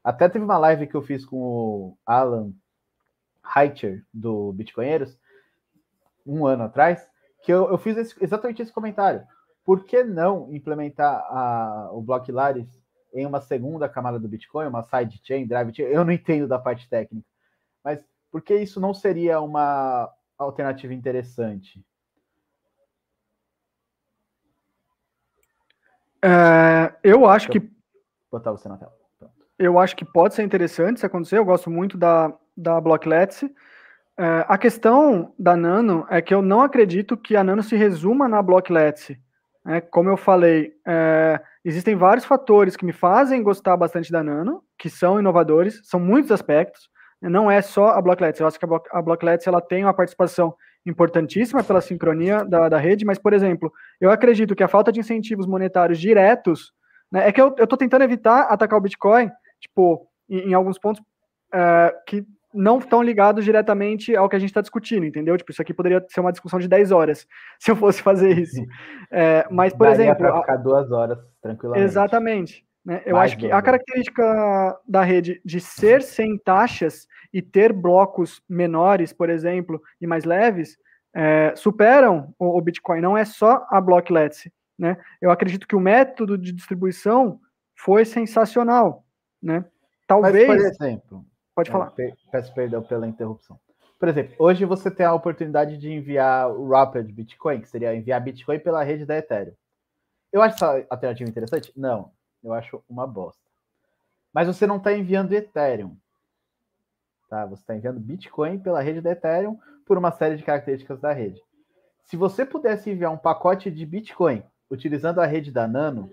Até 0.03 0.29
teve 0.29 0.45
uma 0.45 0.59
live 0.59 0.87
que 0.87 0.95
eu 0.95 1.03
fiz 1.03 1.25
com 1.25 1.37
o 1.37 1.99
Alan 2.07 2.53
Heitcher, 3.57 4.05
do 4.13 4.53
Bitcoinheiros, 4.53 5.19
um 6.27 6.47
ano 6.47 6.65
atrás, 6.65 7.07
que 7.43 7.53
eu, 7.53 7.69
eu 7.69 7.79
fiz 7.79 7.97
esse, 7.97 8.15
exatamente 8.23 8.63
esse 8.63 8.73
comentário. 8.73 9.23
Por 9.65 9.85
que 9.85 10.03
não 10.03 10.53
implementar 10.55 11.17
a, 11.29 11.91
o 11.93 12.01
Block 12.01 12.31
Laris 12.31 12.83
em 13.13 13.27
uma 13.27 13.41
segunda 13.41 13.89
camada 13.89 14.19
do 14.19 14.29
Bitcoin, 14.29 14.67
uma 14.67 14.83
sidechain, 14.83 15.47
drive 15.47 15.75
chain, 15.75 15.87
eu 15.87 16.05
não 16.05 16.13
entendo 16.13 16.49
da 16.49 16.59
parte 16.59 16.89
técnica, 16.89 17.27
mas 17.83 18.05
por 18.31 18.43
que 18.43 18.57
isso 18.57 18.81
não 18.81 18.93
seria 18.93 19.41
uma 19.41 20.11
alternativa 20.37 20.93
interessante? 20.93 21.85
É, 26.21 26.95
eu 27.05 27.27
acho 27.27 27.51
que. 27.51 27.71
Botar 28.31 28.51
você 28.51 28.69
na 28.69 28.79
tela. 28.79 28.93
Pronto. 29.19 29.35
Eu 29.59 29.79
acho 29.79 29.95
que 29.95 30.05
pode 30.05 30.35
ser 30.35 30.43
interessante 30.43 30.99
se 30.99 31.07
acontecer. 31.07 31.37
Eu 31.37 31.45
gosto 31.45 31.71
muito 31.71 31.99
da, 31.99 32.37
da 32.57 32.81
Blocklets. 32.81 33.45
É, 34.17 34.45
a 34.49 34.57
questão 34.57 35.35
da 35.39 35.57
Nano 35.57 36.07
é 36.09 36.23
que 36.23 36.33
eu 36.33 36.41
não 36.41 36.63
acredito 36.63 37.17
que 37.17 37.37
a 37.37 37.43
Nano 37.43 37.63
se 37.63 37.77
resuma 37.77 38.29
na 38.29 38.41
Blocklets. 38.41 39.17
É, 39.67 39.81
como 39.81 40.09
eu 40.09 40.17
falei, 40.17 40.75
é, 40.87 41.41
existem 41.65 41.97
vários 41.97 42.25
fatores 42.25 42.77
que 42.77 42.85
me 42.85 42.93
fazem 42.93 43.43
gostar 43.43 43.77
bastante 43.77 44.13
da 44.13 44.23
Nano, 44.23 44.63
que 44.79 44.91
são 44.91 45.19
inovadores, 45.19 45.81
são 45.85 45.99
muitos 45.99 46.31
aspectos. 46.31 46.89
Não 47.21 47.51
é 47.51 47.63
só 47.63 47.89
a 47.89 48.03
Blocklets. 48.03 48.41
Eu 48.41 48.47
acho 48.47 48.59
que 48.59 48.67
a 48.93 49.03
Blocklets 49.03 49.47
ela 49.47 49.61
tem 49.61 49.85
uma 49.85 49.95
participação 49.95 50.55
importantíssima 50.85 51.65
pela 51.65 51.81
sincronia 51.81 52.45
da, 52.45 52.69
da 52.69 52.79
rede, 52.79 53.05
mas, 53.07 53.19
por 53.19 53.33
exemplo, 53.33 53.73
eu 53.99 54.11
acredito 54.11 54.55
que 54.55 54.63
a 54.63 54.69
falta 54.69 54.93
de 54.93 55.01
incentivos 55.01 55.47
monetários 55.47 55.99
diretos, 55.99 56.73
né, 57.11 57.27
é 57.27 57.33
que 57.33 57.41
eu 57.41 57.49
estou 57.59 57.79
tentando 57.79 58.05
evitar 58.05 58.43
atacar 58.43 58.79
o 58.79 58.83
Bitcoin, 58.83 59.31
tipo, 59.59 60.07
em, 60.29 60.51
em 60.51 60.55
alguns 60.55 60.79
pontos 60.79 61.03
é, 61.55 61.95
que 62.07 62.27
não 62.55 62.79
estão 62.79 63.03
ligados 63.03 63.45
diretamente 63.45 64.15
ao 64.15 64.29
que 64.29 64.37
a 64.37 64.39
gente 64.39 64.51
está 64.51 64.61
discutindo, 64.61 65.05
entendeu? 65.05 65.37
Tipo, 65.37 65.51
isso 65.51 65.61
aqui 65.61 65.75
poderia 65.75 66.05
ser 66.09 66.21
uma 66.21 66.31
discussão 66.31 66.61
de 66.61 66.69
10 66.69 66.93
horas, 66.93 67.27
se 67.59 67.71
eu 67.71 67.77
fosse 67.77 68.01
fazer 68.01 68.39
isso. 68.39 68.63
É, 69.17 69.47
mas, 69.49 69.73
por 69.73 69.87
Daria 69.87 70.07
exemplo. 70.07 70.27
Para 70.27 70.41
ficar 70.41 70.57
duas 70.57 70.91
horas 70.91 71.19
tranquilamente. 71.41 71.85
Exatamente. 71.85 72.67
Né? 72.85 73.01
Eu 73.07 73.15
Mais 73.15 73.31
acho 73.31 73.39
que 73.39 73.51
a 73.51 73.63
característica 73.63 74.77
da 74.89 75.03
rede 75.03 75.41
de 75.45 75.61
ser 75.61 76.03
sem 76.03 76.37
taxas 76.37 77.07
e 77.33 77.41
ter 77.41 77.73
blocos 77.73 78.43
menores, 78.49 79.13
por 79.13 79.31
exemplo, 79.31 79.81
e 80.01 80.07
mais 80.07 80.25
leves, 80.25 80.77
é, 81.15 81.55
superam 81.55 82.35
o, 82.39 82.59
o, 82.59 82.61
Bitcoin. 82.61 83.01
Não 83.01 83.17
é 83.17 83.25
só 83.25 83.65
a 83.71 83.81
Blocklets. 83.81 84.51
Né? 84.77 84.97
Eu 85.21 85.31
acredito 85.31 85.69
que 85.69 85.77
o 85.77 85.81
método 85.81 86.37
de 86.37 86.53
distribuição 86.53 87.39
foi 87.77 88.05
sensacional. 88.05 89.05
Né? 89.41 89.65
Talvez. 90.09 90.49
Mas, 90.49 90.57
por 90.57 90.67
exemplo, 90.67 91.27
Pode 91.55 91.71
falar. 91.71 91.93
Peço 92.31 92.53
perdão 92.55 92.83
pela 92.83 93.07
interrupção. 93.07 93.59
Por 93.99 94.09
exemplo, 94.09 94.35
hoje 94.39 94.65
você 94.65 94.91
tem 94.91 95.07
a 95.07 95.15
oportunidade 95.15 95.79
de 95.79 95.91
enviar 95.91 96.51
o 96.51 96.69
Rapid 96.69 97.11
Bitcoin, 97.11 97.61
que 97.61 97.69
seria 97.69 97.95
enviar 97.95 98.21
Bitcoin 98.21 98.59
pela 98.59 98.83
rede 98.83 99.07
da 99.07 99.17
Ethereum. 99.17 99.55
Eu 100.33 100.43
acho 100.43 100.57
essa 100.57 100.87
alternativa 100.91 101.31
interessante? 101.31 101.73
Não, 101.77 102.11
eu 102.43 102.53
acho 102.53 102.83
uma 102.89 103.07
bosta. 103.07 103.41
Mas 104.33 104.49
você 104.49 104.67
não 104.67 104.79
está 104.79 104.93
enviando 104.93 105.33
Ethereum. 105.33 105.97
Tá? 107.31 107.47
Você 107.47 107.63
está 107.63 107.77
enviando 107.77 108.01
Bitcoin 108.01 108.59
pela 108.59 108.83
rede 108.83 109.01
da 109.01 109.13
Ethereum 109.13 109.59
por 109.87 109.97
uma 109.97 110.11
série 110.11 110.37
de 110.37 110.43
características 110.43 111.01
da 111.01 111.13
rede. 111.13 111.41
Se 112.05 112.17
você 112.17 112.45
pudesse 112.45 112.91
enviar 112.91 113.13
um 113.13 113.17
pacote 113.17 113.71
de 113.71 113.87
Bitcoin 113.87 114.43
utilizando 114.71 115.21
a 115.21 115.27
rede 115.27 115.51
da 115.51 115.69
Nano, 115.69 116.11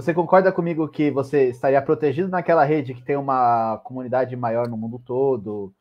você 0.00 0.14
concorda 0.14 0.52
comigo 0.52 0.86
que 0.88 1.10
você 1.10 1.48
estaria 1.48 1.82
protegido 1.82 2.28
naquela 2.28 2.62
rede 2.62 2.94
que 2.94 3.02
tem 3.02 3.16
uma 3.16 3.78
comunidade 3.78 4.36
maior 4.36 4.68
no 4.68 4.76
mundo 4.76 5.00
todo? 5.04 5.74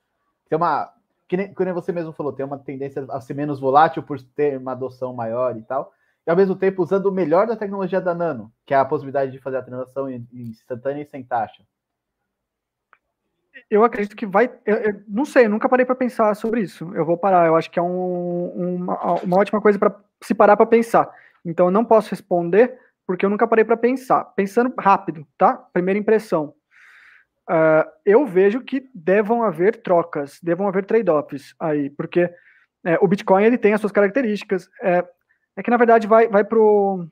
Tem 0.49 0.57
uma. 0.57 0.91
Que 1.27 1.37
nem, 1.37 1.53
que 1.53 1.65
nem 1.65 1.73
você 1.73 1.91
mesmo 1.91 2.11
falou, 2.13 2.33
tem 2.33 2.45
uma 2.45 2.57
tendência 2.57 3.05
a 3.09 3.21
ser 3.21 3.33
menos 3.33 3.59
volátil 3.59 4.01
por 4.01 4.19
ter 4.19 4.57
uma 4.57 4.71
adoção 4.71 5.13
maior 5.13 5.55
e 5.55 5.61
tal. 5.61 5.93
E 6.25 6.31
ao 6.31 6.35
mesmo 6.35 6.55
tempo 6.55 6.81
usando 6.81 7.05
o 7.05 7.11
melhor 7.11 7.45
da 7.45 7.55
tecnologia 7.55 8.01
da 8.01 8.15
Nano, 8.15 8.51
que 8.65 8.73
é 8.73 8.77
a 8.77 8.85
possibilidade 8.85 9.31
de 9.31 9.39
fazer 9.39 9.57
a 9.57 9.61
transação 9.61 10.09
instantânea 10.09 11.03
e 11.03 11.05
sem 11.05 11.23
taxa. 11.23 11.63
Eu 13.69 13.83
acredito 13.83 14.15
que 14.15 14.25
vai. 14.25 14.49
Eu, 14.65 14.75
eu 14.77 15.01
não 15.07 15.25
sei, 15.25 15.45
eu 15.45 15.49
nunca 15.49 15.69
parei 15.69 15.85
para 15.85 15.95
pensar 15.95 16.33
sobre 16.35 16.61
isso. 16.61 16.91
Eu 16.95 17.05
vou 17.05 17.17
parar. 17.17 17.45
Eu 17.45 17.55
acho 17.55 17.69
que 17.69 17.77
é 17.77 17.81
um, 17.83 18.77
uma, 18.77 19.21
uma 19.21 19.37
ótima 19.37 19.61
coisa 19.61 19.77
para 19.77 19.95
se 20.21 20.33
parar 20.33 20.57
para 20.57 20.65
pensar. 20.65 21.13
Então, 21.45 21.67
eu 21.67 21.71
não 21.71 21.85
posso 21.85 22.09
responder 22.09 22.79
porque 23.07 23.25
eu 23.25 23.29
nunca 23.29 23.47
parei 23.47 23.63
para 23.63 23.77
pensar. 23.77 24.25
Pensando 24.35 24.73
rápido, 24.77 25.25
tá? 25.37 25.55
Primeira 25.55 25.97
impressão. 25.97 26.53
Uh, 27.49 27.87
eu 28.05 28.25
vejo 28.25 28.59
que 28.59 28.89
devam 28.93 29.41
haver 29.41 29.81
trocas, 29.81 30.37
devam 30.43 30.67
haver 30.67 30.85
trade-offs 30.85 31.55
aí, 31.57 31.89
porque 31.89 32.29
é, 32.83 32.97
o 33.01 33.07
Bitcoin 33.07 33.45
ele 33.45 33.57
tem 33.57 33.73
as 33.73 33.79
suas 33.79 33.93
características. 33.93 34.69
É, 34.81 35.05
é 35.55 35.63
que 35.63 35.71
na 35.71 35.77
verdade 35.77 36.05
vai 36.05 36.27
vai 36.27 36.43
pro 36.43 37.07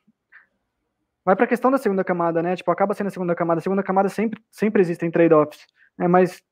vai 1.24 1.36
para 1.36 1.46
a 1.46 1.48
questão 1.48 1.72
da 1.72 1.78
segunda 1.78 2.04
camada, 2.04 2.44
né? 2.44 2.56
Tipo, 2.56 2.70
acaba 2.70 2.94
sendo 2.94 3.08
a 3.08 3.12
segunda 3.12 3.34
camada. 3.34 3.60
A 3.60 3.64
segunda 3.64 3.82
camada 3.82 4.10
sempre 4.10 4.42
sempre 4.52 4.82
existem 4.82 5.10
trade-offs, 5.10 5.66
né? 5.98 6.08
Mas 6.08 6.44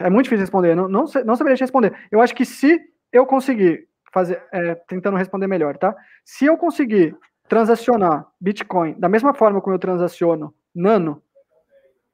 é 0.00 0.08
muito 0.08 0.24
difícil 0.24 0.42
responder. 0.42 0.74
Não, 0.74 0.88
não, 0.88 1.04
não 1.24 1.36
saberia 1.36 1.56
te 1.56 1.60
responder. 1.60 1.94
Eu 2.10 2.22
acho 2.22 2.34
que 2.34 2.46
se 2.46 2.80
eu 3.12 3.26
conseguir 3.26 3.86
fazer, 4.12 4.42
é, 4.50 4.74
tentando 4.74 5.18
responder 5.18 5.46
melhor, 5.46 5.76
tá? 5.76 5.94
Se 6.24 6.46
eu 6.46 6.56
conseguir 6.56 7.14
transacionar 7.50 8.28
Bitcoin 8.40 8.94
da 8.94 9.08
mesma 9.08 9.34
forma 9.34 9.60
como 9.60 9.74
eu 9.74 9.78
transaciono 9.78 10.54
Nano, 10.72 11.20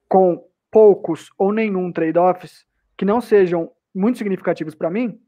com 0.08 0.42
poucos 0.70 1.30
ou 1.36 1.52
nenhum 1.52 1.92
trade-offs 1.92 2.66
que 2.96 3.04
não 3.04 3.20
sejam 3.20 3.70
muito 3.94 4.16
significativos 4.16 4.74
para 4.74 4.88
mim, 4.88 5.20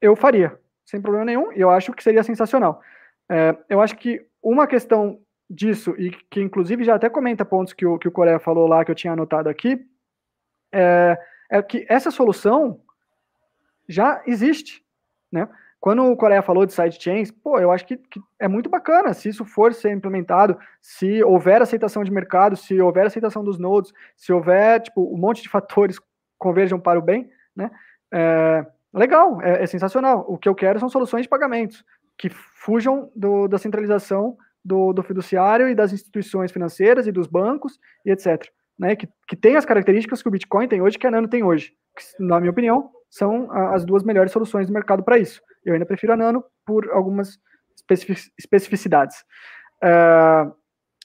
eu 0.00 0.14
faria, 0.14 0.56
sem 0.86 1.02
problema 1.02 1.24
nenhum, 1.24 1.52
e 1.52 1.60
eu 1.60 1.68
acho 1.68 1.92
que 1.92 2.02
seria 2.02 2.22
sensacional. 2.22 2.80
É, 3.28 3.56
eu 3.68 3.80
acho 3.80 3.96
que 3.96 4.24
uma 4.40 4.68
questão 4.68 5.20
disso, 5.48 5.94
e 5.98 6.12
que 6.30 6.40
inclusive 6.40 6.84
já 6.84 6.94
até 6.94 7.10
comenta 7.10 7.44
pontos 7.44 7.72
que 7.72 7.84
o, 7.84 7.98
que 7.98 8.06
o 8.06 8.12
Coreia 8.12 8.38
falou 8.38 8.68
lá, 8.68 8.84
que 8.84 8.90
eu 8.92 8.94
tinha 8.94 9.14
anotado 9.14 9.48
aqui, 9.48 9.84
é, 10.72 11.18
é 11.50 11.60
que 11.60 11.84
essa 11.88 12.12
solução 12.12 12.80
já 13.88 14.22
existe, 14.26 14.84
né? 15.32 15.48
Quando 15.80 16.04
o 16.04 16.16
Coreia 16.16 16.42
falou 16.42 16.66
de 16.66 16.74
sidechains, 16.74 17.30
pô, 17.30 17.58
eu 17.58 17.70
acho 17.72 17.86
que, 17.86 17.96
que, 17.96 18.20
é 18.38 18.46
muito 18.46 18.68
bacana 18.68 19.14
se 19.14 19.30
isso 19.30 19.46
for 19.46 19.72
ser 19.72 19.90
implementado, 19.90 20.58
se 20.80 21.24
houver 21.24 21.62
aceitação 21.62 22.04
de 22.04 22.10
mercado, 22.10 22.54
se 22.54 22.78
houver 22.78 23.06
aceitação 23.06 23.42
dos 23.42 23.58
nodes, 23.58 23.90
se 24.14 24.30
houver, 24.30 24.82
tipo, 24.82 25.02
um 25.12 25.16
monte 25.16 25.42
de 25.42 25.48
fatores 25.50 25.98
converjam 26.38 26.78
para 26.78 26.98
o 26.98 27.02
bem, 27.02 27.30
né? 27.56 27.70
É, 28.12 28.66
legal, 28.92 29.40
é, 29.40 29.62
é, 29.62 29.66
sensacional. 29.66 30.24
O 30.28 30.36
que 30.36 30.48
eu 30.48 30.54
quero 30.54 30.78
são 30.78 30.88
soluções 30.88 31.22
de 31.22 31.28
pagamentos 31.28 31.82
que 32.18 32.28
fujam 32.28 33.10
do, 33.16 33.48
da 33.48 33.56
centralização 33.56 34.36
do, 34.62 34.92
do, 34.92 35.02
fiduciário 35.02 35.68
e 35.68 35.74
das 35.74 35.92
instituições 35.92 36.52
financeiras 36.52 37.06
e 37.06 37.12
dos 37.12 37.26
bancos 37.26 37.78
e 38.04 38.10
etc. 38.10 38.46
Né? 38.78 38.94
Que, 38.94 39.08
que 39.26 39.36
tem 39.36 39.56
as 39.56 39.64
características 39.64 40.22
que 40.22 40.28
o 40.28 40.30
Bitcoin 40.30 40.68
tem 40.68 40.82
hoje, 40.82 40.98
que 40.98 41.06
a 41.06 41.10
Nano 41.10 41.28
tem 41.28 41.42
hoje. 41.42 41.72
Que, 41.96 42.22
na 42.22 42.38
minha 42.38 42.50
opinião, 42.50 42.90
são 43.10 43.50
as 43.50 43.84
duas 43.84 44.02
melhores 44.02 44.32
soluções 44.32 44.66
do 44.66 44.72
mercado 44.72 45.02
para 45.02 45.18
isso. 45.18 45.42
Eu 45.64 45.74
ainda 45.74 45.84
prefiro 45.84 46.12
a 46.12 46.16
Nano 46.16 46.44
por 46.64 46.88
algumas 46.90 47.38
especificidades. 48.38 49.24
Uh, 49.82 50.54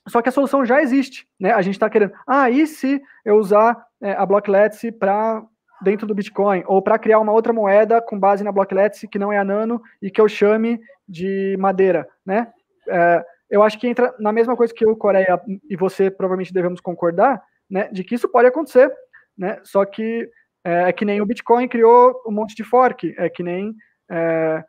só 0.08 0.22
que 0.22 0.30
a 0.30 0.32
solução 0.32 0.66
já 0.66 0.82
existe, 0.82 1.28
né? 1.40 1.52
A 1.52 1.62
gente 1.62 1.76
está 1.76 1.90
querendo, 1.90 2.14
ah, 2.28 2.50
e 2.50 2.68
se 2.68 3.02
eu 3.24 3.38
usar 3.38 3.86
é, 4.02 4.12
a 4.12 4.26
Blocklets 4.26 4.82
para 5.00 5.44
dentro 5.82 6.06
do 6.06 6.14
Bitcoin, 6.14 6.64
ou 6.68 6.82
para 6.82 7.00
criar 7.00 7.20
uma 7.20 7.32
outra 7.32 7.52
moeda 7.52 8.02
com 8.02 8.20
base 8.20 8.44
na 8.44 8.52
Blocklets 8.52 9.06
que 9.12 9.20
não 9.20 9.34
é 9.34 9.38
a 9.38 9.44
Nano 9.44 9.82
e 10.02 10.12
que 10.12 10.22
eu 10.22 10.28
chame 10.28 10.80
de 11.08 11.56
madeira, 11.60 12.08
né? 12.26 12.52
É, 12.88 13.26
eu 13.50 13.64
acho 13.64 13.80
que 13.80 13.88
entra 13.88 14.14
na 14.20 14.32
mesma 14.32 14.56
coisa 14.56 14.74
que 14.74 14.86
eu, 14.86 14.96
Coreia, 14.96 15.42
e 15.70 15.76
você 15.76 16.10
provavelmente 16.12 16.54
devemos 16.54 16.80
concordar, 16.80 17.44
né, 17.70 17.90
de 17.92 18.04
que 18.04 18.16
isso 18.16 18.30
pode 18.30 18.48
acontecer, 18.48 18.92
né? 19.38 19.60
Só 19.64 19.86
que 19.86 20.30
é, 20.66 20.90
é 20.90 20.92
que 20.92 21.06
nem 21.06 21.22
o 21.22 21.26
Bitcoin 21.26 21.68
criou 21.68 22.20
um 22.26 22.32
monte 22.32 22.56
de 22.56 22.64
fork, 22.64 23.14
é 23.18 23.30
que 23.30 23.44
nem 23.44 23.76
é, 24.10 24.64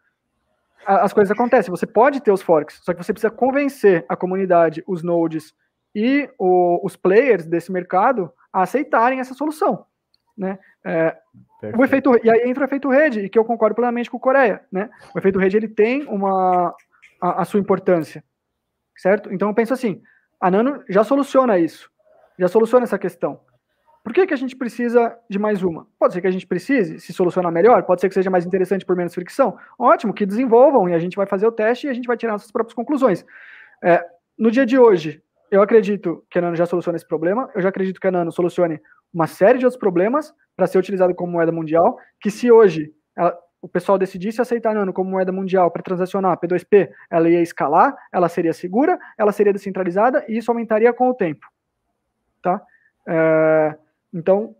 as 0.86 1.12
coisas 1.14 1.30
acontecem. 1.32 1.70
Você 1.70 1.86
pode 1.86 2.20
ter 2.20 2.30
os 2.30 2.42
forks, 2.42 2.80
só 2.82 2.92
que 2.92 3.02
você 3.02 3.14
precisa 3.14 3.30
convencer 3.30 4.04
a 4.06 4.14
comunidade, 4.14 4.84
os 4.86 5.02
nodes 5.02 5.54
e 5.94 6.28
o, 6.38 6.84
os 6.84 6.94
players 6.94 7.46
desse 7.46 7.72
mercado 7.72 8.30
a 8.52 8.62
aceitarem 8.62 9.20
essa 9.20 9.32
solução, 9.32 9.86
né? 10.36 10.58
É, 10.84 11.16
o 11.76 11.82
efeito, 11.82 12.12
e 12.22 12.30
aí 12.30 12.48
entra 12.48 12.62
o 12.62 12.66
efeito 12.66 12.90
rede, 12.90 13.20
e 13.20 13.28
que 13.30 13.38
eu 13.38 13.44
concordo 13.44 13.74
plenamente 13.74 14.10
com 14.10 14.18
o 14.18 14.20
Coreia, 14.20 14.60
né? 14.70 14.90
O 15.14 15.18
efeito 15.18 15.38
rede 15.38 15.56
ele 15.56 15.68
tem 15.68 16.04
uma 16.04 16.74
a, 17.20 17.42
a 17.42 17.44
sua 17.46 17.58
importância, 17.58 18.22
certo? 18.96 19.32
Então 19.32 19.48
eu 19.48 19.54
penso 19.54 19.72
assim, 19.72 20.02
a 20.38 20.50
Nano 20.50 20.84
já 20.88 21.02
soluciona 21.02 21.58
isso, 21.58 21.90
já 22.38 22.48
soluciona 22.48 22.84
essa 22.84 22.98
questão. 22.98 23.40
Por 24.06 24.14
que, 24.14 24.24
que 24.24 24.32
a 24.32 24.36
gente 24.36 24.54
precisa 24.54 25.18
de 25.28 25.36
mais 25.36 25.64
uma? 25.64 25.84
Pode 25.98 26.14
ser 26.14 26.20
que 26.20 26.28
a 26.28 26.30
gente 26.30 26.46
precise 26.46 27.00
se 27.00 27.12
solucionar 27.12 27.50
melhor, 27.50 27.82
pode 27.82 28.00
ser 28.00 28.08
que 28.08 28.14
seja 28.14 28.30
mais 28.30 28.46
interessante 28.46 28.86
por 28.86 28.94
menos 28.94 29.12
fricção. 29.12 29.58
Ótimo, 29.76 30.14
que 30.14 30.24
desenvolvam 30.24 30.88
e 30.88 30.94
a 30.94 30.98
gente 31.00 31.16
vai 31.16 31.26
fazer 31.26 31.44
o 31.44 31.50
teste 31.50 31.88
e 31.88 31.90
a 31.90 31.92
gente 31.92 32.06
vai 32.06 32.16
tirar 32.16 32.30
nossas 32.30 32.52
próprias 32.52 32.72
conclusões. 32.72 33.26
É, 33.82 34.06
no 34.38 34.48
dia 34.48 34.64
de 34.64 34.78
hoje, 34.78 35.20
eu 35.50 35.60
acredito 35.60 36.24
que 36.30 36.38
a 36.38 36.40
Nano 36.40 36.54
já 36.54 36.66
soluciona 36.66 36.94
esse 36.94 37.04
problema, 37.04 37.50
eu 37.52 37.60
já 37.60 37.68
acredito 37.68 38.00
que 38.00 38.06
a 38.06 38.12
Nano 38.12 38.30
solucione 38.30 38.80
uma 39.12 39.26
série 39.26 39.58
de 39.58 39.64
outros 39.64 39.80
problemas 39.80 40.32
para 40.54 40.68
ser 40.68 40.78
utilizado 40.78 41.12
como 41.12 41.32
moeda 41.32 41.50
mundial, 41.50 41.98
que 42.20 42.30
se 42.30 42.48
hoje 42.48 42.94
ela, 43.16 43.36
o 43.60 43.66
pessoal 43.66 43.98
decidisse 43.98 44.40
aceitar 44.40 44.70
a 44.70 44.74
Nano 44.74 44.92
como 44.92 45.10
moeda 45.10 45.32
mundial 45.32 45.68
para 45.68 45.82
transacionar 45.82 46.38
P2P, 46.38 46.90
ela 47.10 47.28
ia 47.28 47.42
escalar, 47.42 47.92
ela 48.12 48.28
seria 48.28 48.52
segura, 48.52 49.00
ela 49.18 49.32
seria 49.32 49.52
descentralizada 49.52 50.24
e 50.28 50.38
isso 50.38 50.48
aumentaria 50.48 50.92
com 50.92 51.10
o 51.10 51.14
tempo. 51.14 51.44
Tá? 52.40 52.62
É, 53.08 53.76
então, 54.16 54.56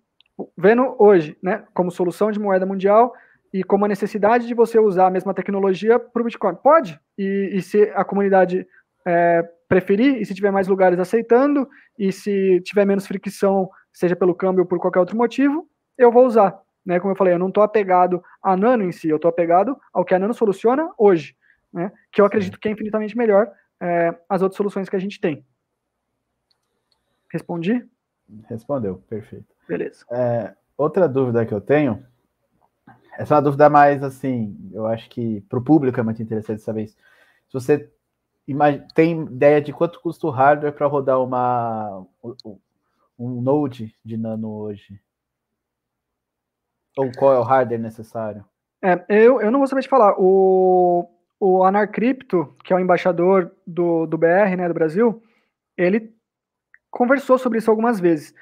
vendo 0.57 0.94
hoje, 0.99 1.35
né, 1.43 1.65
como 1.73 1.91
solução 1.91 2.31
de 2.31 2.39
moeda 2.39 2.67
mundial 2.67 3.15
e 3.52 3.65
como 3.65 3.86
a 3.86 3.89
necessidade 3.89 4.47
de 4.47 4.52
você 4.52 4.78
usar 4.78 5.07
a 5.07 5.10
mesma 5.10 5.33
tecnologia 5.33 5.99
para 5.99 6.20
o 6.20 6.25
Bitcoin. 6.26 6.55
Pode, 6.57 7.01
e, 7.17 7.52
e 7.55 7.62
se 7.62 7.91
a 7.94 8.05
comunidade 8.05 8.67
é, 9.07 9.43
preferir, 9.67 10.20
e 10.20 10.26
se 10.26 10.35
tiver 10.35 10.51
mais 10.51 10.68
lugares 10.68 10.99
aceitando, 10.99 11.67
e 11.99 12.12
se 12.12 12.60
tiver 12.60 12.85
menos 12.85 13.07
fricção, 13.07 13.70
seja 13.91 14.15
pelo 14.15 14.35
câmbio 14.35 14.65
ou 14.65 14.68
por 14.68 14.78
qualquer 14.78 15.01
outro 15.01 15.17
motivo, 15.17 15.67
eu 15.97 16.12
vou 16.12 16.26
usar. 16.26 16.60
Né? 16.85 17.01
Como 17.01 17.12
eu 17.12 17.17
falei, 17.17 17.33
eu 17.33 17.39
não 17.39 17.49
estou 17.49 17.62
apegado 17.62 18.23
à 18.43 18.55
Nano 18.55 18.85
em 18.85 18.93
si, 18.93 19.09
eu 19.09 19.17
estou 19.17 19.31
apegado 19.31 19.75
ao 19.91 20.05
que 20.05 20.15
a 20.15 20.18
Nano 20.18 20.35
soluciona 20.35 20.93
hoje, 20.99 21.35
né? 21.73 21.91
que 22.12 22.20
eu 22.20 22.26
acredito 22.26 22.60
que 22.60 22.68
é 22.68 22.73
infinitamente 22.73 23.17
melhor 23.17 23.51
é, 23.81 24.15
as 24.28 24.43
outras 24.43 24.57
soluções 24.59 24.89
que 24.89 24.97
a 24.97 25.01
gente 25.01 25.18
tem. 25.18 25.43
Respondi? 27.33 27.83
Respondeu, 28.48 29.02
perfeito. 29.08 29.46
Beleza. 29.68 30.05
É, 30.10 30.55
outra 30.76 31.08
dúvida 31.08 31.44
que 31.46 31.55
eu 31.55 31.60
tenho, 31.60 32.05
essa 33.18 33.34
é 33.34 33.36
uma 33.36 33.42
dúvida 33.42 33.70
mais 33.70 34.02
assim, 34.02 34.56
eu 34.72 34.86
acho 34.86 35.08
que 35.08 35.40
para 35.42 35.58
o 35.58 35.64
público 35.64 35.98
é 35.98 36.02
muito 36.02 36.22
interessante 36.22 36.62
saber 36.62 36.84
isso. 36.84 36.96
Se 37.48 37.55
você 37.55 37.90
tem 38.94 39.22
ideia 39.22 39.60
de 39.60 39.72
quanto 39.72 40.00
custa 40.00 40.26
o 40.26 40.30
hardware 40.30 40.72
para 40.72 40.86
rodar 40.86 41.20
uma, 41.20 42.06
um 43.18 43.40
Node 43.40 43.94
de 44.05 44.16
Nano 44.16 44.50
hoje? 44.50 45.00
Ou 46.96 47.10
qual 47.12 47.34
é 47.34 47.38
o 47.38 47.42
hardware 47.42 47.80
necessário? 47.80 48.44
É, 48.82 49.05
eu, 49.08 49.40
eu 49.40 49.50
não 49.50 49.58
vou 49.58 49.66
saber 49.66 49.82
te 49.82 49.88
falar. 49.88 50.14
O, 50.18 51.08
o 51.40 51.64
Anarcrypto, 51.64 52.55
que 52.62 52.72
é 52.72 52.76
o 52.76 52.80
embaixador 52.80 53.52
do, 53.66 54.06
do 54.06 54.16
BR, 54.16 54.56
né, 54.56 54.68
do 54.68 54.74
Brasil, 54.74 55.22
ele 55.76 56.15
conversou 56.90 57.39
sobre 57.39 57.58
isso 57.58 57.70
algumas 57.70 58.00
vezes. 58.00 58.34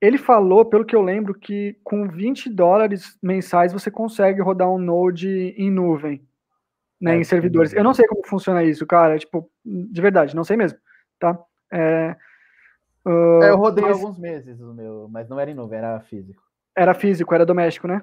Ele 0.00 0.16
falou, 0.16 0.64
pelo 0.64 0.84
que 0.84 0.94
eu 0.94 1.02
lembro, 1.02 1.34
que 1.34 1.76
com 1.82 2.08
20 2.08 2.48
dólares 2.50 3.18
mensais 3.22 3.72
você 3.72 3.90
consegue 3.90 4.40
rodar 4.40 4.70
um 4.70 4.78
Node 4.78 5.54
em 5.56 5.70
nuvem, 5.70 6.24
né, 7.00 7.16
é, 7.16 7.18
em 7.18 7.24
servidores. 7.24 7.72
Eu 7.72 7.82
não 7.82 7.92
sei 7.92 8.06
como 8.06 8.24
funciona 8.26 8.62
isso, 8.62 8.86
cara, 8.86 9.18
tipo, 9.18 9.50
de 9.64 10.00
verdade, 10.00 10.36
não 10.36 10.44
sei 10.44 10.56
mesmo, 10.56 10.78
tá? 11.18 11.36
É, 11.72 12.16
uh, 13.04 13.42
eu 13.42 13.56
rodei 13.56 13.84
mas... 13.84 14.00
alguns 14.00 14.18
meses 14.18 14.60
o 14.60 14.72
meu, 14.72 15.08
mas 15.10 15.28
não 15.28 15.38
era 15.38 15.50
em 15.50 15.54
nuvem, 15.54 15.78
era 15.78 16.00
físico. 16.00 16.42
Era 16.76 16.94
físico, 16.94 17.34
era 17.34 17.44
doméstico, 17.44 17.88
né? 17.88 18.02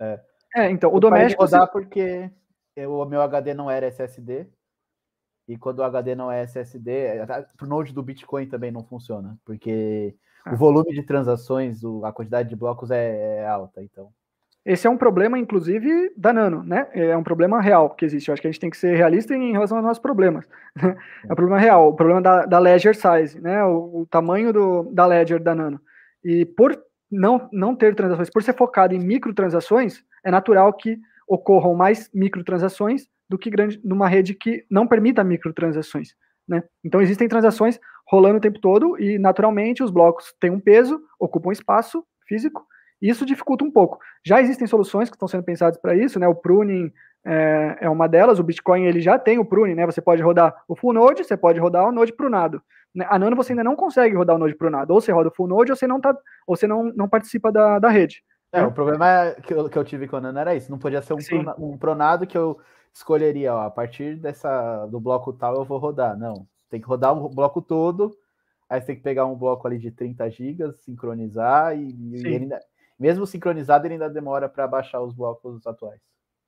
É. 0.00 0.20
É, 0.54 0.70
então, 0.70 0.94
o 0.94 1.00
doméstico... 1.00 1.42
rodar 1.42 1.66
você... 1.66 1.72
porque 1.72 2.30
eu, 2.76 2.92
o 2.92 3.04
meu 3.04 3.20
HD 3.20 3.52
não 3.52 3.70
era 3.70 3.86
SSD, 3.86 4.46
e 5.48 5.56
quando 5.56 5.80
o 5.80 5.84
HD 5.84 6.14
não 6.14 6.30
é 6.30 6.42
SSD, 6.42 7.20
o 7.60 7.66
Node 7.66 7.92
do 7.92 8.02
Bitcoin 8.02 8.46
também 8.46 8.70
não 8.70 8.84
funciona, 8.84 9.36
porque 9.44 10.14
o 10.50 10.56
volume 10.56 10.92
de 10.92 11.02
transações, 11.02 11.80
a 12.04 12.12
quantidade 12.12 12.48
de 12.48 12.56
blocos 12.56 12.90
é, 12.90 13.38
é, 13.38 13.46
alta, 13.46 13.82
então. 13.82 14.10
Esse 14.64 14.86
é 14.86 14.90
um 14.90 14.96
problema, 14.96 15.36
inclusive, 15.38 16.12
da 16.16 16.32
Nano, 16.32 16.62
né? 16.62 16.88
É 16.92 17.16
um 17.16 17.22
problema 17.24 17.60
real 17.60 17.90
que 17.90 18.04
existe. 18.04 18.28
Eu 18.28 18.32
acho 18.32 18.40
que 18.40 18.46
a 18.46 18.50
gente 18.50 18.60
tem 18.60 18.70
que 18.70 18.76
ser 18.76 18.96
realista 18.96 19.34
em 19.34 19.50
relação 19.50 19.76
aos 19.76 19.84
nossos 19.84 20.00
problemas. 20.00 20.46
É 21.28 21.32
um 21.32 21.34
problema 21.34 21.58
real, 21.58 21.88
o 21.88 21.94
problema 21.94 22.22
da, 22.22 22.46
da 22.46 22.58
ledger 22.60 22.94
size, 22.94 23.40
né? 23.40 23.64
O, 23.64 24.02
o 24.02 24.06
tamanho 24.06 24.52
do, 24.52 24.84
da 24.92 25.04
ledger 25.04 25.42
da 25.42 25.52
Nano. 25.52 25.80
E 26.24 26.44
por 26.44 26.80
não, 27.10 27.48
não 27.52 27.74
ter 27.74 27.96
transações, 27.96 28.30
por 28.30 28.42
ser 28.42 28.54
focado 28.54 28.94
em 28.94 29.00
microtransações, 29.00 30.04
é 30.24 30.30
natural 30.30 30.72
que 30.72 30.96
ocorram 31.26 31.74
mais 31.74 32.08
microtransações 32.14 33.08
do 33.32 33.38
que 33.38 33.50
grande, 33.50 33.80
numa 33.82 34.06
rede 34.06 34.34
que 34.34 34.64
não 34.70 34.86
permita 34.86 35.24
microtransações. 35.24 36.14
Né? 36.46 36.62
Então 36.84 37.00
existem 37.00 37.28
transações 37.28 37.80
rolando 38.06 38.36
o 38.38 38.40
tempo 38.40 38.60
todo 38.60 39.00
e 39.00 39.18
naturalmente 39.18 39.82
os 39.82 39.90
blocos 39.90 40.34
têm 40.38 40.50
um 40.50 40.60
peso, 40.60 41.00
ocupam 41.18 41.50
espaço 41.50 42.04
físico 42.26 42.66
e 43.00 43.08
isso 43.08 43.26
dificulta 43.26 43.64
um 43.64 43.70
pouco. 43.70 43.98
Já 44.24 44.40
existem 44.40 44.66
soluções 44.66 45.08
que 45.08 45.16
estão 45.16 45.28
sendo 45.28 45.42
pensadas 45.42 45.80
para 45.80 45.94
isso, 45.94 46.18
né? 46.20 46.28
O 46.28 46.34
pruning 46.34 46.92
é, 47.24 47.78
é, 47.80 47.88
uma 47.88 48.08
delas. 48.08 48.38
O 48.38 48.44
Bitcoin 48.44 48.84
ele 48.84 49.00
já 49.00 49.18
tem 49.18 49.38
o 49.38 49.44
pruning, 49.44 49.74
né? 49.74 49.86
Você 49.86 50.00
pode 50.00 50.22
rodar 50.22 50.54
o 50.68 50.76
full 50.76 50.92
node, 50.92 51.24
você 51.24 51.36
pode 51.36 51.58
rodar 51.58 51.88
o 51.88 51.92
node 51.92 52.12
prunado. 52.12 52.62
Né? 52.94 53.06
A 53.08 53.18
Nano 53.18 53.34
você 53.34 53.52
ainda 53.52 53.64
não 53.64 53.74
consegue 53.74 54.14
rodar 54.14 54.36
o 54.36 54.38
node 54.38 54.54
prunado. 54.54 54.92
Ou 54.92 55.00
você 55.00 55.10
roda 55.10 55.30
o 55.30 55.34
full 55.34 55.48
node 55.48 55.72
ou 55.72 55.76
você 55.76 55.86
não 55.86 56.00
tá, 56.00 56.16
ou 56.46 56.56
você 56.56 56.66
não, 56.66 56.84
não 56.94 57.08
participa 57.08 57.50
da, 57.50 57.78
da 57.78 57.88
rede. 57.88 58.22
É, 58.52 58.60
né? 58.60 58.66
o 58.66 58.72
problema 58.72 59.34
que 59.42 59.54
eu, 59.54 59.68
que 59.68 59.78
eu 59.78 59.84
tive 59.84 60.06
com 60.06 60.16
a 60.16 60.20
Nano 60.20 60.38
era 60.38 60.54
isso. 60.54 60.70
Não 60.70 60.78
podia 60.78 61.00
ser 61.02 61.14
um, 61.14 61.18
pruna, 61.18 61.54
um 61.58 61.78
pronado 61.78 62.26
que 62.26 62.36
eu 62.36 62.58
escolheria, 62.92 63.54
ó, 63.54 63.62
a 63.62 63.70
partir 63.70 64.16
dessa 64.16 64.86
do 64.86 65.00
bloco 65.00 65.32
tal 65.32 65.56
eu 65.56 65.64
vou 65.64 65.78
rodar. 65.78 66.16
Não, 66.16 66.46
tem 66.70 66.80
que 66.80 66.86
rodar 66.86 67.14
um 67.14 67.28
bloco 67.28 67.62
todo, 67.62 68.16
aí 68.68 68.80
você 68.80 68.88
tem 68.88 68.96
que 68.96 69.02
pegar 69.02 69.26
um 69.26 69.36
bloco 69.36 69.66
ali 69.66 69.78
de 69.78 69.90
30 69.90 70.30
gigas, 70.30 70.76
sincronizar 70.80 71.76
e, 71.76 71.90
e 71.90 72.14
ele 72.16 72.36
ainda, 72.36 72.60
mesmo 72.98 73.26
sincronizado 73.26 73.86
ele 73.86 73.94
ainda 73.94 74.08
demora 74.08 74.48
para 74.48 74.66
baixar 74.66 75.00
os 75.00 75.14
blocos 75.14 75.66
atuais. 75.66 76.00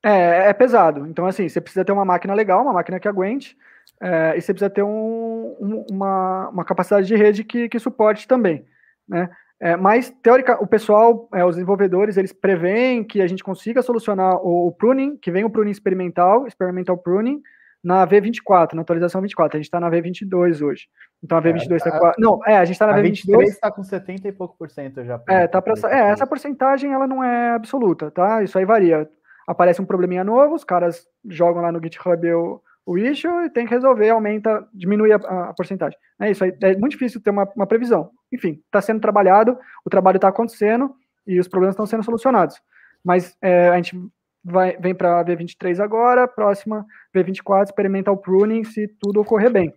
É, 0.02 0.50
é 0.50 0.52
pesado. 0.52 1.06
Então, 1.06 1.26
assim, 1.26 1.48
você 1.48 1.60
precisa 1.60 1.84
ter 1.84 1.92
uma 1.92 2.04
máquina 2.04 2.34
legal, 2.34 2.62
uma 2.62 2.74
máquina 2.74 3.00
que 3.00 3.08
aguente, 3.08 3.56
é, 4.00 4.36
e 4.36 4.40
você 4.40 4.52
precisa 4.52 4.68
ter 4.68 4.82
um, 4.82 5.56
um, 5.58 5.86
uma, 5.90 6.50
uma 6.50 6.64
capacidade 6.64 7.06
de 7.06 7.16
rede 7.16 7.42
que, 7.42 7.70
que 7.70 7.78
suporte 7.78 8.28
também, 8.28 8.66
né? 9.08 9.30
É, 9.60 9.76
mas, 9.76 10.10
teórica, 10.22 10.62
o 10.62 10.66
pessoal, 10.66 11.28
é, 11.32 11.44
os 11.44 11.54
desenvolvedores, 11.56 12.16
eles 12.16 12.32
preveem 12.32 13.04
que 13.04 13.22
a 13.22 13.26
gente 13.26 13.44
consiga 13.44 13.82
solucionar 13.82 14.36
o, 14.36 14.68
o, 14.68 14.72
pruning, 14.72 15.16
que 15.16 15.30
vem 15.30 15.44
o 15.44 15.50
pruning 15.50 15.70
experimental, 15.70 16.46
experimental 16.46 16.98
pruning, 16.98 17.40
na 17.82 18.06
V24, 18.06 18.72
na 18.72 18.82
atualização 18.82 19.20
24. 19.20 19.56
A 19.56 19.60
gente 19.60 19.66
está 19.66 19.78
na 19.78 19.90
V22 19.90 20.62
hoje. 20.62 20.88
Então 21.22 21.36
a 21.36 21.42
V22 21.42 21.76
está 21.76 21.90
é, 21.90 21.98
com. 21.98 22.12
Não, 22.18 22.40
é, 22.46 22.56
a 22.56 22.64
gente 22.64 22.74
está 22.74 22.86
na 22.86 22.94
a 22.94 23.02
V22. 23.02 23.42
está 23.42 23.70
com 23.70 23.82
70 23.82 24.26
e 24.26 24.32
pouco 24.32 24.56
por 24.56 24.70
cento 24.70 25.04
já. 25.04 25.20
É, 25.28 25.46
tá 25.46 25.60
pra, 25.60 25.74
é, 25.90 26.10
essa 26.10 26.26
porcentagem 26.26 26.92
ela 26.92 27.06
não 27.06 27.22
é 27.22 27.50
absoluta, 27.50 28.10
tá? 28.10 28.42
Isso 28.42 28.58
aí 28.58 28.64
varia. 28.64 29.08
Aparece 29.46 29.82
um 29.82 29.86
probleminha 29.86 30.24
novo, 30.24 30.54
os 30.54 30.64
caras 30.64 31.06
jogam 31.28 31.60
lá 31.60 31.70
no 31.70 31.82
GitHub 31.82 32.32
o, 32.32 32.62
o 32.86 32.98
issue 32.98 33.50
tem 33.50 33.66
que 33.66 33.74
resolver, 33.74 34.10
aumenta, 34.10 34.66
diminui 34.72 35.12
a, 35.12 35.16
a 35.16 35.54
porcentagem. 35.54 35.98
É 36.20 36.30
isso 36.30 36.44
aí, 36.44 36.52
é 36.62 36.76
muito 36.76 36.92
difícil 36.92 37.20
ter 37.20 37.30
uma, 37.30 37.48
uma 37.56 37.66
previsão. 37.66 38.10
Enfim, 38.32 38.60
está 38.66 38.80
sendo 38.80 39.00
trabalhado, 39.00 39.58
o 39.84 39.90
trabalho 39.90 40.16
está 40.16 40.28
acontecendo 40.28 40.94
e 41.26 41.40
os 41.40 41.48
problemas 41.48 41.74
estão 41.74 41.86
sendo 41.86 42.04
solucionados. 42.04 42.60
Mas 43.02 43.36
é, 43.40 43.70
a 43.70 43.76
gente 43.76 43.98
vai, 44.44 44.76
vem 44.76 44.94
para 44.94 45.20
a 45.20 45.24
V23 45.24 45.82
agora, 45.82 46.28
próxima 46.28 46.84
V24 47.14 47.64
experimenta 47.64 48.12
o 48.12 48.16
pruning 48.16 48.64
se 48.64 48.86
tudo 49.00 49.20
ocorrer 49.20 49.50
bem. 49.50 49.72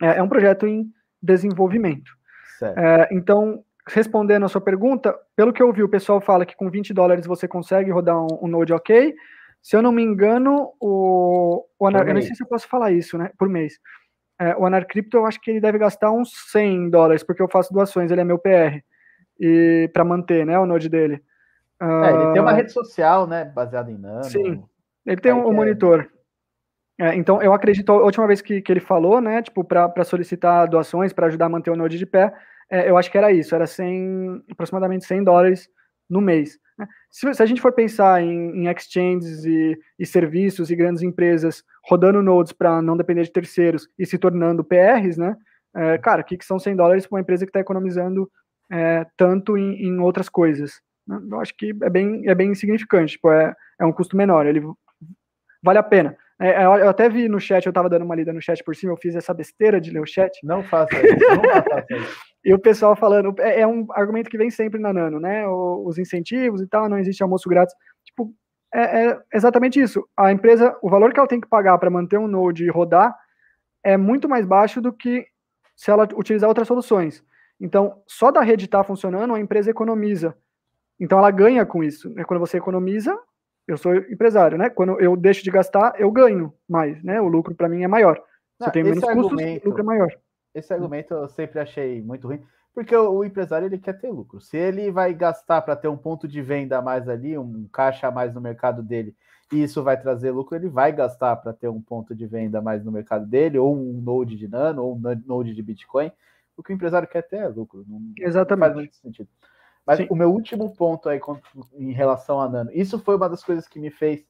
É, 0.00 0.18
é 0.18 0.22
um 0.22 0.28
projeto 0.28 0.66
em 0.66 0.90
desenvolvimento. 1.22 2.10
É, 2.76 3.08
então, 3.12 3.62
respondendo 3.88 4.44
a 4.44 4.48
sua 4.48 4.60
pergunta, 4.60 5.14
pelo 5.36 5.52
que 5.52 5.62
eu 5.62 5.72
vi, 5.72 5.82
o 5.82 5.88
pessoal 5.88 6.20
fala 6.20 6.46
que 6.46 6.56
com 6.56 6.70
20 6.70 6.94
dólares 6.94 7.26
você 7.26 7.46
consegue 7.46 7.90
rodar 7.90 8.16
um, 8.16 8.38
um 8.42 8.48
Node 8.48 8.72
OK, 8.72 9.14
se 9.62 9.76
eu 9.76 9.80
não 9.80 9.92
me 9.92 10.02
engano, 10.02 10.72
o, 10.80 11.64
o 11.78 11.86
Anar... 11.86 12.08
eu 12.08 12.14
não 12.14 12.20
sei 12.20 12.34
se 12.34 12.42
eu 12.42 12.48
posso 12.48 12.66
falar 12.66 12.90
isso, 12.90 13.16
né? 13.16 13.30
Por 13.38 13.48
mês. 13.48 13.78
É, 14.40 14.56
o 14.56 14.66
Anarcrypto, 14.66 15.16
eu 15.16 15.24
acho 15.24 15.40
que 15.40 15.52
ele 15.52 15.60
deve 15.60 15.78
gastar 15.78 16.10
uns 16.10 16.32
100 16.50 16.90
dólares, 16.90 17.22
porque 17.22 17.40
eu 17.40 17.48
faço 17.48 17.72
doações, 17.72 18.10
ele 18.10 18.20
é 18.20 18.24
meu 18.24 18.38
PR, 18.38 18.82
e 19.38 19.88
para 19.92 20.04
manter, 20.04 20.44
né, 20.44 20.58
o 20.58 20.66
node 20.66 20.88
dele. 20.88 21.22
Uh, 21.80 22.04
é, 22.04 22.10
ele 22.10 22.32
tem 22.32 22.42
uma 22.42 22.52
rede 22.52 22.72
social, 22.72 23.26
né, 23.26 23.44
baseada 23.44 23.90
em 23.90 23.98
Nano. 23.98 24.24
Sim, 24.24 24.64
ele 25.06 25.20
tem 25.20 25.32
um, 25.32 25.46
um 25.46 25.52
monitor. 25.52 26.10
É, 26.98 27.14
então, 27.14 27.40
eu 27.40 27.52
acredito, 27.52 27.92
a 27.92 28.02
última 28.02 28.26
vez 28.26 28.40
que, 28.40 28.60
que 28.60 28.72
ele 28.72 28.80
falou, 28.80 29.20
né, 29.20 29.42
tipo, 29.42 29.62
para 29.62 30.04
solicitar 30.04 30.68
doações, 30.68 31.12
para 31.12 31.26
ajudar 31.28 31.46
a 31.46 31.50
manter 31.50 31.70
o 31.70 31.76
Node 31.76 31.96
de 31.96 32.06
pé, 32.06 32.34
é, 32.68 32.90
eu 32.90 32.96
acho 32.96 33.10
que 33.10 33.18
era 33.18 33.30
isso, 33.30 33.54
era 33.54 33.66
100, 33.66 34.44
aproximadamente 34.50 35.04
100 35.04 35.22
dólares 35.22 35.68
no 36.12 36.20
mês. 36.20 36.58
Né. 36.78 36.86
Se, 37.10 37.32
se, 37.32 37.42
a 37.42 37.46
gente 37.46 37.60
for 37.60 37.72
pensar 37.72 38.22
em, 38.22 38.64
em 38.64 38.68
exchanges 38.68 39.44
e, 39.44 39.78
e, 39.98 40.06
serviços 40.06 40.70
e 40.70 40.76
grandes 40.76 41.02
empresas 41.02 41.64
rodando 41.84 42.22
nodes 42.22 42.52
para 42.52 42.82
não 42.82 42.96
depender 42.96 43.22
de 43.22 43.32
terceiros 43.32 43.88
e 43.98 44.04
se 44.04 44.18
tornando 44.18 44.64
PRs, 44.64 45.16
né, 45.16 45.36
é, 45.74 45.96
cara, 45.98 46.20
o 46.20 46.24
que, 46.24 46.36
que 46.36 46.44
são 46.44 46.58
100 46.58 46.76
dólares 46.76 47.06
para 47.06 47.16
uma 47.16 47.22
empresa 47.22 47.46
que 47.46 47.50
está 47.50 47.60
economizando 47.60 48.30
é, 48.70 49.06
tanto 49.16 49.56
em, 49.56 49.86
em, 49.86 49.98
outras 49.98 50.28
coisas? 50.28 50.82
Né? 51.06 51.18
Eu 51.30 51.40
acho 51.40 51.56
que 51.56 51.70
é 51.82 51.90
bem, 51.90 52.28
é 52.28 52.34
bem 52.34 52.50
insignificante, 52.50 53.12
tipo, 53.12 53.30
é, 53.30 53.54
é 53.80 53.84
um 53.84 53.92
custo 53.92 54.16
menor, 54.16 54.46
ele 54.46 54.62
vale 55.62 55.78
a 55.78 55.82
pena. 55.82 56.16
É, 56.42 56.64
eu 56.64 56.88
até 56.88 57.08
vi 57.08 57.28
no 57.28 57.38
chat, 57.38 57.64
eu 57.64 57.70
estava 57.70 57.88
dando 57.88 58.04
uma 58.04 58.16
lida 58.16 58.32
no 58.32 58.42
chat 58.42 58.64
por 58.64 58.74
cima, 58.74 58.92
eu 58.92 58.96
fiz 58.96 59.14
essa 59.14 59.32
besteira 59.32 59.80
de 59.80 59.92
ler 59.92 60.00
o 60.00 60.06
chat. 60.06 60.36
Não 60.42 60.64
faça 60.64 60.96
isso, 60.96 61.16
não 61.28 61.42
faça 61.44 61.86
isso. 61.88 62.18
e 62.44 62.52
o 62.52 62.58
pessoal 62.58 62.96
falando, 62.96 63.32
é, 63.38 63.60
é, 63.60 63.66
um 63.66 63.86
argumento 63.92 64.28
que 64.28 64.36
vem 64.36 64.50
sempre 64.50 64.80
na 64.80 64.92
Nano, 64.92 65.20
né? 65.20 65.46
O, 65.46 65.84
os 65.86 65.98
incentivos 65.98 66.60
e 66.60 66.66
tal, 66.66 66.88
não 66.88 66.98
existe 66.98 67.22
almoço 67.22 67.48
grátis. 67.48 67.72
Tipo, 68.04 68.34
é, 68.74 69.06
é, 69.06 69.20
exatamente 69.32 69.80
isso. 69.80 70.04
A 70.16 70.32
empresa, 70.32 70.76
o 70.82 70.90
valor 70.90 71.12
que 71.12 71.20
ela 71.20 71.28
tem 71.28 71.40
que 71.40 71.48
pagar 71.48 71.78
para 71.78 71.88
manter 71.88 72.18
um 72.18 72.26
node 72.26 72.68
rodar 72.70 73.14
é 73.84 73.96
muito 73.96 74.28
mais 74.28 74.44
baixo 74.44 74.80
do 74.80 74.92
que 74.92 75.24
se 75.76 75.92
ela 75.92 76.08
utilizar 76.16 76.48
outras 76.48 76.66
soluções. 76.66 77.24
Então, 77.60 78.02
só 78.04 78.32
da 78.32 78.40
rede 78.40 78.64
estar 78.64 78.78
tá 78.78 78.84
funcionando, 78.84 79.32
a 79.32 79.38
empresa 79.38 79.70
economiza. 79.70 80.36
Então, 80.98 81.18
ela 81.18 81.30
ganha 81.30 81.64
com 81.64 81.84
isso. 81.84 82.12
Né? 82.14 82.24
Quando 82.24 82.40
você 82.40 82.56
economiza, 82.56 83.16
eu 83.66 83.76
sou 83.76 83.94
empresário, 83.94 84.58
né? 84.58 84.68
Quando 84.70 85.00
eu 85.00 85.16
deixo 85.16 85.42
de 85.42 85.50
gastar, 85.50 85.94
eu 85.98 86.10
ganho 86.10 86.52
mais, 86.68 87.02
né? 87.02 87.20
O 87.20 87.28
lucro 87.28 87.54
para 87.54 87.68
mim 87.68 87.82
é 87.82 87.88
maior. 87.88 88.20
Você 88.58 88.70
tem 88.70 88.84
menos 88.84 89.00
custos, 89.00 89.32
o 89.32 89.68
lucro 89.68 89.80
é 89.80 89.84
maior. 89.84 90.12
Esse 90.54 90.72
argumento 90.72 91.14
eu 91.14 91.28
sempre 91.28 91.58
achei 91.58 92.02
muito 92.02 92.26
ruim, 92.26 92.42
porque 92.74 92.94
o, 92.94 93.10
o 93.10 93.24
empresário 93.24 93.66
ele 93.66 93.78
quer 93.78 93.98
ter 93.98 94.10
lucro. 94.10 94.40
Se 94.40 94.56
ele 94.56 94.90
vai 94.90 95.14
gastar 95.14 95.62
para 95.62 95.74
ter 95.74 95.88
um 95.88 95.96
ponto 95.96 96.28
de 96.28 96.42
venda 96.42 96.78
a 96.78 96.82
mais 96.82 97.08
ali, 97.08 97.36
um 97.38 97.66
caixa 97.72 98.08
a 98.08 98.10
mais 98.10 98.34
no 98.34 98.40
mercado 98.40 98.82
dele, 98.82 99.16
e 99.52 99.62
isso 99.62 99.82
vai 99.82 100.00
trazer 100.00 100.30
lucro, 100.30 100.56
ele 100.56 100.68
vai 100.68 100.92
gastar 100.92 101.36
para 101.36 101.52
ter 101.52 101.68
um 101.68 101.80
ponto 101.80 102.14
de 102.14 102.26
venda 102.26 102.58
a 102.58 102.62
mais 102.62 102.84
no 102.84 102.92
mercado 102.92 103.26
dele, 103.26 103.58
ou 103.58 103.76
um 103.76 104.00
node 104.00 104.36
de 104.36 104.48
nano, 104.48 104.82
ou 104.82 104.96
um 104.96 105.00
node 105.26 105.54
de 105.54 105.62
Bitcoin. 105.62 106.10
O 106.56 106.62
que 106.62 106.72
o 106.72 106.74
empresário 106.74 107.08
quer 107.08 107.22
ter 107.22 107.36
é 107.36 107.48
lucro. 107.48 107.84
Não, 107.88 108.00
Exatamente. 108.18 108.60
Não 108.60 108.74
faz 108.74 108.74
muito 108.74 108.96
sentido. 108.96 109.28
Mas 109.86 109.98
Sim. 109.98 110.06
o 110.10 110.14
meu 110.14 110.30
último 110.32 110.74
ponto 110.74 111.08
aí 111.08 111.20
em 111.74 111.92
relação 111.92 112.40
a 112.40 112.48
Nano, 112.48 112.70
isso 112.72 112.98
foi 112.98 113.16
uma 113.16 113.28
das 113.28 113.42
coisas 113.42 113.66
que 113.66 113.80
me 113.80 113.90
fez 113.90 114.24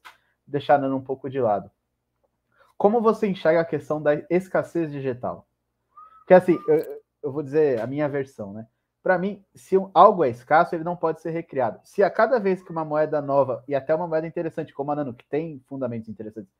deixar 0.47 0.79
Nano 0.79 0.97
um 0.97 1.03
pouco 1.03 1.29
de 1.29 1.39
lado. 1.39 1.69
Como 2.77 3.01
você 3.01 3.27
enxerga 3.27 3.61
a 3.61 3.65
questão 3.65 4.01
da 4.01 4.15
escassez 4.29 4.91
digital? 4.91 5.47
Que 6.27 6.33
assim, 6.33 6.57
eu, 6.67 7.01
eu 7.23 7.31
vou 7.31 7.43
dizer 7.43 7.79
a 7.79 7.87
minha 7.87 8.09
versão, 8.09 8.51
né? 8.51 8.67
Para 9.01 9.17
mim, 9.17 9.43
se 9.53 9.75
algo 9.93 10.23
é 10.23 10.29
escasso, 10.29 10.73
ele 10.73 10.83
não 10.83 10.95
pode 10.95 11.21
ser 11.21 11.31
recriado. 11.31 11.79
Se 11.83 12.01
a 12.01 12.09
cada 12.09 12.39
vez 12.39 12.63
que 12.63 12.71
uma 12.71 12.85
moeda 12.85 13.21
nova, 13.21 13.63
e 13.67 13.75
até 13.75 13.93
uma 13.93 14.07
moeda 14.07 14.25
interessante 14.25 14.73
como 14.73 14.91
a 14.91 14.95
Nano, 14.95 15.13
que 15.13 15.25
tem 15.25 15.61
fundamentos 15.67 16.07
interessantes, 16.07 16.53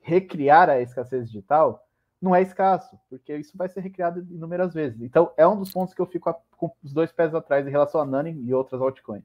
recriar 0.00 0.68
a 0.68 0.80
escassez 0.80 1.26
digital, 1.26 1.85
não 2.20 2.34
é 2.34 2.42
escasso, 2.42 2.98
porque 3.08 3.36
isso 3.36 3.56
vai 3.56 3.68
ser 3.68 3.80
recriado 3.80 4.26
inúmeras 4.30 4.72
vezes. 4.72 5.00
Então, 5.00 5.32
é 5.36 5.46
um 5.46 5.58
dos 5.58 5.72
pontos 5.72 5.94
que 5.94 6.00
eu 6.00 6.06
fico 6.06 6.34
com 6.56 6.70
os 6.82 6.92
dois 6.92 7.12
pés 7.12 7.34
atrás 7.34 7.66
em 7.66 7.70
relação 7.70 8.00
a 8.00 8.06
Nani 8.06 8.32
e 8.44 8.54
outras 8.54 8.80
altcoins. 8.80 9.24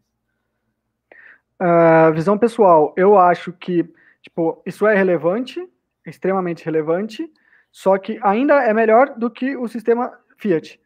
Uh, 1.59 2.11
visão 2.13 2.37
pessoal, 2.37 2.93
eu 2.97 3.17
acho 3.17 3.53
que 3.53 3.87
tipo, 4.21 4.61
isso 4.65 4.87
é 4.87 4.95
relevante, 4.95 5.67
extremamente 6.05 6.63
relevante, 6.63 7.31
só 7.71 7.97
que 7.97 8.19
ainda 8.21 8.63
é 8.63 8.73
melhor 8.73 9.15
do 9.17 9.29
que 9.29 9.55
o 9.55 9.67
sistema 9.67 10.11
Fiat. 10.37 10.79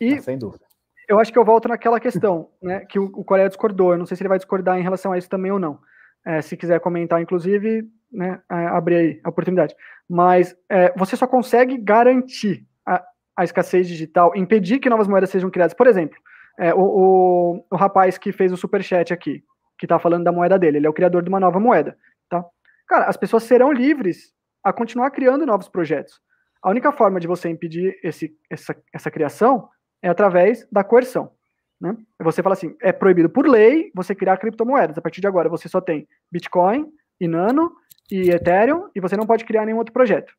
E 0.00 0.14
ah, 0.14 0.22
sem 0.22 0.38
dúvida. 0.38 0.64
Eu 1.08 1.18
acho 1.18 1.32
que 1.32 1.38
eu 1.38 1.44
volto 1.44 1.68
naquela 1.68 2.00
questão, 2.00 2.50
né, 2.62 2.84
que 2.84 2.98
o, 2.98 3.04
o 3.04 3.24
Coreia 3.24 3.48
discordou. 3.48 3.92
Eu 3.92 3.98
não 3.98 4.06
sei 4.06 4.16
se 4.16 4.22
ele 4.22 4.28
vai 4.28 4.38
discordar 4.38 4.78
em 4.78 4.82
relação 4.82 5.12
a 5.12 5.18
isso 5.18 5.28
também 5.28 5.50
ou 5.50 5.58
não. 5.58 5.78
É, 6.24 6.40
se 6.40 6.56
quiser 6.56 6.80
comentar, 6.80 7.20
inclusive, 7.20 7.88
né, 8.12 8.40
abrir 8.48 8.96
aí 8.96 9.20
a 9.24 9.30
oportunidade. 9.30 9.74
Mas 10.08 10.54
é, 10.68 10.92
você 10.96 11.16
só 11.16 11.26
consegue 11.26 11.76
garantir 11.78 12.66
a, 12.86 13.02
a, 13.36 13.44
escassez 13.44 13.88
digital, 13.88 14.32
impedir 14.36 14.78
que 14.78 14.90
novas 14.90 15.08
moedas 15.08 15.30
sejam 15.30 15.50
criadas. 15.50 15.74
Por 15.74 15.86
exemplo, 15.86 16.18
é, 16.58 16.74
o, 16.74 16.80
o, 16.80 17.66
o, 17.70 17.76
rapaz 17.76 18.18
que 18.18 18.32
fez 18.32 18.52
o 18.52 18.56
superchat 18.56 19.12
aqui, 19.12 19.42
que 19.78 19.86
está 19.86 19.98
falando 19.98 20.24
da 20.24 20.32
moeda 20.32 20.58
dele, 20.58 20.76
ele 20.78 20.86
é 20.86 20.90
o 20.90 20.94
criador 20.94 21.22
de 21.22 21.28
uma 21.28 21.40
nova 21.40 21.58
moeda, 21.58 21.96
tá? 22.28 22.44
Cara, 22.86 23.06
as 23.06 23.16
pessoas 23.16 23.44
serão 23.44 23.72
livres 23.72 24.32
a 24.62 24.72
continuar 24.72 25.10
criando 25.10 25.46
novos 25.46 25.68
projetos. 25.68 26.20
A 26.62 26.70
única 26.70 26.92
forma 26.92 27.18
de 27.18 27.26
você 27.26 27.48
impedir 27.48 27.98
esse, 28.04 28.36
essa, 28.50 28.76
essa 28.92 29.10
criação 29.10 29.68
é 30.00 30.08
através 30.08 30.68
da 30.70 30.84
coerção. 30.84 31.32
Né? 31.80 31.96
Você 32.20 32.42
fala 32.42 32.52
assim, 32.52 32.76
é 32.80 32.92
proibido 32.92 33.28
por 33.28 33.48
lei 33.48 33.90
você 33.94 34.14
criar 34.14 34.36
criptomoedas. 34.36 34.96
A 34.96 35.02
partir 35.02 35.20
de 35.20 35.26
agora 35.26 35.48
você 35.48 35.68
só 35.68 35.80
tem 35.80 36.06
Bitcoin 36.30 36.86
e 37.20 37.26
Nano 37.26 37.72
e 38.10 38.30
Ethereum 38.30 38.90
e 38.94 39.00
você 39.00 39.16
não 39.16 39.26
pode 39.26 39.44
criar 39.44 39.64
nenhum 39.64 39.78
outro 39.78 39.92
projeto. 39.92 40.32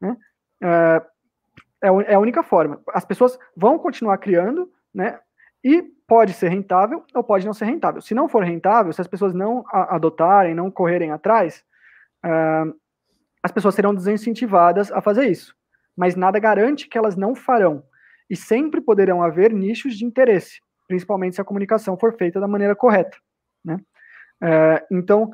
Né? 0.00 0.16
É, 0.62 1.02
é, 1.82 1.88
é 1.88 2.14
a 2.14 2.20
única 2.20 2.42
forma. 2.42 2.80
As 2.92 3.04
pessoas 3.04 3.38
vão 3.56 3.78
continuar 3.78 4.18
criando, 4.18 4.70
né? 4.94 5.18
E 5.62 5.82
pode 6.06 6.32
ser 6.32 6.48
rentável 6.48 7.04
ou 7.14 7.22
pode 7.22 7.46
não 7.46 7.52
ser 7.52 7.66
rentável. 7.66 8.00
Se 8.00 8.14
não 8.14 8.28
for 8.28 8.42
rentável, 8.42 8.92
se 8.92 9.00
as 9.00 9.08
pessoas 9.08 9.34
não 9.34 9.64
adotarem, 9.70 10.54
não 10.54 10.70
correrem 10.70 11.12
atrás, 11.12 11.62
uh, 12.24 12.74
as 13.42 13.52
pessoas 13.52 13.74
serão 13.74 13.94
desincentivadas 13.94 14.90
a 14.90 15.00
fazer 15.00 15.28
isso. 15.28 15.54
Mas 15.96 16.16
nada 16.16 16.38
garante 16.38 16.88
que 16.88 16.96
elas 16.96 17.16
não 17.16 17.34
farão. 17.34 17.84
E 18.28 18.36
sempre 18.36 18.80
poderão 18.80 19.22
haver 19.22 19.52
nichos 19.52 19.96
de 19.96 20.04
interesse, 20.04 20.60
principalmente 20.88 21.34
se 21.34 21.40
a 21.40 21.44
comunicação 21.44 21.96
for 21.98 22.16
feita 22.16 22.40
da 22.40 22.48
maneira 22.48 22.74
correta. 22.74 23.16
Né? 23.64 23.76
Uh, 24.42 24.96
então, 24.96 25.30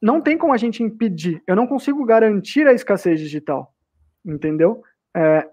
não 0.00 0.20
tem 0.20 0.38
como 0.38 0.52
a 0.52 0.56
gente 0.56 0.82
impedir. 0.82 1.42
Eu 1.46 1.54
não 1.54 1.66
consigo 1.66 2.04
garantir 2.04 2.66
a 2.66 2.72
escassez 2.72 3.20
digital, 3.20 3.74
entendeu? 4.24 4.82
É, 5.14 5.46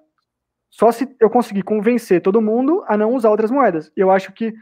só 0.69 0.91
se 0.91 1.07
eu 1.19 1.29
conseguir 1.29 1.63
convencer 1.63 2.21
todo 2.21 2.41
mundo 2.41 2.83
a 2.87 2.97
não 2.97 3.13
usar 3.13 3.29
outras 3.29 3.51
moedas. 3.51 3.91
Eu 3.95 4.11
acho 4.11 4.31
que 4.31 4.53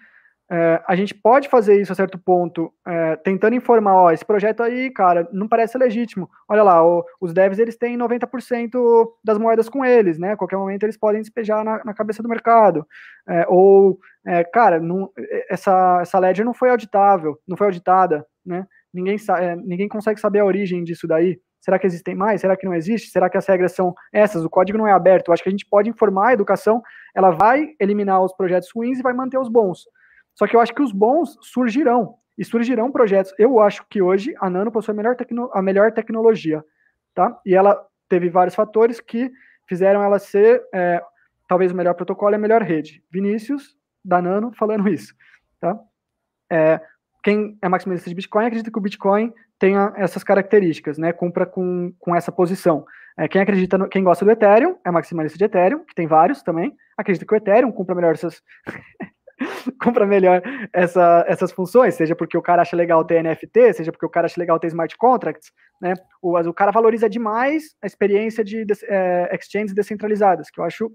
é, 0.49 0.79
a 0.87 0.95
gente 0.95 1.13
pode 1.15 1.49
fazer 1.49 1.81
isso 1.81 1.91
a 1.91 1.95
certo 1.95 2.19
ponto, 2.19 2.71
é, 2.87 3.15
tentando 3.15 3.55
informar, 3.55 3.95
ó, 3.95 4.11
esse 4.11 4.23
projeto 4.23 4.61
aí, 4.61 4.91
cara, 4.91 5.27
não 5.33 5.47
parece 5.47 5.75
legítimo. 5.75 6.29
Olha 6.47 6.61
lá, 6.61 6.85
o, 6.85 7.03
os 7.19 7.33
devs, 7.33 7.57
eles 7.57 7.75
têm 7.75 7.97
90% 7.97 9.07
das 9.23 9.39
moedas 9.39 9.67
com 9.67 9.83
eles, 9.83 10.19
né? 10.19 10.33
A 10.33 10.37
qualquer 10.37 10.57
momento 10.57 10.83
eles 10.83 10.97
podem 10.97 11.21
despejar 11.21 11.63
na, 11.63 11.83
na 11.83 11.93
cabeça 11.95 12.21
do 12.21 12.29
mercado. 12.29 12.85
É, 13.27 13.45
ou, 13.49 13.97
é, 14.25 14.43
cara, 14.43 14.79
não, 14.79 15.11
essa, 15.49 15.99
essa 16.01 16.19
ledger 16.19 16.45
não 16.45 16.53
foi 16.53 16.69
auditável, 16.69 17.39
não 17.47 17.57
foi 17.57 17.67
auditada, 17.67 18.25
né? 18.45 18.67
Ninguém, 18.95 19.17
é, 19.37 19.55
ninguém 19.55 19.87
consegue 19.87 20.19
saber 20.19 20.39
a 20.39 20.45
origem 20.45 20.83
disso 20.83 21.07
daí. 21.07 21.39
Será 21.59 21.79
que 21.79 21.87
existem 21.87 22.15
mais? 22.15 22.41
Será 22.41 22.55
que 22.55 22.65
não 22.65 22.73
existe? 22.73 23.09
Será 23.09 23.29
que 23.29 23.37
as 23.37 23.45
regras 23.47 23.73
são 23.73 23.93
essas? 24.13 24.45
O 24.45 24.49
código 24.49 24.77
não 24.77 24.87
é 24.87 24.91
aberto. 24.91 25.29
Eu 25.29 25.33
acho 25.33 25.43
que 25.43 25.49
a 25.49 25.51
gente 25.51 25.65
pode 25.65 25.89
informar 25.89 26.29
a 26.29 26.33
educação, 26.33 26.81
ela 27.13 27.31
vai 27.31 27.73
eliminar 27.79 28.23
os 28.23 28.33
projetos 28.33 28.69
ruins 28.73 28.99
e 28.99 29.03
vai 29.03 29.13
manter 29.13 29.37
os 29.37 29.49
bons. 29.49 29.85
Só 30.35 30.45
que 30.45 30.55
eu 30.55 30.59
acho 30.59 30.73
que 30.73 30.81
os 30.81 30.91
bons 30.91 31.37
surgirão, 31.41 32.15
e 32.37 32.43
surgirão 32.43 32.91
projetos. 32.91 33.33
Eu 33.37 33.59
acho 33.59 33.85
que 33.89 34.01
hoje 34.01 34.35
a 34.39 34.49
Nano 34.49 34.71
possui 34.71 34.91
a 34.91 34.95
melhor, 34.95 35.15
tecno, 35.15 35.49
a 35.53 35.61
melhor 35.61 35.91
tecnologia, 35.91 36.63
tá? 37.13 37.39
E 37.45 37.55
ela 37.55 37.81
teve 38.09 38.29
vários 38.29 38.55
fatores 38.55 38.99
que 38.99 39.31
fizeram 39.67 40.03
ela 40.03 40.19
ser, 40.19 40.63
é, 40.73 41.01
talvez, 41.47 41.71
o 41.71 41.75
melhor 41.75 41.93
protocolo 41.93 42.33
e 42.33 42.35
a 42.35 42.39
melhor 42.39 42.61
rede. 42.61 43.03
Vinícius, 43.09 43.75
da 44.03 44.21
Nano, 44.21 44.51
falando 44.53 44.87
isso, 44.89 45.15
tá? 45.59 45.79
É, 46.51 46.79
quem 47.25 47.57
é 47.59 47.67
maximalista 47.67 48.07
de 48.07 48.15
Bitcoin 48.15 48.45
acredita 48.45 48.69
que 48.69 48.77
o 48.77 48.81
Bitcoin 48.81 49.33
tenha 49.57 49.91
essas 49.95 50.23
características, 50.23 50.99
né? 50.99 51.11
Cumpra 51.11 51.43
com, 51.43 51.91
com 51.97 52.15
essa 52.15 52.31
posição. 52.31 52.85
É, 53.17 53.27
quem 53.27 53.41
acredita, 53.41 53.79
no, 53.79 53.89
quem 53.89 54.03
gosta 54.03 54.23
do 54.23 54.29
Ethereum 54.29 54.77
é 54.85 54.91
maximalista 54.91 55.35
de 55.35 55.43
Ethereum, 55.43 55.83
que 55.83 55.95
tem 55.95 56.05
vários 56.05 56.43
também. 56.43 56.71
Acredita 56.95 57.25
que 57.25 57.33
o 57.33 57.35
Ethereum 57.35 57.71
cumpra 57.71 57.95
melhor 57.95 58.13
essas 58.13 58.43
cumpra 59.81 60.05
melhor 60.05 60.39
essa, 60.71 61.25
essas 61.27 61.51
funções, 61.51 61.95
seja 61.95 62.15
porque 62.15 62.37
o 62.37 62.43
cara 62.43 62.61
acha 62.61 62.75
legal 62.75 63.03
ter 63.03 63.23
NFT, 63.23 63.73
seja 63.73 63.91
porque 63.91 64.05
o 64.05 64.09
cara 64.09 64.27
acha 64.27 64.39
legal 64.39 64.59
ter 64.59 64.67
smart 64.67 64.95
contracts, 64.95 65.51
né? 65.81 65.95
O, 66.21 66.37
o 66.37 66.53
cara 66.53 66.71
valoriza 66.71 67.09
demais 67.09 67.75
a 67.81 67.87
experiência 67.87 68.43
de, 68.43 68.63
de 68.63 68.73
é, 68.83 69.35
exchanges 69.35 69.73
descentralizadas, 69.73 70.51
que 70.51 70.59
eu 70.59 70.63
acho, 70.63 70.91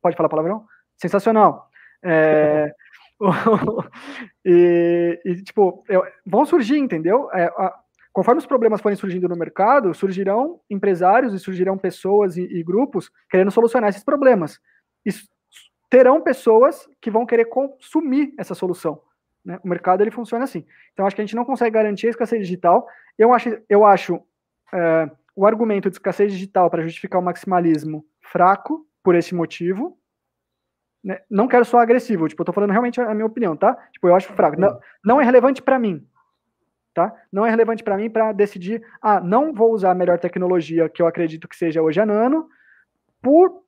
pode 0.00 0.16
falar 0.16 0.30
palavrão? 0.30 0.64
Sensacional. 0.96 1.68
É, 2.02 2.72
e, 4.44 5.20
e, 5.24 5.42
tipo, 5.42 5.84
eu, 5.88 6.04
vão 6.26 6.44
surgir, 6.44 6.78
entendeu? 6.78 7.30
É, 7.32 7.44
a, 7.44 7.78
conforme 8.12 8.38
os 8.38 8.46
problemas 8.46 8.80
forem 8.80 8.96
surgindo 8.96 9.28
no 9.28 9.36
mercado, 9.36 9.94
surgirão 9.94 10.60
empresários 10.68 11.32
e 11.32 11.38
surgirão 11.38 11.78
pessoas 11.78 12.36
e, 12.36 12.42
e 12.42 12.62
grupos 12.62 13.10
querendo 13.30 13.50
solucionar 13.50 13.90
esses 13.90 14.04
problemas. 14.04 14.60
E 15.04 15.10
terão 15.88 16.20
pessoas 16.20 16.88
que 17.00 17.10
vão 17.10 17.26
querer 17.26 17.46
consumir 17.46 18.34
essa 18.38 18.54
solução. 18.54 19.00
Né? 19.44 19.58
O 19.62 19.68
mercado 19.68 20.02
ele 20.02 20.10
funciona 20.10 20.44
assim. 20.44 20.64
Então 20.92 21.06
acho 21.06 21.14
que 21.14 21.22
a 21.22 21.24
gente 21.24 21.36
não 21.36 21.44
consegue 21.44 21.74
garantir 21.74 22.06
a 22.06 22.10
escassez 22.10 22.40
digital. 22.40 22.86
Eu 23.18 23.32
acho, 23.32 23.58
eu 23.68 23.84
acho 23.84 24.20
é, 24.72 25.10
o 25.34 25.46
argumento 25.46 25.90
de 25.90 25.96
escassez 25.96 26.32
digital 26.32 26.70
para 26.70 26.82
justificar 26.82 27.20
o 27.20 27.24
maximalismo 27.24 28.04
fraco 28.20 28.86
por 29.02 29.14
esse 29.14 29.34
motivo. 29.34 29.98
Né? 31.04 31.18
Não 31.30 31.48
quero 31.48 31.64
só 31.64 31.78
agressivo, 31.78 32.28
tipo, 32.28 32.42
eu 32.42 32.46
tô 32.46 32.52
falando 32.52 32.70
realmente 32.70 33.00
a 33.00 33.14
minha 33.14 33.26
opinião, 33.26 33.56
tá? 33.56 33.74
Tipo, 33.92 34.08
eu 34.08 34.14
acho 34.14 34.32
fraco. 34.32 34.60
Não, 34.60 34.78
não 35.04 35.20
é 35.20 35.24
relevante 35.24 35.60
para 35.60 35.78
mim, 35.78 36.06
tá? 36.94 37.12
Não 37.32 37.44
é 37.44 37.50
relevante 37.50 37.82
para 37.82 37.96
mim 37.96 38.08
para 38.08 38.32
decidir, 38.32 38.82
ah, 39.00 39.20
não 39.20 39.52
vou 39.52 39.72
usar 39.72 39.90
a 39.90 39.94
melhor 39.94 40.18
tecnologia 40.18 40.88
que 40.88 41.02
eu 41.02 41.06
acredito 41.06 41.48
que 41.48 41.56
seja 41.56 41.82
hoje 41.82 42.00
a 42.00 42.06
Nano, 42.06 42.48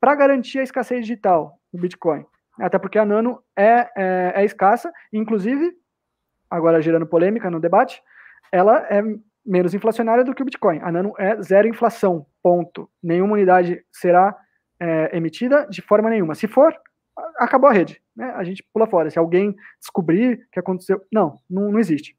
para 0.00 0.14
garantir 0.14 0.58
a 0.58 0.62
escassez 0.62 1.00
digital 1.00 1.58
do 1.72 1.80
Bitcoin. 1.80 2.24
Até 2.58 2.78
porque 2.78 2.98
a 2.98 3.04
Nano 3.04 3.40
é, 3.56 3.88
é, 3.96 4.32
é 4.36 4.44
escassa, 4.44 4.92
inclusive, 5.12 5.72
agora 6.50 6.80
gerando 6.80 7.06
polêmica 7.06 7.50
no 7.50 7.60
debate, 7.60 8.02
ela 8.52 8.86
é 8.88 9.02
menos 9.44 9.74
inflacionária 9.74 10.24
do 10.24 10.34
que 10.34 10.42
o 10.42 10.44
Bitcoin. 10.44 10.80
A 10.82 10.90
Nano 10.90 11.12
é 11.18 11.40
zero 11.42 11.68
inflação, 11.68 12.26
ponto. 12.42 12.88
Nenhuma 13.02 13.34
unidade 13.34 13.84
será 13.92 14.36
é, 14.80 15.16
emitida 15.16 15.66
de 15.68 15.82
forma 15.82 16.10
nenhuma. 16.10 16.34
Se 16.34 16.46
for, 16.46 16.74
acabou 17.38 17.68
a 17.68 17.72
rede. 17.72 18.00
Né? 18.16 18.26
A 18.36 18.44
gente 18.44 18.64
pula 18.72 18.86
fora. 18.86 19.10
Se 19.10 19.18
alguém 19.18 19.54
descobrir 19.80 20.46
que 20.52 20.58
aconteceu. 20.58 21.00
Não, 21.12 21.38
não, 21.48 21.72
não 21.72 21.78
existe. 21.78 22.16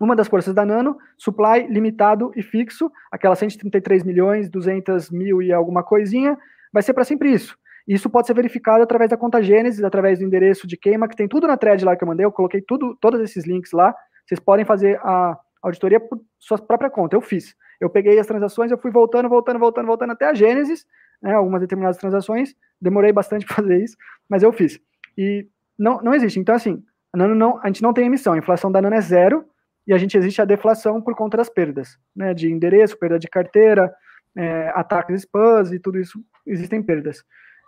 Uma 0.00 0.14
das 0.14 0.28
forças 0.28 0.54
da 0.54 0.64
Nano, 0.64 0.96
supply 1.16 1.66
limitado 1.68 2.30
e 2.36 2.42
fixo, 2.42 2.90
aquelas 3.10 3.38
133 3.40 4.04
milhões, 4.04 4.48
200 4.48 5.10
mil 5.10 5.42
e 5.42 5.52
alguma 5.52 5.82
coisinha, 5.82 6.38
vai 6.72 6.82
ser 6.82 6.94
para 6.94 7.02
sempre 7.02 7.32
isso. 7.32 7.58
Isso 7.86 8.08
pode 8.08 8.26
ser 8.26 8.34
verificado 8.34 8.82
através 8.82 9.10
da 9.10 9.16
conta 9.16 9.42
Gênesis, 9.42 9.82
através 9.82 10.18
do 10.18 10.24
endereço 10.24 10.66
de 10.66 10.76
queima, 10.76 11.08
que 11.08 11.16
tem 11.16 11.26
tudo 11.26 11.48
na 11.48 11.56
thread 11.56 11.84
lá 11.84 11.96
que 11.96 12.04
eu 12.04 12.08
mandei, 12.08 12.24
eu 12.24 12.30
coloquei 12.30 12.60
tudo, 12.60 12.96
todos 13.00 13.20
esses 13.20 13.46
links 13.46 13.72
lá. 13.72 13.94
Vocês 14.26 14.38
podem 14.38 14.64
fazer 14.64 15.00
a 15.02 15.36
auditoria 15.62 15.98
por 15.98 16.20
sua 16.38 16.58
própria 16.58 16.90
conta. 16.90 17.16
Eu 17.16 17.20
fiz. 17.20 17.56
Eu 17.80 17.88
peguei 17.88 18.18
as 18.18 18.26
transações, 18.26 18.70
eu 18.70 18.78
fui 18.78 18.90
voltando, 18.90 19.28
voltando, 19.28 19.58
voltando, 19.58 19.86
voltando 19.86 20.12
até 20.12 20.26
a 20.26 20.34
Gênesis, 20.34 20.86
né, 21.22 21.32
algumas 21.32 21.60
determinadas 21.60 21.96
transações. 21.96 22.54
Demorei 22.80 23.12
bastante 23.12 23.44
para 23.46 23.56
fazer 23.56 23.82
isso, 23.82 23.96
mas 24.28 24.42
eu 24.42 24.52
fiz. 24.52 24.80
E 25.16 25.46
não, 25.78 26.02
não 26.02 26.14
existe. 26.14 26.38
Então, 26.38 26.54
assim, 26.54 26.82
a, 27.12 27.16
Nano 27.16 27.34
não, 27.34 27.60
a 27.62 27.66
gente 27.66 27.82
não 27.82 27.92
tem 27.92 28.06
emissão. 28.06 28.32
A 28.32 28.38
inflação 28.38 28.70
da 28.70 28.82
Nano 28.82 28.96
é 28.96 29.00
zero 29.00 29.44
e 29.88 29.92
a 29.94 29.98
gente 29.98 30.18
existe 30.18 30.42
a 30.42 30.44
deflação 30.44 31.00
por 31.00 31.14
conta 31.14 31.38
das 31.38 31.48
perdas, 31.48 31.98
né, 32.14 32.34
de 32.34 32.52
endereço, 32.52 32.98
perda 32.98 33.18
de 33.18 33.26
carteira, 33.26 33.90
é, 34.36 34.68
ataques 34.74 35.22
spams 35.22 35.72
e 35.72 35.78
tudo 35.78 35.98
isso, 35.98 36.22
existem 36.46 36.82
perdas. 36.82 37.24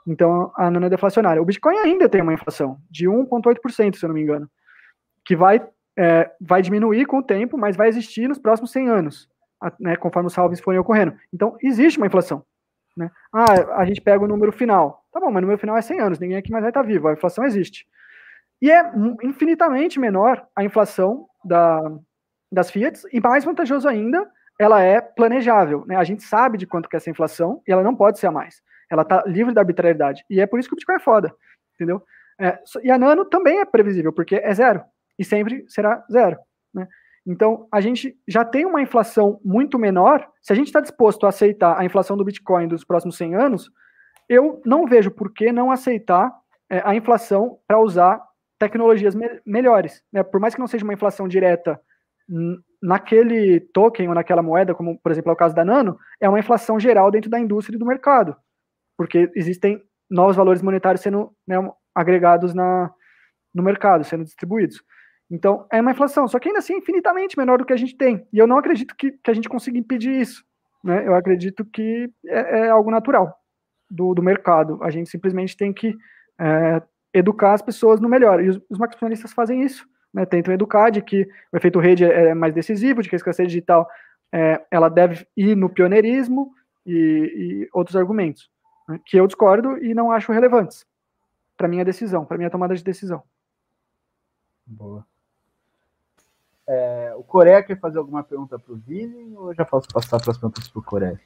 Então, 0.06 0.52
a 0.54 0.70
nano 0.70 0.86
é 0.86 0.90
deflacionária. 0.90 1.40
O 1.40 1.44
Bitcoin 1.44 1.78
ainda 1.78 2.08
tem 2.08 2.20
uma 2.20 2.34
inflação 2.34 2.78
de 2.90 3.08
1,8%, 3.08 3.96
se 3.96 4.04
eu 4.04 4.08
não 4.08 4.14
me 4.14 4.22
engano, 4.22 4.50
que 5.24 5.34
vai, 5.34 5.66
é, 5.96 6.30
vai 6.40 6.60
diminuir 6.60 7.06
com 7.06 7.18
o 7.18 7.22
tempo, 7.22 7.56
mas 7.56 7.74
vai 7.74 7.88
existir 7.88 8.28
nos 8.28 8.38
próximos 8.38 8.70
100 8.70 8.88
anos, 8.88 9.28
né, 9.78 9.96
conforme 9.96 10.26
os 10.26 10.34
salves 10.34 10.60
forem 10.60 10.78
ocorrendo. 10.78 11.14
Então, 11.32 11.56
existe 11.62 11.98
uma 11.98 12.06
inflação. 12.06 12.44
Né? 12.94 13.10
Ah, 13.32 13.78
a 13.78 13.84
gente 13.86 14.00
pega 14.00 14.22
o 14.22 14.28
número 14.28 14.52
final. 14.52 14.99
Tá 15.12 15.18
bom, 15.18 15.30
mas 15.30 15.38
o 15.38 15.40
número 15.42 15.58
final 15.58 15.76
é 15.76 15.82
100 15.82 16.00
anos, 16.00 16.18
ninguém 16.18 16.36
aqui 16.36 16.50
mais 16.50 16.62
vai 16.62 16.70
estar 16.70 16.82
vivo, 16.82 17.08
a 17.08 17.12
inflação 17.12 17.44
existe. 17.44 17.86
E 18.62 18.70
é 18.70 18.92
infinitamente 19.22 19.98
menor 19.98 20.46
a 20.54 20.62
inflação 20.62 21.26
da, 21.44 21.80
das 22.52 22.70
Fiats, 22.70 23.04
e 23.12 23.20
mais 23.20 23.44
vantajoso 23.44 23.88
ainda, 23.88 24.30
ela 24.58 24.82
é 24.82 25.00
planejável. 25.00 25.84
Né? 25.86 25.96
A 25.96 26.04
gente 26.04 26.22
sabe 26.22 26.58
de 26.58 26.66
quanto 26.66 26.88
que 26.88 26.94
é 26.94 26.98
essa 26.98 27.10
inflação 27.10 27.62
e 27.66 27.72
ela 27.72 27.82
não 27.82 27.96
pode 27.96 28.18
ser 28.18 28.26
a 28.26 28.32
mais. 28.32 28.62
Ela 28.90 29.02
está 29.02 29.22
livre 29.26 29.54
da 29.54 29.62
arbitrariedade. 29.62 30.22
E 30.28 30.40
é 30.40 30.46
por 30.46 30.58
isso 30.58 30.68
que 30.68 30.74
o 30.74 30.76
Bitcoin 30.76 30.96
é 30.96 31.00
foda, 31.00 31.34
entendeu? 31.74 32.02
É, 32.38 32.58
e 32.82 32.90
a 32.90 32.98
Nano 32.98 33.24
também 33.24 33.60
é 33.60 33.64
previsível, 33.64 34.12
porque 34.12 34.36
é 34.36 34.52
zero. 34.52 34.82
E 35.18 35.24
sempre 35.24 35.64
será 35.68 36.04
zero. 36.10 36.38
Né? 36.74 36.86
Então, 37.26 37.68
a 37.72 37.80
gente 37.80 38.16
já 38.26 38.44
tem 38.44 38.66
uma 38.66 38.82
inflação 38.82 39.40
muito 39.44 39.78
menor. 39.78 40.28
Se 40.42 40.52
a 40.52 40.56
gente 40.56 40.66
está 40.66 40.80
disposto 40.80 41.24
a 41.24 41.30
aceitar 41.30 41.78
a 41.78 41.84
inflação 41.84 42.16
do 42.16 42.24
Bitcoin 42.24 42.68
dos 42.68 42.84
próximos 42.84 43.16
100 43.16 43.36
anos, 43.36 43.70
eu 44.30 44.62
não 44.64 44.86
vejo 44.86 45.10
por 45.10 45.32
que 45.32 45.52
não 45.52 45.70
aceitar 45.70 46.32
é, 46.70 46.80
a 46.84 46.94
inflação 46.94 47.58
para 47.66 47.78
usar 47.78 48.22
tecnologias 48.58 49.14
me 49.14 49.28
melhores. 49.44 50.02
Né? 50.12 50.22
Por 50.22 50.40
mais 50.40 50.54
que 50.54 50.60
não 50.60 50.66
seja 50.66 50.84
uma 50.84 50.94
inflação 50.94 51.28
direta 51.28 51.78
naquele 52.80 53.60
token 53.60 54.08
ou 54.08 54.14
naquela 54.14 54.42
moeda, 54.42 54.74
como 54.74 54.98
por 54.98 55.10
exemplo 55.10 55.30
é 55.30 55.34
o 55.34 55.36
caso 55.36 55.54
da 55.54 55.64
Nano, 55.64 55.98
é 56.20 56.28
uma 56.28 56.38
inflação 56.38 56.78
geral 56.78 57.10
dentro 57.10 57.28
da 57.28 57.40
indústria 57.40 57.76
e 57.76 57.78
do 57.78 57.84
mercado 57.84 58.36
porque 59.00 59.32
existem 59.34 59.82
novos 60.10 60.36
valores 60.36 60.60
monetários 60.60 61.00
sendo 61.00 61.34
né, 61.48 61.56
agregados 61.94 62.52
na, 62.52 62.92
no 63.54 63.62
mercado, 63.62 64.04
sendo 64.04 64.24
distribuídos. 64.24 64.82
Então, 65.30 65.66
é 65.72 65.80
uma 65.80 65.92
inflação, 65.92 66.28
só 66.28 66.38
que 66.38 66.48
ainda 66.48 66.58
assim 66.58 66.74
é 66.74 66.76
infinitamente 66.76 67.38
menor 67.38 67.56
do 67.56 67.64
que 67.64 67.72
a 67.72 67.78
gente 67.78 67.96
tem. 67.96 68.28
E 68.30 68.36
eu 68.36 68.46
não 68.46 68.58
acredito 68.58 68.94
que, 68.94 69.12
que 69.12 69.30
a 69.30 69.32
gente 69.32 69.48
consiga 69.48 69.78
impedir 69.78 70.20
isso. 70.20 70.44
Né? 70.84 71.08
Eu 71.08 71.14
acredito 71.14 71.64
que 71.64 72.10
é, 72.26 72.58
é 72.58 72.68
algo 72.68 72.90
natural 72.90 73.39
do, 73.90 74.14
do, 74.14 74.22
mercado. 74.22 74.78
A 74.82 74.90
gente 74.90 75.10
simplesmente 75.10 75.56
tem 75.56 75.72
que 75.72 75.96
é, 76.38 76.82
educar 77.12 77.54
as 77.54 77.62
pessoas 77.62 78.00
no 78.00 78.08
melhor. 78.08 78.42
E 78.42 78.48
os, 78.48 78.60
os 78.68 78.78
maximalistas 78.78 79.32
fazem 79.32 79.62
isso. 79.62 79.86
Né? 80.12 80.24
Tentam 80.24 80.54
educar 80.54 80.90
de 80.90 81.02
que 81.02 81.28
o 81.52 81.56
efeito 81.56 81.78
rede 81.78 82.04
é, 82.04 82.28
é 82.28 82.34
mais 82.34 82.54
decisivo, 82.54 83.02
de 83.02 83.08
que 83.08 83.14
a 83.14 83.18
escassez 83.18 83.48
digital 83.48 83.88
é, 84.32 84.64
ela 84.70 84.88
deve 84.88 85.26
ir 85.36 85.56
no 85.56 85.68
pioneirismo 85.68 86.52
e, 86.86 86.92
e 86.92 87.68
outros 87.72 87.96
argumentos 87.96 88.50
né, 88.88 89.00
que 89.04 89.16
eu 89.16 89.26
discordo 89.26 89.76
e 89.78 89.94
não 89.94 90.10
acho 90.10 90.32
relevantes 90.32 90.86
para 91.56 91.68
minha 91.68 91.84
decisão, 91.84 92.24
para 92.24 92.38
minha 92.38 92.50
tomada 92.50 92.74
de 92.74 92.82
decisão. 92.82 93.22
Boa. 94.66 95.04
É, 96.66 97.12
o 97.16 97.24
Coreia 97.24 97.62
quer 97.62 97.78
fazer 97.78 97.98
alguma 97.98 98.22
pergunta 98.22 98.58
para 98.58 98.72
o 98.72 98.76
Vini 98.76 99.36
ou 99.36 99.50
eu 99.50 99.54
já 99.54 99.64
posso 99.64 99.88
passar 99.88 100.20
para 100.20 100.30
as 100.30 100.38
perguntas 100.38 100.68
para 100.68 100.78
o 100.78 100.82
Coreia? 100.82 101.20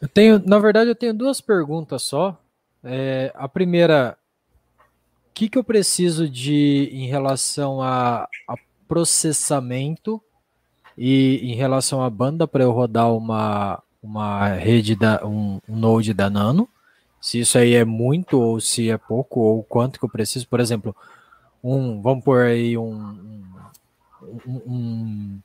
Eu 0.00 0.08
tenho, 0.08 0.42
na 0.46 0.58
verdade, 0.58 0.90
eu 0.90 0.94
tenho 0.94 1.12
duas 1.12 1.40
perguntas 1.40 2.02
só. 2.02 2.40
É, 2.82 3.30
a 3.34 3.46
primeira, 3.46 4.16
o 4.78 5.34
que, 5.34 5.48
que 5.48 5.58
eu 5.58 5.64
preciso 5.64 6.28
de 6.28 6.88
em 6.90 7.06
relação 7.06 7.82
a, 7.82 8.26
a 8.48 8.54
processamento 8.88 10.20
e 10.96 11.40
em 11.42 11.54
relação 11.54 12.02
à 12.02 12.08
banda 12.08 12.48
para 12.48 12.64
eu 12.64 12.72
rodar 12.72 13.12
uma, 13.12 13.82
uma 14.02 14.48
rede 14.48 14.96
da 14.96 15.24
um, 15.26 15.60
um 15.68 15.76
node 15.76 16.14
da 16.14 16.30
Nano, 16.30 16.68
se 17.20 17.38
isso 17.40 17.58
aí 17.58 17.74
é 17.74 17.84
muito 17.84 18.40
ou 18.40 18.58
se 18.58 18.90
é 18.90 18.96
pouco 18.96 19.40
ou 19.40 19.62
quanto 19.62 19.98
que 19.98 20.04
eu 20.04 20.08
preciso, 20.08 20.48
por 20.48 20.60
exemplo, 20.60 20.96
um, 21.62 22.00
vamos 22.00 22.24
por 22.24 22.40
aí 22.40 22.78
um, 22.78 23.52
um, 24.46 24.60
um, 24.66 25.40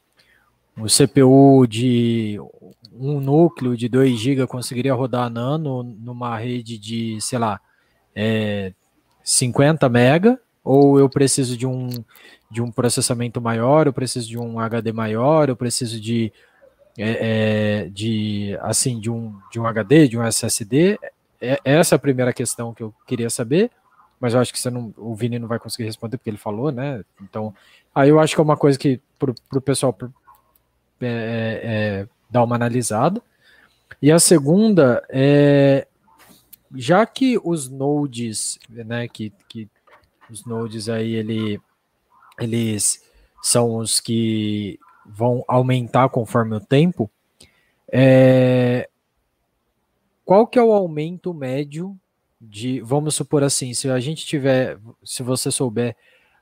um 0.77 0.85
CPU 0.87 1.67
de 1.67 2.39
um 2.99 3.19
núcleo 3.19 3.75
de 3.75 3.89
2 3.89 4.19
GB 4.19 4.47
conseguiria 4.47 4.93
rodar 4.93 5.29
Nano 5.29 5.83
numa 5.83 6.37
rede 6.37 6.77
de, 6.77 7.19
sei 7.21 7.39
lá, 7.39 7.59
é, 8.15 8.73
50 9.23 9.87
mega, 9.89 10.39
ou 10.63 10.99
eu 10.99 11.09
preciso 11.09 11.57
de 11.57 11.67
um, 11.67 11.89
de 12.49 12.61
um 12.61 12.71
processamento 12.71 13.41
maior, 13.41 13.87
eu 13.87 13.93
preciso 13.93 14.27
de 14.27 14.37
um 14.37 14.59
HD 14.59 14.91
maior, 14.91 15.49
eu 15.49 15.55
preciso 15.55 15.99
de 15.99 16.31
é, 16.97 17.83
é, 17.83 17.89
de 17.89 18.57
assim 18.61 18.99
de 18.99 19.09
um, 19.09 19.37
de 19.51 19.59
um 19.59 19.65
HD, 19.65 20.07
de 20.07 20.17
um 20.17 20.23
SSD? 20.23 20.97
É, 21.41 21.59
essa 21.65 21.95
é 21.95 21.97
a 21.97 21.99
primeira 21.99 22.31
questão 22.31 22.73
que 22.73 22.81
eu 22.81 22.93
queria 23.05 23.29
saber, 23.29 23.69
mas 24.19 24.33
eu 24.33 24.39
acho 24.39 24.53
que 24.53 24.59
você 24.59 24.69
não, 24.69 24.93
o 24.97 25.13
Vini 25.13 25.37
não 25.37 25.47
vai 25.47 25.59
conseguir 25.59 25.83
responder 25.83 26.17
porque 26.17 26.29
ele 26.29 26.37
falou, 26.37 26.71
né? 26.71 27.03
Então, 27.21 27.53
aí 27.93 28.09
eu 28.09 28.19
acho 28.19 28.33
que 28.33 28.39
é 28.39 28.43
uma 28.43 28.57
coisa 28.57 28.79
que 28.79 29.01
para 29.19 29.31
o 29.53 29.61
pessoal 29.61 29.95
é, 31.01 31.07
é, 31.07 31.61
é, 31.63 32.07
dar 32.35 32.43
uma 32.43 32.55
analisada. 32.55 33.21
E 34.01 34.11
a 34.11 34.19
segunda 34.19 35.01
é 35.09 35.87
já 36.75 37.05
que 37.05 37.39
os 37.41 37.69
nodes, 37.69 38.59
né, 38.67 39.07
que, 39.07 39.31
que 39.47 39.69
os 40.29 40.45
nodes 40.45 40.89
aí 40.89 41.13
ele, 41.13 41.61
eles 42.37 43.01
são 43.41 43.77
os 43.77 44.01
que 44.01 44.77
vão 45.05 45.45
aumentar 45.47 46.09
conforme 46.09 46.55
o 46.55 46.59
tempo, 46.59 47.09
é... 47.89 48.89
qual 50.25 50.45
que 50.45 50.59
é 50.59 50.63
o 50.63 50.73
aumento 50.73 51.33
médio 51.33 51.97
de, 52.41 52.81
vamos 52.81 53.15
supor 53.15 53.43
assim, 53.43 53.73
se 53.73 53.89
a 53.89 53.99
gente 53.99 54.25
tiver, 54.25 54.77
se 55.03 55.23
você 55.23 55.49
souber, 55.49 55.95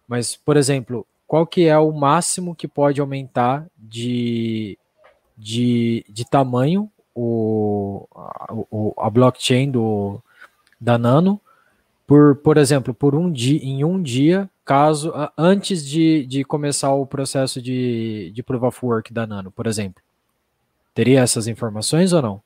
mas, 0.08 0.36
por 0.36 0.58
exemplo, 0.58 1.06
qual 1.28 1.46
que 1.46 1.68
é 1.68 1.78
o 1.78 1.92
máximo 1.92 2.56
que 2.56 2.68
pode 2.68 3.00
aumentar 3.00 3.68
de, 3.78 4.80
de, 5.44 6.06
de 6.10 6.26
tamanho 6.30 6.90
o, 7.14 8.08
a, 8.16 9.06
a 9.06 9.10
blockchain 9.10 9.70
do, 9.70 10.22
da 10.80 10.98
Nano 10.98 11.40
por, 12.06 12.36
por 12.36 12.58
exemplo, 12.58 12.94
por 12.94 13.16
um 13.16 13.32
dia, 13.32 13.60
em 13.64 13.84
um 13.84 14.02
dia, 14.02 14.50
caso 14.66 15.14
antes 15.38 15.86
de, 15.86 16.26
de 16.26 16.44
começar 16.44 16.94
o 16.94 17.06
processo 17.06 17.62
de, 17.62 18.32
de 18.34 18.44
proof 18.44 18.64
of 18.64 18.86
work 18.86 19.14
da 19.14 19.26
Nano, 19.26 19.52
por 19.52 19.68
exemplo. 19.68 20.02
Teria 20.94 21.22
essas 21.22 21.48
informações 21.48 22.14
ou 22.14 22.22
não? 22.22 22.42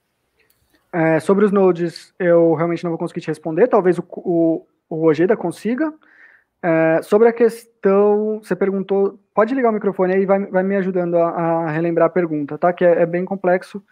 É, 0.94 1.20
sobre 1.20 1.44
os 1.44 1.52
nodes, 1.52 2.14
eu 2.18 2.54
realmente 2.54 2.84
não 2.84 2.92
vou 2.92 2.98
conseguir 2.98 3.22
te 3.22 3.28
responder. 3.28 3.68
Talvez 3.68 3.98
o, 3.98 4.04
o, 4.10 4.66
o 4.90 5.06
Ojeda 5.06 5.36
consiga. 5.36 5.94
É, 6.62 7.02
sobre 7.04 7.28
a 7.28 7.34
questão, 7.34 8.40
você 8.42 8.56
perguntou, 8.56 9.20
pode 9.34 9.54
ligar 9.54 9.70
o 9.70 9.74
microfone 9.74 10.14
aí, 10.14 10.26
vai, 10.26 10.46
vai 10.48 10.64
me 10.64 10.76
ajudando 10.76 11.16
a, 11.16 11.30
a 11.30 11.72
relembrar 11.72 12.08
a 12.08 12.12
pergunta, 12.12 12.58
tá? 12.58 12.74
Que 12.74 12.84
é, 12.84 13.04
é 13.04 13.06
bem 13.06 13.24
complexo. 13.24 13.84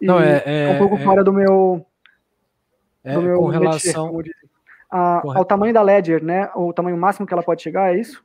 Não, 0.00 0.18
é, 0.18 0.42
é, 0.44 0.74
um 0.74 0.78
pouco 0.78 0.96
é, 0.96 0.98
fora 0.98 1.22
do 1.22 1.32
meu. 1.32 1.84
É, 3.04 3.14
do 3.14 3.22
meu 3.22 3.38
com 3.38 3.46
relação 3.46 4.20
a, 4.90 5.20
com... 5.22 5.32
ao 5.32 5.44
tamanho 5.44 5.72
da 5.72 5.82
Ledger, 5.82 6.22
né? 6.24 6.50
O 6.54 6.72
tamanho 6.72 6.96
máximo 6.96 7.26
que 7.26 7.32
ela 7.32 7.42
pode 7.42 7.62
chegar, 7.62 7.94
é 7.94 8.00
isso? 8.00 8.24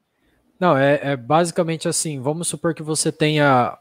Não, 0.59 0.75
é, 0.75 0.99
é 1.03 1.15
basicamente 1.15 1.87
assim. 1.87 2.19
Vamos 2.19 2.47
supor 2.47 2.73
que 2.73 2.81
você 2.81 3.11
tenha 3.11 3.77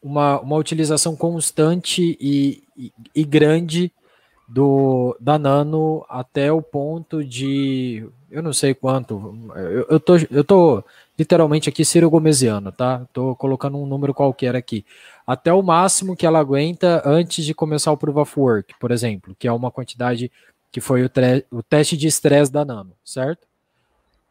uma, 0.00 0.40
uma 0.40 0.56
utilização 0.56 1.16
constante 1.16 2.16
e, 2.20 2.62
e, 2.76 2.92
e 3.14 3.24
grande 3.24 3.92
do 4.48 5.16
da 5.20 5.38
Nano 5.38 6.04
até 6.08 6.52
o 6.52 6.62
ponto 6.62 7.24
de 7.24 8.08
eu 8.30 8.42
não 8.42 8.52
sei 8.52 8.74
quanto. 8.74 9.36
Eu, 9.56 9.86
eu, 9.90 10.00
tô, 10.00 10.16
eu 10.30 10.44
tô 10.44 10.84
literalmente 11.18 11.68
aqui 11.68 11.84
Ciro 11.84 12.08
Gomesiano, 12.08 12.70
tá? 12.70 13.06
Tô 13.12 13.34
colocando 13.34 13.78
um 13.78 13.86
número 13.86 14.14
qualquer 14.14 14.54
aqui. 14.54 14.84
Até 15.26 15.52
o 15.52 15.62
máximo 15.62 16.16
que 16.16 16.26
ela 16.26 16.38
aguenta 16.38 17.02
antes 17.04 17.44
de 17.44 17.54
começar 17.54 17.92
o 17.92 17.96
Proof 17.96 18.16
of 18.16 18.40
Work, 18.40 18.74
por 18.78 18.90
exemplo, 18.90 19.34
que 19.38 19.46
é 19.46 19.52
uma 19.52 19.70
quantidade 19.70 20.30
que 20.72 20.80
foi 20.80 21.04
o, 21.04 21.10
o 21.50 21.62
teste 21.62 21.96
de 21.96 22.06
estresse 22.06 22.50
da 22.50 22.64
Nano, 22.64 22.92
certo? 23.04 23.46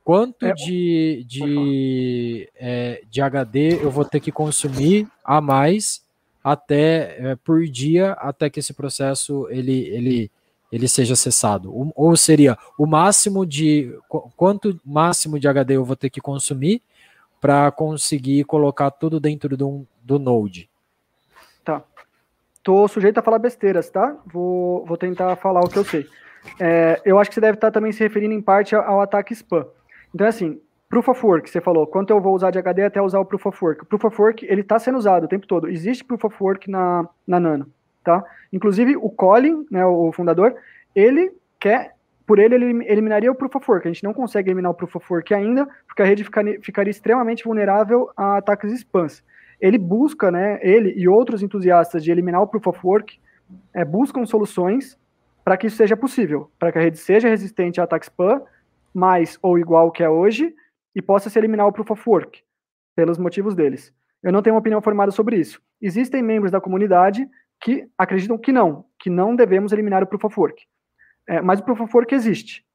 Quanto 0.04 0.46
é, 0.46 0.54
de, 0.54 1.24
de, 1.28 2.50
é, 2.56 3.04
de 3.10 3.22
HD 3.22 3.84
eu 3.84 3.92
vou 3.92 4.06
ter 4.06 4.20
que 4.20 4.32
consumir 4.32 5.08
a 5.24 5.40
mais 5.40 6.02
até 6.44 7.18
é, 7.20 7.36
por 7.36 7.64
dia 7.68 8.14
até 8.14 8.50
que 8.50 8.60
esse 8.60 8.74
processo 8.74 9.48
ele, 9.52 9.88
ele 9.90 10.32
ele 10.72 10.88
seja 10.88 11.14
acessado. 11.14 11.72
Ou 11.96 12.16
seria 12.16 12.58
o 12.78 12.86
máximo 12.86 13.46
de 13.46 13.96
quanto 14.36 14.80
máximo 14.86 15.40
de 15.40 15.48
HD 15.48 15.76
eu 15.76 15.86
vou 15.86 15.96
ter 15.96 16.10
que 16.10 16.22
consumir 16.22 16.82
para 17.42 17.72
conseguir 17.72 18.44
colocar 18.44 18.92
tudo 18.92 19.20
dentro 19.20 19.56
do, 19.56 19.86
do 20.02 20.20
Node. 20.20 20.70
Tá. 21.64 21.82
Tô 22.62 22.88
sujeito 22.88 23.18
a 23.18 23.24
falar 23.24 23.40
besteiras, 23.40 23.90
tá? 23.90 24.18
Vou, 24.26 24.86
vou 24.86 24.98
tentar 24.98 25.36
falar 25.38 25.62
o 25.62 25.70
que 25.70 25.78
eu 25.78 25.86
sei. 25.86 26.08
É, 26.60 27.02
eu 27.06 27.18
acho 27.18 27.30
que 27.30 27.36
você 27.36 27.42
deve 27.42 27.56
estar 27.56 27.72
também 27.72 27.92
se 27.92 28.00
referindo 28.00 28.34
em 28.34 28.42
parte 28.42 28.76
ao 28.76 29.02
ataque 29.02 29.34
spam. 29.34 29.66
Então, 30.14 30.26
é 30.26 30.30
assim, 30.30 30.60
Proof 30.90 31.08
of 31.08 31.26
Work, 31.26 31.50
você 31.50 31.62
falou, 31.62 31.88
quanto 31.88 32.12
eu 32.12 32.20
vou 32.20 32.36
usar 32.36 32.52
de 32.52 32.60
HD 32.60 32.84
até 32.84 33.02
usar 33.02 33.20
o 33.20 33.26
Proof 33.26 33.46
of 33.46 33.64
Work. 33.64 33.84
O 33.84 33.86
Proof 33.86 34.06
of 34.06 34.22
Work, 34.22 34.46
ele 34.46 34.62
está 34.62 34.78
sendo 34.78 34.98
usado 34.98 35.26
o 35.26 35.28
tempo 35.28 35.48
todo. 35.48 35.70
Existe 35.70 36.04
Proof 36.04 36.26
of 36.26 36.36
Work 36.40 36.70
na, 36.70 37.08
na 37.26 37.40
Nano 37.40 37.72
tá? 38.04 38.24
Inclusive 38.52 38.96
o 38.98 39.10
Colin, 39.10 39.66
né, 39.70 39.86
o 39.86 40.12
fundador, 40.12 40.56
ele 40.96 41.32
quer, 41.60 41.96
por 42.26 42.40
ele, 42.40 42.56
ele 42.56 42.86
eliminaria 42.88 43.32
o 43.32 43.36
Proof 43.36 43.56
of 43.56 43.72
Work. 43.72 43.88
A 43.88 43.92
gente 43.92 44.04
não 44.04 44.14
consegue 44.14 44.50
eliminar 44.50 44.72
o 44.72 44.76
Proof 44.76 44.96
of 44.96 45.14
Work 45.14 45.34
ainda, 45.34 45.68
porque 45.88 46.02
a 46.02 46.06
rede 46.06 46.24
ficaria, 46.24 46.60
ficaria 46.62 46.92
extremamente 46.92 47.44
vulnerável 47.44 48.10
a 48.16 48.38
ataques 48.38 48.72
spams. 48.74 49.24
Ele 49.60 49.78
busca, 49.78 50.32
né, 50.32 50.60
ele 50.62 50.94
e 50.96 51.08
outros 51.08 51.44
entusiastas 51.44 52.04
de 52.04 52.12
eliminar 52.12 52.42
o 52.42 52.48
Proof 52.48 52.68
of 52.68 52.80
Work, 52.84 53.20
é, 53.74 53.84
buscam 53.84 54.26
soluções 54.26 54.98
para 55.44 55.58
que 55.58 55.68
isso 55.68 55.78
seja 55.78 55.98
possível, 55.98 56.52
para 56.60 56.72
que 56.72 56.78
a 56.78 56.82
rede 56.82 56.98
seja 56.98 57.28
resistente 57.28 57.82
a 57.82 57.84
ataques 57.84 58.08
spam, 58.08 58.42
mais 58.94 59.38
ou 59.42 59.58
igual 59.58 59.92
que 59.92 60.04
é 60.04 60.10
hoje, 60.10 60.54
e 60.96 61.02
possa 61.02 61.30
se 61.30 61.38
eliminar 61.38 61.68
o 61.68 61.72
Proof 61.72 61.92
of 61.92 62.04
Work, 62.08 62.44
pelos 62.96 63.18
motivos 63.18 63.56
deles. 63.56 63.94
Eu 64.22 64.32
não 64.32 64.42
tenho 64.42 64.56
uma 64.56 64.60
opinião 64.60 64.82
formada 64.82 65.12
sobre 65.12 65.38
isso. 65.38 65.62
Existem 65.82 66.22
membros 66.22 66.52
da 66.52 66.60
comunidade 66.60 67.28
que 67.62 67.88
acreditam 67.98 68.38
que 68.38 68.52
não, 68.52 68.86
que 69.00 69.10
não 69.10 69.36
devemos 69.36 69.72
eliminar 69.72 70.04
o 70.04 70.08
Proof 70.08 70.26
of 70.26 70.40
Work. 70.40 70.66
É, 71.28 71.42
mas 71.42 71.60
o 71.60 71.64
Proof 71.64 71.82
of 71.82 71.96
Work 71.96 72.16
existe. 72.16 72.66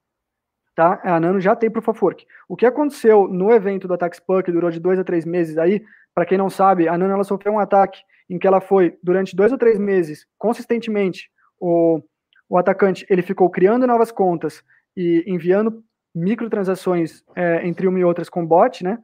Tá? 0.75 1.01
A 1.05 1.21
Nano 1.21 1.41
já 1.41 1.55
tem 1.55 1.71
Proof 1.71 1.89
of 1.89 2.05
Work. 2.05 2.27
O 2.49 2.57
que 2.57 2.67
aconteceu 2.67 3.29
no 3.29 3.53
evento 3.53 3.87
do 3.87 3.95
ataque 3.95 4.17
Spam, 4.17 4.43
que 4.43 4.53
durou 4.53 4.71
de 4.71 4.81
dois 4.81 4.99
a 4.99 5.05
três 5.05 5.25
meses 5.25 5.57
aí, 5.57 5.85
para 6.15 6.27
quem 6.27 6.39
não 6.39 6.51
sabe, 6.51 6.89
a 6.89 6.99
Nano 6.99 7.15
ela 7.15 7.25
sofreu 7.25 7.53
um 7.53 7.59
ataque 7.59 8.01
em 8.29 8.39
que 8.39 8.47
ela 8.47 8.61
foi, 8.61 8.99
durante 9.03 9.37
dois 9.37 9.53
ou 9.53 9.59
três 9.59 9.79
meses, 9.79 10.27
consistentemente, 10.39 11.31
o, 11.61 12.01
o 12.49 12.59
atacante 12.59 13.07
ele 13.09 13.23
ficou 13.23 13.51
criando 13.51 13.87
novas 13.87 14.11
contas 14.11 14.63
e 14.97 15.25
enviando 15.27 15.83
microtransações 16.15 17.25
é, 17.35 17.67
entre 17.67 17.87
uma 17.87 17.99
e 17.99 18.05
outras 18.05 18.29
com 18.29 18.47
bot, 18.47 18.85
né? 18.85 18.99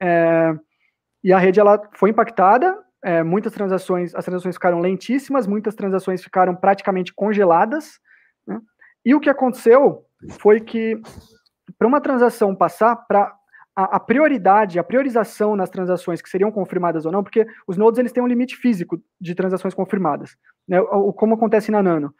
É, 0.00 0.54
e 1.22 1.32
a 1.32 1.38
rede 1.38 1.60
ela 1.60 1.80
foi 1.94 2.10
impactada, 2.10 2.78
é, 3.06 3.22
muitas 3.22 3.52
transações, 3.52 4.12
as 4.16 4.24
transações 4.24 4.56
ficaram 4.56 4.80
lentíssimas, 4.80 5.46
muitas 5.46 5.76
transações 5.76 6.24
ficaram 6.24 6.56
praticamente 6.56 7.14
congeladas. 7.14 8.00
Né? 8.44 8.60
E 9.04 9.14
o 9.14 9.20
que 9.20 9.30
aconteceu 9.30 10.04
foi 10.40 10.60
que, 10.60 11.00
para 11.78 11.86
uma 11.86 12.00
transação 12.00 12.52
passar 12.52 12.96
para 12.96 13.32
a, 13.76 13.96
a, 13.96 14.00
prioridade, 14.00 14.80
a 14.80 14.82
priorização 14.82 15.54
nas 15.54 15.70
transações 15.70 16.20
que 16.20 16.28
seriam 16.28 16.50
confirmadas 16.50 17.06
ou 17.06 17.12
não, 17.12 17.22
porque 17.22 17.46
os 17.64 17.76
nodes 17.76 18.00
eles 18.00 18.10
têm 18.10 18.24
um 18.24 18.26
limite 18.26 18.56
físico 18.56 19.00
de 19.20 19.36
transações 19.36 19.72
confirmadas, 19.72 20.36
né? 20.66 20.80
o, 20.80 21.12
como 21.12 21.36
acontece 21.36 21.70
na 21.70 21.80
Nano. 21.80 22.12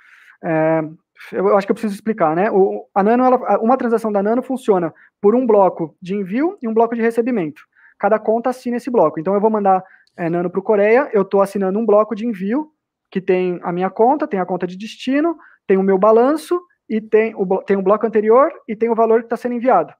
É, 0.44 0.84
eu 1.32 1.56
acho 1.56 1.66
que 1.66 1.73
eu 1.73 1.74
preciso 1.74 1.94
explicar, 1.94 2.36
né? 2.36 2.48
O, 2.48 2.86
a 2.94 3.02
Nano, 3.02 3.24
ela, 3.24 3.58
uma 3.58 3.76
transação 3.76 4.12
da 4.12 4.23
Nano 4.23 4.40
funciona 4.40 4.94
por 5.20 5.34
um 5.34 5.44
bloco 5.44 5.97
de 6.00 6.15
envio 6.15 6.56
e 6.62 6.68
um 6.68 6.74
bloco 6.74 6.94
de 6.94 7.02
recebimento. 7.02 7.62
Cada 7.98 8.20
conta 8.20 8.50
assina 8.50 8.76
esse 8.76 8.89
bloco. 8.89 9.18
Então 9.18 9.34
eu 9.34 9.40
vou 9.40 9.50
mandar 9.50 9.82
é, 10.16 10.30
Nano 10.30 10.50
para 10.50 10.60
o 10.60 10.62
Coreia, 10.62 11.10
eu 11.12 11.22
estou 11.22 11.42
assinando 11.42 11.78
um 11.78 11.86
bloco 11.86 12.14
de 12.14 12.26
envio 12.26 12.72
que 13.10 13.20
tem 13.20 13.60
a 13.62 13.72
minha 13.72 13.90
conta, 13.90 14.26
tem 14.26 14.40
a 14.40 14.46
conta 14.46 14.66
de 14.66 14.76
destino, 14.76 15.36
tem 15.66 15.76
o 15.76 15.82
meu 15.82 15.98
balanço 15.98 16.60
e 16.88 17.00
tem 17.00 17.34
o, 17.36 17.62
tem 17.62 17.76
um 17.76 17.82
bloco 17.82 18.06
anterior 18.06 18.50
e 18.66 18.74
tem 18.74 18.88
o 18.88 18.94
valor 18.94 19.20
que 19.20 19.26
está 19.26 19.36
sendo 19.36 19.54
enviado. 19.54 19.92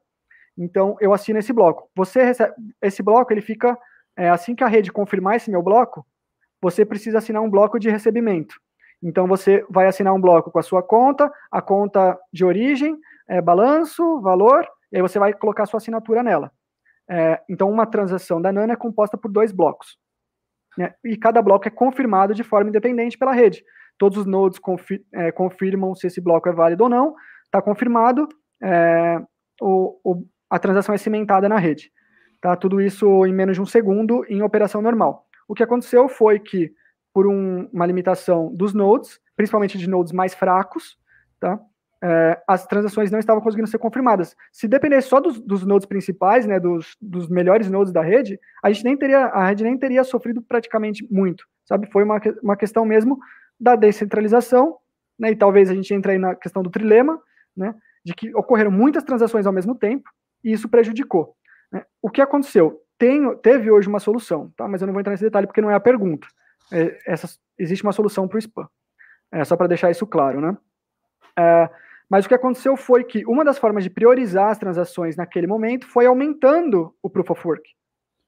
Então 0.57 0.97
eu 1.01 1.13
assino 1.13 1.39
esse 1.39 1.53
bloco. 1.53 1.89
Você 1.95 2.23
recebe 2.25 2.55
esse 2.81 3.03
bloco, 3.03 3.33
ele 3.33 3.41
fica 3.41 3.79
é, 4.17 4.31
assim 4.31 4.55
que 4.55 4.65
a 4.65 4.69
rede 4.69 4.91
confirmar 4.91 5.37
esse 5.37 5.51
meu 5.51 5.63
bloco, 5.63 6.07
você 6.61 6.85
precisa 6.85 7.19
assinar 7.19 7.43
um 7.43 7.51
bloco 7.51 7.79
de 7.79 7.91
recebimento. 7.91 8.55
Então 9.03 9.27
você 9.27 9.65
vai 9.69 9.87
assinar 9.87 10.15
um 10.15 10.21
bloco 10.21 10.51
com 10.51 10.59
a 10.59 10.63
sua 10.63 10.83
conta, 10.83 11.31
a 11.51 11.61
conta 11.61 12.19
de 12.33 12.45
origem, 12.45 12.99
é, 13.29 13.43
balanço, 13.43 14.21
valor, 14.21 14.67
e 14.91 14.97
aí 14.97 15.03
você 15.03 15.19
vai 15.19 15.35
colocar 15.35 15.67
sua 15.67 15.79
assinatura 15.79 16.23
nela. 16.23 16.51
É, 17.09 17.41
então 17.49 17.71
uma 17.71 17.87
transação 17.87 18.41
da 18.41 18.51
Nano 18.51 18.73
é 18.73 18.77
composta 18.77 19.19
por 19.19 19.31
dois 19.31 19.53
blocos 19.53 19.97
né, 20.77 20.95
e 21.05 21.17
cada 21.17 21.41
bloco 21.41 21.67
é 21.67 21.71
confirmado 21.71 22.35
de 22.35 22.43
forma 22.43 22.69
independente 22.71 23.19
pela 23.19 23.33
rede. 23.33 23.65
Todos 23.99 24.19
os 24.19 24.27
nodes 24.27 24.59
confir 24.59 25.03
é, 25.13 25.33
confirmam 25.33 25.95
se 25.95 26.07
esse 26.07 26.21
bloco 26.21 26.49
é 26.49 26.53
válido 26.53 26.85
ou 26.85 26.91
não, 26.91 27.15
está 27.45 27.63
confirmado, 27.63 28.29
é, 28.63 29.19
o, 29.61 29.99
o, 30.05 30.27
a 30.51 30.59
transação 30.59 30.95
é 30.95 30.99
cimentada 30.99 31.49
na 31.49 31.59
rede. 31.59 31.91
Tá? 32.41 32.55
Tudo 32.57 32.81
isso 32.81 33.25
em 33.27 33.33
menos 33.33 33.57
de 33.57 33.63
um 33.63 33.67
segundo 33.67 34.25
em 34.29 34.43
operação 34.43 34.83
normal. 34.83 35.27
O 35.49 35.55
que 35.55 35.63
aconteceu 35.63 36.09
foi 36.09 36.39
que, 36.39 36.73
por 37.13 37.27
um, 37.27 37.69
uma 37.73 37.87
limitação 37.87 38.55
dos 38.55 38.75
nodes, 38.75 39.19
principalmente 39.37 39.79
de 39.79 39.89
nodes 39.89 40.13
mais 40.13 40.35
fracos, 40.35 40.99
tá? 41.41 41.59
É, 42.03 42.41
as 42.47 42.67
transações 42.67 43.11
não 43.11 43.19
estavam 43.19 43.43
conseguindo 43.43 43.69
ser 43.69 43.79
confirmadas. 43.79 44.37
Se 44.53 44.69
dependesse 44.69 45.09
só 45.09 45.21
dos, 45.21 45.41
dos 45.41 45.65
nodes 45.65 45.87
principais, 45.87 46.47
né, 46.47 46.61
dos, 46.61 46.97
dos, 47.01 47.29
melhores 47.29 47.71
nodes 47.71 47.93
da 47.93 48.03
rede, 48.03 48.39
a 48.63 48.71
gente 48.71 48.85
nem 48.85 48.97
teria, 48.97 49.27
a 49.27 49.47
rede 49.47 49.65
nem 49.65 49.79
teria 49.79 50.05
sofrido 50.05 50.43
praticamente 50.43 51.07
muito, 51.11 51.47
sabe? 51.65 51.89
Foi 51.91 52.05
uma, 52.05 52.21
uma 52.43 52.57
questão 52.57 52.85
mesmo 52.85 53.19
da 53.59 53.75
descentralização, 53.75 54.77
né, 55.19 55.31
e 55.31 55.37
talvez 55.37 55.71
a 55.71 55.75
gente 55.75 55.93
entre 55.95 56.13
aí 56.13 56.19
na 56.19 56.35
questão 56.35 56.63
do 56.63 56.71
trilema, 56.71 57.21
né, 57.57 57.75
de 58.05 58.15
que 58.15 58.35
ocorreram 58.35 58.71
muitas 58.71 59.03
transações 59.03 59.47
ao 59.47 59.53
mesmo 59.53 59.75
tempo, 59.75 60.11
e 60.45 60.53
isso 60.53 60.69
prejudicou. 60.69 61.35
Né? 61.73 61.85
O 62.03 62.11
que 62.11 62.21
aconteceu? 62.21 62.81
Tem, 62.99 63.37
teve 63.39 63.71
hoje 63.71 63.89
uma 63.89 64.01
solução, 64.01 64.53
tá? 64.57 64.69
mas 64.69 64.81
eu 64.81 64.87
não 64.87 64.93
vou 64.93 65.01
entrar 65.01 65.13
nesse 65.13 65.25
detalhe 65.25 65.47
porque 65.47 65.61
não 65.61 65.71
é 65.71 65.75
a 65.75 65.81
pergunta. 65.81 66.27
É, 66.73 66.99
essa, 67.07 67.29
existe 67.59 67.83
uma 67.83 67.93
solução 67.93 68.29
para 68.29 68.37
o 68.37 68.39
spam. 68.39 68.69
É, 69.33 69.45
só 69.45 69.57
para 69.57 69.67
deixar 69.67 69.91
isso 69.91 70.07
claro, 70.07 70.41
né? 70.41 70.57
É, 71.39 71.69
mas 72.09 72.25
o 72.25 72.29
que 72.29 72.35
aconteceu 72.35 72.77
foi 72.77 73.03
que 73.05 73.25
uma 73.27 73.45
das 73.45 73.59
formas 73.59 73.83
de 73.83 73.91
priorizar 73.91 74.51
as 74.51 74.59
transações 74.59 75.17
naquele 75.17 75.47
momento 75.47 75.87
foi 75.87 76.07
aumentando 76.07 76.95
o 77.03 77.11
Proof 77.11 77.31
of 77.31 77.47
Work. 77.47 77.69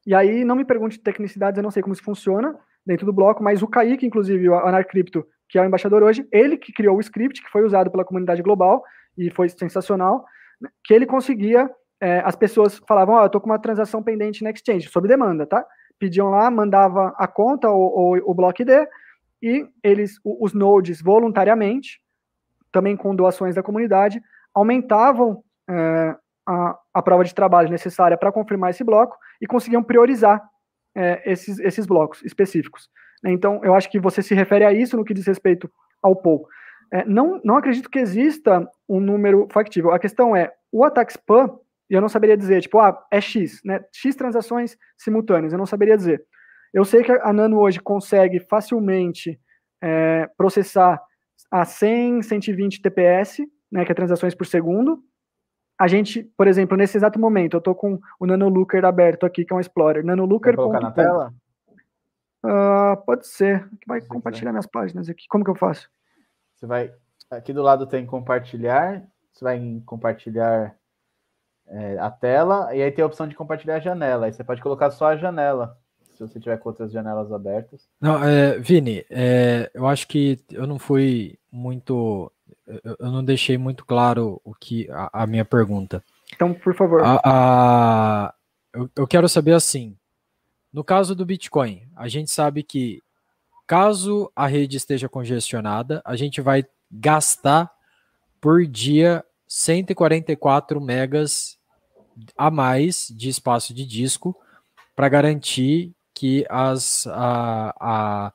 E 0.06 0.14
aí, 0.14 0.44
não 0.44 0.56
me 0.56 0.64
pergunte 0.64 0.96
de 0.96 1.02
tecnicidades, 1.02 1.58
eu 1.58 1.62
não 1.62 1.70
sei 1.70 1.82
como 1.82 1.92
isso 1.92 2.02
funciona 2.02 2.58
dentro 2.84 3.06
do 3.06 3.12
bloco, 3.12 3.42
mas 3.42 3.62
o 3.62 3.68
Kaique, 3.68 4.06
inclusive, 4.06 4.48
o 4.48 4.54
Anarcrypto, 4.54 5.24
que 5.48 5.58
é 5.58 5.62
o 5.62 5.64
embaixador 5.64 6.02
hoje, 6.02 6.26
ele 6.32 6.56
que 6.56 6.72
criou 6.72 6.96
o 6.96 7.00
script, 7.00 7.42
que 7.42 7.50
foi 7.50 7.62
usado 7.62 7.90
pela 7.90 8.04
comunidade 8.04 8.42
global, 8.42 8.82
e 9.16 9.30
foi 9.30 9.48
sensacional, 9.48 10.24
que 10.82 10.94
ele 10.94 11.06
conseguia, 11.06 11.70
é, 12.00 12.20
as 12.20 12.34
pessoas 12.34 12.80
falavam, 12.88 13.16
ó, 13.16 13.20
oh, 13.20 13.24
eu 13.24 13.28
tô 13.28 13.40
com 13.40 13.50
uma 13.50 13.58
transação 13.58 14.02
pendente 14.02 14.42
na 14.42 14.50
Exchange, 14.50 14.88
sob 14.88 15.06
demanda, 15.06 15.46
tá? 15.46 15.64
Pediam 15.98 16.30
lá, 16.30 16.50
mandava 16.50 17.14
a 17.16 17.26
conta 17.26 17.68
ou, 17.68 18.16
o 18.24 18.34
bloco 18.34 18.62
ID, 18.62 18.70
e 19.42 19.66
eles, 19.82 20.18
os 20.24 20.52
nodes, 20.52 21.02
voluntariamente, 21.02 22.00
também 22.78 22.96
com 22.96 23.12
doações 23.12 23.56
da 23.56 23.62
comunidade, 23.62 24.22
aumentavam 24.54 25.42
é, 25.68 26.14
a, 26.46 26.78
a 26.94 27.02
prova 27.02 27.24
de 27.24 27.34
trabalho 27.34 27.68
necessária 27.68 28.16
para 28.16 28.30
confirmar 28.30 28.70
esse 28.70 28.84
bloco 28.84 29.16
e 29.40 29.48
conseguiam 29.48 29.82
priorizar 29.82 30.40
é, 30.96 31.20
esses, 31.30 31.58
esses 31.58 31.86
blocos 31.86 32.22
específicos. 32.22 32.88
Então, 33.26 33.60
eu 33.64 33.74
acho 33.74 33.90
que 33.90 33.98
você 33.98 34.22
se 34.22 34.32
refere 34.32 34.64
a 34.64 34.72
isso 34.72 34.96
no 34.96 35.04
que 35.04 35.12
diz 35.12 35.26
respeito 35.26 35.68
ao 36.00 36.14
POU. 36.14 36.46
É, 36.92 37.04
não, 37.04 37.40
não 37.44 37.56
acredito 37.56 37.90
que 37.90 37.98
exista 37.98 38.64
um 38.88 39.00
número 39.00 39.48
factível. 39.50 39.90
A 39.90 39.98
questão 39.98 40.36
é, 40.36 40.52
o 40.70 40.84
ataque 40.84 41.10
spam, 41.10 41.58
eu 41.90 42.00
não 42.00 42.08
saberia 42.08 42.36
dizer, 42.36 42.62
tipo, 42.62 42.78
ah, 42.78 42.96
é 43.10 43.20
X, 43.20 43.60
né? 43.64 43.80
X 43.92 44.14
transações 44.14 44.76
simultâneas, 44.96 45.52
eu 45.52 45.58
não 45.58 45.66
saberia 45.66 45.96
dizer. 45.96 46.24
Eu 46.72 46.84
sei 46.84 47.02
que 47.02 47.10
a 47.10 47.32
Nano 47.32 47.58
hoje 47.58 47.80
consegue 47.80 48.38
facilmente 48.38 49.40
é, 49.82 50.28
processar 50.36 51.02
a 51.50 51.64
100, 51.64 52.22
120 52.22 52.80
TPS, 52.82 53.46
né, 53.70 53.84
que 53.84 53.92
é 53.92 53.94
transações 53.94 54.34
por 54.34 54.46
segundo. 54.46 55.02
A 55.78 55.86
gente, 55.86 56.24
por 56.36 56.48
exemplo, 56.48 56.76
nesse 56.76 56.96
exato 56.96 57.18
momento, 57.18 57.54
eu 57.54 57.58
estou 57.58 57.74
com 57.74 58.00
o 58.18 58.26
NanoLooker 58.26 58.84
aberto 58.84 59.24
aqui, 59.24 59.44
que 59.44 59.52
é 59.52 59.56
um 59.56 59.60
Explorer. 59.60 60.04
NanoLooker. 60.04 60.56
Vou 60.56 60.66
colocar 60.66 60.80
na 60.80 60.90
tela? 60.90 61.32
Uh, 62.44 62.96
pode 63.04 63.26
ser. 63.26 63.68
Vai 63.86 64.00
compartilhar 64.00 64.50
minhas 64.50 64.66
páginas 64.66 65.08
aqui. 65.08 65.26
Como 65.28 65.44
que 65.44 65.50
eu 65.50 65.54
faço? 65.54 65.88
Você 66.54 66.66
vai. 66.66 66.92
Aqui 67.30 67.52
do 67.52 67.62
lado 67.62 67.86
tem 67.86 68.04
compartilhar. 68.04 69.04
Você 69.32 69.44
vai 69.44 69.56
em 69.56 69.80
compartilhar 69.80 70.76
é, 71.68 71.98
a 71.98 72.10
tela 72.10 72.74
e 72.74 72.82
aí 72.82 72.90
tem 72.90 73.02
a 73.02 73.06
opção 73.06 73.28
de 73.28 73.36
compartilhar 73.36 73.76
a 73.76 73.80
janela. 73.80 74.26
Aí 74.26 74.32
você 74.32 74.42
pode 74.42 74.60
colocar 74.60 74.90
só 74.90 75.08
a 75.08 75.16
janela 75.16 75.78
se 76.18 76.26
você 76.26 76.40
tiver 76.40 76.58
com 76.58 76.68
outras 76.68 76.90
janelas 76.90 77.32
abertas. 77.32 77.88
Não, 78.00 78.22
é, 78.22 78.58
Vini, 78.58 79.04
é, 79.08 79.70
eu 79.72 79.86
acho 79.86 80.08
que 80.08 80.40
eu 80.50 80.66
não 80.66 80.78
fui 80.78 81.38
muito, 81.50 82.30
eu, 82.66 83.12
não 83.12 83.24
deixei 83.24 83.56
muito 83.56 83.84
claro 83.84 84.40
o 84.44 84.52
que 84.52 84.90
a, 84.90 85.22
a 85.22 85.26
minha 85.26 85.44
pergunta. 85.44 86.02
Então, 86.34 86.52
por 86.52 86.74
favor. 86.74 87.02
A, 87.04 87.20
a, 87.24 88.34
eu, 88.74 88.90
eu 88.96 89.06
quero 89.06 89.28
saber 89.28 89.52
assim, 89.52 89.96
no 90.72 90.82
caso 90.82 91.14
do 91.14 91.24
Bitcoin, 91.24 91.88
a 91.94 92.08
gente 92.08 92.32
sabe 92.32 92.64
que 92.64 93.00
caso 93.64 94.30
a 94.34 94.46
rede 94.46 94.76
esteja 94.76 95.08
congestionada, 95.08 96.02
a 96.04 96.16
gente 96.16 96.40
vai 96.40 96.66
gastar 96.90 97.70
por 98.40 98.66
dia 98.66 99.24
144 99.46 100.80
megas 100.80 101.58
a 102.36 102.50
mais 102.50 103.06
de 103.14 103.28
espaço 103.28 103.72
de 103.72 103.86
disco 103.86 104.36
para 104.96 105.08
garantir 105.08 105.94
que 106.18 106.44
as, 106.50 107.06
a, 107.06 107.72
a, 107.78 108.32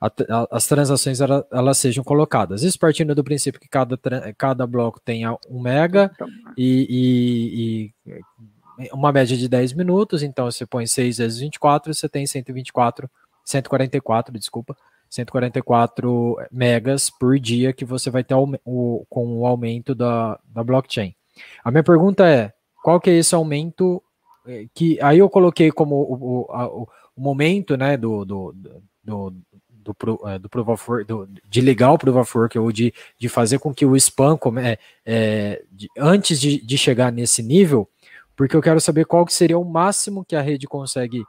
a, 0.00 0.48
as 0.50 0.66
transações 0.66 1.20
elas, 1.20 1.44
elas, 1.52 1.78
sejam 1.78 2.02
colocadas. 2.02 2.64
Isso 2.64 2.76
partindo 2.76 3.14
do 3.14 3.22
princípio 3.22 3.60
que 3.60 3.68
cada, 3.68 3.96
cada 4.36 4.66
bloco 4.66 5.00
tenha 5.00 5.36
um 5.48 5.60
mega 5.60 6.10
então, 6.12 6.26
e, 6.58 7.92
e, 8.04 8.84
e, 8.84 8.90
uma 8.92 9.12
média 9.12 9.36
de 9.36 9.48
10 9.48 9.74
minutos, 9.74 10.24
então 10.24 10.50
você 10.50 10.66
põe 10.66 10.88
6 10.88 11.18
vezes 11.18 11.38
24, 11.38 11.94
você 11.94 12.08
tem 12.08 12.26
124, 12.26 13.08
144, 13.44 14.36
desculpa, 14.36 14.76
144 15.08 16.36
megas 16.50 17.10
por 17.10 17.38
dia 17.38 17.72
que 17.72 17.84
você 17.84 18.10
vai 18.10 18.24
ter 18.24 18.34
o, 18.34 18.58
o, 18.64 19.06
com 19.08 19.38
o 19.38 19.46
aumento 19.46 19.94
da, 19.94 20.36
da 20.44 20.64
blockchain. 20.64 21.14
A 21.62 21.70
minha 21.70 21.84
pergunta 21.84 22.28
é, 22.28 22.52
qual 22.82 23.00
que 23.00 23.08
é 23.08 23.14
esse 23.14 23.36
aumento 23.36 24.02
eh, 24.46 24.66
que 24.74 25.00
aí 25.00 25.18
eu 25.18 25.28
coloquei 25.28 25.70
como 25.70 25.94
o, 25.94 26.46
o, 26.48 26.82
o 26.82 26.88
momento 27.20 27.76
né, 27.76 27.96
do, 27.96 28.24
do, 28.24 28.52
do, 28.52 28.82
do, 29.04 29.94
do, 29.94 30.28
é, 30.28 30.38
Proof 30.38 30.68
of 30.68 30.90
Work, 30.90 31.04
do, 31.06 31.28
de 31.48 31.60
ligar 31.60 31.92
o 31.92 31.98
Proof 31.98 32.16
of 32.16 32.38
Work 32.38 32.58
ou 32.58 32.72
de, 32.72 32.92
de 33.18 33.28
fazer 33.28 33.58
com 33.58 33.74
que 33.74 33.84
o 33.84 33.96
spam, 33.96 34.36
come, 34.36 34.62
é, 34.62 34.78
é, 35.04 35.62
de, 35.70 35.88
antes 35.98 36.40
de, 36.40 36.64
de 36.64 36.78
chegar 36.78 37.12
nesse 37.12 37.42
nível, 37.42 37.88
porque 38.34 38.56
eu 38.56 38.62
quero 38.62 38.80
saber 38.80 39.04
qual 39.04 39.26
que 39.26 39.32
seria 39.32 39.58
o 39.58 39.64
máximo 39.64 40.24
que 40.24 40.36
a 40.36 40.40
rede 40.40 40.66
consegue 40.66 41.22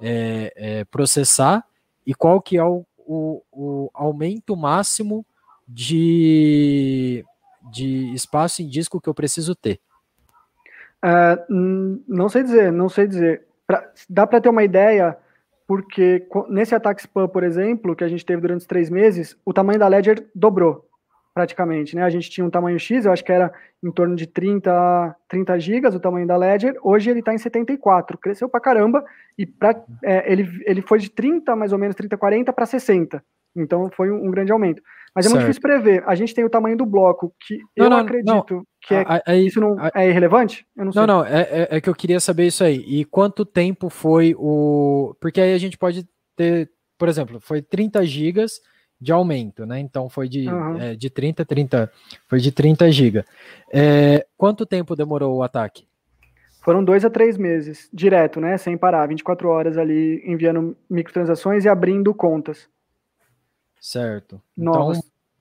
é, 0.00 0.52
é, 0.56 0.84
processar 0.84 1.64
e 2.06 2.14
qual 2.14 2.40
que 2.40 2.56
é 2.56 2.64
o, 2.64 2.84
o, 2.98 3.42
o 3.52 3.90
aumento 3.94 4.56
máximo 4.56 5.24
de, 5.66 7.24
de 7.72 8.12
espaço 8.14 8.62
em 8.62 8.68
disco 8.68 9.00
que 9.00 9.08
eu 9.08 9.14
preciso 9.14 9.54
ter. 9.54 9.80
Uh, 11.04 12.02
não 12.08 12.28
sei 12.28 12.42
dizer, 12.42 12.72
não 12.72 12.88
sei 12.88 13.06
dizer. 13.06 13.46
Pra, 13.66 13.92
dá 14.08 14.26
para 14.26 14.40
ter 14.40 14.48
uma 14.48 14.64
ideia 14.64 15.16
porque 15.66 16.26
nesse 16.48 16.74
ataque 16.74 17.00
spam, 17.00 17.28
por 17.28 17.42
exemplo, 17.42 17.96
que 17.96 18.04
a 18.04 18.08
gente 18.08 18.24
teve 18.24 18.40
durante 18.40 18.60
os 18.60 18.66
três 18.66 18.88
meses, 18.88 19.36
o 19.44 19.52
tamanho 19.52 19.78
da 19.78 19.88
Ledger 19.88 20.28
dobrou 20.34 20.86
praticamente, 21.36 21.94
né? 21.94 22.02
A 22.02 22.08
gente 22.08 22.30
tinha 22.30 22.46
um 22.46 22.48
tamanho 22.48 22.78
X, 22.78 23.04
eu 23.04 23.12
acho 23.12 23.22
que 23.22 23.30
era 23.30 23.52
em 23.84 23.92
torno 23.92 24.16
de 24.16 24.26
30, 24.26 25.14
30 25.28 25.60
gigas 25.60 25.94
o 25.94 26.00
tamanho 26.00 26.26
da 26.26 26.34
Ledger, 26.34 26.78
hoje 26.82 27.10
ele 27.10 27.18
está 27.18 27.34
em 27.34 27.36
74, 27.36 28.16
cresceu 28.16 28.48
pra 28.48 28.58
caramba, 28.58 29.04
e 29.36 29.44
pra, 29.44 29.78
é, 30.02 30.32
ele, 30.32 30.48
ele 30.64 30.80
foi 30.80 30.98
de 30.98 31.10
30, 31.10 31.54
mais 31.54 31.74
ou 31.74 31.78
menos, 31.78 31.94
30, 31.94 32.16
40 32.16 32.52
para 32.54 32.64
60, 32.64 33.22
então 33.56 33.90
foi 33.90 34.10
um, 34.10 34.26
um 34.26 34.30
grande 34.30 34.52
aumento. 34.52 34.82
Mas 35.14 35.24
é 35.24 35.28
certo. 35.30 35.40
muito 35.40 35.46
difícil 35.46 35.62
prever. 35.62 36.04
A 36.06 36.14
gente 36.14 36.34
tem 36.34 36.44
o 36.44 36.50
tamanho 36.50 36.76
do 36.76 36.84
bloco, 36.84 37.32
que 37.40 37.56
não, 37.76 37.86
eu 37.86 37.90
não, 37.90 37.96
acredito 37.98 38.54
não. 38.54 38.64
que 38.82 38.94
é, 38.94 39.00
a, 39.00 39.22
a, 39.26 39.36
isso 39.36 39.58
não 39.58 39.74
a, 39.78 39.90
é 39.94 40.10
irrelevante. 40.10 40.66
Eu 40.76 40.84
não, 40.84 40.92
sei. 40.92 41.00
não, 41.00 41.06
não, 41.06 41.24
é, 41.24 41.40
é, 41.40 41.68
é, 41.70 41.80
que 41.80 41.88
eu 41.88 41.94
queria 41.94 42.20
saber 42.20 42.46
isso 42.46 42.62
aí. 42.62 42.84
E 42.86 43.04
quanto 43.06 43.46
tempo 43.46 43.88
foi 43.88 44.34
o. 44.36 45.16
Porque 45.18 45.40
aí 45.40 45.54
a 45.54 45.58
gente 45.58 45.78
pode 45.78 46.06
ter, 46.36 46.70
por 46.98 47.08
exemplo, 47.08 47.40
foi 47.40 47.62
30 47.62 48.04
gigas 48.04 48.60
de 49.00 49.10
aumento, 49.10 49.64
né? 49.64 49.80
Então 49.80 50.08
foi 50.10 50.28
de, 50.28 50.48
uhum. 50.48 50.78
é, 50.78 50.94
de 50.94 51.08
30 51.08 51.46
30. 51.46 51.90
Foi 52.28 52.38
de 52.38 52.52
30 52.52 52.92
gigas. 52.92 53.24
É, 53.72 54.26
quanto 54.36 54.66
tempo 54.66 54.94
demorou 54.94 55.36
o 55.36 55.42
ataque? 55.42 55.86
Foram 56.62 56.84
dois 56.84 57.04
a 57.04 57.10
três 57.10 57.38
meses, 57.38 57.88
direto, 57.92 58.40
né? 58.40 58.58
Sem 58.58 58.76
parar, 58.76 59.06
24 59.06 59.48
horas 59.48 59.78
ali 59.78 60.20
enviando 60.26 60.76
microtransações 60.90 61.64
e 61.64 61.68
abrindo 61.68 62.12
contas. 62.12 62.68
Certo. 63.80 64.40
Então, 64.56 64.92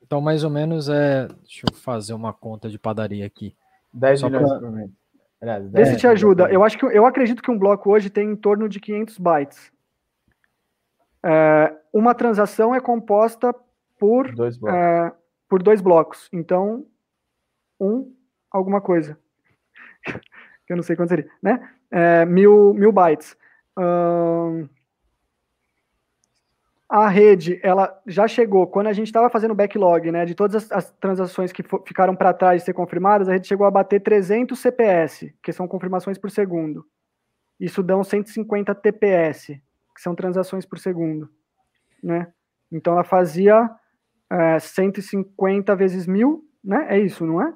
então, 0.03 0.21
mais 0.21 0.43
ou 0.43 0.49
menos 0.49 0.87
é. 0.87 1.27
Deixa 1.27 1.65
eu 1.69 1.75
fazer 1.75 2.13
uma 2.13 2.31
conta 2.33 2.69
de 2.69 2.77
padaria 2.77 3.25
aqui. 3.25 3.55
10 3.93 4.19
Só 4.19 4.29
milhões 4.29 4.49
pra... 4.49 4.59
por 4.59 4.71
mês. 4.71 4.91
Aliás, 5.41 5.71
Vê 5.71 5.85
se 5.85 5.97
te 5.97 6.07
ajuda. 6.07 6.49
Eu 6.49 6.63
acho 6.63 6.77
que 6.77 6.85
eu 6.85 7.05
acredito 7.05 7.41
que 7.41 7.51
um 7.51 7.57
bloco 7.57 7.91
hoje 7.91 8.09
tem 8.09 8.31
em 8.31 8.35
torno 8.35 8.69
de 8.69 8.79
500 8.79 9.17
bytes. 9.17 9.71
É, 11.23 11.75
uma 11.91 12.13
transação 12.13 12.73
é 12.73 12.79
composta 12.79 13.53
por 13.99 14.33
dois, 14.33 14.59
é, 14.67 15.11
por 15.49 15.61
dois 15.61 15.81
blocos. 15.81 16.29
Então, 16.31 16.85
um 17.79 18.13
alguma 18.51 18.79
coisa. 18.79 19.17
eu 20.69 20.75
não 20.75 20.83
sei 20.83 20.95
quanto 20.95 21.09
seria, 21.09 21.29
né? 21.41 21.69
É, 21.91 22.25
mil, 22.25 22.73
mil 22.73 22.91
bytes 22.91 23.35
a 26.89 27.07
rede 27.07 27.59
ela 27.63 27.99
já 28.05 28.27
chegou, 28.27 28.67
quando 28.67 28.87
a 28.87 28.93
gente 28.93 29.07
estava 29.07 29.29
fazendo 29.29 29.51
o 29.51 29.55
backlog 29.55 30.11
né, 30.11 30.25
de 30.25 30.35
todas 30.35 30.55
as, 30.55 30.71
as 30.71 30.91
transações 30.93 31.51
que 31.51 31.63
ficaram 31.85 32.15
para 32.15 32.33
trás 32.33 32.61
de 32.61 32.65
ser 32.65 32.73
confirmadas, 32.73 33.27
a 33.27 33.33
rede 33.33 33.47
chegou 33.47 33.65
a 33.65 33.71
bater 33.71 33.99
300 34.01 34.57
CPS, 34.57 35.33
que 35.41 35.51
são 35.51 35.67
confirmações 35.67 36.17
por 36.17 36.29
segundo. 36.29 36.85
Isso 37.59 37.81
dá 37.81 38.01
150 38.01 38.75
TPS, 38.75 39.47
que 39.95 40.01
são 40.01 40.13
transações 40.13 40.65
por 40.65 40.77
segundo. 40.77 41.29
Né? 42.03 42.31
Então 42.71 42.93
ela 42.93 43.03
fazia 43.03 43.69
é, 44.29 44.59
150 44.59 45.75
vezes 45.75 46.05
mil, 46.05 46.43
né? 46.63 46.85
É 46.89 46.99
isso, 46.99 47.25
não 47.25 47.41
é? 47.41 47.53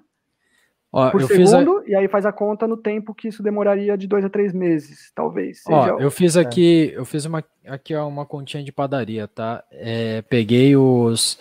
Ó, 0.91 1.11
por 1.11 1.21
segundo, 1.21 1.79
a... 1.79 1.83
e 1.87 1.95
aí 1.95 2.07
faz 2.07 2.25
a 2.25 2.31
conta 2.31 2.67
no 2.67 2.75
tempo 2.75 3.13
que 3.13 3.27
isso 3.27 3.43
demoraria 3.43 3.95
de 3.95 4.07
dois 4.07 4.25
a 4.25 4.29
três 4.29 4.53
meses, 4.53 5.11
talvez. 5.13 5.61
Ó, 5.67 5.99
eu 5.99 6.09
fiz 6.09 6.35
aqui, 6.35 6.91
eu 6.95 7.05
fiz 7.05 7.25
uma, 7.25 7.43
aqui 7.67 7.95
uma 7.95 8.25
continha 8.25 8.63
de 8.63 8.71
padaria, 8.71 9.27
tá? 9.27 9.63
É, 9.71 10.23
peguei 10.23 10.75
os, 10.75 11.37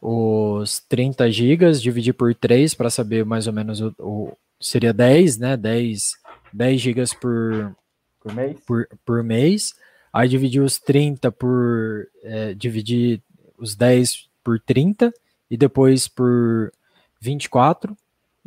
os 0.00 0.78
30 0.88 1.30
gigas, 1.32 1.82
dividi 1.82 2.12
por 2.12 2.32
3 2.32 2.74
para 2.74 2.88
saber 2.88 3.24
mais 3.24 3.48
ou 3.48 3.52
menos 3.52 3.80
o, 3.80 3.92
o, 3.98 4.32
seria 4.60 4.92
10, 4.92 5.38
né? 5.38 5.56
10, 5.56 6.12
10 6.52 6.80
gigas 6.80 7.12
por, 7.12 7.74
por 8.20 8.32
mês. 8.32 8.60
Por, 8.64 8.88
por 9.04 9.22
mês. 9.24 9.74
Aí 10.12 10.28
dividi 10.28 10.60
os 10.60 10.78
30 10.78 11.32
por. 11.32 12.06
É, 12.22 12.54
dividi 12.54 13.20
os 13.58 13.74
10 13.74 14.28
por 14.44 14.60
30 14.60 15.12
e 15.50 15.56
depois 15.56 16.06
por 16.06 16.72
24 17.20 17.96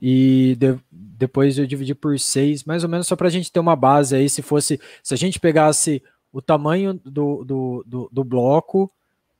e 0.01 0.55
de, 0.57 0.77
depois 0.91 1.57
eu 1.57 1.65
dividi 1.65 1.93
por 1.93 2.19
6, 2.19 2.63
mais 2.63 2.83
ou 2.83 2.89
menos 2.89 3.07
só 3.07 3.15
para 3.15 3.27
a 3.27 3.31
gente 3.31 3.51
ter 3.51 3.59
uma 3.59 3.75
base 3.75 4.15
aí, 4.15 4.29
se 4.29 4.41
fosse, 4.41 4.79
se 5.03 5.13
a 5.13 5.17
gente 5.17 5.39
pegasse 5.39 6.01
o 6.31 6.41
tamanho 6.41 6.93
do, 6.93 7.43
do, 7.43 7.83
do, 7.85 8.09
do 8.11 8.23
bloco, 8.23 8.91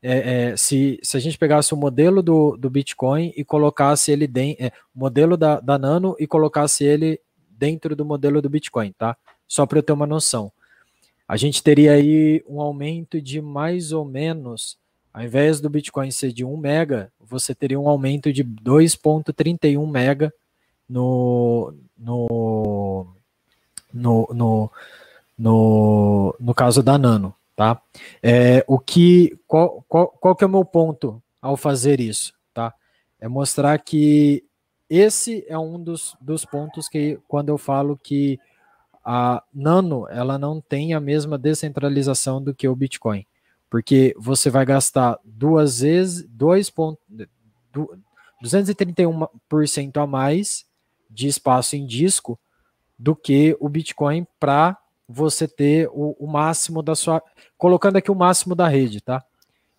é, 0.02 0.52
é, 0.52 0.58
se, 0.58 1.00
se 1.04 1.18
a 1.18 1.20
gente 1.20 1.38
pegasse 1.38 1.74
o 1.74 1.78
modelo 1.78 2.22
do, 2.22 2.58
do 2.58 2.70
Bitcoin 2.70 3.34
e 3.36 3.44
colocasse 3.44 4.12
ele 4.12 4.28
dentro, 4.28 4.66
é, 4.66 4.72
o 4.96 5.00
modelo 5.00 5.38
da, 5.38 5.60
da 5.60 5.78
Nano 5.78 6.16
e 6.20 6.26
colocasse 6.26 6.84
ele 6.84 7.20
dentro 7.50 7.96
do 7.96 8.06
modelo 8.06 8.42
do 8.42 8.50
Bitcoin, 8.50 8.94
tá? 8.98 9.18
Só 9.48 9.66
para 9.66 9.80
eu 9.80 9.84
ter 9.84 9.94
uma 9.94 10.08
noção. 10.08 10.52
A 11.28 11.36
gente 11.36 11.62
teria 11.62 11.94
aí 11.94 12.44
um 12.48 12.62
aumento 12.62 13.22
de 13.22 13.42
mais 13.42 13.92
ou 13.92 14.06
menos 14.06 14.80
ao 15.14 15.24
invés 15.24 15.60
do 15.60 15.70
Bitcoin 15.70 16.12
ser 16.12 16.32
de 16.32 16.46
1 16.46 16.56
mega, 16.58 17.12
você 17.20 17.56
teria 17.56 17.80
um 17.80 17.90
aumento 17.90 18.32
de 18.32 18.44
2.31 18.44 19.90
mega 19.90 20.34
no, 20.90 21.74
no, 21.98 23.08
no, 23.94 24.28
no, 24.34 24.72
no, 25.38 26.36
no 26.40 26.54
caso 26.54 26.82
da 26.82 26.98
Nano, 26.98 27.36
tá? 27.56 27.82
É, 28.24 28.66
o 28.68 28.80
que, 28.80 29.38
qual, 29.48 29.86
qual, 29.88 30.08
qual 30.08 30.36
que 30.36 30.44
é 30.44 30.48
o 30.48 30.50
meu 30.50 30.66
ponto 30.66 31.22
ao 31.42 31.56
fazer 31.56 32.00
isso, 32.00 32.34
tá? 32.54 32.74
É 33.20 33.28
mostrar 33.28 33.78
que 33.80 34.44
esse 34.90 35.46
é 35.48 35.58
um 35.58 35.82
dos, 35.82 36.16
dos 36.20 36.44
pontos 36.44 36.90
que, 36.90 37.20
quando 37.28 37.50
eu 37.50 37.58
falo 37.58 37.96
que 37.96 38.40
a 39.06 39.44
Nano 39.54 40.08
ela 40.10 40.38
não 40.38 40.60
tem 40.60 40.94
a 40.94 41.00
mesma 41.00 41.38
descentralização 41.38 42.42
do 42.42 42.56
que 42.56 42.68
o 42.68 42.76
Bitcoin, 42.76 43.26
porque 43.70 44.16
você 44.18 44.50
vai 44.50 44.66
gastar 44.66 45.20
duas 45.24 45.82
vezes, 45.82 46.28
231% 48.44 49.98
a 50.02 50.08
mais 50.08 50.69
de 51.10 51.28
espaço 51.28 51.76
em 51.76 51.86
disco 51.86 52.40
do 52.98 53.16
que 53.16 53.56
o 53.60 53.70
Bitcoin 53.70 54.28
para 54.40 54.78
você 55.08 55.48
ter 55.48 55.90
o, 55.92 56.16
o, 56.20 56.28
máximo 56.28 56.84
da 56.84 56.94
sua. 56.94 57.24
Colocando 57.58 57.96
aqui 57.96 58.12
o 58.12 58.16
máximo 58.16 58.54
da 58.54 58.68
rede, 58.68 59.02
tá? 59.02 59.24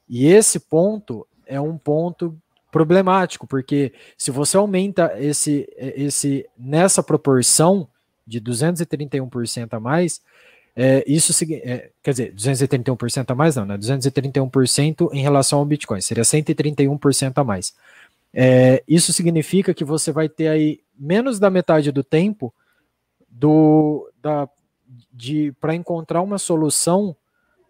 E 0.08 0.26
esse 0.26 0.58
ponto 0.58 1.26
é 1.46 1.60
um 1.60 1.78
ponto 1.78 2.36
problemático, 2.72 3.46
porque 3.46 3.92
se 4.16 4.30
você 4.30 4.56
aumenta 4.56 5.14
esse, 5.18 5.68
esse 5.76 6.48
nessa 6.58 7.02
proporção 7.02 7.88
de 8.26 8.40
231% 8.40 9.74
a 9.74 9.80
mais, 9.80 10.20
é, 10.74 11.04
isso 11.06 11.32
é, 11.52 11.90
quer 12.02 12.10
dizer, 12.10 12.34
231% 12.34 13.30
a 13.30 13.34
mais 13.34 13.56
não, 13.56 13.66
né? 13.66 13.76
231% 13.76 15.10
em 15.12 15.20
relação 15.20 15.58
ao 15.58 15.64
Bitcoin, 15.64 16.00
seria 16.00 16.22
131% 16.22 17.32
a 17.36 17.44
mais. 17.44 17.74
É, 18.32 18.82
isso 18.86 19.12
significa 19.12 19.74
que 19.74 19.84
você 19.84 20.12
vai 20.12 20.28
ter 20.28 20.48
aí 20.48 20.80
menos 20.96 21.38
da 21.38 21.50
metade 21.50 21.90
do 21.90 22.04
tempo 22.04 22.54
do 23.28 24.10
da 24.20 24.48
de 25.12 25.52
para 25.60 25.74
encontrar 25.74 26.22
uma 26.22 26.38
solução 26.38 27.16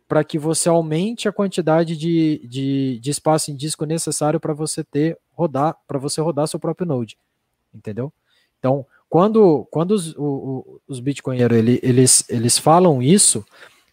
para 0.09 0.25
que 0.25 0.39
você 0.39 0.69
aumente 0.69 1.29
a 1.29 1.33
quantidade 1.33 1.97
de, 1.97 2.47
de, 2.47 2.99
de 2.99 3.11
espaço 3.11 3.51
em 3.51 3.57
disco 3.57 3.85
necessário 3.85 4.41
para 4.41 4.53
você 4.53 4.83
ter 4.83 5.17
rodar 5.33 5.77
para 5.87 5.99
você 5.99 6.21
rodar 6.21 6.49
seu 6.49 6.59
próprio 6.59 6.87
node, 6.87 7.17
entendeu? 7.73 8.13
Então, 8.59 8.85
quando, 9.09 9.67
quando 9.71 9.93
os, 9.93 10.15
o, 10.17 10.81
os 10.87 11.01
bitcoinheiros 11.01 11.57
ele, 11.57 11.81
eles, 11.83 12.25
eles 12.29 12.59
falam 12.59 13.03
isso, 13.03 13.45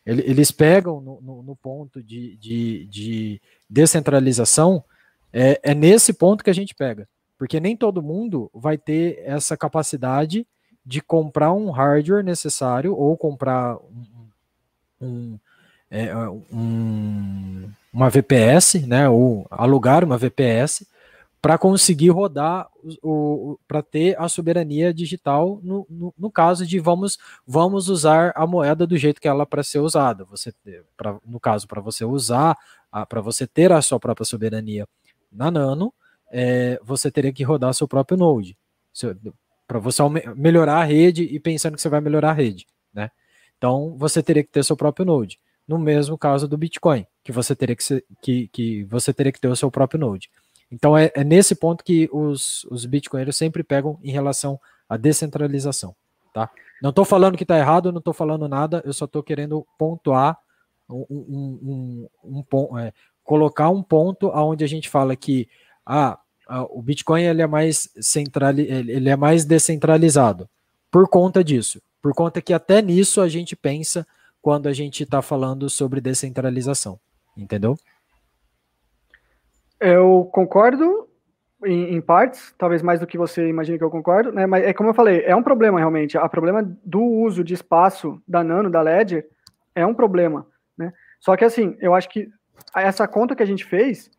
eles 0.05 0.51
pegam 0.51 1.01
no, 1.01 1.19
no, 1.21 1.43
no 1.43 1.55
ponto 1.55 2.01
de, 2.03 2.37
de, 2.37 2.85
de 2.85 3.41
descentralização, 3.69 4.83
é, 5.31 5.59
é 5.63 5.73
nesse 5.73 6.13
ponto 6.13 6.43
que 6.43 6.49
a 6.49 6.53
gente 6.53 6.73
pega, 6.73 7.07
porque 7.37 7.59
nem 7.59 7.75
todo 7.75 8.01
mundo 8.01 8.49
vai 8.53 8.77
ter 8.77 9.21
essa 9.25 9.55
capacidade 9.55 10.45
de 10.85 11.01
comprar 11.01 11.51
um 11.51 11.69
hardware 11.69 12.23
necessário 12.23 12.95
ou 12.95 13.17
comprar 13.17 13.75
um, 13.77 14.29
um, 15.01 15.39
é, 15.91 16.15
um, 16.51 17.69
uma 17.93 18.09
VPS, 18.09 18.87
né, 18.87 19.09
ou 19.09 19.45
alugar 19.49 20.03
uma 20.03 20.17
VPS 20.17 20.85
para 21.41 21.57
conseguir 21.57 22.09
rodar 22.09 22.67
o, 23.01 23.51
o 23.53 23.59
para 23.67 23.81
ter 23.81 24.19
a 24.19 24.27
soberania 24.27 24.93
digital 24.93 25.59
no, 25.63 25.85
no, 25.89 26.13
no, 26.17 26.31
caso 26.31 26.65
de 26.65 26.79
vamos 26.79 27.17
vamos 27.45 27.89
usar 27.89 28.33
a 28.35 28.47
moeda 28.47 28.87
do 28.87 28.97
jeito 28.97 29.21
que 29.21 29.27
ela 29.27 29.45
para 29.45 29.63
ser 29.63 29.79
usada. 29.79 30.25
Você 30.25 30.53
pra, 30.95 31.17
no 31.25 31.39
caso 31.39 31.67
para 31.67 31.79
você 31.79 32.03
usar 32.03 32.57
para 33.07 33.21
você 33.21 33.45
ter 33.45 33.71
a 33.71 33.81
sua 33.81 33.99
própria 33.99 34.25
soberania 34.25 34.87
na 35.37 35.51
Nano, 35.51 35.93
é, 36.31 36.79
você 36.83 37.09
teria 37.09 37.31
que 37.31 37.43
rodar 37.43 37.73
seu 37.73 37.87
próprio 37.87 38.17
Node 38.17 38.57
para 39.67 39.79
você 39.79 40.01
melhorar 40.35 40.77
a 40.77 40.83
rede 40.83 41.23
e 41.23 41.39
pensando 41.39 41.75
que 41.75 41.81
você 41.81 41.89
vai 41.89 41.99
melhorar 41.99 42.31
a 42.31 42.33
rede, 42.33 42.65
né? 42.93 43.11
Então 43.57 43.95
você 43.97 44.23
teria 44.23 44.43
que 44.43 44.49
ter 44.49 44.63
seu 44.63 44.77
próprio 44.77 45.05
node. 45.05 45.39
No 45.67 45.77
mesmo 45.77 46.17
caso 46.17 46.47
do 46.47 46.57
Bitcoin, 46.57 47.05
que 47.23 47.31
você 47.31 47.53
teria 47.53 47.75
que, 47.75 47.83
ser, 47.83 48.05
que, 48.21 48.47
que 48.47 48.85
você 48.85 49.13
teria 49.13 49.31
que 49.31 49.41
ter 49.41 49.49
o 49.49 49.55
seu 49.55 49.69
próprio 49.69 49.99
node. 49.99 50.29
Então 50.71 50.97
é, 50.97 51.11
é 51.13 51.23
nesse 51.23 51.55
ponto 51.55 51.83
que 51.83 52.09
os, 52.11 52.63
os 52.65 52.85
bitcoinheiros 52.85 53.35
sempre 53.35 53.63
pegam 53.63 53.99
em 54.01 54.11
relação 54.11 54.59
à 54.87 54.95
descentralização, 54.95 55.95
tá? 56.33 56.49
Não 56.81 56.91
estou 56.91 57.03
falando 57.03 57.35
que 57.35 57.43
está 57.43 57.57
errado, 57.57 57.91
não 57.91 57.99
estou 57.99 58.13
falando 58.13 58.47
nada, 58.47 58.81
eu 58.85 58.93
só 58.93 59.05
estou 59.05 59.23
querendo 59.23 59.65
pontuar 59.77 60.37
um, 60.89 61.05
um, 61.09 62.07
um, 62.23 62.43
um 62.71 62.79
é, 62.79 62.93
colocar 63.27 63.69
um 63.69 63.83
ponto 63.83 64.29
aonde 64.29 64.63
a 64.63 64.67
gente 64.67 64.87
fala 64.89 65.13
que 65.13 65.49
ah, 65.85 66.17
o 66.69 66.81
Bitcoin 66.81 67.23
ele 67.23 67.41
é 67.41 67.47
mais 67.47 67.89
central, 67.99 68.57
ele 68.57 69.09
é 69.09 69.17
mais 69.17 69.43
descentralizado 69.43 70.49
por 70.89 71.09
conta 71.09 71.43
disso, 71.43 71.81
por 72.01 72.13
conta 72.13 72.41
que 72.41 72.53
até 72.53 72.81
nisso 72.81 73.19
a 73.19 73.27
gente 73.27 73.53
pensa 73.53 74.07
quando 74.41 74.67
a 74.67 74.73
gente 74.73 75.03
está 75.03 75.21
falando 75.21 75.69
sobre 75.69 75.99
descentralização, 75.99 76.97
entendeu? 77.35 77.77
Eu 79.77 80.29
concordo 80.31 81.09
em, 81.65 81.95
em, 81.95 81.99
partes, 81.99 82.55
talvez 82.57 82.81
mais 82.81 83.01
do 83.01 83.07
que 83.07 83.17
você 83.17 83.49
imagina 83.49 83.77
que 83.77 83.83
eu 83.83 83.91
concordo, 83.91 84.31
né? 84.31 84.45
Mas 84.45 84.63
é 84.63 84.71
como 84.71 84.89
eu 84.89 84.93
falei, 84.93 85.23
é 85.25 85.35
um 85.35 85.43
problema 85.43 85.79
realmente. 85.79 86.17
O 86.17 86.29
problema 86.29 86.63
do 86.81 87.01
uso 87.01 87.43
de 87.43 87.53
espaço 87.53 88.21
da 88.25 88.41
Nano, 88.41 88.69
da 88.69 88.81
Ledger, 88.81 89.27
é 89.75 89.85
um 89.85 89.93
problema, 89.93 90.47
né? 90.77 90.93
Só 91.19 91.35
que 91.35 91.43
assim, 91.43 91.75
eu 91.81 91.93
acho 91.93 92.07
que 92.07 92.31
essa 92.75 93.07
conta 93.07 93.35
que 93.35 93.43
a 93.43 93.45
gente 93.47 93.65
fez, 93.65 94.09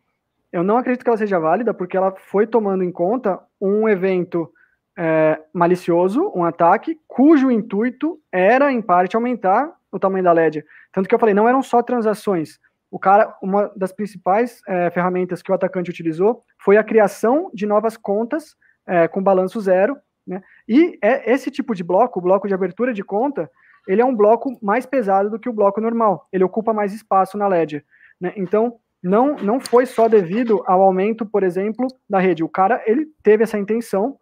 eu 0.52 0.62
não 0.62 0.78
acredito 0.78 1.02
que 1.02 1.10
ela 1.10 1.18
seja 1.18 1.39
válida, 1.39 1.75
porque 1.75 1.97
ela 1.97 2.15
foi 2.17 2.47
tomando 2.47 2.83
em 2.83 2.91
conta 2.91 3.39
um 3.60 3.89
evento 3.89 4.50
é, 4.97 5.41
malicioso, 5.52 6.33
um 6.34 6.44
ataque, 6.44 6.99
cujo 7.07 7.50
intuito 7.50 8.18
era, 8.33 8.73
em 8.73 8.83
parte, 8.83 9.15
aumentar 9.15 9.73
o 9.92 9.99
tamanho 9.99 10.25
da 10.25 10.33
LED. 10.33 10.65
Tanto 10.92 11.08
que 11.08 11.15
eu 11.15 11.18
falei, 11.18 11.34
não 11.34 11.49
eram 11.49 11.62
só 11.62 11.83
transações. 11.83 12.58
O 12.91 12.99
cara, 12.99 13.36
uma 13.42 13.70
das 13.76 13.92
principais 13.92 14.60
é, 14.67 14.91
ferramentas 14.91 15.42
que 15.42 15.52
o 15.52 15.55
atacante 15.55 15.91
utilizou 15.91 16.42
foi 16.58 16.76
a 16.76 16.84
criação 16.84 17.50
de 17.52 17.67
novas 17.67 17.97
contas 17.97 18.57
é, 18.86 19.07
com 19.07 19.23
balanço 19.23 19.60
zero. 19.60 19.97
Né? 20.26 20.42
E 20.67 20.99
é 21.02 21.31
esse 21.31 21.50
tipo 21.50 21.75
de 21.75 21.84
bloco, 21.84 22.18
o 22.18 22.23
bloco 22.23 22.49
de 22.49 22.55
abertura 22.55 22.92
de 22.92 23.05
conta, 23.05 23.50
ele 23.86 24.02
é 24.02 24.05
um 24.05 24.15
bloco 24.15 24.58
mais 24.62 24.84
pesado 24.84 25.31
do 25.31 25.39
que 25.39 25.49
o 25.49 25.52
bloco 25.52 25.81
normal. 25.81 26.26
Ele 26.33 26.44
ocupa 26.44 26.73
mais 26.73 26.92
espaço 26.92 27.39
na 27.39 27.47
LED. 27.47 27.84
Né? 28.20 28.32
Então, 28.36 28.78
não, 29.02 29.36
não 29.36 29.60
foi 29.60 29.86
só 29.86 30.08
devido 30.08 30.62
ao 30.66 30.82
aumento, 30.82 31.24
por 31.24 31.42
exemplo, 31.42 31.86
da 32.08 32.18
rede. 32.18 32.42
O 32.42 32.48
cara 32.48 32.82
ele 32.86 33.06
teve 33.22 33.44
essa 33.44 33.58
intenção 33.58 34.18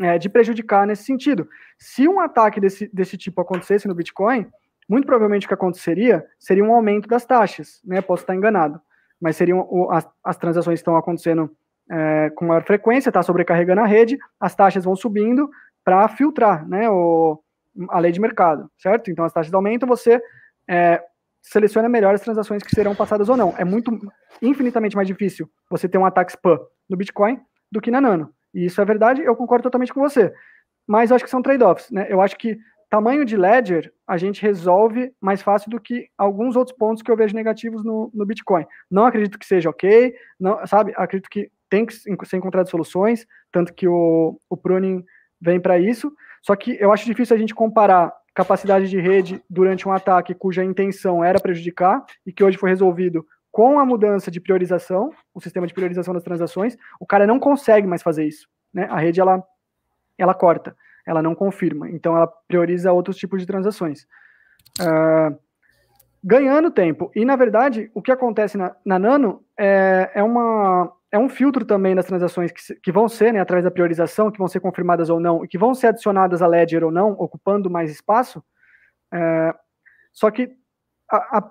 é, 0.00 0.18
de 0.18 0.28
prejudicar 0.28 0.86
nesse 0.86 1.04
sentido. 1.04 1.48
Se 1.78 2.06
um 2.06 2.20
ataque 2.20 2.60
desse, 2.60 2.88
desse 2.92 3.16
tipo 3.16 3.40
acontecesse 3.40 3.88
no 3.88 3.94
Bitcoin, 3.94 4.46
muito 4.88 5.06
provavelmente 5.06 5.46
o 5.46 5.48
que 5.48 5.54
aconteceria 5.54 6.24
seria 6.38 6.64
um 6.64 6.72
aumento 6.72 7.08
das 7.08 7.24
taxas, 7.24 7.80
né? 7.84 8.00
Posso 8.00 8.22
estar 8.22 8.34
enganado, 8.34 8.80
mas 9.20 9.36
seriam 9.36 9.90
as, 9.90 10.08
as 10.22 10.36
transações 10.36 10.78
estão 10.78 10.96
acontecendo 10.96 11.50
é, 11.90 12.30
com 12.30 12.44
maior 12.44 12.64
frequência, 12.64 13.10
está 13.10 13.22
sobrecarregando 13.22 13.80
a 13.80 13.86
rede, 13.86 14.18
as 14.38 14.54
taxas 14.54 14.84
vão 14.84 14.94
subindo 14.94 15.48
para 15.84 16.06
filtrar, 16.08 16.68
né? 16.68 16.88
O, 16.88 17.40
a 17.90 17.98
lei 17.98 18.12
de 18.12 18.20
mercado, 18.20 18.70
certo? 18.78 19.10
Então 19.10 19.24
as 19.24 19.32
taxas 19.32 19.52
aumentam, 19.52 19.88
você 19.88 20.20
é, 20.68 21.02
seleciona 21.46 21.88
melhor 21.88 22.14
as 22.14 22.20
transações 22.20 22.62
que 22.62 22.74
serão 22.74 22.94
passadas 22.94 23.28
ou 23.28 23.36
não. 23.36 23.54
É 23.56 23.64
muito, 23.64 23.96
infinitamente 24.42 24.96
mais 24.96 25.06
difícil 25.06 25.48
você 25.70 25.88
ter 25.88 25.96
um 25.96 26.04
ataque 26.04 26.32
spam 26.32 26.58
no 26.88 26.96
Bitcoin 26.96 27.40
do 27.70 27.80
que 27.80 27.90
na 27.90 28.00
Nano. 28.00 28.30
E 28.52 28.66
isso 28.66 28.80
é 28.80 28.84
verdade, 28.84 29.22
eu 29.22 29.36
concordo 29.36 29.62
totalmente 29.62 29.94
com 29.94 30.00
você. 30.00 30.32
Mas 30.86 31.10
eu 31.10 31.16
acho 31.16 31.24
que 31.24 31.30
são 31.30 31.42
trade-offs, 31.42 31.90
né? 31.90 32.06
Eu 32.08 32.20
acho 32.20 32.36
que 32.36 32.58
tamanho 32.88 33.24
de 33.24 33.36
ledger 33.36 33.92
a 34.06 34.16
gente 34.16 34.42
resolve 34.42 35.12
mais 35.20 35.42
fácil 35.42 35.70
do 35.70 35.80
que 35.80 36.08
alguns 36.16 36.56
outros 36.56 36.76
pontos 36.76 37.02
que 37.02 37.10
eu 37.10 37.16
vejo 37.16 37.34
negativos 37.34 37.84
no, 37.84 38.10
no 38.12 38.26
Bitcoin. 38.26 38.64
Não 38.90 39.06
acredito 39.06 39.38
que 39.38 39.46
seja 39.46 39.70
ok, 39.70 40.14
não, 40.38 40.64
sabe? 40.66 40.92
Acredito 40.96 41.28
que 41.28 41.50
tem 41.68 41.84
que 41.84 41.94
ser 41.94 42.36
encontrado 42.36 42.70
soluções, 42.70 43.26
tanto 43.52 43.74
que 43.74 43.88
o, 43.88 44.40
o 44.48 44.56
pruning 44.56 45.04
vem 45.40 45.60
para 45.60 45.78
isso. 45.78 46.12
Só 46.42 46.54
que 46.54 46.76
eu 46.80 46.92
acho 46.92 47.04
difícil 47.04 47.34
a 47.34 47.38
gente 47.38 47.54
comparar 47.54 48.12
capacidade 48.36 48.90
de 48.90 49.00
rede 49.00 49.42
durante 49.48 49.88
um 49.88 49.92
ataque 49.92 50.34
cuja 50.34 50.62
intenção 50.62 51.24
era 51.24 51.40
prejudicar 51.40 52.04
e 52.24 52.30
que 52.30 52.44
hoje 52.44 52.58
foi 52.58 52.68
resolvido 52.68 53.26
com 53.50 53.80
a 53.80 53.86
mudança 53.86 54.30
de 54.30 54.38
priorização, 54.38 55.10
o 55.32 55.40
sistema 55.40 55.66
de 55.66 55.72
priorização 55.72 56.12
das 56.12 56.22
transações, 56.22 56.76
o 57.00 57.06
cara 57.06 57.26
não 57.26 57.40
consegue 57.40 57.86
mais 57.86 58.02
fazer 58.02 58.26
isso, 58.26 58.46
né? 58.74 58.86
A 58.90 58.98
rede 58.98 59.22
ela 59.22 59.42
ela 60.18 60.34
corta, 60.34 60.76
ela 61.06 61.22
não 61.22 61.34
confirma, 61.34 61.88
então 61.88 62.14
ela 62.14 62.26
prioriza 62.46 62.92
outros 62.92 63.16
tipos 63.16 63.40
de 63.40 63.46
transações. 63.46 64.06
Uh, 64.78 65.34
ganhando 66.22 66.70
tempo. 66.70 67.10
E 67.14 67.24
na 67.24 67.36
verdade, 67.36 67.90
o 67.94 68.02
que 68.02 68.12
acontece 68.12 68.58
na, 68.58 68.76
na 68.84 68.98
Nano 68.98 69.42
é, 69.58 70.10
é 70.14 70.22
uma 70.22 70.92
é 71.12 71.18
um 71.18 71.28
filtro 71.28 71.64
também 71.64 71.94
das 71.94 72.06
transações 72.06 72.50
que, 72.50 72.74
que 72.76 72.92
vão 72.92 73.08
ser, 73.08 73.32
né, 73.32 73.40
através 73.40 73.64
da 73.64 73.70
priorização, 73.70 74.30
que 74.30 74.38
vão 74.38 74.48
ser 74.48 74.60
confirmadas 74.60 75.08
ou 75.08 75.20
não, 75.20 75.44
e 75.44 75.48
que 75.48 75.58
vão 75.58 75.74
ser 75.74 75.88
adicionadas 75.88 76.42
a 76.42 76.46
Ledger 76.46 76.84
ou 76.84 76.90
não, 76.90 77.12
ocupando 77.12 77.70
mais 77.70 77.90
espaço. 77.90 78.42
É, 79.12 79.54
só 80.12 80.30
que 80.30 80.50
a, 81.10 81.38
a, 81.38 81.50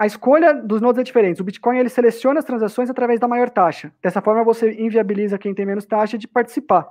a, 0.00 0.06
escolha 0.06 0.52
dos 0.54 0.80
nodos 0.80 0.98
é 0.98 1.04
diferente. 1.04 1.40
O 1.40 1.44
Bitcoin 1.44 1.78
ele 1.78 1.88
seleciona 1.88 2.40
as 2.40 2.44
transações 2.44 2.90
através 2.90 3.20
da 3.20 3.28
maior 3.28 3.48
taxa. 3.48 3.92
Dessa 4.02 4.20
forma, 4.20 4.42
você 4.42 4.72
inviabiliza 4.72 5.38
quem 5.38 5.54
tem 5.54 5.64
menos 5.64 5.86
taxa 5.86 6.18
de 6.18 6.26
participar. 6.26 6.88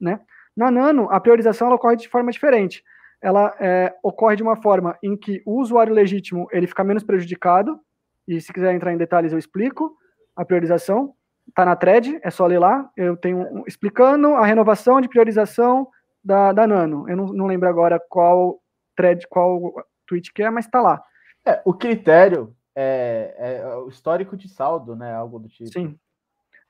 Né? 0.00 0.20
Na 0.56 0.70
Nano, 0.70 1.08
a 1.10 1.20
priorização 1.20 1.70
ocorre 1.70 1.96
de 1.96 2.08
forma 2.08 2.32
diferente. 2.32 2.82
Ela 3.22 3.54
é, 3.60 3.94
ocorre 4.02 4.36
de 4.36 4.42
uma 4.42 4.56
forma 4.56 4.98
em 5.02 5.16
que 5.16 5.42
o 5.46 5.60
usuário 5.60 5.94
legítimo 5.94 6.48
ele 6.50 6.66
fica 6.66 6.82
menos 6.82 7.04
prejudicado, 7.04 7.78
e 8.26 8.40
se 8.40 8.52
quiser 8.52 8.74
entrar 8.74 8.92
em 8.92 8.98
detalhes 8.98 9.32
eu 9.32 9.38
explico 9.38 9.96
a 10.34 10.44
priorização, 10.44 11.14
tá 11.54 11.64
na 11.64 11.76
thread, 11.76 12.18
é 12.22 12.30
só 12.30 12.46
ler 12.46 12.58
lá. 12.58 12.88
Eu 12.96 13.16
tenho 13.16 13.38
um, 13.38 13.64
explicando 13.66 14.28
a 14.34 14.44
renovação 14.44 15.00
de 15.00 15.08
priorização 15.08 15.88
da, 16.22 16.52
da 16.52 16.66
Nano. 16.66 17.08
Eu 17.08 17.16
não, 17.16 17.26
não 17.26 17.46
lembro 17.46 17.68
agora 17.68 18.00
qual 18.08 18.60
thread, 18.96 19.26
qual 19.28 19.74
tweet 20.06 20.32
que 20.32 20.42
é, 20.42 20.50
mas 20.50 20.66
tá 20.66 20.80
lá. 20.80 21.02
É, 21.44 21.60
o 21.64 21.72
critério 21.72 22.54
é, 22.74 23.34
é, 23.38 23.76
o 23.76 23.88
histórico 23.88 24.36
de 24.36 24.48
saldo, 24.48 24.94
né? 24.94 25.14
Algo 25.14 25.38
do 25.38 25.48
tipo. 25.48 25.70
Sim. 25.70 25.98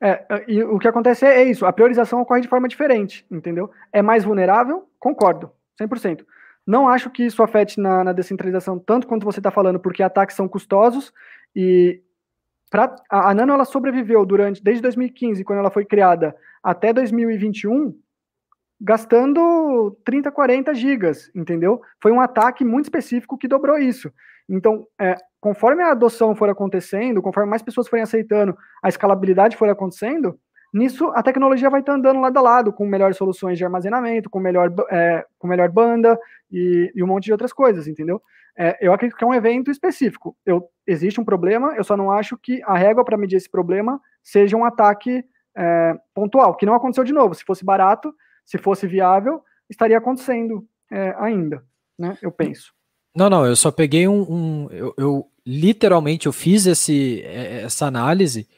É, 0.00 0.44
e 0.46 0.62
o 0.62 0.78
que 0.78 0.86
acontece 0.86 1.24
é 1.24 1.42
isso, 1.42 1.64
a 1.64 1.72
priorização 1.72 2.20
ocorre 2.20 2.42
de 2.42 2.48
forma 2.48 2.68
diferente, 2.68 3.26
entendeu? 3.30 3.70
É 3.90 4.02
mais 4.02 4.24
vulnerável? 4.24 4.86
Concordo, 4.98 5.50
100%. 5.80 6.24
Não 6.66 6.86
acho 6.86 7.08
que 7.08 7.24
isso 7.24 7.42
afete 7.42 7.80
na, 7.80 8.04
na 8.04 8.12
descentralização 8.12 8.78
tanto 8.78 9.06
quanto 9.06 9.24
você 9.24 9.40
está 9.40 9.50
falando, 9.50 9.80
porque 9.80 10.02
ataques 10.02 10.36
são 10.36 10.46
custosos 10.46 11.14
e 11.54 12.02
pra, 12.70 12.94
a, 13.10 13.30
a 13.30 13.34
Nano 13.34 13.52
ela 13.52 13.64
sobreviveu 13.64 14.24
durante 14.24 14.62
desde 14.62 14.82
2015, 14.82 15.44
quando 15.44 15.60
ela 15.60 15.70
foi 15.70 15.84
criada, 15.84 16.34
até 16.62 16.92
2021, 16.92 17.94
gastando 18.80 19.96
30, 20.04 20.30
40 20.30 20.74
gigas, 20.74 21.30
entendeu? 21.34 21.80
Foi 22.02 22.12
um 22.12 22.20
ataque 22.20 22.64
muito 22.64 22.86
específico 22.86 23.38
que 23.38 23.48
dobrou 23.48 23.78
isso. 23.78 24.12
Então, 24.48 24.86
é, 25.00 25.16
conforme 25.40 25.82
a 25.82 25.90
adoção 25.90 26.34
for 26.34 26.48
acontecendo, 26.48 27.22
conforme 27.22 27.50
mais 27.50 27.62
pessoas 27.62 27.88
forem 27.88 28.02
aceitando, 28.02 28.56
a 28.82 28.88
escalabilidade 28.88 29.56
for 29.56 29.68
acontecendo, 29.68 30.38
nisso 30.72 31.10
a 31.14 31.22
tecnologia 31.22 31.70
vai 31.70 31.80
estar 31.80 31.94
andando 31.94 32.20
lado 32.20 32.38
a 32.38 32.42
lado, 32.42 32.72
com 32.72 32.86
melhores 32.86 33.16
soluções 33.16 33.58
de 33.58 33.64
armazenamento, 33.64 34.30
com 34.30 34.38
melhor, 34.38 34.72
é, 34.90 35.24
com 35.38 35.48
melhor 35.48 35.70
banda 35.70 36.18
e, 36.50 36.92
e, 36.94 37.02
um 37.02 37.06
monte 37.06 37.24
de 37.24 37.32
outras 37.32 37.52
coisas, 37.52 37.88
entendeu? 37.88 38.20
É, 38.58 38.78
eu 38.80 38.92
acredito 38.92 39.16
que 39.16 39.24
é 39.24 39.26
um 39.26 39.34
evento 39.34 39.70
específico. 39.70 40.36
Eu, 40.44 40.68
existe 40.86 41.20
um 41.20 41.24
problema, 41.24 41.74
eu 41.76 41.84
só 41.84 41.96
não 41.96 42.10
acho 42.10 42.38
que 42.38 42.62
a 42.64 42.76
régua 42.76 43.04
para 43.04 43.18
medir 43.18 43.36
esse 43.36 43.50
problema 43.50 44.00
seja 44.22 44.56
um 44.56 44.64
ataque 44.64 45.24
é, 45.56 45.94
pontual, 46.14 46.56
que 46.56 46.66
não 46.66 46.74
aconteceu 46.74 47.04
de 47.04 47.12
novo. 47.12 47.34
Se 47.34 47.44
fosse 47.44 47.64
barato, 47.64 48.14
se 48.44 48.56
fosse 48.58 48.86
viável, 48.86 49.42
estaria 49.68 49.98
acontecendo 49.98 50.66
é, 50.90 51.14
ainda, 51.18 51.62
né? 51.98 52.16
Eu 52.22 52.30
penso. 52.32 52.72
Não, 53.14 53.28
não, 53.28 53.46
eu 53.46 53.56
só 53.56 53.70
peguei 53.70 54.06
um. 54.08 54.22
um 54.22 54.68
eu, 54.70 54.94
eu, 54.96 55.30
literalmente 55.44 56.26
eu 56.26 56.32
fiz 56.32 56.66
esse, 56.66 57.22
é, 57.22 57.62
essa 57.62 57.86
análise 57.86 58.48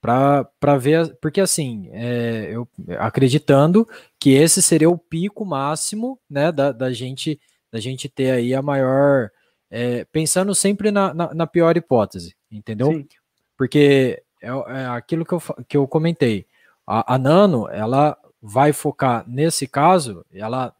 para 0.00 0.78
ver, 0.78 1.16
porque 1.20 1.40
assim, 1.40 1.88
é, 1.92 2.48
eu 2.50 2.66
acreditando 2.98 3.86
que 4.18 4.30
esse 4.30 4.62
seria 4.62 4.88
o 4.88 4.96
pico 4.96 5.44
máximo, 5.44 6.18
né, 6.30 6.52
da, 6.52 6.72
da 6.72 6.92
gente 6.92 7.38
da 7.70 7.78
gente 7.78 8.08
ter 8.08 8.30
aí 8.30 8.54
a 8.54 8.62
maior, 8.62 9.30
é, 9.70 10.04
pensando 10.06 10.54
sempre 10.54 10.90
na, 10.90 11.12
na, 11.12 11.34
na, 11.34 11.46
pior 11.46 11.76
hipótese, 11.76 12.34
entendeu? 12.50 12.92
Sim. 12.92 13.08
Porque 13.56 14.22
é, 14.42 14.48
é, 14.48 14.86
aquilo 14.86 15.24
que 15.24 15.32
eu, 15.32 15.42
que 15.68 15.76
eu 15.76 15.86
comentei, 15.86 16.46
a, 16.86 17.14
a 17.14 17.18
Nano, 17.18 17.68
ela 17.68 18.16
vai 18.40 18.72
focar 18.72 19.24
nesse 19.28 19.66
caso, 19.66 20.24
ela, 20.32 20.74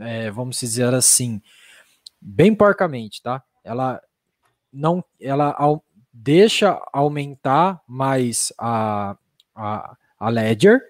é, 0.00 0.30
vamos 0.30 0.58
dizer 0.58 0.92
assim, 0.92 1.40
bem 2.20 2.54
porcamente, 2.54 3.22
tá? 3.22 3.42
Ela 3.64 4.02
não, 4.72 5.04
ela 5.20 5.54
ao, 5.56 5.82
deixa 6.12 6.80
aumentar 6.92 7.80
mais 7.86 8.52
a, 8.58 9.16
a, 9.54 9.96
a 10.18 10.28
ledger 10.28 10.80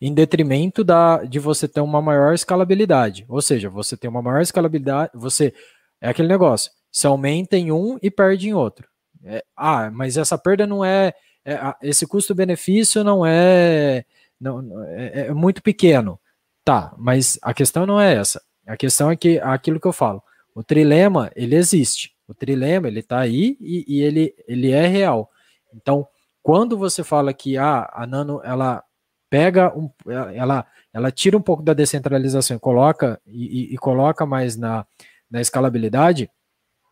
em 0.00 0.12
detrimento 0.12 0.82
da, 0.82 1.24
de 1.24 1.38
você 1.38 1.68
ter 1.68 1.80
uma 1.80 2.02
maior 2.02 2.34
escalabilidade. 2.34 3.24
Ou 3.28 3.40
seja, 3.40 3.70
você 3.70 3.96
tem 3.96 4.10
uma 4.10 4.20
maior 4.20 4.40
escalabilidade, 4.40 5.12
você 5.14 5.54
é 6.00 6.08
aquele 6.08 6.28
negócio, 6.28 6.72
se 6.92 7.06
aumenta 7.06 7.56
em 7.56 7.72
um 7.72 7.98
e 8.02 8.10
perde 8.10 8.48
em 8.48 8.52
outro. 8.52 8.86
É, 9.24 9.42
ah, 9.56 9.90
mas 9.90 10.16
essa 10.16 10.36
perda 10.36 10.66
não 10.66 10.84
é, 10.84 11.14
é 11.44 11.58
esse 11.82 12.06
custo-benefício 12.06 13.02
não 13.02 13.24
é, 13.24 14.04
não, 14.38 14.84
é, 14.88 15.28
é 15.28 15.32
muito 15.32 15.62
pequeno. 15.62 16.20
Tá, 16.64 16.94
mas 16.96 17.38
a 17.42 17.52
questão 17.52 17.86
não 17.86 18.00
é 18.00 18.14
essa. 18.14 18.40
A 18.66 18.76
questão 18.76 19.10
é 19.10 19.16
que 19.16 19.40
aquilo 19.40 19.80
que 19.80 19.86
eu 19.86 19.92
falo. 19.92 20.22
O 20.54 20.62
trilema, 20.62 21.30
ele 21.34 21.56
existe. 21.56 22.12
O 22.28 22.34
trilema, 22.34 22.86
ele 22.86 23.00
está 23.00 23.18
aí 23.18 23.56
e, 23.60 23.84
e, 23.88 24.02
ele, 24.02 24.34
ele 24.46 24.70
é 24.70 24.86
real. 24.86 25.28
Então, 25.74 26.06
quando 26.42 26.76
você 26.76 27.02
fala 27.02 27.32
que 27.32 27.56
ah, 27.56 27.90
a 27.92 28.06
Nano, 28.06 28.40
ela 28.44 28.84
pega, 29.28 29.76
um, 29.76 29.90
ela, 30.06 30.66
ela 30.92 31.10
tira 31.10 31.36
um 31.36 31.42
pouco 31.42 31.62
da 31.62 31.72
descentralização 31.72 32.56
e 32.56 32.60
coloca, 32.60 33.20
e, 33.26 33.74
e 33.74 33.78
coloca 33.78 34.26
mais 34.26 34.56
na, 34.56 34.86
na 35.30 35.40
escalabilidade, 35.40 36.30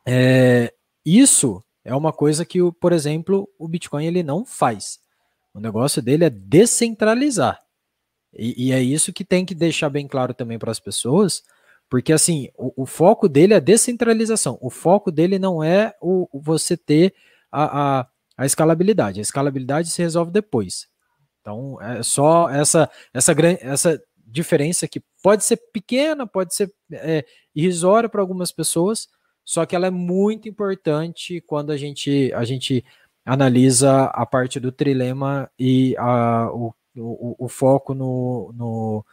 é, 0.06 0.72
isso 1.04 1.62
é 1.84 1.94
uma 1.94 2.12
coisa 2.12 2.44
que, 2.44 2.58
por 2.80 2.92
exemplo, 2.92 3.48
o 3.58 3.68
Bitcoin 3.68 4.06
ele 4.06 4.22
não 4.22 4.44
faz. 4.44 4.98
O 5.52 5.60
negócio 5.60 6.00
dele 6.00 6.24
é 6.24 6.30
descentralizar. 6.30 7.60
E, 8.32 8.68
e 8.68 8.72
é 8.72 8.80
isso 8.80 9.12
que 9.12 9.24
tem 9.24 9.44
que 9.44 9.54
deixar 9.54 9.90
bem 9.90 10.06
claro 10.06 10.32
também 10.32 10.58
para 10.58 10.70
as 10.70 10.78
pessoas, 10.78 11.42
porque 11.88 12.12
assim, 12.12 12.48
o, 12.56 12.82
o, 12.82 12.86
foco 12.86 13.28
dele 13.28 13.54
é 13.54 13.60
descentralização. 13.60 14.56
O 14.60 14.70
foco 14.70 15.10
dele 15.10 15.38
não 15.38 15.62
é 15.62 15.94
o, 16.00 16.28
você 16.32 16.76
ter 16.76 17.12
a, 17.50 18.00
a, 18.00 18.08
a, 18.38 18.46
escalabilidade. 18.46 19.18
A 19.18 19.22
escalabilidade 19.22 19.90
se 19.90 20.00
resolve 20.00 20.30
depois. 20.30 20.86
Então, 21.40 21.80
é 21.82 22.02
só 22.02 22.48
essa, 22.48 22.88
essa, 23.12 23.34
essa 23.60 24.02
diferença 24.24 24.86
que 24.86 25.02
pode 25.20 25.42
ser 25.42 25.56
pequena, 25.72 26.26
pode 26.26 26.54
ser 26.54 26.72
é, 26.92 27.24
irrisória 27.54 28.08
para 28.08 28.20
algumas 28.20 28.52
pessoas, 28.52 29.08
só 29.50 29.66
que 29.66 29.74
ela 29.74 29.88
é 29.88 29.90
muito 29.90 30.48
importante 30.48 31.40
quando 31.40 31.72
a 31.72 31.76
gente, 31.76 32.32
a 32.34 32.44
gente 32.44 32.84
analisa 33.26 34.04
a 34.04 34.24
parte 34.24 34.60
do 34.60 34.70
trilema 34.70 35.50
e 35.58 35.96
a, 35.98 36.48
o, 36.52 36.72
o, 36.96 37.34
o 37.36 37.48
foco 37.48 37.92
no, 37.92 38.54
no 38.54 39.04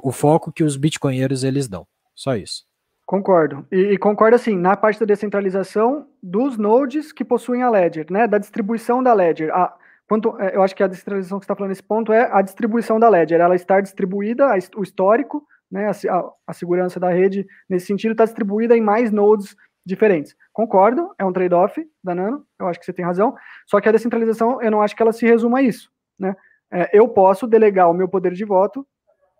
o 0.00 0.12
foco 0.12 0.52
que 0.52 0.62
os 0.62 0.76
bitcoinheiros 0.76 1.42
eles 1.42 1.66
dão. 1.66 1.84
Só 2.14 2.36
isso. 2.36 2.64
Concordo. 3.04 3.66
E, 3.72 3.94
e, 3.94 3.98
concordo 3.98 4.36
assim, 4.36 4.56
na 4.56 4.76
parte 4.76 5.00
da 5.00 5.04
descentralização 5.06 6.06
dos 6.22 6.56
nodes 6.56 7.12
que 7.12 7.24
possuem 7.24 7.64
a 7.64 7.68
Ledger, 7.68 8.06
né? 8.08 8.28
Da 8.28 8.38
distribuição 8.38 9.02
da 9.02 9.12
Ledger. 9.12 9.52
A, 9.52 9.74
quanto, 10.06 10.40
é, 10.40 10.54
eu 10.54 10.62
acho 10.62 10.76
que 10.76 10.84
a 10.84 10.86
descentralização 10.86 11.40
que 11.40 11.44
está 11.44 11.56
falando 11.56 11.70
nesse 11.70 11.82
ponto 11.82 12.12
é 12.12 12.30
a 12.32 12.40
distribuição 12.40 13.00
da 13.00 13.08
Ledger. 13.08 13.40
Ela 13.40 13.56
estar 13.56 13.80
distribuída, 13.80 14.46
a, 14.46 14.56
o 14.76 14.82
histórico, 14.84 15.44
né? 15.68 15.90
A, 16.08 16.32
a, 16.46 16.52
segurança 16.52 17.00
da 17.00 17.10
rede, 17.10 17.44
nesse 17.68 17.86
sentido, 17.86 18.12
está 18.12 18.24
distribuída 18.24 18.76
em 18.76 18.80
mais 18.80 19.10
nodes 19.10 19.56
diferentes. 19.84 20.36
Concordo, 20.52 21.12
é 21.18 21.24
um 21.24 21.32
trade-off 21.32 21.84
da 22.02 22.14
Nano, 22.14 22.46
eu 22.58 22.68
acho 22.68 22.78
que 22.78 22.86
você 22.86 22.92
tem 22.92 23.04
razão. 23.04 23.34
Só 23.66 23.80
que 23.80 23.88
a 23.88 23.92
descentralização, 23.92 24.62
eu 24.62 24.70
não 24.70 24.80
acho 24.80 24.94
que 24.94 25.02
ela 25.02 25.12
se 25.12 25.26
resuma 25.26 25.58
a 25.58 25.62
isso, 25.62 25.90
né? 26.18 26.36
É, 26.70 26.88
eu 26.92 27.06
posso 27.08 27.46
delegar 27.46 27.90
o 27.90 27.94
meu 27.94 28.08
poder 28.08 28.32
de 28.32 28.44
voto 28.44 28.86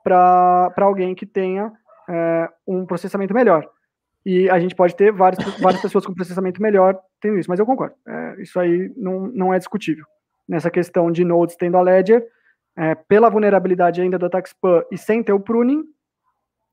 para 0.05 0.73
alguém 0.79 1.15
que 1.15 1.25
tenha 1.25 1.73
é, 2.09 2.49
um 2.67 2.85
processamento 2.85 3.33
melhor. 3.33 3.69
E 4.25 4.51
a 4.51 4.61
gente 4.61 4.75
pode 4.75 4.95
ter 4.95 5.11
várias, 5.11 5.43
várias 5.59 5.81
pessoas 5.81 6.05
com 6.05 6.15
processamento 6.15 6.61
melhor 6.61 7.01
tendo 7.21 7.39
isso, 7.39 7.49
mas 7.49 7.59
eu 7.59 7.67
concordo. 7.67 7.95
É, 8.07 8.43
isso 8.43 8.61
aí 8.61 8.93
não, 8.97 9.29
não 9.29 9.55
é 9.55 9.59
discutível. 9.59 10.05
Nessa 10.47 10.71
questão 10.71 11.11
de 11.11 11.25
nodes 11.25 11.57
tendo 11.57 11.77
a 11.77 11.83
Ledger, 11.83 12.27
é, 12.77 12.95
pela 12.95 13.31
vulnerabilidade 13.31 14.01
ainda 14.01 14.19
do 14.19 14.27
ataque 14.27 14.49
spam 14.49 14.85
e 14.91 14.99
sem 14.99 15.23
ter 15.23 15.33
o 15.33 15.41
pruning, 15.41 15.85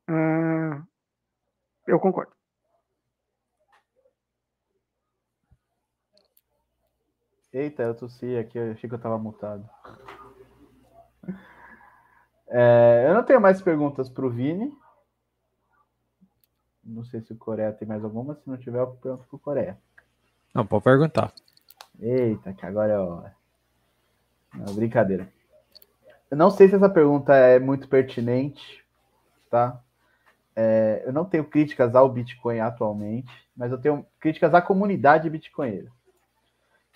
é, 0.10 0.82
eu 1.88 2.00
concordo. 2.00 2.32
Eita, 7.60 7.84
eu 7.84 7.94
tossi 7.94 8.38
aqui, 8.38 8.58
eu 8.58 8.72
achei 8.72 8.88
que 8.88 8.96
eu 8.96 8.98
estava 8.98 9.18
mutado. 9.18 9.68
É, 12.52 13.06
eu 13.08 13.14
não 13.14 13.22
tenho 13.22 13.40
mais 13.40 13.62
perguntas 13.62 14.10
para 14.10 14.26
o 14.26 14.30
Vini. 14.32 14.76
Não 16.84 17.04
sei 17.04 17.22
se 17.22 17.32
o 17.32 17.38
Coreia 17.38 17.72
tem 17.72 17.88
mais 17.88 18.04
alguma. 18.04 18.34
Se 18.34 18.50
não 18.50 18.58
tiver, 18.58 18.80
eu 18.80 18.88
pergunto 18.88 19.28
pro 19.28 19.38
Coreia. 19.38 19.78
Não, 20.52 20.66
pode 20.66 20.84
perguntar. 20.84 21.32
Eita, 22.00 22.52
que 22.52 22.66
agora 22.66 22.92
é 22.92 22.98
hora. 22.98 23.36
Não, 24.52 24.74
brincadeira. 24.74 25.32
Eu 26.32 26.38
não 26.38 26.50
sei 26.50 26.68
se 26.68 26.74
essa 26.74 26.90
pergunta 26.90 27.36
é 27.36 27.60
muito 27.60 27.88
pertinente, 27.88 28.84
tá? 29.48 29.80
É, 30.56 31.04
eu 31.06 31.14
não 31.14 31.26
tenho 31.26 31.46
críticas 31.46 31.94
ao 31.94 32.10
Bitcoin 32.10 32.62
atualmente, 32.62 33.48
mas 33.56 33.72
eu 33.72 33.80
tenho 33.80 34.04
críticas 34.20 34.56
à 34.56 34.62
comunidade 34.62 35.30
bitcoinera. 35.30 35.92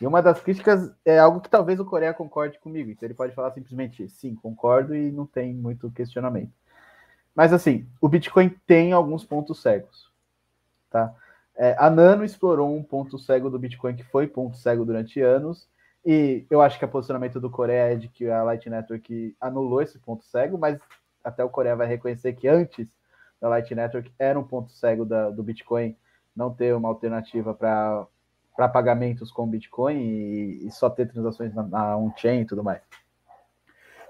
E 0.04 0.06
uma 0.06 0.22
das 0.22 0.42
críticas 0.42 0.94
é 1.06 1.18
algo 1.18 1.40
que 1.40 1.50
talvez 1.50 1.80
o 1.80 1.86
Coreia 1.86 2.14
concorde 2.14 2.60
comigo. 2.60 2.92
Então 2.92 3.08
ele 3.08 3.14
pode 3.14 3.34
falar 3.34 3.52
simplesmente 3.52 4.10
sim, 4.10 4.36
concordo 4.36 4.94
e 4.94 5.10
não 5.10 5.26
tem 5.26 5.54
muito 5.54 5.90
questionamento. 5.92 6.52
Mas 7.34 7.54
assim, 7.54 7.88
o 8.02 8.10
Bitcoin 8.10 8.50
tem 8.68 8.92
alguns 8.92 9.24
pontos 9.24 9.62
cegos, 9.62 10.12
tá? 10.90 11.16
É, 11.56 11.74
a 11.80 11.90
Nano 11.90 12.26
explorou 12.26 12.76
um 12.76 12.84
ponto 12.84 13.18
cego 13.18 13.50
do 13.50 13.58
Bitcoin 13.58 13.96
que 13.96 14.04
foi 14.04 14.28
ponto 14.28 14.58
cego 14.58 14.84
durante 14.84 15.22
anos, 15.22 15.70
e 16.06 16.46
eu 16.50 16.62
acho 16.62 16.78
que 16.78 16.84
o 16.84 16.90
posicionamento 16.90 17.40
do 17.40 17.50
Coreia 17.50 17.94
é 17.94 17.96
de 17.96 18.10
que 18.10 18.30
a 18.30 18.44
Light 18.44 18.70
Network 18.70 19.38
anulou 19.40 19.82
esse 19.82 19.98
ponto 20.00 20.26
cego, 20.26 20.58
mas 20.58 20.78
até 21.24 21.46
o 21.46 21.50
Coreia 21.50 21.78
vai 21.78 21.88
reconhecer 21.88 22.34
que 22.34 22.50
antes 22.50 22.90
da 23.40 23.48
Light 23.48 23.74
Network 23.74 24.12
era 24.20 24.38
um 24.38 24.44
ponto 24.44 24.70
cego 24.74 25.06
da, 25.06 25.30
do 25.30 25.42
Bitcoin 25.42 25.96
não 26.36 26.54
ter 26.54 26.76
uma 26.76 26.90
alternativa 26.90 27.54
para 27.54 28.06
pagamentos 28.56 29.32
com 29.32 29.48
Bitcoin 29.48 29.98
e, 29.98 30.68
e, 30.68 30.72
só 30.72 30.90
ter 30.90 31.12
transações 31.12 31.54
na, 31.54 31.64
na 31.64 31.98
on-chain 31.98 32.42
e 32.42 32.46
tudo 32.46 32.64
mais. 32.64 32.82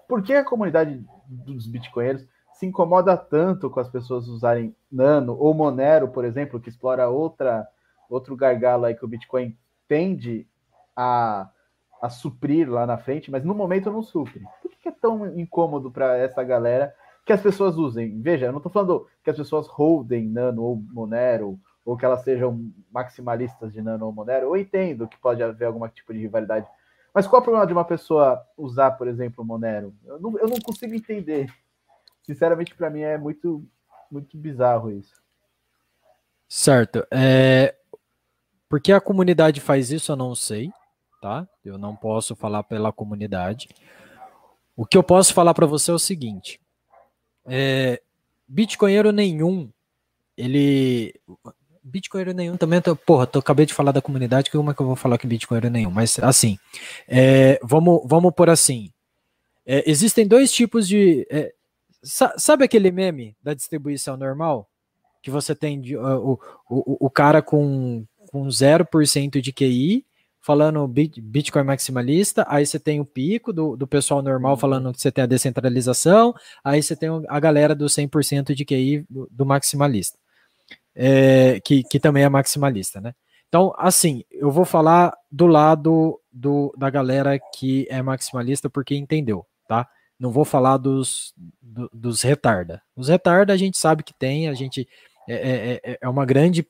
Por 0.08 0.22
que 0.22 0.34
a 0.34 0.44
comunidade 0.44 1.04
dos 1.28 1.66
bitcoinheiros 1.66 2.28
se 2.54 2.66
incomoda 2.66 3.18
tanto 3.18 3.70
com 3.70 3.80
as 3.80 3.90
pessoas 3.90 4.28
usarem 4.28 4.76
Nano 4.92 5.36
ou 5.38 5.54
Monero, 5.54 6.10
por 6.10 6.24
exemplo, 6.24 6.60
que 6.60 6.70
explora 6.70 7.10
outra, 7.10 7.68
outro 8.10 8.36
gargalo 8.36 8.86
aí 8.86 8.96
que 8.96 9.04
o 9.04 9.08
Bitcoin 9.08 9.58
tende 9.88 10.48
a, 10.96 11.50
a 12.02 12.10
suprir 12.10 12.70
lá 12.70 12.86
na 12.86 12.98
frente, 12.98 13.32
mas 13.32 13.44
no 13.44 13.56
momento 13.56 13.92
não 13.92 14.04
supre. 14.04 14.44
Por 14.62 14.72
que 14.72 14.90
é 14.90 14.92
tão 14.92 15.38
incômodo 15.38 15.90
para 15.90 16.18
essa 16.18 16.44
galera 16.44 16.94
que 17.26 17.34
as 17.34 17.42
pessoas 17.42 17.76
usem? 17.76 18.22
Veja, 18.22 18.46
eu 18.46 18.52
não 18.52 18.60
estou 18.60 18.72
falando 18.72 19.08
que 19.24 19.30
as 19.30 19.38
pessoas 19.38 19.68
holdem 19.68 20.28
Nano 20.28 20.64
ou 20.64 20.76
Monero, 20.76 21.60
ou 21.86 21.98
que 21.98 22.06
elas 22.06 22.24
sejam 22.24 22.72
maximalistas 22.92 23.74
de 23.74 23.82
Nano 23.82 24.06
ou 24.06 24.12
Monero. 24.12 24.48
Eu 24.48 24.58
entendo 24.58 25.08
que 25.08 25.18
pode 25.18 25.44
haver 25.44 25.66
algum 25.66 25.88
tipo 25.88 26.14
de 26.14 26.20
rivalidade. 26.20 26.68
Mas 27.14 27.28
qual 27.28 27.40
é 27.40 27.42
o 27.42 27.44
problema 27.44 27.68
de 27.68 27.74
uma 27.74 27.86
pessoa 27.86 28.44
usar, 28.58 28.92
por 28.92 29.08
exemplo, 29.08 29.46
Monero? 29.46 29.94
Eu 30.06 30.20
não, 30.20 30.38
eu 30.40 30.48
não 30.48 30.60
consigo 30.60 30.96
entender. 30.96 31.54
Sinceramente, 32.24 32.74
para 32.74 32.90
mim 32.90 33.02
é 33.02 33.18
muito, 33.18 33.64
muito 34.10 34.38
bizarro 34.38 34.90
isso. 34.92 35.22
Certo. 36.48 37.06
É... 37.12 37.76
Por 38.70 38.82
que 38.82 38.92
a 38.92 39.02
comunidade 39.02 39.62
faz 39.62 39.92
isso, 39.92 40.12
eu 40.12 40.16
não 40.16 40.34
sei, 40.34 40.72
tá? 41.22 41.48
Eu 41.64 41.78
não 41.78 41.96
posso 41.96 42.36
falar 42.36 42.64
pela 42.64 42.92
comunidade. 42.92 43.68
O 44.76 44.86
que 44.86 44.98
eu 44.98 45.04
posso 45.04 45.34
falar 45.34 45.54
para 45.54 45.68
você 45.68 45.92
é 45.92 45.94
o 45.94 46.00
seguinte: 46.00 46.60
é... 47.46 48.02
Bitcoinheiro 48.48 49.12
nenhum, 49.12 49.72
ele. 50.38 51.14
Bitcoinheiro 51.84 52.34
nenhum 52.34 52.58
também. 52.58 52.82
Tô, 52.82 52.96
porra, 52.96 53.28
tô, 53.28 53.40
acabei 53.40 53.66
de 53.66 53.74
falar 53.74 53.92
da 53.92 54.02
comunidade, 54.02 54.50
como 54.50 54.72
é 54.72 54.74
que 54.74 54.82
eu 54.82 54.86
vou 54.86 54.96
falar 54.96 55.18
que 55.18 55.28
Bitcoinheiro 55.28 55.70
nenhum? 55.70 55.92
Mas 55.92 56.18
assim, 56.20 56.58
é... 57.08 57.60
vamos, 57.64 58.02
vamos 58.06 58.34
por 58.34 58.50
assim. 58.50 58.90
É, 59.66 59.90
existem 59.90 60.28
dois 60.28 60.52
tipos 60.52 60.88
de. 60.88 61.28
É, 61.30 61.54
Sabe 62.04 62.66
aquele 62.66 62.92
meme 62.92 63.36
da 63.42 63.54
distribuição 63.54 64.18
normal? 64.18 64.70
Que 65.22 65.32
você 65.32 65.56
tem 65.56 65.80
de, 65.80 65.96
uh, 65.96 66.20
o, 66.20 66.40
o, 66.70 67.06
o 67.06 67.10
cara 67.10 67.42
com, 67.42 68.06
com 68.30 68.46
0% 68.46 69.40
de 69.40 69.54
QI 69.54 70.06
falando 70.42 70.86
Bitcoin 70.86 71.64
maximalista, 71.64 72.46
aí 72.50 72.66
você 72.66 72.78
tem 72.78 73.00
o 73.00 73.06
pico 73.06 73.54
do, 73.54 73.78
do 73.78 73.88
pessoal 73.88 74.22
normal 74.22 74.52
uhum. 74.52 74.58
falando 74.58 74.92
que 74.92 75.00
você 75.00 75.10
tem 75.10 75.24
a 75.24 75.28
descentralização, 75.28 76.36
aí 76.62 76.84
você 76.84 76.98
tem 76.98 77.10
a 77.30 77.40
galera 77.40 77.74
do 77.74 77.86
100% 77.86 78.54
de 78.54 78.66
QI 78.66 79.06
do, 79.10 79.26
do 79.32 79.46
maximalista, 79.46 80.20
é, 80.96 81.60
que, 81.62 81.84
que 81.84 82.00
também 82.00 82.24
é 82.24 82.30
maximalista, 82.30 83.02
né? 83.02 83.14
Então, 83.48 83.74
assim, 83.78 84.24
eu 84.32 84.50
vou 84.50 84.66
falar 84.66 85.14
do 85.32 85.46
lado 85.46 86.20
do, 86.32 86.74
da 86.76 86.90
galera 86.90 87.40
que 87.56 87.88
é 87.90 88.02
maximalista 88.02 88.70
porque 88.70 88.96
entendeu, 88.96 89.46
tá? 89.68 89.88
Não 90.20 90.32
vou 90.32 90.44
falar 90.44 90.78
dos, 90.78 91.34
do, 91.62 91.90
dos 91.94 92.22
retarda. 92.22 92.82
Os 92.96 93.10
retarda 93.10 93.54
a 93.54 93.58
gente 93.58 93.78
sabe 93.78 94.04
que 94.04 94.14
tem, 94.14 94.50
a 94.50 94.54
gente 94.54 94.88
é, 95.30 95.36
é, 95.36 95.82
é, 95.84 95.98
é 96.02 96.10
uma 96.10 96.26
grande 96.26 96.68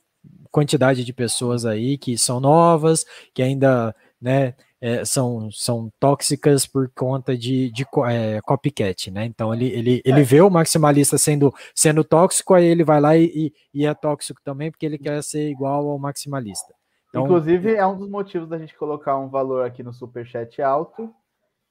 quantidade 0.52 1.04
de 1.04 1.14
pessoas 1.14 1.66
aí 1.66 1.98
que 1.98 2.18
são 2.18 2.40
novas, 2.40 3.06
que 3.34 3.42
ainda 3.42 3.96
né, 4.22 4.54
é, 4.84 5.06
são, 5.06 5.50
são 5.50 5.90
tóxicas 5.98 6.68
por 6.68 6.92
conta 6.94 7.38
de, 7.38 7.72
de 7.72 7.86
é, 8.06 8.42
copycat, 8.42 9.10
né? 9.10 9.24
Então 9.24 9.54
ele, 9.54 9.68
ele, 9.68 10.02
ele 10.04 10.20
é. 10.20 10.24
vê 10.24 10.42
o 10.42 10.50
maximalista 10.50 11.18
sendo, 11.18 11.54
sendo 11.74 12.04
tóxico, 12.04 12.54
aí 12.54 12.66
ele 12.66 12.84
vai 12.84 13.00
lá 13.00 13.16
e, 13.16 13.54
e, 13.74 13.86
é 13.86 13.94
tóxico 13.94 14.42
também, 14.44 14.70
porque 14.70 14.86
ele 14.86 14.98
quer 14.98 15.24
ser 15.24 15.50
igual 15.50 15.88
ao 15.88 15.98
maximalista. 15.98 16.76
Então, 17.08 17.24
Inclusive, 17.24 17.74
é 17.76 17.88
um 17.88 17.96
dos 17.96 18.10
motivos 18.10 18.50
da 18.50 18.58
gente 18.58 18.78
colocar 18.78 19.18
um 19.18 19.30
valor 19.30 19.66
aqui 19.66 19.82
no 19.82 19.94
superchat 19.94 20.62
alto 20.62 21.10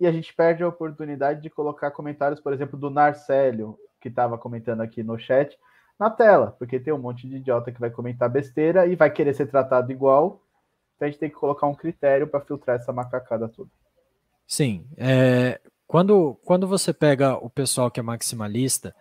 e 0.01 0.07
a 0.07 0.13
gente 0.13 0.35
perde 0.35 0.63
a 0.63 0.69
oportunidade 0.69 1.43
de 1.43 1.51
colocar 1.51 1.91
comentários, 1.91 2.41
por 2.41 2.55
exemplo, 2.55 2.79
do 2.79 2.89
Narcélio, 2.89 3.77
que 4.01 4.09
estava 4.09 4.39
comentando 4.39 4.81
aqui 4.81 5.03
no 5.03 5.19
chat, 5.19 5.55
na 6.01 6.09
tela, 6.09 6.57
porque 6.59 6.81
tem 6.81 6.95
um 6.95 6.99
monte 6.99 7.29
de 7.29 7.37
idiota 7.37 7.71
que 7.71 7.81
vai 7.81 7.91
comentar 7.91 8.31
besteira 8.31 8.87
e 8.87 8.97
vai 8.97 9.11
querer 9.11 9.35
ser 9.35 9.49
tratado 9.49 9.93
igual. 9.93 10.41
Então 10.97 11.07
a 11.07 11.11
gente 11.11 11.21
tem 11.21 11.29
que 11.29 11.37
colocar 11.37 11.67
um 11.67 11.75
critério 11.75 12.27
para 12.27 12.41
filtrar 12.41 12.77
essa 12.77 12.93
macacada 12.93 13.49
toda. 13.49 13.71
Sim. 14.47 14.87
É, 14.97 15.61
quando, 15.87 16.39
quando 16.45 16.67
você 16.67 16.93
pega 16.93 17.37
o 17.37 17.51
pessoal 17.51 17.91
que 17.91 18.01
é 18.01 18.03
maximalista 18.03 18.95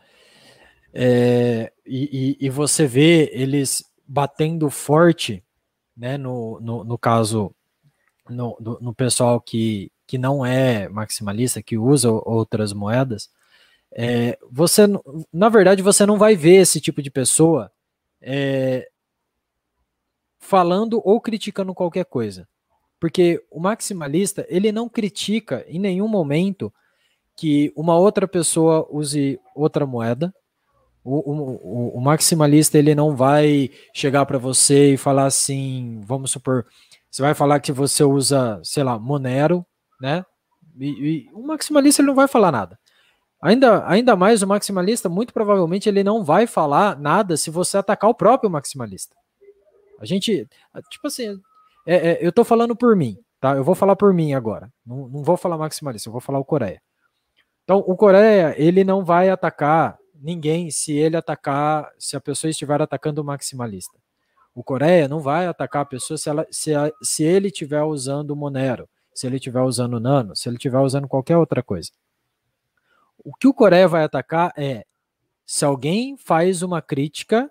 é, 0.94 1.72
e, 1.86 2.38
e, 2.42 2.46
e, 2.46 2.50
você 2.50 2.86
vê 2.86 3.30
eles 3.34 3.84
batendo 4.06 4.70
forte, 4.70 5.44
né, 5.96 6.18
no, 6.18 6.60
no, 6.60 6.84
no 6.84 6.98
caso, 6.98 7.56
no, 8.30 8.58
no 8.60 8.94
pessoal 8.94 9.40
que, 9.40 9.90
que 10.06 10.18
não 10.18 10.46
é 10.46 10.90
maximalista, 10.90 11.64
que 11.64 11.78
usa 11.78 12.12
outras 12.12 12.74
moedas, 12.74 13.30
é, 13.94 14.38
você, 14.50 14.84
na 15.32 15.50
verdade, 15.50 15.82
você 15.82 16.06
não 16.06 16.18
vai 16.18 16.36
ver 16.36 16.56
esse 16.56 16.80
tipo 16.80 17.02
de 17.02 17.12
pessoa 17.12 17.72
é, 18.22 18.90
falando 20.42 21.02
ou 21.06 21.22
criticando 21.22 21.74
qualquer 21.74 22.04
coisa. 22.04 22.46
Porque 23.00 23.42
o 23.50 23.60
maximalista, 23.60 24.46
ele 24.50 24.72
não 24.72 24.90
critica 24.90 25.64
em 25.70 25.80
nenhum 25.80 26.08
momento 26.08 26.74
que 27.38 27.72
uma 27.76 27.98
outra 27.98 28.28
pessoa 28.28 28.88
use 28.92 29.40
outra 29.56 29.86
moeda. 29.86 30.34
O, 31.04 31.32
o, 31.32 31.98
o 31.98 32.02
maximalista, 32.02 32.78
ele 32.78 32.94
não 32.94 33.16
vai 33.16 33.72
chegar 33.94 34.26
para 34.26 34.38
você 34.38 34.94
e 34.94 34.98
falar 34.98 35.26
assim, 35.26 36.02
vamos 36.04 36.32
supor, 36.32 36.66
você 37.10 37.22
vai 37.22 37.34
falar 37.34 37.60
que 37.60 37.72
você 37.72 38.04
usa, 38.04 38.60
sei 38.64 38.84
lá, 38.84 39.00
Monero, 39.00 39.66
né? 40.00 40.24
E, 40.80 40.88
e, 40.88 41.30
o 41.34 41.42
maximalista 41.42 42.02
ele 42.02 42.08
não 42.08 42.16
vai 42.16 42.28
falar 42.28 42.52
nada. 42.52 42.78
Ainda, 43.42 43.84
ainda 43.88 44.16
mais 44.16 44.44
o 44.44 44.48
maximalista, 44.48 45.10
muito 45.10 45.34
provavelmente 45.34 45.90
ele 45.90 46.04
não 46.04 46.24
vai 46.24 46.46
falar 46.46 47.00
nada 47.00 47.36
se 47.36 47.50
você 47.50 47.78
atacar 47.78 48.10
o 48.10 48.16
próprio 48.16 48.50
maximalista. 48.50 49.16
A 50.02 50.06
gente, 50.06 50.48
tipo 50.90 51.08
assim, 51.08 51.40
é, 51.86 51.96
é, 51.96 52.20
eu 52.22 52.32
tô 52.32 52.44
falando 52.44 52.76
por 52.76 52.96
mim, 52.96 53.18
tá? 53.40 53.56
Eu 53.56 53.64
vou 53.64 53.76
falar 53.76 53.96
por 53.96 54.14
mim 54.14 54.34
agora. 54.34 54.72
Não, 54.86 55.08
não 55.08 55.24
vou 55.24 55.38
falar 55.38 55.58
maximalista, 55.58 56.10
eu 56.10 56.12
vou 56.12 56.22
falar 56.22 56.40
o 56.40 56.46
Coreia. 56.46 56.82
Então, 57.64 57.78
o 57.80 57.96
Coreia, 57.96 58.56
ele 58.58 58.84
não 58.84 59.06
vai 59.06 59.30
atacar 59.30 59.98
ninguém 60.16 60.70
se 60.70 60.94
ele 60.94 61.16
atacar, 61.16 61.90
se 61.98 62.16
a 62.16 62.22
pessoa 62.22 62.50
estiver 62.50 62.82
atacando 62.82 63.22
o 63.22 63.24
maximalista. 63.24 63.98
O 64.54 64.64
Coreia 64.64 65.08
não 65.08 65.20
vai 65.20 65.48
atacar 65.48 65.84
a 65.84 65.86
pessoa 65.86 66.18
se, 66.18 66.28
ela, 66.28 66.46
se, 66.52 66.76
a, 66.76 66.92
se 67.02 67.24
ele 67.24 67.48
estiver 67.48 67.82
usando 67.84 68.32
o 68.32 68.36
Monero 68.36 68.90
se 69.14 69.28
ele 69.28 69.36
estiver 69.36 69.62
usando 69.62 70.00
nano, 70.00 70.36
se 70.36 70.48
ele 70.48 70.56
estiver 70.56 70.80
usando 70.80 71.08
qualquer 71.08 71.38
outra 71.38 71.62
coisa. 71.62 71.92
O 73.24 73.34
que 73.34 73.48
o 73.48 73.54
Coreia 73.54 73.88
vai 73.88 74.04
atacar 74.04 74.54
é 74.58 74.86
se 75.46 75.66
alguém 75.66 76.18
faz 76.18 76.62
uma 76.62 76.82
crítica 76.82 77.50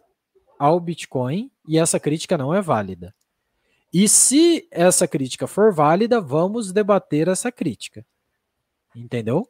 ao 0.61 0.79
Bitcoin 0.79 1.51
e 1.67 1.79
essa 1.79 1.99
crítica 1.99 2.37
não 2.37 2.55
é 2.55 2.61
válida. 2.61 3.15
E 3.91 4.07
se 4.07 4.69
essa 4.71 5.09
crítica 5.09 5.47
for 5.47 5.73
válida, 5.73 6.21
vamos 6.21 6.71
debater 6.71 7.29
essa 7.29 7.51
crítica. 7.51 8.05
Entendeu? 8.95 9.49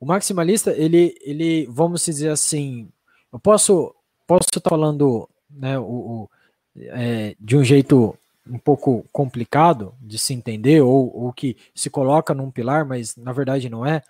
O 0.00 0.04
maximalista, 0.04 0.72
ele, 0.72 1.16
ele 1.20 1.66
vamos 1.66 2.04
dizer 2.04 2.30
assim, 2.30 2.90
eu 3.32 3.38
posso 3.38 3.94
posso 4.26 4.48
estar 4.48 4.68
falando 4.68 5.28
né, 5.48 5.78
o, 5.78 5.84
o 5.84 6.30
é, 6.76 7.36
de 7.38 7.56
um 7.56 7.62
jeito 7.62 8.16
um 8.46 8.58
pouco 8.58 9.04
complicado 9.12 9.94
de 10.00 10.18
se 10.18 10.34
entender, 10.34 10.80
ou, 10.80 11.16
ou 11.16 11.32
que 11.32 11.56
se 11.74 11.88
coloca 11.88 12.34
num 12.34 12.50
pilar, 12.50 12.84
mas 12.84 13.14
na 13.14 13.32
verdade 13.32 13.68
não 13.68 13.86
é, 13.86 14.02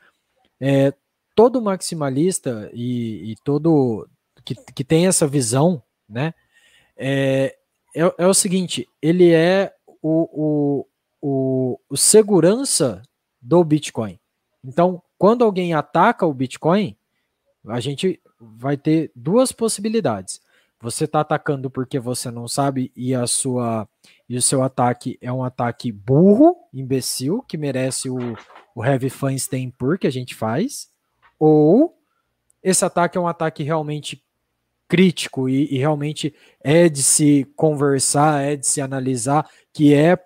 é 0.58 0.94
todo 1.34 1.60
maximalista 1.60 2.70
e, 2.72 3.32
e 3.32 3.36
todo 3.44 4.08
que, 4.44 4.54
que 4.54 4.84
tem 4.84 5.06
essa 5.06 5.26
visão, 5.26 5.82
né, 6.10 6.34
é, 6.96 7.56
é, 7.94 8.14
é 8.18 8.26
o 8.26 8.34
seguinte, 8.34 8.88
ele 9.00 9.32
é 9.32 9.74
o, 10.02 10.28
o, 10.32 10.86
o, 11.20 11.80
o 11.88 11.96
segurança 11.96 13.02
do 13.40 13.62
Bitcoin. 13.64 14.18
Então, 14.64 15.02
quando 15.16 15.44
alguém 15.44 15.72
ataca 15.74 16.26
o 16.26 16.34
Bitcoin, 16.34 16.96
a 17.66 17.80
gente 17.80 18.20
vai 18.38 18.76
ter 18.76 19.10
duas 19.14 19.52
possibilidades. 19.52 20.40
Você 20.82 21.04
está 21.04 21.20
atacando 21.20 21.70
porque 21.70 21.98
você 21.98 22.30
não 22.30 22.48
sabe 22.48 22.90
e 22.96 23.14
a 23.14 23.26
sua 23.26 23.86
e 24.26 24.36
o 24.36 24.42
seu 24.42 24.62
ataque 24.62 25.18
é 25.20 25.30
um 25.30 25.44
ataque 25.44 25.92
burro, 25.92 26.56
imbecil, 26.72 27.42
que 27.42 27.58
merece 27.58 28.08
o, 28.08 28.16
o 28.74 28.84
Heavy 28.84 29.10
Feinstein 29.10 29.70
por 29.70 29.98
que 29.98 30.06
a 30.06 30.12
gente 30.12 30.34
faz, 30.34 30.88
ou 31.38 31.98
esse 32.62 32.84
ataque 32.84 33.18
é 33.18 33.20
um 33.20 33.26
ataque 33.26 33.62
realmente 33.62 34.24
crítico 34.90 35.48
e, 35.48 35.72
e, 35.72 35.78
realmente 35.78 36.34
é 36.60 36.88
de 36.88 37.00
se 37.00 37.46
conversar, 37.54 38.42
é 38.42 38.56
de 38.56 38.66
se 38.66 38.80
analisar, 38.80 39.48
que 39.72 39.94
é 39.94 40.18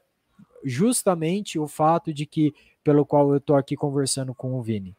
justamente 0.65 1.59
o 1.59 1.69
fato 1.69 2.15
de 2.15 2.25
que, 2.25 2.55
pelo 2.83 3.05
qual 3.05 3.31
eu 3.31 3.37
estou 3.37 3.57
aqui 3.57 3.77
conversando 3.77 4.35
com 4.35 4.55
o 4.55 4.63
Vini. 4.63 4.97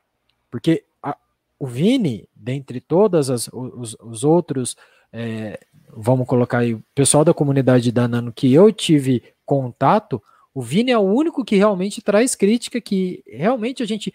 Porque 0.52 0.86
a, 1.02 1.18
o 1.58 1.66
Vini, 1.66 2.30
dentre 2.36 2.80
todas 2.80 3.32
as, 3.32 3.50
os, 3.52 3.98
os 4.00 4.24
outros 4.24 4.78
é, 5.12 5.60
vamos 5.90 6.28
colocar 6.28 6.60
aí, 6.60 6.76
o 6.76 6.84
pessoal 6.94 7.26
da 7.26 7.34
comunidade 7.34 7.92
da 7.92 8.08
Nano 8.08 8.32
que 8.32 8.54
eu 8.54 8.72
tive 8.72 9.24
contato, 9.46 10.22
o 10.54 10.62
Vini 10.62 10.92
é 10.92 10.98
o 10.98 11.02
único 11.02 11.44
que 11.44 11.56
realmente 11.56 12.02
traz 12.02 12.36
crítica, 12.36 12.80
que 12.80 13.24
realmente 13.26 13.82
a 13.82 13.86
gente. 13.86 14.14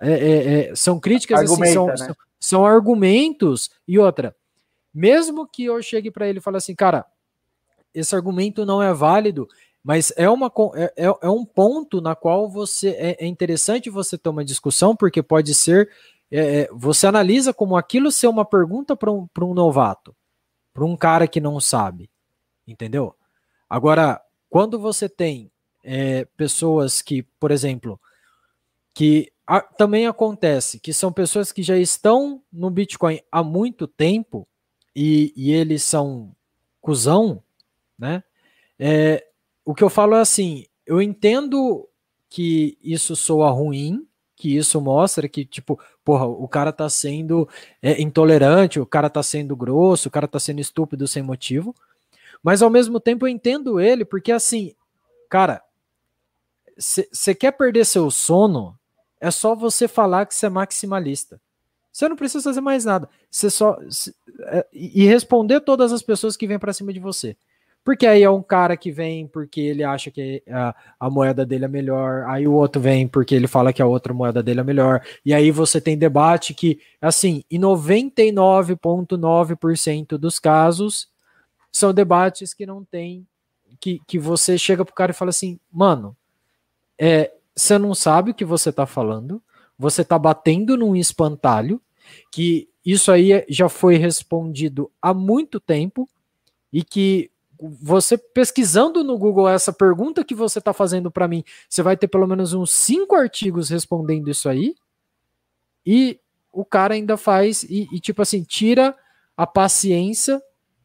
é, 0.00 0.12
é, 0.12 0.70
é 0.70 0.74
são 0.74 1.00
críticas, 1.00 1.40
assim, 1.40 1.72
são, 1.72 1.86
né? 1.86 1.96
são, 1.96 2.16
são, 2.38 2.66
argumentos. 2.66 3.70
E 3.88 3.98
outra, 3.98 4.34
mesmo 4.92 5.46
que 5.46 5.64
eu 5.64 5.80
chegue 5.82 6.10
para 6.10 6.28
ele 6.28 6.38
e 6.38 6.42
fale 6.42 6.56
assim, 6.56 6.74
cara, 6.74 7.06
esse 7.94 8.14
argumento 8.14 8.64
não 8.64 8.82
é 8.82 8.92
válido, 8.92 9.48
mas 9.82 10.12
é, 10.16 10.28
uma, 10.28 10.52
é, 10.74 10.92
é, 10.96 11.06
é 11.22 11.28
um 11.28 11.44
ponto 11.44 12.00
na 12.00 12.14
qual 12.14 12.48
você 12.48 12.90
é, 12.90 13.24
é 13.24 13.26
interessante 13.26 13.88
você 13.88 14.18
ter 14.18 14.28
uma 14.28 14.44
discussão, 14.44 14.94
porque 14.94 15.22
pode 15.22 15.54
ser. 15.54 15.90
É, 16.30 16.68
você 16.72 17.08
analisa 17.08 17.52
como 17.52 17.76
aquilo 17.76 18.12
ser 18.12 18.28
uma 18.28 18.44
pergunta 18.44 18.94
para 18.94 19.10
um, 19.10 19.26
um 19.40 19.54
novato, 19.54 20.14
para 20.72 20.84
um 20.84 20.96
cara 20.96 21.26
que 21.26 21.40
não 21.40 21.58
sabe. 21.58 22.08
Entendeu? 22.66 23.16
Agora, 23.68 24.20
quando 24.48 24.78
você 24.78 25.08
tem 25.08 25.50
é, 25.82 26.24
pessoas 26.36 27.02
que, 27.02 27.22
por 27.40 27.50
exemplo, 27.50 27.98
que 28.94 29.32
a, 29.46 29.60
também 29.60 30.06
acontece, 30.06 30.78
que 30.78 30.92
são 30.92 31.12
pessoas 31.12 31.50
que 31.50 31.62
já 31.62 31.76
estão 31.76 32.42
no 32.52 32.70
Bitcoin 32.70 33.20
há 33.32 33.42
muito 33.42 33.88
tempo 33.88 34.46
e, 34.94 35.32
e 35.36 35.52
eles 35.52 35.82
são 35.82 36.34
cuzão, 36.80 37.42
né? 37.98 38.22
É, 38.78 39.26
o 39.64 39.74
que 39.74 39.84
eu 39.84 39.90
falo 39.90 40.14
é 40.14 40.20
assim, 40.20 40.64
eu 40.86 41.00
entendo 41.00 41.88
que 42.28 42.78
isso 42.82 43.14
soa 43.14 43.50
ruim, 43.50 44.06
que 44.34 44.56
isso 44.56 44.80
mostra 44.80 45.28
que, 45.28 45.44
tipo, 45.44 45.78
porra, 46.02 46.26
o 46.26 46.48
cara 46.48 46.72
tá 46.72 46.88
sendo 46.88 47.48
é, 47.82 48.00
intolerante, 48.00 48.80
o 48.80 48.86
cara 48.86 49.10
tá 49.10 49.22
sendo 49.22 49.54
grosso, 49.54 50.08
o 50.08 50.10
cara 50.10 50.26
tá 50.26 50.40
sendo 50.40 50.60
estúpido 50.60 51.06
sem 51.06 51.22
motivo, 51.22 51.74
mas 52.42 52.62
ao 52.62 52.70
mesmo 52.70 52.98
tempo 52.98 53.26
eu 53.26 53.28
entendo 53.28 53.78
ele, 53.78 54.04
porque 54.04 54.32
assim, 54.32 54.74
cara, 55.28 55.62
você 56.76 57.34
quer 57.34 57.52
perder 57.52 57.84
seu 57.84 58.10
sono, 58.10 58.78
é 59.20 59.30
só 59.30 59.54
você 59.54 59.86
falar 59.86 60.24
que 60.24 60.34
você 60.34 60.46
é 60.46 60.48
maximalista. 60.48 61.38
Você 61.92 62.08
não 62.08 62.16
precisa 62.16 62.44
fazer 62.44 62.60
mais 62.60 62.84
nada. 62.84 63.08
Você 63.30 63.50
só. 63.50 63.78
É, 64.46 64.66
e 64.72 65.04
responder 65.06 65.60
todas 65.60 65.92
as 65.92 66.02
pessoas 66.02 66.36
que 66.36 66.46
vêm 66.46 66.58
para 66.58 66.72
cima 66.72 66.92
de 66.92 67.00
você. 67.00 67.36
Porque 67.82 68.06
aí 68.06 68.22
é 68.22 68.30
um 68.30 68.42
cara 68.42 68.76
que 68.76 68.92
vem 68.92 69.26
porque 69.26 69.58
ele 69.60 69.82
acha 69.82 70.10
que 70.10 70.42
a, 70.48 70.74
a, 70.98 71.08
moeda 71.08 71.46
dele 71.46 71.64
é 71.64 71.68
melhor, 71.68 72.26
aí 72.28 72.46
o 72.46 72.52
outro 72.52 72.78
vem 72.80 73.08
porque 73.08 73.34
ele 73.34 73.46
fala 73.46 73.72
que 73.72 73.80
a 73.80 73.86
outra 73.86 74.12
moeda 74.12 74.42
dele 74.42 74.60
é 74.60 74.64
melhor, 74.64 75.02
e 75.24 75.32
aí 75.32 75.50
você 75.50 75.80
tem 75.80 75.96
debate 75.96 76.52
que, 76.52 76.78
assim, 77.00 77.42
em 77.50 77.58
99,9% 77.58 80.18
dos 80.18 80.38
casos, 80.38 81.08
são 81.72 81.94
debates 81.94 82.52
que 82.52 82.66
não 82.66 82.84
tem, 82.84 83.26
que, 83.80 83.98
que 84.06 84.18
você 84.18 84.58
chega 84.58 84.84
pro 84.84 84.94
cara 84.94 85.12
e 85.12 85.14
fala 85.14 85.30
assim, 85.30 85.58
mano, 85.72 86.14
é, 86.98 87.32
você 87.56 87.78
não 87.78 87.94
sabe 87.94 88.32
o 88.32 88.34
que 88.34 88.44
você 88.44 88.70
tá 88.70 88.84
falando, 88.84 89.42
você 89.80 90.04
tá 90.04 90.18
batendo 90.18 90.76
num 90.76 90.94
espantalho, 90.94 91.80
que 92.30 92.68
isso 92.84 93.10
aí 93.10 93.46
já 93.48 93.66
foi 93.66 93.96
respondido 93.96 94.92
há 95.00 95.14
muito 95.14 95.58
tempo, 95.58 96.06
e 96.70 96.84
que 96.84 97.30
você 97.58 98.18
pesquisando 98.18 99.02
no 99.02 99.16
Google 99.16 99.48
essa 99.48 99.72
pergunta 99.72 100.22
que 100.22 100.34
você 100.34 100.58
está 100.58 100.74
fazendo 100.74 101.10
para 101.10 101.26
mim, 101.26 101.42
você 101.66 101.82
vai 101.82 101.96
ter 101.96 102.08
pelo 102.08 102.26
menos 102.26 102.52
uns 102.52 102.72
cinco 102.72 103.14
artigos 103.14 103.70
respondendo 103.70 104.28
isso 104.28 104.50
aí. 104.50 104.74
E 105.84 106.20
o 106.52 106.62
cara 106.62 106.92
ainda 106.92 107.16
faz 107.16 107.62
e, 107.62 107.88
e 107.90 107.98
tipo 107.98 108.20
assim 108.20 108.42
tira 108.42 108.94
a 109.34 109.46
paciência 109.46 110.42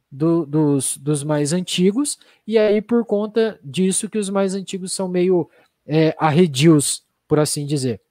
do, 0.09 0.45
dos, 0.45 0.97
dos 0.97 1.21
mais 1.21 1.51
antigos 1.51 2.17
e 2.47 2.57
aí 2.57 2.81
por 2.81 3.05
conta 3.05 3.59
disso 3.61 4.09
que 4.09 4.17
os 4.17 4.29
mais 4.29 4.55
antigos 4.55 4.93
são 4.93 5.09
meio 5.09 5.49
é, 5.85 6.15
arredios, 6.17 7.03
por 7.27 7.39
assim 7.39 7.65
dizer. 7.65 8.01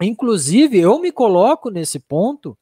Inclusive 0.00 0.78
eu 0.78 0.98
me 1.00 1.10
coloco 1.10 1.70
nesse 1.70 1.98
ponto 1.98 2.56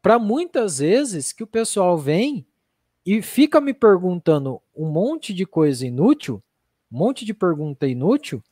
para 0.00 0.18
muitas 0.18 0.78
vezes 0.78 1.32
que 1.32 1.44
o 1.44 1.46
pessoal 1.46 1.96
vem 1.96 2.44
e 3.06 3.22
fica 3.22 3.60
me 3.60 3.72
perguntando 3.72 4.60
um 4.76 4.86
monte 4.86 5.32
de 5.32 5.46
coisa 5.46 5.86
inútil, 5.86 6.42
um 6.90 6.98
monte 6.98 7.24
de 7.24 7.32
pergunta 7.32 7.86
inútil, 7.86 8.42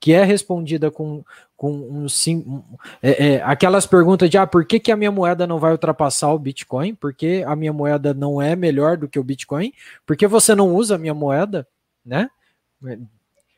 que 0.00 0.12
é 0.12 0.22
respondida 0.22 0.90
com, 0.90 1.24
com 1.56 1.72
um 1.72 2.08
sim, 2.08 2.62
é, 3.02 3.26
é, 3.26 3.42
aquelas 3.42 3.84
perguntas 3.84 4.30
de 4.30 4.38
ah, 4.38 4.46
por 4.46 4.64
que, 4.64 4.78
que 4.78 4.92
a 4.92 4.96
minha 4.96 5.10
moeda 5.10 5.46
não 5.46 5.58
vai 5.58 5.72
ultrapassar 5.72 6.32
o 6.32 6.38
Bitcoin? 6.38 6.94
Por 6.94 7.12
que 7.12 7.42
a 7.42 7.56
minha 7.56 7.72
moeda 7.72 8.14
não 8.14 8.40
é 8.40 8.54
melhor 8.54 8.96
do 8.96 9.08
que 9.08 9.18
o 9.18 9.24
Bitcoin? 9.24 9.72
Por 10.06 10.16
que 10.16 10.26
você 10.26 10.54
não 10.54 10.74
usa 10.74 10.94
a 10.94 10.98
minha 10.98 11.14
moeda? 11.14 11.66
Né? 12.04 12.30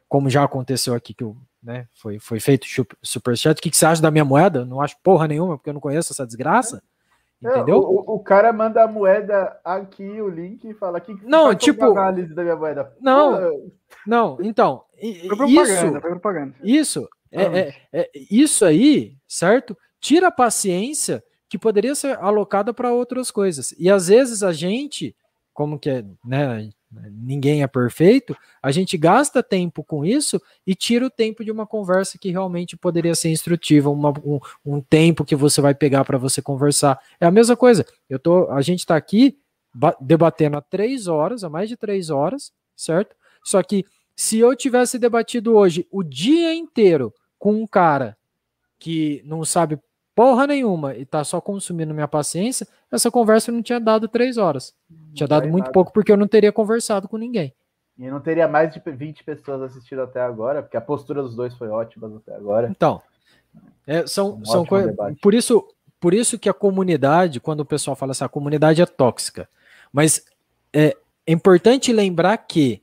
Como 0.08 0.30
já 0.30 0.42
aconteceu 0.42 0.94
aqui, 0.94 1.12
que 1.12 1.22
eu, 1.22 1.36
né, 1.62 1.86
foi, 1.94 2.18
foi 2.18 2.40
feito 2.40 2.66
superchat. 3.02 3.58
O 3.58 3.62
que, 3.62 3.70
que 3.70 3.76
você 3.76 3.86
acha 3.86 4.02
da 4.02 4.10
minha 4.10 4.24
moeda? 4.24 4.64
Não 4.64 4.80
acho 4.80 4.96
porra 5.02 5.28
nenhuma, 5.28 5.56
porque 5.56 5.70
eu 5.70 5.74
não 5.74 5.80
conheço 5.80 6.12
essa 6.12 6.26
desgraça. 6.26 6.82
Entendeu? 7.42 7.78
o, 7.78 8.16
o, 8.16 8.20
cara 8.20 8.52
manda 8.52 8.84
a 8.84 8.86
moeda 8.86 9.58
aqui, 9.64 10.20
o 10.20 10.28
link, 10.28 10.62
e 10.68 10.74
fala 10.74 11.00
que 11.00 11.16
não, 11.24 11.54
tipo 11.54 11.82
análise 11.84 12.34
da 12.34 12.42
minha 12.42 12.56
moeda. 12.56 12.94
Não, 13.00 13.40
Pô. 13.40 13.72
não. 14.06 14.38
Então, 14.42 14.84
isso, 15.00 16.00
propaganda. 16.00 16.54
isso, 16.62 17.08
é, 17.32 17.42
é, 17.42 17.74
é, 17.94 18.10
isso 18.30 18.62
aí, 18.62 19.16
certo? 19.26 19.74
Tira 19.98 20.28
a 20.28 20.32
paciência 20.32 21.24
que 21.48 21.58
poderia 21.58 21.94
ser 21.94 22.18
alocada 22.18 22.74
para 22.74 22.92
outras 22.92 23.30
coisas. 23.30 23.72
E 23.78 23.90
às 23.90 24.08
vezes 24.08 24.42
a 24.42 24.52
gente, 24.52 25.16
como 25.54 25.78
que 25.78 25.88
é, 25.88 26.04
né? 26.22 26.68
Ninguém 26.90 27.62
é 27.62 27.66
perfeito, 27.66 28.36
a 28.62 28.72
gente 28.72 28.98
gasta 28.98 29.42
tempo 29.42 29.84
com 29.84 30.04
isso 30.04 30.40
e 30.66 30.74
tira 30.74 31.06
o 31.06 31.10
tempo 31.10 31.44
de 31.44 31.50
uma 31.50 31.66
conversa 31.66 32.18
que 32.18 32.30
realmente 32.30 32.76
poderia 32.76 33.14
ser 33.14 33.30
instrutiva, 33.30 33.90
uma, 33.90 34.10
um, 34.24 34.40
um, 34.64 34.80
tempo 34.80 35.24
que 35.24 35.36
você 35.36 35.60
vai 35.60 35.74
pegar 35.74 36.04
para 36.04 36.18
você 36.18 36.42
conversar. 36.42 36.98
É 37.20 37.26
a 37.26 37.30
mesma 37.30 37.56
coisa. 37.56 37.86
Eu 38.08 38.18
tô, 38.18 38.50
a 38.50 38.60
gente 38.60 38.80
está 38.80 38.96
aqui 38.96 39.38
debatendo 40.00 40.56
há 40.56 40.60
três 40.60 41.06
horas, 41.06 41.44
há 41.44 41.48
mais 41.48 41.68
de 41.68 41.76
três 41.76 42.10
horas, 42.10 42.52
certo? 42.76 43.14
Só 43.44 43.62
que 43.62 43.84
se 44.16 44.38
eu 44.38 44.54
tivesse 44.56 44.98
debatido 44.98 45.54
hoje 45.54 45.86
o 45.90 46.02
dia 46.02 46.52
inteiro 46.52 47.14
com 47.38 47.54
um 47.54 47.66
cara 47.66 48.16
que 48.78 49.22
não 49.24 49.44
sabe 49.44 49.78
porra 50.14 50.46
nenhuma 50.46 50.94
e 50.94 51.04
tá 51.04 51.22
só 51.24 51.40
consumindo 51.40 51.94
minha 51.94 52.08
paciência, 52.08 52.66
essa 52.90 53.10
conversa 53.10 53.52
não 53.52 53.62
tinha 53.62 53.80
dado 53.80 54.08
três 54.08 54.36
horas. 54.36 54.74
Não 54.88 55.14
tinha 55.14 55.26
dado 55.26 55.48
muito 55.48 55.64
nada. 55.64 55.72
pouco 55.72 55.92
porque 55.92 56.12
eu 56.12 56.16
não 56.16 56.26
teria 56.26 56.52
conversado 56.52 57.08
com 57.08 57.16
ninguém. 57.16 57.54
E 57.98 58.10
não 58.10 58.20
teria 58.20 58.48
mais 58.48 58.72
de 58.72 58.80
20 58.84 59.24
pessoas 59.24 59.62
assistindo 59.62 60.00
até 60.00 60.20
agora, 60.20 60.62
porque 60.62 60.76
a 60.76 60.80
postura 60.80 61.22
dos 61.22 61.34
dois 61.36 61.54
foi 61.54 61.68
ótima 61.68 62.16
até 62.16 62.34
agora. 62.34 62.68
Então, 62.70 63.02
é, 63.86 64.06
são, 64.06 64.36
um 64.36 64.44
são 64.44 64.64
coisas. 64.64 64.96
Por 65.20 65.34
isso, 65.34 65.66
por 66.00 66.14
isso 66.14 66.38
que 66.38 66.48
a 66.48 66.54
comunidade, 66.54 67.40
quando 67.40 67.60
o 67.60 67.64
pessoal 67.64 67.94
fala 67.94 68.12
assim, 68.12 68.24
a 68.24 68.28
comunidade 68.28 68.80
é 68.80 68.86
tóxica. 68.86 69.48
Mas 69.92 70.24
é, 70.72 70.96
é 71.26 71.32
importante 71.32 71.92
lembrar 71.92 72.38
que 72.38 72.82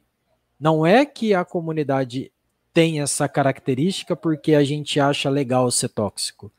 não 0.60 0.86
é 0.86 1.06
que 1.06 1.34
a 1.34 1.44
comunidade 1.44 2.32
tem 2.74 3.02
essa 3.02 3.28
característica 3.28 4.16
porque 4.16 4.54
a 4.54 4.64
gente 4.64 5.00
acha 5.00 5.30
legal 5.30 5.70
ser 5.72 5.90
tóxico. 5.90 6.52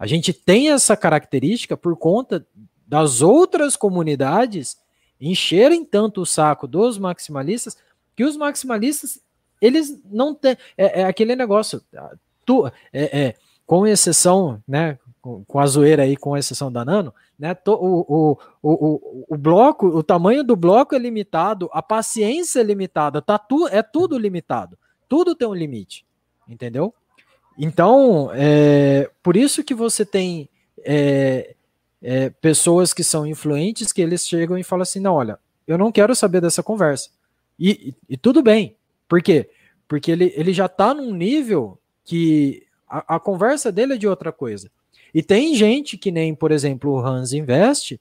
A 0.00 0.06
gente 0.06 0.32
tem 0.32 0.70
essa 0.70 0.96
característica 0.96 1.76
por 1.76 1.94
conta 1.94 2.46
das 2.86 3.20
outras 3.20 3.76
comunidades 3.76 4.78
encherem 5.20 5.84
tanto 5.84 6.22
o 6.22 6.26
saco 6.26 6.66
dos 6.66 6.96
maximalistas 6.96 7.76
que 8.16 8.24
os 8.24 8.34
maximalistas 8.34 9.20
eles 9.60 10.02
não 10.10 10.34
têm 10.34 10.56
é, 10.78 11.02
é 11.02 11.04
aquele 11.04 11.36
negócio 11.36 11.82
tu, 12.46 12.66
é, 12.66 12.72
é, 13.20 13.34
com 13.66 13.86
exceção 13.86 14.62
né 14.66 14.98
com, 15.20 15.44
com, 15.44 15.58
a 15.58 15.66
zoeira 15.66 16.04
aí 16.04 16.16
com 16.16 16.34
exceção 16.34 16.72
da 16.72 16.82
Nano 16.82 17.14
né 17.38 17.52
to, 17.52 17.72
o, 17.72 18.00
o, 18.08 18.38
o, 18.62 19.26
o, 19.28 19.36
bloco 19.36 19.86
o 19.86 20.02
tamanho 20.02 20.42
do 20.42 20.56
bloco 20.56 20.94
é 20.94 20.98
limitado 20.98 21.68
a 21.74 21.82
paciência 21.82 22.60
é 22.60 22.64
limitada 22.64 23.20
tá 23.20 23.38
tu, 23.38 23.68
é 23.68 23.82
tudo 23.82 24.18
limitado 24.18 24.78
tudo 25.06 25.34
tem 25.34 25.46
um 25.46 25.54
limite 25.54 26.06
entendeu 26.48 26.94
então, 27.62 28.30
é, 28.32 29.10
por 29.22 29.36
isso 29.36 29.62
que 29.62 29.74
você 29.74 30.02
tem 30.02 30.48
é, 30.82 31.54
é, 32.00 32.30
pessoas 32.30 32.94
que 32.94 33.04
são 33.04 33.26
influentes 33.26 33.92
que 33.92 34.00
eles 34.00 34.26
chegam 34.26 34.56
e 34.56 34.64
falam 34.64 34.82
assim: 34.82 34.98
não, 34.98 35.12
olha, 35.12 35.38
eu 35.66 35.76
não 35.76 35.92
quero 35.92 36.14
saber 36.14 36.40
dessa 36.40 36.62
conversa. 36.62 37.10
E, 37.58 37.70
e, 38.08 38.14
e 38.14 38.16
tudo 38.16 38.42
bem. 38.42 38.76
Por 39.06 39.20
quê? 39.20 39.50
Porque 39.86 40.10
ele, 40.10 40.32
ele 40.34 40.54
já 40.54 40.64
está 40.64 40.94
num 40.94 41.12
nível 41.12 41.78
que 42.02 42.66
a, 42.88 43.16
a, 43.16 43.20
conversa 43.20 43.70
dele 43.70 43.92
é 43.92 43.98
de 43.98 44.08
outra 44.08 44.32
coisa. 44.32 44.70
E 45.12 45.22
tem 45.22 45.54
gente 45.54 45.98
que 45.98 46.10
nem, 46.10 46.34
por 46.34 46.52
exemplo, 46.52 46.92
o 46.92 46.98
Hans 46.98 47.34
Invest, 47.34 48.00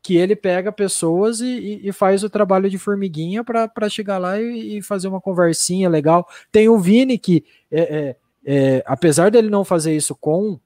que 0.00 0.16
ele 0.16 0.36
pega 0.36 0.70
pessoas 0.70 1.40
e, 1.40 1.80
e 1.82 1.90
faz 1.90 2.22
o 2.22 2.30
trabalho 2.30 2.70
de 2.70 2.78
formiguinha 2.78 3.42
para 3.42 3.88
chegar 3.88 4.18
lá 4.18 4.40
e, 4.40 4.80
fazer 4.82 5.08
uma 5.08 5.20
conversinha 5.20 5.88
legal. 5.88 6.28
Tem 6.52 6.68
o 6.68 6.78
Vini 6.78 7.18
que 7.18 7.44
é, 7.72 8.14
é, 8.44 8.82
apesar 8.86 9.30
dele 9.30 9.50
não 9.50 9.64
fazer 9.64 9.94
isso 9.94 10.14
com 10.14 10.58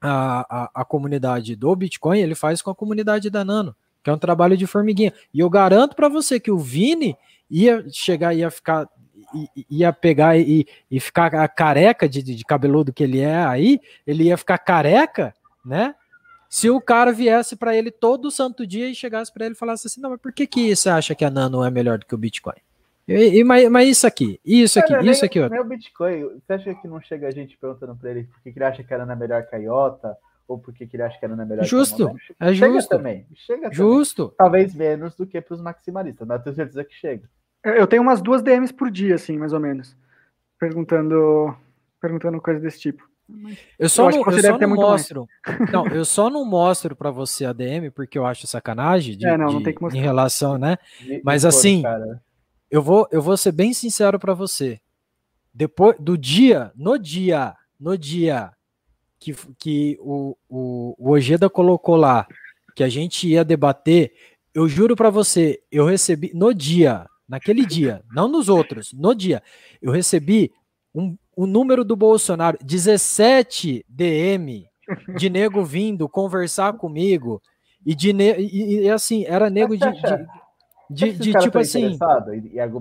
a, 0.00 0.64
a, 0.64 0.70
a, 0.82 0.84
comunidade 0.84 1.56
do 1.56 1.74
Bitcoin, 1.74 2.20
ele 2.20 2.34
faz 2.34 2.60
com 2.60 2.70
a 2.70 2.74
comunidade 2.74 3.30
da 3.30 3.44
Nano, 3.44 3.74
que 4.02 4.10
é 4.10 4.12
um 4.12 4.18
trabalho 4.18 4.56
de 4.56 4.66
formiguinha. 4.66 5.12
E 5.32 5.40
eu 5.40 5.48
garanto 5.48 5.96
para 5.96 6.08
você 6.08 6.38
que 6.38 6.50
o 6.50 6.58
Vini 6.58 7.16
ia 7.50 7.84
chegar, 7.90 8.34
ia 8.34 8.50
ficar, 8.50 8.88
ia 9.70 9.92
pegar 9.92 10.36
e, 10.38 10.66
e 10.90 11.00
ficar 11.00 11.48
careca 11.48 12.08
de, 12.08 12.22
de 12.22 12.44
cabeludo 12.44 12.92
que 12.92 13.02
ele 13.02 13.20
é 13.20 13.44
aí, 13.44 13.80
ele 14.06 14.24
ia 14.24 14.36
ficar 14.36 14.58
careca, 14.58 15.34
né? 15.64 15.94
Se 16.48 16.70
o 16.70 16.80
cara 16.80 17.12
viesse 17.12 17.56
para 17.56 17.74
ele 17.74 17.90
todo 17.90 18.30
santo 18.30 18.64
dia 18.64 18.88
e 18.88 18.94
chegasse 18.94 19.32
para 19.32 19.46
ele 19.46 19.54
e 19.54 19.58
falasse 19.58 19.88
assim, 19.88 20.00
não, 20.00 20.10
mas 20.10 20.20
por 20.20 20.32
que, 20.32 20.46
que 20.46 20.74
você 20.74 20.88
acha 20.88 21.14
que 21.14 21.24
a 21.24 21.30
Nano 21.30 21.64
é 21.64 21.70
melhor 21.70 21.98
do 21.98 22.06
que 22.06 22.14
o 22.14 22.18
Bitcoin? 22.18 22.54
E, 23.06 23.40
e 23.40 23.44
mas, 23.44 23.68
mas, 23.68 23.88
isso 23.88 24.06
aqui, 24.06 24.40
isso 24.44 24.78
aqui, 24.78 24.88
cara, 24.88 25.04
isso 25.04 25.20
nem, 25.20 25.26
aqui. 25.26 25.48
Nem 25.48 25.60
o 25.60 25.64
Bitcoin, 25.64 26.40
você 26.40 26.52
acha 26.54 26.74
que 26.74 26.88
não 26.88 27.00
chega 27.00 27.28
a 27.28 27.30
gente 27.30 27.56
perguntando 27.58 27.94
para 27.96 28.10
ele 28.10 28.24
por 28.24 28.40
que, 28.42 28.52
que 28.52 28.58
ele 28.58 28.64
acha 28.64 28.82
que 28.82 28.94
a 28.94 28.98
Nano 28.98 29.12
é 29.12 29.16
melhor 29.16 29.46
que 29.46 29.54
a 29.54 29.58
IOTA? 29.58 30.16
Ou 30.46 30.58
por 30.58 30.74
que, 30.74 30.86
que 30.86 30.96
ele 30.96 31.02
acha 31.02 31.18
que 31.18 31.24
a 31.24 31.28
Nano 31.28 31.42
é 31.42 31.44
melhor 31.44 31.64
justo, 31.64 32.14
É 32.40 32.54
chega 32.54 32.74
justo, 32.74 32.88
também. 32.88 33.26
Chega 33.34 33.72
justo. 33.72 34.24
Também. 34.24 34.36
Talvez 34.38 34.74
menos 34.74 35.14
do 35.14 35.26
que 35.26 35.40
para 35.40 35.54
os 35.54 35.60
maximalistas, 35.60 36.26
mas 36.26 36.42
tenho 36.42 36.56
certeza 36.56 36.84
que 36.84 36.94
chega. 36.94 37.28
Eu 37.62 37.86
tenho 37.86 38.02
umas 38.02 38.20
duas 38.20 38.42
DMs 38.42 38.72
por 38.72 38.90
dia, 38.90 39.14
assim, 39.14 39.38
mais 39.38 39.52
ou 39.52 39.60
menos. 39.60 39.96
Perguntando, 40.58 41.54
perguntando 42.00 42.40
coisas 42.40 42.62
desse 42.62 42.78
tipo. 42.80 43.08
Eu 43.78 43.88
só 43.88 44.10
eu 44.10 44.16
não, 44.16 44.32
eu 44.32 44.42
só 44.42 44.58
não 44.58 44.74
mostro. 44.74 45.28
Não, 45.72 45.86
eu 45.86 46.04
só 46.04 46.30
não 46.30 46.44
mostro 46.44 46.94
para 46.94 47.10
você 47.10 47.46
a 47.46 47.54
DM 47.54 47.90
porque 47.90 48.18
eu 48.18 48.26
acho 48.26 48.46
sacanagem 48.46 49.16
de, 49.16 49.26
é, 49.26 49.36
não, 49.36 49.50
não 49.50 49.62
tem 49.62 49.74
que 49.74 49.80
mostrar. 49.80 49.98
em 49.98 50.02
relação, 50.02 50.58
né? 50.58 50.76
Mas 51.22 51.46
assim, 51.46 51.82
eu 52.70 52.82
vou 52.82 53.06
eu 53.10 53.22
vou 53.22 53.36
ser 53.36 53.52
bem 53.52 53.72
sincero 53.72 54.18
para 54.18 54.34
você. 54.34 54.80
Depois 55.52 55.96
do 56.00 56.18
dia, 56.18 56.72
no 56.74 56.98
dia, 56.98 57.54
no 57.78 57.96
dia 57.96 58.52
que, 59.20 59.34
que 59.58 59.96
o, 60.00 60.36
o, 60.48 60.94
o 60.98 61.10
Ojeda 61.12 61.48
colocou 61.48 61.96
lá 61.96 62.26
que 62.74 62.82
a 62.82 62.88
gente 62.88 63.28
ia 63.28 63.44
debater, 63.44 64.12
eu 64.52 64.68
juro 64.68 64.96
para 64.96 65.10
você, 65.10 65.62
eu 65.70 65.86
recebi 65.86 66.32
no 66.34 66.52
dia, 66.52 67.06
naquele 67.28 67.64
dia, 67.64 68.02
não 68.12 68.28
nos 68.28 68.48
outros, 68.48 68.92
no 68.92 69.14
dia, 69.14 69.42
eu 69.80 69.92
recebi 69.92 70.52
um, 70.94 71.16
o 71.36 71.46
número 71.46 71.84
do 71.84 71.96
Bolsonaro, 71.96 72.58
17 72.62 73.84
DM 73.88 74.68
de 75.16 75.30
nego 75.30 75.64
vindo 75.64 76.08
conversar 76.08 76.74
comigo 76.74 77.40
e 77.86 77.94
de 77.94 78.12
ne 78.12 78.36
e, 78.38 78.80
e 78.82 78.90
assim, 78.90 79.24
era 79.24 79.48
nego 79.48 79.76
de, 79.76 79.90
de, 79.90 80.26
de, 80.90 81.12
de 81.12 81.32
tipo 81.32 81.58
assim, 81.58 81.96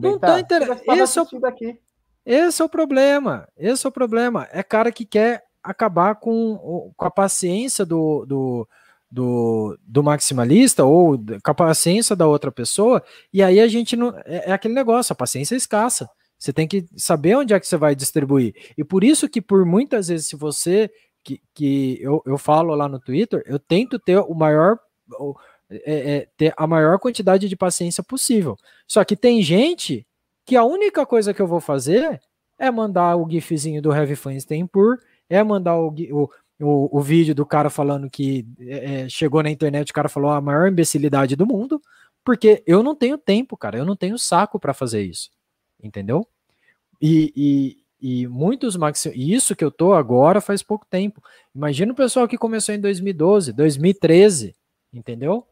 não 0.02 0.20
tá 0.20 0.40
inter... 0.40 0.62
esse, 0.88 1.20
é 1.20 1.22
o, 1.22 1.46
aqui. 1.46 1.80
esse 2.26 2.62
é 2.62 2.66
o 2.66 2.70
problema, 2.70 3.48
esse 3.58 3.86
é 3.86 3.90
o 3.90 3.92
problema, 3.92 4.48
é 4.52 4.62
cara 4.64 4.92
que 4.92 5.06
quer 5.06 5.44
acabar 5.64 6.16
com, 6.16 6.92
com 6.96 7.06
a 7.06 7.12
paciência 7.12 7.86
do, 7.86 8.26
do, 8.26 8.68
do, 9.10 9.80
do, 9.88 10.04
maximalista 10.04 10.84
ou 10.84 11.18
com 11.18 11.52
a 11.52 11.54
paciência 11.54 12.16
da 12.16 12.28
outra 12.28 12.52
pessoa, 12.52 13.02
e 13.32 13.42
aí 13.42 13.60
a 13.60 13.68
gente 13.68 13.96
não. 13.96 14.10
É, 14.26 14.50
é 14.50 14.52
aquele 14.52 14.74
negócio, 14.74 15.14
a 15.14 15.16
paciência 15.16 15.56
é 15.56 15.58
escassa. 15.58 16.10
Você 16.38 16.52
tem 16.52 16.68
que 16.68 16.86
saber 16.98 17.38
onde 17.38 17.54
é 17.54 17.60
que 17.60 17.66
você 17.66 17.78
vai 17.78 17.96
distribuir. 17.96 18.54
E 18.78 18.84
por 18.84 19.02
isso 19.02 19.30
que, 19.30 19.42
por 19.42 19.66
muitas 19.66 20.10
vezes, 20.10 20.28
se 20.28 20.36
você. 20.36 20.92
Que, 21.24 21.40
que 21.54 21.98
eu, 22.02 22.22
eu 22.26 22.38
falo 22.38 22.76
lá 22.76 22.90
no 22.90 23.00
Twitter, 23.00 23.42
eu 23.46 23.58
tento 23.58 23.98
ter 23.98 24.18
o 24.18 24.34
maior. 24.34 24.78
É, 25.86 26.16
é, 26.16 26.28
ter 26.38 26.54
a 26.56 26.68
maior 26.68 27.00
quantidade 27.00 27.48
de 27.48 27.56
paciência 27.56 28.04
possível. 28.04 28.58
Só 28.88 29.04
que 29.04 29.16
tem 29.16 29.42
gente 29.42 30.06
que 30.46 30.56
a 30.56 30.64
única 30.64 31.06
coisa 31.06 31.34
que 31.34 31.42
eu 31.42 31.48
vou 31.48 31.60
fazer 31.60 32.22
é 32.60 32.70
mandar 32.70 33.16
o 33.16 33.30
gifzinho 33.30 33.82
do 33.82 33.94
Heavy 33.94 34.16
Feinstein 34.16 34.68
por, 34.68 35.00
é 35.30 35.44
mandar 35.44 35.78
o, 35.78 35.88
o, 35.90 36.30
o, 36.60 36.98
o 36.98 37.02
vídeo 37.02 37.34
do 37.34 37.46
cara 37.46 37.70
falando 37.70 38.10
que 38.10 38.46
é, 38.60 39.02
é, 39.02 39.10
chegou 39.10 39.42
na 39.42 39.50
internet, 39.50 39.92
o 39.92 39.94
cara 39.94 40.10
falou 40.10 40.32
a 40.32 40.42
maior 40.42 40.68
imbecilidade 40.68 41.36
do 41.36 41.46
mundo, 41.46 41.82
porque 42.24 42.64
eu 42.66 42.82
não 42.82 42.96
tenho 42.96 43.18
tempo, 43.18 43.58
cara, 43.58 43.78
eu 43.78 43.86
não 43.86 43.96
tenho 43.96 44.18
saco 44.18 44.60
para 44.60 44.74
fazer 44.74 45.02
isso, 45.02 45.30
entendeu? 45.82 46.26
E, 47.02 47.34
e, 47.36 47.78
e 48.24 48.28
muitos 48.28 48.78
maxi... 48.78 49.12
E 49.14 49.34
isso 49.34 49.56
que 49.56 49.64
eu 49.64 49.72
tô 49.72 49.94
agora 49.94 50.40
faz 50.40 50.64
pouco 50.64 50.86
tempo. 50.90 51.22
Imagina 51.54 51.92
o 51.92 51.96
pessoal 51.96 52.28
que 52.28 52.38
começou 52.38 52.74
em 52.74 52.80
2012, 52.80 53.52
2013, 53.52 54.56
entendeu? 54.94 55.46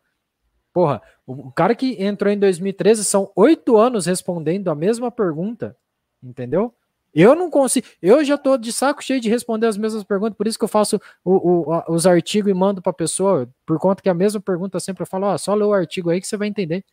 Porra, 0.74 1.02
o 1.26 1.52
cara 1.52 1.76
que 1.76 2.02
entrou 2.02 2.32
em 2.32 2.40
2013 2.40 3.04
são 3.04 3.32
oito 3.36 3.78
anos 3.78 4.06
respondendo 4.06 4.70
a 4.70 4.76
mesma 4.76 5.12
pergunta, 5.12 5.76
entendeu? 6.24 6.74
Eu 7.14 7.36
não 7.36 7.50
consigo, 7.50 7.86
eu 8.02 8.24
já 8.24 8.38
tô 8.38 8.58
de 8.58 8.72
saco 8.72 9.04
cheio 9.04 9.20
de 9.20 9.30
responder 9.30 9.68
as 9.68 9.76
mesmas 9.76 10.04
perguntas, 10.04 10.38
por 10.38 10.48
isso 10.48 10.58
que 10.58 10.64
eu 10.64 10.70
faço 10.70 11.00
o, 11.26 11.72
o, 11.74 11.94
os 11.94 12.08
artigos 12.08 12.50
e 12.50 12.54
mando 12.54 12.82
para 12.82 12.92
a 12.92 12.96
pessoa, 12.96 13.50
por 13.66 13.78
conta 13.80 14.02
que 14.02 14.08
a 14.08 14.14
mesma 14.14 14.40
pergunta 14.40 14.80
sempre 14.80 15.04
eu 15.04 15.08
falo, 15.08 15.28
ó, 15.28 15.38
só 15.38 15.54
lê 15.54 15.66
o 15.66 15.74
artigo 15.74 16.10
aí 16.10 16.22
que 16.22 16.28
você 16.28 16.38
vai 16.38 16.48
entender. 16.48 16.86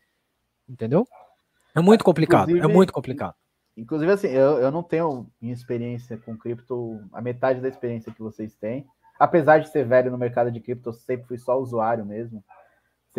Entendeu? 0.68 1.06
É 1.72 1.80
muito 1.80 2.02
complicado, 2.02 2.56
é 2.56 2.66
muito 2.66 2.92
complicado. 2.92 3.34
Inclusive, 3.76 4.10
assim, 4.10 4.26
eu, 4.26 4.58
eu 4.58 4.72
não 4.72 4.82
tenho 4.82 5.30
minha 5.40 5.54
experiência 5.54 6.18
com 6.18 6.36
cripto, 6.36 7.00
a 7.12 7.22
metade 7.22 7.60
da 7.60 7.68
experiência 7.68 8.12
que 8.12 8.20
vocês 8.20 8.56
têm. 8.56 8.84
Apesar 9.20 9.58
de 9.58 9.68
ser 9.68 9.86
velho 9.86 10.10
no 10.10 10.18
mercado 10.18 10.50
de 10.50 10.58
cripto, 10.58 10.88
eu 10.88 10.92
sempre 10.92 11.28
fui 11.28 11.38
só 11.38 11.56
usuário 11.56 12.04
mesmo. 12.04 12.42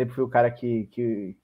Sempre 0.00 0.14
fui 0.14 0.24
o 0.24 0.30
cara 0.30 0.50
que, 0.50 0.86
que 0.92 1.36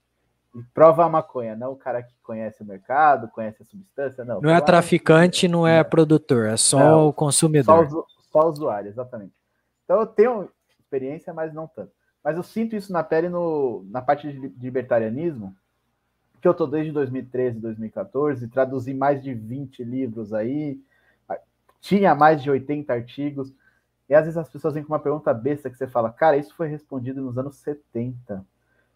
prova 0.73 1.05
a 1.05 1.11
maconha, 1.11 1.55
não 1.55 1.73
o 1.73 1.77
cara 1.77 2.03
que 2.03 2.15
conhece 2.23 2.63
o 2.63 2.65
mercado, 2.65 3.29
conhece 3.29 3.63
a 3.63 3.67
substância, 3.67 4.25
não. 4.25 4.41
Não 4.41 4.49
é 4.49 4.59
traficante, 4.63 5.47
não 5.47 5.67
é, 5.67 5.81
é, 5.81 5.85
produtor, 5.85 6.47
é 6.47 6.57
só 6.57 6.79
não, 6.79 7.09
o 7.09 7.13
consumidor. 7.13 7.87
Só, 7.91 8.07
só 8.33 8.49
usuário, 8.49 8.89
exatamente. 8.89 9.35
Então 9.85 10.01
eu 10.01 10.07
tenho 10.07 10.49
experiência, 10.81 11.35
mas 11.35 11.53
não 11.53 11.67
tanto. 11.67 11.93
Mas 12.25 12.39
eu 12.39 12.43
sinto 12.43 12.75
isso 12.75 12.91
na 12.91 13.05
pele 13.05 13.29
no, 13.29 13.85
na 13.91 14.01
parte 14.01 14.33
de 14.33 14.49
libertarianismo, 14.59 15.55
que 16.41 16.49
eu 16.49 16.55
tô 16.55 16.67
desde 16.67 16.93
2013, 16.93 17.61
2014, 17.61 18.49
traduzi 18.49 18.95
mais 18.95 19.23
de 19.23 19.35
20 19.35 19.85
livros 19.85 20.33
aí, 20.33 20.81
tinha 21.79 22.15
mais 22.15 22.43
de 22.43 22.51
80 22.51 22.91
artigos, 22.91 23.53
e 24.09 24.15
às 24.15 24.25
vezes 24.25 24.37
as 24.37 24.49
pessoas 24.49 24.75
vêm 24.75 24.83
com 24.83 24.93
uma 24.93 25.01
pergunta 25.01 25.33
besta 25.35 25.71
que 25.71 25.77
você 25.77 25.87
fala, 25.87 26.11
cara, 26.11 26.37
isso 26.37 26.55
foi 26.55 26.69
respondido 26.69 27.21
nos 27.21 27.37
anos 27.39 27.57
70, 27.57 28.45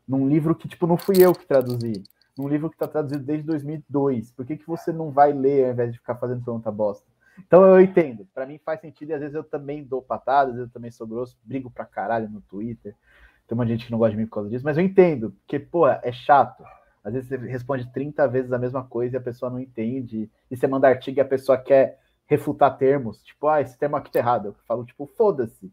num 0.07 0.29
livro 0.29 0.55
que, 0.55 0.69
tipo, 0.69 0.87
não 0.87 0.97
fui 0.97 1.17
eu 1.19 1.33
que 1.33 1.47
traduzi, 1.47 2.03
num 2.37 2.49
livro 2.49 2.69
que 2.69 2.77
está 2.77 2.87
traduzido 2.89 3.25
desde 3.25 3.45
2002, 3.47 4.33
por 4.33 4.47
que, 4.47 4.57
que 4.57 4.67
você 4.67 4.93
não 4.93 5.11
vai 5.11 5.33
ler 5.33 5.67
ao 5.67 5.73
invés 5.73 5.93
de 5.93 5.99
ficar 5.99 6.17
fazendo 6.17 6.45
pergunta 6.45 6.71
bosta? 6.71 7.07
Então 7.39 7.65
eu 7.65 7.81
entendo, 7.81 8.27
para 8.35 8.47
mim 8.47 8.59
faz 8.59 8.81
sentido, 8.81 9.11
e 9.11 9.15
às 9.15 9.21
vezes 9.21 9.35
eu 9.35 9.45
também 9.45 9.83
dou 9.83 10.03
patada, 10.03 10.51
às 10.51 10.57
vezes 10.57 10.69
eu 10.69 10.73
também 10.73 10.91
sou 10.91 11.07
grosso, 11.07 11.39
brigo 11.45 11.71
pra 11.71 11.85
caralho 11.85 12.29
no 12.29 12.41
Twitter, 12.43 12.95
tem 13.47 13.55
uma 13.55 13.67
gente 13.67 13.87
que 13.87 13.93
não 13.93 13.99
gosta 13.99 14.13
de 14.13 14.19
mim 14.19 14.27
por 14.27 14.35
causa 14.35 14.51
disso, 14.51 14.65
mas 14.65 14.77
eu 14.77 14.85
entendo, 14.85 15.33
porque, 15.41 15.59
pô, 15.59 15.89
é 15.89 16.13
chato, 16.13 16.63
às 17.03 17.15
vezes 17.15 17.29
você 17.29 17.37
responde 17.37 17.91
30 17.93 18.27
vezes 18.29 18.53
a 18.53 18.59
mesma 18.59 18.85
coisa 18.85 19.17
e 19.17 19.19
a 19.19 19.23
pessoa 19.23 19.51
não 19.51 19.59
entende. 19.59 20.31
E 20.51 20.57
você 20.57 20.67
manda 20.67 20.89
artigo 20.89 21.19
e 21.19 21.21
a 21.21 21.25
pessoa 21.25 21.57
quer 21.57 21.99
refutar 22.31 22.79
termos. 22.79 23.21
Tipo, 23.25 23.49
ah, 23.49 23.61
esse 23.61 23.77
termo 23.77 23.97
aqui 23.97 24.11
tá 24.11 24.21
errado. 24.21 24.47
Eu 24.47 24.55
falo, 24.67 24.85
tipo, 24.85 25.05
foda-se. 25.17 25.69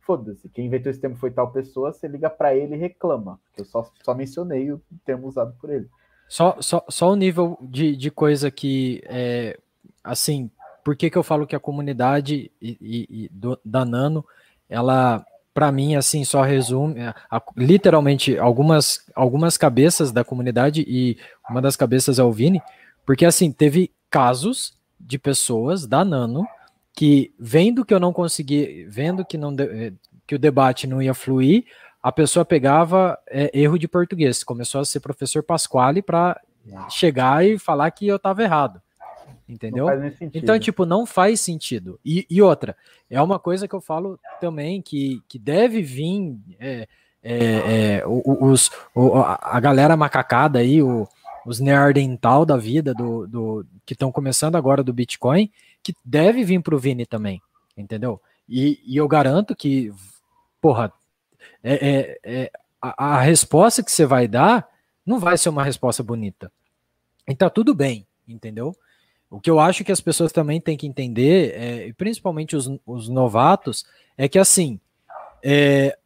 Foda-se. 0.00 0.48
Quem 0.48 0.64
inventou 0.64 0.90
esse 0.90 1.00
termo 1.00 1.16
foi 1.16 1.30
tal 1.30 1.52
pessoa, 1.52 1.92
você 1.92 2.08
liga 2.08 2.30
para 2.30 2.56
ele 2.56 2.74
e 2.74 2.78
reclama. 2.78 3.38
Eu 3.54 3.66
só, 3.66 3.86
só 4.02 4.14
mencionei 4.14 4.72
o 4.72 4.80
termo 5.04 5.28
usado 5.28 5.54
por 5.60 5.68
ele. 5.68 5.86
Só, 6.26 6.56
só, 6.60 6.82
só 6.88 7.10
o 7.10 7.16
nível 7.16 7.58
de, 7.60 7.94
de 7.94 8.10
coisa 8.10 8.50
que, 8.50 9.02
é, 9.04 9.58
assim, 10.02 10.50
por 10.82 10.96
que, 10.96 11.10
que 11.10 11.18
eu 11.18 11.22
falo 11.22 11.46
que 11.46 11.54
a 11.54 11.60
comunidade 11.60 12.50
e, 12.60 12.78
e, 12.80 13.24
e 13.24 13.28
do, 13.28 13.60
da 13.62 13.84
Nano, 13.84 14.24
ela 14.66 15.24
para 15.52 15.72
mim, 15.72 15.96
assim, 15.96 16.24
só 16.24 16.42
resume 16.42 17.00
é, 17.00 17.14
a, 17.30 17.42
literalmente 17.56 18.38
algumas, 18.38 19.04
algumas 19.14 19.56
cabeças 19.56 20.12
da 20.12 20.24
comunidade 20.24 20.84
e 20.86 21.18
uma 21.50 21.60
das 21.60 21.76
cabeças 21.76 22.18
é 22.18 22.22
o 22.22 22.32
Vini, 22.32 22.62
porque 23.04 23.26
assim, 23.26 23.50
teve 23.50 23.90
casos 24.08 24.77
de 24.98 25.18
pessoas 25.18 25.86
da 25.86 26.04
Nano 26.04 26.46
que 26.94 27.32
vendo 27.38 27.84
que 27.84 27.94
eu 27.94 28.00
não 28.00 28.12
consegui, 28.12 28.84
vendo 28.88 29.24
que 29.24 29.38
não 29.38 29.54
é, 29.58 29.92
que 30.26 30.34
o 30.34 30.38
debate 30.38 30.86
não 30.86 31.00
ia 31.00 31.14
fluir, 31.14 31.64
a 32.02 32.10
pessoa 32.10 32.44
pegava 32.44 33.18
é, 33.28 33.50
erro 33.58 33.78
de 33.78 33.86
português, 33.86 34.42
começou 34.42 34.80
a 34.80 34.84
ser 34.84 35.00
professor 35.00 35.42
Pasquale 35.42 36.02
para 36.02 36.40
chegar 36.90 37.44
e 37.46 37.58
falar 37.58 37.90
que 37.90 38.06
eu 38.06 38.16
estava 38.16 38.42
errado. 38.42 38.82
Entendeu? 39.48 39.86
Então, 40.34 40.58
tipo, 40.58 40.84
não 40.84 41.06
faz 41.06 41.40
sentido. 41.40 41.98
E, 42.04 42.26
e, 42.28 42.42
outra, 42.42 42.76
é 43.08 43.20
uma 43.22 43.38
coisa 43.38 43.66
que 43.66 43.74
eu 43.74 43.80
falo 43.80 44.20
também 44.40 44.82
que, 44.82 45.22
que 45.26 45.38
deve 45.38 45.80
vir 45.80 46.36
é, 46.60 46.86
é, 47.22 47.44
é, 48.00 48.02
os, 48.06 48.70
o, 48.94 49.16
a 49.16 49.58
galera 49.58 49.96
macacada 49.96 50.58
aí, 50.58 50.82
o, 50.82 51.08
os 51.48 51.60
neardental 51.60 52.44
da 52.44 52.58
vida 52.58 52.92
do, 52.92 53.26
do 53.26 53.66
que 53.86 53.94
estão 53.94 54.12
começando 54.12 54.54
agora 54.54 54.84
do 54.84 54.92
Bitcoin, 54.92 55.50
que 55.82 55.94
deve 56.04 56.44
vir 56.44 56.60
para 56.62 56.74
o 56.74 56.78
Vini 56.78 57.06
também, 57.06 57.40
entendeu? 57.74 58.20
E, 58.46 58.78
e, 58.84 58.98
eu 58.98 59.08
garanto 59.08 59.56
que, 59.56 59.90
porra, 60.60 60.92
é, 61.62 61.72
é, 61.72 62.18
é 62.22 62.50
a, 62.82 63.14
a 63.16 63.20
resposta 63.22 63.82
que 63.82 63.90
você 63.90 64.04
vai 64.04 64.28
dar 64.28 64.68
não 65.06 65.18
vai 65.18 65.38
ser 65.38 65.48
uma 65.48 65.64
resposta 65.64 66.02
bonita. 66.02 66.52
E 67.26 67.34
tá 67.34 67.48
tudo 67.48 67.74
bem, 67.74 68.06
entendeu? 68.28 68.76
O 69.30 69.40
que 69.40 69.48
eu 69.48 69.58
acho 69.58 69.84
que 69.84 69.92
as 69.92 70.02
pessoas 70.02 70.32
também 70.32 70.60
têm 70.60 70.76
que 70.76 70.86
entender, 70.86 71.54
é, 71.54 71.92
principalmente 71.94 72.56
os, 72.56 72.70
os, 72.84 73.08
novatos, 73.08 73.86
é 74.18 74.28
que 74.28 74.38
assim, 74.38 74.78
é, 75.42 75.96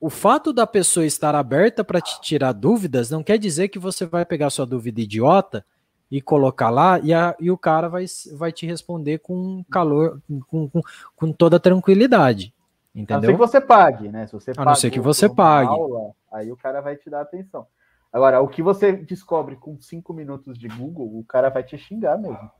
o 0.00 0.10
fato 0.10 0.52
da 0.52 0.66
pessoa 0.66 1.06
estar 1.06 1.34
aberta 1.34 1.82
para 1.82 2.00
te 2.00 2.20
tirar 2.20 2.52
dúvidas 2.52 3.10
não 3.10 3.22
quer 3.22 3.38
dizer 3.38 3.68
que 3.68 3.78
você 3.78 4.04
vai 4.04 4.24
pegar 4.24 4.50
sua 4.50 4.66
dúvida 4.66 5.00
idiota 5.00 5.64
e 6.10 6.20
colocar 6.20 6.70
lá, 6.70 7.00
e, 7.00 7.12
a, 7.12 7.34
e 7.40 7.50
o 7.50 7.58
cara 7.58 7.88
vai, 7.88 8.04
vai 8.34 8.52
te 8.52 8.64
responder 8.66 9.18
com 9.18 9.64
calor, 9.70 10.20
com, 10.46 10.68
com, 10.68 10.82
com 11.16 11.32
toda 11.32 11.58
tranquilidade. 11.58 12.54
Entendeu? 12.94 13.16
A 13.16 13.20
não 13.20 13.26
ser 13.26 13.32
que 13.32 13.38
você 13.38 13.60
pague, 13.60 14.08
né? 14.08 14.26
Se 14.26 14.32
você 14.32 14.52
a 14.56 14.64
não 14.64 14.74
ser 14.74 14.90
que 14.90 15.00
você 15.00 15.28
pague. 15.28 15.68
Aula, 15.68 16.12
aí 16.32 16.50
o 16.50 16.56
cara 16.56 16.80
vai 16.80 16.96
te 16.96 17.10
dar 17.10 17.22
atenção. 17.22 17.66
Agora, 18.12 18.40
o 18.40 18.48
que 18.48 18.62
você 18.62 18.92
descobre 18.92 19.56
com 19.56 19.78
cinco 19.80 20.14
minutos 20.14 20.56
de 20.56 20.68
Google, 20.68 21.18
o 21.18 21.24
cara 21.24 21.50
vai 21.50 21.62
te 21.62 21.76
xingar 21.76 22.16
mesmo. 22.16 22.50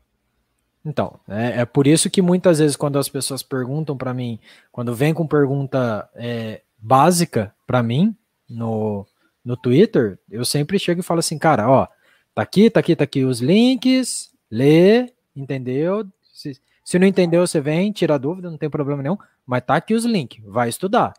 Então, 0.84 1.18
é, 1.26 1.62
é 1.62 1.64
por 1.64 1.86
isso 1.86 2.10
que 2.10 2.20
muitas 2.20 2.58
vezes 2.58 2.76
quando 2.76 2.98
as 2.98 3.08
pessoas 3.08 3.42
perguntam 3.42 3.96
para 3.96 4.12
mim, 4.12 4.38
quando 4.70 4.94
vem 4.94 5.14
com 5.14 5.26
pergunta 5.26 6.08
é, 6.14 6.60
básica 6.78 7.54
para 7.66 7.82
mim 7.82 8.16
no, 8.48 9.06
no 9.44 9.56
Twitter, 9.56 10.18
eu 10.30 10.44
sempre 10.44 10.78
chego 10.78 11.00
e 11.00 11.04
falo 11.04 11.20
assim, 11.20 11.38
cara, 11.38 11.68
ó, 11.68 11.86
tá 12.34 12.42
aqui, 12.42 12.70
tá 12.70 12.80
aqui, 12.80 12.96
tá 12.96 13.04
aqui 13.04 13.24
os 13.24 13.40
links, 13.40 14.32
lê, 14.50 15.12
entendeu? 15.34 16.06
Se, 16.32 16.60
se 16.84 16.98
não 16.98 17.06
entendeu, 17.06 17.46
você 17.46 17.60
vem, 17.60 17.92
tira 17.92 18.18
dúvida, 18.18 18.50
não 18.50 18.58
tem 18.58 18.70
problema 18.70 19.02
nenhum, 19.02 19.18
mas 19.44 19.64
tá 19.64 19.76
aqui 19.76 19.94
os 19.94 20.04
links, 20.04 20.42
vai 20.44 20.68
estudar. 20.68 21.14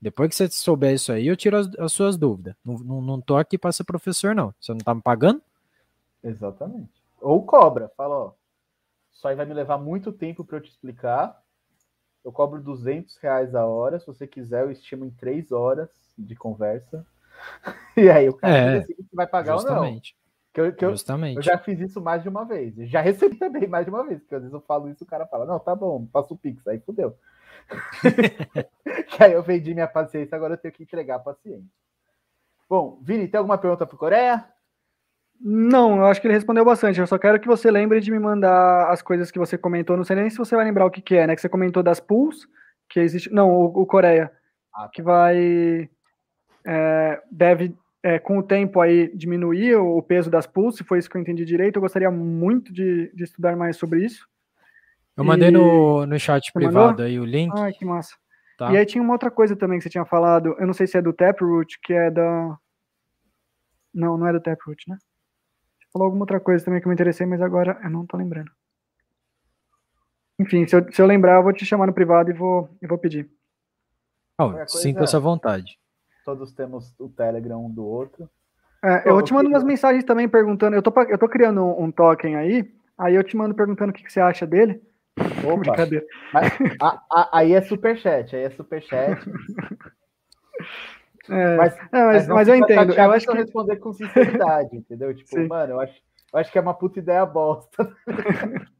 Depois 0.00 0.28
que 0.28 0.36
você 0.36 0.48
souber 0.48 0.94
isso 0.94 1.10
aí, 1.10 1.26
eu 1.26 1.36
tiro 1.36 1.56
as, 1.56 1.68
as 1.76 1.92
suas 1.92 2.16
dúvidas. 2.16 2.54
Não, 2.64 2.78
não, 2.78 3.02
não 3.02 3.20
tô 3.20 3.36
aqui 3.36 3.58
para 3.58 3.72
ser 3.72 3.82
professor, 3.82 4.34
não. 4.34 4.54
Você 4.60 4.72
não 4.72 4.78
tá 4.78 4.94
me 4.94 5.02
pagando? 5.02 5.42
Exatamente. 6.22 6.92
Ou 7.20 7.44
cobra, 7.44 7.90
fala, 7.96 8.14
ó, 8.14 8.32
isso 9.12 9.26
aí 9.26 9.34
vai 9.34 9.44
me 9.44 9.54
levar 9.54 9.78
muito 9.78 10.12
tempo 10.12 10.44
para 10.44 10.58
eu 10.58 10.62
te 10.62 10.70
explicar. 10.70 11.36
Eu 12.24 12.32
cobro 12.32 12.62
200 12.62 13.16
reais 13.18 13.54
a 13.54 13.66
hora. 13.66 13.98
Se 13.98 14.06
você 14.06 14.26
quiser, 14.26 14.62
eu 14.62 14.70
estimo 14.70 15.04
em 15.04 15.10
três 15.10 15.52
horas 15.52 15.88
de 16.16 16.34
conversa. 16.34 17.06
e 17.96 18.10
aí 18.10 18.28
o 18.28 18.34
cara 18.34 18.56
é, 18.56 18.80
decide 18.80 19.02
se 19.02 19.14
vai 19.14 19.26
pagar 19.26 19.54
justamente. 19.54 20.16
ou 20.16 20.22
não. 20.22 20.28
Que 20.52 20.60
eu, 20.60 20.74
que 20.74 20.84
eu, 20.84 20.90
justamente. 20.90 21.36
eu 21.36 21.42
já 21.42 21.56
fiz 21.58 21.78
isso 21.80 22.00
mais 22.00 22.22
de 22.22 22.28
uma 22.28 22.44
vez. 22.44 22.74
Já 22.90 23.00
recebi 23.02 23.36
também 23.36 23.68
mais 23.68 23.84
de 23.86 23.90
uma 23.90 24.04
vez. 24.04 24.20
Porque 24.20 24.34
às 24.34 24.42
vezes 24.42 24.54
eu 24.54 24.60
falo 24.60 24.88
isso 24.88 25.04
e 25.04 25.06
o 25.06 25.08
cara 25.08 25.26
fala, 25.26 25.46
não, 25.46 25.58
tá 25.58 25.74
bom, 25.74 26.06
faço 26.12 26.34
o 26.34 26.38
Pix. 26.38 26.66
Aí 26.66 26.80
fudeu. 26.80 27.16
que 29.08 29.22
aí 29.22 29.32
eu 29.32 29.42
vendi 29.42 29.74
minha 29.74 29.88
paciência, 29.88 30.34
agora 30.34 30.54
eu 30.54 30.58
tenho 30.58 30.72
que 30.72 30.82
entregar 30.82 31.16
a 31.16 31.20
paciência. 31.20 31.68
Bom, 32.68 32.98
Vini, 33.02 33.28
tem 33.28 33.38
alguma 33.38 33.58
pergunta 33.58 33.86
para 33.86 33.96
Coreia? 33.96 34.48
Não, 35.40 35.98
eu 35.98 36.06
acho 36.06 36.20
que 36.20 36.26
ele 36.26 36.34
respondeu 36.34 36.64
bastante. 36.64 36.98
Eu 36.98 37.06
só 37.06 37.16
quero 37.16 37.38
que 37.38 37.46
você 37.46 37.70
lembre 37.70 38.00
de 38.00 38.10
me 38.10 38.18
mandar 38.18 38.90
as 38.90 39.00
coisas 39.00 39.30
que 39.30 39.38
você 39.38 39.56
comentou. 39.56 39.96
Não 39.96 40.04
sei 40.04 40.16
nem 40.16 40.28
se 40.28 40.36
você 40.36 40.56
vai 40.56 40.64
lembrar 40.64 40.84
o 40.84 40.90
que, 40.90 41.00
que 41.00 41.14
é, 41.14 41.26
né? 41.26 41.34
Que 41.34 41.40
você 41.40 41.48
comentou 41.48 41.82
das 41.82 42.00
pools, 42.00 42.48
que 42.88 42.98
existe. 42.98 43.32
Não, 43.32 43.48
o, 43.50 43.82
o 43.82 43.86
Coreia. 43.86 44.32
Ah, 44.74 44.82
tá. 44.82 44.88
Que 44.88 45.02
vai. 45.02 45.88
É, 46.66 47.22
deve, 47.30 47.74
é, 48.02 48.18
com 48.18 48.38
o 48.38 48.42
tempo 48.42 48.80
aí, 48.80 49.14
diminuir 49.16 49.76
o, 49.76 49.98
o, 49.98 50.02
peso 50.02 50.28
das 50.28 50.46
pools, 50.46 50.76
se 50.76 50.84
foi 50.84 50.98
isso 50.98 51.08
que 51.08 51.16
eu 51.16 51.20
entendi 51.20 51.44
direito. 51.44 51.76
Eu 51.76 51.82
gostaria 51.82 52.10
muito 52.10 52.72
de, 52.72 53.12
de 53.14 53.24
estudar 53.24 53.56
mais 53.56 53.76
sobre 53.76 54.04
isso. 54.04 54.26
Eu 55.16 55.24
mandei 55.24 55.48
e... 55.48 55.52
no, 55.52 56.04
no 56.04 56.18
chat 56.18 56.52
privado 56.52 56.88
mandou? 56.88 57.06
aí 57.06 57.18
o 57.18 57.24
link. 57.24 57.52
Ai, 57.56 57.72
que 57.72 57.84
massa. 57.84 58.16
Tá. 58.58 58.72
E 58.72 58.76
aí 58.76 58.84
tinha 58.84 59.02
uma 59.02 59.12
outra 59.12 59.30
coisa 59.30 59.54
também 59.54 59.78
que 59.78 59.84
você 59.84 59.90
tinha 59.90 60.04
falado. 60.04 60.56
Eu 60.58 60.66
não 60.66 60.74
sei 60.74 60.88
se 60.88 60.98
é 60.98 61.02
do 61.02 61.12
Taproot, 61.12 61.78
que 61.80 61.92
é 61.92 62.10
da. 62.10 62.58
Não, 63.94 64.18
não 64.18 64.26
é 64.26 64.32
do 64.32 64.40
Taproot, 64.40 64.88
né? 64.88 64.98
Falou 65.92 66.06
alguma 66.06 66.22
outra 66.22 66.40
coisa 66.40 66.64
também 66.64 66.80
que 66.80 66.86
eu 66.86 66.90
me 66.90 66.94
interessei, 66.94 67.26
mas 67.26 67.40
agora 67.40 67.78
eu 67.82 67.90
não 67.90 68.06
tô 68.06 68.16
lembrando. 68.16 68.50
Enfim, 70.38 70.66
se 70.66 70.76
eu, 70.76 70.92
se 70.92 71.02
eu 71.02 71.06
lembrar, 71.06 71.36
eu 71.36 71.42
vou 71.42 71.52
te 71.52 71.66
chamar 71.66 71.86
no 71.86 71.92
privado 71.92 72.30
e 72.30 72.34
vou, 72.34 72.68
e 72.80 72.86
vou 72.86 72.96
pedir. 72.96 73.28
Oh, 74.40 74.52
sinta 74.68 75.02
essa 75.02 75.18
vontade. 75.18 75.78
Todos 76.24 76.52
temos 76.52 76.94
o 76.98 77.08
Telegram 77.08 77.64
um 77.66 77.70
do 77.70 77.84
outro. 77.84 78.30
É, 78.84 79.10
eu 79.10 79.20
te 79.22 79.32
mando 79.32 79.48
umas 79.48 79.64
mensagens 79.64 80.04
também 80.04 80.28
perguntando. 80.28 80.76
Eu 80.76 80.82
tô, 80.82 80.92
eu 81.02 81.18
tô 81.18 81.28
criando 81.28 81.60
um, 81.60 81.84
um 81.84 81.90
token 81.90 82.36
aí, 82.36 82.72
aí 82.96 83.16
eu 83.16 83.24
te 83.24 83.36
mando 83.36 83.54
perguntando 83.54 83.90
o 83.90 83.92
que, 83.92 84.04
que 84.04 84.12
você 84.12 84.20
acha 84.20 84.46
dele. 84.46 84.80
Opa. 85.44 85.58
Brincadeira. 85.58 86.06
Mas, 86.32 86.52
a, 86.80 87.02
a, 87.10 87.38
aí 87.38 87.52
é 87.52 87.60
superchat, 87.60 88.36
aí 88.36 88.42
é 88.42 88.50
superchat. 88.50 89.20
É, 91.30 91.56
mas, 91.56 91.76
é, 91.92 92.04
mas, 92.04 92.28
mas, 92.28 92.48
eu 92.48 92.54
entendo. 92.54 92.92
Eu 92.92 93.12
acho 93.12 93.26
que 93.26 93.36
responder 93.36 93.76
com 93.76 93.92
sinceridade, 93.92 94.76
entendeu? 94.76 95.12
Tipo, 95.16 95.30
Sim. 95.30 95.46
mano, 95.46 95.74
eu 95.74 95.80
acho, 95.80 95.94
eu 96.32 96.38
acho 96.38 96.52
que 96.52 96.58
é 96.58 96.60
uma 96.60 96.74
puta 96.74 96.98
ideia 96.98 97.24
bosta. 97.26 97.90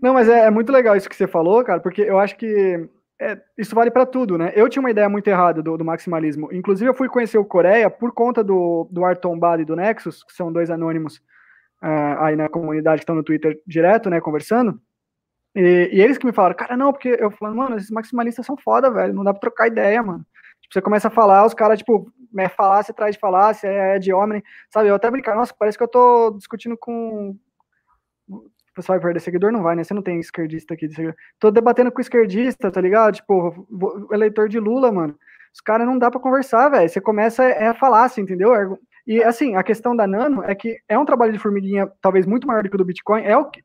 Não, 0.00 0.14
mas 0.14 0.28
é, 0.28 0.46
é, 0.46 0.50
muito 0.50 0.70
legal 0.70 0.96
isso 0.96 1.08
que 1.08 1.16
você 1.16 1.26
falou, 1.26 1.64
cara, 1.64 1.80
porque 1.80 2.02
eu 2.02 2.18
acho 2.18 2.36
que 2.36 2.88
é, 3.20 3.38
isso 3.58 3.74
vale 3.74 3.90
para 3.90 4.06
tudo, 4.06 4.38
né? 4.38 4.52
Eu 4.54 4.68
tinha 4.68 4.80
uma 4.80 4.90
ideia 4.90 5.08
muito 5.08 5.28
errada 5.28 5.62
do, 5.62 5.76
do, 5.76 5.84
maximalismo. 5.84 6.48
Inclusive, 6.52 6.88
eu 6.88 6.94
fui 6.94 7.08
conhecer 7.08 7.38
o 7.38 7.44
Coreia 7.44 7.90
por 7.90 8.12
conta 8.12 8.44
do, 8.44 8.88
do 8.90 9.04
Arton 9.04 9.38
e 9.58 9.64
do 9.64 9.76
Nexus, 9.76 10.22
que 10.22 10.32
são 10.32 10.52
dois 10.52 10.70
anônimos 10.70 11.16
uh, 11.82 12.20
aí 12.20 12.36
na 12.36 12.48
comunidade 12.48 13.00
que 13.00 13.02
estão 13.02 13.16
no 13.16 13.24
Twitter 13.24 13.60
direto, 13.66 14.08
né, 14.08 14.20
conversando. 14.20 14.80
E, 15.54 15.90
e, 15.92 16.00
eles 16.00 16.16
que 16.16 16.26
me 16.26 16.32
falaram, 16.32 16.54
cara, 16.54 16.76
não, 16.76 16.92
porque 16.92 17.16
eu 17.18 17.30
falando, 17.32 17.56
mano, 17.56 17.76
esses 17.76 17.90
maximalistas 17.90 18.46
são 18.46 18.56
foda, 18.56 18.90
velho, 18.90 19.12
não 19.12 19.24
dá 19.24 19.32
pra 19.32 19.40
trocar 19.40 19.66
ideia, 19.66 20.02
mano. 20.02 20.24
Você 20.72 20.80
começa 20.80 21.08
a 21.08 21.10
falar, 21.10 21.44
os 21.44 21.54
caras, 21.54 21.78
tipo, 21.78 22.12
é 22.38 22.48
falácia 22.48 22.92
atrás 22.92 23.14
de 23.14 23.20
falácia, 23.20 23.66
é, 23.66 23.98
de 23.98 24.12
homem, 24.12 24.42
sabe? 24.70 24.88
Eu 24.88 24.94
até 24.94 25.10
brincar, 25.10 25.34
nossa, 25.34 25.54
parece 25.58 25.76
que 25.76 25.82
eu 25.82 25.88
tô 25.88 26.30
discutindo 26.36 26.76
com. 26.76 27.36
O 28.28 28.50
pessoal 28.74 28.98
vai 28.98 29.08
perder 29.08 29.20
seguidor? 29.20 29.50
Não 29.50 29.62
vai, 29.62 29.74
né? 29.74 29.82
Você 29.82 29.92
não 29.92 30.02
tem 30.02 30.20
esquerdista 30.20 30.74
aqui. 30.74 30.88
Tô 31.40 31.50
debatendo 31.50 31.90
com 31.90 32.00
esquerdista, 32.00 32.70
tá 32.70 32.80
ligado? 32.80 33.14
Tipo, 33.14 33.66
eleitor 34.12 34.48
de 34.48 34.60
Lula, 34.60 34.92
mano. 34.92 35.18
Os 35.52 35.60
caras 35.60 35.86
não 35.86 35.98
dá 35.98 36.08
para 36.08 36.20
conversar, 36.20 36.68
velho. 36.68 36.88
Você 36.88 37.00
começa 37.00 37.42
é 37.44 37.66
a 37.66 37.74
falácia, 37.74 38.20
entendeu? 38.20 38.78
E 39.04 39.22
assim, 39.24 39.56
a 39.56 39.64
questão 39.64 39.96
da 39.96 40.06
Nano 40.06 40.44
é 40.44 40.54
que 40.54 40.78
é 40.88 40.96
um 40.96 41.04
trabalho 41.04 41.32
de 41.32 41.38
formiguinha 41.38 41.90
talvez 42.00 42.26
muito 42.26 42.46
maior 42.46 42.62
do 42.62 42.68
que 42.70 42.76
o 42.76 42.78
do 42.78 42.84
Bitcoin. 42.84 43.24
É 43.24 43.36
o 43.36 43.50
que, 43.50 43.60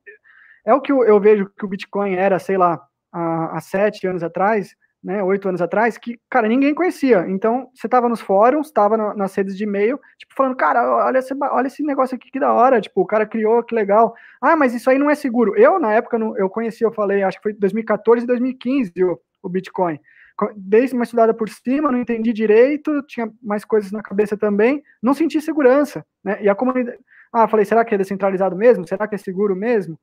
é 0.66 0.74
o 0.74 0.82
que 0.82 0.92
eu, 0.92 1.03
eu 1.03 1.19
vejo 1.19 1.51
que 1.56 1.66
o 1.66 1.67
Bitcoin 1.67 2.16
era, 2.16 2.40
sei 2.40 2.58
lá, 2.58 2.82
há, 3.11 3.58
há 3.58 3.61
sete 3.61 4.08
anos 4.08 4.24
atrás 4.24 4.75
né, 5.06 5.22
oito 5.22 5.48
anos 5.48 5.61
atrás, 5.61 6.00
que, 6.00 6.19
cara, 6.27 6.48
ninguém 6.48 6.74
conhecia. 6.74 7.25
Então, 7.27 7.69
você 7.75 7.88
tava 7.88 8.09
nos 8.09 8.19
fóruns, 8.19 8.72
tava 8.72 8.98
nas 9.14 9.35
redes 9.35 9.56
de 9.56 9.64
e-mail, 9.64 10.00
tipo, 10.17 10.34
falando, 10.35 10.56
cara, 10.56 11.06
olha 11.06 11.19
esse, 11.19 11.32
olha 11.40 11.67
esse 11.67 11.84
negócio 11.84 12.16
aqui, 12.16 12.32
que 12.32 12.40
da 12.40 12.51
hora, 12.51 12.82
tipo, 12.82 13.00
o 13.01 13.06
cara 13.06 13.24
criou, 13.24 13.61
que 13.61 13.75
legal. 13.75 14.16
Ah, 14.42 14.56
mas 14.56 14.74
isso 14.74 14.90
aí 14.90 14.98
não 14.98 15.08
é 15.08 15.14
seguro. 15.14 15.56
Eu, 15.56 15.80
na 15.80 15.93
época, 15.93 16.17
não, 16.17 16.35
eu 16.35 16.50
conheci, 16.50 16.84
eu 16.84 16.92
falei, 16.92 17.22
acho 17.22 17.38
que 17.38 17.43
foi 17.43 17.53
2014 17.53 18.24
e 18.24 18.27
2015 18.27 18.92
o, 19.03 19.19
o 19.43 19.48
Bitcoin. 19.48 20.00
Dei 20.58 20.88
uma 20.92 21.03
estudada 21.03 21.35
por 21.35 21.50
cima, 21.50 21.92
não 21.92 22.00
entendi 22.00 22.34
direito, 22.34 23.03
tinha 23.03 23.32
mais 23.43 23.64
coisas 23.64 23.92
na 23.92 24.01
cabeça 24.01 24.35
também, 24.35 24.82
não 25.03 25.14
senti 25.14 25.40
segurança, 25.40 26.03
né, 26.24 26.40
e 26.42 26.50
a 26.50 26.56
comunidade... 26.56 26.98
Ah, 27.32 27.48
falei, 27.48 27.66
será 27.66 27.85
que 27.85 27.93
é 27.93 27.98
descentralizado 27.98 28.56
mesmo? 28.56 28.88
Será 28.88 29.08
que 29.08 29.14
é 29.14 29.17
seguro 29.17 29.56
mesmo? 29.56 30.00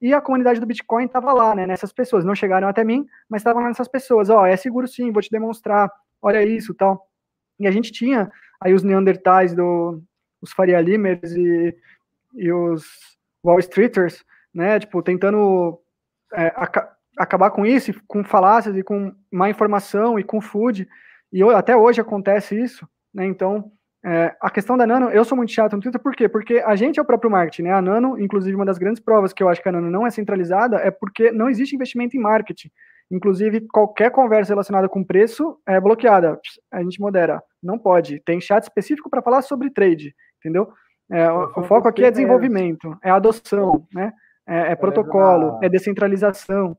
E 0.00 0.12
a 0.12 0.20
comunidade 0.20 0.60
do 0.60 0.66
Bitcoin 0.66 1.06
estava 1.06 1.32
lá, 1.32 1.54
né, 1.54 1.66
nessas 1.66 1.92
pessoas. 1.92 2.24
Não 2.24 2.34
chegaram 2.34 2.68
até 2.68 2.84
mim, 2.84 3.06
mas 3.28 3.40
estavam 3.40 3.62
nessas 3.62 3.88
pessoas. 3.88 4.28
Ó, 4.28 4.42
oh, 4.42 4.46
é 4.46 4.56
seguro 4.56 4.86
sim, 4.86 5.10
vou 5.10 5.22
te 5.22 5.30
demonstrar. 5.30 5.90
Olha 6.20 6.42
isso, 6.44 6.74
tal. 6.74 7.08
E 7.58 7.66
a 7.66 7.70
gente 7.70 7.92
tinha 7.92 8.30
aí 8.60 8.74
os 8.74 8.82
Neandertais, 8.82 9.54
do, 9.54 10.02
os 10.40 10.52
Faria 10.52 10.80
Limers 10.80 11.32
e, 11.32 11.76
e 12.34 12.52
os 12.52 12.84
Wall 13.44 13.58
Streeters, 13.58 14.24
né, 14.52 14.78
tipo, 14.80 15.02
tentando 15.02 15.80
é, 16.32 16.52
aca 16.56 16.94
acabar 17.18 17.50
com 17.50 17.64
isso, 17.64 17.94
com 18.06 18.22
falácias 18.22 18.76
e 18.76 18.82
com 18.82 19.10
má 19.32 19.48
informação 19.48 20.18
e 20.18 20.24
com 20.24 20.38
food. 20.38 20.86
E 21.32 21.42
até 21.42 21.74
hoje 21.74 21.98
acontece 21.98 22.60
isso, 22.62 22.86
né, 23.12 23.24
então 23.24 23.72
é, 24.08 24.36
a 24.40 24.48
questão 24.48 24.76
da 24.76 24.86
Nano, 24.86 25.10
eu 25.10 25.24
sou 25.24 25.36
muito 25.36 25.50
chato 25.50 25.74
no 25.74 25.82
Twitter, 25.82 26.00
por 26.00 26.14
quê? 26.14 26.28
Porque 26.28 26.62
a 26.64 26.76
gente 26.76 26.96
é 26.96 27.02
o 27.02 27.04
próprio 27.04 27.28
marketing, 27.28 27.62
né? 27.62 27.72
A 27.72 27.82
Nano, 27.82 28.16
inclusive, 28.20 28.54
uma 28.54 28.64
das 28.64 28.78
grandes 28.78 29.02
provas 29.02 29.32
que 29.32 29.42
eu 29.42 29.48
acho 29.48 29.60
que 29.60 29.68
a 29.68 29.72
Nano 29.72 29.90
não 29.90 30.06
é 30.06 30.10
centralizada 30.10 30.76
é 30.76 30.92
porque 30.92 31.32
não 31.32 31.50
existe 31.50 31.74
investimento 31.74 32.16
em 32.16 32.20
marketing. 32.20 32.70
Inclusive, 33.10 33.62
qualquer 33.62 34.12
conversa 34.12 34.52
relacionada 34.52 34.88
com 34.88 35.02
preço 35.02 35.58
é 35.66 35.80
bloqueada. 35.80 36.38
A 36.70 36.84
gente 36.84 37.00
modera. 37.00 37.42
Não 37.60 37.76
pode. 37.76 38.20
Tem 38.20 38.40
chat 38.40 38.62
específico 38.62 39.10
para 39.10 39.20
falar 39.20 39.42
sobre 39.42 39.70
trade, 39.70 40.14
entendeu? 40.38 40.72
É, 41.10 41.28
o, 41.28 41.52
o 41.56 41.62
foco 41.64 41.88
aqui 41.88 42.04
é 42.04 42.10
desenvolvimento, 42.10 42.96
é 43.02 43.10
adoção, 43.10 43.88
né? 43.92 44.12
É, 44.46 44.70
é 44.70 44.76
protocolo, 44.76 45.58
é 45.60 45.68
descentralização. 45.68 46.78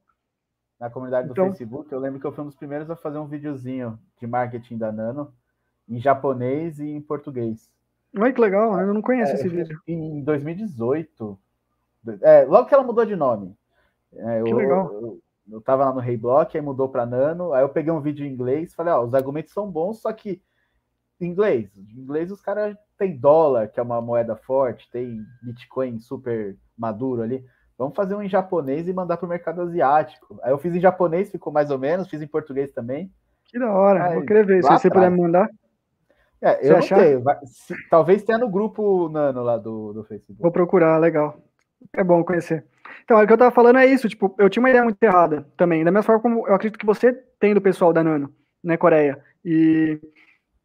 Na 0.79 0.89
comunidade 0.89 1.27
do 1.27 1.33
então, 1.33 1.47
Facebook, 1.47 1.91
eu 1.91 1.99
lembro 1.99 2.21
que 2.21 2.25
eu 2.25 2.31
fui 2.31 2.45
um 2.45 2.47
dos 2.47 2.55
primeiros 2.55 2.89
a 2.89 2.95
fazer 2.95 3.17
um 3.17 3.27
videozinho 3.27 3.99
de 4.17 4.25
marketing 4.25 4.77
da 4.77 4.93
Nano 4.93 5.33
em 5.87 5.99
japonês 5.99 6.79
e 6.79 6.89
em 6.89 7.01
português. 7.01 7.69
Ai, 8.15 8.33
que 8.33 8.41
legal, 8.41 8.79
eu 8.79 8.93
não 8.93 9.01
conheço 9.01 9.33
é, 9.33 9.35
esse 9.35 9.47
vídeo. 9.47 9.79
Em 9.87 10.21
2018, 10.23 11.37
é, 12.21 12.45
logo 12.45 12.67
que 12.67 12.73
ela 12.73 12.83
mudou 12.83 13.05
de 13.05 13.15
nome. 13.15 13.55
É, 14.13 14.43
que 14.43 14.51
eu, 14.51 14.57
legal. 14.57 14.91
Eu, 14.93 15.19
eu 15.51 15.61
tava 15.61 15.85
lá 15.85 15.93
no 15.93 15.99
Rei 15.99 16.17
Block, 16.17 16.55
aí 16.55 16.63
mudou 16.63 16.89
para 16.89 17.05
Nano, 17.05 17.53
aí 17.53 17.63
eu 17.63 17.69
peguei 17.69 17.91
um 17.91 18.01
vídeo 18.01 18.25
em 18.25 18.31
inglês, 18.31 18.73
falei, 18.73 18.93
ó, 18.93 19.03
os 19.03 19.13
argumentos 19.13 19.53
são 19.53 19.69
bons, 19.69 20.01
só 20.01 20.11
que 20.11 20.41
em 21.19 21.27
inglês, 21.27 21.69
em 21.75 21.99
inglês 21.99 22.31
os 22.31 22.41
caras 22.41 22.77
tem 22.97 23.17
dólar, 23.17 23.67
que 23.69 23.79
é 23.79 23.83
uma 23.83 24.01
moeda 24.01 24.35
forte, 24.35 24.89
tem 24.91 25.23
Bitcoin 25.41 25.99
super 25.99 26.55
maduro 26.77 27.21
ali. 27.21 27.43
Vamos 27.77 27.95
fazer 27.95 28.15
um 28.15 28.23
em 28.23 28.29
japonês 28.29 28.87
e 28.87 28.93
mandar 28.93 29.17
para 29.17 29.25
o 29.25 29.29
mercado 29.29 29.61
asiático. 29.61 30.39
Aí 30.41 30.51
eu 30.51 30.57
fiz 30.57 30.73
em 30.73 30.79
japonês, 30.79 31.29
ficou 31.29 31.53
mais 31.53 31.69
ou 31.69 31.77
menos, 31.77 32.07
fiz 32.07 32.21
em 32.21 32.27
português 32.27 32.71
também. 32.71 33.11
Que 33.45 33.59
da 33.59 33.71
hora, 33.71 34.05
aí, 34.05 34.15
vou 34.15 34.25
querer 34.25 34.45
ver, 34.45 34.63
se 34.63 34.69
você 34.69 34.89
puder 34.89 35.11
me 35.11 35.21
mandar. 35.21 35.49
É, 36.41 36.71
eu 36.71 36.79
tenho. 36.79 37.21
Vai, 37.21 37.37
se, 37.45 37.73
talvez 37.89 38.23
tenha 38.23 38.37
no 38.37 38.49
grupo 38.49 39.09
Nano 39.09 39.43
lá 39.43 39.57
do, 39.57 39.93
do 39.93 40.03
Facebook. 40.03 40.41
Vou 40.41 40.51
procurar, 40.51 40.97
legal. 40.97 41.37
É 41.93 42.03
bom 42.03 42.23
conhecer. 42.23 42.63
Então, 43.03 43.21
o 43.21 43.25
que 43.25 43.33
eu 43.33 43.37
tava 43.37 43.51
falando 43.51 43.79
é 43.79 43.85
isso, 43.85 44.09
tipo, 44.09 44.35
eu 44.37 44.49
tinha 44.49 44.61
uma 44.61 44.69
ideia 44.69 44.83
muito 44.83 45.01
errada 45.01 45.47
também, 45.55 45.83
da 45.83 45.91
mesma 45.91 46.03
forma 46.03 46.21
como 46.21 46.47
eu 46.47 46.53
acredito 46.53 46.79
que 46.79 46.85
você 46.85 47.13
tem 47.39 47.53
do 47.53 47.61
pessoal 47.61 47.93
da 47.93 48.03
Nano, 48.03 48.33
né, 48.63 48.75
Coreia, 48.75 49.23
e, 49.45 49.99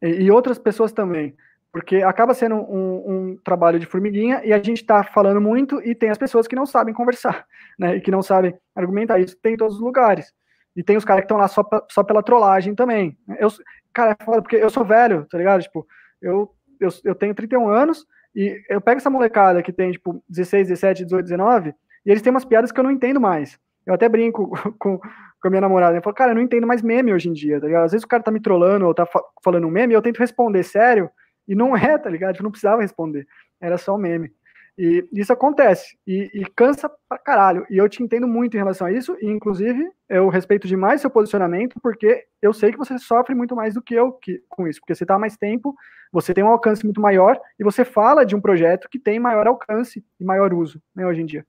e, 0.01 0.07
e 0.23 0.31
outras 0.31 0.57
pessoas 0.57 0.91
também, 0.91 1.35
porque 1.71 1.97
acaba 1.97 2.33
sendo 2.33 2.55
um, 2.55 3.31
um, 3.31 3.37
trabalho 3.43 3.79
de 3.79 3.85
formiguinha 3.85 4.41
e 4.43 4.51
a 4.51 4.57
gente 4.57 4.81
está 4.81 5.03
falando 5.03 5.39
muito 5.39 5.81
e 5.87 5.95
tem 5.95 6.09
as 6.09 6.17
pessoas 6.17 6.47
que 6.47 6.55
não 6.55 6.65
sabem 6.65 6.93
conversar, 6.93 7.45
né, 7.79 7.95
e 7.95 8.01
que 8.01 8.11
não 8.11 8.21
sabem 8.21 8.53
argumentar, 8.75 9.19
isso 9.19 9.37
tem 9.41 9.53
em 9.53 9.57
todos 9.57 9.75
os 9.75 9.81
lugares, 9.81 10.33
e 10.75 10.83
tem 10.83 10.97
os 10.97 11.05
caras 11.05 11.21
que 11.21 11.25
estão 11.25 11.37
lá 11.37 11.47
só, 11.47 11.63
só 11.89 12.03
pela 12.03 12.23
trollagem 12.23 12.73
também. 12.75 13.17
Eu, 13.39 13.49
cara, 13.93 14.15
é 14.19 14.23
foda, 14.23 14.41
porque 14.41 14.55
eu 14.55 14.69
sou 14.69 14.83
velho, 14.83 15.25
tá 15.29 15.37
ligado? 15.37 15.61
Tipo, 15.61 15.85
eu, 16.21 16.49
eu, 16.79 16.89
eu 17.03 17.15
tenho 17.15 17.35
31 17.35 17.67
anos 17.69 18.05
e 18.35 18.61
eu 18.69 18.81
pego 18.81 18.97
essa 18.97 19.09
molecada 19.09 19.61
que 19.61 19.71
tem, 19.71 19.91
tipo, 19.91 20.23
16, 20.27 20.67
17, 20.67 21.03
18, 21.05 21.23
19, 21.23 21.75
e 22.05 22.09
eles 22.11 22.21
têm 22.21 22.31
umas 22.31 22.45
piadas 22.45 22.71
que 22.71 22.79
eu 22.79 22.83
não 22.83 22.91
entendo 22.91 23.21
mais. 23.21 23.59
Eu 23.85 23.93
até 23.93 24.09
brinco 24.09 24.49
com, 24.79 24.97
com 24.97 25.47
a 25.47 25.49
minha 25.49 25.61
namorada. 25.61 25.97
Eu 25.97 26.01
falo, 26.01 26.15
cara, 26.15 26.31
eu 26.31 26.35
não 26.35 26.41
entendo 26.41 26.65
mais 26.65 26.81
meme 26.81 27.13
hoje 27.13 27.29
em 27.29 27.33
dia, 27.33 27.59
tá 27.59 27.67
ligado? 27.67 27.85
Às 27.85 27.91
vezes 27.91 28.03
o 28.03 28.07
cara 28.07 28.23
tá 28.23 28.31
me 28.31 28.39
trollando 28.39 28.87
ou 28.87 28.93
tá 28.93 29.05
fa 29.05 29.21
falando 29.43 29.67
um 29.67 29.71
meme, 29.71 29.93
eu 29.93 30.01
tento 30.01 30.19
responder 30.19 30.63
sério, 30.63 31.09
e 31.47 31.53
não 31.53 31.75
é, 31.77 31.97
tá 31.97 32.09
ligado? 32.09 32.37
Eu 32.37 32.43
não 32.43 32.51
precisava 32.51 32.81
responder. 32.81 33.27
Era 33.61 33.77
só 33.77 33.95
um 33.95 33.99
meme. 33.99 34.31
E 34.77 35.07
isso 35.13 35.31
acontece, 35.31 35.95
e, 36.05 36.31
e, 36.33 36.45
cansa 36.55 36.89
pra 37.07 37.19
caralho. 37.19 37.63
E 37.69 37.77
eu 37.77 37.87
te 37.87 38.01
entendo 38.01 38.27
muito 38.27 38.55
em 38.55 38.57
relação 38.57 38.87
a 38.87 38.91
isso, 38.91 39.15
e 39.21 39.29
inclusive 39.29 39.87
eu 40.09 40.29
respeito 40.29 40.67
demais 40.67 40.99
seu 40.99 41.11
posicionamento, 41.11 41.79
porque 41.79 42.25
eu 42.41 42.51
sei 42.53 42.71
que 42.71 42.77
você 42.77 42.97
sofre 42.97 43.35
muito 43.35 43.55
mais 43.55 43.75
do 43.75 43.83
que 43.83 43.93
eu 43.93 44.11
que, 44.13 44.41
com 44.49 44.67
isso, 44.67 44.79
porque 44.79 44.95
você 44.95 45.05
tá 45.05 45.13
há 45.13 45.19
mais 45.19 45.37
tempo, 45.37 45.75
você 46.11 46.33
tem 46.33 46.43
um 46.43 46.47
alcance 46.47 46.83
muito 46.83 46.99
maior, 46.99 47.39
e 47.59 47.63
você 47.63 47.85
fala 47.85 48.25
de 48.25 48.35
um 48.35 48.41
projeto 48.41 48.89
que 48.89 48.97
tem 48.97 49.19
maior 49.19 49.45
alcance 49.45 50.03
e 50.19 50.23
maior 50.23 50.51
uso, 50.53 50.81
né, 50.95 51.05
hoje 51.05 51.21
em 51.21 51.25
dia. 51.25 51.45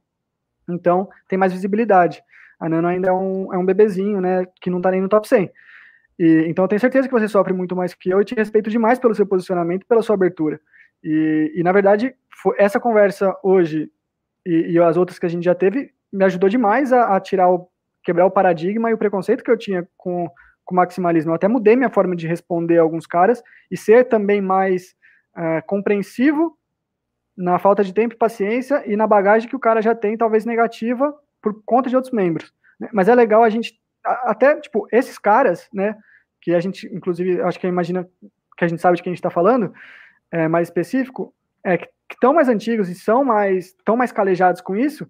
Então, 0.68 1.08
tem 1.26 1.38
mais 1.38 1.52
visibilidade. 1.52 2.22
A 2.60 2.68
Nano 2.68 2.88
ainda 2.88 3.08
é 3.08 3.12
um, 3.12 3.54
é 3.54 3.58
um 3.58 3.64
bebezinho, 3.64 4.20
né, 4.20 4.46
que 4.60 4.68
não 4.68 4.82
tá 4.82 4.90
nem 4.90 5.00
no 5.00 5.08
top 5.08 5.26
100. 5.26 5.50
E, 6.18 6.44
então, 6.46 6.64
eu 6.64 6.68
tenho 6.68 6.80
certeza 6.80 7.08
que 7.08 7.14
você 7.14 7.26
sofre 7.26 7.54
muito 7.54 7.74
mais 7.74 7.94
que 7.94 8.10
eu 8.10 8.20
e 8.20 8.24
te 8.24 8.34
respeito 8.34 8.68
demais 8.68 8.98
pelo 8.98 9.14
seu 9.14 9.26
posicionamento, 9.26 9.86
pela 9.86 10.02
sua 10.02 10.14
abertura. 10.14 10.60
E, 11.04 11.52
e 11.56 11.62
na 11.62 11.70
verdade, 11.70 12.14
foi, 12.42 12.56
essa 12.58 12.80
conversa 12.80 13.36
hoje 13.42 13.90
e, 14.46 14.72
e, 14.72 14.78
as 14.78 14.96
outras 14.96 15.18
que 15.18 15.26
a 15.26 15.28
gente 15.28 15.44
já 15.44 15.54
teve 15.54 15.92
me 16.10 16.24
ajudou 16.24 16.48
demais 16.48 16.92
a, 16.92 17.14
a, 17.14 17.20
tirar 17.20 17.50
o, 17.50 17.68
quebrar 18.02 18.24
o 18.24 18.30
paradigma 18.30 18.90
e 18.90 18.94
o 18.94 18.98
preconceito 18.98 19.44
que 19.44 19.50
eu 19.50 19.58
tinha 19.58 19.86
com, 19.96 20.30
o 20.70 20.74
maximalismo. 20.74 21.30
Eu 21.30 21.34
até 21.34 21.46
mudei 21.46 21.76
minha 21.76 21.90
forma 21.90 22.16
de 22.16 22.26
responder 22.26 22.78
a 22.78 22.82
alguns 22.82 23.06
caras 23.06 23.42
e 23.70 23.76
ser 23.76 24.04
também 24.04 24.40
mais 24.40 24.94
uh, 25.36 25.64
compreensivo 25.66 26.56
na 27.36 27.58
falta 27.58 27.84
de 27.84 27.92
tempo 27.92 28.14
e 28.14 28.18
paciência 28.18 28.82
e 28.86 28.96
na 28.96 29.06
bagagem 29.06 29.48
que 29.48 29.56
o 29.56 29.60
cara 29.60 29.82
já 29.82 29.94
tem, 29.94 30.16
talvez 30.16 30.46
negativa, 30.46 31.12
por 31.42 31.62
conta 31.66 31.90
de 31.90 31.96
outros 31.96 32.12
membros. 32.12 32.52
Né? 32.80 32.88
Mas 32.92 33.08
é 33.08 33.14
legal 33.14 33.42
a 33.42 33.50
gente, 33.50 33.78
até, 34.04 34.58
tipo, 34.60 34.86
esses 34.92 35.18
caras, 35.18 35.68
né, 35.72 35.96
que 36.40 36.54
a 36.54 36.60
gente, 36.60 36.86
inclusive, 36.94 37.42
acho 37.42 37.58
que 37.58 37.66
imagina 37.66 38.08
que 38.56 38.64
a 38.64 38.68
gente 38.68 38.80
sabe 38.80 38.96
de 38.96 39.02
quem 39.02 39.10
a 39.10 39.14
gente 39.14 39.18
está 39.18 39.30
falando, 39.30 39.74
é, 40.34 40.48
mais 40.48 40.66
específico, 40.66 41.32
é, 41.62 41.78
que 41.78 41.88
estão 42.10 42.34
mais 42.34 42.48
antigos 42.48 42.88
e 42.88 42.94
são 42.94 43.24
mais, 43.24 43.66
estão 43.66 43.96
mais 43.96 44.10
calejados 44.10 44.60
com 44.60 44.74
isso, 44.74 45.08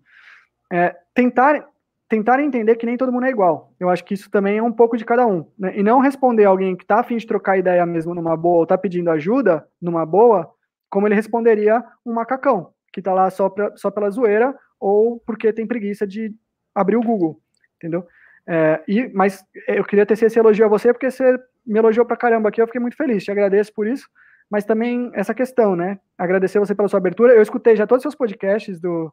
é, 0.71 0.95
tentar, 1.15 1.67
tentar 2.07 2.41
entender 2.41 2.77
que 2.77 2.85
nem 2.85 2.99
todo 2.99 3.11
mundo 3.11 3.25
é 3.25 3.31
igual. 3.31 3.73
Eu 3.81 3.89
acho 3.89 4.05
que 4.05 4.13
isso 4.13 4.31
também 4.31 4.59
é 4.59 4.63
um 4.63 4.71
pouco 4.71 4.99
de 4.99 5.05
cada 5.05 5.27
um. 5.27 5.47
Né? 5.59 5.79
E 5.79 5.83
não 5.83 5.99
responder 5.99 6.45
alguém 6.45 6.77
que 6.77 6.85
está 6.85 7.01
afim 7.01 7.17
de 7.17 7.27
trocar 7.27 7.57
ideia 7.57 7.87
mesmo 7.87 8.15
numa 8.15 8.37
boa, 8.37 8.59
ou 8.59 8.63
está 8.65 8.77
pedindo 8.77 9.11
ajuda 9.11 9.67
numa 9.81 10.05
boa, 10.05 10.53
como 10.91 11.09
ele 11.09 11.15
responderia 11.15 11.83
um 12.05 12.13
macacão, 12.13 12.75
que 12.93 13.01
está 13.01 13.15
lá 13.15 13.31
só, 13.31 13.49
pra, 13.49 13.75
só 13.77 13.91
pela 13.91 14.11
zoeira 14.11 14.55
ou 14.79 15.19
porque 15.21 15.55
tem 15.55 15.67
preguiça 15.67 16.07
de 16.07 16.35
abrir 16.75 16.97
o 16.97 17.03
Google, 17.03 17.41
entendeu? 17.77 18.07
É, 18.47 18.83
e, 18.87 19.09
mas 19.15 19.43
eu 19.67 19.85
queria 19.85 20.05
ter 20.05 20.13
esse 20.13 20.39
elogio 20.39 20.67
a 20.67 20.69
você, 20.69 20.93
porque 20.93 21.11
você 21.11 21.39
me 21.67 21.79
elogiou 21.79 22.05
pra 22.05 22.15
caramba 22.15 22.51
aqui, 22.51 22.61
eu 22.61 22.67
fiquei 22.67 22.81
muito 22.81 22.97
feliz, 22.97 23.25
te 23.25 23.31
agradeço 23.31 23.73
por 23.73 23.87
isso, 23.87 24.07
mas 24.51 24.65
também 24.65 25.11
essa 25.15 25.35
questão, 25.35 25.75
né? 25.75 25.99
Agradecer 26.17 26.59
você 26.59 26.75
pela 26.75 26.89
sua 26.89 26.99
abertura. 26.99 27.33
Eu 27.33 27.43
escutei 27.43 27.77
já 27.77 27.87
todos 27.87 28.01
os 28.01 28.03
seus 28.03 28.15
podcasts 28.15 28.81
do, 28.81 29.13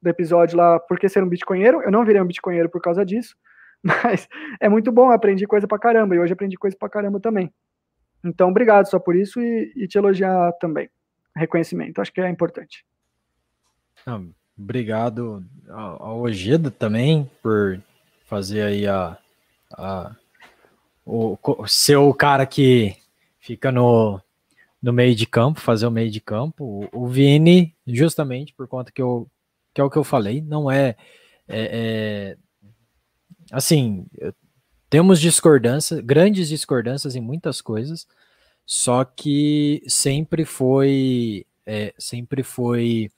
do 0.00 0.08
episódio 0.08 0.56
lá, 0.56 0.78
Por 0.80 0.98
que 0.98 1.08
ser 1.08 1.22
um 1.22 1.28
bitcoinheiro? 1.28 1.82
Eu 1.82 1.90
não 1.90 2.04
virei 2.04 2.20
um 2.20 2.26
bitcoinheiro 2.26 2.68
por 2.68 2.80
causa 2.80 3.04
disso, 3.04 3.36
mas 3.82 4.28
é 4.60 4.68
muito 4.68 4.90
bom, 4.92 5.10
aprendi 5.10 5.46
coisa 5.46 5.66
pra 5.66 5.78
caramba, 5.78 6.14
e 6.14 6.18
hoje 6.18 6.32
aprendi 6.32 6.56
coisa 6.56 6.76
pra 6.76 6.88
caramba 6.88 7.20
também. 7.20 7.52
Então, 8.24 8.48
obrigado 8.48 8.86
só 8.86 8.98
por 8.98 9.14
isso 9.14 9.40
e, 9.40 9.72
e 9.76 9.86
te 9.86 9.96
elogiar 9.96 10.52
também 10.60 10.90
reconhecimento. 11.38 12.00
Acho 12.00 12.12
que 12.12 12.20
é 12.20 12.28
importante. 12.28 12.84
obrigado 14.58 15.44
ao 15.68 16.20
Ojeda 16.20 16.70
também 16.70 17.30
por 17.42 17.80
fazer 18.26 18.62
aí 18.62 18.86
a, 18.86 19.16
a 19.72 20.14
o, 21.06 21.38
ser 21.66 21.96
o 21.96 22.12
cara 22.12 22.44
que 22.44 22.94
fica 23.38 23.72
no, 23.72 24.20
no 24.82 24.92
meio 24.92 25.14
de 25.14 25.26
campo, 25.26 25.60
fazer 25.60 25.86
o 25.86 25.90
meio 25.90 26.10
de 26.10 26.20
campo. 26.20 26.88
O, 26.92 27.04
o 27.04 27.08
Vini, 27.08 27.76
justamente 27.86 28.54
por 28.54 28.68
conta 28.68 28.92
que 28.92 29.02
eu 29.02 29.30
que 29.74 29.80
é 29.80 29.84
o 29.84 29.90
que 29.90 29.98
eu 29.98 30.04
falei, 30.04 30.40
não 30.40 30.68
é, 30.68 30.96
é, 31.46 32.34
é 32.36 32.36
assim, 33.52 34.06
temos 34.90 35.20
discordâncias, 35.20 36.00
grandes 36.00 36.48
discordâncias 36.48 37.14
em 37.14 37.20
muitas 37.20 37.60
coisas, 37.60 38.06
só 38.66 39.04
que 39.04 39.82
sempre 39.86 40.44
foi 40.44 41.46
é, 41.64 41.94
sempre 41.98 42.42
foi 42.42 43.10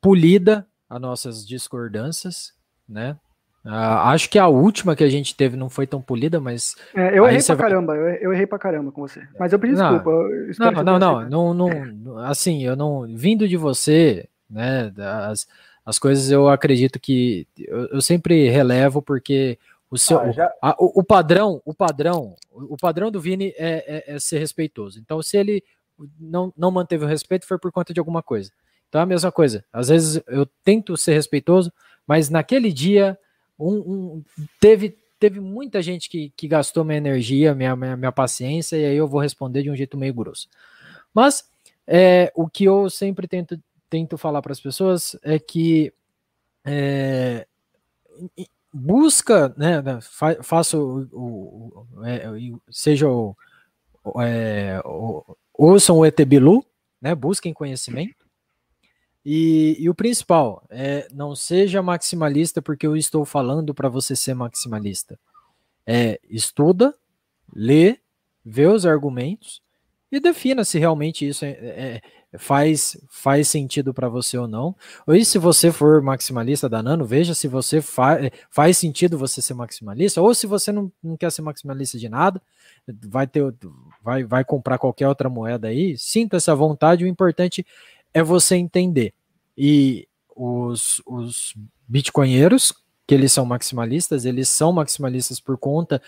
polida 0.00 0.66
as 0.88 1.00
nossas 1.00 1.46
discordâncias, 1.46 2.52
né? 2.88 3.18
Uh, 3.64 3.68
acho 3.68 4.30
que 4.30 4.38
a 4.38 4.48
última 4.48 4.96
que 4.96 5.04
a 5.04 5.08
gente 5.08 5.34
teve 5.34 5.54
não 5.56 5.68
foi 5.68 5.86
tão 5.86 6.00
polida, 6.00 6.40
mas. 6.40 6.74
É, 6.94 7.18
eu 7.18 7.26
errei 7.26 7.42
pra 7.42 7.54
vai... 7.54 7.68
caramba, 7.68 7.94
eu, 7.94 8.08
eu, 8.14 8.32
errei 8.32 8.46
pra 8.46 8.58
caramba 8.58 8.90
com 8.90 9.02
você. 9.02 9.22
Mas 9.38 9.52
eu 9.52 9.58
pedi 9.58 9.74
não, 9.74 9.92
desculpa. 9.92 10.10
Eu 10.10 10.82
não, 10.82 10.98
não, 10.98 11.28
não, 11.28 11.54
não, 11.54 11.84
não, 11.84 12.18
Assim, 12.20 12.64
eu 12.64 12.74
não. 12.74 13.02
Vindo 13.14 13.46
de 13.46 13.58
você, 13.58 14.26
né? 14.48 14.90
As, 15.28 15.46
as 15.84 15.98
coisas 15.98 16.30
eu 16.30 16.48
acredito 16.48 16.98
que. 16.98 17.46
Eu, 17.58 17.86
eu 17.88 18.00
sempre 18.00 18.48
relevo, 18.48 19.02
porque 19.02 19.58
o, 19.90 19.98
seu, 19.98 20.20
ah, 20.20 20.30
já... 20.30 20.50
a, 20.62 20.74
o, 20.78 21.00
o, 21.00 21.04
padrão, 21.04 21.60
o 21.64 21.74
padrão, 21.74 22.36
o 22.50 22.76
padrão 22.78 23.10
do 23.10 23.20
Vini 23.20 23.52
é, 23.58 24.06
é, 24.08 24.14
é, 24.14 24.18
ser 24.18 24.38
respeitoso. 24.38 24.98
Então, 24.98 25.20
se 25.20 25.36
ele 25.36 25.62
não, 26.18 26.50
não 26.56 26.70
manteve 26.70 27.04
o 27.04 27.08
respeito, 27.08 27.46
foi 27.46 27.58
por 27.58 27.70
conta 27.70 27.92
de 27.92 28.00
alguma 28.00 28.22
coisa. 28.22 28.50
Então 28.88 29.00
é 29.00 29.04
a 29.04 29.06
mesma 29.06 29.30
coisa. 29.30 29.64
Às 29.72 29.88
vezes 29.88 30.22
eu 30.26 30.46
tento 30.64 30.96
ser 30.96 31.12
respeitoso, 31.12 31.72
mas 32.06 32.30
naquele 32.30 32.72
dia 32.72 33.18
um, 33.60 33.78
um, 33.78 34.24
teve, 34.58 34.96
teve 35.18 35.40
muita 35.40 35.82
gente 35.82 36.08
que, 36.08 36.32
que 36.36 36.48
gastou 36.48 36.84
minha 36.84 36.98
energia, 36.98 37.54
minha, 37.54 37.76
minha, 37.76 37.96
minha, 37.96 38.12
paciência, 38.12 38.76
e 38.76 38.84
aí 38.84 38.96
eu 38.96 39.06
vou 39.06 39.20
responder 39.20 39.62
de 39.62 39.70
um 39.70 39.76
jeito 39.76 39.98
meio 39.98 40.14
grosso. 40.14 40.48
Mas 41.12 41.48
é, 41.86 42.32
o 42.34 42.48
que 42.48 42.64
eu 42.64 42.88
sempre 42.88 43.28
tento, 43.28 43.60
tento 43.88 44.16
falar 44.16 44.40
para 44.40 44.52
as 44.52 44.60
pessoas 44.60 45.16
é 45.22 45.38
que 45.38 45.92
é, 46.64 47.46
busca, 48.72 49.52
né, 49.56 49.82
né 49.82 50.00
fa, 50.00 50.42
faça 50.42 50.78
o, 50.78 51.02
o, 51.12 51.86
é, 52.04 52.24
seja 52.70 53.08
o, 53.08 53.36
é, 54.22 54.80
o, 54.84 55.36
ouçam 55.52 55.98
o 55.98 56.06
Etebilu, 56.06 56.64
né, 57.00 57.14
busquem 57.14 57.52
conhecimento, 57.52 58.19
e, 59.24 59.76
e, 59.78 59.90
o 59.90 59.94
principal 59.94 60.64
é 60.70 61.06
não 61.12 61.34
seja 61.36 61.82
maximalista 61.82 62.62
porque 62.62 62.86
eu 62.86 62.96
estou 62.96 63.24
falando 63.24 63.74
para 63.74 63.88
você 63.88 64.16
ser 64.16 64.34
maximalista. 64.34 65.18
É 65.86 66.18
estuda, 66.28 66.94
lê, 67.54 67.98
vê 68.44 68.66
os 68.66 68.86
argumentos 68.86 69.62
e 70.10 70.18
defina 70.18 70.64
se 70.64 70.78
realmente 70.78 71.26
isso 71.26 71.44
é, 71.44 71.50
é, 71.50 72.00
faz, 72.38 72.96
faz 73.08 73.48
sentido 73.48 73.92
para 73.94 74.08
você 74.08 74.38
ou 74.38 74.48
não. 74.48 74.74
Ou 75.06 75.24
se 75.24 75.38
você 75.38 75.70
for 75.70 76.02
maximalista 76.02 76.68
da 76.68 76.82
Nano, 76.82 77.04
veja 77.04 77.34
se 77.34 77.46
você 77.46 77.80
fa 77.80 78.18
faz 78.50 78.76
sentido 78.78 79.18
você 79.18 79.40
ser 79.42 79.54
maximalista, 79.54 80.20
ou 80.20 80.34
se 80.34 80.46
você 80.46 80.72
não, 80.72 80.90
não 81.02 81.16
quer 81.16 81.30
ser 81.30 81.42
maximalista 81.42 81.98
de 81.98 82.08
nada, 82.08 82.40
vai 83.06 83.26
ter 83.26 83.42
vai, 84.02 84.24
vai 84.24 84.44
comprar 84.44 84.78
qualquer 84.78 85.08
outra 85.08 85.28
moeda 85.28 85.68
aí, 85.68 85.96
sinta 85.98 86.36
essa 86.36 86.54
vontade, 86.54 87.04
o 87.04 87.08
importante 87.08 87.66
é 88.12 88.22
você 88.22 88.56
entender. 88.56 89.12
E 89.56 90.08
os, 90.34 91.02
os 91.06 91.54
bitcoinheiros, 91.86 92.72
que 93.06 93.14
eles 93.14 93.32
são 93.32 93.44
maximalistas, 93.44 94.24
eles 94.24 94.48
são 94.48 94.72
maximalistas 94.72 95.40
por 95.40 95.58
conta 95.58 96.00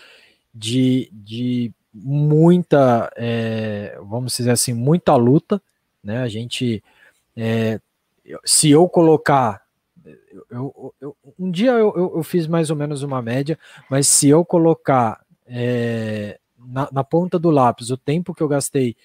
de, 0.53 1.09
de 1.11 1.71
muita, 1.93 3.11
é, 3.15 3.97
vamos 4.01 4.35
dizer 4.35 4.51
assim, 4.51 4.73
muita 4.73 5.15
luta, 5.15 5.61
né? 6.03 6.21
A 6.21 6.27
gente, 6.27 6.83
é, 7.35 7.79
se 8.43 8.69
eu 8.69 8.87
colocar, 8.89 9.61
eu, 10.49 10.93
eu, 10.99 11.17
um 11.37 11.51
dia 11.51 11.71
eu, 11.71 12.13
eu, 12.15 12.23
fiz 12.23 12.47
mais 12.47 12.69
ou 12.69 12.75
menos 12.75 13.03
uma 13.03 13.21
média, 13.21 13.57
mas 13.89 14.07
se 14.07 14.27
eu 14.27 14.43
colocar 14.43 15.23
é, 15.45 16.39
na, 16.57 16.89
na, 16.91 17.03
ponta 17.03 17.37
do 17.37 17.49
lápis, 17.49 17.89
o 17.89 17.97
tempo 17.97 18.33
que 18.33 18.41
eu 18.41 18.47
gastei 18.47 18.95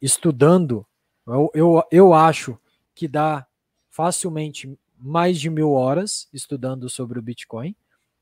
estudando, 0.00 0.84
eu, 1.26 1.50
eu, 1.54 1.82
eu 1.90 2.14
acho 2.14 2.58
que 2.94 3.08
dá 3.08 3.46
facilmente 3.90 4.78
mais 4.98 5.38
de 5.38 5.50
mil 5.50 5.72
horas 5.72 6.28
estudando 6.32 6.88
sobre 6.88 7.18
o 7.18 7.22
Bitcoin. 7.22 7.74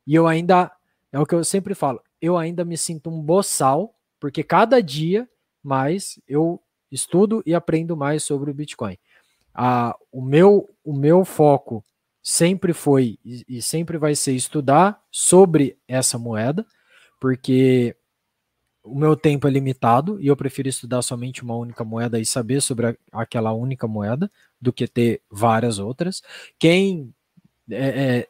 E 0.07 0.15
eu 0.15 0.27
ainda, 0.27 0.71
é 1.13 1.19
o 1.19 1.27
que 1.27 1.35
eu 1.35 1.45
sempre 1.45 1.75
falo, 1.75 2.03
eu 2.21 2.37
ainda 2.37 2.65
me 2.65 2.77
sinto 2.77 3.11
um 3.11 3.21
boçal, 3.21 3.95
porque 4.19 4.43
cada 4.43 4.83
dia 4.83 5.29
mais 5.63 6.19
eu 6.29 6.61
estudo 6.91 7.43
e 7.45 7.55
aprendo 7.55 7.97
mais 7.97 8.23
sobre 8.23 8.51
o 8.51 8.55
Bitcoin. 8.55 8.97
Ah, 9.55 9.97
o, 10.11 10.23
meu, 10.23 10.69
o 10.85 10.93
meu 10.93 11.25
foco 11.25 11.85
sempre 12.23 12.73
foi 12.73 13.19
e, 13.25 13.45
e 13.49 13.63
sempre 13.63 13.99
vai 13.99 14.15
ser 14.15 14.33
estudar 14.33 15.03
sobre 15.11 15.79
essa 15.87 16.19
moeda, 16.19 16.67
porque 17.21 17.97
o 18.85 18.95
meu 18.95 19.17
tempo 19.17 19.49
é 19.49 19.51
limitado 19.51 20.21
e 20.21 20.27
eu 20.27 20.37
prefiro 20.37 20.69
estudar 20.69 21.01
somente 21.01 21.43
uma 21.43 21.57
única 21.57 21.83
moeda 21.83 22.21
e 22.21 22.27
saber 22.27 22.61
sobre 22.61 22.89
a, 22.89 22.97
aquela 23.13 23.53
única 23.53 23.89
moeda 23.89 24.31
do 24.61 24.73
que 24.73 24.87
ter 24.87 25.23
várias 25.31 25.79
outras. 25.79 26.23
Quem 26.59 27.13
é, 27.71 28.19
é, 28.19 28.29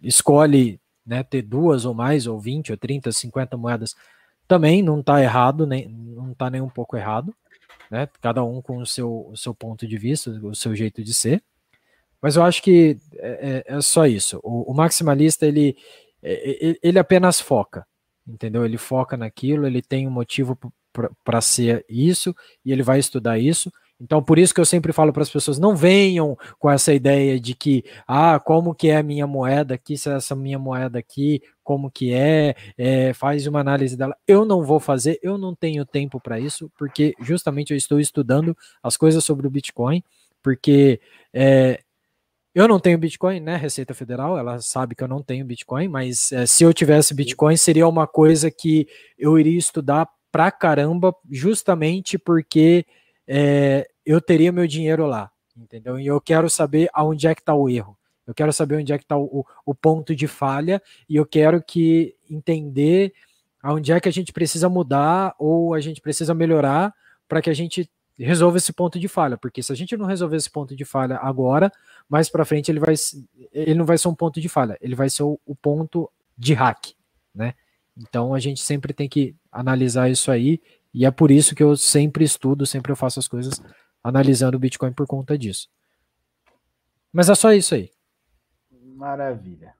escolhe 0.00 0.80
né, 1.04 1.24
ter 1.24 1.42
duas 1.42 1.84
ou 1.84 1.92
mais, 1.92 2.28
ou 2.28 2.38
20, 2.38 2.70
ou 2.70 2.78
30, 2.78 3.10
50 3.10 3.56
moedas, 3.56 3.96
também 4.46 4.80
não 4.82 5.00
está 5.00 5.20
errado, 5.20 5.66
nem, 5.66 5.88
não 5.88 6.32
está 6.32 6.48
nem 6.48 6.60
um 6.60 6.68
pouco 6.68 6.96
errado, 6.96 7.34
né? 7.90 8.08
Cada 8.20 8.44
um 8.44 8.62
com 8.62 8.78
o 8.78 8.86
seu, 8.86 9.28
o 9.28 9.36
seu 9.36 9.54
ponto 9.54 9.86
de 9.86 9.98
vista, 9.98 10.30
o 10.30 10.54
seu 10.54 10.74
jeito 10.74 11.02
de 11.02 11.12
ser. 11.12 11.42
Mas 12.22 12.36
eu 12.36 12.42
acho 12.42 12.62
que 12.62 12.98
é, 13.16 13.64
é, 13.68 13.76
é 13.76 13.80
só 13.80 14.06
isso. 14.06 14.40
O, 14.42 14.70
o 14.70 14.74
maximalista, 14.74 15.46
ele, 15.46 15.76
é, 16.22 16.70
é, 16.70 16.76
ele 16.82 16.98
apenas 16.98 17.40
foca, 17.40 17.86
entendeu? 18.26 18.64
Ele 18.64 18.78
foca 18.78 19.16
naquilo, 19.16 19.66
ele 19.66 19.82
tem 19.82 20.06
um 20.06 20.10
motivo 20.10 20.58
para 21.24 21.40
ser 21.40 21.84
isso, 21.88 22.34
e 22.64 22.72
ele 22.72 22.82
vai 22.82 22.98
estudar 22.98 23.38
isso, 23.38 23.70
então, 24.00 24.22
por 24.22 24.38
isso 24.38 24.54
que 24.54 24.60
eu 24.60 24.64
sempre 24.64 24.92
falo 24.92 25.12
para 25.12 25.22
as 25.22 25.30
pessoas, 25.30 25.58
não 25.58 25.76
venham 25.76 26.36
com 26.58 26.70
essa 26.70 26.94
ideia 26.94 27.38
de 27.38 27.54
que, 27.54 27.84
ah, 28.08 28.40
como 28.40 28.74
que 28.74 28.88
é 28.88 28.96
a 28.96 29.02
minha 29.02 29.26
moeda 29.26 29.74
aqui, 29.74 29.96
se 29.96 30.08
é 30.08 30.14
essa 30.14 30.34
minha 30.34 30.58
moeda 30.58 30.98
aqui, 30.98 31.42
como 31.62 31.90
que 31.90 32.14
é, 32.14 32.54
é, 32.78 33.12
faz 33.12 33.46
uma 33.46 33.60
análise 33.60 33.96
dela. 33.96 34.16
Eu 34.26 34.46
não 34.46 34.64
vou 34.64 34.80
fazer, 34.80 35.18
eu 35.22 35.36
não 35.36 35.54
tenho 35.54 35.84
tempo 35.84 36.18
para 36.18 36.40
isso, 36.40 36.72
porque 36.78 37.14
justamente 37.20 37.72
eu 37.72 37.76
estou 37.76 38.00
estudando 38.00 38.56
as 38.82 38.96
coisas 38.96 39.22
sobre 39.22 39.46
o 39.46 39.50
Bitcoin, 39.50 40.02
porque 40.42 40.98
é, 41.34 41.80
eu 42.54 42.66
não 42.66 42.80
tenho 42.80 42.98
Bitcoin, 42.98 43.40
né? 43.40 43.56
Receita 43.56 43.94
Federal, 43.94 44.36
ela 44.36 44.60
sabe 44.60 44.94
que 44.94 45.04
eu 45.04 45.08
não 45.08 45.22
tenho 45.22 45.44
Bitcoin, 45.44 45.88
mas 45.88 46.32
é, 46.32 46.46
se 46.46 46.64
eu 46.64 46.72
tivesse 46.72 47.14
Bitcoin, 47.14 47.56
seria 47.56 47.86
uma 47.86 48.06
coisa 48.06 48.50
que 48.50 48.88
eu 49.18 49.38
iria 49.38 49.58
estudar 49.58 50.08
pra 50.32 50.50
caramba, 50.50 51.14
justamente 51.30 52.18
porque 52.18 52.84
é, 53.26 53.88
eu 54.04 54.20
teria 54.20 54.50
meu 54.50 54.66
dinheiro 54.66 55.06
lá, 55.06 55.30
entendeu? 55.56 55.98
E 55.98 56.06
eu 56.06 56.20
quero 56.20 56.50
saber 56.50 56.88
aonde 56.92 57.26
é 57.26 57.34
que 57.34 57.40
está 57.40 57.54
o 57.54 57.68
erro. 57.68 57.96
Eu 58.26 58.34
quero 58.34 58.52
saber 58.52 58.76
onde 58.76 58.92
é 58.92 58.98
que 58.98 59.04
está 59.04 59.16
o, 59.16 59.44
o, 59.66 59.74
ponto 59.74 60.14
de 60.14 60.28
falha 60.28 60.80
e 61.08 61.16
eu 61.16 61.26
quero 61.26 61.60
que 61.60 62.14
entender 62.28 63.12
aonde 63.60 63.92
é 63.92 64.00
que 64.00 64.08
a 64.08 64.12
gente 64.12 64.32
precisa 64.32 64.68
mudar 64.68 65.34
ou 65.38 65.74
a 65.74 65.80
gente 65.80 66.00
precisa 66.00 66.32
melhorar 66.32 66.94
para 67.28 67.42
que 67.42 67.50
a 67.50 67.54
gente 67.54 67.90
resolva 68.24 68.58
esse 68.58 68.72
ponto 68.72 68.98
de 68.98 69.08
falha, 69.08 69.36
porque 69.36 69.62
se 69.62 69.72
a 69.72 69.74
gente 69.74 69.96
não 69.96 70.06
resolver 70.06 70.36
esse 70.36 70.50
ponto 70.50 70.76
de 70.76 70.84
falha 70.84 71.18
agora, 71.22 71.72
mais 72.08 72.28
para 72.28 72.44
frente 72.44 72.70
ele 72.70 72.80
vai 72.80 72.94
ele 73.52 73.74
não 73.74 73.84
vai 73.84 73.96
ser 73.96 74.08
um 74.08 74.14
ponto 74.14 74.40
de 74.40 74.48
falha, 74.48 74.76
ele 74.80 74.94
vai 74.94 75.08
ser 75.08 75.22
o, 75.22 75.40
o 75.46 75.54
ponto 75.54 76.10
de 76.36 76.52
hack, 76.52 76.92
né? 77.34 77.54
Então 77.96 78.34
a 78.34 78.38
gente 78.38 78.60
sempre 78.62 78.92
tem 78.92 79.08
que 79.08 79.34
analisar 79.50 80.10
isso 80.10 80.30
aí 80.30 80.60
e 80.92 81.06
é 81.06 81.10
por 81.10 81.30
isso 81.30 81.54
que 81.54 81.62
eu 81.62 81.76
sempre 81.76 82.24
estudo, 82.24 82.66
sempre 82.66 82.92
eu 82.92 82.96
faço 82.96 83.18
as 83.18 83.28
coisas 83.28 83.62
analisando 84.02 84.56
o 84.56 84.60
Bitcoin 84.60 84.92
por 84.92 85.06
conta 85.06 85.38
disso. 85.38 85.68
Mas 87.12 87.28
é 87.28 87.34
só 87.34 87.52
isso 87.52 87.74
aí. 87.74 87.90
Maravilha. 88.70 89.74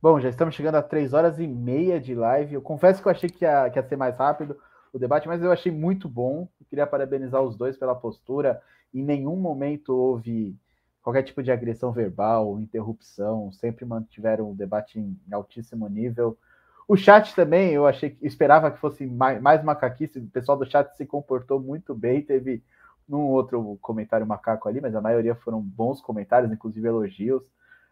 Bom, 0.00 0.20
já 0.20 0.28
estamos 0.28 0.54
chegando 0.54 0.76
a 0.76 0.82
três 0.82 1.12
horas 1.12 1.38
e 1.38 1.46
meia 1.46 2.00
de 2.00 2.14
live. 2.14 2.54
Eu 2.54 2.62
confesso 2.62 3.00
que 3.00 3.06
eu 3.06 3.12
achei 3.12 3.28
que 3.28 3.44
ia, 3.44 3.70
que 3.70 3.78
ia 3.78 3.88
ser 3.88 3.96
mais 3.96 4.16
rápido 4.16 4.56
o 4.92 4.98
debate, 4.98 5.26
mas 5.26 5.42
eu 5.42 5.50
achei 5.50 5.72
muito 5.72 6.08
bom. 6.08 6.48
Queria 6.68 6.86
parabenizar 6.86 7.42
os 7.42 7.56
dois 7.56 7.76
pela 7.76 7.94
postura. 7.94 8.60
Em 8.92 9.02
nenhum 9.02 9.36
momento 9.36 9.94
houve 9.94 10.56
qualquer 11.02 11.22
tipo 11.22 11.42
de 11.42 11.50
agressão 11.50 11.92
verbal, 11.92 12.60
interrupção. 12.60 13.50
Sempre 13.52 13.84
mantiveram 13.84 14.50
o 14.50 14.54
debate 14.54 14.98
em 14.98 15.16
altíssimo 15.32 15.88
nível. 15.88 16.36
O 16.86 16.96
chat 16.96 17.34
também, 17.34 17.72
eu 17.72 17.86
achei 17.86 18.16
esperava 18.20 18.70
que 18.70 18.78
fosse 18.78 19.06
mais, 19.06 19.40
mais 19.40 19.64
macaquice. 19.64 20.18
O 20.18 20.26
pessoal 20.28 20.58
do 20.58 20.66
chat 20.66 20.94
se 20.96 21.06
comportou 21.06 21.60
muito 21.60 21.94
bem. 21.94 22.20
Teve 22.20 22.62
num 23.08 23.28
outro 23.28 23.78
comentário 23.80 24.26
macaco 24.26 24.68
ali, 24.68 24.80
mas 24.80 24.94
a 24.94 25.00
maioria 25.00 25.34
foram 25.34 25.60
bons 25.60 26.00
comentários, 26.00 26.52
inclusive 26.52 26.86
elogios 26.86 27.42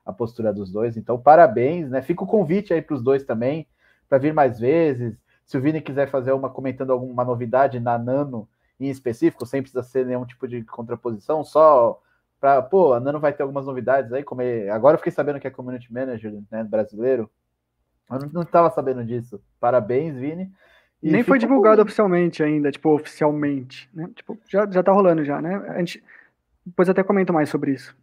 a 0.05 0.13
postura 0.13 0.53
dos 0.53 0.71
dois. 0.71 0.97
Então, 0.97 1.19
parabéns, 1.19 1.91
né? 1.91 2.03
Fica 2.03 2.25
o 2.25 2.27
convite 2.27 2.73
aí 2.73 2.83
para 2.83 2.95
os 2.95 3.03
dois 3.03 3.23
também, 3.25 3.67
para 4.09 4.19
vir 4.19 4.33
mais 4.33 4.59
vezes. 4.59 5.17
Se 5.51 5.59
o 5.59 5.61
Vini 5.61 5.81
quiser 5.81 6.09
fazer 6.09 6.31
uma 6.31 6.49
comentando 6.49 6.93
alguma 6.93 7.25
novidade 7.25 7.81
na 7.81 7.99
Nano 7.99 8.49
em 8.79 8.89
específico, 8.89 9.45
sem 9.45 9.61
precisar 9.61 9.83
ser 9.83 10.07
nenhum 10.07 10.25
tipo 10.25 10.47
de 10.47 10.63
contraposição, 10.63 11.43
só 11.43 12.01
para, 12.41 12.63
pô, 12.63 12.93
a 12.93 13.01
Nano 13.01 13.19
vai 13.19 13.33
ter 13.33 13.43
algumas 13.43 13.67
novidades 13.67 14.13
aí, 14.13 14.23
como 14.23 14.43
é... 14.43 14.71
agora 14.71 14.95
eu 14.95 14.99
fiquei 14.99 15.11
sabendo 15.11 15.41
que 15.41 15.49
é 15.49 15.51
community 15.51 15.93
manager, 15.93 16.41
né, 16.53 16.63
brasileiro. 16.63 17.29
Eu 18.09 18.21
não 18.33 18.43
estava 18.43 18.71
sabendo 18.71 19.05
disso. 19.05 19.43
Parabéns, 19.59 20.15
Vini. 20.15 20.53
E 21.03 21.11
Nem 21.11 21.25
foi 21.25 21.37
divulgado 21.37 21.79
com... 21.79 21.83
oficialmente 21.83 22.45
ainda, 22.45 22.71
tipo, 22.71 22.89
oficialmente, 22.95 23.91
né? 23.93 24.09
Tipo, 24.15 24.39
já, 24.49 24.71
já 24.71 24.85
tá 24.85 24.93
rolando 24.93 25.25
já, 25.25 25.43
né? 25.43 25.57
A 25.71 25.79
gente 25.79 26.01
depois 26.65 26.89
até 26.89 27.03
comento 27.03 27.33
mais 27.33 27.49
sobre 27.49 27.73
isso. 27.73 27.97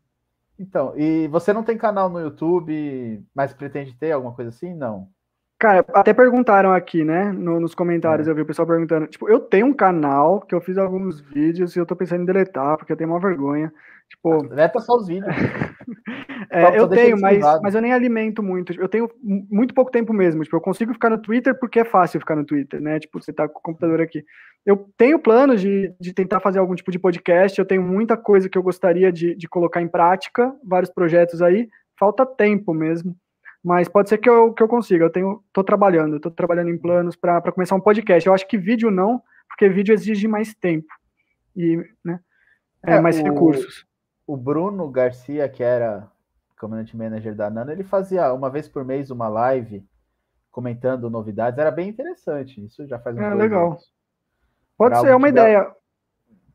Então, 0.59 0.93
e 0.97 1.29
você 1.29 1.53
não 1.53 1.63
tem 1.63 1.77
canal 1.77 2.09
no 2.09 2.19
YouTube, 2.19 3.23
mas 3.33 3.53
pretende 3.53 3.95
ter 3.95 4.11
alguma 4.11 4.33
coisa 4.33 4.49
assim? 4.49 4.73
Não. 4.73 5.07
Cara, 5.59 5.83
até 5.93 6.13
perguntaram 6.13 6.71
aqui, 6.71 7.03
né, 7.03 7.31
no, 7.31 7.59
nos 7.59 7.73
comentários, 7.73 8.27
é. 8.27 8.31
eu 8.31 8.35
vi 8.35 8.41
o 8.41 8.45
pessoal 8.45 8.67
perguntando, 8.67 9.07
tipo, 9.07 9.27
eu 9.27 9.39
tenho 9.39 9.65
um 9.65 9.73
canal 9.73 10.39
que 10.41 10.53
eu 10.53 10.61
fiz 10.61 10.77
alguns 10.77 11.19
vídeos 11.19 11.75
e 11.75 11.79
eu 11.79 11.85
tô 11.85 11.95
pensando 11.95 12.21
em 12.21 12.25
deletar, 12.25 12.77
porque 12.77 12.93
eu 12.93 12.97
tenho 12.97 13.09
uma 13.09 13.19
vergonha. 13.19 13.73
Tipo. 14.09 14.47
Deleta 14.47 14.79
só 14.79 14.95
os 14.95 15.07
vídeos. 15.07 15.25
é, 16.49 16.79
eu 16.79 16.87
tenho, 16.87 17.19
mas, 17.19 17.43
mas 17.61 17.75
eu 17.75 17.81
nem 17.81 17.91
alimento 17.91 18.41
muito. 18.41 18.71
Eu 18.79 18.87
tenho 18.87 19.09
muito 19.21 19.73
pouco 19.73 19.91
tempo 19.91 20.13
mesmo. 20.13 20.43
Tipo, 20.43 20.55
eu 20.55 20.61
consigo 20.61 20.93
ficar 20.93 21.09
no 21.09 21.21
Twitter 21.21 21.57
porque 21.59 21.79
é 21.79 21.85
fácil 21.85 22.19
ficar 22.19 22.35
no 22.35 22.45
Twitter, 22.45 22.79
né? 22.79 22.99
Tipo, 22.99 23.21
você 23.21 23.33
tá 23.33 23.47
com 23.47 23.59
o 23.59 23.61
computador 23.61 23.99
aqui. 23.99 24.23
Eu 24.65 24.89
tenho 24.97 25.19
planos 25.19 25.59
de, 25.59 25.93
de 25.99 26.13
tentar 26.13 26.39
fazer 26.39 26.59
algum 26.59 26.75
tipo 26.75 26.91
de 26.91 26.99
podcast. 26.99 27.59
Eu 27.59 27.65
tenho 27.65 27.81
muita 27.81 28.15
coisa 28.15 28.47
que 28.47 28.57
eu 28.57 28.63
gostaria 28.63 29.11
de, 29.11 29.35
de 29.35 29.47
colocar 29.47 29.81
em 29.81 29.87
prática, 29.87 30.53
vários 30.63 30.91
projetos 30.91 31.41
aí. 31.41 31.67
Falta 31.99 32.25
tempo 32.25 32.73
mesmo. 32.73 33.15
Mas 33.67 33.89
pode 33.89 34.07
ser 34.07 34.17
que 34.17 34.29
eu, 34.29 34.53
que 34.53 34.63
eu 34.63 34.67
consiga. 34.67 35.05
Eu 35.05 35.09
tenho, 35.09 35.43
tô 35.51 35.63
trabalhando, 35.63 36.19
tô 36.19 36.31
trabalhando 36.31 36.69
em 36.69 36.77
planos 36.77 37.15
para 37.15 37.51
começar 37.51 37.75
um 37.75 37.81
podcast. 37.81 38.25
Eu 38.25 38.33
acho 38.33 38.47
que 38.47 38.57
vídeo 38.57 38.89
não, 38.89 39.21
porque 39.49 39.67
vídeo 39.67 39.93
exige 39.93 40.27
mais 40.27 40.55
tempo 40.55 40.87
e 41.55 41.77
né, 42.03 42.19
é, 42.85 42.93
é 42.93 43.01
mais 43.01 43.19
o... 43.19 43.23
recursos 43.23 43.87
o 44.27 44.35
Bruno 44.35 44.89
Garcia, 44.91 45.47
que 45.47 45.63
era 45.63 46.11
community 46.59 46.97
manager 46.97 47.33
da 47.33 47.49
Nano, 47.49 47.71
ele 47.71 47.83
fazia 47.83 48.33
uma 48.33 48.49
vez 48.49 48.67
por 48.67 48.83
mês 48.83 49.09
uma 49.09 49.29
live 49.29 49.87
comentando 50.51 51.09
novidades. 51.09 51.57
Era 51.57 51.71
bem 51.71 51.87
interessante. 51.87 52.63
Isso 52.65 52.85
já 52.85 52.99
faz 52.99 53.15
um 53.15 53.21
É 53.21 53.33
legal. 53.33 53.67
Anos. 53.67 53.91
Pode 54.77 54.99
ser, 54.99 55.07
é 55.07 55.15
uma 55.15 55.29
ideia. 55.29 55.71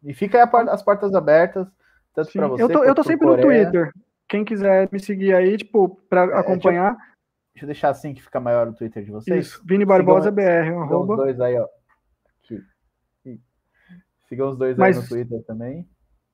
E 0.05 0.12
fica 0.12 0.39
aí 0.39 0.68
as 0.68 0.82
portas 0.82 1.15
abertas, 1.15 1.66
tanto 2.15 2.31
para 2.32 2.49
você. 2.49 2.62
Eu 2.62 2.68
tô, 2.68 2.84
eu 2.84 2.94
tô 2.94 3.02
sempre 3.02 3.26
no 3.26 3.41
Twitter. 3.41 3.92
Quem 4.32 4.46
quiser 4.46 4.88
me 4.90 4.98
seguir 4.98 5.34
aí, 5.34 5.58
tipo, 5.58 6.00
para 6.08 6.22
é, 6.22 6.38
acompanhar. 6.38 6.92
Deixa 6.92 7.04
eu, 7.04 7.52
deixa 7.52 7.64
eu, 7.64 7.66
deixar 7.66 7.90
assim 7.90 8.14
que 8.14 8.22
fica 8.22 8.40
maior 8.40 8.66
o 8.66 8.72
Twitter 8.72 9.04
de 9.04 9.10
vocês. 9.10 9.46
Isso, 9.46 9.62
Vini 9.62 9.84
Barbosa 9.84 10.30
sigam, 10.30 10.34
BR. 10.42 10.64
Sigam 10.64 10.82
arroba. 10.84 11.12
os 11.12 11.18
dois 11.18 11.40
aí, 11.42 11.58
ó. 11.58 11.66
Aqui. 12.42 12.62
Sigam 14.26 14.48
os 14.48 14.56
dois 14.56 14.74
Mas, 14.78 14.96
aí 14.96 15.02
no 15.02 15.08
Twitter 15.10 15.44
também. 15.44 15.86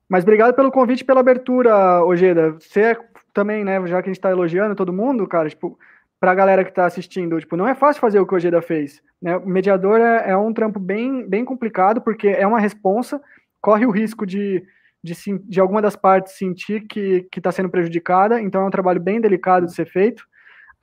Mas 0.07 0.23
obrigado 0.23 0.53
pelo 0.53 0.71
convite 0.71 1.03
pela 1.03 1.19
abertura, 1.19 2.01
Ojeda. 2.05 2.53
Você 2.53 2.81
é 2.83 2.97
também, 3.33 3.65
né, 3.65 3.85
já 3.85 4.01
que 4.01 4.07
a 4.07 4.13
gente 4.13 4.17
está 4.17 4.31
elogiando 4.31 4.75
todo 4.75 4.93
mundo, 4.93 5.27
cara, 5.27 5.49
tipo, 5.49 5.77
para 6.21 6.31
a 6.31 6.35
galera 6.35 6.63
que 6.63 6.69
está 6.69 6.85
assistindo, 6.85 7.37
tipo, 7.37 7.57
não 7.57 7.67
é 7.67 7.75
fácil 7.75 7.99
fazer 7.99 8.21
o 8.21 8.25
que 8.25 8.33
o 8.33 8.37
Ojeda 8.37 8.61
fez. 8.61 9.03
Né? 9.21 9.35
O 9.35 9.45
mediador 9.45 9.99
é, 9.99 10.29
é, 10.29 10.37
um 10.37 10.53
trampo 10.53 10.79
bem, 10.79 11.27
bem 11.27 11.43
complicado, 11.43 11.99
porque 11.99 12.29
é 12.29 12.47
uma 12.47 12.61
responsa, 12.61 13.21
corre 13.59 13.85
o 13.85 13.91
risco 13.91 14.25
de, 14.25 14.65
de, 15.03 15.13
de 15.45 15.59
alguma 15.59 15.81
das 15.81 15.95
partes 15.95 16.37
sentir 16.37 16.87
que 16.87 17.27
está 17.35 17.51
sendo 17.51 17.69
prejudicada, 17.69 18.41
então 18.41 18.61
é 18.61 18.65
um 18.65 18.71
trabalho 18.71 18.99
bem 18.99 19.21
delicado 19.21 19.65
de 19.65 19.73
ser 19.73 19.85
feito. 19.85 20.23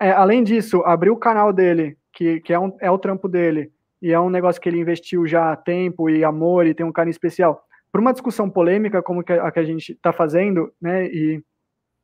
É, 0.01 0.11
além 0.11 0.43
disso, 0.43 0.83
abrir 0.85 1.11
o 1.11 1.17
canal 1.17 1.53
dele, 1.53 1.97
que, 2.13 2.41
que 2.41 2.53
é, 2.53 2.59
um, 2.59 2.75
é 2.81 2.91
o 2.91 2.99
trampo 2.99 3.29
dele, 3.29 3.71
e 4.01 4.13
é 4.13 4.21
um 4.21 4.31
negócio 4.31 4.61
que 4.61 4.69
ele 4.69 4.81
investiu 4.81 5.27
já 5.27 5.55
tempo 5.57 6.09
e 6.11 6.25
amor 6.25 6.67
e 6.67 6.75
tem 6.75 6.85
um 6.85 6.93
carinho 6.93 7.13
especial 7.13 7.63
para 7.91 8.01
uma 8.01 8.13
discussão 8.13 8.51
polêmica 8.51 9.03
como 9.03 9.21
a 9.21 9.51
que 9.51 9.59
a 9.59 9.65
gente 9.65 9.93
está 9.93 10.13
fazendo, 10.13 10.71
né, 10.81 11.07
e, 11.07 11.43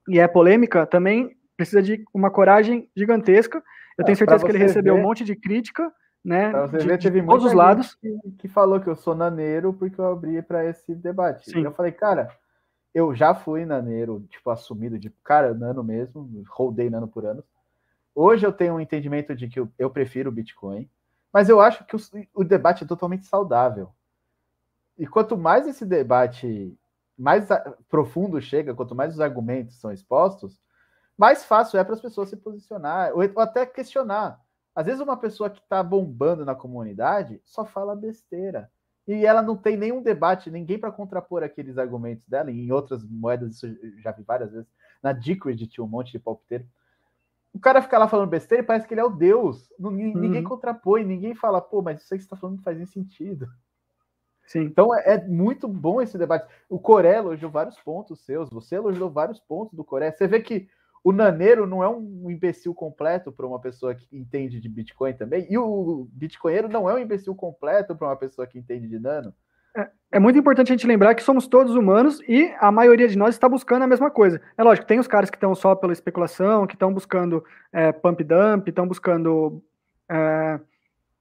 e 0.09 0.19
é 0.19 0.27
polêmica, 0.27 0.87
também 0.87 1.31
precisa 1.55 1.83
de 1.83 2.03
uma 2.15 2.31
coragem 2.31 2.89
gigantesca. 2.97 3.63
Eu 3.99 4.05
tenho 4.05 4.17
certeza 4.17 4.45
que 4.45 4.51
ele 4.51 4.59
recebeu 4.59 4.95
ver, 4.95 5.01
um 5.01 5.03
monte 5.03 5.23
de 5.23 5.37
crítica 5.37 5.93
né? 6.25 6.51
Pra 6.51 6.67
você 6.67 6.79
de, 6.79 6.87
ver, 6.87 6.99
teve 6.99 7.21
de 7.21 7.27
todos 7.27 7.47
os 7.47 7.53
lados. 7.53 7.95
Que, 7.95 8.19
que, 8.39 8.49
falou 8.49 8.81
que 8.81 8.89
eu 8.89 8.97
sou 8.97 9.15
naneiro 9.15 9.73
porque 9.73 10.01
eu 10.01 10.07
abri 10.07 10.41
para 10.43 10.65
esse 10.65 10.95
debate. 10.95 11.51
Sim. 11.51 11.63
eu 11.63 11.73
falei, 11.73 11.93
cara, 11.93 12.29
eu 12.95 13.15
já 13.15 13.35
fui 13.35 13.65
naneiro, 13.65 14.25
tipo, 14.29 14.51
assumido 14.51 14.99
de 14.99 15.11
cara, 15.25 15.55
nano 15.55 15.83
mesmo, 15.83 16.45
rodei 16.49 16.91
nano 16.91 17.09
por 17.09 17.25
anos. 17.25 17.45
Hoje 18.15 18.47
eu 18.47 18.53
tenho 18.53 18.75
um 18.75 18.81
entendimento 18.81 19.35
de 19.35 19.49
que 19.49 19.59
eu, 19.59 19.69
eu 19.79 19.91
prefiro 19.91 20.29
o 20.29 20.33
Bitcoin, 20.33 20.89
mas 21.33 21.49
eu 21.49 21.61
acho 21.61 21.85
que 21.87 21.97
o, 21.97 22.01
o 22.35 22.45
debate 22.45 22.85
é 22.85 22.87
totalmente 22.87 23.27
saudável. 23.27 23.91
E 24.99 25.07
quanto 25.07 25.37
mais 25.37 25.67
esse 25.67 25.87
debate 25.87 26.77
mais 27.19 27.49
profundo 27.89 28.41
chega, 28.41 28.75
quanto 28.75 28.95
mais 28.95 29.15
os 29.15 29.21
argumentos 29.21 29.81
são 29.81 29.93
expostos, 29.93 30.61
mais 31.17 31.45
fácil 31.45 31.79
é 31.79 31.85
para 31.85 31.95
as 31.95 32.01
pessoas 32.01 32.29
se 32.29 32.37
posicionar, 32.37 33.13
ou 33.15 33.23
até 33.41 33.65
questionar. 33.65 34.42
Às 34.75 34.87
vezes 34.87 35.01
uma 35.01 35.17
pessoa 35.17 35.51
que 35.51 35.61
está 35.61 35.83
bombando 35.83 36.45
na 36.45 36.55
comunidade 36.55 37.41
só 37.45 37.65
fala 37.65 37.95
besteira. 37.95 38.71
E 39.07 39.27
ela 39.27 39.43
não 39.43 39.57
tem 39.57 39.77
nenhum 39.77 40.03
debate, 40.03 40.51
ninguém 40.51 40.79
para 40.79 40.93
contrapor 40.93 41.43
aqueles 41.43 41.77
argumentos 41.77 42.27
dela. 42.29 42.51
E 42.51 42.59
em 42.59 42.73
outras 42.73 43.05
moedas, 43.05 43.57
isso 43.57 43.67
eu 43.67 44.01
já 44.01 44.13
vi 44.13 44.23
várias 44.23 44.53
vezes. 44.53 44.69
Na 45.03 45.13
Decred 45.13 45.67
tinha 45.67 45.85
um 45.85 45.89
monte 45.89 46.13
de 46.13 46.19
palpiteiro. 46.19 46.65
O 47.53 47.59
cara 47.59 47.83
fica 47.83 47.99
lá 47.99 48.09
falando 48.09 48.31
besteira 48.31 48.63
e 48.63 48.67
parece 48.67 48.87
que 48.87 48.95
ele 48.95 49.01
é 49.01 49.05
o 49.05 49.11
Deus. 49.11 49.71
Ninguém 49.79 50.43
uhum. 50.43 50.49
contrapõe, 50.49 51.05
ninguém 51.05 51.35
fala, 51.35 51.61
pô, 51.61 51.83
mas 51.83 52.01
isso 52.01 52.15
aí 52.15 52.19
que 52.19 52.25
você 52.25 52.27
está 52.27 52.37
falando 52.37 52.57
não 52.57 52.63
faz 52.63 52.77
nem 52.77 52.87
sentido. 52.87 53.49
Sim. 54.47 54.63
Então 54.63 54.95
é, 54.95 55.15
é, 55.15 55.29
muito 55.29 55.69
bom 55.69 56.01
esse 56.01 56.17
debate. 56.17 56.47
O 56.69 56.79
Coré 56.79 57.17
elogiou 57.17 57.51
vários 57.51 57.79
pontos 57.79 58.21
seus, 58.25 58.49
você 58.51 58.77
elogiou 58.77 59.11
vários 59.11 59.39
pontos 59.39 59.75
do 59.75 59.85
Coré. 59.85 60.13
Você 60.13 60.27
vê 60.27 60.41
que 60.41 60.69
o 61.05 61.13
Naneiro 61.13 61.67
não 61.67 61.83
é 61.83 61.89
um 61.89 62.31
imbecil 62.31 62.75
completo 62.75 63.33
para 63.33 63.47
uma 63.47 63.61
pessoa 63.61 63.95
que 63.95 64.07
entende 64.13 64.61
de 64.61 64.69
Bitcoin 64.69 65.15
também, 65.15 65.47
e 65.51 65.59
o 65.59 66.09
Bitcoinheiro 66.13 66.69
não 66.69 66.89
é 66.89 66.95
um 66.95 66.99
imbecil 66.99 67.35
completo 67.35 67.97
para 67.97 68.09
uma 68.09 68.17
pessoa 68.17 68.47
que 68.47 68.59
entende 68.59 68.87
de 68.87 68.99
nano. 68.99 69.35
É, 69.75 69.89
é, 70.13 70.19
muito 70.19 70.39
importante 70.39 70.71
a 70.71 70.75
gente 70.77 70.87
lembrar 70.87 71.15
que 71.15 71.23
somos 71.23 71.47
todos 71.47 71.75
humanos 71.75 72.21
e 72.29 72.55
a 72.61 72.71
maioria 72.71 73.09
de 73.09 73.17
nós 73.17 73.35
está 73.35 73.49
buscando 73.49 73.83
a 73.83 73.87
mesma 73.87 74.11
coisa. 74.11 74.41
É 74.57 74.63
lógico, 74.63 74.87
tem 74.87 74.99
os 74.99 75.09
caras 75.09 75.31
que 75.31 75.37
estão 75.37 75.55
só 75.55 75.75
pela 75.75 75.95
especulação, 75.95 76.67
que 76.67 76.75
estão 76.75 76.93
buscando 76.93 77.43
é, 77.73 77.91
pump 77.91 78.23
dump, 78.23 78.69
estão 78.69 78.87
buscando 78.87 79.63
é, 80.11 80.61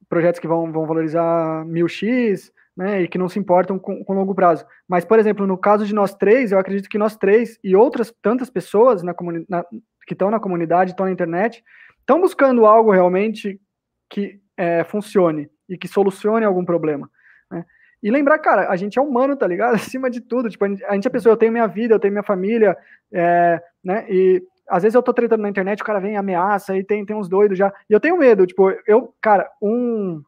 projetos 0.09 0.39
que 0.39 0.47
vão, 0.47 0.69
vão 0.71 0.85
valorizar 0.85 1.65
mil 1.65 1.87
X, 1.87 2.51
né, 2.81 3.03
e 3.03 3.07
que 3.07 3.17
não 3.17 3.29
se 3.29 3.37
importam 3.37 3.77
com, 3.77 4.03
com 4.03 4.13
longo 4.13 4.33
prazo. 4.33 4.65
Mas, 4.87 5.05
por 5.05 5.19
exemplo, 5.19 5.45
no 5.45 5.55
caso 5.55 5.85
de 5.85 5.93
nós 5.93 6.15
três, 6.15 6.51
eu 6.51 6.57
acredito 6.57 6.89
que 6.89 6.97
nós 6.97 7.15
três 7.15 7.59
e 7.63 7.75
outras 7.75 8.11
tantas 8.21 8.49
pessoas 8.49 9.03
na 9.03 9.13
na, 9.47 9.63
que 10.07 10.13
estão 10.13 10.31
na 10.31 10.39
comunidade, 10.39 10.91
estão 10.91 11.05
na 11.05 11.11
internet, 11.11 11.63
estão 11.99 12.19
buscando 12.19 12.65
algo 12.65 12.91
realmente 12.91 13.61
que 14.09 14.41
é, 14.57 14.83
funcione 14.83 15.47
e 15.69 15.77
que 15.77 15.87
solucione 15.87 16.43
algum 16.43 16.65
problema. 16.65 17.07
Né? 17.51 17.63
E 18.01 18.09
lembrar, 18.09 18.39
cara, 18.39 18.67
a 18.67 18.75
gente 18.75 18.97
é 18.97 19.01
humano, 19.01 19.35
tá 19.35 19.45
ligado? 19.45 19.75
Acima 19.75 20.09
de 20.09 20.19
tudo, 20.19 20.49
tipo, 20.49 20.65
a 20.65 20.69
gente, 20.69 20.83
a 20.85 20.95
gente 20.95 21.07
é 21.07 21.11
pessoa, 21.11 21.33
eu 21.33 21.37
tenho 21.37 21.51
minha 21.51 21.67
vida, 21.67 21.93
eu 21.93 21.99
tenho 21.99 22.11
minha 22.11 22.23
família, 22.23 22.75
é, 23.13 23.61
né? 23.83 24.07
E 24.09 24.43
às 24.67 24.81
vezes 24.81 24.95
eu 24.95 25.03
tô 25.03 25.13
tretando 25.13 25.43
na 25.43 25.49
internet, 25.49 25.81
o 25.81 25.85
cara 25.85 25.99
vem 25.99 26.17
ameaça 26.17 26.75
e 26.75 26.83
tem, 26.83 27.05
tem 27.05 27.15
uns 27.15 27.29
doidos 27.29 27.59
já. 27.59 27.71
E 27.87 27.93
eu 27.93 27.99
tenho 27.99 28.17
medo, 28.17 28.47
tipo, 28.47 28.73
eu, 28.87 29.13
cara, 29.21 29.47
um 29.61 30.23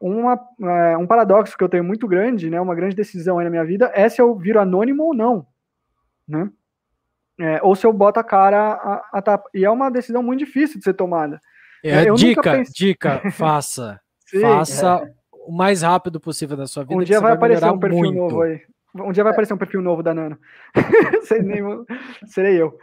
uma, 0.00 0.40
é, 0.62 0.96
um 0.96 1.06
paradoxo 1.06 1.56
que 1.56 1.62
eu 1.62 1.68
tenho 1.68 1.84
muito 1.84 2.08
grande, 2.08 2.48
né, 2.48 2.60
uma 2.60 2.74
grande 2.74 2.96
decisão 2.96 3.38
aí 3.38 3.44
na 3.44 3.50
minha 3.50 3.64
vida 3.64 3.90
é 3.94 4.08
se 4.08 4.20
eu 4.20 4.34
viro 4.34 4.58
anônimo 4.58 5.04
ou 5.04 5.14
não, 5.14 5.46
né? 6.26 6.50
É, 7.38 7.58
ou 7.62 7.74
se 7.74 7.86
eu 7.86 7.92
boto 7.92 8.20
a 8.20 8.24
cara 8.24 8.72
a, 8.72 9.18
a 9.18 9.22
tapa. 9.22 9.48
E 9.54 9.64
é 9.64 9.70
uma 9.70 9.90
decisão 9.90 10.22
muito 10.22 10.40
difícil 10.40 10.78
de 10.78 10.84
ser 10.84 10.92
tomada. 10.92 11.40
É, 11.82 12.06
eu 12.06 12.14
dica, 12.14 12.42
pense... 12.42 12.72
dica, 12.72 13.22
faça. 13.32 13.98
Sim, 14.26 14.42
faça 14.42 15.02
é. 15.02 15.12
o 15.32 15.50
mais 15.50 15.80
rápido 15.80 16.20
possível 16.20 16.54
da 16.54 16.66
sua 16.66 16.84
vida. 16.84 16.94
Um 16.94 17.02
dia 17.02 17.18
vai, 17.18 17.30
vai 17.30 17.36
aparecer 17.36 17.72
um 17.72 17.78
perfil 17.78 17.98
muito. 17.98 18.16
novo 18.16 18.42
aí. 18.42 18.60
Um 18.94 19.12
dia 19.12 19.24
vai 19.24 19.32
aparecer 19.32 19.54
um 19.54 19.58
perfil 19.58 19.80
novo 19.80 20.02
da 20.02 20.12
Nano. 20.12 20.38
Serei 22.26 22.60
eu. 22.60 22.78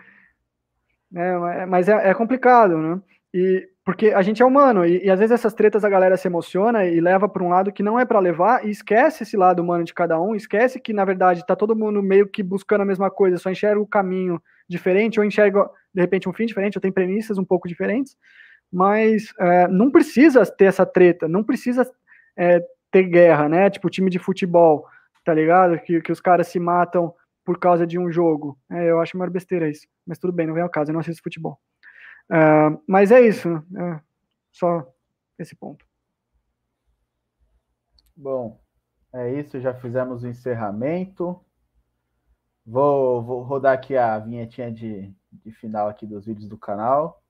É, 1.16 1.66
mas 1.66 1.88
é, 1.88 2.10
é 2.10 2.14
complicado, 2.14 2.78
né? 2.78 3.00
E 3.40 3.70
porque 3.86 4.08
a 4.08 4.24
gente 4.24 4.42
é 4.42 4.46
humano 4.46 4.84
e, 4.84 5.06
e, 5.06 5.12
às 5.12 5.20
vezes 5.20 5.32
essas 5.32 5.54
tretas 5.54 5.86
a 5.86 5.90
galera 5.90 6.18
se 6.18 6.28
emociona 6.28 6.86
e 6.86 7.00
leva 7.00 7.30
para 7.30 7.44
um 7.44 7.50
lado 7.50 7.72
que 7.72 7.84
não 7.84 8.00
é 8.00 8.04
para 8.04 8.20
levar 8.20 8.66
e 8.66 8.72
esquece 8.72 9.22
esse 9.22 9.38
lado 9.38 9.62
humano 9.62 9.84
de 9.84 9.94
cada 9.94 10.20
um, 10.20 10.34
esquece 10.34 10.80
que 10.80 10.92
na 10.92 11.06
verdade 11.06 11.46
tá 11.46 11.56
todo 11.56 11.76
mundo 11.76 12.02
meio 12.02 12.28
que 12.28 12.42
buscando 12.42 12.82
a 12.82 12.86
mesma 12.86 13.12
coisa, 13.12 13.38
só 13.38 13.52
enxerga 13.52 13.80
o 13.80 13.86
caminho 13.86 14.42
diferente 14.68 15.20
ou 15.20 15.26
enxerga 15.26 15.70
de 15.94 16.02
repente 16.02 16.28
um 16.28 16.34
fim 16.34 16.48
diferente, 16.48 16.80
ou 16.80 16.82
tem 16.82 16.92
premissas 16.92 17.38
um 17.38 17.46
pouco 17.46 17.68
diferentes, 17.68 18.18
mas 18.74 19.32
é, 19.40 19.68
não 19.68 19.92
precisa 19.92 20.44
ter 20.44 20.66
essa 20.66 20.86
treta, 20.86 21.28
não 21.28 21.44
precisa 21.44 21.88
é, 22.36 22.60
ter 22.92 23.04
guerra, 23.04 23.48
né? 23.48 23.70
Tipo 23.70 23.88
time 23.88 24.10
de 24.10 24.18
futebol, 24.18 24.88
tá 25.24 25.32
ligado? 25.32 25.80
Que, 25.80 26.02
que 26.02 26.12
os 26.12 26.20
caras 26.20 26.48
se 26.48 26.60
matam 26.60 27.14
por 27.46 27.60
causa 27.60 27.86
de 27.86 28.00
um 28.00 28.12
jogo. 28.12 28.58
É, 28.72 28.90
eu 28.90 29.00
acho 29.00 29.16
uma 29.16 29.30
besteira 29.30 29.70
isso, 29.70 29.88
mas 30.08 30.18
tudo 30.18 30.34
bem, 30.34 30.48
não 30.48 30.56
vem 30.56 30.64
ao 30.64 30.70
caso, 30.70 30.90
eu 30.90 30.94
não 30.94 31.02
assisto 31.02 31.22
futebol. 31.22 31.60
Uh, 32.30 32.82
mas 32.86 33.12
é 33.12 33.22
isso, 33.22 33.50
é 33.76 34.02
só 34.52 34.86
esse 35.40 35.56
ponto. 35.56 35.86
Bom, 38.16 38.60
é 39.14 39.34
isso, 39.40 39.60
já 39.60 39.74
fizemos 39.74 40.24
o 40.24 40.28
encerramento. 40.28 41.40
Vou, 42.66 43.24
vou 43.24 43.44
rodar 43.44 43.74
aqui 43.74 43.96
a 43.96 44.20
vinhetinha 44.20 44.72
de, 44.72 45.14
de 45.32 45.52
final 45.52 45.88
aqui 45.88 46.06
dos 46.06 46.26
vídeos 46.26 46.50
do 46.50 46.58
canal. 46.58 47.24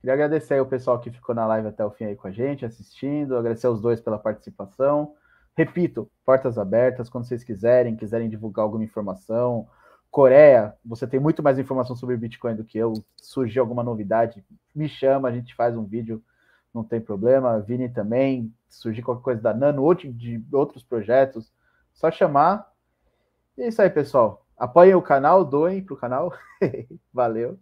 Queria 0.00 0.14
agradecer 0.14 0.54
aí 0.54 0.60
o 0.60 0.66
pessoal 0.66 1.00
que 1.00 1.10
ficou 1.10 1.34
na 1.34 1.46
live 1.46 1.68
até 1.68 1.84
o 1.84 1.90
fim 1.90 2.04
aí 2.04 2.16
com 2.16 2.28
a 2.28 2.30
gente, 2.30 2.64
assistindo, 2.64 3.36
agradecer 3.36 3.66
aos 3.66 3.80
dois 3.80 4.00
pela 4.00 4.18
participação. 4.18 5.14
Repito, 5.56 6.10
portas 6.24 6.56
abertas, 6.56 7.10
quando 7.10 7.26
vocês 7.26 7.42
quiserem, 7.42 7.96
quiserem 7.96 8.28
divulgar 8.28 8.62
alguma 8.62 8.84
informação, 8.84 9.68
Coreia, 10.10 10.74
você 10.84 11.06
tem 11.06 11.20
muito 11.20 11.42
mais 11.42 11.58
informação 11.58 11.94
sobre 11.94 12.16
Bitcoin 12.16 12.56
do 12.56 12.64
que 12.64 12.78
eu. 12.78 12.92
Surgiu 13.16 13.62
alguma 13.62 13.82
novidade, 13.82 14.44
me 14.74 14.88
chama, 14.88 15.28
a 15.28 15.32
gente 15.32 15.54
faz 15.54 15.76
um 15.76 15.84
vídeo, 15.84 16.22
não 16.72 16.82
tem 16.82 17.00
problema. 17.00 17.60
Vini 17.60 17.88
também, 17.88 18.52
surgir 18.68 19.02
qualquer 19.02 19.22
coisa 19.22 19.42
da 19.42 19.54
Nano 19.54 19.82
ou 19.82 19.94
de 19.94 20.42
outros 20.52 20.82
projetos, 20.82 21.52
só 21.92 22.10
chamar. 22.10 22.72
E 23.56 23.62
é 23.62 23.68
isso 23.68 23.82
aí, 23.82 23.90
pessoal. 23.90 24.46
Apoiem 24.56 24.94
o 24.94 25.02
canal, 25.02 25.44
doem 25.44 25.82
para 25.82 25.94
o 25.94 25.98
canal. 25.98 26.32
Valeu. 27.12 27.58